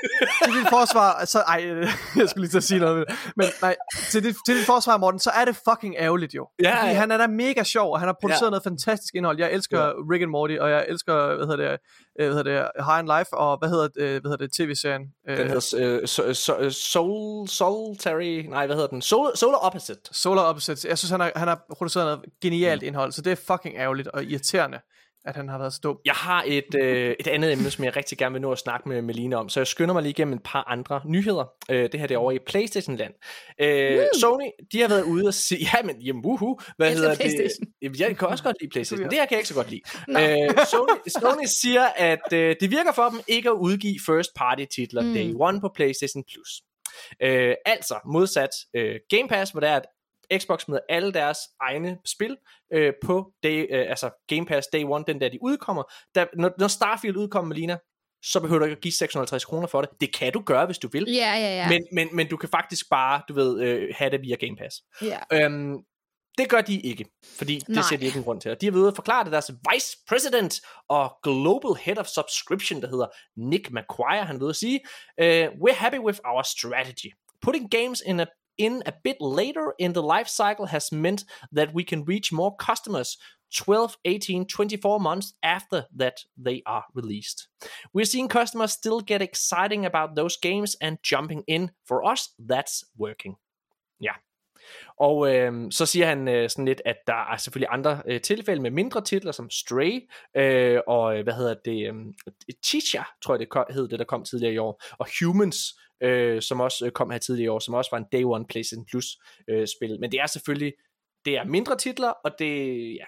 til 0.45 0.53
dit 0.59 0.69
forsvar, 0.71 1.25
så, 1.25 1.39
ej, 1.39 1.61
øh, 1.65 1.89
jeg 2.21 2.29
skulle 2.29 2.43
lige 2.45 2.51
til 2.51 2.57
at 2.57 2.65
sige 2.65 2.81
noget, 2.81 3.05
men 3.37 3.47
nej, 3.63 3.77
til 4.11 4.25
dit, 4.25 4.37
til 4.47 4.57
dit 4.59 4.67
forsvar, 4.67 4.97
Morten, 4.97 5.21
så 5.21 5.31
er 5.31 5.45
det 5.45 5.57
fucking 5.69 5.95
ærgerligt 5.99 6.35
jo. 6.35 6.49
Ja, 6.63 6.77
Fordi 6.81 6.89
ja. 6.93 6.99
han 6.99 7.11
er 7.11 7.17
da 7.17 7.27
mega 7.27 7.63
sjov, 7.63 7.93
og 7.93 7.99
han 8.01 8.09
har 8.09 8.17
produceret 8.21 8.47
Ja. 8.47 8.51
noget 8.51 8.63
fantastisk 8.63 9.15
indhold. 9.15 9.39
Jeg 9.39 9.53
elsker 9.53 9.93
Rick 10.13 10.23
and 10.23 10.31
Morty, 10.31 10.55
og 10.61 10.71
jeg 10.71 10.85
elsker, 10.89 11.15
hvad 11.37 11.47
hedder 11.47 11.71
det, 11.71 11.79
øh, 12.21 12.27
hvad 12.27 12.37
hedder 12.37 12.63
det, 12.63 12.85
High 12.85 12.99
on 12.99 13.19
Life, 13.19 13.35
og 13.35 13.59
hvad 13.59 13.69
hedder, 13.69 13.89
det, 13.89 14.21
hvad 14.21 14.31
hedder 14.31 14.47
det, 14.47 14.53
tv-serien? 14.53 15.03
Øh, 15.29 15.39
Den 15.39 15.47
hedder 15.47 16.01
øh, 16.01 16.07
so, 16.07 16.33
so, 16.33 16.71
Soul, 16.71 17.49
Solitary, 17.49 18.47
nej, 18.49 18.67
hvad 18.67 18.77
hedder 18.77 18.89
den? 18.89 19.03
Solar, 19.03 19.31
Solar 19.35 19.59
Opposite. 19.59 20.01
Solar 20.13 20.43
Opposites. 20.43 20.85
Jeg 20.85 20.99
synes, 20.99 21.11
han 21.11 21.21
har, 21.21 21.33
han 21.37 21.49
har 21.49 21.65
produceret 21.77 22.07
noget 22.07 22.21
genialt 22.43 22.83
indhold, 22.83 23.13
så 23.13 23.23
det 23.23 23.33
er 23.33 23.37
fucking 23.37 23.77
ærgerligt 23.77 24.09
og 24.09 24.25
irriterende, 24.25 24.79
at 25.25 25.37
han 25.37 25.49
har 25.49 25.59
været 25.59 25.73
så 25.73 25.81
dum. 25.83 25.99
Jeg 26.05 26.15
har 26.15 26.45
et, 26.47 26.75
øh, 26.75 27.15
et 27.21 27.27
andet 27.27 27.53
emne, 27.53 27.71
som 27.71 27.85
jeg 27.85 27.97
rigtig 27.97 28.19
gerne 28.19 28.33
vil 28.33 28.43
nå 28.43 28.53
at 28.53 28.59
snakke 28.59 28.89
med 28.89 29.03
Melina 29.03 29.37
om, 29.37 29.49
så 29.49 29.61
jeg 29.61 29.67
skynder 29.67 29.93
mig 29.93 30.03
lige 30.03 30.11
igennem 30.11 30.35
et 30.35 30.43
par 30.45 30.65
andre 30.69 31.01
nyheder. 31.07 31.53
Øh, 31.71 31.93
det 31.93 32.01
her 32.01 32.07
det 32.07 32.15
er 32.15 32.19
over 32.19 32.33
i 32.33 32.39
Playstation-land. 32.47 33.13
Øh, 33.61 34.07
Sony, 34.21 34.51
de 34.73 34.81
har 34.81 34.89
været 34.89 35.03
ude 35.03 35.27
og 35.27 35.35
sige, 35.35 35.61
ja, 35.75 35.83
men 35.85 36.03
jamen, 36.03 36.23
uhu, 36.25 36.59
hvad 36.77 36.87
Jeg 36.87 36.97
hedder 36.97 37.15
PlayStation. 37.15 37.67
det? 37.67 37.75
Jamen, 37.83 37.99
Jeg 37.99 38.17
kan 38.17 38.29
også 38.29 38.45
godt 38.45 38.57
lide 38.61 38.71
Playstation, 38.71 39.09
Det 39.09 39.19
her 39.19 39.27
kan 39.27 39.33
jeg 39.35 39.39
ikke 39.39 39.49
så 39.49 39.55
godt 39.55 39.71
lide. 39.71 39.83
Øh, 40.09 40.67
Sony, 40.71 41.09
Sony 41.21 41.45
siger, 41.61 41.87
at 41.97 42.33
øh, 42.33 42.57
det 42.61 42.71
virker 42.71 42.93
for 42.93 43.09
dem 43.09 43.21
ikke 43.29 43.49
at 43.49 43.55
udgive 43.55 43.99
first 44.07 44.31
party 44.37 44.65
titler 44.75 45.03
mm. 45.03 45.15
day 45.15 45.33
one 45.41 45.61
på 45.61 45.71
Playstation 45.75 46.25
Plus. 46.25 46.63
Øh, 47.23 47.55
altså 47.67 47.95
modsat 48.07 48.51
øh, 48.75 48.95
Game 49.11 49.29
Pass, 49.29 49.51
hvor 49.51 49.61
der 49.61 49.69
er, 49.69 49.77
at 49.77 49.87
Xbox 50.39 50.69
med 50.69 50.79
alle 50.89 51.13
deres 51.13 51.39
egne 51.61 51.99
spil 52.05 52.37
øh, 52.73 52.93
på 53.05 53.33
day, 53.43 53.67
øh, 53.71 53.91
altså 53.91 54.11
Game 54.29 54.47
Pass 54.47 54.69
Day 54.73 54.85
One, 54.85 55.05
den 55.07 55.21
der 55.21 55.29
de 55.29 55.39
udkommer. 55.43 55.83
Der, 56.15 56.27
når, 56.35 56.51
når 56.59 56.69
Starfield 56.69 57.17
udkommer, 57.17 57.49
Melina, 57.49 57.79
så 58.25 58.41
behøver 58.41 58.59
du 58.59 58.65
ikke 58.65 58.77
at 58.77 58.83
give 58.83 58.93
650 58.93 59.45
kroner 59.45 59.67
for 59.67 59.81
det. 59.81 59.91
Det 60.01 60.15
kan 60.15 60.33
du 60.33 60.43
gøre, 60.47 60.67
hvis 60.67 60.79
du 60.79 60.89
vil. 60.93 61.05
Ja, 61.09 61.35
ja, 61.35 61.55
ja. 61.55 61.69
Men, 61.69 61.87
men, 61.93 62.17
men 62.17 62.29
du 62.29 62.37
kan 62.37 62.49
faktisk 62.49 62.91
bare, 62.91 63.23
du 63.29 63.35
ved, 63.35 63.63
øh, 63.63 63.95
have 63.97 64.11
det 64.11 64.23
via 64.23 64.37
Game 64.37 64.57
Pass. 64.57 64.77
ja. 65.03 65.19
Øhm, 65.33 65.77
det 66.39 66.49
gør 66.49 66.61
de 66.61 66.81
ikke, 66.81 67.05
fordi 67.39 67.59
det 67.59 67.69
Nej. 67.69 67.83
ser 67.91 67.97
de 67.97 68.07
ikke 68.07 68.19
en 68.19 68.25
grund 68.25 68.41
til. 68.41 68.51
Og 68.51 68.61
de 68.61 68.67
har 68.67 68.71
været 68.71 68.83
ude 68.83 68.89
at 68.89 68.97
forklare 68.97 69.25
det, 69.25 69.33
deres 69.33 69.51
vice 69.73 69.97
president 70.09 70.61
og 70.89 71.19
global 71.23 71.75
head 71.81 71.99
of 71.99 72.07
subscription, 72.07 72.83
der 72.83 72.89
hedder 72.89 73.07
Nick 73.37 73.71
McQuire, 73.71 74.25
han 74.25 74.41
ved 74.41 74.49
at 74.49 74.57
sige, 74.57 74.81
uh, 75.23 75.47
we're 75.63 75.75
happy 75.75 75.99
with 75.99 76.19
our 76.25 76.43
strategy. 76.43 77.11
Putting 77.43 77.71
games 77.71 78.03
in 78.07 78.21
a 78.21 78.27
in 78.61 78.83
a 78.87 78.93
bit 79.03 79.17
later 79.21 79.75
in 79.79 79.93
the 79.93 80.03
life 80.03 80.29
cycle 80.29 80.67
has 80.67 80.93
meant 80.93 81.25
that 81.53 81.75
we 81.75 81.85
can 81.85 82.05
reach 82.05 82.33
more 82.33 82.55
customers 82.57 83.17
12, 83.53 83.97
18, 84.05 84.47
24 84.47 85.01
months 85.01 85.35
after 85.43 85.87
that 85.97 86.25
they 86.37 86.63
are 86.67 86.85
released. 86.95 87.49
We're 87.93 88.05
seeing 88.05 88.29
customers 88.29 88.73
still 88.73 89.01
get 89.01 89.23
exciting 89.23 89.87
about 89.87 90.15
those 90.15 90.37
games 90.37 90.77
and 90.81 90.99
jumping 91.03 91.43
in. 91.47 91.71
For 91.87 92.05
us, 92.05 92.29
that's 92.39 92.85
working. 92.99 93.37
Ja. 94.01 94.13
Og 94.97 95.35
øh, 95.35 95.53
så 95.71 95.87
siger 95.87 96.07
han 96.07 96.29
øh, 96.29 96.51
sådan 96.51 96.65
lidt, 96.65 96.83
at 96.85 96.97
der 97.07 97.33
er 97.33 97.37
selvfølgelig 97.37 97.69
andre 97.73 98.03
øh, 98.07 98.21
tilfælde 98.21 98.63
med 98.63 98.71
mindre 98.71 99.01
titler, 99.01 99.33
som 99.33 99.51
Stray, 99.51 100.09
øh, 100.37 100.81
og 100.87 101.19
øh, 101.19 101.23
hvad 101.23 101.35
hedder 101.35 101.55
det, 101.65 101.87
øh, 101.89 101.95
Teacher, 102.63 103.05
tror 103.23 103.35
jeg 103.35 103.41
det 103.41 103.75
hed 103.75 103.89
det, 103.89 103.99
der 103.99 104.05
kom 104.05 104.25
tidligere 104.25 104.55
i 104.55 104.59
år, 104.59 104.83
og 104.99 105.07
Humans, 105.21 105.57
øh, 106.03 106.43
som 106.43 106.61
også 106.61 106.87
øh, 106.87 106.93
kom 106.93 107.11
her 107.11 107.19
tidligere 107.19 107.45
i 107.45 107.49
år, 107.49 107.59
som 107.59 107.75
også 107.75 107.89
var 107.93 107.99
en 107.99 108.07
Day 108.13 108.25
One 108.25 108.47
PlayStation 108.47 108.87
Plus 108.87 109.07
øh, 109.49 109.67
spil. 109.67 110.01
Men 110.01 110.13
det 110.13 110.21
er 110.21 110.27
selvfølgelig, 110.27 110.73
det 111.25 111.37
er 111.37 111.45
mindre 111.45 111.77
titler, 111.77 112.09
og 112.09 112.31
det, 112.39 112.95
ja, 112.95 113.05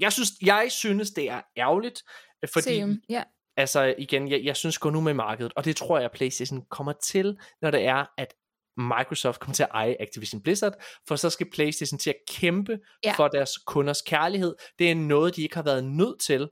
jeg 0.00 0.12
synes, 0.12 0.30
jeg 0.42 0.66
synes 0.70 1.10
det 1.10 1.30
er 1.30 1.40
ærgerligt, 1.56 2.02
øh, 2.42 2.48
fordi 2.52 2.78
Same. 2.78 3.00
Ja. 3.08 3.22
altså 3.56 3.94
igen, 3.98 4.28
jeg, 4.28 4.44
jeg 4.44 4.56
synes 4.56 4.78
gå 4.78 4.90
nu 4.90 5.00
med 5.00 5.14
markedet, 5.14 5.52
og 5.56 5.64
det 5.64 5.76
tror 5.76 5.98
jeg, 5.98 6.10
PlayStation 6.10 6.64
kommer 6.70 6.92
til, 6.92 7.38
når 7.62 7.70
det 7.70 7.84
er, 7.84 8.04
at 8.18 8.34
Microsoft 8.78 9.40
kommer 9.40 9.54
til 9.54 9.62
at 9.62 9.68
eje 9.72 9.96
Activision 10.00 10.42
Blizzard, 10.42 10.74
for 11.08 11.16
så 11.16 11.30
skal 11.30 11.50
PlayStation 11.50 11.98
til 11.98 12.10
at 12.10 12.16
kæmpe 12.28 12.78
ja. 13.04 13.12
for 13.12 13.28
deres 13.28 13.58
kunders 13.66 14.02
kærlighed. 14.02 14.54
Det 14.78 14.90
er 14.90 14.94
noget, 14.94 15.36
de 15.36 15.42
ikke 15.42 15.54
har 15.54 15.62
været 15.62 15.84
nødt 15.84 16.20
til 16.20 16.48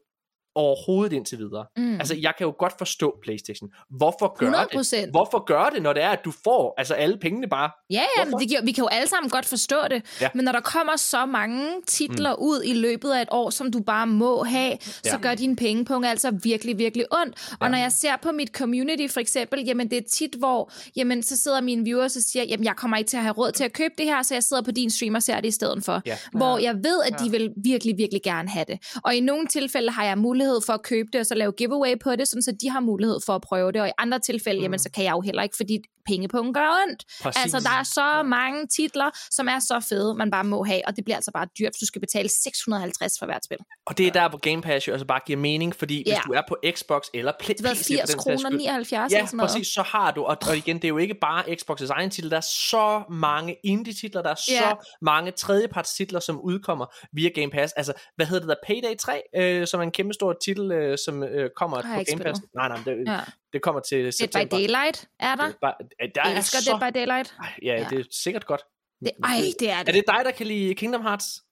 overhovedet 0.56 1.12
indtil 1.16 1.38
videre. 1.38 1.64
Mm. 1.76 1.94
Altså, 1.94 2.14
jeg 2.20 2.32
kan 2.38 2.46
jo 2.46 2.54
godt 2.58 2.74
forstå 2.78 3.14
PlayStation. 3.22 3.70
Hvorfor 3.96 4.36
gør 4.38 4.50
100%. 4.52 4.96
det? 4.96 5.10
Hvorfor 5.10 5.44
gør 5.44 5.70
det, 5.74 5.82
når 5.82 5.92
det 5.92 6.02
er, 6.02 6.08
at 6.10 6.24
du 6.24 6.32
får 6.44 6.74
altså 6.78 6.94
alle 6.94 7.16
pengene 7.18 7.48
bare? 7.48 7.70
Ja, 7.90 8.02
ja, 8.18 8.24
men 8.24 8.34
det, 8.40 8.50
vi 8.62 8.72
kan 8.72 8.82
jo 8.82 8.88
alle 8.88 9.08
sammen 9.08 9.30
godt 9.30 9.46
forstå 9.46 9.76
det. 9.90 10.02
Ja. 10.20 10.28
Men 10.34 10.44
når 10.44 10.52
der 10.52 10.60
kommer 10.60 10.96
så 10.96 11.26
mange 11.26 11.66
titler 11.86 12.30
mm. 12.36 12.42
ud 12.42 12.62
i 12.64 12.74
løbet 12.74 13.10
af 13.12 13.22
et 13.22 13.28
år, 13.30 13.50
som 13.50 13.70
du 13.72 13.80
bare 13.80 14.06
må 14.06 14.44
have, 14.44 14.70
ja. 14.70 14.76
så 15.04 15.10
Ja. 15.12 15.18
gør 15.22 15.34
din 15.34 15.56
pengepunkt 15.56 16.06
altså 16.06 16.30
virkelig, 16.42 16.78
virkelig 16.78 17.06
ondt. 17.22 17.48
Og 17.60 17.66
Ja. 17.66 17.68
når 17.68 17.78
jeg 17.78 17.92
ser 17.92 18.16
på 18.22 18.32
mit 18.32 18.48
community 18.48 19.12
for 19.12 19.20
eksempel, 19.20 19.64
jamen 19.66 19.90
det 19.90 19.98
er 19.98 20.02
tit, 20.10 20.34
hvor 20.34 20.72
jamen, 20.96 21.22
så 21.22 21.36
sidder 21.36 21.60
mine 21.60 21.84
viewers 21.84 22.16
og 22.16 22.22
siger, 22.22 22.44
jamen 22.44 22.64
jeg 22.64 22.76
kommer 22.76 22.96
ikke 22.96 23.08
til 23.08 23.16
at 23.16 23.22
have 23.22 23.32
råd 23.32 23.52
til 23.52 23.64
at 23.64 23.72
købe 23.72 23.94
det 23.98 24.06
her, 24.06 24.22
så 24.22 24.34
jeg 24.34 24.42
sidder 24.44 24.62
på 24.62 24.70
din 24.70 24.90
stream 24.90 25.14
og 25.14 25.22
ser 25.22 25.40
det 25.40 25.48
i 25.48 25.50
stedet 25.50 25.84
for. 25.84 26.02
Ja. 26.06 26.16
Hvor 26.32 26.58
jeg 26.58 26.74
ved, 26.74 27.02
at 27.06 27.20
de 27.24 27.30
vil 27.30 27.50
virkelig, 27.64 27.94
virkelig 27.98 28.22
gerne 28.22 28.48
have 28.48 28.64
det. 28.68 28.78
Og 29.04 29.14
i 29.14 29.20
nogle 29.20 29.46
tilfælde 29.46 29.90
har 29.90 30.04
jeg 30.04 30.18
mulighed 30.18 30.45
for 30.66 30.72
at 30.72 30.82
købe 30.82 31.08
det, 31.12 31.20
og 31.20 31.26
så 31.26 31.34
lave 31.34 31.52
giveaway 31.52 31.94
på 32.02 32.16
det, 32.16 32.28
sådan 32.28 32.42
så 32.42 32.52
de 32.60 32.70
har 32.70 32.80
mulighed 32.80 33.18
for 33.26 33.34
at 33.34 33.42
prøve 33.42 33.72
det. 33.72 33.80
Og 33.80 33.88
i 33.88 33.92
andre 33.98 34.18
tilfælde, 34.18 34.58
mm. 34.58 34.62
jamen 34.62 34.78
så 34.78 34.90
kan 34.94 35.04
jeg 35.04 35.12
jo 35.12 35.20
heller 35.20 35.42
ikke, 35.42 35.56
fordi 35.56 35.78
pengepunkten 36.06 36.54
gør 36.54 36.68
ondt. 36.88 37.04
Præcis. 37.22 37.42
Altså, 37.42 37.60
der 37.60 37.74
er 37.78 37.82
så 37.82 38.22
mange 38.22 38.66
titler, 38.66 39.10
som 39.30 39.48
er 39.48 39.58
så 39.58 39.80
fede, 39.88 40.14
man 40.14 40.30
bare 40.30 40.44
må 40.44 40.64
have, 40.64 40.82
og 40.86 40.96
det 40.96 41.04
bliver 41.04 41.16
altså 41.16 41.30
bare 41.34 41.46
dyrt, 41.58 41.72
hvis 41.72 41.80
du 41.80 41.86
skal 41.86 42.00
betale 42.00 42.28
650 42.28 43.18
for 43.18 43.26
hvert 43.26 43.44
spil. 43.44 43.58
Og 43.86 43.98
det 43.98 44.06
er 44.06 44.10
der, 44.10 44.28
hvor 44.28 44.38
Game 44.38 44.62
Pass 44.62 44.88
jo 44.88 44.92
altså 44.92 45.06
bare 45.06 45.20
giver 45.26 45.38
mening, 45.38 45.76
fordi 45.76 46.02
Ja. 46.06 46.12
hvis 46.14 46.22
du 46.26 46.32
er 46.32 46.42
på 46.48 46.56
Xbox 46.74 47.02
eller 47.14 47.32
Play- 47.42 47.54
Det 47.54 47.64
var 47.64 47.70
PC 47.74 47.76
for 47.78 47.84
80 47.84 48.00
den 48.00 48.06
sags 48.08 48.14
kroner, 48.24 48.38
skyld, 48.38 48.58
79 48.58 49.12
Ja, 49.12 49.16
eller 49.16 49.26
sådan 49.26 49.36
noget. 49.36 49.50
præcis, 49.50 49.68
så 49.68 49.82
har 49.82 50.10
du, 50.10 50.22
og, 50.24 50.36
og 50.48 50.56
igen, 50.56 50.76
det 50.76 50.84
er 50.84 50.88
jo 50.88 50.98
ikke 50.98 51.14
bare 51.20 51.44
Xbox's 51.44 51.90
egen 51.90 52.10
titel, 52.10 52.30
der 52.30 52.36
er 52.36 52.40
så 52.40 53.02
mange 53.10 53.56
indie-titler, 53.64 54.22
der 54.22 54.30
er 54.30 54.40
Ja. 54.48 54.58
så 54.58 54.88
mange 55.02 55.30
tredjeparts-titler, 55.32 56.20
som 56.20 56.40
udkommer 56.40 56.86
via 57.12 57.28
Game 57.28 57.50
Pass. 57.50 57.72
Altså, 57.72 57.92
hvad 58.16 58.26
hedder 58.26 58.40
det 58.46 58.48
der, 58.48 58.66
Payday 58.66 58.96
3, 59.00 59.22
øh, 59.36 59.66
som 59.66 59.80
er 59.80 59.84
en 59.84 59.90
kæmpe 59.90 60.14
stor 60.14 60.35
titel, 60.44 60.72
øh, 60.72 60.98
som 61.04 61.22
øh, 61.22 61.50
kommer 61.56 61.76
på 61.82 61.88
Game 62.10 62.24
Pass. 62.24 62.40
Nej, 62.54 62.68
nej, 62.68 62.78
det, 62.84 63.04
Ja. 63.06 63.20
det 63.52 63.62
kommer 63.62 63.80
til 63.80 63.98
Dead 64.02 64.12
september. 64.12 64.56
by 64.56 64.60
Daylight 64.60 65.08
er 65.20 65.34
der. 65.36 65.44
Er 65.62 65.72
øh, 66.02 66.08
der 66.14 66.20
Jeg 66.24 66.32
er 66.32 66.36
elsker 66.36 66.58
så... 66.58 66.70
Dead 66.80 66.92
by 66.92 66.98
Daylight. 66.98 67.34
Ej, 67.42 67.48
Ja, 67.62 67.74
Ja. 67.74 67.86
det 67.90 67.98
er 68.00 68.04
sikkert 68.10 68.46
godt. 68.46 68.60
Det, 69.00 69.10
ej, 69.24 69.36
det 69.60 69.70
er 69.70 69.74
Er 69.76 69.82
det. 69.82 69.94
det 69.94 70.04
dig, 70.06 70.20
der 70.24 70.30
kan 70.30 70.46
lide 70.46 70.74
Kingdom 70.74 71.02
Hearts? 71.02 71.42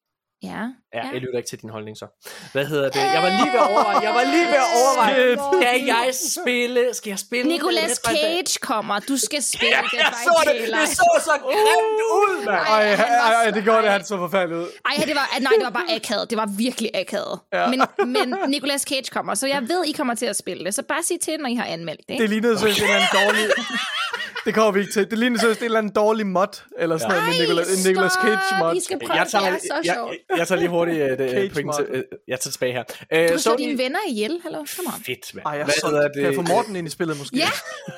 Ja. 0.44 0.62
Ja, 0.94 0.98
Ja. 0.98 1.02
jeg 1.12 1.20
lytter 1.20 1.36
ikke 1.40 1.48
til 1.48 1.58
din 1.62 1.70
holdning 1.70 1.97
så. 1.97 2.06
Hvad 2.52 2.66
hedder 2.66 2.89
det? 2.90 3.00
Jeg 3.14 3.23
var 3.23 3.28
lige 3.40 3.52
ved 3.52 3.60
at 3.64 3.68
overveje. 3.73 4.00
Jeg 4.08 4.14
var 4.14 4.24
lige 4.34 4.47
ved 4.47 4.60
at 4.66 4.70
overveje. 4.81 5.36
Skal 5.62 5.84
jeg 5.86 6.10
spille? 6.40 6.94
Skal 6.94 7.10
jeg 7.10 7.18
spille? 7.18 7.48
Nicolas 7.48 8.00
Cage 8.06 8.58
kommer. 8.60 8.98
Du 8.98 9.16
skal 9.16 9.42
spille 9.42 9.76
Ja, 9.76 9.98
jeg 10.05 10.12
så 10.24 10.50
det. 10.52 10.68
Det 10.81 10.89
så 10.89 11.08
så 11.24 11.31
grimt 11.42 12.00
ud, 12.18 12.44
mand. 12.44 12.56
Ej, 12.56 12.94
Ej, 12.94 13.44
ej, 13.44 13.50
det 13.50 13.62
gjorde 13.64 13.82
det, 13.82 13.90
han 13.90 14.05
så 14.05 14.16
forfærdeligt 14.16 14.60
ud. 14.60 14.68
Ej, 14.84 15.05
det 15.06 15.14
var, 15.14 15.39
nej, 15.40 15.52
det 15.56 15.64
var 15.64 15.70
bare 15.70 15.94
akavet. 15.94 16.31
Det 16.31 16.39
var 16.39 16.48
virkelig 16.58 16.90
akavet. 16.94 17.39
Ja. 17.52 17.66
Men, 17.70 17.81
men 18.06 18.34
Nicolas 18.48 18.82
Cage 18.82 19.08
kommer, 19.12 19.34
så 19.34 19.47
jeg 19.47 19.62
ved, 19.68 19.84
I 19.86 19.92
kommer 19.92 20.14
til 20.14 20.26
at 20.26 20.36
spille 20.36 20.64
det. 20.64 20.74
Så 20.74 20.82
bare 20.82 21.02
sig 21.02 21.20
til, 21.20 21.39
når 21.40 21.48
I 21.48 21.55
har 21.55 21.64
anmeldt 21.64 22.00
det. 22.08 22.18
Det 22.18 22.31
lignede 22.31 22.58
seriøst 22.58 22.81
en 22.82 22.86
dårlig... 23.12 23.44
Det 24.44 24.55
kommer 24.55 24.70
vi 24.73 24.81
ikke 24.81 24.92
til. 24.92 25.10
Det 25.10 25.18
lignede 25.18 25.40
seriøst 25.40 25.60
en 25.60 25.64
eller 25.64 25.78
anden 25.78 25.92
dårlig 25.94 26.26
mod, 26.26 26.62
eller 26.78 26.98
sådan 26.98 27.16
noget 27.16 27.28
med 27.28 27.40
Nicolas, 27.47 27.84
en 27.86 27.90
Nicolas 27.90 28.12
Cage 28.12 28.39
mod. 28.64 28.76
I 28.76 28.81
skal 28.84 28.98
prøve, 29.06 29.18
Jeg 29.18 29.26
tager, 29.31 29.44
det 29.44 29.55
er 29.55 29.58
så 29.58 29.74
jeg, 29.84 29.94
sjovt. 29.94 30.12
jeg, 30.31 30.39
jeg 30.39 30.48
tager 30.48 30.58
lige 30.58 30.68
hurtigt 30.68 31.02
uh, 31.02 31.08
det, 31.18 31.31
Cage 31.34 31.50
point, 31.50 31.66
mod. 31.66 31.89
uh, 31.94 32.02
jeg 32.28 32.40
tager 32.40 32.52
tilbage 32.52 32.73
her. 32.73 32.82
Du 32.82 32.94
Uh, 33.12 33.28
kan 33.28 33.39
slå 33.39 33.56
dine 33.56 33.78
venner 33.78 33.98
ihjel, 34.08 34.40
hallo? 34.42 34.58
Come 34.76 34.89
on. 34.94 35.02
Fedt, 35.06 35.34
mand. 35.34 35.47
Ej, 35.47 35.52
jeg 35.52 35.64
Hvad 35.64 35.74
så, 35.81 35.86
hedder 35.86 36.08
kan 36.14 36.23
jeg 36.24 36.34
få 36.34 36.42
Morten 36.42 36.76
ind 36.76 36.86
i 36.86 36.90
spillet 36.90 37.18
måske? 37.18 37.36
Ja, 37.36 37.50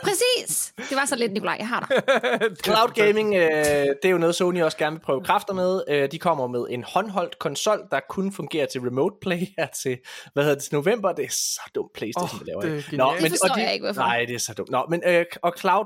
præcis. 0.03 0.73
Det 0.89 0.97
var 0.97 1.05
så 1.05 1.17
lidt, 1.17 1.33
Nikolaj. 1.33 1.57
Jeg 1.59 1.69
har 1.69 1.81
dig. 1.81 2.03
Cloud 2.65 2.89
gaming, 2.95 3.35
øh, 3.35 3.43
det 3.43 4.05
er 4.05 4.09
jo 4.11 4.19
noget, 4.19 4.35
Sony 4.35 4.63
også 4.63 4.77
gerne 4.79 4.97
vil 4.97 5.03
prøve 5.03 5.21
kræfter 5.25 5.55
med. 5.55 5.83
Øh, 5.89 6.09
de 6.13 6.19
kommer 6.19 6.47
med 6.47 6.65
en 6.71 6.85
håndholdt 6.85 7.39
konsol, 7.39 7.79
der 7.91 8.01
kun 8.11 8.33
fungerer 8.33 8.67
til 8.67 8.81
remote 8.81 9.17
play 9.23 9.39
her 9.59 9.67
til, 9.83 9.99
hvad 10.33 10.43
hedder 10.43 10.57
det, 10.57 10.65
til 10.65 10.75
november. 10.75 11.13
Det 11.13 11.25
er 11.25 11.29
så 11.31 11.61
dumt, 11.75 11.93
PlayStation, 11.95 12.41
oh, 12.41 12.47
laver. 12.47 12.61
det 12.61 12.71
er 12.73 12.77
ikke? 12.77 12.91
genialt. 12.91 13.23
Det 13.23 13.31
forstår 13.31 13.49
og 13.49 13.57
de, 13.57 13.63
jeg 13.63 13.73
ikke, 13.73 13.87
hvorfor. 13.87 14.01
Nej, 14.01 14.25
det 14.29 14.35
er 14.35 14.39
så 14.39 14.53
dumt. 14.53 14.71
Nå, 14.71 14.87
men, 14.91 15.03
øh, 15.07 15.25
og 15.43 15.53
cloud 15.59 15.85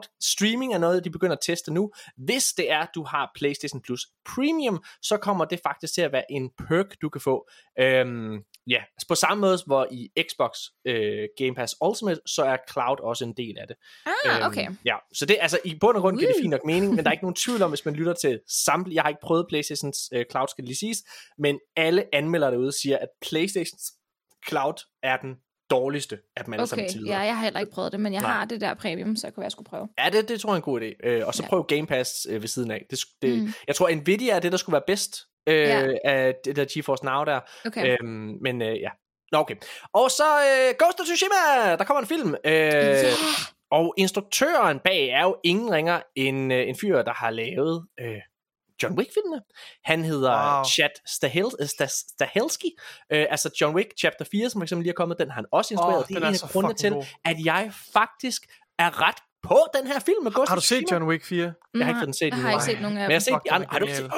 streaming 0.50 0.74
er 0.74 0.78
noget, 0.78 1.04
de 1.04 1.10
begynder 1.10 1.32
at 1.36 1.42
teste 1.42 1.72
nu. 1.72 1.90
Hvis 2.16 2.52
det 2.52 2.70
er, 2.70 2.86
du 2.94 3.04
har 3.04 3.30
PlayStation 3.34 3.80
Plus 3.82 4.06
Premium, 4.24 4.84
så 5.02 5.16
kommer 5.16 5.44
det 5.44 5.60
faktisk 5.62 5.94
til 5.94 6.02
at 6.02 6.12
være 6.12 6.32
en 6.32 6.50
perk, 6.68 6.86
du 7.02 7.08
kan 7.08 7.20
få. 7.20 7.48
Øhm, 7.78 8.38
ja, 8.66 8.82
altså 8.96 9.08
på 9.08 9.14
samme 9.14 9.40
måde, 9.40 9.58
hvor 9.66 9.86
i 9.90 10.10
Xbox 10.30 10.58
øh, 10.84 11.28
Game 11.38 11.54
Pass 11.54 11.74
Ultimate, 11.80 12.20
så 12.26 12.42
er 12.44 12.56
cloud 12.72 12.96
også 13.00 13.24
en 13.24 13.32
del 13.36 13.58
af 13.58 13.66
det. 13.66 13.76
Ah, 14.06 14.46
okay. 14.46 14.66
Øhm, 14.66 14.78
ja, 14.84 14.96
så 15.12 15.26
det 15.26 15.36
altså 15.40 15.58
i 15.64 15.78
bund 15.80 15.96
og 15.96 16.02
grund 16.02 16.18
giver 16.18 16.32
det 16.32 16.40
fint 16.40 16.50
nok 16.50 16.64
mening, 16.64 16.94
men 16.94 17.04
der 17.04 17.10
er 17.10 17.12
ikke 17.12 17.24
nogen 17.24 17.36
tvivl 17.44 17.62
om, 17.62 17.70
hvis 17.70 17.84
man 17.84 17.94
lytter 17.94 18.12
til 18.12 18.40
samtlige, 18.48 18.96
jeg 18.96 19.02
har 19.02 19.08
ikke 19.08 19.22
prøvet 19.22 19.46
Playstations 19.48 20.10
øh, 20.12 20.24
Cloud, 20.30 20.48
skal 20.48 20.62
det 20.62 20.68
lige 20.68 20.78
siges, 20.78 21.02
men 21.38 21.58
alle 21.76 22.14
anmeldere 22.14 22.50
derude 22.50 22.72
siger, 22.72 22.98
at 22.98 23.08
Playstations 23.28 23.92
Cloud 24.48 24.86
er 25.02 25.16
den 25.16 25.34
dårligste 25.70 26.18
af 26.36 26.44
dem 26.44 26.54
alle 26.54 26.66
sammen 26.66 26.84
Okay, 26.84 26.92
til 26.92 27.00
ja, 27.00 27.04
videre. 27.04 27.20
jeg 27.20 27.36
har 27.36 27.44
heller 27.44 27.60
ikke 27.60 27.72
prøvet 27.72 27.92
det, 27.92 28.00
men 28.00 28.12
jeg 28.12 28.22
Nej. 28.22 28.30
har 28.32 28.44
det 28.44 28.60
der 28.60 28.74
premium, 28.74 29.16
så 29.16 29.26
jeg 29.26 29.34
kunne 29.34 29.40
være, 29.42 29.44
jeg 29.46 29.52
skulle 29.52 29.68
prøve. 29.70 29.88
Ja, 29.98 30.10
det, 30.12 30.28
det 30.28 30.40
tror 30.40 30.50
jeg 30.50 30.54
er 30.54 30.56
en 30.56 30.62
god 30.62 30.80
idé. 30.80 31.08
Øh, 31.08 31.26
og 31.26 31.34
så 31.34 31.42
Ja. 31.42 31.48
prøv 31.48 31.64
Game 31.66 31.86
Pass 31.86 32.26
øh, 32.30 32.40
ved 32.42 32.48
siden 32.48 32.70
af. 32.70 32.86
Det, 32.90 32.98
det, 33.22 33.38
Mm. 33.42 33.52
Jeg 33.66 33.74
tror, 33.76 33.90
Nvidia 33.94 34.34
er 34.36 34.40
det, 34.40 34.52
der 34.52 34.58
skulle 34.58 34.74
være 34.74 34.82
bedst 34.86 35.16
øh, 35.46 35.54
Ja. 35.56 35.92
af 36.04 36.34
det 36.44 36.56
der 36.56 36.64
GeForce 36.74 37.04
Now 37.04 37.24
der. 37.24 37.40
Okay. 37.66 37.96
Øhm, 38.02 38.38
men 38.42 38.62
øh, 38.62 38.80
ja. 38.80 38.88
Nå, 39.32 39.38
okay. 39.38 39.54
Og 39.92 40.10
så 40.10 40.24
øh, 40.24 40.74
Ghost 40.78 41.00
of 41.00 41.06
Tsushima! 41.06 41.76
Der 41.76 41.84
kommer 41.84 42.00
en 42.00 42.06
film. 42.06 42.34
Øh, 42.44 42.52
Ja. 42.52 43.02
Og 43.72 43.94
instruktøren 43.96 44.78
bag 44.84 45.08
er 45.08 45.22
jo 45.22 45.36
ingen 45.44 45.70
ringer 45.70 46.00
end 46.16 46.52
øh, 46.52 46.68
en 46.68 46.76
fyr, 46.80 47.02
der 47.02 47.12
har 47.12 47.30
lavet 47.30 47.86
øh, 48.00 48.16
John 48.82 48.98
Wick-filmene. 48.98 49.40
Han 49.84 50.04
hedder 50.04 50.54
Wow. 50.56 50.64
Chad 50.64 50.88
Stahel, 51.06 51.44
øh, 51.60 51.64
Stah- 51.66 52.04
Stahelski. 52.14 52.70
Øh, 53.12 53.26
altså 53.30 53.50
John 53.60 53.76
Wick 53.76 53.88
Chapter 54.00 54.24
4, 54.30 54.50
som 54.50 54.60
for 54.60 54.64
eksempel 54.64 54.82
lige 54.84 54.90
er 54.90 54.94
kommet, 54.94 55.18
den 55.18 55.28
har 55.28 55.34
han 55.34 55.44
også 55.52 55.74
instrueret. 55.74 55.98
Oh, 55.98 56.08
det 56.08 56.16
er 56.16 56.28
en 56.28 56.34
af 56.42 56.50
grundene 56.52 56.74
til, 56.74 56.92
god. 56.92 57.04
at 57.24 57.36
jeg 57.44 57.72
faktisk 57.92 58.42
er 58.78 59.08
ret 59.08 59.16
på 59.42 59.58
den 59.74 59.86
her 59.86 59.98
film 60.00 60.24
med 60.24 60.32
Ghost 60.32 60.48
Har 60.48 60.56
du 60.56 60.62
set. 60.62 60.84
John 60.90 61.04
Wick 61.04 61.24
4? 61.24 61.52
Jeg 61.74 61.86
har 61.86 61.90
ikke 61.90 61.98
fået 61.98 62.06
den 62.06 62.14
set 62.14 62.26
Jeg 62.30 62.36
har 62.36 62.50
ikke 62.52 62.64
set 62.64 62.80
nogen 62.80 62.98
af 62.98 63.02
Men 63.04 63.10
jeg 63.10 63.14
har 63.14 63.20
set 63.20 63.34
Fuck, 63.34 63.44
de 63.44 63.48
den 63.48 63.54
andre. 63.54 63.66
er 63.66 63.72
Har 63.72 63.78
du 63.78 63.84
ikke 63.84 63.96
set? 63.96 64.10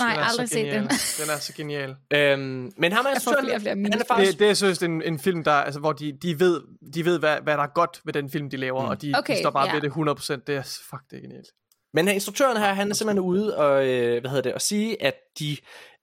Nej, 0.00 0.08
Den 0.12 0.18
er 0.18 0.24
så 0.24 0.30
aldrig 0.30 0.48
set 0.48 0.56
genial. 0.58 0.74
den. 0.82 0.88
Den 1.26 1.30
er 1.34 1.38
så 1.38 1.52
genial. 1.54 1.96
Øhm, 2.10 2.72
men 2.76 2.92
ham 2.92 3.04
er 3.06 3.10
Jeg 3.10 3.22
får 3.24 3.34
flere 3.42 3.54
og 3.54 3.60
flere 3.60 3.74
han 3.74 3.92
er 3.92 4.04
faktisk... 4.08 4.32
Det, 4.32 4.38
det 4.38 4.50
er 4.50 4.54
seriøst 4.54 4.82
en, 4.82 5.02
en 5.02 5.18
film, 5.18 5.44
der, 5.44 5.52
altså, 5.52 5.80
hvor 5.80 5.92
de, 5.92 6.18
de 6.22 6.40
ved, 6.40 6.60
de 6.94 7.04
ved 7.04 7.18
hvad, 7.18 7.36
hvad 7.42 7.56
der 7.56 7.62
er 7.62 7.72
godt 7.74 8.00
ved 8.04 8.12
den 8.12 8.30
film, 8.30 8.50
de 8.50 8.56
laver, 8.56 8.82
Mm. 8.82 8.88
og 8.88 9.02
de, 9.02 9.12
Okay, 9.18 9.34
de 9.34 9.38
står 9.42 9.50
bare 9.50 9.66
ja. 9.66 9.74
ved 9.74 9.80
det 9.80 9.90
100%. 9.90 10.42
Det 10.46 10.56
er, 10.56 10.62
fuck, 10.90 11.02
det 11.10 11.16
er 11.16 11.20
genialt. 11.20 11.48
Men 11.94 12.08
instruktøren 12.08 12.56
her, 12.56 12.72
han 12.72 12.90
er 12.90 12.94
simpelthen 12.94 13.24
ude 13.24 13.56
og, 13.56 13.86
øh, 13.86 14.20
hvad 14.20 14.30
hedder 14.30 14.42
det, 14.42 14.52
at 14.52 14.62
sige, 14.62 15.02
at 15.02 15.14
de, 15.38 15.56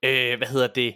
øh, 0.06 0.38
hvad 0.38 0.48
hedder 0.48 0.68
det, 0.68 0.96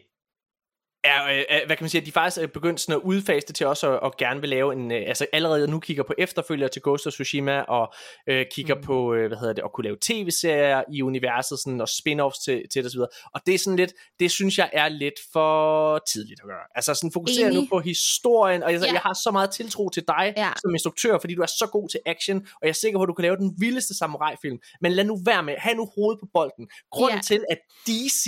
er, 1.04 1.26
øh, 1.26 1.38
øh, 1.38 1.60
hvad 1.66 1.76
kan 1.78 1.84
man 1.84 1.90
sige, 1.90 2.02
at 2.02 2.08
de 2.08 2.12
faktisk 2.12 2.44
er 2.44 2.48
begyndt 2.48 2.80
sådan 2.80 2.96
at 3.02 3.06
udfase 3.06 3.48
det 3.48 3.56
til 3.56 3.66
også 3.68 3.92
at, 3.94 4.00
at 4.06 4.18
gerne 4.18 4.40
vil 4.42 4.50
lave 4.50 4.74
en, 4.74 4.92
øh, 4.92 5.04
altså 5.08 5.26
allerede 5.34 5.68
nu 5.72 5.80
kigger 5.80 6.04
på 6.04 6.14
efterfølger 6.18 6.68
til 6.68 6.82
Ghost 6.82 7.08
of 7.08 7.14
Tsushima, 7.14 7.60
og 7.62 7.94
øh, 8.30 8.46
kigger 8.52 8.76
mm. 8.76 8.82
på, 8.82 9.14
øh, 9.14 9.28
hvad 9.28 9.38
hedder 9.38 9.54
det, 9.54 9.62
at 9.66 9.72
kunne 9.74 9.84
lave 9.84 9.98
tv-serier 10.02 10.84
i 10.94 11.02
universet, 11.02 11.60
sådan, 11.60 11.82
og 11.82 11.88
spin-offs 11.90 12.44
til, 12.46 12.64
til 12.74 12.84
det 12.84 12.86
og 12.86 12.94
videre. 12.94 13.08
Og 13.34 13.42
det 13.46 13.54
er 13.54 13.60
sådan 13.60 13.78
lidt, 13.78 13.94
det 14.20 14.32
synes 14.32 14.58
jeg 14.58 14.70
er 14.74 14.90
lidt 14.90 15.20
for 15.34 16.00
tidligt 16.14 16.40
at 16.44 16.46
gøre. 16.48 16.66
Altså 16.76 16.94
sådan 16.94 17.12
fokusere 17.12 17.48
Enig. 17.48 17.62
nu 17.62 17.68
på 17.72 17.80
historien, 17.80 18.64
og 18.64 18.72
jeg, 18.74 18.82
Ja. 18.82 18.92
jeg 18.92 19.02
har 19.02 19.14
så 19.24 19.30
meget 19.32 19.52
tiltro 19.52 19.90
til 19.90 20.04
dig 20.08 20.34
Ja. 20.38 20.52
som 20.62 20.72
instruktør, 20.72 21.18
fordi 21.20 21.36
du 21.36 21.42
er 21.42 21.46
så 21.46 21.68
god 21.72 21.90
til 21.90 22.00
action, 22.06 22.38
og 22.38 22.62
jeg 22.64 22.70
er 22.70 22.74
sikker 22.74 23.00
på, 23.00 23.04
at 23.04 23.08
du 23.08 23.14
kan 23.14 23.24
lave 23.24 23.36
den 23.38 23.54
vildeste 23.60 23.98
samurai-film. 23.98 24.58
Men 24.82 24.92
lad 24.92 25.04
nu 25.04 25.20
være 25.26 25.44
med, 25.44 25.54
have 25.58 25.76
nu 25.76 25.90
hovedet 25.96 26.20
på 26.20 26.28
bolden. 26.34 26.68
Grunden 26.92 27.18
Ja. 27.18 27.22
til, 27.22 27.42
at 27.50 27.58
DC 27.88 28.26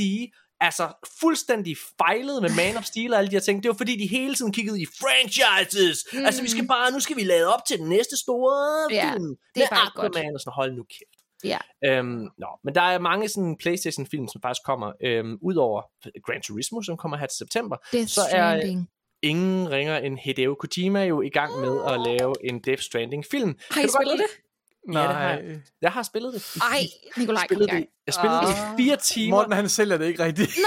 altså 0.61 0.87
fuldstændig 1.19 1.75
fejlede 1.97 2.41
med 2.41 2.49
Man 2.55 2.77
of 2.77 2.83
Steel 2.83 3.13
og 3.13 3.19
alle 3.19 3.29
de 3.31 3.35
her 3.35 3.39
ting, 3.41 3.63
det 3.63 3.69
var 3.69 3.75
fordi, 3.77 3.95
de 3.97 4.07
hele 4.07 4.35
tiden 4.35 4.51
kiggede 4.51 4.81
i 4.81 4.85
franchises. 4.85 6.05
Mm. 6.13 6.25
Altså, 6.25 6.41
vi 6.41 6.49
skal 6.49 6.67
bare, 6.67 6.91
nu 6.91 6.99
skal 6.99 7.15
vi 7.15 7.23
lade 7.23 7.53
op 7.53 7.59
til 7.67 7.77
den 7.77 7.89
næste 7.89 8.17
store 8.17 8.87
Ja, 8.91 9.11
film. 9.13 9.35
det 9.55 9.63
er 9.63 9.67
bare 9.69 9.91
godt. 9.95 10.15
Aquaman 10.15 10.35
og 10.35 10.39
sådan, 10.39 10.53
hold 10.55 10.73
nu 10.75 10.83
kæft. 10.83 11.17
Ja. 11.43 11.57
Øhm, 11.85 12.27
nå, 12.37 12.47
men 12.63 12.75
der 12.75 12.81
er 12.81 12.99
mange 12.99 13.29
sådan 13.29 13.57
Playstation-film, 13.59 14.27
som 14.27 14.41
faktisk 14.41 14.63
kommer, 14.65 14.91
øhm, 15.03 15.37
udover 15.41 15.81
Gran 16.25 16.41
Turismo, 16.41 16.81
som 16.81 16.97
kommer 16.97 17.17
her 17.17 17.25
til 17.27 17.37
september. 17.37 17.77
Death 17.91 18.07
Så 18.11 18.21
er- 18.21 18.27
Stranding. 18.29 18.89
Ingen 19.23 19.71
ringer 19.71 19.97
end 19.97 20.17
Hideo 20.23 20.55
Kojima 20.59 21.03
jo 21.03 21.21
i 21.21 21.29
gang 21.29 21.59
med 21.59 21.79
at 21.91 21.99
lave 22.05 22.33
en 22.49 22.59
Death 22.59 22.81
Stranding-film. 22.81 23.55
Har 23.71 23.81
I 23.81 23.87
spillet 23.87 24.17
det? 24.19 24.25
Ja, 24.93 24.99
det 24.99 25.07
har 25.07 25.29
jeg. 25.29 25.41
Nej. 25.43 25.55
Jeg 25.81 25.91
har 25.91 26.03
spillet 26.03 26.33
det. 26.33 26.57
Ej, 26.61 26.79
Nikolaj, 27.17 27.41
kom 27.41 27.43
i 27.43 27.47
spillet 27.47 27.69
gang. 27.69 27.81
det, 27.81 27.89
jeg 28.07 28.13
spillede 28.13 28.41
det 28.41 28.47
i 28.49 28.83
fire 28.83 28.95
timer. 28.97 29.37
Morten, 29.37 29.53
han 29.53 29.69
sælger 29.69 29.97
det 29.97 30.05
ikke 30.05 30.23
rigtigt. 30.23 30.51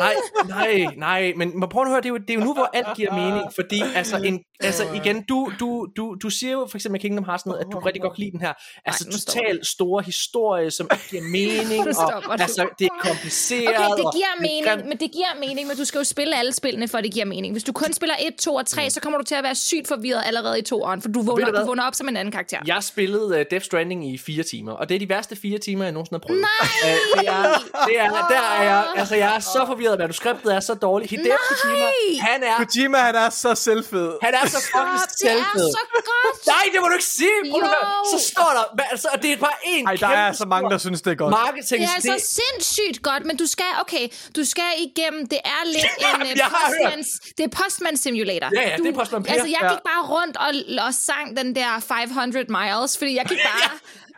Nej, 0.00 0.14
nej, 0.48 0.86
nej, 0.96 1.32
men 1.36 1.60
men 1.60 1.68
prøv 1.68 1.82
at 1.82 1.88
høre, 1.88 1.98
det 2.00 2.04
er, 2.06 2.08
jo, 2.08 2.16
det 2.16 2.30
er 2.30 2.34
jo 2.34 2.40
nu, 2.40 2.54
hvor 2.54 2.70
alt 2.74 2.86
giver 2.96 3.12
mening, 3.14 3.52
fordi 3.54 3.82
altså, 3.94 4.16
en, 4.16 4.40
altså 4.60 4.84
igen, 4.94 5.22
du, 5.22 5.52
du, 5.60 5.86
du, 5.96 6.16
du 6.22 6.30
siger 6.30 6.52
jo 6.52 6.66
for 6.70 6.78
eksempel 6.78 6.92
med 6.92 7.00
Kingdom 7.00 7.24
Hearts 7.24 7.46
noget, 7.46 7.60
at 7.60 7.66
du 7.72 7.78
rigtig 7.78 8.02
godt 8.02 8.14
kan 8.14 8.20
lide 8.24 8.30
den 8.32 8.40
her, 8.40 8.52
altså 8.84 9.04
totalt 9.10 9.66
store 9.66 10.02
historie, 10.02 10.70
som 10.70 10.88
ikke 10.92 11.04
giver 11.10 11.22
mening, 11.38 11.88
og 12.26 12.40
altså, 12.40 12.68
det 12.78 12.84
er 12.84 13.08
kompliceret. 13.08 13.68
Okay, 13.68 14.02
det 14.02 14.14
giver 14.14 14.40
mening, 14.40 14.64
grimt. 14.64 14.86
men 14.86 14.98
det 14.98 15.10
giver 15.12 15.34
mening, 15.40 15.68
men 15.68 15.76
du 15.76 15.84
skal 15.84 15.98
jo 15.98 16.04
spille 16.04 16.36
alle 16.38 16.52
spillene, 16.52 16.88
for 16.88 16.98
at 16.98 17.04
det 17.04 17.12
giver 17.12 17.26
mening. 17.26 17.54
Hvis 17.54 17.64
du 17.64 17.72
kun 17.72 17.92
spiller 17.92 18.14
1, 18.20 18.34
2 18.36 18.54
og 18.54 18.66
3, 18.66 18.90
så 18.90 19.00
kommer 19.00 19.18
du 19.18 19.24
til 19.24 19.34
at 19.34 19.44
være 19.44 19.54
sygt 19.54 19.88
forvirret 19.88 20.22
allerede 20.26 20.58
i 20.58 20.62
toeren, 20.62 21.02
for 21.02 21.08
du 21.08 21.20
Mm. 21.20 21.26
Vågner, 21.26 21.50
du 21.50 21.66
vågner 21.66 21.82
op 21.82 21.94
som 21.94 22.08
en 22.08 22.16
anden 22.16 22.32
karakter. 22.32 22.58
Jeg 22.66 22.82
spillede 23.00 23.26
uh, 23.40 23.42
Death 23.50 23.64
Stranding 23.64 24.00
i 24.14 24.18
fire 24.18 24.42
timer, 24.42 24.72
og 24.72 24.88
det 24.88 24.94
er 24.94 24.98
de 24.98 25.08
værste 25.08 25.36
fire 25.44 25.58
timer, 25.58 25.84
jeg 25.84 25.92
nogensinde 25.92 26.20
har 26.20 26.26
prøvet. 26.26 26.40
Nej! 26.40 26.68
Uh, 26.84 27.20
det 27.20 27.28
er, 27.28 27.42
det 27.88 27.96
er, 28.00 28.10
der 28.34 28.42
er 28.58 28.62
jeg, 28.62 28.80
altså 28.96 29.14
jeg 29.14 29.36
er 29.36 29.40
så 29.40 29.64
forvirret, 29.66 29.96
hvad 29.98 30.08
du 30.08 30.12
skriptet 30.22 30.54
er 30.54 30.60
så 30.60 30.74
dårligt. 30.74 31.10
Hideo 31.10 31.36
Kojima, 31.48 31.86
han 32.20 32.42
er, 32.42 32.56
Kojima, 32.56 32.98
han 32.98 33.14
er 33.14 33.30
så 33.30 33.54
selvfed. 33.54 34.08
han 34.22 34.34
er 34.34 34.46
så 34.54 34.60
fucking 34.72 34.98
Stop, 34.98 35.08
det 35.20 35.30
er 35.30 35.34
selvfed. 35.34 35.70
så 35.78 35.80
godt! 36.12 36.46
Nej, 36.46 36.64
det 36.72 36.78
må 36.82 36.86
du 36.88 36.92
ikke 36.92 37.04
sige! 37.20 37.36
Jo. 37.44 37.66
Så 38.12 38.18
står 38.32 38.50
der, 38.76 38.82
altså, 38.90 39.08
og 39.12 39.22
det 39.22 39.32
er 39.32 39.36
bare 39.36 39.58
en 39.66 39.86
Ej, 39.86 39.94
der 39.94 40.08
er 40.08 40.32
så 40.32 40.44
mange, 40.46 40.70
der 40.70 40.78
synes, 40.78 41.02
det 41.02 41.10
er 41.10 41.14
godt. 41.14 41.30
Marketing. 41.30 41.80
Det 41.82 41.88
er 41.88 41.94
altså 42.12 42.36
sindssygt 42.40 43.02
godt, 43.02 43.24
men 43.24 43.36
du 43.36 43.46
skal, 43.46 43.64
okay, 43.80 44.08
du 44.36 44.44
skal 44.44 44.70
igennem, 44.88 45.26
det 45.28 45.38
er 45.44 45.62
lidt 45.66 45.92
en 46.14 46.22
uh, 46.22 46.36
Jeg 46.36 46.44
har 46.44 46.66
hørt. 46.68 46.92
postmans, 46.92 47.08
det 47.38 47.44
er 47.44 47.48
postman 47.62 47.96
simulator. 47.96 48.48
Ja, 48.54 48.68
ja, 48.70 48.76
du, 48.76 48.82
det 48.82 48.90
er 48.94 48.98
Postman. 48.98 49.26
Altså, 49.28 49.46
jeg 49.46 49.58
Ja. 49.62 49.68
gik 49.72 49.82
bare 49.92 50.02
rundt 50.14 50.36
og, 50.36 50.50
og 50.86 50.94
sang 50.94 51.36
den 51.36 51.54
der 51.54 51.70
500 51.88 52.44
miles, 52.48 52.89
fordi 52.98 53.16
jeg 53.16 53.24
gik 53.28 53.38
bare 53.44 53.70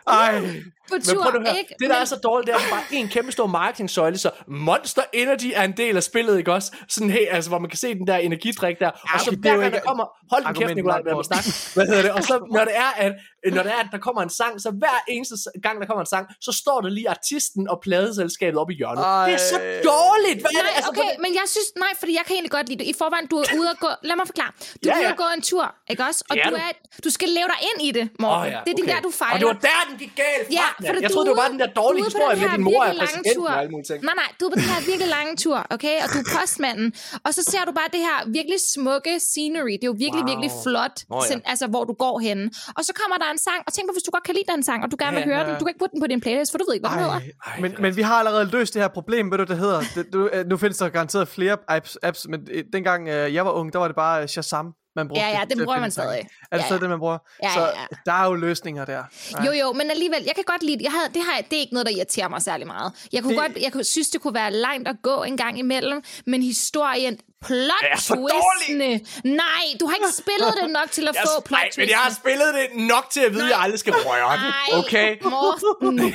Ej. 0.07 0.61
På 0.93 0.97
Men 1.07 1.15
tur, 1.15 1.21
prøv 1.23 1.31
nu 1.31 1.39
at 1.39 1.47
høre, 1.47 1.59
ikke? 1.59 1.75
det 1.79 1.89
der 1.89 1.95
er 1.95 2.05
så 2.05 2.15
dårligt, 2.15 2.47
det 2.47 2.55
er 2.55 2.59
bare 2.69 2.83
en 2.91 3.07
kæmpe 3.07 3.31
stor 3.31 3.47
marketing-søjle, 3.47 4.17
så 4.17 4.29
Monster 4.47 5.01
Energy 5.13 5.51
er 5.55 5.63
en 5.63 5.75
del 5.77 5.97
af 5.97 6.03
spillet, 6.03 6.37
ikke 6.37 6.53
også? 6.53 6.71
Sådan 6.89 7.09
hey, 7.09 7.25
altså, 7.29 7.49
hvor 7.49 7.59
man 7.59 7.69
kan 7.69 7.77
se 7.77 7.93
den 7.95 8.07
der 8.07 8.17
energidrik 8.17 8.79
der, 8.79 8.91
og 9.13 9.19
så 9.19 9.31
det 9.31 9.37
er 9.37 9.39
hver 9.41 9.51
jo 9.53 9.59
gang 9.59 9.65
ikke 9.65 9.77
der 9.77 9.83
kommer, 9.89 10.05
hold 10.31 10.43
din 10.45 10.53
kæft, 10.67 10.85
nok, 10.85 11.01
lad 11.05 11.15
mig 11.15 11.25
snakke, 11.25 11.49
hvad 11.75 11.85
hedder 11.85 12.01
det, 12.01 12.11
og 12.11 12.23
så 12.23 12.47
når 12.51 12.63
det 12.69 12.75
er, 12.75 12.91
at 13.05 13.11
når 13.57 13.63
det 13.63 13.71
er, 13.71 13.81
at 13.85 13.89
der 13.91 13.97
kommer 13.97 14.21
en 14.21 14.29
sang, 14.29 14.61
så 14.61 14.69
hver 14.71 14.97
eneste 15.07 15.35
gang, 15.65 15.75
der 15.81 15.87
kommer 15.89 16.01
en 16.07 16.11
sang, 16.15 16.25
så 16.41 16.51
står 16.51 16.81
der 16.81 16.89
lige 16.89 17.09
artisten 17.09 17.63
og 17.69 17.77
pladeselskabet 17.85 18.57
op 18.59 18.69
i 18.73 18.75
hjørnet. 18.81 19.03
Ej. 19.03 19.25
Det 19.25 19.33
er 19.33 19.43
så 19.53 19.57
dårligt! 19.91 20.39
Hvad 20.43 20.51
er 20.59 20.63
det? 20.67 20.71
Nej, 20.71 20.73
Altså, 20.77 20.89
okay, 20.91 21.09
men 21.23 21.31
jeg 21.39 21.45
synes, 21.55 21.69
nej, 21.85 21.93
fordi 22.01 22.11
jeg 22.19 22.23
kan 22.27 22.33
egentlig 22.37 22.51
godt 22.57 22.67
lide 22.69 22.79
det. 22.83 22.87
I 22.93 22.95
forvejen, 23.01 23.27
du 23.33 23.37
er 23.43 23.47
ude 23.59 23.69
at 23.75 23.79
gå, 23.85 23.89
lad 24.09 24.15
mig 24.21 24.27
forklare. 24.31 24.51
Du 24.59 24.85
Ja, 24.85 24.91
er 24.91 24.97
ude 24.97 25.05
ja. 25.05 25.11
at 25.11 25.17
gå 25.23 25.27
en 25.37 25.41
tur, 25.51 25.65
ikke 25.91 26.03
også? 26.09 26.21
Og 26.29 26.37
er 26.37 26.49
du, 26.49 26.55
er, 26.55 26.71
du 27.05 27.09
skal 27.17 27.29
leve 27.37 27.47
dig 27.53 27.59
ind 27.69 27.79
i 27.87 27.91
det, 27.97 28.05
Morten. 28.19 28.45
Åh, 28.47 28.51
ja, 28.51 28.59
det 28.65 28.71
er 28.71 28.83
okay. 28.83 28.95
der, 28.95 29.01
du 29.07 29.11
fejler. 29.11 29.33
Og 29.33 29.39
det 29.39 29.47
var 29.51 29.59
der, 29.69 29.79
den 29.89 29.97
gik 30.03 30.13
galt 30.23 30.45
Ja, 30.59 30.67
for 30.87 30.93
Jeg 31.05 31.09
du 31.09 31.13
troede, 31.15 31.25
det 31.29 31.35
var 31.35 31.41
er 31.41 31.43
bare 31.45 31.53
den 31.55 31.61
der 31.63 31.69
dårlige 31.81 32.03
ude 32.03 32.11
på 32.15 32.19
historie 32.19 32.35
den 32.35 32.43
med, 32.43 32.51
din 32.57 32.63
mor 32.69 32.71
er 32.71 32.85
virkelig 32.85 33.01
lange 33.03 33.17
præsidenten 33.23 33.41
tur. 33.41 33.49
og 33.53 33.59
alle 33.61 33.71
mulige 33.75 33.87
ting. 33.91 33.99
Nej, 34.09 34.15
nej, 34.21 34.29
du 34.39 34.43
er 34.47 34.51
på 34.55 34.57
den 34.61 34.69
her 34.73 34.79
virkelig 34.91 35.09
lange 35.17 35.33
tur, 35.43 35.57
okay? 35.75 35.95
Og 36.03 36.07
du 36.13 36.17
er 36.23 36.27
postmanden. 36.37 36.87
Og 37.25 37.31
så 37.37 37.41
ser 37.51 37.61
du 37.67 37.71
bare 37.79 37.89
det 37.95 38.01
her 38.09 38.17
virkelig 38.37 38.59
smukke 38.75 39.13
scenery. 39.29 39.73
Det 39.79 39.85
er 39.87 39.91
jo 39.93 39.97
virkelig, 40.05 40.23
Wow. 40.25 40.31
virkelig 40.31 40.51
flot, 40.65 40.95
Nå, 41.11 41.17
ja. 41.31 41.35
altså 41.51 41.65
hvor 41.73 41.83
du 41.89 41.93
går 42.05 42.15
henne. 42.27 42.43
Og 42.77 42.81
så 42.87 42.91
kommer 42.99 43.17
der 43.23 43.27
en 43.35 43.41
sang, 43.47 43.59
og 43.67 43.71
tænk 43.75 43.85
på, 43.89 43.93
hvis 43.97 44.05
du 44.07 44.11
godt 44.17 44.25
kan 44.29 44.35
lide 44.39 44.47
den 44.53 44.61
sang, 44.69 44.79
og 44.85 44.87
du 44.93 44.97
gerne 45.03 45.15
vil 45.17 45.23
Ja, 45.25 45.31
høre 45.31 45.41
ja. 45.43 45.47
den. 45.47 45.53
Du 45.59 45.63
kan 45.65 45.71
ikke 45.73 45.81
putte 45.83 45.93
den 45.95 46.01
på 46.05 46.09
din 46.13 46.21
playlist, 46.25 46.49
for 46.53 46.57
du 46.61 46.65
ved 46.67 46.73
ikke, 46.77 46.87
hvad 46.87 46.93
den 46.97 47.03
hedder. 47.05 47.19
Ej, 47.49 47.55
men, 47.63 47.71
men 47.83 47.91
vi 47.99 48.01
har 48.09 48.15
allerede 48.21 48.45
løst 48.55 48.71
det 48.75 48.81
her 48.85 48.89
problem, 48.99 49.23
ved 49.31 49.37
du, 49.41 49.45
det 49.53 49.57
hedder. 49.65 49.79
Det, 49.95 50.03
du, 50.13 50.19
øh, 50.33 50.41
nu 50.51 50.55
findes 50.63 50.77
der 50.77 50.89
garanteret 50.89 51.27
flere 51.27 51.57
apps, 51.75 51.97
apps 52.03 52.21
men 52.31 52.39
øh, 52.51 52.63
dengang 52.73 53.01
øh, 53.07 53.33
jeg 53.33 53.45
var 53.45 53.51
ung, 53.51 53.73
der 53.73 53.79
var 53.79 53.87
det 53.87 53.95
bare 53.95 54.27
Shazam, 54.27 54.73
man 54.95 55.07
brugte. 55.07 55.21
Ja, 55.21 55.29
ja, 55.29 55.45
den 55.49 55.59
at 55.59 55.65
bruger 55.65 55.79
man 55.79 55.91
stadig. 55.91 56.19
Er 56.51 56.57
det 56.57 56.63
Ja, 56.63 56.65
stadig 56.67 56.79
ja. 56.79 56.83
det, 56.83 56.89
man 56.89 56.99
bruger? 56.99 57.17
Ja, 57.43 57.53
Så 57.53 57.59
ja, 57.59 57.65
ja. 57.67 57.85
der 58.05 58.11
er 58.13 58.25
jo 58.25 58.33
løsninger 58.33 58.85
der. 58.85 59.03
Jo, 59.45 59.51
jo, 59.51 59.73
men 59.73 59.91
alligevel, 59.91 60.23
jeg 60.25 60.35
kan 60.35 60.43
godt 60.47 60.63
lide 60.63 60.77
det. 60.77 60.83
Jeg 60.83 60.91
havde, 60.91 61.13
det, 61.13 61.21
har, 61.21 61.41
det 61.41 61.53
er 61.55 61.59
ikke 61.59 61.73
noget, 61.73 61.85
der 61.85 61.91
irriterer 61.91 62.27
mig 62.27 62.41
særlig 62.41 62.67
meget. 62.67 62.93
Jeg 63.13 63.23
kunne 63.23 63.35
Det- 63.37 63.55
det... 63.55 63.63
godt, 63.63 63.75
jeg 63.77 63.85
synes, 63.85 64.09
det 64.09 64.21
kunne 64.21 64.33
være 64.33 64.51
langt 64.51 64.87
at 64.87 64.95
gå 65.01 65.23
en 65.23 65.37
gang 65.37 65.59
imellem, 65.59 66.03
men 66.25 66.41
historien, 66.43 67.17
plot 67.47 67.83
er 67.93 67.97
så 67.97 68.13
twistene. 68.15 68.89
Nej, 69.23 69.65
du 69.79 69.85
har 69.87 69.95
ikke 69.95 70.13
spillet 70.23 70.51
det 70.61 70.71
nok 70.71 70.91
til 70.91 71.07
at 71.07 71.15
Jeg, 71.19 71.23
få 71.27 71.41
plot 71.41 71.59
nej, 71.59 71.69
men 71.77 71.89
jeg 71.89 71.97
har 71.97 72.13
spillet 72.21 72.49
det 72.57 72.65
nok 72.87 73.05
til 73.09 73.21
at 73.27 73.31
vide, 73.33 73.43
at 73.43 73.49
jeg 73.49 73.59
aldrig 73.59 73.79
skal 73.79 73.93
røre 73.93 74.33
det. 74.33 74.41
Nej, 74.41 74.79
Okay? 74.79 75.09
Morten. 75.35 76.13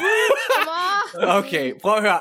Okay, 1.38 1.72
prøv 1.82 1.94
at 1.94 2.02
høre. 2.02 2.20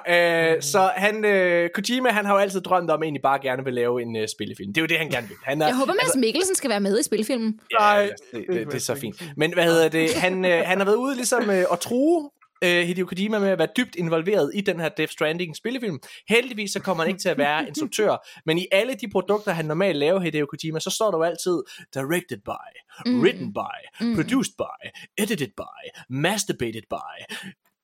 Øh, 0.55 0.61
så 0.61 0.91
han, 0.95 1.25
øh, 1.25 1.69
Kojima, 1.75 2.09
han 2.09 2.25
har 2.25 2.33
jo 2.33 2.39
altid 2.39 2.61
drømt 2.61 2.91
om, 2.91 3.01
at 3.01 3.05
egentlig 3.05 3.21
bare 3.21 3.39
gerne 3.41 3.63
vil 3.63 3.73
lave 3.73 4.01
en 4.01 4.15
øh, 4.15 4.27
spillefilm. 4.35 4.73
Det 4.73 4.77
er 4.77 4.83
jo 4.83 4.87
det, 4.87 4.97
han 4.97 5.09
gerne 5.09 5.27
vil. 5.27 5.37
Han 5.43 5.61
er, 5.61 5.67
Jeg 5.67 5.75
håber, 5.75 5.93
Mads 5.93 6.15
Mikkelsen 6.15 6.55
skal 6.55 6.69
være 6.69 6.79
med 6.79 6.99
i 6.99 7.03
spilfilmen. 7.03 7.59
Ja, 7.71 7.77
Nej, 7.79 8.09
det, 8.31 8.45
det, 8.49 8.67
det 8.67 8.75
er 8.75 8.79
så 8.79 8.95
fint. 8.95 9.23
Men 9.37 9.53
hvad 9.53 9.63
hedder 9.63 9.89
det? 9.89 10.13
Han, 10.13 10.45
øh, 10.45 10.61
han 10.65 10.77
har 10.77 10.85
været 10.85 10.95
ude 10.95 11.15
ligesom 11.15 11.49
øh, 11.49 11.65
at 11.71 11.79
true 11.79 12.29
øh, 12.63 12.87
Hideo 12.87 13.05
Kojima 13.05 13.39
med 13.39 13.49
at 13.49 13.57
være 13.59 13.67
dybt 13.77 13.95
involveret 13.95 14.51
i 14.55 14.61
den 14.61 14.79
her 14.79 14.89
Death 14.89 15.11
Stranding 15.11 15.55
spillefilm. 15.55 15.99
Heldigvis 16.29 16.71
så 16.71 16.79
kommer 16.79 17.03
han 17.03 17.09
ikke 17.09 17.21
til 17.21 17.29
at 17.29 17.37
være 17.37 17.67
instruktør, 17.67 18.17
men 18.45 18.57
i 18.57 18.67
alle 18.71 18.93
de 18.93 19.07
produkter, 19.11 19.51
han 19.51 19.65
normalt 19.65 19.97
laver, 19.97 20.19
Hideo 20.19 20.45
Kojima, 20.45 20.79
så 20.79 20.89
står 20.89 21.11
der 21.11 21.17
jo 21.17 21.23
altid 21.23 21.63
directed 21.93 22.37
by, 22.45 22.67
Mm. 23.05 23.21
written 23.21 23.53
by, 23.53 23.77
produced 24.15 24.53
by, 24.57 24.89
edited 25.17 25.47
by, 25.57 26.01
masturbated 26.09 26.81
by. 26.89 27.35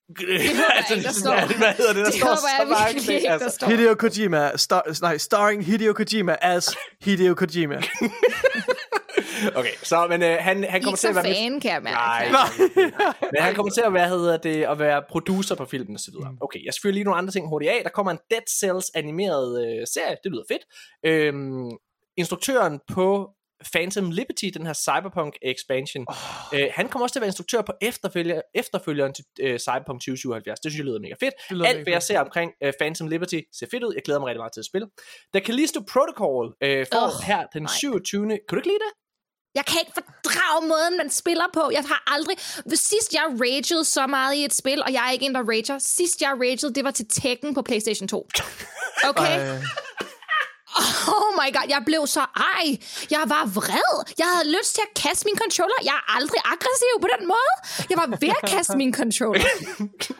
Det 0.08 0.28
jeg 0.28 0.84
ikke, 0.96 1.04
der 1.04 1.12
står. 1.12 1.58
Hvad 1.58 1.72
hedder 1.72 1.92
det? 1.92 1.96
Der 1.96 2.04
Det 2.04 2.14
står 2.14 2.26
håber 2.26 2.74
jeg 2.74 2.92
virkelig 2.92 3.14
ikke, 3.14 3.26
der 3.26 3.32
altså. 3.32 3.48
står. 3.48 3.66
Hideo 3.66 3.94
Kojima, 3.94 4.56
star, 4.56 5.00
nej, 5.02 5.18
starring 5.18 5.64
Hideo 5.64 5.92
Kojima 5.92 6.36
as 6.40 6.76
Hideo 7.00 7.34
Kojima. 7.34 7.82
Okay, 9.56 9.70
så 9.82 10.06
men 10.08 10.22
øh, 10.22 10.28
han, 10.28 10.36
han 10.40 10.64
er 10.64 10.70
kommer 10.70 10.88
ikke 10.88 10.96
til 10.98 11.08
at 11.08 11.14
være 11.14 11.24
med 11.24 11.34
fan, 11.34 11.60
kan 11.60 11.70
jeg 11.70 11.82
mærke. 11.82 12.32
Nej. 12.32 12.44
Men 13.32 13.42
han 13.42 13.54
kommer 13.54 13.72
til 13.72 13.82
at 13.86 13.92
være, 13.94 14.08
hedder 14.08 14.36
det, 14.36 14.62
at 14.62 14.78
være 14.78 15.02
producer 15.10 15.54
på 15.54 15.64
filmen 15.64 15.94
og 15.94 16.00
så 16.00 16.10
videre. 16.10 16.36
Okay, 16.40 16.64
jeg 16.64 16.74
skal 16.74 16.94
lige 16.94 17.04
nogle 17.04 17.18
andre 17.18 17.32
ting 17.32 17.48
hurtigt 17.48 17.72
af. 17.72 17.80
Der 17.82 17.90
kommer 17.90 18.12
en 18.12 18.18
Dead 18.30 18.42
Cells 18.60 18.90
animeret 18.94 19.66
øh, 19.66 19.86
serie. 19.94 20.16
Det 20.24 20.32
lyder 20.32 20.44
fedt. 20.50 20.62
Øhm, 21.06 21.70
instruktøren 22.16 22.80
på 22.92 23.30
Phantom 23.72 24.10
Liberty, 24.10 24.44
den 24.54 24.66
her 24.66 24.72
Cyberpunk 24.72 25.34
expansion, 25.42 26.04
oh. 26.08 26.60
øh, 26.60 26.68
han 26.72 26.88
kommer 26.88 27.04
også 27.04 27.12
til 27.14 27.18
at 27.18 27.22
være 27.22 27.28
instruktør 27.28 27.62
på 27.62 27.72
efterfølger, 27.80 28.40
efterfølgeren 28.54 29.12
til 29.14 29.24
øh, 29.40 29.58
Cyberpunk 29.58 30.00
2077. 30.00 30.60
Det 30.60 30.72
synes 30.72 30.78
jeg 30.78 30.86
lyder 30.86 31.00
mega 31.00 31.14
fedt. 31.24 31.34
Det 31.48 31.56
lyder 31.56 31.66
Alt, 31.66 31.76
mega 31.76 31.82
hvad 31.84 31.92
jeg 31.92 32.02
ser 32.02 32.20
omkring 32.20 32.52
øh, 32.62 32.72
Phantom 32.80 33.08
Liberty, 33.08 33.40
ser 33.58 33.66
fedt 33.70 33.84
ud. 33.84 33.92
Jeg 33.94 34.02
glæder 34.02 34.20
mig 34.20 34.26
rigtig 34.28 34.40
meget 34.40 34.52
til 34.52 34.60
at 34.60 34.68
spille. 34.70 34.86
Da 35.34 35.38
Callisto 35.40 35.80
Protocol 35.92 36.46
øh, 36.64 36.86
får 36.92 37.06
Åh, 37.06 37.26
her 37.26 37.46
den 37.54 37.62
nej. 37.62 37.72
27. 37.78 38.28
Kan 38.28 38.38
du 38.50 38.56
ikke 38.56 38.68
lide 38.68 38.84
det? 38.86 38.92
Jeg 39.54 39.64
kan 39.66 39.76
ikke 39.80 39.92
fordrage 39.94 40.68
måden, 40.68 40.96
man 40.96 41.10
spiller 41.10 41.44
på. 41.52 41.70
Jeg 41.72 41.84
har 41.92 42.02
aldrig... 42.14 42.36
Sidst 42.90 43.14
jeg 43.14 43.26
ragede 43.40 43.84
så 43.84 44.06
meget 44.06 44.34
i 44.34 44.44
et 44.44 44.54
spil, 44.54 44.82
og 44.82 44.92
jeg 44.92 45.06
er 45.06 45.10
ikke 45.10 45.26
en, 45.26 45.34
der 45.34 45.44
rager. 45.48 45.78
Sidst 45.78 46.22
jeg 46.22 46.30
ragede, 46.30 46.74
det 46.74 46.84
var 46.84 46.90
til 46.90 47.06
Tekken 47.10 47.54
på 47.54 47.62
PlayStation 47.62 48.08
2. 48.08 48.28
Okay? 49.10 49.38
Ej. 49.38 49.58
Oh 51.16 51.30
my 51.40 51.48
god, 51.56 51.66
jeg 51.74 51.82
blev 51.86 52.02
så 52.06 52.24
ej. 52.54 52.66
Jeg 53.10 53.24
var 53.34 53.44
vred. 53.58 53.92
Jeg 54.18 54.26
havde 54.34 54.48
lyst 54.58 54.74
til 54.76 54.82
at 54.88 55.02
kaste 55.02 55.24
min 55.28 55.38
controller. 55.42 55.78
Jeg 55.84 55.96
er 56.00 56.04
aldrig 56.16 56.40
aggressiv 56.54 56.94
på 57.04 57.08
den 57.14 57.22
måde. 57.34 57.54
Jeg 57.90 57.96
var 58.02 58.08
ved 58.22 58.32
at 58.42 58.50
kaste 58.54 58.76
min 58.76 58.94
controller. 59.00 59.44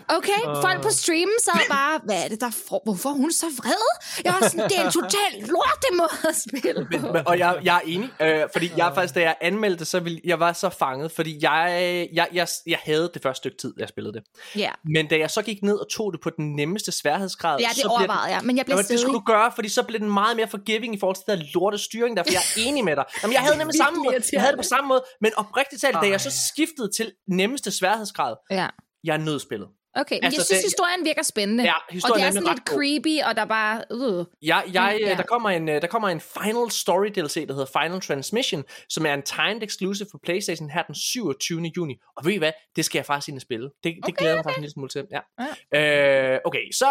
Okay, 0.09 0.41
folk 0.67 0.83
på 0.83 0.91
streamen 0.91 1.39
sad 1.47 1.61
bare, 1.71 2.01
hvad 2.05 2.25
er 2.25 2.29
det 2.29 2.41
der 2.41 2.51
for, 2.69 2.81
hvorfor 2.85 3.09
er 3.09 3.19
hun 3.25 3.33
så 3.33 3.47
vred? 3.59 3.85
Jeg 4.25 4.33
var 4.41 4.49
sådan, 4.49 4.65
det 4.71 4.79
er 4.79 4.85
en 4.87 4.93
total 4.93 5.33
lorte 5.55 5.89
måde 6.01 6.19
at 6.29 6.37
spille 6.49 6.87
på. 6.93 7.13
Men, 7.13 7.27
og 7.27 7.39
jeg, 7.39 7.61
jeg 7.65 7.77
er 7.77 7.81
enig, 7.87 8.11
øh, 8.21 8.43
fordi 8.53 8.71
jeg 8.77 8.93
faktisk, 8.95 9.15
da 9.15 9.21
jeg 9.21 9.37
anmeldte, 9.41 9.85
så 9.85 10.01
ville, 10.01 10.21
jeg 10.25 10.41
var 10.41 10.53
så 10.53 10.69
fanget, 10.69 11.13
fordi 11.13 11.39
jeg, 11.43 12.09
jeg, 12.13 12.29
jeg, 12.33 12.49
jeg 12.67 12.79
havde 12.85 13.11
det 13.15 13.23
første 13.23 13.41
stykke 13.41 13.57
tid, 13.57 13.75
jeg 13.79 13.89
spillede 13.89 14.15
det. 14.15 14.23
Ja, 14.57 14.71
Men 14.85 15.09
da 15.09 15.19
jeg 15.19 15.31
så 15.31 15.43
gik 15.43 15.63
ned 15.63 15.77
og 15.77 15.89
tog 15.91 16.13
det 16.13 16.21
på 16.21 16.31
den 16.31 16.57
nemmeste 16.57 16.93
sværhedsgrad, 16.93 17.61
ja 17.61 17.69
så 17.69 17.75
det 17.75 17.83
bliver 17.83 17.91
overvejede 17.91 18.35
jeg, 18.35 18.41
men 18.45 18.57
jeg 18.57 18.65
blev 18.67 18.77
Jamen, 18.77 18.89
det 18.89 19.01
skulle 19.01 19.15
du 19.15 19.23
gøre, 19.27 19.53
fordi 19.55 19.69
så 19.69 19.83
blev 19.83 20.01
den 20.01 20.13
meget 20.13 20.37
mere 20.37 20.44
forgiving 20.49 20.95
i 20.95 20.99
forhold 20.99 21.17
til 21.17 21.25
den 21.29 21.39
der 21.39 21.47
lorte 21.55 21.79
styring 21.79 22.17
der, 22.17 22.23
for 22.23 22.33
jeg 22.33 22.39
er 22.57 22.69
enig 22.69 22.85
med 22.85 22.97
dig. 22.97 23.05
Jamen, 23.23 23.33
jeg 23.35 23.43
havde 23.43 23.59
nemlig 23.63 23.77
samme 23.77 23.99
måde, 24.05 24.17
jeg 24.33 24.41
havde 24.41 24.53
det 24.53 24.59
på 24.59 24.63
samme 24.75 24.89
måde, 24.89 25.05
men 25.21 25.33
oprigtigt 25.37 25.81
talt, 25.83 25.97
da 26.03 26.09
jeg 26.09 26.21
så 26.21 26.31
skiftede 26.55 26.91
til 26.97 27.13
nemmeste 27.29 27.71
sværhedsgrad, 27.71 28.37
Ja. 28.51 28.67
jeg 29.05 29.19
nød 29.19 29.41
spillet. 29.41 29.69
Okay, 29.97 30.15
Altså, 30.23 30.27
jeg 30.27 30.33
synes, 30.33 30.49
det- 30.49 30.63
historien 30.71 31.05
virker 31.05 31.23
spændende. 31.23 31.65
Ja, 31.65 31.73
og 31.75 31.83
historien 31.91 32.21
det 32.23 32.29
er 32.29 32.33
sådan 32.33 32.49
lidt 32.55 32.69
creepy, 32.69 33.23
og 33.29 33.37
der 33.37 33.45
bare... 33.45 33.85
Uh. 33.91 34.25
Jeg, 34.43 34.63
jeg, 34.73 34.99
ja. 35.01 35.09
ja. 35.09 35.15
der, 35.17 35.23
kommer 35.23 35.51
en, 35.51 35.69
øh, 35.69 35.83
der 35.83 35.89
kommer 35.89 36.09
en 36.09 36.21
Final 36.21 36.71
Story 36.71 37.07
DLC, 37.07 37.47
der 37.47 37.55
hedder 37.55 37.81
Final 37.83 38.01
Transmission, 38.01 38.65
som 38.89 39.07
er 39.07 39.15
en 39.15 39.23
timed 39.23 39.63
exclusive 39.63 40.09
for 40.11 40.19
Playstation 40.25 40.71
her 40.71 40.83
den 40.83 40.95
27. 40.95 41.73
juni. 41.77 41.95
Og 42.17 42.25
ved 42.25 42.33
I 42.33 42.37
hvad? 42.39 42.53
Det 42.77 42.85
skal 42.85 42.99
jeg 42.99 43.07
faktisk 43.07 43.29
ind 43.29 43.37
og 43.39 43.43
spille. 43.43 43.65
Det, 43.65 43.75
det 43.85 43.99
Okay, 44.05 44.13
glæder 44.19 44.33
jeg 44.35 44.37
mig 44.39 44.45
faktisk 44.45 44.59
en 44.59 44.63
lille 44.63 44.73
smule 44.73 44.89
til. 44.89 45.07
Ja. 45.17 46.35
Øh, 46.35 46.41
okay, 46.45 46.71
så... 46.73 46.89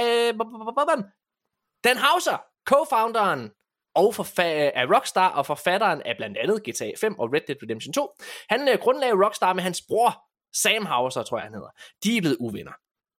Øh, 0.00 1.04
Dan 1.84 1.96
Hauser, 1.96 2.38
co-founderen 2.70 3.50
og 3.94 4.14
forfa- 4.14 4.72
af 4.74 4.84
Rockstar 4.94 5.28
og 5.28 5.46
forfatteren 5.46 6.02
af 6.02 6.14
blandt 6.16 6.36
andet 6.38 6.62
GTA 6.68 6.90
5 7.00 7.18
og 7.18 7.32
Red 7.32 7.40
Dead 7.48 7.62
Redemption 7.62 7.92
2. 7.92 8.08
Han 8.48 8.68
øh, 8.68 8.78
grundlagde 8.78 9.24
Rockstar 9.24 9.52
med 9.52 9.62
hans 9.62 9.82
bror, 9.88 10.22
Sam 10.62 10.86
Hauser, 10.86 11.22
tror 11.22 11.36
jeg 11.38 11.42
han 11.44 11.54
hedder. 11.54 11.68
De 12.04 12.16
er 12.16 12.20
blevet 12.20 12.36
uvenner. 12.40 12.72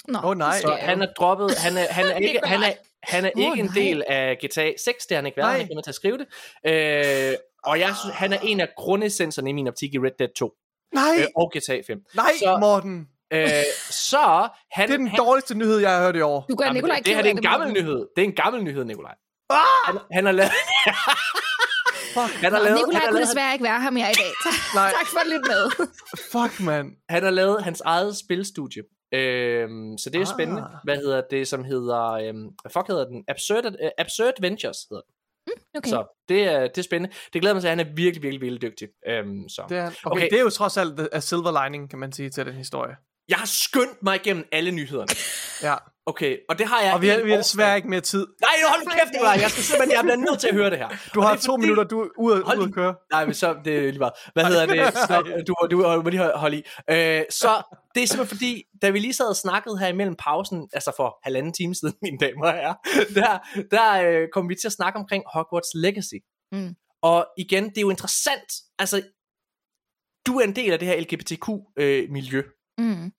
Nå, 0.07 0.19
Åh, 0.23 0.37
nej. 0.37 0.59
Så 0.61 0.77
han 0.81 1.01
er 1.01 1.07
droppet, 1.17 1.57
han 1.57 1.77
er, 1.77 1.85
han 1.89 2.05
er 2.05 2.15
ikke, 2.17 2.39
han 2.43 2.63
er, 2.63 2.73
han 3.03 3.25
er 3.25 3.29
ikke 3.29 3.59
en 3.59 3.65
nej. 3.65 3.73
del 3.75 4.03
af 4.07 4.37
GTA 4.37 4.71
6, 4.85 5.05
det 5.05 5.15
har 5.15 5.15
han 5.15 5.25
ikke 5.25 5.37
været, 5.37 5.57
Nej. 5.57 5.67
han 5.69 5.77
er 5.77 5.81
til 5.81 5.91
at 5.91 5.95
skrive 5.95 6.17
det. 6.17 6.27
Øh, 6.65 7.33
og 7.63 7.79
jeg 7.79 7.95
synes, 8.01 8.15
han 8.15 8.33
er 8.33 8.39
en 8.43 8.59
af 8.59 8.67
grundessenserne 8.77 9.49
i 9.49 9.53
min 9.53 9.67
optik 9.67 9.93
i 9.93 9.97
Red 9.99 10.11
Dead 10.19 10.29
2 10.35 10.51
Nej, 10.93 11.03
øh, 11.19 11.25
og 11.35 11.51
GTA 11.57 11.81
5. 11.87 12.03
nej, 12.15 12.31
så- 12.39 12.57
Morten. 12.59 13.07
Øh, 13.33 13.47
så 13.89 14.47
han, 14.71 14.87
Det 14.87 14.93
er 14.93 14.97
den 14.97 15.07
han, 15.07 15.17
dårligste 15.19 15.55
nyhed, 15.57 15.77
jeg 15.77 15.91
har 15.91 16.03
hørt 16.03 16.15
i 16.15 16.21
år. 16.21 16.45
Du 16.49 16.55
gør 16.55 16.65
Jamen, 16.65 16.75
Nikolaj 16.75 16.97
det, 16.97 17.05
det 17.05 17.15
her 17.15 17.21
det 17.21 17.31
er 17.31 17.35
en 17.35 17.41
gammel 17.41 17.67
Morten. 17.67 17.83
nyhed. 17.83 18.07
Det 18.15 18.21
er 18.21 18.25
en 18.25 18.35
gammel 18.35 18.63
nyhed, 18.63 18.83
Nikolaj. 18.85 19.15
Ah! 19.49 19.63
Han, 19.85 19.97
han 20.11 20.25
har 20.25 20.31
lavet... 20.31 20.51
han 22.43 22.53
har 22.53 22.59
Nå, 22.59 22.65
lavet, 22.65 22.77
Nikolaj 22.77 22.93
han 22.93 23.01
har 23.01 23.07
kunne 23.07 23.13
lavet, 23.19 23.27
desværre 23.27 23.53
ikke 23.53 23.63
være 23.63 23.81
her 23.81 23.89
mere 23.89 24.11
i 24.11 24.13
dag. 24.13 24.31
Tak, 24.43 24.53
Nej. 24.79 24.91
tak 24.99 25.07
for 25.07 25.19
at 25.19 25.27
lytte 25.27 25.47
med. 25.53 25.87
Fuck, 26.31 26.59
mand. 26.65 26.87
han 27.09 27.23
har 27.23 27.29
lavet 27.31 27.63
hans 27.63 27.81
eget 27.81 28.17
spilstudie. 28.17 28.83
Øhm, 29.13 29.97
så 29.97 30.09
det 30.09 30.15
er 30.21 30.25
Ah. 30.25 30.33
spændende. 30.35 30.63
Hvad 30.83 30.97
hedder 30.97 31.21
det, 31.31 31.47
som 31.47 31.63
hedder... 31.63 32.11
Øhm, 32.11 32.43
hvad 32.61 32.71
fuck 32.73 32.87
hedder 32.87 33.05
den? 33.05 33.23
Absurd, 33.27 33.65
uh, 33.65 33.89
Absurd 33.97 34.33
Ventures 34.41 34.77
hedder 34.89 35.01
den. 35.07 35.13
Okay. 35.77 35.89
Så 35.89 36.23
det 36.29 36.43
er, 36.43 36.59
det 36.67 36.77
er 36.77 36.81
spændende. 36.81 37.15
Det 37.33 37.41
glæder 37.41 37.53
mig 37.55 37.61
til, 37.63 37.67
at 37.67 37.77
han 37.77 37.79
er 37.87 37.93
virkelig, 37.95 38.23
virkelig, 38.23 38.41
virkelig 38.41 38.61
dygtig. 38.61 38.87
Øhm, 39.09 39.49
så. 39.49 39.61
Det 39.69 39.77
er, 39.77 39.85
okay, 39.87 39.95
Okay. 40.05 40.17
okay, 40.17 40.29
det 40.29 40.37
er 40.37 40.41
jo 40.41 40.49
trods 40.49 40.77
alt 40.77 40.99
a 41.11 41.19
silver 41.19 41.63
lining, 41.63 41.89
kan 41.89 41.99
man 41.99 42.11
sige, 42.11 42.29
til 42.29 42.45
den 42.45 42.53
historie. 42.53 42.95
Jeg 43.29 43.37
har 43.37 43.45
skyndt 43.45 44.03
mig 44.03 44.15
igennem 44.15 44.47
alle 44.51 44.71
nyhederne. 44.71 45.07
Ja, 45.63 45.75
Okay, 46.11 46.37
og 46.49 46.59
det 46.59 46.67
har 46.67 46.81
jeg... 46.81 46.93
og 46.93 47.01
vi 47.01 47.07
har, 47.07 47.23
vi 47.23 47.29
har 47.31 47.37
desværre 47.37 47.75
ikke 47.77 47.89
mere 47.89 48.01
tid. 48.01 48.27
Nej, 48.41 48.49
hold 48.69 48.85
nu 48.85 48.91
kæft, 48.91 49.11
Nikolaj. 49.13 49.37
Jeg 49.41 49.49
skal 49.51 49.63
simpelthen, 49.63 49.95
jeg 49.95 50.03
bliver 50.03 50.15
nødt 50.15 50.39
til 50.39 50.47
at 50.47 50.53
høre 50.53 50.69
det 50.69 50.77
her. 50.77 50.89
Du 51.13 51.21
har 51.21 51.33
det 51.33 51.41
to 51.41 51.51
fordi- 51.53 51.61
minutter, 51.61 51.83
du 51.83 52.01
er 52.01 52.07
ude, 52.17 52.43
Hold 52.43 52.57
ude 52.59 52.67
at 52.67 52.73
køre. 52.73 52.95
Nej, 53.11 53.25
men 53.25 53.33
så, 53.33 53.55
det 53.65 53.75
er 53.77 53.81
lige 53.81 53.99
meget. 53.99 54.13
Hvad 54.33 54.45
hedder 54.45 54.65
det? 54.65 54.93
Så, 54.93 55.43
du, 55.47 55.53
du 55.71 56.01
må 56.03 56.09
lige 56.09 56.31
holde- 56.35 56.57
i. 56.57 56.63
Øh, 56.89 57.23
så 57.29 57.51
det 57.95 58.03
er 58.03 58.07
simpelthen 58.07 58.27
fordi, 58.37 58.63
da 58.81 58.89
vi 58.89 58.99
lige 58.99 59.13
sad 59.13 59.25
og 59.29 59.35
snakkede 59.35 59.77
her 59.79 59.87
imellem 59.87 60.15
pausen, 60.15 60.69
altså 60.73 60.91
for 60.97 61.19
halvanden 61.23 61.53
time 61.53 61.75
siden, 61.75 61.93
mine 62.05 62.17
damer 62.17 62.45
og 62.45 62.53
herrer, 62.53 62.73
der, 63.15 63.37
der 63.71 64.01
øh, 64.21 64.27
kom 64.33 64.49
vi 64.49 64.55
til 64.55 64.67
at 64.67 64.71
snakke 64.73 64.99
omkring 64.99 65.23
Hogwarts 65.33 65.69
Legacy. 65.75 66.19
Mm. 66.51 66.75
Og 67.01 67.27
igen, 67.37 67.63
det 67.69 67.77
er 67.77 67.81
jo 67.81 67.89
interessant. 67.89 68.51
Altså, 68.79 69.01
du 70.27 70.39
er 70.39 70.43
en 70.43 70.55
del 70.55 70.71
af 70.73 70.79
det 70.79 70.87
her 70.87 70.99
LGBTQ-miljø. 71.01 72.41
Mm. 72.77 73.11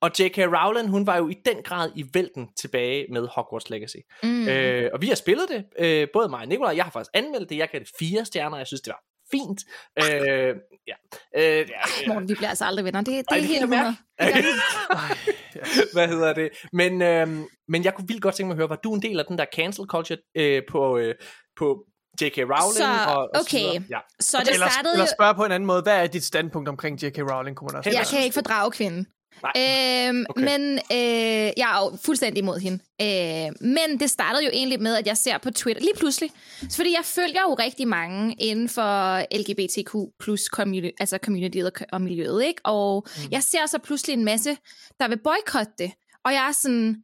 Og 0.00 0.10
J.K. 0.18 0.38
Rowling, 0.38 0.88
hun 0.88 1.06
var 1.06 1.16
jo 1.16 1.28
i 1.28 1.34
den 1.44 1.62
grad 1.64 1.90
i 1.96 2.04
vælten 2.14 2.48
tilbage 2.60 3.06
med 3.10 3.28
Hogwarts 3.28 3.70
Legacy. 3.70 3.96
Mm. 4.22 4.48
Øh, 4.48 4.90
og 4.92 5.02
vi 5.02 5.06
har 5.08 5.14
spillet 5.14 5.48
det, 5.48 5.64
øh, 5.78 6.08
både 6.12 6.28
mig 6.28 6.40
og 6.40 6.48
Nicolaj. 6.48 6.76
Jeg 6.76 6.84
har 6.84 6.90
faktisk 6.90 7.10
anmeldt 7.14 7.50
det. 7.50 7.56
Jeg 7.58 7.68
gav 7.68 7.80
det 7.80 7.90
fire 7.98 8.24
stjerner. 8.24 8.56
Jeg 8.56 8.66
synes, 8.66 8.80
det 8.80 8.90
var 8.90 9.02
fint. 9.32 9.60
Øh, 9.98 10.56
ja. 10.86 10.94
Øh, 11.36 11.58
ja, 11.58 11.60
øh, 11.60 11.68
Morten, 12.08 12.28
vi 12.28 12.34
bliver 12.34 12.48
altså 12.48 12.64
aldrig 12.64 12.84
venner. 12.84 13.00
Det, 13.00 13.06
det 13.06 13.24
Ej, 13.30 13.36
er 13.36 13.40
det 13.40 13.48
helt 13.48 13.60
kan 13.60 13.72
jeg 13.72 13.96
100. 14.18 14.42
mærke. 14.88 15.92
hvad 15.94 16.08
hedder 16.08 16.32
det? 16.32 16.48
Men, 16.72 17.02
øh, 17.02 17.46
men 17.68 17.84
jeg 17.84 17.94
kunne 17.94 18.08
vildt 18.08 18.22
godt 18.22 18.34
tænke 18.34 18.48
mig 18.48 18.54
at 18.54 18.58
høre, 18.58 18.68
var 18.68 18.76
du 18.76 18.94
en 18.94 19.02
del 19.02 19.18
af 19.18 19.26
den 19.26 19.38
der 19.38 19.46
cancel 19.54 19.86
culture 19.86 20.18
øh, 20.34 20.62
på, 20.70 20.98
øh, 20.98 21.14
på 21.56 21.84
J.K. 22.20 22.38
Rowling? 22.38 22.76
Så, 22.76 22.84
og, 23.08 23.16
og 23.16 23.30
okay. 23.40 23.58
videre? 23.58 23.84
Ja. 23.90 23.98
Så 24.20 24.38
det 24.38 24.48
Eller, 24.52 24.68
startede 24.68 24.92
eller 24.94 25.06
spørge 25.16 25.34
på 25.34 25.44
en 25.44 25.52
anden 25.52 25.66
måde, 25.66 25.82
hvad 25.82 26.02
er 26.02 26.06
dit 26.06 26.24
standpunkt 26.24 26.68
omkring 26.68 27.02
J.K. 27.02 27.18
Rowling, 27.18 27.56
kunne 27.56 27.66
man 27.66 27.76
også 27.76 27.90
Jeg 27.90 28.06
kan 28.06 28.24
ikke 28.24 28.34
fordrage 28.34 28.70
kvinden. 28.70 29.06
Nej. 29.42 30.08
Øhm, 30.08 30.26
Okay. 30.30 30.42
Men 30.44 30.78
øh, 30.92 31.52
jeg 31.56 31.76
er 31.76 31.84
jo 31.84 31.96
fuldstændig 32.04 32.38
imod 32.38 32.58
hende. 32.58 32.78
Øh, 33.02 33.52
men 33.60 34.00
det 34.00 34.10
startede 34.10 34.44
jo 34.44 34.50
egentlig 34.52 34.82
med, 34.82 34.96
at 34.96 35.06
jeg 35.06 35.16
ser 35.16 35.38
på 35.38 35.50
Twitter, 35.50 35.82
lige 35.82 35.94
pludselig, 35.96 36.30
fordi 36.76 36.92
jeg 36.92 37.04
følger 37.04 37.40
jo 37.48 37.54
rigtig 37.54 37.88
mange 37.88 38.34
inden 38.38 38.68
for 38.68 39.18
LGBTQ 39.38 39.94
plus 40.20 40.40
community, 40.40 40.94
altså 41.00 41.18
communityet 41.24 41.66
og, 41.66 41.72
og 41.92 42.02
miljøet, 42.02 42.44
ikke? 42.44 42.60
Og 42.64 43.06
mm. 43.16 43.22
jeg 43.30 43.42
ser 43.42 43.66
så 43.66 43.78
pludselig 43.78 44.14
en 44.14 44.24
masse, 44.24 44.56
der 45.00 45.08
vil 45.08 45.18
boykotte 45.24 45.72
det. 45.78 45.92
Og 46.24 46.32
jeg 46.32 46.48
er 46.48 46.52
sådan, 46.52 46.96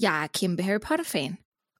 jeg 0.00 0.22
er 0.22 0.26
kæmpe 0.26 0.62
Harry 0.62 0.80
Potter-fan. 0.80 1.36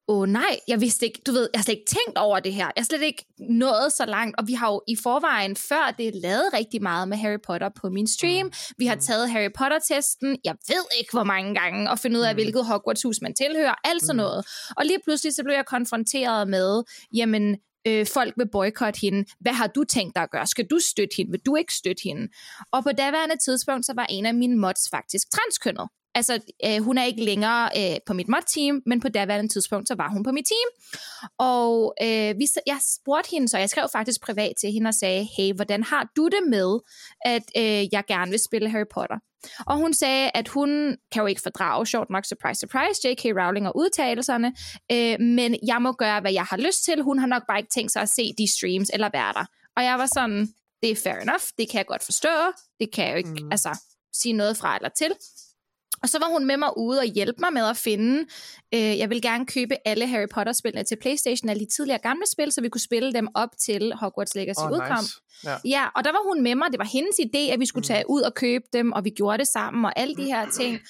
Åh 0.09 0.19
oh, 0.19 0.29
nej, 0.29 0.59
jeg 0.69 0.81
vidste 0.81 1.07
ikke, 1.07 1.21
du 1.27 1.33
ved, 1.33 1.49
jeg 1.53 1.59
har 1.59 1.63
slet 1.63 1.75
ikke 1.75 1.89
tænkt 1.89 2.19
over 2.19 2.41
det 2.41 2.53
her. 2.53 2.65
Jeg 2.65 2.73
har 2.77 2.85
slet 2.85 3.03
ikke 3.03 3.25
nået 3.39 3.93
så 3.93 4.05
langt, 4.07 4.39
og 4.39 4.47
vi 4.47 4.53
har 4.53 4.73
jo 4.73 4.83
i 4.89 4.97
forvejen 4.97 5.57
før 5.57 5.95
det 5.99 6.15
lavet 6.15 6.45
rigtig 6.53 6.83
meget 6.83 7.09
med 7.09 7.17
Harry 7.17 7.41
Potter 7.47 7.69
på 7.81 7.89
min 7.91 8.07
stream. 8.07 8.47
Mm. 8.47 8.53
Vi 8.79 8.87
har 8.87 8.95
taget 8.95 9.31
Harry 9.31 9.51
Potter-testen, 9.59 10.39
jeg 10.45 10.55
ved 10.69 10.85
ikke 10.99 11.13
hvor 11.13 11.25
mange 11.25 11.55
gange, 11.55 11.91
og 11.91 11.99
finde 11.99 12.19
ud 12.19 12.25
af, 12.25 12.35
hvilket 12.35 12.65
Hogwarts-hus 12.67 13.17
man 13.23 13.35
tilhører, 13.35 13.75
alt 13.85 14.03
sådan 14.03 14.17
noget. 14.17 14.47
Og 14.77 14.87
lige 14.87 14.99
pludselig 15.05 15.35
så 15.35 15.43
blev 15.45 15.55
jeg 15.55 15.67
konfronteret 15.67 16.49
med, 16.49 16.83
jamen, 17.15 17.57
øh, 17.87 18.07
folk 18.07 18.35
vil 18.37 18.49
boykotte 18.53 19.01
hende. 19.01 19.25
Hvad 19.41 19.53
har 19.53 19.67
du 19.67 19.85
tænkt 19.85 20.15
dig 20.17 20.23
at 20.23 20.31
gøre? 20.31 20.47
Skal 20.47 20.67
du 20.71 20.79
støtte 20.79 21.15
hende? 21.17 21.31
Vil 21.31 21.41
du 21.47 21.57
ikke 21.57 21.75
støtte 21.75 22.03
hende? 22.05 22.29
Og 22.73 22.83
på 22.83 22.91
daværende 22.99 23.37
tidspunkt, 23.45 23.87
så 23.87 23.93
var 23.97 24.07
en 24.11 24.27
af 24.27 24.35
mine 24.35 24.57
mods 24.57 24.89
faktisk 24.91 25.27
transkønnet. 25.31 25.89
Altså, 26.15 26.41
øh, 26.67 26.83
hun 26.83 26.99
er 26.99 27.05
ikke 27.05 27.25
længere 27.25 27.69
øh, 27.77 27.97
på 28.07 28.13
mit 28.13 28.29
mod-team, 28.29 28.83
men 28.87 29.01
på 29.01 29.09
daværende 29.09 29.53
tidspunkt, 29.53 29.89
så 29.89 29.95
var 29.95 30.09
hun 30.09 30.25
på 30.25 30.33
mit 30.33 30.47
team. 30.47 30.69
Og 31.39 31.95
øh, 32.03 32.39
vi, 32.39 32.47
jeg 32.67 32.79
spurgte 32.95 33.31
hende, 33.31 33.49
så 33.49 33.59
jeg 33.59 33.71
skrev 33.71 33.89
faktisk 33.93 34.23
privat 34.23 34.53
til 34.61 34.73
hende 34.73 34.89
og 34.89 34.95
sagde, 34.95 35.29
hey, 35.37 35.55
hvordan 35.55 35.83
har 35.83 36.11
du 36.17 36.29
det 36.29 36.43
med, 36.49 36.79
at 37.25 37.43
øh, 37.57 37.95
jeg 37.95 38.05
gerne 38.09 38.31
vil 38.31 38.41
spille 38.49 38.71
Harry 38.71 38.91
Potter? 38.95 39.17
Og 39.67 39.77
hun 39.77 39.95
sagde, 39.95 40.31
at 40.35 40.49
hun 40.49 40.97
kan 41.13 41.21
jo 41.21 41.27
ikke 41.27 41.41
fordrage, 41.43 41.87
short 41.87 42.11
nok, 42.11 42.25
surprise, 42.25 42.61
surprise, 42.61 43.09
J.K. 43.09 43.25
Rowling 43.25 43.69
og 43.69 43.77
udtalelserne, 43.77 44.53
øh, 44.93 45.21
men 45.21 45.57
jeg 45.67 45.83
må 45.83 45.93
gøre, 45.93 46.21
hvad 46.21 46.33
jeg 46.33 46.45
har 46.45 46.57
lyst 46.57 46.85
til. 46.85 47.03
Hun 47.03 47.19
har 47.19 47.27
nok 47.27 47.43
bare 47.49 47.59
ikke 47.59 47.71
tænkt 47.75 47.93
sig 47.93 48.03
at 48.03 48.09
se 48.09 48.23
de 48.39 48.53
streams 48.53 48.91
eller 48.93 49.11
være 49.13 49.33
der. 49.33 49.45
Og 49.77 49.85
jeg 49.85 49.99
var 49.99 50.07
sådan, 50.15 50.49
det 50.83 50.91
er 50.91 50.97
fair 50.97 51.15
enough, 51.15 51.45
det 51.59 51.71
kan 51.71 51.79
jeg 51.79 51.87
godt 51.87 52.05
forstå, 52.05 52.29
det 52.81 52.93
kan 52.95 53.05
jeg 53.05 53.13
jo 53.13 53.17
ikke 53.17 53.31
mm. 53.31 53.53
altså, 53.53 53.79
sige 54.15 54.33
noget 54.33 54.57
fra 54.57 54.77
eller 54.77 54.89
til. 54.89 55.13
Og 56.03 56.09
så 56.09 56.19
var 56.19 56.29
hun 56.33 56.47
med 56.47 56.57
mig 56.57 56.79
ude 56.79 56.99
og 56.99 57.05
hjælpe 57.05 57.41
mig 57.41 57.53
med 57.53 57.67
at 57.67 57.77
finde, 57.77 58.27
øh, 58.75 58.99
jeg 58.99 59.11
vil 59.11 59.23
gerne 59.23 59.47
købe 59.47 59.75
alle 59.85 60.07
Harry 60.07 60.29
Potter-spillene 60.35 60.85
til 60.85 60.97
Playstation, 60.97 61.49
alle 61.49 61.61
de 61.61 61.71
tidligere 61.77 61.99
gamle 61.99 62.27
spil, 62.33 62.53
så 62.53 62.61
vi 62.61 62.69
kunne 62.69 62.81
spille 62.81 63.13
dem 63.13 63.29
op 63.35 63.49
til 63.67 63.93
Hogwarts 63.95 64.35
Legacy 64.35 64.65
oh, 64.65 64.73
udkom. 64.73 64.99
nice. 64.99 65.15
Ja. 65.45 65.57
Ja, 65.65 65.87
og 65.97 66.05
der 66.05 66.13
var 66.13 66.29
hun 66.29 66.43
med 66.43 66.55
mig. 66.55 66.69
Det 66.73 66.79
var 66.79 66.91
hendes 66.93 67.17
idé, 67.21 67.53
at 67.53 67.61
vi 67.61 67.67
skulle 67.67 67.87
tage 67.87 68.05
ud 68.09 68.23
og 68.23 68.35
købe 68.35 68.65
dem, 68.73 68.93
og 68.93 69.05
vi 69.05 69.11
gjorde 69.11 69.39
det 69.39 69.49
sammen, 69.49 69.85
og 69.85 69.93
alle 69.97 70.17
de 70.17 70.25
her 70.25 70.51
ting. 70.51 70.81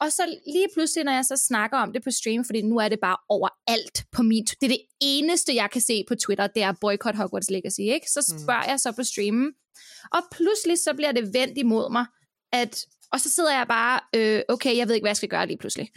Og 0.00 0.12
så 0.12 0.22
lige 0.46 0.68
pludselig, 0.74 1.04
når 1.04 1.12
jeg 1.12 1.24
så 1.24 1.36
snakker 1.36 1.78
om 1.78 1.92
det 1.92 2.04
på 2.04 2.10
stream, 2.10 2.44
fordi 2.44 2.62
nu 2.62 2.76
er 2.76 2.88
det 2.88 3.00
bare 3.00 3.16
overalt 3.28 4.04
på 4.12 4.22
min... 4.22 4.44
Det 4.44 4.62
er 4.62 4.68
det 4.68 4.84
eneste, 5.00 5.54
jeg 5.54 5.70
kan 5.70 5.80
se 5.80 6.04
på 6.08 6.14
Twitter, 6.14 6.46
det 6.46 6.62
er 6.62 6.72
boycott 6.80 7.16
Hogwarts 7.16 7.50
Legacy, 7.50 7.80
ikke? 7.80 8.06
Så 8.10 8.34
spørger 8.44 8.64
jeg 8.70 8.80
så 8.80 8.92
på 8.92 9.02
streamen, 9.02 9.52
og 10.12 10.20
pludselig 10.30 10.78
så 10.78 10.94
bliver 10.94 11.12
det 11.12 11.34
vendt 11.34 11.58
imod 11.58 11.92
mig, 11.92 12.06
at... 12.52 12.84
Og 13.12 13.20
så 13.20 13.30
sidder 13.30 13.52
jeg 13.58 13.66
bare, 13.68 14.00
øh, 14.14 14.42
okay, 14.48 14.76
jeg 14.76 14.88
ved 14.88 14.94
ikke, 14.94 15.04
hvad 15.04 15.10
jeg 15.10 15.16
skal 15.16 15.28
gøre 15.28 15.46
lige 15.46 15.58
pludselig. 15.58 15.90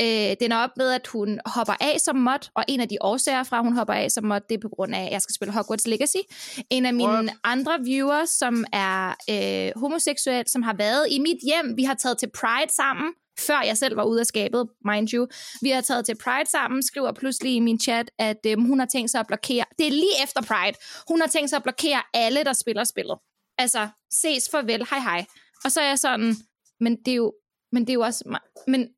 Øh, 0.00 0.36
den 0.40 0.52
er 0.52 0.56
op 0.56 0.70
med, 0.76 0.90
at 0.90 1.06
hun 1.06 1.40
hopper 1.46 1.74
af 1.80 2.00
som 2.00 2.16
mod, 2.16 2.50
og 2.54 2.64
en 2.68 2.80
af 2.80 2.88
de 2.88 2.96
årsager 3.00 3.42
fra, 3.42 3.58
at 3.58 3.64
hun 3.64 3.76
hopper 3.76 3.94
af 3.94 4.10
som 4.10 4.24
mod, 4.24 4.40
det 4.48 4.54
er 4.54 4.60
på 4.62 4.68
grund 4.68 4.94
af, 4.94 5.04
at 5.06 5.12
jeg 5.12 5.22
skal 5.22 5.34
spille 5.34 5.54
Hogwarts 5.54 5.86
Legacy. 5.86 6.22
En 6.70 6.86
af 6.86 6.94
mine 6.94 7.08
What? 7.08 7.30
andre 7.44 7.78
viewers, 7.84 8.30
som 8.30 8.64
er 8.72 9.14
øh, 9.30 9.80
homoseksuel, 9.80 10.44
som 10.48 10.62
har 10.62 10.74
været 10.74 11.06
i 11.10 11.18
mit 11.18 11.38
hjem, 11.42 11.76
vi 11.76 11.84
har 11.84 11.94
taget 11.94 12.18
til 12.18 12.30
Pride 12.34 12.72
sammen, 12.72 13.12
før 13.46 13.62
jeg 13.66 13.76
selv 13.76 13.96
var 13.96 14.04
ude 14.04 14.20
af 14.20 14.26
skabet, 14.26 14.68
mind 14.84 15.08
you. 15.14 15.26
Vi 15.62 15.70
har 15.70 15.80
taget 15.80 16.06
til 16.06 16.16
Pride 16.24 16.50
sammen, 16.50 16.82
skriver 16.82 17.12
pludselig 17.12 17.54
i 17.54 17.60
min 17.60 17.80
chat, 17.80 18.10
at 18.18 18.46
øhm, 18.46 18.64
hun 18.64 18.78
har 18.78 18.86
tænkt 18.86 19.10
sig 19.10 19.20
at 19.20 19.26
blokere, 19.26 19.64
det 19.78 19.86
er 19.86 19.90
lige 19.90 20.22
efter 20.24 20.42
Pride, 20.42 20.76
hun 21.08 21.20
har 21.20 21.28
tænkt 21.28 21.50
sig 21.50 21.56
at 21.56 21.62
blokere 21.62 22.02
alle, 22.14 22.44
der 22.44 22.52
spiller 22.52 22.84
spillet. 22.84 23.18
Altså, 23.58 23.88
ses 24.12 24.48
farvel, 24.50 24.86
hej 24.90 25.00
hej. 25.00 25.24
Og 25.64 25.72
så 25.72 25.80
er 25.80 25.88
jeg 25.88 25.98
sådan, 25.98 26.36
men 26.80 26.96
det 27.04 27.08
er 27.08 27.16
jo, 27.16 27.34
men 27.72 27.82
det 27.82 27.90
er 27.90 27.94
jo 27.94 28.00
også, 28.00 28.38
men, 28.66 28.88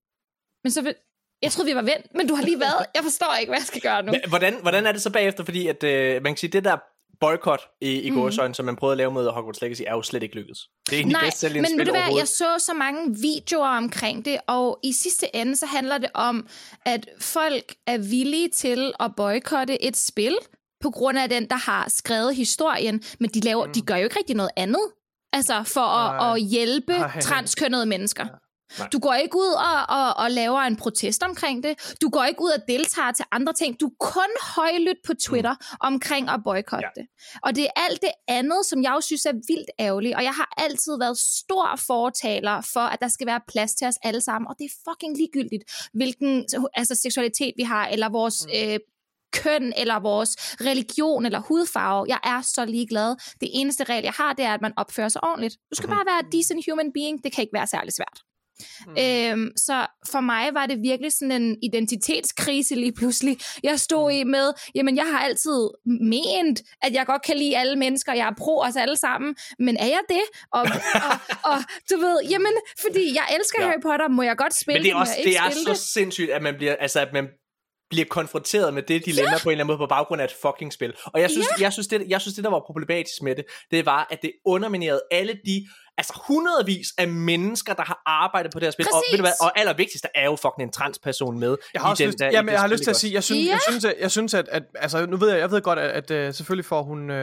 men 0.64 0.70
så 0.70 0.82
vil, 0.82 0.94
jeg 1.42 1.52
troede, 1.52 1.70
vi 1.70 1.74
var 1.74 1.82
ven, 1.82 2.02
men 2.14 2.28
du 2.28 2.34
har 2.34 2.44
lige 2.44 2.60
været, 2.60 2.86
jeg 2.94 3.02
forstår 3.02 3.36
ikke, 3.40 3.50
hvad 3.50 3.58
jeg 3.58 3.66
skal 3.66 3.80
gøre 3.80 4.02
nu. 4.02 4.12
Hvordan, 4.28 4.54
hvordan 4.62 4.86
er 4.86 4.92
det 4.92 5.02
så 5.02 5.12
bagefter? 5.12 5.44
Fordi 5.44 5.66
at, 5.66 5.84
øh, 5.84 6.22
man 6.22 6.32
kan 6.32 6.36
sige, 6.36 6.50
det 6.50 6.64
der 6.64 6.76
boykot 7.20 7.60
i, 7.80 8.00
i 8.00 8.10
mm. 8.10 8.16
gårsøjne, 8.16 8.54
som 8.54 8.64
man 8.64 8.76
prøvede 8.76 8.92
at 8.92 8.98
lave 8.98 9.10
mod 9.10 9.30
Hogwarts 9.30 9.60
Legacy, 9.60 9.82
er 9.86 9.92
jo 9.92 10.02
slet 10.02 10.22
ikke 10.22 10.34
lykkedes. 10.34 10.58
Det 10.86 10.92
er 10.92 10.96
egentlig 10.96 11.12
Nej, 11.12 11.24
bedst 11.24 11.38
sælgende 11.38 11.68
men 11.70 11.78
ved 11.78 11.86
du 11.86 11.92
hvad, 11.92 12.16
jeg 12.16 12.28
så 12.28 12.58
så 12.58 12.74
mange 12.74 13.16
videoer 13.20 13.68
omkring 13.68 14.24
det, 14.24 14.38
og 14.48 14.78
i 14.82 14.92
sidste 14.92 15.36
ende, 15.36 15.56
så 15.56 15.66
handler 15.66 15.98
det 15.98 16.10
om, 16.14 16.46
at 16.86 17.08
folk 17.20 17.74
er 17.86 17.98
villige 17.98 18.48
til 18.48 18.92
at 19.00 19.10
boykotte 19.16 19.84
et 19.84 19.96
spil, 19.96 20.36
på 20.82 20.90
grund 20.90 21.18
af 21.18 21.28
den, 21.28 21.48
der 21.48 21.56
har 21.56 21.88
skrevet 21.88 22.36
historien, 22.36 23.02
men 23.20 23.30
de, 23.30 23.40
laver, 23.40 23.66
mm. 23.66 23.72
de 23.72 23.80
gør 23.80 23.96
jo 23.96 24.04
ikke 24.04 24.18
rigtig 24.18 24.36
noget 24.36 24.50
andet, 24.56 24.82
altså 25.32 25.62
for 25.62 25.80
at, 25.80 26.34
at 26.36 26.42
hjælpe 26.42 26.92
Nej. 26.92 27.20
transkønnede 27.20 27.86
mennesker. 27.86 28.24
Nej. 28.78 28.88
Du 28.88 28.98
går 28.98 29.14
ikke 29.14 29.36
ud 29.36 29.54
og, 29.70 29.96
og, 29.98 30.16
og 30.16 30.30
laver 30.30 30.60
en 30.60 30.76
protest 30.76 31.22
omkring 31.22 31.62
det. 31.62 31.96
Du 32.02 32.08
går 32.08 32.24
ikke 32.24 32.42
ud 32.42 32.50
og 32.50 32.62
deltager 32.68 33.12
til 33.12 33.24
andre 33.32 33.52
ting. 33.52 33.80
Du 33.80 33.86
er 33.86 33.94
kun 34.00 34.30
højlydt 34.56 34.98
på 35.06 35.12
Twitter 35.14 35.52
mm. 35.52 35.76
omkring 35.80 36.28
at 36.28 36.40
boykotte 36.44 36.88
Ja. 36.96 37.00
det. 37.00 37.08
Og 37.42 37.56
det 37.56 37.64
er 37.64 37.70
alt 37.76 38.00
det 38.02 38.10
andet, 38.28 38.66
som 38.66 38.82
jeg 38.82 38.92
jo 38.94 39.00
synes 39.00 39.26
er 39.26 39.32
vildt 39.32 39.70
ærgerligt. 39.80 40.16
Og 40.16 40.22
jeg 40.24 40.32
har 40.32 40.54
altid 40.56 40.98
været 40.98 41.18
stor 41.18 41.76
fortaler 41.86 42.60
for, 42.72 42.80
at 42.80 43.00
der 43.00 43.08
skal 43.08 43.26
være 43.26 43.40
plads 43.48 43.74
til 43.74 43.86
os 43.86 43.94
alle 44.02 44.20
sammen. 44.20 44.48
Og 44.48 44.54
det 44.58 44.64
er 44.64 44.74
fucking 44.90 45.16
ligegyldigt, 45.16 45.64
hvilken 45.94 46.44
altså, 46.74 46.94
seksualitet 46.94 47.52
vi 47.56 47.62
har, 47.62 47.86
eller 47.86 48.08
vores 48.08 48.46
mm. 48.46 48.50
øh, 48.58 48.78
køn, 49.32 49.72
eller 49.76 50.00
vores 50.00 50.30
religion, 50.60 51.26
eller 51.26 51.40
hudfarve. 51.40 52.04
Jeg 52.08 52.18
er 52.24 52.42
så 52.42 52.64
ligeglad. 52.64 53.16
Det 53.40 53.48
eneste 53.52 53.84
regel, 53.84 54.02
jeg 54.04 54.12
har, 54.16 54.32
det 54.32 54.44
er, 54.44 54.54
at 54.54 54.60
man 54.62 54.72
opfører 54.76 55.08
sig 55.08 55.24
ordentligt. 55.24 55.54
Du 55.70 55.74
skal 55.76 55.86
Mhm. 55.88 55.96
bare 55.96 56.06
være 56.06 56.18
a 56.18 56.36
decent 56.38 56.64
human 56.70 56.92
being. 56.94 57.24
Det 57.24 57.32
kan 57.34 57.42
ikke 57.42 57.54
være 57.54 57.66
særlig 57.66 57.92
svært. 57.92 58.18
Mm. 58.86 58.92
Øhm, 58.98 59.50
så 59.56 59.86
for 60.10 60.20
mig 60.20 60.54
var 60.54 60.66
det 60.66 60.78
virkelig 60.82 61.12
sådan 61.12 61.42
en 61.42 61.56
identitetskrise 61.62 62.74
lige 62.74 62.92
pludselig. 62.92 63.38
Jeg 63.62 63.80
stod 63.80 64.10
i 64.10 64.24
med, 64.24 64.52
jamen 64.74 64.96
jeg 64.96 65.04
har 65.06 65.18
altid 65.18 65.68
ment, 65.86 66.62
at 66.82 66.92
jeg 66.92 67.06
godt 67.06 67.22
kan 67.22 67.36
lide 67.36 67.56
alle 67.58 67.76
mennesker, 67.76 68.12
jeg 68.12 68.28
er 68.28 68.34
pro 68.38 68.58
os 68.60 68.76
alle 68.76 68.96
sammen, 68.96 69.34
men 69.58 69.76
er 69.76 69.86
jeg 69.86 70.00
det? 70.08 70.22
Og, 70.52 70.60
og, 70.94 71.18
og 71.52 71.58
du 71.90 71.96
ved, 71.96 72.20
jamen, 72.30 72.52
fordi 72.80 73.14
jeg 73.14 73.36
elsker 73.36 73.58
Ja. 73.62 73.66
Harry 73.66 73.80
Potter, 73.82 74.08
må 74.08 74.22
jeg 74.22 74.36
godt 74.36 74.60
spille 74.60 74.78
Men 74.78 74.84
det 74.84 74.92
er 74.92 74.96
også 74.96 75.12
det 75.18 75.26
ikke 75.26 75.38
er 75.38 75.74
så 75.74 75.74
sindssygt, 75.92 76.30
at 76.30 76.42
man 76.42 76.54
bliver, 76.56 76.76
altså, 76.80 77.00
at 77.00 77.08
man 77.12 77.26
bliver 77.92 78.06
konfronteret 78.10 78.74
med 78.74 78.82
det 78.82 79.04
dilemma 79.04 79.30
ja. 79.30 79.38
på 79.42 79.48
en 79.48 79.52
eller 79.52 79.64
anden 79.64 79.66
måde 79.66 79.78
på 79.78 79.86
baggrund 79.86 80.20
af 80.20 80.24
et 80.24 80.34
fucking 80.42 80.72
spil. 80.72 80.92
Og 81.04 81.20
jeg 81.20 81.30
synes, 81.30 81.46
ja. 81.58 81.62
jeg, 81.62 81.72
synes 81.72 81.86
det, 81.88 82.04
jeg 82.08 82.20
synes, 82.20 82.34
det, 82.34 82.44
der 82.44 82.50
var 82.50 82.62
problematisk 82.66 83.22
med 83.22 83.34
det, 83.34 83.44
det 83.70 83.86
var, 83.86 84.06
at 84.10 84.22
det 84.22 84.32
underminerede 84.46 85.00
alle 85.10 85.34
de 85.46 85.66
altså 85.98 86.20
hundredvis 86.28 86.86
af 86.98 87.08
mennesker, 87.08 87.74
der 87.74 87.82
har 87.82 88.02
arbejdet 88.06 88.52
på 88.52 88.58
det 88.58 88.66
her 88.66 88.70
spil. 88.70 88.86
Og, 88.92 89.02
ved 89.10 89.18
du 89.18 89.22
hvad, 89.22 89.32
og 89.40 89.58
allervigtigst, 89.58 90.02
der 90.02 90.08
er 90.14 90.24
jo 90.24 90.36
fucking 90.36 90.62
en 90.68 90.72
transperson 90.72 91.38
med. 91.38 91.56
Jeg 91.74 91.82
har 91.82 91.88
i 91.88 91.90
også 91.90 92.02
den 92.02 92.08
lyst, 92.08 92.18
der, 92.18 92.30
jamen, 92.32 92.52
jeg 92.52 92.60
har 92.60 92.68
lyst 92.68 92.82
til 92.82 92.90
at 92.90 92.96
sige, 92.96 93.14
jeg 93.14 93.24
synes, 93.24 93.46
Ja. 93.46 93.52
jeg 93.52 93.60
synes, 93.68 93.84
at, 93.84 93.94
jeg 94.00 94.10
synes 94.10 94.34
at, 94.34 94.48
at, 94.48 94.62
altså, 94.74 95.06
nu 95.06 95.16
ved 95.16 95.30
jeg, 95.30 95.38
jeg 95.38 95.50
ved 95.50 95.60
godt, 95.62 95.78
at, 95.78 96.10
at 96.10 96.28
uh, 96.28 96.34
selvfølgelig 96.34 96.64
får 96.64 96.82
hun, 96.82 97.10
uh, 97.10 97.16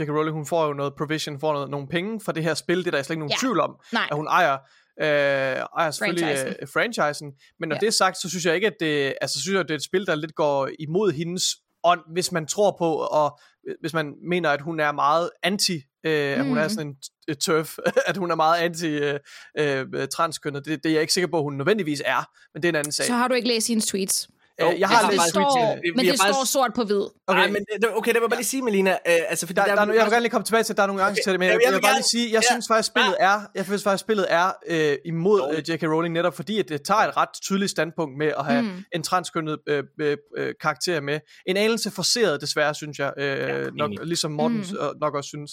J.K. 0.00 0.08
Rowling, 0.08 0.36
hun 0.36 0.46
får 0.46 0.66
jo 0.66 0.72
noget 0.72 0.92
provision, 0.98 1.40
får 1.40 1.52
noget, 1.52 1.70
nogle 1.70 1.86
penge 1.88 2.20
for 2.24 2.32
det 2.32 2.42
her 2.42 2.54
spil, 2.54 2.78
det 2.78 2.86
er 2.86 2.90
der 2.90 3.02
slet 3.02 3.14
ikke 3.14 3.20
nogen 3.20 3.30
Ja. 3.30 3.36
tvivl 3.40 3.60
om, 3.60 3.70
Nej. 3.92 4.02
at 4.10 4.16
hun 4.16 4.26
ejer, 4.26 4.58
øh, 5.02 5.06
ejer 5.06 5.90
selvfølgelig 5.90 6.26
Franchisen. 6.26 6.56
uh, 6.62 6.68
franchisen, 6.72 7.32
men 7.60 7.68
når 7.68 7.76
Ja. 7.76 7.80
det 7.80 7.86
er 7.86 7.90
sagt, 7.90 8.16
så 8.20 8.28
synes 8.28 8.44
jeg 8.44 8.54
ikke, 8.54 8.66
at 8.66 8.76
det, 8.80 9.14
altså, 9.20 9.34
så 9.38 9.42
synes 9.42 9.52
jeg, 9.54 9.60
at 9.60 9.68
det 9.68 9.74
er 9.74 9.78
et 9.78 9.84
spil, 9.84 10.06
der 10.06 10.14
lidt 10.14 10.34
går 10.34 10.68
imod 10.78 11.12
hendes 11.12 11.44
ånd, 11.84 12.00
hvis 12.12 12.32
man 12.32 12.46
tror 12.46 12.76
på, 12.78 12.92
og 12.94 13.38
hvis 13.80 13.92
man 13.92 14.14
mener, 14.28 14.50
at 14.50 14.60
hun 14.60 14.80
er 14.80 14.92
meget 14.92 15.30
anti, 15.42 15.74
øh, 16.06 16.38
at 16.38 16.44
hun 16.44 16.58
er 16.58 16.62
Mm. 16.62 16.68
sådan 16.68 16.86
en 16.86 16.96
t- 17.30 17.34
turf, 17.34 17.76
at 18.06 18.16
hun 18.16 18.30
er 18.30 18.34
meget 18.34 18.60
anti 18.60 18.86
øh, 18.86 19.20
øh, 19.58 20.08
transkønnet. 20.08 20.64
Det, 20.64 20.82
det 20.84 20.88
er 20.90 20.92
jeg 20.94 21.00
ikke 21.00 21.12
sikker 21.12 21.28
på, 21.28 21.36
at 21.38 21.42
hun 21.42 21.56
nødvendigvis 21.56 22.02
er, 22.04 22.30
men 22.54 22.62
det 22.62 22.68
er 22.68 22.72
en 22.72 22.76
anden 22.76 22.92
sag. 22.92 23.06
Så 23.06 23.12
har 23.12 23.28
du 23.28 23.34
ikke 23.34 23.48
læst 23.48 23.68
hendes 23.68 23.86
tweets. 23.86 24.28
Øh, 24.62 24.80
jeg 24.80 24.88
har 24.88 24.98
Altså, 24.98 25.10
det 25.12 25.30
står. 25.30 25.78
Vi- 25.82 25.90
men 25.96 25.98
det 25.98 26.08
faktisk- 26.08 26.34
står 26.34 26.44
sort 26.44 26.70
på 26.74 26.84
hvid. 26.84 26.96
Okay, 26.96 27.12
Okay. 27.28 27.40
Ej, 27.40 27.46
men, 27.50 27.64
det- 27.82 27.90
okay, 27.98 28.08
det 28.12 28.14
vil 28.14 28.22
jeg 28.22 28.30
bare 28.30 28.38
lige 28.40 28.46
sige, 28.54 28.62
Melina. 28.62 28.90
Øh, 28.90 28.96
altså, 29.28 29.46
fordi 29.46 29.56
Der, 29.60 29.66
der, 29.66 29.74
der, 29.74 29.82
er, 29.82 29.86
jeg 29.94 30.04
vil 30.04 30.10
gerne 30.12 30.20
lige 30.20 30.30
komme 30.30 30.44
tilbage 30.44 30.62
til, 30.64 30.72
at 30.72 30.76
der 30.76 30.82
er 30.82 30.86
nogle 30.86 31.02
gange 31.02 31.18
til 31.24 31.32
det, 31.32 31.40
men 31.40 31.46
jeg, 31.48 31.54
jeg, 31.54 31.60
jeg 31.66 31.74
vil 31.74 31.80
bare 31.82 31.94
lige 31.94 32.10
sige, 32.14 32.26
jeg 32.32 32.42
ja. 32.50 32.52
synes 32.54 32.66
faktisk, 32.68 32.86
spillet 32.86 33.16
er, 33.20 33.40
jeg 33.54 33.64
synes 33.64 33.82
faktisk, 33.82 34.00
spillet 34.00 34.26
er 34.30 34.46
øh, 34.66 34.96
imod 35.04 35.40
Jo. 35.40 35.52
øh, 35.52 35.70
J.K. 35.70 35.82
Rowling, 35.82 36.12
netop 36.14 36.36
fordi, 36.36 36.58
at 36.58 36.68
det 36.68 36.82
tager 36.82 37.00
et 37.00 37.16
ret 37.16 37.28
tydeligt 37.42 37.70
standpunkt 37.70 38.18
med 38.18 38.30
at 38.38 38.44
have 38.44 38.62
Mm. 38.62 38.84
en 38.94 39.02
transkønnet 39.02 39.58
øh, 39.68 39.82
øh, 40.00 40.16
øh, 40.38 40.54
karakter 40.60 41.00
med. 41.00 41.20
En 41.46 41.56
anelse 41.56 41.90
forceret, 41.90 42.40
desværre, 42.40 42.74
synes 42.74 42.98
jeg, 42.98 43.12
øh, 43.18 43.38
Ja, 43.38 43.70
nok, 43.70 43.90
ligesom 44.02 44.30
Morten 44.30 44.56
Mm. 44.58 44.64
mm. 44.70 44.98
nok 45.00 45.14
også 45.14 45.28
synes. 45.28 45.52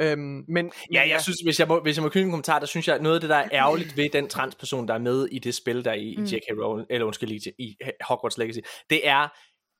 Øhm, 0.00 0.44
men, 0.48 0.72
Ja, 0.92 1.08
jeg 1.08 1.22
synes, 1.22 1.36
hvis 1.44 1.60
jeg 1.60 1.68
må, 1.68 1.80
hvis 1.80 1.96
jeg 1.96 2.02
må 2.02 2.08
knytte 2.08 2.24
en 2.24 2.30
kommentar, 2.30 2.58
der 2.58 2.66
synes 2.66 2.88
jeg, 2.88 2.98
noget 2.98 3.14
af 3.16 3.20
det, 3.20 3.30
der 3.30 3.36
er 3.36 3.48
ærgerligt 3.52 3.96
ved 3.96 4.08
den 4.12 4.28
transperson, 4.28 4.88
der 4.88 4.94
er 4.94 4.98
med 4.98 5.26
i 5.32 5.38
det 5.38 5.54
spil, 5.54 5.84
der 5.84 5.90
er 5.90 5.94
i, 5.94 6.14
mm. 6.18 6.24
i 6.24 6.28
J.K. 6.34 6.62
Rowling, 6.62 6.86
eller 6.90 7.06
undskyld, 7.06 7.30
i, 7.30 7.40
i 7.58 7.76
Hogwarts 8.08 8.38
Legacy, 8.38 8.58
det 8.90 9.08
er, 9.08 9.28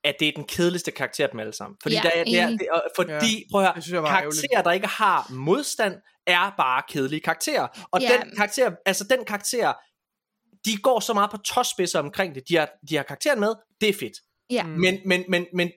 at 0.05 0.15
det 0.21 0.29
er 0.29 0.33
den 0.37 0.45
kedeligste 0.45 0.91
karakter 0.91 1.25
af 1.25 1.31
dem 1.31 1.41
alle 1.41 1.53
sammen. 1.53 1.77
Fordi, 1.83 1.95
Ja, 1.95 2.01
der 2.03 2.11
er, 2.15 2.25
det 2.25 2.41
er, 2.41 2.49
det 2.49 2.69
fordi 2.97 3.11
Ja, 3.13 3.41
prøv 3.53 3.61
at 3.61 3.73
høre, 3.73 3.83
synes 3.83 4.09
karakterer, 4.09 4.63
der 4.63 4.73
ikke 4.73 4.87
har 4.87 5.33
modstand, 5.33 5.95
er 6.27 6.55
bare 6.57 6.83
kedelige 6.89 7.21
karakterer. 7.21 7.87
Og 7.93 8.01
Ja. 8.01 8.09
den 8.09 8.37
karakter, 8.37 8.71
altså 8.87 9.05
den 9.11 9.25
karakter, 9.25 9.73
de 10.65 10.77
går 10.83 11.01
så 11.01 11.15
meget 11.15 11.31
på 11.31 11.37
tåspidser 11.37 11.99
omkring 11.99 12.35
det. 12.35 12.49
De 12.49 12.57
har, 12.57 12.69
de 12.89 12.97
har 12.97 13.03
karakteren 13.03 13.41
med, 13.41 13.55
det 13.81 13.89
er 13.89 13.93
fedt. 13.93 14.17
Ja. 14.51 14.63
Mm. 14.63 14.71
Men, 14.71 15.01
men, 15.05 15.25
men, 15.29 15.47
men 15.55 15.71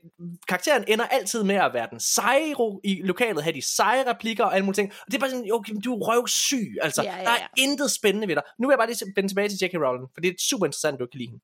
karakteren 0.47 0.83
ender 0.87 1.05
altid 1.05 1.43
med 1.43 1.55
at 1.55 1.73
være 1.73 1.87
den 1.91 1.99
seje 1.99 2.55
i 2.83 3.01
lokalet, 3.03 3.43
have 3.43 3.53
de 3.53 3.61
seje 3.61 4.11
replikker 4.11 4.43
og 4.45 4.55
alle 4.55 4.65
mulige 4.65 4.75
ting. 4.75 4.91
Og 4.91 5.05
det 5.11 5.15
er 5.15 5.19
bare 5.19 5.29
sådan, 5.29 5.51
okay, 5.51 5.73
du 5.83 5.93
er 5.93 6.07
røvsyg. 6.07 6.75
Altså, 6.81 7.03
Ja, 7.03 7.17
ja, 7.17 7.23
der 7.23 7.29
er 7.29 7.39
ja. 7.39 7.47
intet 7.57 7.91
spændende 7.91 8.27
ved 8.27 8.35
dig. 8.35 8.43
Nu 8.59 8.67
vil 8.67 8.73
jeg 8.73 8.79
bare 8.79 8.87
lige 8.87 9.13
vende 9.15 9.29
tilbage 9.29 9.49
til 9.49 9.57
J.K. 9.61 9.73
Rowling, 9.73 10.09
for 10.13 10.21
det 10.21 10.29
er 10.29 10.33
super 10.49 10.65
interessant, 10.65 10.93
at 10.93 10.99
du 10.99 11.05
kan 11.05 11.17
lide 11.17 11.29
hende. 11.29 11.43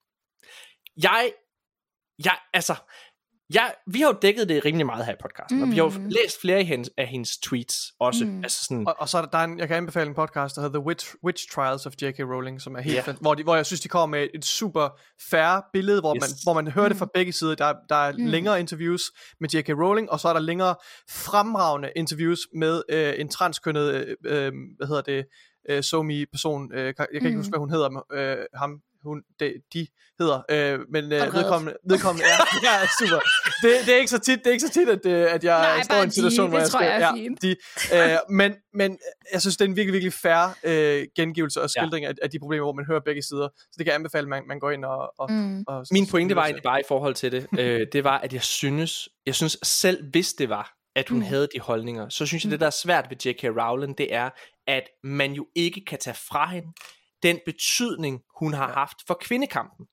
Jeg, 0.98 1.32
jeg, 2.26 2.38
altså, 2.53 2.76
jeg, 3.53 3.73
vi 3.88 3.99
har 3.99 4.07
jo 4.07 4.17
dækket 4.22 4.49
det 4.49 4.65
rimelig 4.65 4.85
meget 4.85 5.06
her 5.06 5.14
i 5.14 5.15
podcasten, 5.22 5.57
mm. 5.57 5.64
og 5.64 5.69
vi 5.69 5.75
har 5.75 5.83
jo 5.83 5.90
Mm. 5.90 6.06
læst 6.09 6.41
flere 6.41 6.57
af 6.57 6.65
hendes, 6.65 6.90
af 6.98 7.07
hendes 7.07 7.38
tweets 7.38 7.93
også. 7.99 8.25
Mm. 8.25 8.43
Altså 8.43 8.64
sådan, 8.65 8.88
Og, 8.88 8.95
og 8.99 9.09
så 9.09 9.17
er 9.17 9.22
der, 9.22 9.30
der 9.30 9.38
er 9.38 9.43
en, 9.43 9.59
jeg 9.59 9.67
kan 9.67 9.77
anbefale 9.77 10.07
en 10.09 10.15
podcast, 10.15 10.56
der 10.56 10.61
hedder 10.61 10.80
The 10.80 10.85
Witch, 10.88 11.15
Witch 11.23 11.51
Trials 11.51 11.85
of 11.85 11.93
J.K. 12.01 12.19
Rowling, 12.19 12.61
som 12.61 12.75
er 12.75 12.82
helt 12.82 12.95
Ja. 12.95 13.03
yeah. 13.07 13.17
hvor, 13.22 13.33
de, 13.33 13.43
hvor 13.43 13.56
jeg 13.56 13.65
synes, 13.65 13.82
de 13.82 13.88
kommer 13.88 14.17
med 14.17 14.27
et 14.33 14.45
super 14.45 14.90
fair 15.30 15.65
billede, 15.73 15.99
hvor, 16.01 16.15
Yes. 16.15 16.22
man, 16.22 16.30
hvor 16.43 16.53
man 16.61 16.72
hører 16.72 16.88
det 16.88 16.98
fra 16.98 17.07
begge 17.14 17.32
sider. 17.32 17.56
Der, 17.56 17.73
der 17.90 17.95
er 17.95 18.11
Mm. 18.17 18.25
længere 18.25 18.59
interviews 18.59 19.01
med 19.40 19.49
J.K. 19.49 19.69
Rowling, 19.69 20.11
og 20.11 20.19
så 20.19 20.27
er 20.30 20.33
der 20.33 20.40
længere 20.40 20.75
fremragende 21.09 21.91
interviews 21.95 22.40
med 22.56 22.82
øh, 22.90 23.14
en 23.17 23.30
transkønnet, 23.30 23.93
øh, 23.93 24.15
øh, 24.25 24.51
hvad 24.77 24.88
hedder 24.88 25.01
det, 25.01 25.25
øh, 25.69 25.83
somi-person. 25.83 26.73
Øh, 26.73 26.85
jeg 26.85 26.95
kan 26.95 27.07
ikke 27.14 27.30
Mm. 27.30 27.35
huske, 27.38 27.49
hvad 27.49 27.59
hun 27.59 27.69
hedder, 27.69 28.06
øh, 28.14 28.38
ham, 28.56 28.80
hun, 29.03 29.22
de, 29.40 29.53
de 29.73 29.88
hedder, 30.19 30.41
øh, 30.51 30.80
men 30.91 31.03
øh, 31.11 31.33
vedkommende, 31.33 31.77
vedkommende 31.90 32.25
er, 32.25 32.38
ja, 32.67 32.88
super. 32.99 33.19
Det, 33.61 33.85
det, 33.85 33.93
er 33.93 33.98
ikke 33.98 34.09
så 34.09 34.19
tit, 34.19 34.40
det 34.40 34.48
er 34.48 34.51
ikke 34.51 34.67
så 34.67 34.73
tit, 34.73 34.90
at, 34.90 35.06
øh, 35.06 35.33
at 35.33 35.43
jeg 35.43 35.59
Nej, 35.61 35.83
står 35.83 35.95
i 35.95 36.03
en 36.03 36.09
de. 36.09 36.14
situation, 36.14 36.49
hvor 36.49 36.57
Det 36.57 36.64
jeg 36.64 36.72
tror 36.72 36.80
skal, 36.80 36.88
jeg 36.88 36.95
er 36.95 37.07
ja, 37.07 37.14
fint. 37.14 37.41
de, 37.41 37.56
øh, 38.14 38.17
men, 38.30 38.53
men 38.73 38.98
jeg 39.33 39.41
synes, 39.41 39.57
det 39.57 39.65
er 39.65 39.69
en 39.69 39.75
virkelig, 39.75 39.93
virkelig 39.93 40.14
fair 40.14 40.57
øh, 40.64 41.06
gengivelse 41.15 41.61
og 41.61 41.69
skildring 41.69 42.03
ja. 42.03 42.09
af, 42.09 42.14
af 42.22 42.30
de 42.30 42.40
problemer, 42.40 42.64
hvor 42.65 42.73
man 42.73 42.85
hører 42.85 42.99
begge 43.06 43.22
sider. 43.23 43.48
Så 43.57 43.75
det 43.77 43.85
kan 43.85 43.88
jeg 43.88 43.95
anbefale, 43.95 44.23
at 44.23 44.30
man, 44.30 44.43
man 44.48 44.59
går 44.59 44.72
ind 44.72 44.85
og... 44.85 45.14
og, 45.19 45.32
Mm. 45.32 45.64
og 45.67 45.85
Min 45.91 46.07
pointe 46.07 46.35
var 46.35 46.43
egentlig 46.43 46.64
bare 46.64 46.80
i 46.80 46.83
forhold 46.88 47.15
til 47.15 47.32
det, 47.32 47.48
øh, 47.59 47.88
det 47.93 48.03
var, 48.03 48.17
at 48.17 48.33
jeg 48.33 48.43
synes, 48.43 49.09
jeg 49.25 49.35
synes 49.35 49.57
selv 49.64 50.03
hvis 50.11 50.33
det 50.33 50.49
var, 50.49 50.73
at 50.95 51.09
hun 51.09 51.17
Mm. 51.17 51.23
mm. 51.23 51.27
havde 51.27 51.48
de 51.56 51.59
holdninger, 51.59 52.09
så 52.09 52.25
synes 52.25 52.43
jeg, 52.43 52.51
det 52.51 52.59
der 52.59 52.65
er 52.65 52.69
svært 52.83 53.06
ved 53.09 53.17
J.K. 53.25 53.43
Rowling, 53.43 53.98
det 53.98 54.14
er, 54.15 54.30
at 54.67 54.83
man 55.03 55.33
jo 55.33 55.48
ikke 55.56 55.85
kan 55.88 55.99
tage 55.99 56.17
fra 56.30 56.49
hende 56.49 56.67
den 57.24 57.40
betydning, 57.45 58.22
hun 58.40 58.53
har 58.53 58.68
haft 58.68 58.98
for 59.08 59.18
kvindekampen. 59.22 59.85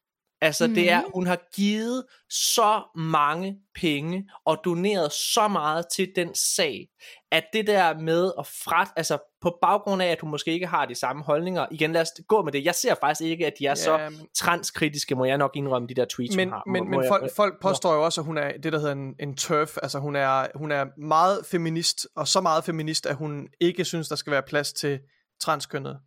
Altså 0.43 0.67
mm. 0.67 0.75
det 0.75 0.91
er, 0.91 1.03
hun 1.15 1.27
har 1.27 1.39
givet 1.55 2.05
så 2.31 2.83
mange 2.97 3.57
penge 3.75 4.31
og 4.47 4.61
doneret 4.65 5.13
så 5.13 5.49
meget 5.49 5.85
til 5.95 6.13
den 6.17 6.35
sag, 6.35 6.87
at 7.33 7.45
det 7.53 7.67
der 7.67 7.99
med 7.99 8.33
at 8.39 8.47
frat, 8.47 8.89
altså 8.97 9.19
på 9.41 9.59
baggrund 9.63 10.03
af, 10.03 10.07
at 10.07 10.21
hun 10.21 10.31
måske 10.31 10.53
ikke 10.53 10.67
har 10.67 10.87
de 10.87 10.95
samme 10.95 11.23
holdninger, 11.23 11.67
igen 11.71 11.93
lad 11.93 12.01
os 12.01 12.09
gå 12.29 12.43
med 12.43 12.53
det, 12.53 12.65
jeg 12.65 12.75
ser 12.75 12.95
faktisk 13.01 13.21
ikke, 13.31 13.47
at 13.47 13.53
de 13.59 13.67
er 13.67 13.75
så 13.75 13.99
Ja, 13.99 14.11
men- 14.11 14.27
transkritiske, 14.37 15.15
må 15.15 15.25
jeg 15.25 15.39
nok 15.39 15.51
indrømme, 15.57 15.89
de 15.89 15.95
der 15.95 16.05
tweets, 16.05 16.37
men, 16.37 16.49
hun 16.49 16.53
har. 16.53 16.63
men, 16.67 16.81
Må- 16.85 16.85
men 16.85 16.95
må 16.95 17.03
jeg- 17.03 17.09
folk, 17.09 17.37
folk 17.37 17.63
påstår 17.63 17.95
jo 17.95 18.05
også, 18.05 18.21
at 18.21 18.25
hun 18.25 18.39
er 18.39 18.53
det, 18.63 18.73
der 18.73 18.79
hedder 18.79 18.93
en, 18.93 19.15
en 19.21 19.37
turf. 19.37 19.77
Altså 19.83 19.99
hun 19.99 20.17
er, 20.17 20.47
hun 20.55 20.73
er 20.73 20.87
meget 21.01 21.47
feminist, 21.47 22.07
og 22.17 22.29
så 22.29 22.41
meget 22.41 22.65
feminist, 22.65 23.07
at 23.07 23.17
hun 23.17 23.49
ikke 23.61 23.85
synes, 23.85 24.09
der 24.09 24.17
skal 24.17 24.31
være 24.31 24.43
plads 24.43 24.73
til 24.73 25.01
transkønnet. 25.41 25.99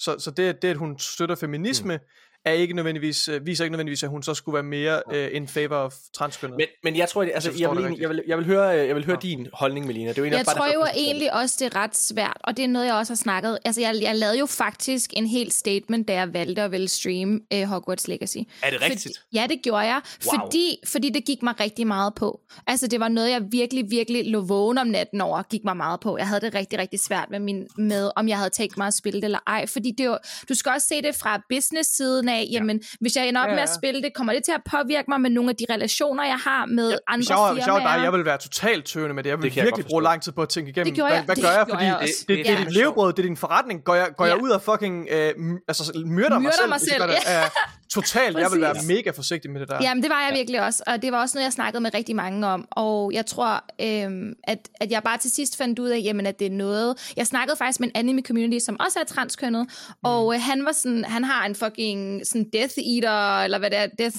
Så, 0.00 0.18
så 0.18 0.30
det, 0.30 0.62
det, 0.62 0.68
at 0.68 0.76
hun 0.76 0.98
støtter 0.98 1.34
feminisme, 1.34 1.96
mm. 1.96 2.02
Er 2.44 2.52
ikke 2.52 2.74
nødvendigvis, 2.74 3.28
øh, 3.28 3.46
viser 3.46 3.64
ikke 3.64 3.72
nødvendigvis, 3.72 4.02
at 4.02 4.08
hun 4.08 4.22
så 4.22 4.34
skulle 4.34 4.54
være 4.54 4.62
mere 4.62 5.02
øh, 5.12 5.28
in 5.32 5.48
favor 5.48 5.76
of 5.76 5.94
transkønnet. 6.14 6.56
Men, 6.56 6.66
men 6.84 6.96
jeg 6.96 7.08
tror, 7.08 7.24
det, 7.24 7.30
altså, 7.34 7.50
jeg 7.50 7.60
jeg, 7.60 7.70
vil, 7.70 7.96
jeg, 8.00 8.08
vil, 8.08 8.22
jeg 8.26 8.38
vil 8.38 8.46
høre, 8.46 8.80
øh, 8.80 8.88
jeg 8.88 8.96
vil 8.96 9.06
høre 9.06 9.18
din 9.22 9.46
holdning, 9.52 9.86
Melina. 9.86 10.08
Det 10.08 10.18
er 10.18 10.22
jo 10.22 10.24
egentlig 10.24 10.36
Jeg 10.38 10.46
bare 10.46 10.56
tror 10.56 10.74
jo 10.74 10.86
egentlig 10.96 11.32
også, 11.32 11.56
det 11.58 11.74
er 11.74 11.76
ret 11.76 11.96
svært, 11.96 12.36
og 12.44 12.56
det 12.56 12.64
er 12.64 12.68
noget, 12.68 12.86
jeg 12.86 12.94
også 12.94 13.12
har 13.12 13.16
snakket. 13.16 13.58
Altså, 13.64 13.80
jeg, 13.80 13.98
jeg 14.02 14.16
lavede 14.16 14.38
jo 14.38 14.46
faktisk 14.46 15.10
en 15.16 15.26
helt 15.26 15.54
statement, 15.54 16.08
da 16.08 16.12
jeg 16.12 16.34
valgte 16.34 16.62
at 16.62 16.70
ville 16.70 16.88
streame 16.88 17.40
uh, 17.54 17.62
Hogwarts 17.62 18.08
Legacy. 18.08 18.36
Er 18.62 18.70
det 18.70 18.82
rigtigt? 18.82 19.02
Fordi, 19.02 19.14
ja, 19.32 19.46
det 19.50 19.62
gjorde 19.62 19.86
jeg, 19.86 20.00
Wow. 20.26 20.40
fordi, 20.40 20.76
fordi 20.86 21.10
det 21.10 21.24
gik 21.24 21.42
mig 21.42 21.60
rigtig 21.60 21.86
meget 21.86 22.14
på. 22.14 22.40
Altså, 22.66 22.86
det 22.86 23.00
var 23.00 23.08
noget, 23.08 23.30
jeg 23.30 23.42
virkelig, 23.50 23.90
virkelig 23.90 24.30
lå 24.30 24.40
vågen 24.40 24.78
om 24.78 24.86
natten 24.86 25.20
over, 25.20 25.42
gik 25.42 25.64
mig 25.64 25.76
meget 25.76 26.00
på. 26.00 26.18
Jeg 26.18 26.28
havde 26.28 26.40
det 26.40 26.54
rigtig, 26.54 26.78
rigtig 26.78 27.00
svært 27.00 27.26
med, 27.30 27.38
min, 27.38 27.66
med 27.78 28.10
om 28.16 28.28
jeg 28.28 28.36
havde 28.36 28.50
tænkt 28.50 28.76
mig 28.78 28.86
at 28.86 28.94
spille 28.94 29.20
det 29.20 29.24
eller 29.24 29.38
ej. 29.46 29.66
Fordi 29.66 29.90
det 29.90 30.04
er 30.04 30.08
jo, 30.10 30.18
du 30.48 30.54
skal 30.54 30.72
også 30.72 30.86
se 30.88 31.02
det 31.02 31.14
fra 31.14 31.42
business-siden 31.48 32.29
af. 32.30 32.48
Jamen, 32.52 32.80
hvis 33.00 33.16
jeg 33.16 33.28
ender 33.28 33.40
op 33.40 33.48
Ja, 33.48 33.54
med 33.54 33.62
at 33.62 33.68
ja. 33.68 33.74
spille 33.74 34.02
det, 34.02 34.10
kommer 34.14 34.32
det 34.32 34.44
til 34.44 34.52
at 34.52 34.60
påvirke 34.70 35.04
mig 35.08 35.20
med 35.20 35.30
nogle 35.30 35.50
af 35.50 35.56
de 35.56 35.64
relationer, 35.74 36.24
jeg 36.24 36.36
har 36.46 36.66
med 36.66 36.98
andre 37.08 37.18
Hvis 37.18 37.30
jeg, 37.30 37.36
var, 37.38 37.52
hvis 37.52 37.66
jeg 37.66 37.72
var 37.74 37.80
firmaer? 37.80 37.96
dig, 37.96 38.04
jeg 38.04 38.12
ville 38.12 38.26
være 38.26 38.38
totalt 38.38 38.84
tøvende 38.84 39.14
med 39.14 39.22
det. 39.24 39.30
Jeg 39.30 39.38
ville 39.38 39.44
Det 39.48 39.52
kan 39.52 39.58
jeg 39.60 39.64
virkelig 39.66 39.84
godt 39.84 39.90
bruge 39.90 40.02
lang 40.02 40.22
tid 40.22 40.32
på 40.32 40.42
at 40.42 40.48
tænke 40.48 40.70
igennem, 40.70 40.94
Det 40.94 41.04
hvad, 41.04 41.12
jeg- 41.12 41.24
hvad 41.24 41.36
det 41.36 41.44
gør 41.44 41.50
jeg? 41.50 41.66
Fordi 41.70 41.84
jeg 41.84 41.94
det, 41.94 42.02
også. 42.02 42.14
det, 42.20 42.28
det, 42.28 42.36
Det 42.38 42.46
det 42.46 42.52
er 42.60 42.64
dit 42.64 42.72
levebrød, 42.74 43.12
det 43.12 43.18
er 43.18 43.28
din 43.28 43.36
forretning. 43.36 43.84
Går 43.84 43.94
jeg, 43.94 44.08
går 44.16 44.24
Ja. 44.26 44.32
jeg 44.34 44.42
ud 44.42 44.50
og 44.50 44.62
fucking 44.62 45.06
øh, 45.10 45.34
altså, 45.68 45.82
myrder, 46.06 46.28
mig 46.30 46.40
Myrder 46.42 46.52
selv? 46.60 46.68
mig 46.68 46.74
jeg 46.74 46.80
selv, 46.80 46.98
gør 47.00 47.06
det? 47.06 47.16
Ja. 47.26 47.42
Totalt, 47.94 48.38
jeg 48.38 48.52
vil 48.52 48.60
være 48.60 48.74
mega 48.86 49.10
forsigtig 49.10 49.50
med 49.50 49.60
det 49.60 49.68
der. 49.68 49.78
Jamen, 49.82 50.02
det 50.02 50.10
var 50.10 50.26
jeg 50.26 50.36
virkelig 50.36 50.62
også, 50.62 50.82
og 50.86 51.02
det 51.02 51.12
var 51.12 51.20
også 51.20 51.38
noget, 51.38 51.44
jeg 51.44 51.52
snakkede 51.52 51.80
med 51.80 51.94
rigtig 51.94 52.16
mange 52.16 52.46
om, 52.46 52.68
og 52.70 53.12
jeg 53.12 53.26
tror, 53.26 53.64
øhm, 53.80 54.32
at, 54.44 54.68
at 54.80 54.90
jeg 54.90 55.02
bare 55.02 55.18
til 55.18 55.30
sidst 55.30 55.56
fandt 55.56 55.78
ud 55.78 55.88
af, 55.88 56.00
jamen, 56.04 56.26
at 56.26 56.38
det 56.38 56.46
er 56.46 56.50
noget... 56.50 57.12
Jeg 57.16 57.26
snakkede 57.26 57.56
faktisk 57.56 57.80
med 57.80 57.88
en 57.88 57.92
anime 57.94 58.22
community, 58.22 58.64
som 58.64 58.76
også 58.80 58.98
er 59.00 59.04
transkønnet, 59.04 59.66
og 60.04 60.34
øh, 60.34 60.40
han 60.40 60.64
var 60.64 60.72
sådan, 60.72 61.04
han 61.04 61.24
har 61.24 61.46
en 61.46 61.54
fucking 61.54 62.26
sådan 62.26 62.46
Death 62.52 62.74
Eater, 62.78 63.44
eller 63.44 63.58
hvad 63.58 63.70
det 63.70 63.78
er, 63.78 63.86
Death 63.98 64.16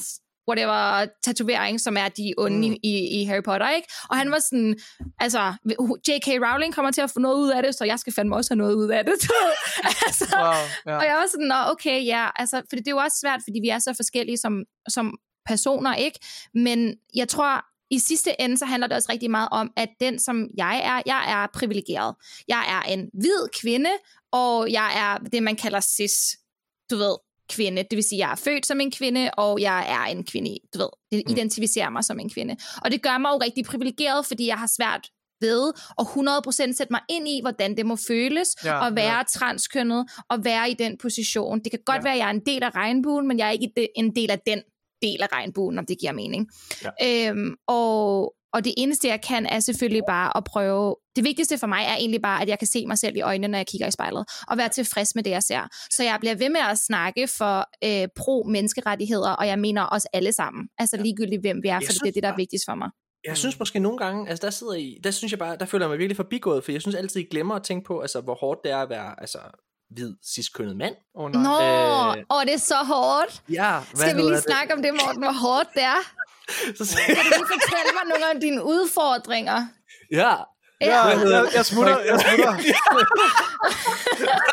whatever 0.48 1.06
tatovering, 1.24 1.82
som 1.82 1.98
er 1.98 2.10
de 2.10 2.34
onde 2.38 2.70
mm. 2.70 2.76
i, 2.84 3.22
i 3.22 3.24
Harry 3.26 3.44
Potter, 3.44 3.70
ikke? 3.70 3.88
Og 4.10 4.18
han 4.18 4.32
var 4.32 4.40
sådan, 4.40 4.80
altså, 5.20 5.53
J.K. 6.08 6.28
Rowling 6.28 6.76
kommer 6.76 6.92
til 6.92 7.02
at 7.02 7.11
få 7.11 7.20
noget 7.20 7.36
ud 7.36 7.50
af 7.50 7.64
det, 7.64 7.76
så 7.76 7.86
jeg 7.86 8.00
skal 8.00 8.14
fandme 8.14 8.36
også 8.36 8.53
have 8.53 8.58
noget 8.58 8.76
ud 8.76 8.90
af 8.90 9.06
det. 9.06 9.14
altså, 10.08 10.26
Wow, 10.38 10.94
ja. 10.94 10.98
og 10.98 11.06
jeg 11.06 11.16
var 11.16 11.28
sådan, 11.32 11.48
nå, 11.48 11.56
okay, 11.72 12.06
ja, 12.06 12.30
altså, 12.36 12.61
fordi 12.70 12.82
det 12.82 12.88
er 12.88 12.92
jo 12.92 12.98
også 12.98 13.18
svært, 13.22 13.40
fordi 13.44 13.60
vi 13.61 13.70
er 13.70 13.80
så 13.80 13.94
forskellige 13.94 14.38
som, 14.38 14.64
som 14.90 15.18
personer, 15.45 15.95
ikke? 15.95 16.20
Men 16.53 16.95
jeg 17.16 17.28
tror, 17.28 17.66
i 17.92 18.00
sidste 18.00 18.42
ende, 18.42 18.58
så 18.58 18.66
handler 18.66 18.88
det 18.88 18.98
også 18.98 19.11
rigtig 19.11 19.32
meget 19.32 19.50
om, 19.52 19.72
at 19.78 19.90
den, 20.00 20.20
som 20.20 20.48
jeg 20.58 20.82
er, 20.84 21.02
jeg 21.06 21.44
er 21.44 21.48
privilegeret. 21.53 22.16
Jeg 22.48 22.64
er 22.68 22.94
en 22.94 23.10
hvid 23.14 23.48
kvinde, 23.61 23.90
og 24.32 24.72
jeg 24.72 24.92
er 24.95 25.30
det, 25.30 25.44
man 25.44 25.56
kalder 25.56 25.80
cis, 25.80 26.38
du 26.92 26.98
ved, 26.98 27.16
kvinde. 27.52 27.84
Det 27.84 27.96
vil 27.96 28.04
sige, 28.04 28.20
jeg 28.20 28.32
er 28.32 28.36
født 28.36 28.66
som 28.66 28.80
en 28.82 28.92
kvinde, 28.92 29.30
og 29.38 29.62
jeg 29.62 29.86
er 29.90 30.12
en 30.12 30.24
kvinde, 30.26 30.58
du 30.74 30.80
ved, 30.80 30.90
det 31.12 31.24
identificerer 31.32 31.90
mig 31.90 32.04
som 32.04 32.20
en 32.20 32.30
kvinde. 32.30 32.56
Og 32.86 32.92
det 32.92 33.02
gør 33.02 33.18
mig 33.18 33.30
jo 33.30 33.38
rigtig 33.44 33.66
privilegeret, 33.66 34.26
fordi 34.26 34.48
jeg 34.48 34.58
har 34.58 34.72
svært 34.78 35.08
ved 35.42 35.74
at 36.00 36.06
100% 36.06 36.52
sætte 36.78 36.94
mig 36.94 37.02
ind 37.10 37.28
i, 37.28 37.42
hvordan 37.42 37.78
det 37.78 37.86
må 37.86 37.96
føles 37.96 38.48
Ja, 38.64 38.88
at 38.88 38.96
være 38.96 39.18
ja. 39.18 39.24
transkønnet 39.34 40.10
og 40.30 40.38
være 40.44 40.72
i 40.72 40.74
den 40.74 40.98
position. 40.98 41.60
Det 41.64 41.72
kan 41.72 41.80
godt 41.86 41.98
Ja. 41.98 42.04
være, 42.04 42.14
at 42.14 42.20
jeg 42.20 42.26
er 42.28 42.32
en 42.34 42.46
del 42.46 42.64
af 42.64 42.76
regnbuen, 42.76 43.28
men 43.28 43.40
jeg 43.40 43.48
er 43.48 43.52
ikke 43.52 43.72
en 43.96 44.16
del 44.16 44.32
af 44.32 44.40
den 44.46 44.62
del 45.02 45.22
af 45.22 45.28
regnbuen, 45.34 45.80
om 45.80 45.86
det 45.86 46.00
giver 46.00 46.12
mening. 46.12 46.48
Ja. 47.02 47.30
Øhm, 47.30 47.56
og, 47.68 48.34
og 48.54 48.66
det 48.66 48.74
eneste, 48.78 49.08
jeg 49.08 49.22
kan, 49.22 49.46
er 49.46 49.60
selvfølgelig 49.60 50.02
bare 50.08 50.38
at 50.38 50.44
prøve... 50.44 50.96
Det 51.16 51.24
vigtigste 51.24 51.58
for 51.58 51.68
mig 51.68 51.84
er 51.84 51.96
egentlig 51.96 52.22
bare, 52.22 52.42
at 52.42 52.50
jeg 52.50 52.60
kan 52.60 52.68
se 52.68 52.86
mig 52.88 52.98
selv 52.98 53.16
i 53.18 53.22
øjnene, 53.22 53.48
når 53.48 53.58
jeg 53.58 53.68
kigger 53.68 53.88
i 53.88 53.92
spejlet, 53.92 54.26
og 54.48 54.58
være 54.58 54.70
tilfreds 54.70 55.16
med 55.16 55.24
det, 55.24 55.32
jeg 55.32 55.44
ser. 55.44 55.62
Så 55.92 56.04
jeg 56.04 56.18
bliver 56.20 56.36
ved 56.36 56.50
med 56.50 56.62
at 56.72 56.78
snakke 56.78 57.28
for 57.28 57.58
øh, 57.84 58.08
pro-menneskerettigheder, 58.16 59.32
og 59.32 59.48
jeg 59.48 59.60
mener 59.60 59.82
også 59.82 60.08
alle 60.14 60.32
sammen. 60.32 60.68
Altså 60.78 60.98
ligegyldigt, 60.98 61.42
hvem 61.42 61.64
vi 61.64 61.68
er, 61.68 61.80
for 61.80 61.94
det 61.94 62.08
er 62.08 62.12
det, 62.12 62.24
der 62.24 62.32
er 62.32 62.36
vigtigst 62.36 62.66
for 62.70 62.76
mig. 62.76 62.90
Jeg 63.26 63.38
synes 63.38 63.60
måske 63.60 63.80
nogle 63.80 63.98
gange, 63.98 64.30
altså 64.30 64.46
der 64.46 64.52
sidder 64.52 64.74
I, 64.74 64.98
der 65.04 65.12
synes 65.12 65.32
jeg 65.32 65.40
bare, 65.40 65.58
der 65.58 65.66
føler 65.66 65.86
jeg 65.86 65.90
mig 65.90 66.00
virkelig 66.00 66.16
forbigået, 66.16 66.64
for 66.64 66.72
jeg 66.72 66.82
synes 66.82 66.96
altid, 66.96 67.22
I 67.22 67.28
glemmer 67.32 67.56
at 67.56 67.64
tænke 67.64 67.88
på, 67.88 68.00
altså 68.00 68.22
hvor 68.22 68.36
hårdt 68.36 68.60
det 68.64 68.72
er 68.72 68.78
at 68.78 68.90
være, 68.90 69.22
altså 69.22 69.40
hvid, 69.92 70.14
ciskønnet 70.36 70.78
mand. 70.78 70.95
Oh, 71.16 71.32
Nå, 71.32 71.40
Øh, 71.61 72.24
og 72.30 72.45
det 72.45 72.53
er 72.53 72.58
så 72.58 72.76
hårdt. 72.76 73.42
Ja, 73.50 73.80
Skal 73.95 74.18
vi 74.18 74.22
lige 74.22 74.42
snakke 74.42 74.74
om 74.74 74.82
det, 74.82 74.94
Morten, 74.94 75.22
hvor 75.24 75.32
hårdt 75.32 75.70
det 75.74 75.84
er? 75.84 76.02
Så, 76.78 77.00
Kan 77.08 77.16
du 77.40 77.45
fortælle 77.53 77.92
mig 77.98 78.06
nogle 78.10 78.30
af 78.34 78.42
dine 78.42 78.64
udfordringer? 78.64 79.68
ja, 80.11 80.36
Ja, 80.82 81.01
jeg, 81.06 81.32
jeg, 81.32 81.45
jeg 81.56 81.66
smutter, 81.66 82.00
jeg 82.00 82.19
smutter. 82.19 82.56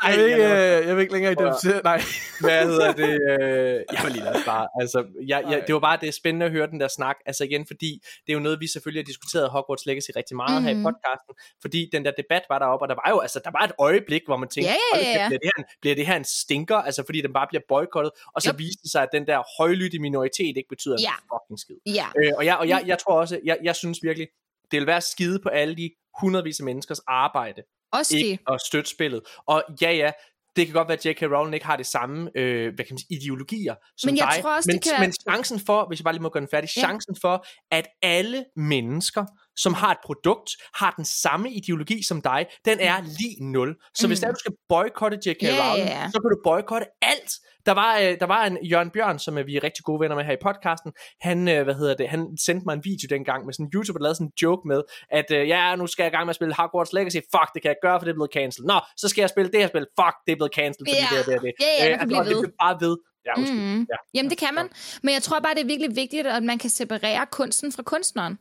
Jeg 0.09 0.19
vil 0.19 0.25
ikke, 0.25 0.43
jeg- 0.49 0.81
øh, 0.83 0.89
jeg 0.89 0.97
vil 0.97 1.03
ikke 1.03 1.13
længere 1.13 1.33
identificere, 1.33 1.81
nej. 1.85 2.01
hvad 2.41 2.67
hedder 2.67 2.93
det? 2.93 3.09
Øh, 3.31 3.85
jeg 3.93 4.01
var 4.03 4.09
lige 4.09 4.25
lade 4.25 4.39
bare. 4.47 4.69
Altså, 4.81 5.05
jeg, 5.27 5.45
jeg, 5.51 5.63
det 5.67 5.73
var 5.75 5.81
bare 5.81 5.99
det 6.01 6.15
spændende 6.15 6.47
at 6.47 6.53
høre 6.53 6.67
den 6.67 6.81
der 6.81 6.89
snak. 6.89 7.17
Altså 7.27 7.45
igen, 7.45 7.67
fordi 7.67 8.03
det 8.27 8.33
er 8.33 8.35
jo 8.35 8.41
noget, 8.41 8.61
vi 8.61 8.67
selvfølgelig 8.67 9.03
har 9.03 9.07
diskuteret 9.07 9.51
Hogwarts 9.51 9.87
Legacy 9.87 10.11
rigtig 10.17 10.37
meget 10.37 10.63
mm. 10.63 10.67
her 10.67 10.71
i 10.71 10.75
Mhm. 10.75 10.83
podcasten. 10.85 11.35
Fordi 11.61 11.89
den 11.93 12.05
der 12.05 12.11
debat 12.17 12.43
var 12.49 12.59
deroppe, 12.59 12.85
og 12.85 12.89
der 12.89 12.95
var 12.95 13.11
jo 13.11 13.19
altså, 13.21 13.41
der 13.45 13.51
var 13.51 13.65
et 13.65 13.73
øjeblik, 13.79 14.23
hvor 14.27 14.37
man 14.37 14.49
tænkte, 14.49 14.71
Ja, 14.71 14.75
ja, 14.75 14.79
"Hold 14.95 15.03
ja. 15.21 15.29
Bliver, 15.29 15.39
det 15.39 15.51
her 15.57 15.63
en, 15.63 15.65
bliver 15.81 15.95
det 15.97 16.07
her 16.07 16.17
en 16.17 16.25
stinker? 16.25 16.77
Altså 16.77 17.03
fordi 17.07 17.21
den 17.21 17.33
bare 17.33 17.47
bliver 17.51 17.63
boykottet. 17.69 18.13
Og 18.35 18.43
så 18.43 18.51
Yep. 18.53 18.59
viste 18.59 18.83
det 18.83 18.91
sig, 18.91 19.03
at 19.03 19.09
den 19.13 19.27
der 19.27 19.43
højlytte 19.59 19.99
minoritet 19.99 20.57
ikke 20.57 20.69
betyder 20.69 20.95
en 20.95 21.01
Ja. 21.01 21.15
fucking 21.33 21.59
skid. 21.65 21.77
Ja, 21.99 22.07
Øh, 22.19 22.33
og 22.39 22.45
jeg, 22.47 22.57
og 22.57 22.69
jeg, 22.69 22.83
jeg 22.87 22.99
tror 22.99 23.21
også, 23.21 23.41
jeg, 23.45 23.59
jeg 23.63 23.77
synes 23.77 23.99
virkelig, 24.03 24.29
det 24.71 24.79
vil 24.81 24.87
være 24.87 25.01
skide 25.01 25.39
på 25.43 25.49
alle 25.49 25.77
de 25.77 25.91
hundredvis 26.21 26.61
af 26.61 26.65
menneskers 26.65 26.99
arbejde, 26.99 27.63
også 27.93 28.15
det. 28.15 28.23
ikke 28.23 28.43
at 28.53 28.61
støtte 28.67 28.91
spillet. 28.91 29.21
Og 29.47 29.65
ja, 29.83 29.93
ja, 29.93 30.11
det 30.57 30.67
kan 30.67 30.75
godt 30.75 30.89
være, 30.89 30.99
at 30.99 31.07
J.K. 31.07 31.23
Rowling 31.23 31.55
ikke 31.55 31.67
har 31.67 31.77
det 31.77 31.87
samme 31.87 32.31
øh, 32.35 32.75
hvad 32.75 32.85
kan 32.85 32.95
man 32.95 32.99
sige, 32.99 33.17
ideologier 33.21 33.75
som 33.97 34.09
Men 34.09 34.17
jeg 34.17 34.29
dig. 34.35 34.43
tror 34.43 34.57
også, 34.57 34.69
men, 34.69 34.75
det 34.79 34.85
kan- 34.85 35.01
men 35.01 35.13
chancen 35.13 35.61
for, 35.67 35.87
hvis 35.89 35.99
jeg 35.99 36.05
bare 36.05 36.15
lige 36.15 36.23
må 36.23 36.29
gøre 36.29 36.41
den 36.41 36.49
færdig, 36.51 36.71
Ja. 36.77 36.81
chancen 36.81 37.17
for, 37.21 37.47
at 37.71 37.87
alle 38.03 38.45
mennesker, 38.57 39.25
som 39.65 39.75
har 39.75 39.91
et 39.91 39.99
produkt, 40.05 40.51
har 40.75 40.91
den 40.97 41.05
samme 41.05 41.51
ideologi 41.53 42.03
som 42.03 42.23
dig, 42.23 42.47
den 42.65 42.81
er 42.81 42.97
lige 43.21 43.37
nul. 43.53 43.77
Så 43.95 44.07
hvis 44.07 44.21
Mm. 44.21 44.27
der 44.27 44.33
du 44.33 44.39
skal 44.39 44.53
boykotte 44.69 45.17
J.K. 45.27 45.43
Ja, 45.43 45.49
ja, 45.55 45.71
Rowling, 45.71 45.89
ja. 45.89 46.11
så 46.13 46.21
kan 46.21 46.29
du 46.31 46.39
boykotte 46.45 46.87
alt. 47.03 47.33
Der 47.67 47.75
var, 47.75 47.99
øh, 47.99 48.13
der 48.21 48.27
var 48.27 48.45
en 48.47 48.59
Jørgen 48.73 48.91
Bjørn, 48.91 49.19
som 49.19 49.39
øh, 49.39 49.47
vi 49.47 49.57
er 49.57 49.63
rigtig 49.65 49.85
gode 49.85 50.01
venner 50.01 50.17
med 50.17 50.25
her 50.25 50.33
i 50.33 50.43
podcasten. 50.43 50.93
Han, 51.21 51.49
øh, 51.49 51.65
hvad 51.65 51.75
hedder 51.75 51.95
det, 51.95 52.09
han 52.09 52.23
sendte 52.47 52.65
mig 52.67 52.75
en 52.75 52.85
video 52.85 53.07
dengang 53.17 53.45
med 53.47 53.53
sådan 53.55 53.67
en 53.67 53.71
YouTuber, 53.75 53.99
der 53.99 54.03
lavede 54.07 54.15
sådan 54.15 54.27
en 54.27 54.33
joke 54.43 54.69
med, 54.69 54.81
at 55.19 55.29
øh, 55.37 55.49
ja, 55.49 55.77
nu 55.77 55.87
skal 55.87 56.03
jeg 56.03 56.13
i 56.13 56.15
gang 56.17 56.27
med 56.27 56.31
at 56.33 56.37
spille 56.41 56.55
Hogwarts 56.59 56.93
Legacy. 56.93 57.21
Fuck, 57.35 57.49
det 57.55 57.61
kan 57.63 57.69
jeg 57.75 57.77
gøre, 57.87 57.97
for 58.01 58.05
det 58.07 58.13
er 58.15 58.19
blevet 58.21 58.33
cancelled. 58.39 58.67
Nå, 58.73 58.79
så 58.97 59.07
skal 59.09 59.23
jeg 59.23 59.31
spille 59.35 59.49
det 59.53 59.61
her 59.61 59.69
spil. 59.73 59.87
Fuck, 60.01 60.17
det 60.27 60.33
er 60.33 60.39
blevet 60.41 60.55
cancelled, 60.61 60.87
fordi 60.91 61.01
Ja. 61.03 61.09
det 61.13 61.19
er 61.21 61.25
det, 61.29 61.35
er 61.39 61.43
det. 61.47 61.53
Ja, 61.65 61.73
ja, 61.79 61.87
Øh, 61.93 61.99
og 62.01 62.25
det 62.27 62.37
bliver 62.43 62.57
bare 62.65 62.77
ved. 62.87 62.95
Ja. 63.29 63.35
Mm. 63.53 63.81
Ja. 63.93 63.97
Jamen, 64.15 64.31
det 64.31 64.39
kan 64.39 64.55
man. 64.55 64.67
Men 65.03 65.15
jeg 65.15 65.23
tror 65.23 65.39
bare, 65.41 65.55
det 65.55 65.63
er 65.63 65.71
virkelig 65.75 65.97
vigtigt, 65.97 66.27
at 66.27 66.43
man 66.43 66.59
kan 66.59 66.71
separere 66.71 67.27
kunsten 67.39 67.73
fra 67.73 67.83
kunstneren. 67.83 68.39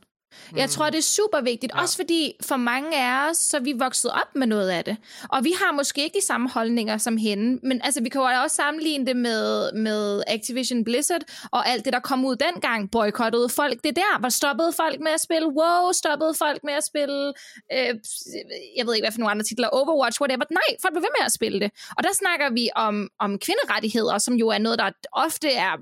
Jeg 0.55 0.69
tror, 0.69 0.89
det 0.89 0.97
er 0.97 1.01
super 1.01 1.41
vigtigt. 1.41 1.71
Ja. 1.75 1.81
Også 1.81 1.95
fordi 1.95 2.33
for 2.41 2.55
mange 2.55 3.03
af 3.03 3.29
os, 3.29 3.37
så 3.37 3.57
er 3.57 3.61
vi 3.61 3.73
vokset 3.79 4.11
op 4.11 4.35
med 4.35 4.47
noget 4.47 4.69
af 4.69 4.83
det. 4.83 4.97
Og 5.29 5.43
vi 5.43 5.53
har 5.61 5.71
måske 5.71 6.03
ikke 6.03 6.19
de 6.19 6.25
samme 6.25 6.49
holdninger 6.49 6.97
som 6.97 7.17
hende. 7.17 7.59
Men 7.63 7.81
altså, 7.83 8.03
vi 8.03 8.09
kan 8.09 8.21
jo 8.21 8.27
også 8.43 8.55
sammenligne 8.55 9.05
det 9.05 9.15
med, 9.15 9.73
med 9.73 10.23
Activision 10.27 10.83
Blizzard 10.83 11.21
og 11.51 11.67
alt 11.69 11.85
det, 11.85 11.93
der 11.93 11.99
kom 11.99 12.25
ud 12.25 12.35
dengang. 12.35 12.91
Boykottede 12.91 13.49
folk. 13.49 13.83
Det 13.83 13.89
er 13.89 13.93
der, 13.93 14.19
hvor 14.19 14.29
stoppede 14.29 14.73
folk 14.73 14.99
med 14.99 15.11
at 15.11 15.21
spille 15.21 15.47
WoW, 15.47 15.91
stoppede 15.91 16.33
folk 16.33 16.63
med 16.63 16.73
at 16.73 16.83
spille, 16.83 17.33
øh, 17.73 17.93
jeg 18.77 18.85
ved 18.85 18.93
ikke, 18.95 19.05
hvad 19.05 19.11
for 19.11 19.19
nogle 19.19 19.31
andre 19.31 19.43
titler, 19.43 19.67
Overwatch, 19.67 20.21
whatever. 20.21 20.43
Nej, 20.51 20.69
folk 20.81 20.93
blev 20.93 21.01
ved 21.01 21.13
med 21.19 21.25
at 21.25 21.31
spille 21.31 21.59
det. 21.59 21.71
Og 21.97 22.03
der 22.03 22.13
snakker 22.13 22.49
vi 22.49 22.69
om, 22.75 23.09
om 23.19 23.39
kvinderettigheder, 23.39 24.17
som 24.17 24.33
jo 24.35 24.47
er 24.47 24.57
noget, 24.57 24.79
der 24.79 24.89
ofte 25.11 25.49
er 25.51 25.73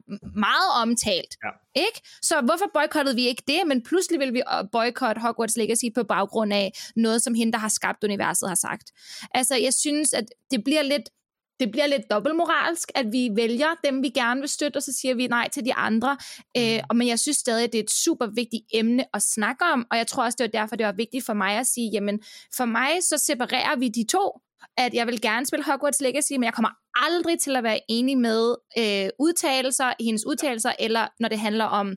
meget 0.47 0.69
omtalt. 0.81 1.33
Ja. 1.43 1.49
Ikke? 1.75 2.01
Så 2.21 2.41
hvorfor 2.41 2.65
boykottede 2.73 3.15
vi 3.15 3.27
ikke 3.27 3.43
det, 3.47 3.61
men 3.67 3.83
pludselig 3.83 4.19
vil 4.19 4.33
vi 4.35 4.41
øh, 4.53 4.63
boykotte 4.71 5.21
Hogwarts 5.21 5.57
Legacy 5.57 5.85
på 5.95 6.03
baggrund 6.03 6.53
af 6.53 6.71
noget, 6.95 7.21
som 7.21 7.33
hende, 7.33 7.51
der 7.51 7.59
har 7.59 7.69
skabt 7.69 8.03
universet, 8.03 8.49
har 8.49 8.55
sagt. 8.55 8.91
Altså, 9.33 9.55
jeg 9.55 9.73
synes, 9.73 10.13
at 10.13 10.25
det 10.51 10.63
bliver 10.63 10.81
lidt 10.81 11.09
det 11.59 11.71
bliver 11.71 11.87
lidt 11.87 12.01
dobbeltmoralsk, 12.11 12.91
at 12.95 13.05
vi 13.11 13.29
vælger 13.35 13.67
dem, 13.83 14.03
vi 14.03 14.09
gerne 14.09 14.39
vil 14.39 14.49
støtte, 14.49 14.77
og 14.77 14.83
så 14.83 14.93
siger 15.01 15.15
vi 15.15 15.27
nej 15.27 15.49
til 15.49 15.65
de 15.65 15.73
andre. 15.73 16.17
Øh, 16.57 16.79
og, 16.89 16.95
men 16.95 17.07
jeg 17.07 17.19
synes 17.19 17.37
stadig, 17.37 17.63
at 17.63 17.73
det 17.73 17.79
er 17.79 17.83
et 17.83 17.91
super 17.91 18.27
vigtigt 18.27 18.63
emne 18.73 19.05
at 19.13 19.21
snakke 19.21 19.65
om, 19.73 19.85
og 19.91 19.97
jeg 19.97 20.07
tror 20.07 20.23
også, 20.23 20.35
det 20.39 20.43
var 20.43 20.59
derfor, 20.59 20.75
det 20.75 20.85
var 20.85 20.91
vigtigt 20.91 21.25
for 21.25 21.33
mig 21.33 21.57
at 21.57 21.67
sige, 21.67 21.89
jamen, 21.93 22.19
for 22.57 22.65
mig 22.65 22.91
så 23.01 23.17
separerer 23.17 23.75
vi 23.75 23.87
de 23.87 24.05
to, 24.11 24.31
at 24.77 24.93
jeg 24.93 25.07
vil 25.07 25.21
gerne 25.21 25.45
spille 25.45 25.65
Hogwarts 25.65 26.01
Legacy, 26.01 26.33
men 26.33 26.43
jeg 26.43 26.53
kommer 26.53 26.69
aldrig 26.95 27.39
til 27.39 27.55
at 27.55 27.63
være 27.63 27.79
enig 27.89 28.17
med 28.17 28.55
øh, 28.77 29.09
udtalelser, 29.19 29.93
hendes 29.99 30.25
udtalelser, 30.25 30.71
eller 30.79 31.07
når 31.19 31.29
det 31.29 31.39
handler 31.39 31.65
om 31.65 31.95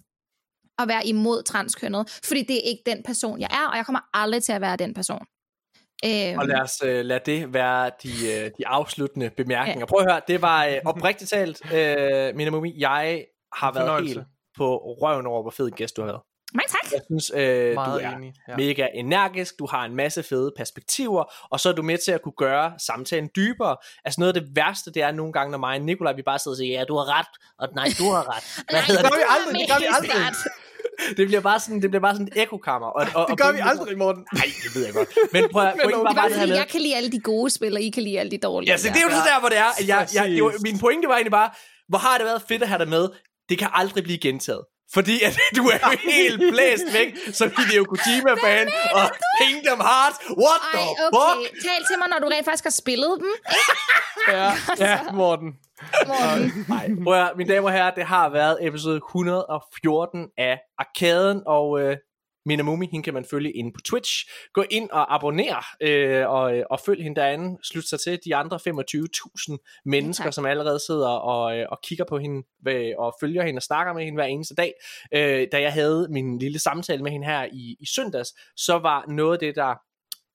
at 0.79 0.89
være 0.89 1.07
imod 1.07 1.43
transkønnet, 1.43 2.21
fordi 2.25 2.43
det 2.43 2.57
er 2.57 2.71
ikke 2.71 2.83
den 2.87 3.03
person, 3.03 3.41
jeg 3.41 3.49
er, 3.51 3.69
og 3.71 3.77
jeg 3.77 3.87
kommer 3.87 4.01
aldrig 4.15 4.43
til 4.43 4.53
at 4.53 4.61
være 4.61 4.77
den 4.77 4.95
person. 4.95 5.25
Øhm, 6.05 6.39
Og 6.39 6.47
lad 6.47 6.61
os 6.61 6.83
uh, 6.83 6.89
lade 6.89 7.21
det 7.27 7.55
være 7.55 7.91
de, 8.03 8.09
uh, 8.09 8.51
de 8.59 8.67
afsluttende 8.67 9.31
bemærkninger. 9.37 9.87
Prøv 9.87 10.01
at 10.01 10.13
høre, 10.13 10.21
det 10.29 10.43
var 10.43 10.67
uh, 10.67 10.73
oprigtigt 10.85 11.31
talt, 11.31 11.61
uh, 11.65 12.37
Mina 12.37 12.51
Mumi, 12.51 12.75
jeg 12.79 13.25
har 13.53 13.73
været 13.73 14.05
helt 14.07 14.21
på 14.59 14.77
røven 14.77 15.27
over, 15.27 15.43
hvor 15.43 15.51
fed 15.51 15.67
en 15.67 15.73
gæst 15.73 15.97
du 15.97 16.03
har 16.03 16.07
været. 16.07 16.23
Mange 16.55 16.69
tak. 16.69 16.93
Jeg 16.93 17.01
synes, 17.11 17.31
øh, 17.35 17.69
du 17.71 17.75
Meget 17.75 18.05
er 18.05 18.17
enig, 18.17 18.33
ja. 18.49 18.57
mega 18.57 18.87
energisk, 18.95 19.55
du 19.59 19.67
har 19.67 19.85
en 19.85 19.95
masse 19.97 20.23
fede 20.23 20.53
perspektiver, 20.57 21.25
og 21.51 21.61
så 21.61 21.69
er 21.69 21.73
du 21.73 21.83
med 21.83 21.99
til 21.99 22.13
at 22.13 22.23
kunne 22.23 22.39
gøre 22.39 22.73
samtalen 22.87 23.31
dybere. 23.37 23.77
Altså 24.05 24.21
noget 24.21 24.37
af 24.37 24.41
det 24.43 24.51
værste, 24.57 24.93
det 24.93 25.03
er 25.03 25.13
nogle 25.13 25.33
gange, 25.33 25.51
når 25.51 25.59
mig 25.59 25.75
og 25.79 25.85
Nikolaj, 25.85 26.13
vi 26.13 26.23
bare 26.23 26.39
sidder 26.39 26.55
og 26.55 26.59
siger, 26.59 26.79
ja, 26.79 26.85
du 26.85 26.97
har 26.97 27.19
ret, 27.19 27.27
og 27.59 27.69
nej, 27.75 27.89
du 27.99 28.05
har 28.05 28.37
ret. 28.37 28.45
Hvad 28.71 28.83
hedder 28.83 29.03
gør 29.03 29.09
det? 29.09 29.19
vi 29.19 29.25
aldrig, 29.37 29.61
det 29.61 29.69
gør 29.71 29.79
vi 29.81 29.87
aldrig. 29.97 30.35
Det 31.17 31.27
bliver 31.29 31.41
bare 31.41 31.61
sådan, 31.61 31.83
det 31.83 31.91
bliver 31.91 32.01
bare 32.01 32.15
sådan 32.15 32.29
et 32.33 32.43
ekokammer. 32.43 32.89
Og, 32.89 32.95
og, 33.01 33.07
Det 33.07 33.17
og 33.33 33.37
gør 33.39 33.53
vi 33.53 33.59
pointen- 33.59 33.69
aldrig, 33.69 33.99
Morten. 33.99 34.23
Nej, 34.35 34.45
det 34.65 34.71
ved 34.75 34.85
jeg 34.87 34.95
godt. 34.95 35.09
Men 35.33 35.49
prøv 35.53 35.63
at, 35.63 35.75
Men 35.77 35.83
pointen 35.83 35.99
var 35.99 36.05
bare 36.05 36.15
Bare 36.15 36.29
det 36.29 36.39
her 36.39 36.47
med, 36.47 36.57
jeg 36.57 36.69
kan 36.69 36.81
lide 36.81 36.97
alle 36.97 37.11
de 37.13 37.21
gode 37.21 37.51
spil, 37.51 37.73
og 37.75 37.81
I 37.81 37.91
kan 37.91 38.03
lide 38.03 38.19
alle 38.21 38.31
de 38.31 38.39
dårlige. 38.39 38.71
Ja, 38.71 38.77
så 38.77 38.89
det 38.89 38.97
er 38.97 39.03
jo 39.03 39.11
så 39.11 39.23
der, 39.31 39.41
hvor 39.41 39.49
det 39.49 39.59
er. 39.59 39.71
at 39.81 39.89
Jeg, 39.89 40.09
jeg, 40.15 40.25
det 40.31 40.43
var, 40.45 40.51
Præcis. 40.51 40.63
min 40.63 40.79
pointe 40.79 41.09
var 41.09 41.15
egentlig 41.15 41.31
bare, 41.41 41.51
hvor 41.89 41.99
har 41.99 42.19
det 42.19 42.27
været 42.27 42.43
fedt 42.49 42.63
at 42.63 42.69
have 42.69 42.79
dig 42.79 42.89
med. 42.89 43.09
Det 43.49 43.59
kan 43.59 43.69
aldrig 43.73 44.05
blive 44.05 44.19
gentaget. 44.19 44.63
Fordi 44.95 45.23
at 45.23 45.39
du 45.57 45.63
er 45.69 45.79
jo 45.91 45.99
helt 46.11 46.39
blæst 46.53 46.89
væk 46.93 47.09
som 47.33 47.49
Hideo 47.57 47.85
Kojima-fan. 47.85 48.67
Og 48.95 49.07
Kingdom 49.41 49.81
Hearts. 49.81 50.19
What 50.45 50.61
Ej, 50.75 50.81
the 50.81 51.07
okay. 51.07 51.19
fuck? 51.19 51.63
Tal 51.67 51.81
til 51.89 51.97
mig, 51.99 52.09
når 52.09 52.19
du 52.19 52.29
rent 52.35 52.45
faktisk 52.45 52.65
har 52.65 52.71
spillet 52.71 53.13
dem. 53.21 53.33
Ja, 54.29 54.53
ja 54.79 55.01
Morten. 55.13 55.57
Morten. 56.07 56.65
Nej, 56.69 56.91
prøv 57.05 57.15
at, 57.15 57.33
mine 57.37 57.55
damer 57.55 57.69
og 57.69 57.75
herrer, 57.75 57.95
det 57.95 58.05
har 58.05 58.29
været 58.29 58.59
episode 58.61 58.97
114 58.97 60.29
af 60.39 60.59
Arkaden, 60.79 61.43
og 61.47 61.81
øh, 61.81 61.97
Minamumi, 62.47 62.89
hende 62.93 63.05
kan 63.05 63.15
man 63.15 63.25
følge 63.25 63.53
inde 63.53 63.73
på 63.73 63.81
Twitch. 63.81 64.31
Gå 64.53 64.65
ind 64.71 64.91
og 64.91 65.15
abonner, 65.15 65.65
øh, 65.81 66.29
og, 66.29 66.57
øh, 66.57 66.65
og 66.71 66.81
følg 66.81 67.03
hende 67.03 67.21
derinde. 67.21 67.59
Slut 67.65 67.85
sig 67.85 68.01
til 68.01 68.19
de 68.25 68.37
andre 68.37 68.59
25.000 68.59 69.83
mennesker, 69.85 70.25
tak. 70.25 70.33
som 70.33 70.47
allerede 70.47 70.79
sidder 70.87 71.09
og, 71.09 71.59
øh, 71.59 71.67
og 71.71 71.79
kigger 71.83 72.05
på 72.09 72.19
hende, 72.19 72.43
og 72.99 73.15
følger 73.21 73.43
hende 73.43 73.59
og 73.59 73.63
snakker 73.63 73.93
med 73.93 74.05
hende 74.05 74.17
hver 74.17 74.25
eneste 74.25 74.55
dag. 74.55 74.73
Øh, 75.15 75.49
da 75.53 75.61
jeg 75.61 75.73
havde 75.73 76.09
min 76.11 76.39
lille 76.39 76.59
samtale 76.59 77.03
med 77.03 77.13
hende 77.13 77.27
her 77.27 77.45
i, 77.53 77.77
i 77.81 77.87
søndags, 77.87 78.29
så 78.57 78.79
var 78.79 79.05
noget 79.09 79.33
af 79.33 79.39
det, 79.39 79.57
der, 79.57 79.75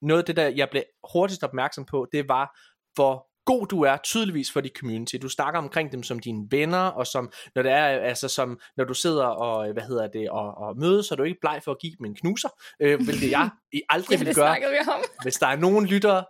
noget 0.05 0.21
af 0.21 0.25
det, 0.25 0.35
der 0.35 0.47
jeg 0.47 0.67
blev 0.71 0.83
hurtigst 1.13 1.43
opmærksom 1.43 1.85
på, 1.85 2.07
det 2.11 2.27
var, 2.27 2.59
hvor 2.95 3.32
god 3.45 3.67
du 3.67 3.81
er 3.81 3.97
tydeligvis 4.03 4.51
for 4.51 4.61
dit 4.61 4.71
community. 4.79 5.15
Du 5.21 5.29
snakker 5.29 5.59
omkring 5.59 5.91
dem 5.91 6.03
som 6.03 6.19
dine 6.19 6.47
venner, 6.51 6.79
og 6.79 7.07
som, 7.07 7.31
når 7.55 7.61
det 7.61 7.71
er, 7.71 7.85
altså 7.85 8.27
som, 8.27 8.59
når 8.77 8.83
du 8.83 8.93
sidder 8.93 9.25
og, 9.25 9.73
hvad 9.73 9.83
hedder 9.83 10.07
det, 10.07 10.29
og, 10.29 10.57
og 10.57 10.77
mødes, 10.77 11.05
så 11.05 11.13
er 11.13 11.15
du 11.15 11.23
ikke 11.23 11.39
bleg 11.41 11.61
for 11.63 11.71
at 11.71 11.77
give 11.81 11.93
dem 11.97 12.05
en 12.05 12.15
knuser, 12.15 12.49
øh, 12.79 13.03
hvilket 13.03 13.31
jeg 13.31 13.49
i 13.73 13.81
aldrig 13.89 14.19
ville 14.19 14.29
det 14.29 14.35
gøre. 14.35 14.55
vi 14.59 14.89
om. 14.91 15.01
Hvis 15.23 15.35
der 15.35 15.47
er 15.47 15.55
nogen 15.55 15.85
lyttere, 15.85 16.25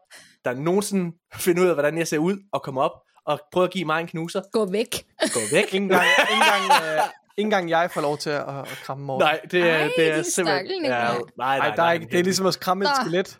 der 0.45 0.53
nogensinde 0.53 1.17
finder 1.35 1.63
ud 1.63 1.67
af, 1.67 1.73
hvordan 1.75 1.97
jeg 1.97 2.07
ser 2.07 2.17
ud, 2.17 2.37
og 2.53 2.61
kommer 2.63 2.81
op 2.81 2.91
og 3.25 3.39
prøver 3.51 3.67
at 3.67 3.73
give 3.73 3.85
mig 3.85 4.01
en 4.01 4.07
knuser, 4.07 4.41
Gå 4.51 4.65
væk. 4.65 5.05
gå 5.33 5.39
væk. 5.51 5.63
Ikke 5.63 5.77
engang, 5.77 6.03
ikke 6.03 6.33
engang, 6.33 6.83
øh, 6.83 7.01
engang 7.37 7.69
jeg 7.69 7.91
får 7.91 8.01
lov 8.01 8.17
til 8.17 8.29
at, 8.29 8.59
at 8.59 8.67
kramme 8.67 9.05
Morten. 9.05 9.25
Nej, 9.25 9.39
det 9.51 9.69
er, 9.69 9.75
Ej, 9.75 9.89
det 9.97 10.11
er 10.11 10.15
din 10.15 10.23
simpelthen... 10.23 10.65
stakkel, 10.65 10.81
Nikolaj. 10.81 11.17
nej, 11.37 11.57
nej, 11.57 11.57
Ej, 11.57 11.75
der 11.75 11.83
er 11.83 11.91
ikke, 11.91 12.05
det 12.11 12.19
er 12.19 12.23
ligesom 12.23 12.45
at 12.45 12.59
kramme 12.59 12.83
et 12.83 12.89
skelet. 13.01 13.37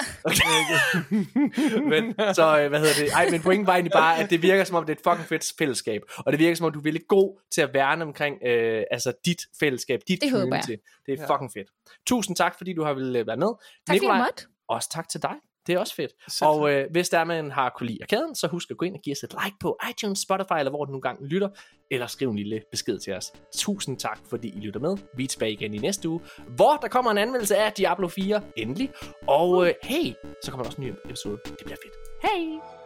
men, 1.92 2.16
så 2.36 2.60
øh, 2.60 2.70
hvad 2.70 2.80
hedder 2.80 2.94
det? 3.00 3.14
Ej, 3.14 3.30
men 3.30 3.42
pointen 3.42 3.68
var 3.68 3.74
egentlig 3.74 3.92
bare, 3.92 4.18
at 4.18 4.30
det 4.30 4.42
virker 4.42 4.64
som 4.64 4.76
om, 4.76 4.86
det 4.86 4.94
er 4.94 5.00
et 5.00 5.04
fucking 5.12 5.28
fedt 5.28 5.54
fællesskab. 5.58 6.02
Og 6.18 6.32
det 6.32 6.40
virker 6.40 6.56
som 6.56 6.66
om, 6.66 6.72
du 6.72 6.80
er 6.80 6.84
virkelig 6.84 7.08
god 7.08 7.40
til 7.52 7.62
at 7.62 7.74
værne 7.74 8.04
omkring 8.04 8.38
øh, 8.46 8.84
altså 8.92 9.14
dit 9.26 9.42
fællesskab, 9.60 10.00
dit 10.08 10.22
Det 10.22 10.32
håber 10.32 10.42
community. 10.42 10.76
Det 11.06 11.20
er 11.20 11.28
fucking 11.28 11.52
fedt. 11.54 11.68
Tusind 12.08 12.36
tak, 12.36 12.58
fordi 12.58 12.74
du 12.74 12.84
har 12.84 12.94
ville 12.94 13.20
øh, 13.20 13.28
være 13.28 13.38
med. 13.38 13.48
Tak 13.88 13.96
fordi 13.96 14.00
du 14.00 14.14
måtte. 14.14 14.46
også 14.68 14.90
tak 14.90 15.10
til 15.10 15.22
dig. 15.22 15.36
Det 15.68 15.76
er 15.76 15.80
også 15.80 15.96
fedt. 15.96 16.12
Selv 16.28 16.48
og 16.50 16.72
øh, 16.72 16.92
hvis 16.92 17.10
der 17.10 17.24
man 17.24 17.52
har 17.52 17.74
kunne 17.78 17.88
lide 17.88 18.00
arkaden, 18.02 18.36
så 18.36 18.48
husk 18.48 18.72
at 18.72 18.78
gå 18.78 18.86
ind 18.86 18.96
og 18.96 19.02
give 19.02 19.12
os 19.12 19.24
et 19.24 19.36
like 19.44 19.56
på 19.60 19.78
iTunes, 19.90 20.20
Spotify, 20.20 20.54
eller 20.60 20.70
hvor 20.70 20.86
du 20.86 20.92
nu 20.92 21.00
gang 21.00 21.26
lytter, 21.26 21.50
eller 21.92 22.08
skriv 22.08 22.30
en 22.30 22.36
lille 22.36 22.62
besked 22.72 23.00
til 23.00 23.14
os. 23.14 23.34
Tusind 23.56 24.00
tak, 24.00 24.20
fordi 24.30 24.48
I 24.48 24.60
lytter 24.60 24.80
med. 24.80 24.98
Vi 25.18 25.24
er 25.24 25.28
tilbage 25.28 25.52
igen 25.52 25.74
i 25.74 25.78
næste 25.78 26.10
uge, 26.10 26.22
hvor 26.48 26.78
der 26.82 26.88
kommer 26.88 27.12
en 27.12 27.18
anmeldelse 27.18 27.58
af 27.58 27.74
Diablo 27.74 28.08
4, 28.08 28.42
endelig. 28.58 28.92
Og 29.28 29.68
øh, 29.68 29.74
hey, 29.84 30.14
så 30.44 30.52
kommer 30.52 30.64
der 30.64 30.70
også 30.70 30.82
en 30.82 30.88
ny 30.88 30.94
episode. 31.06 31.38
Det 31.46 31.66
bliver 31.66 31.78
fedt. 31.84 32.32
Hey! 32.32 32.83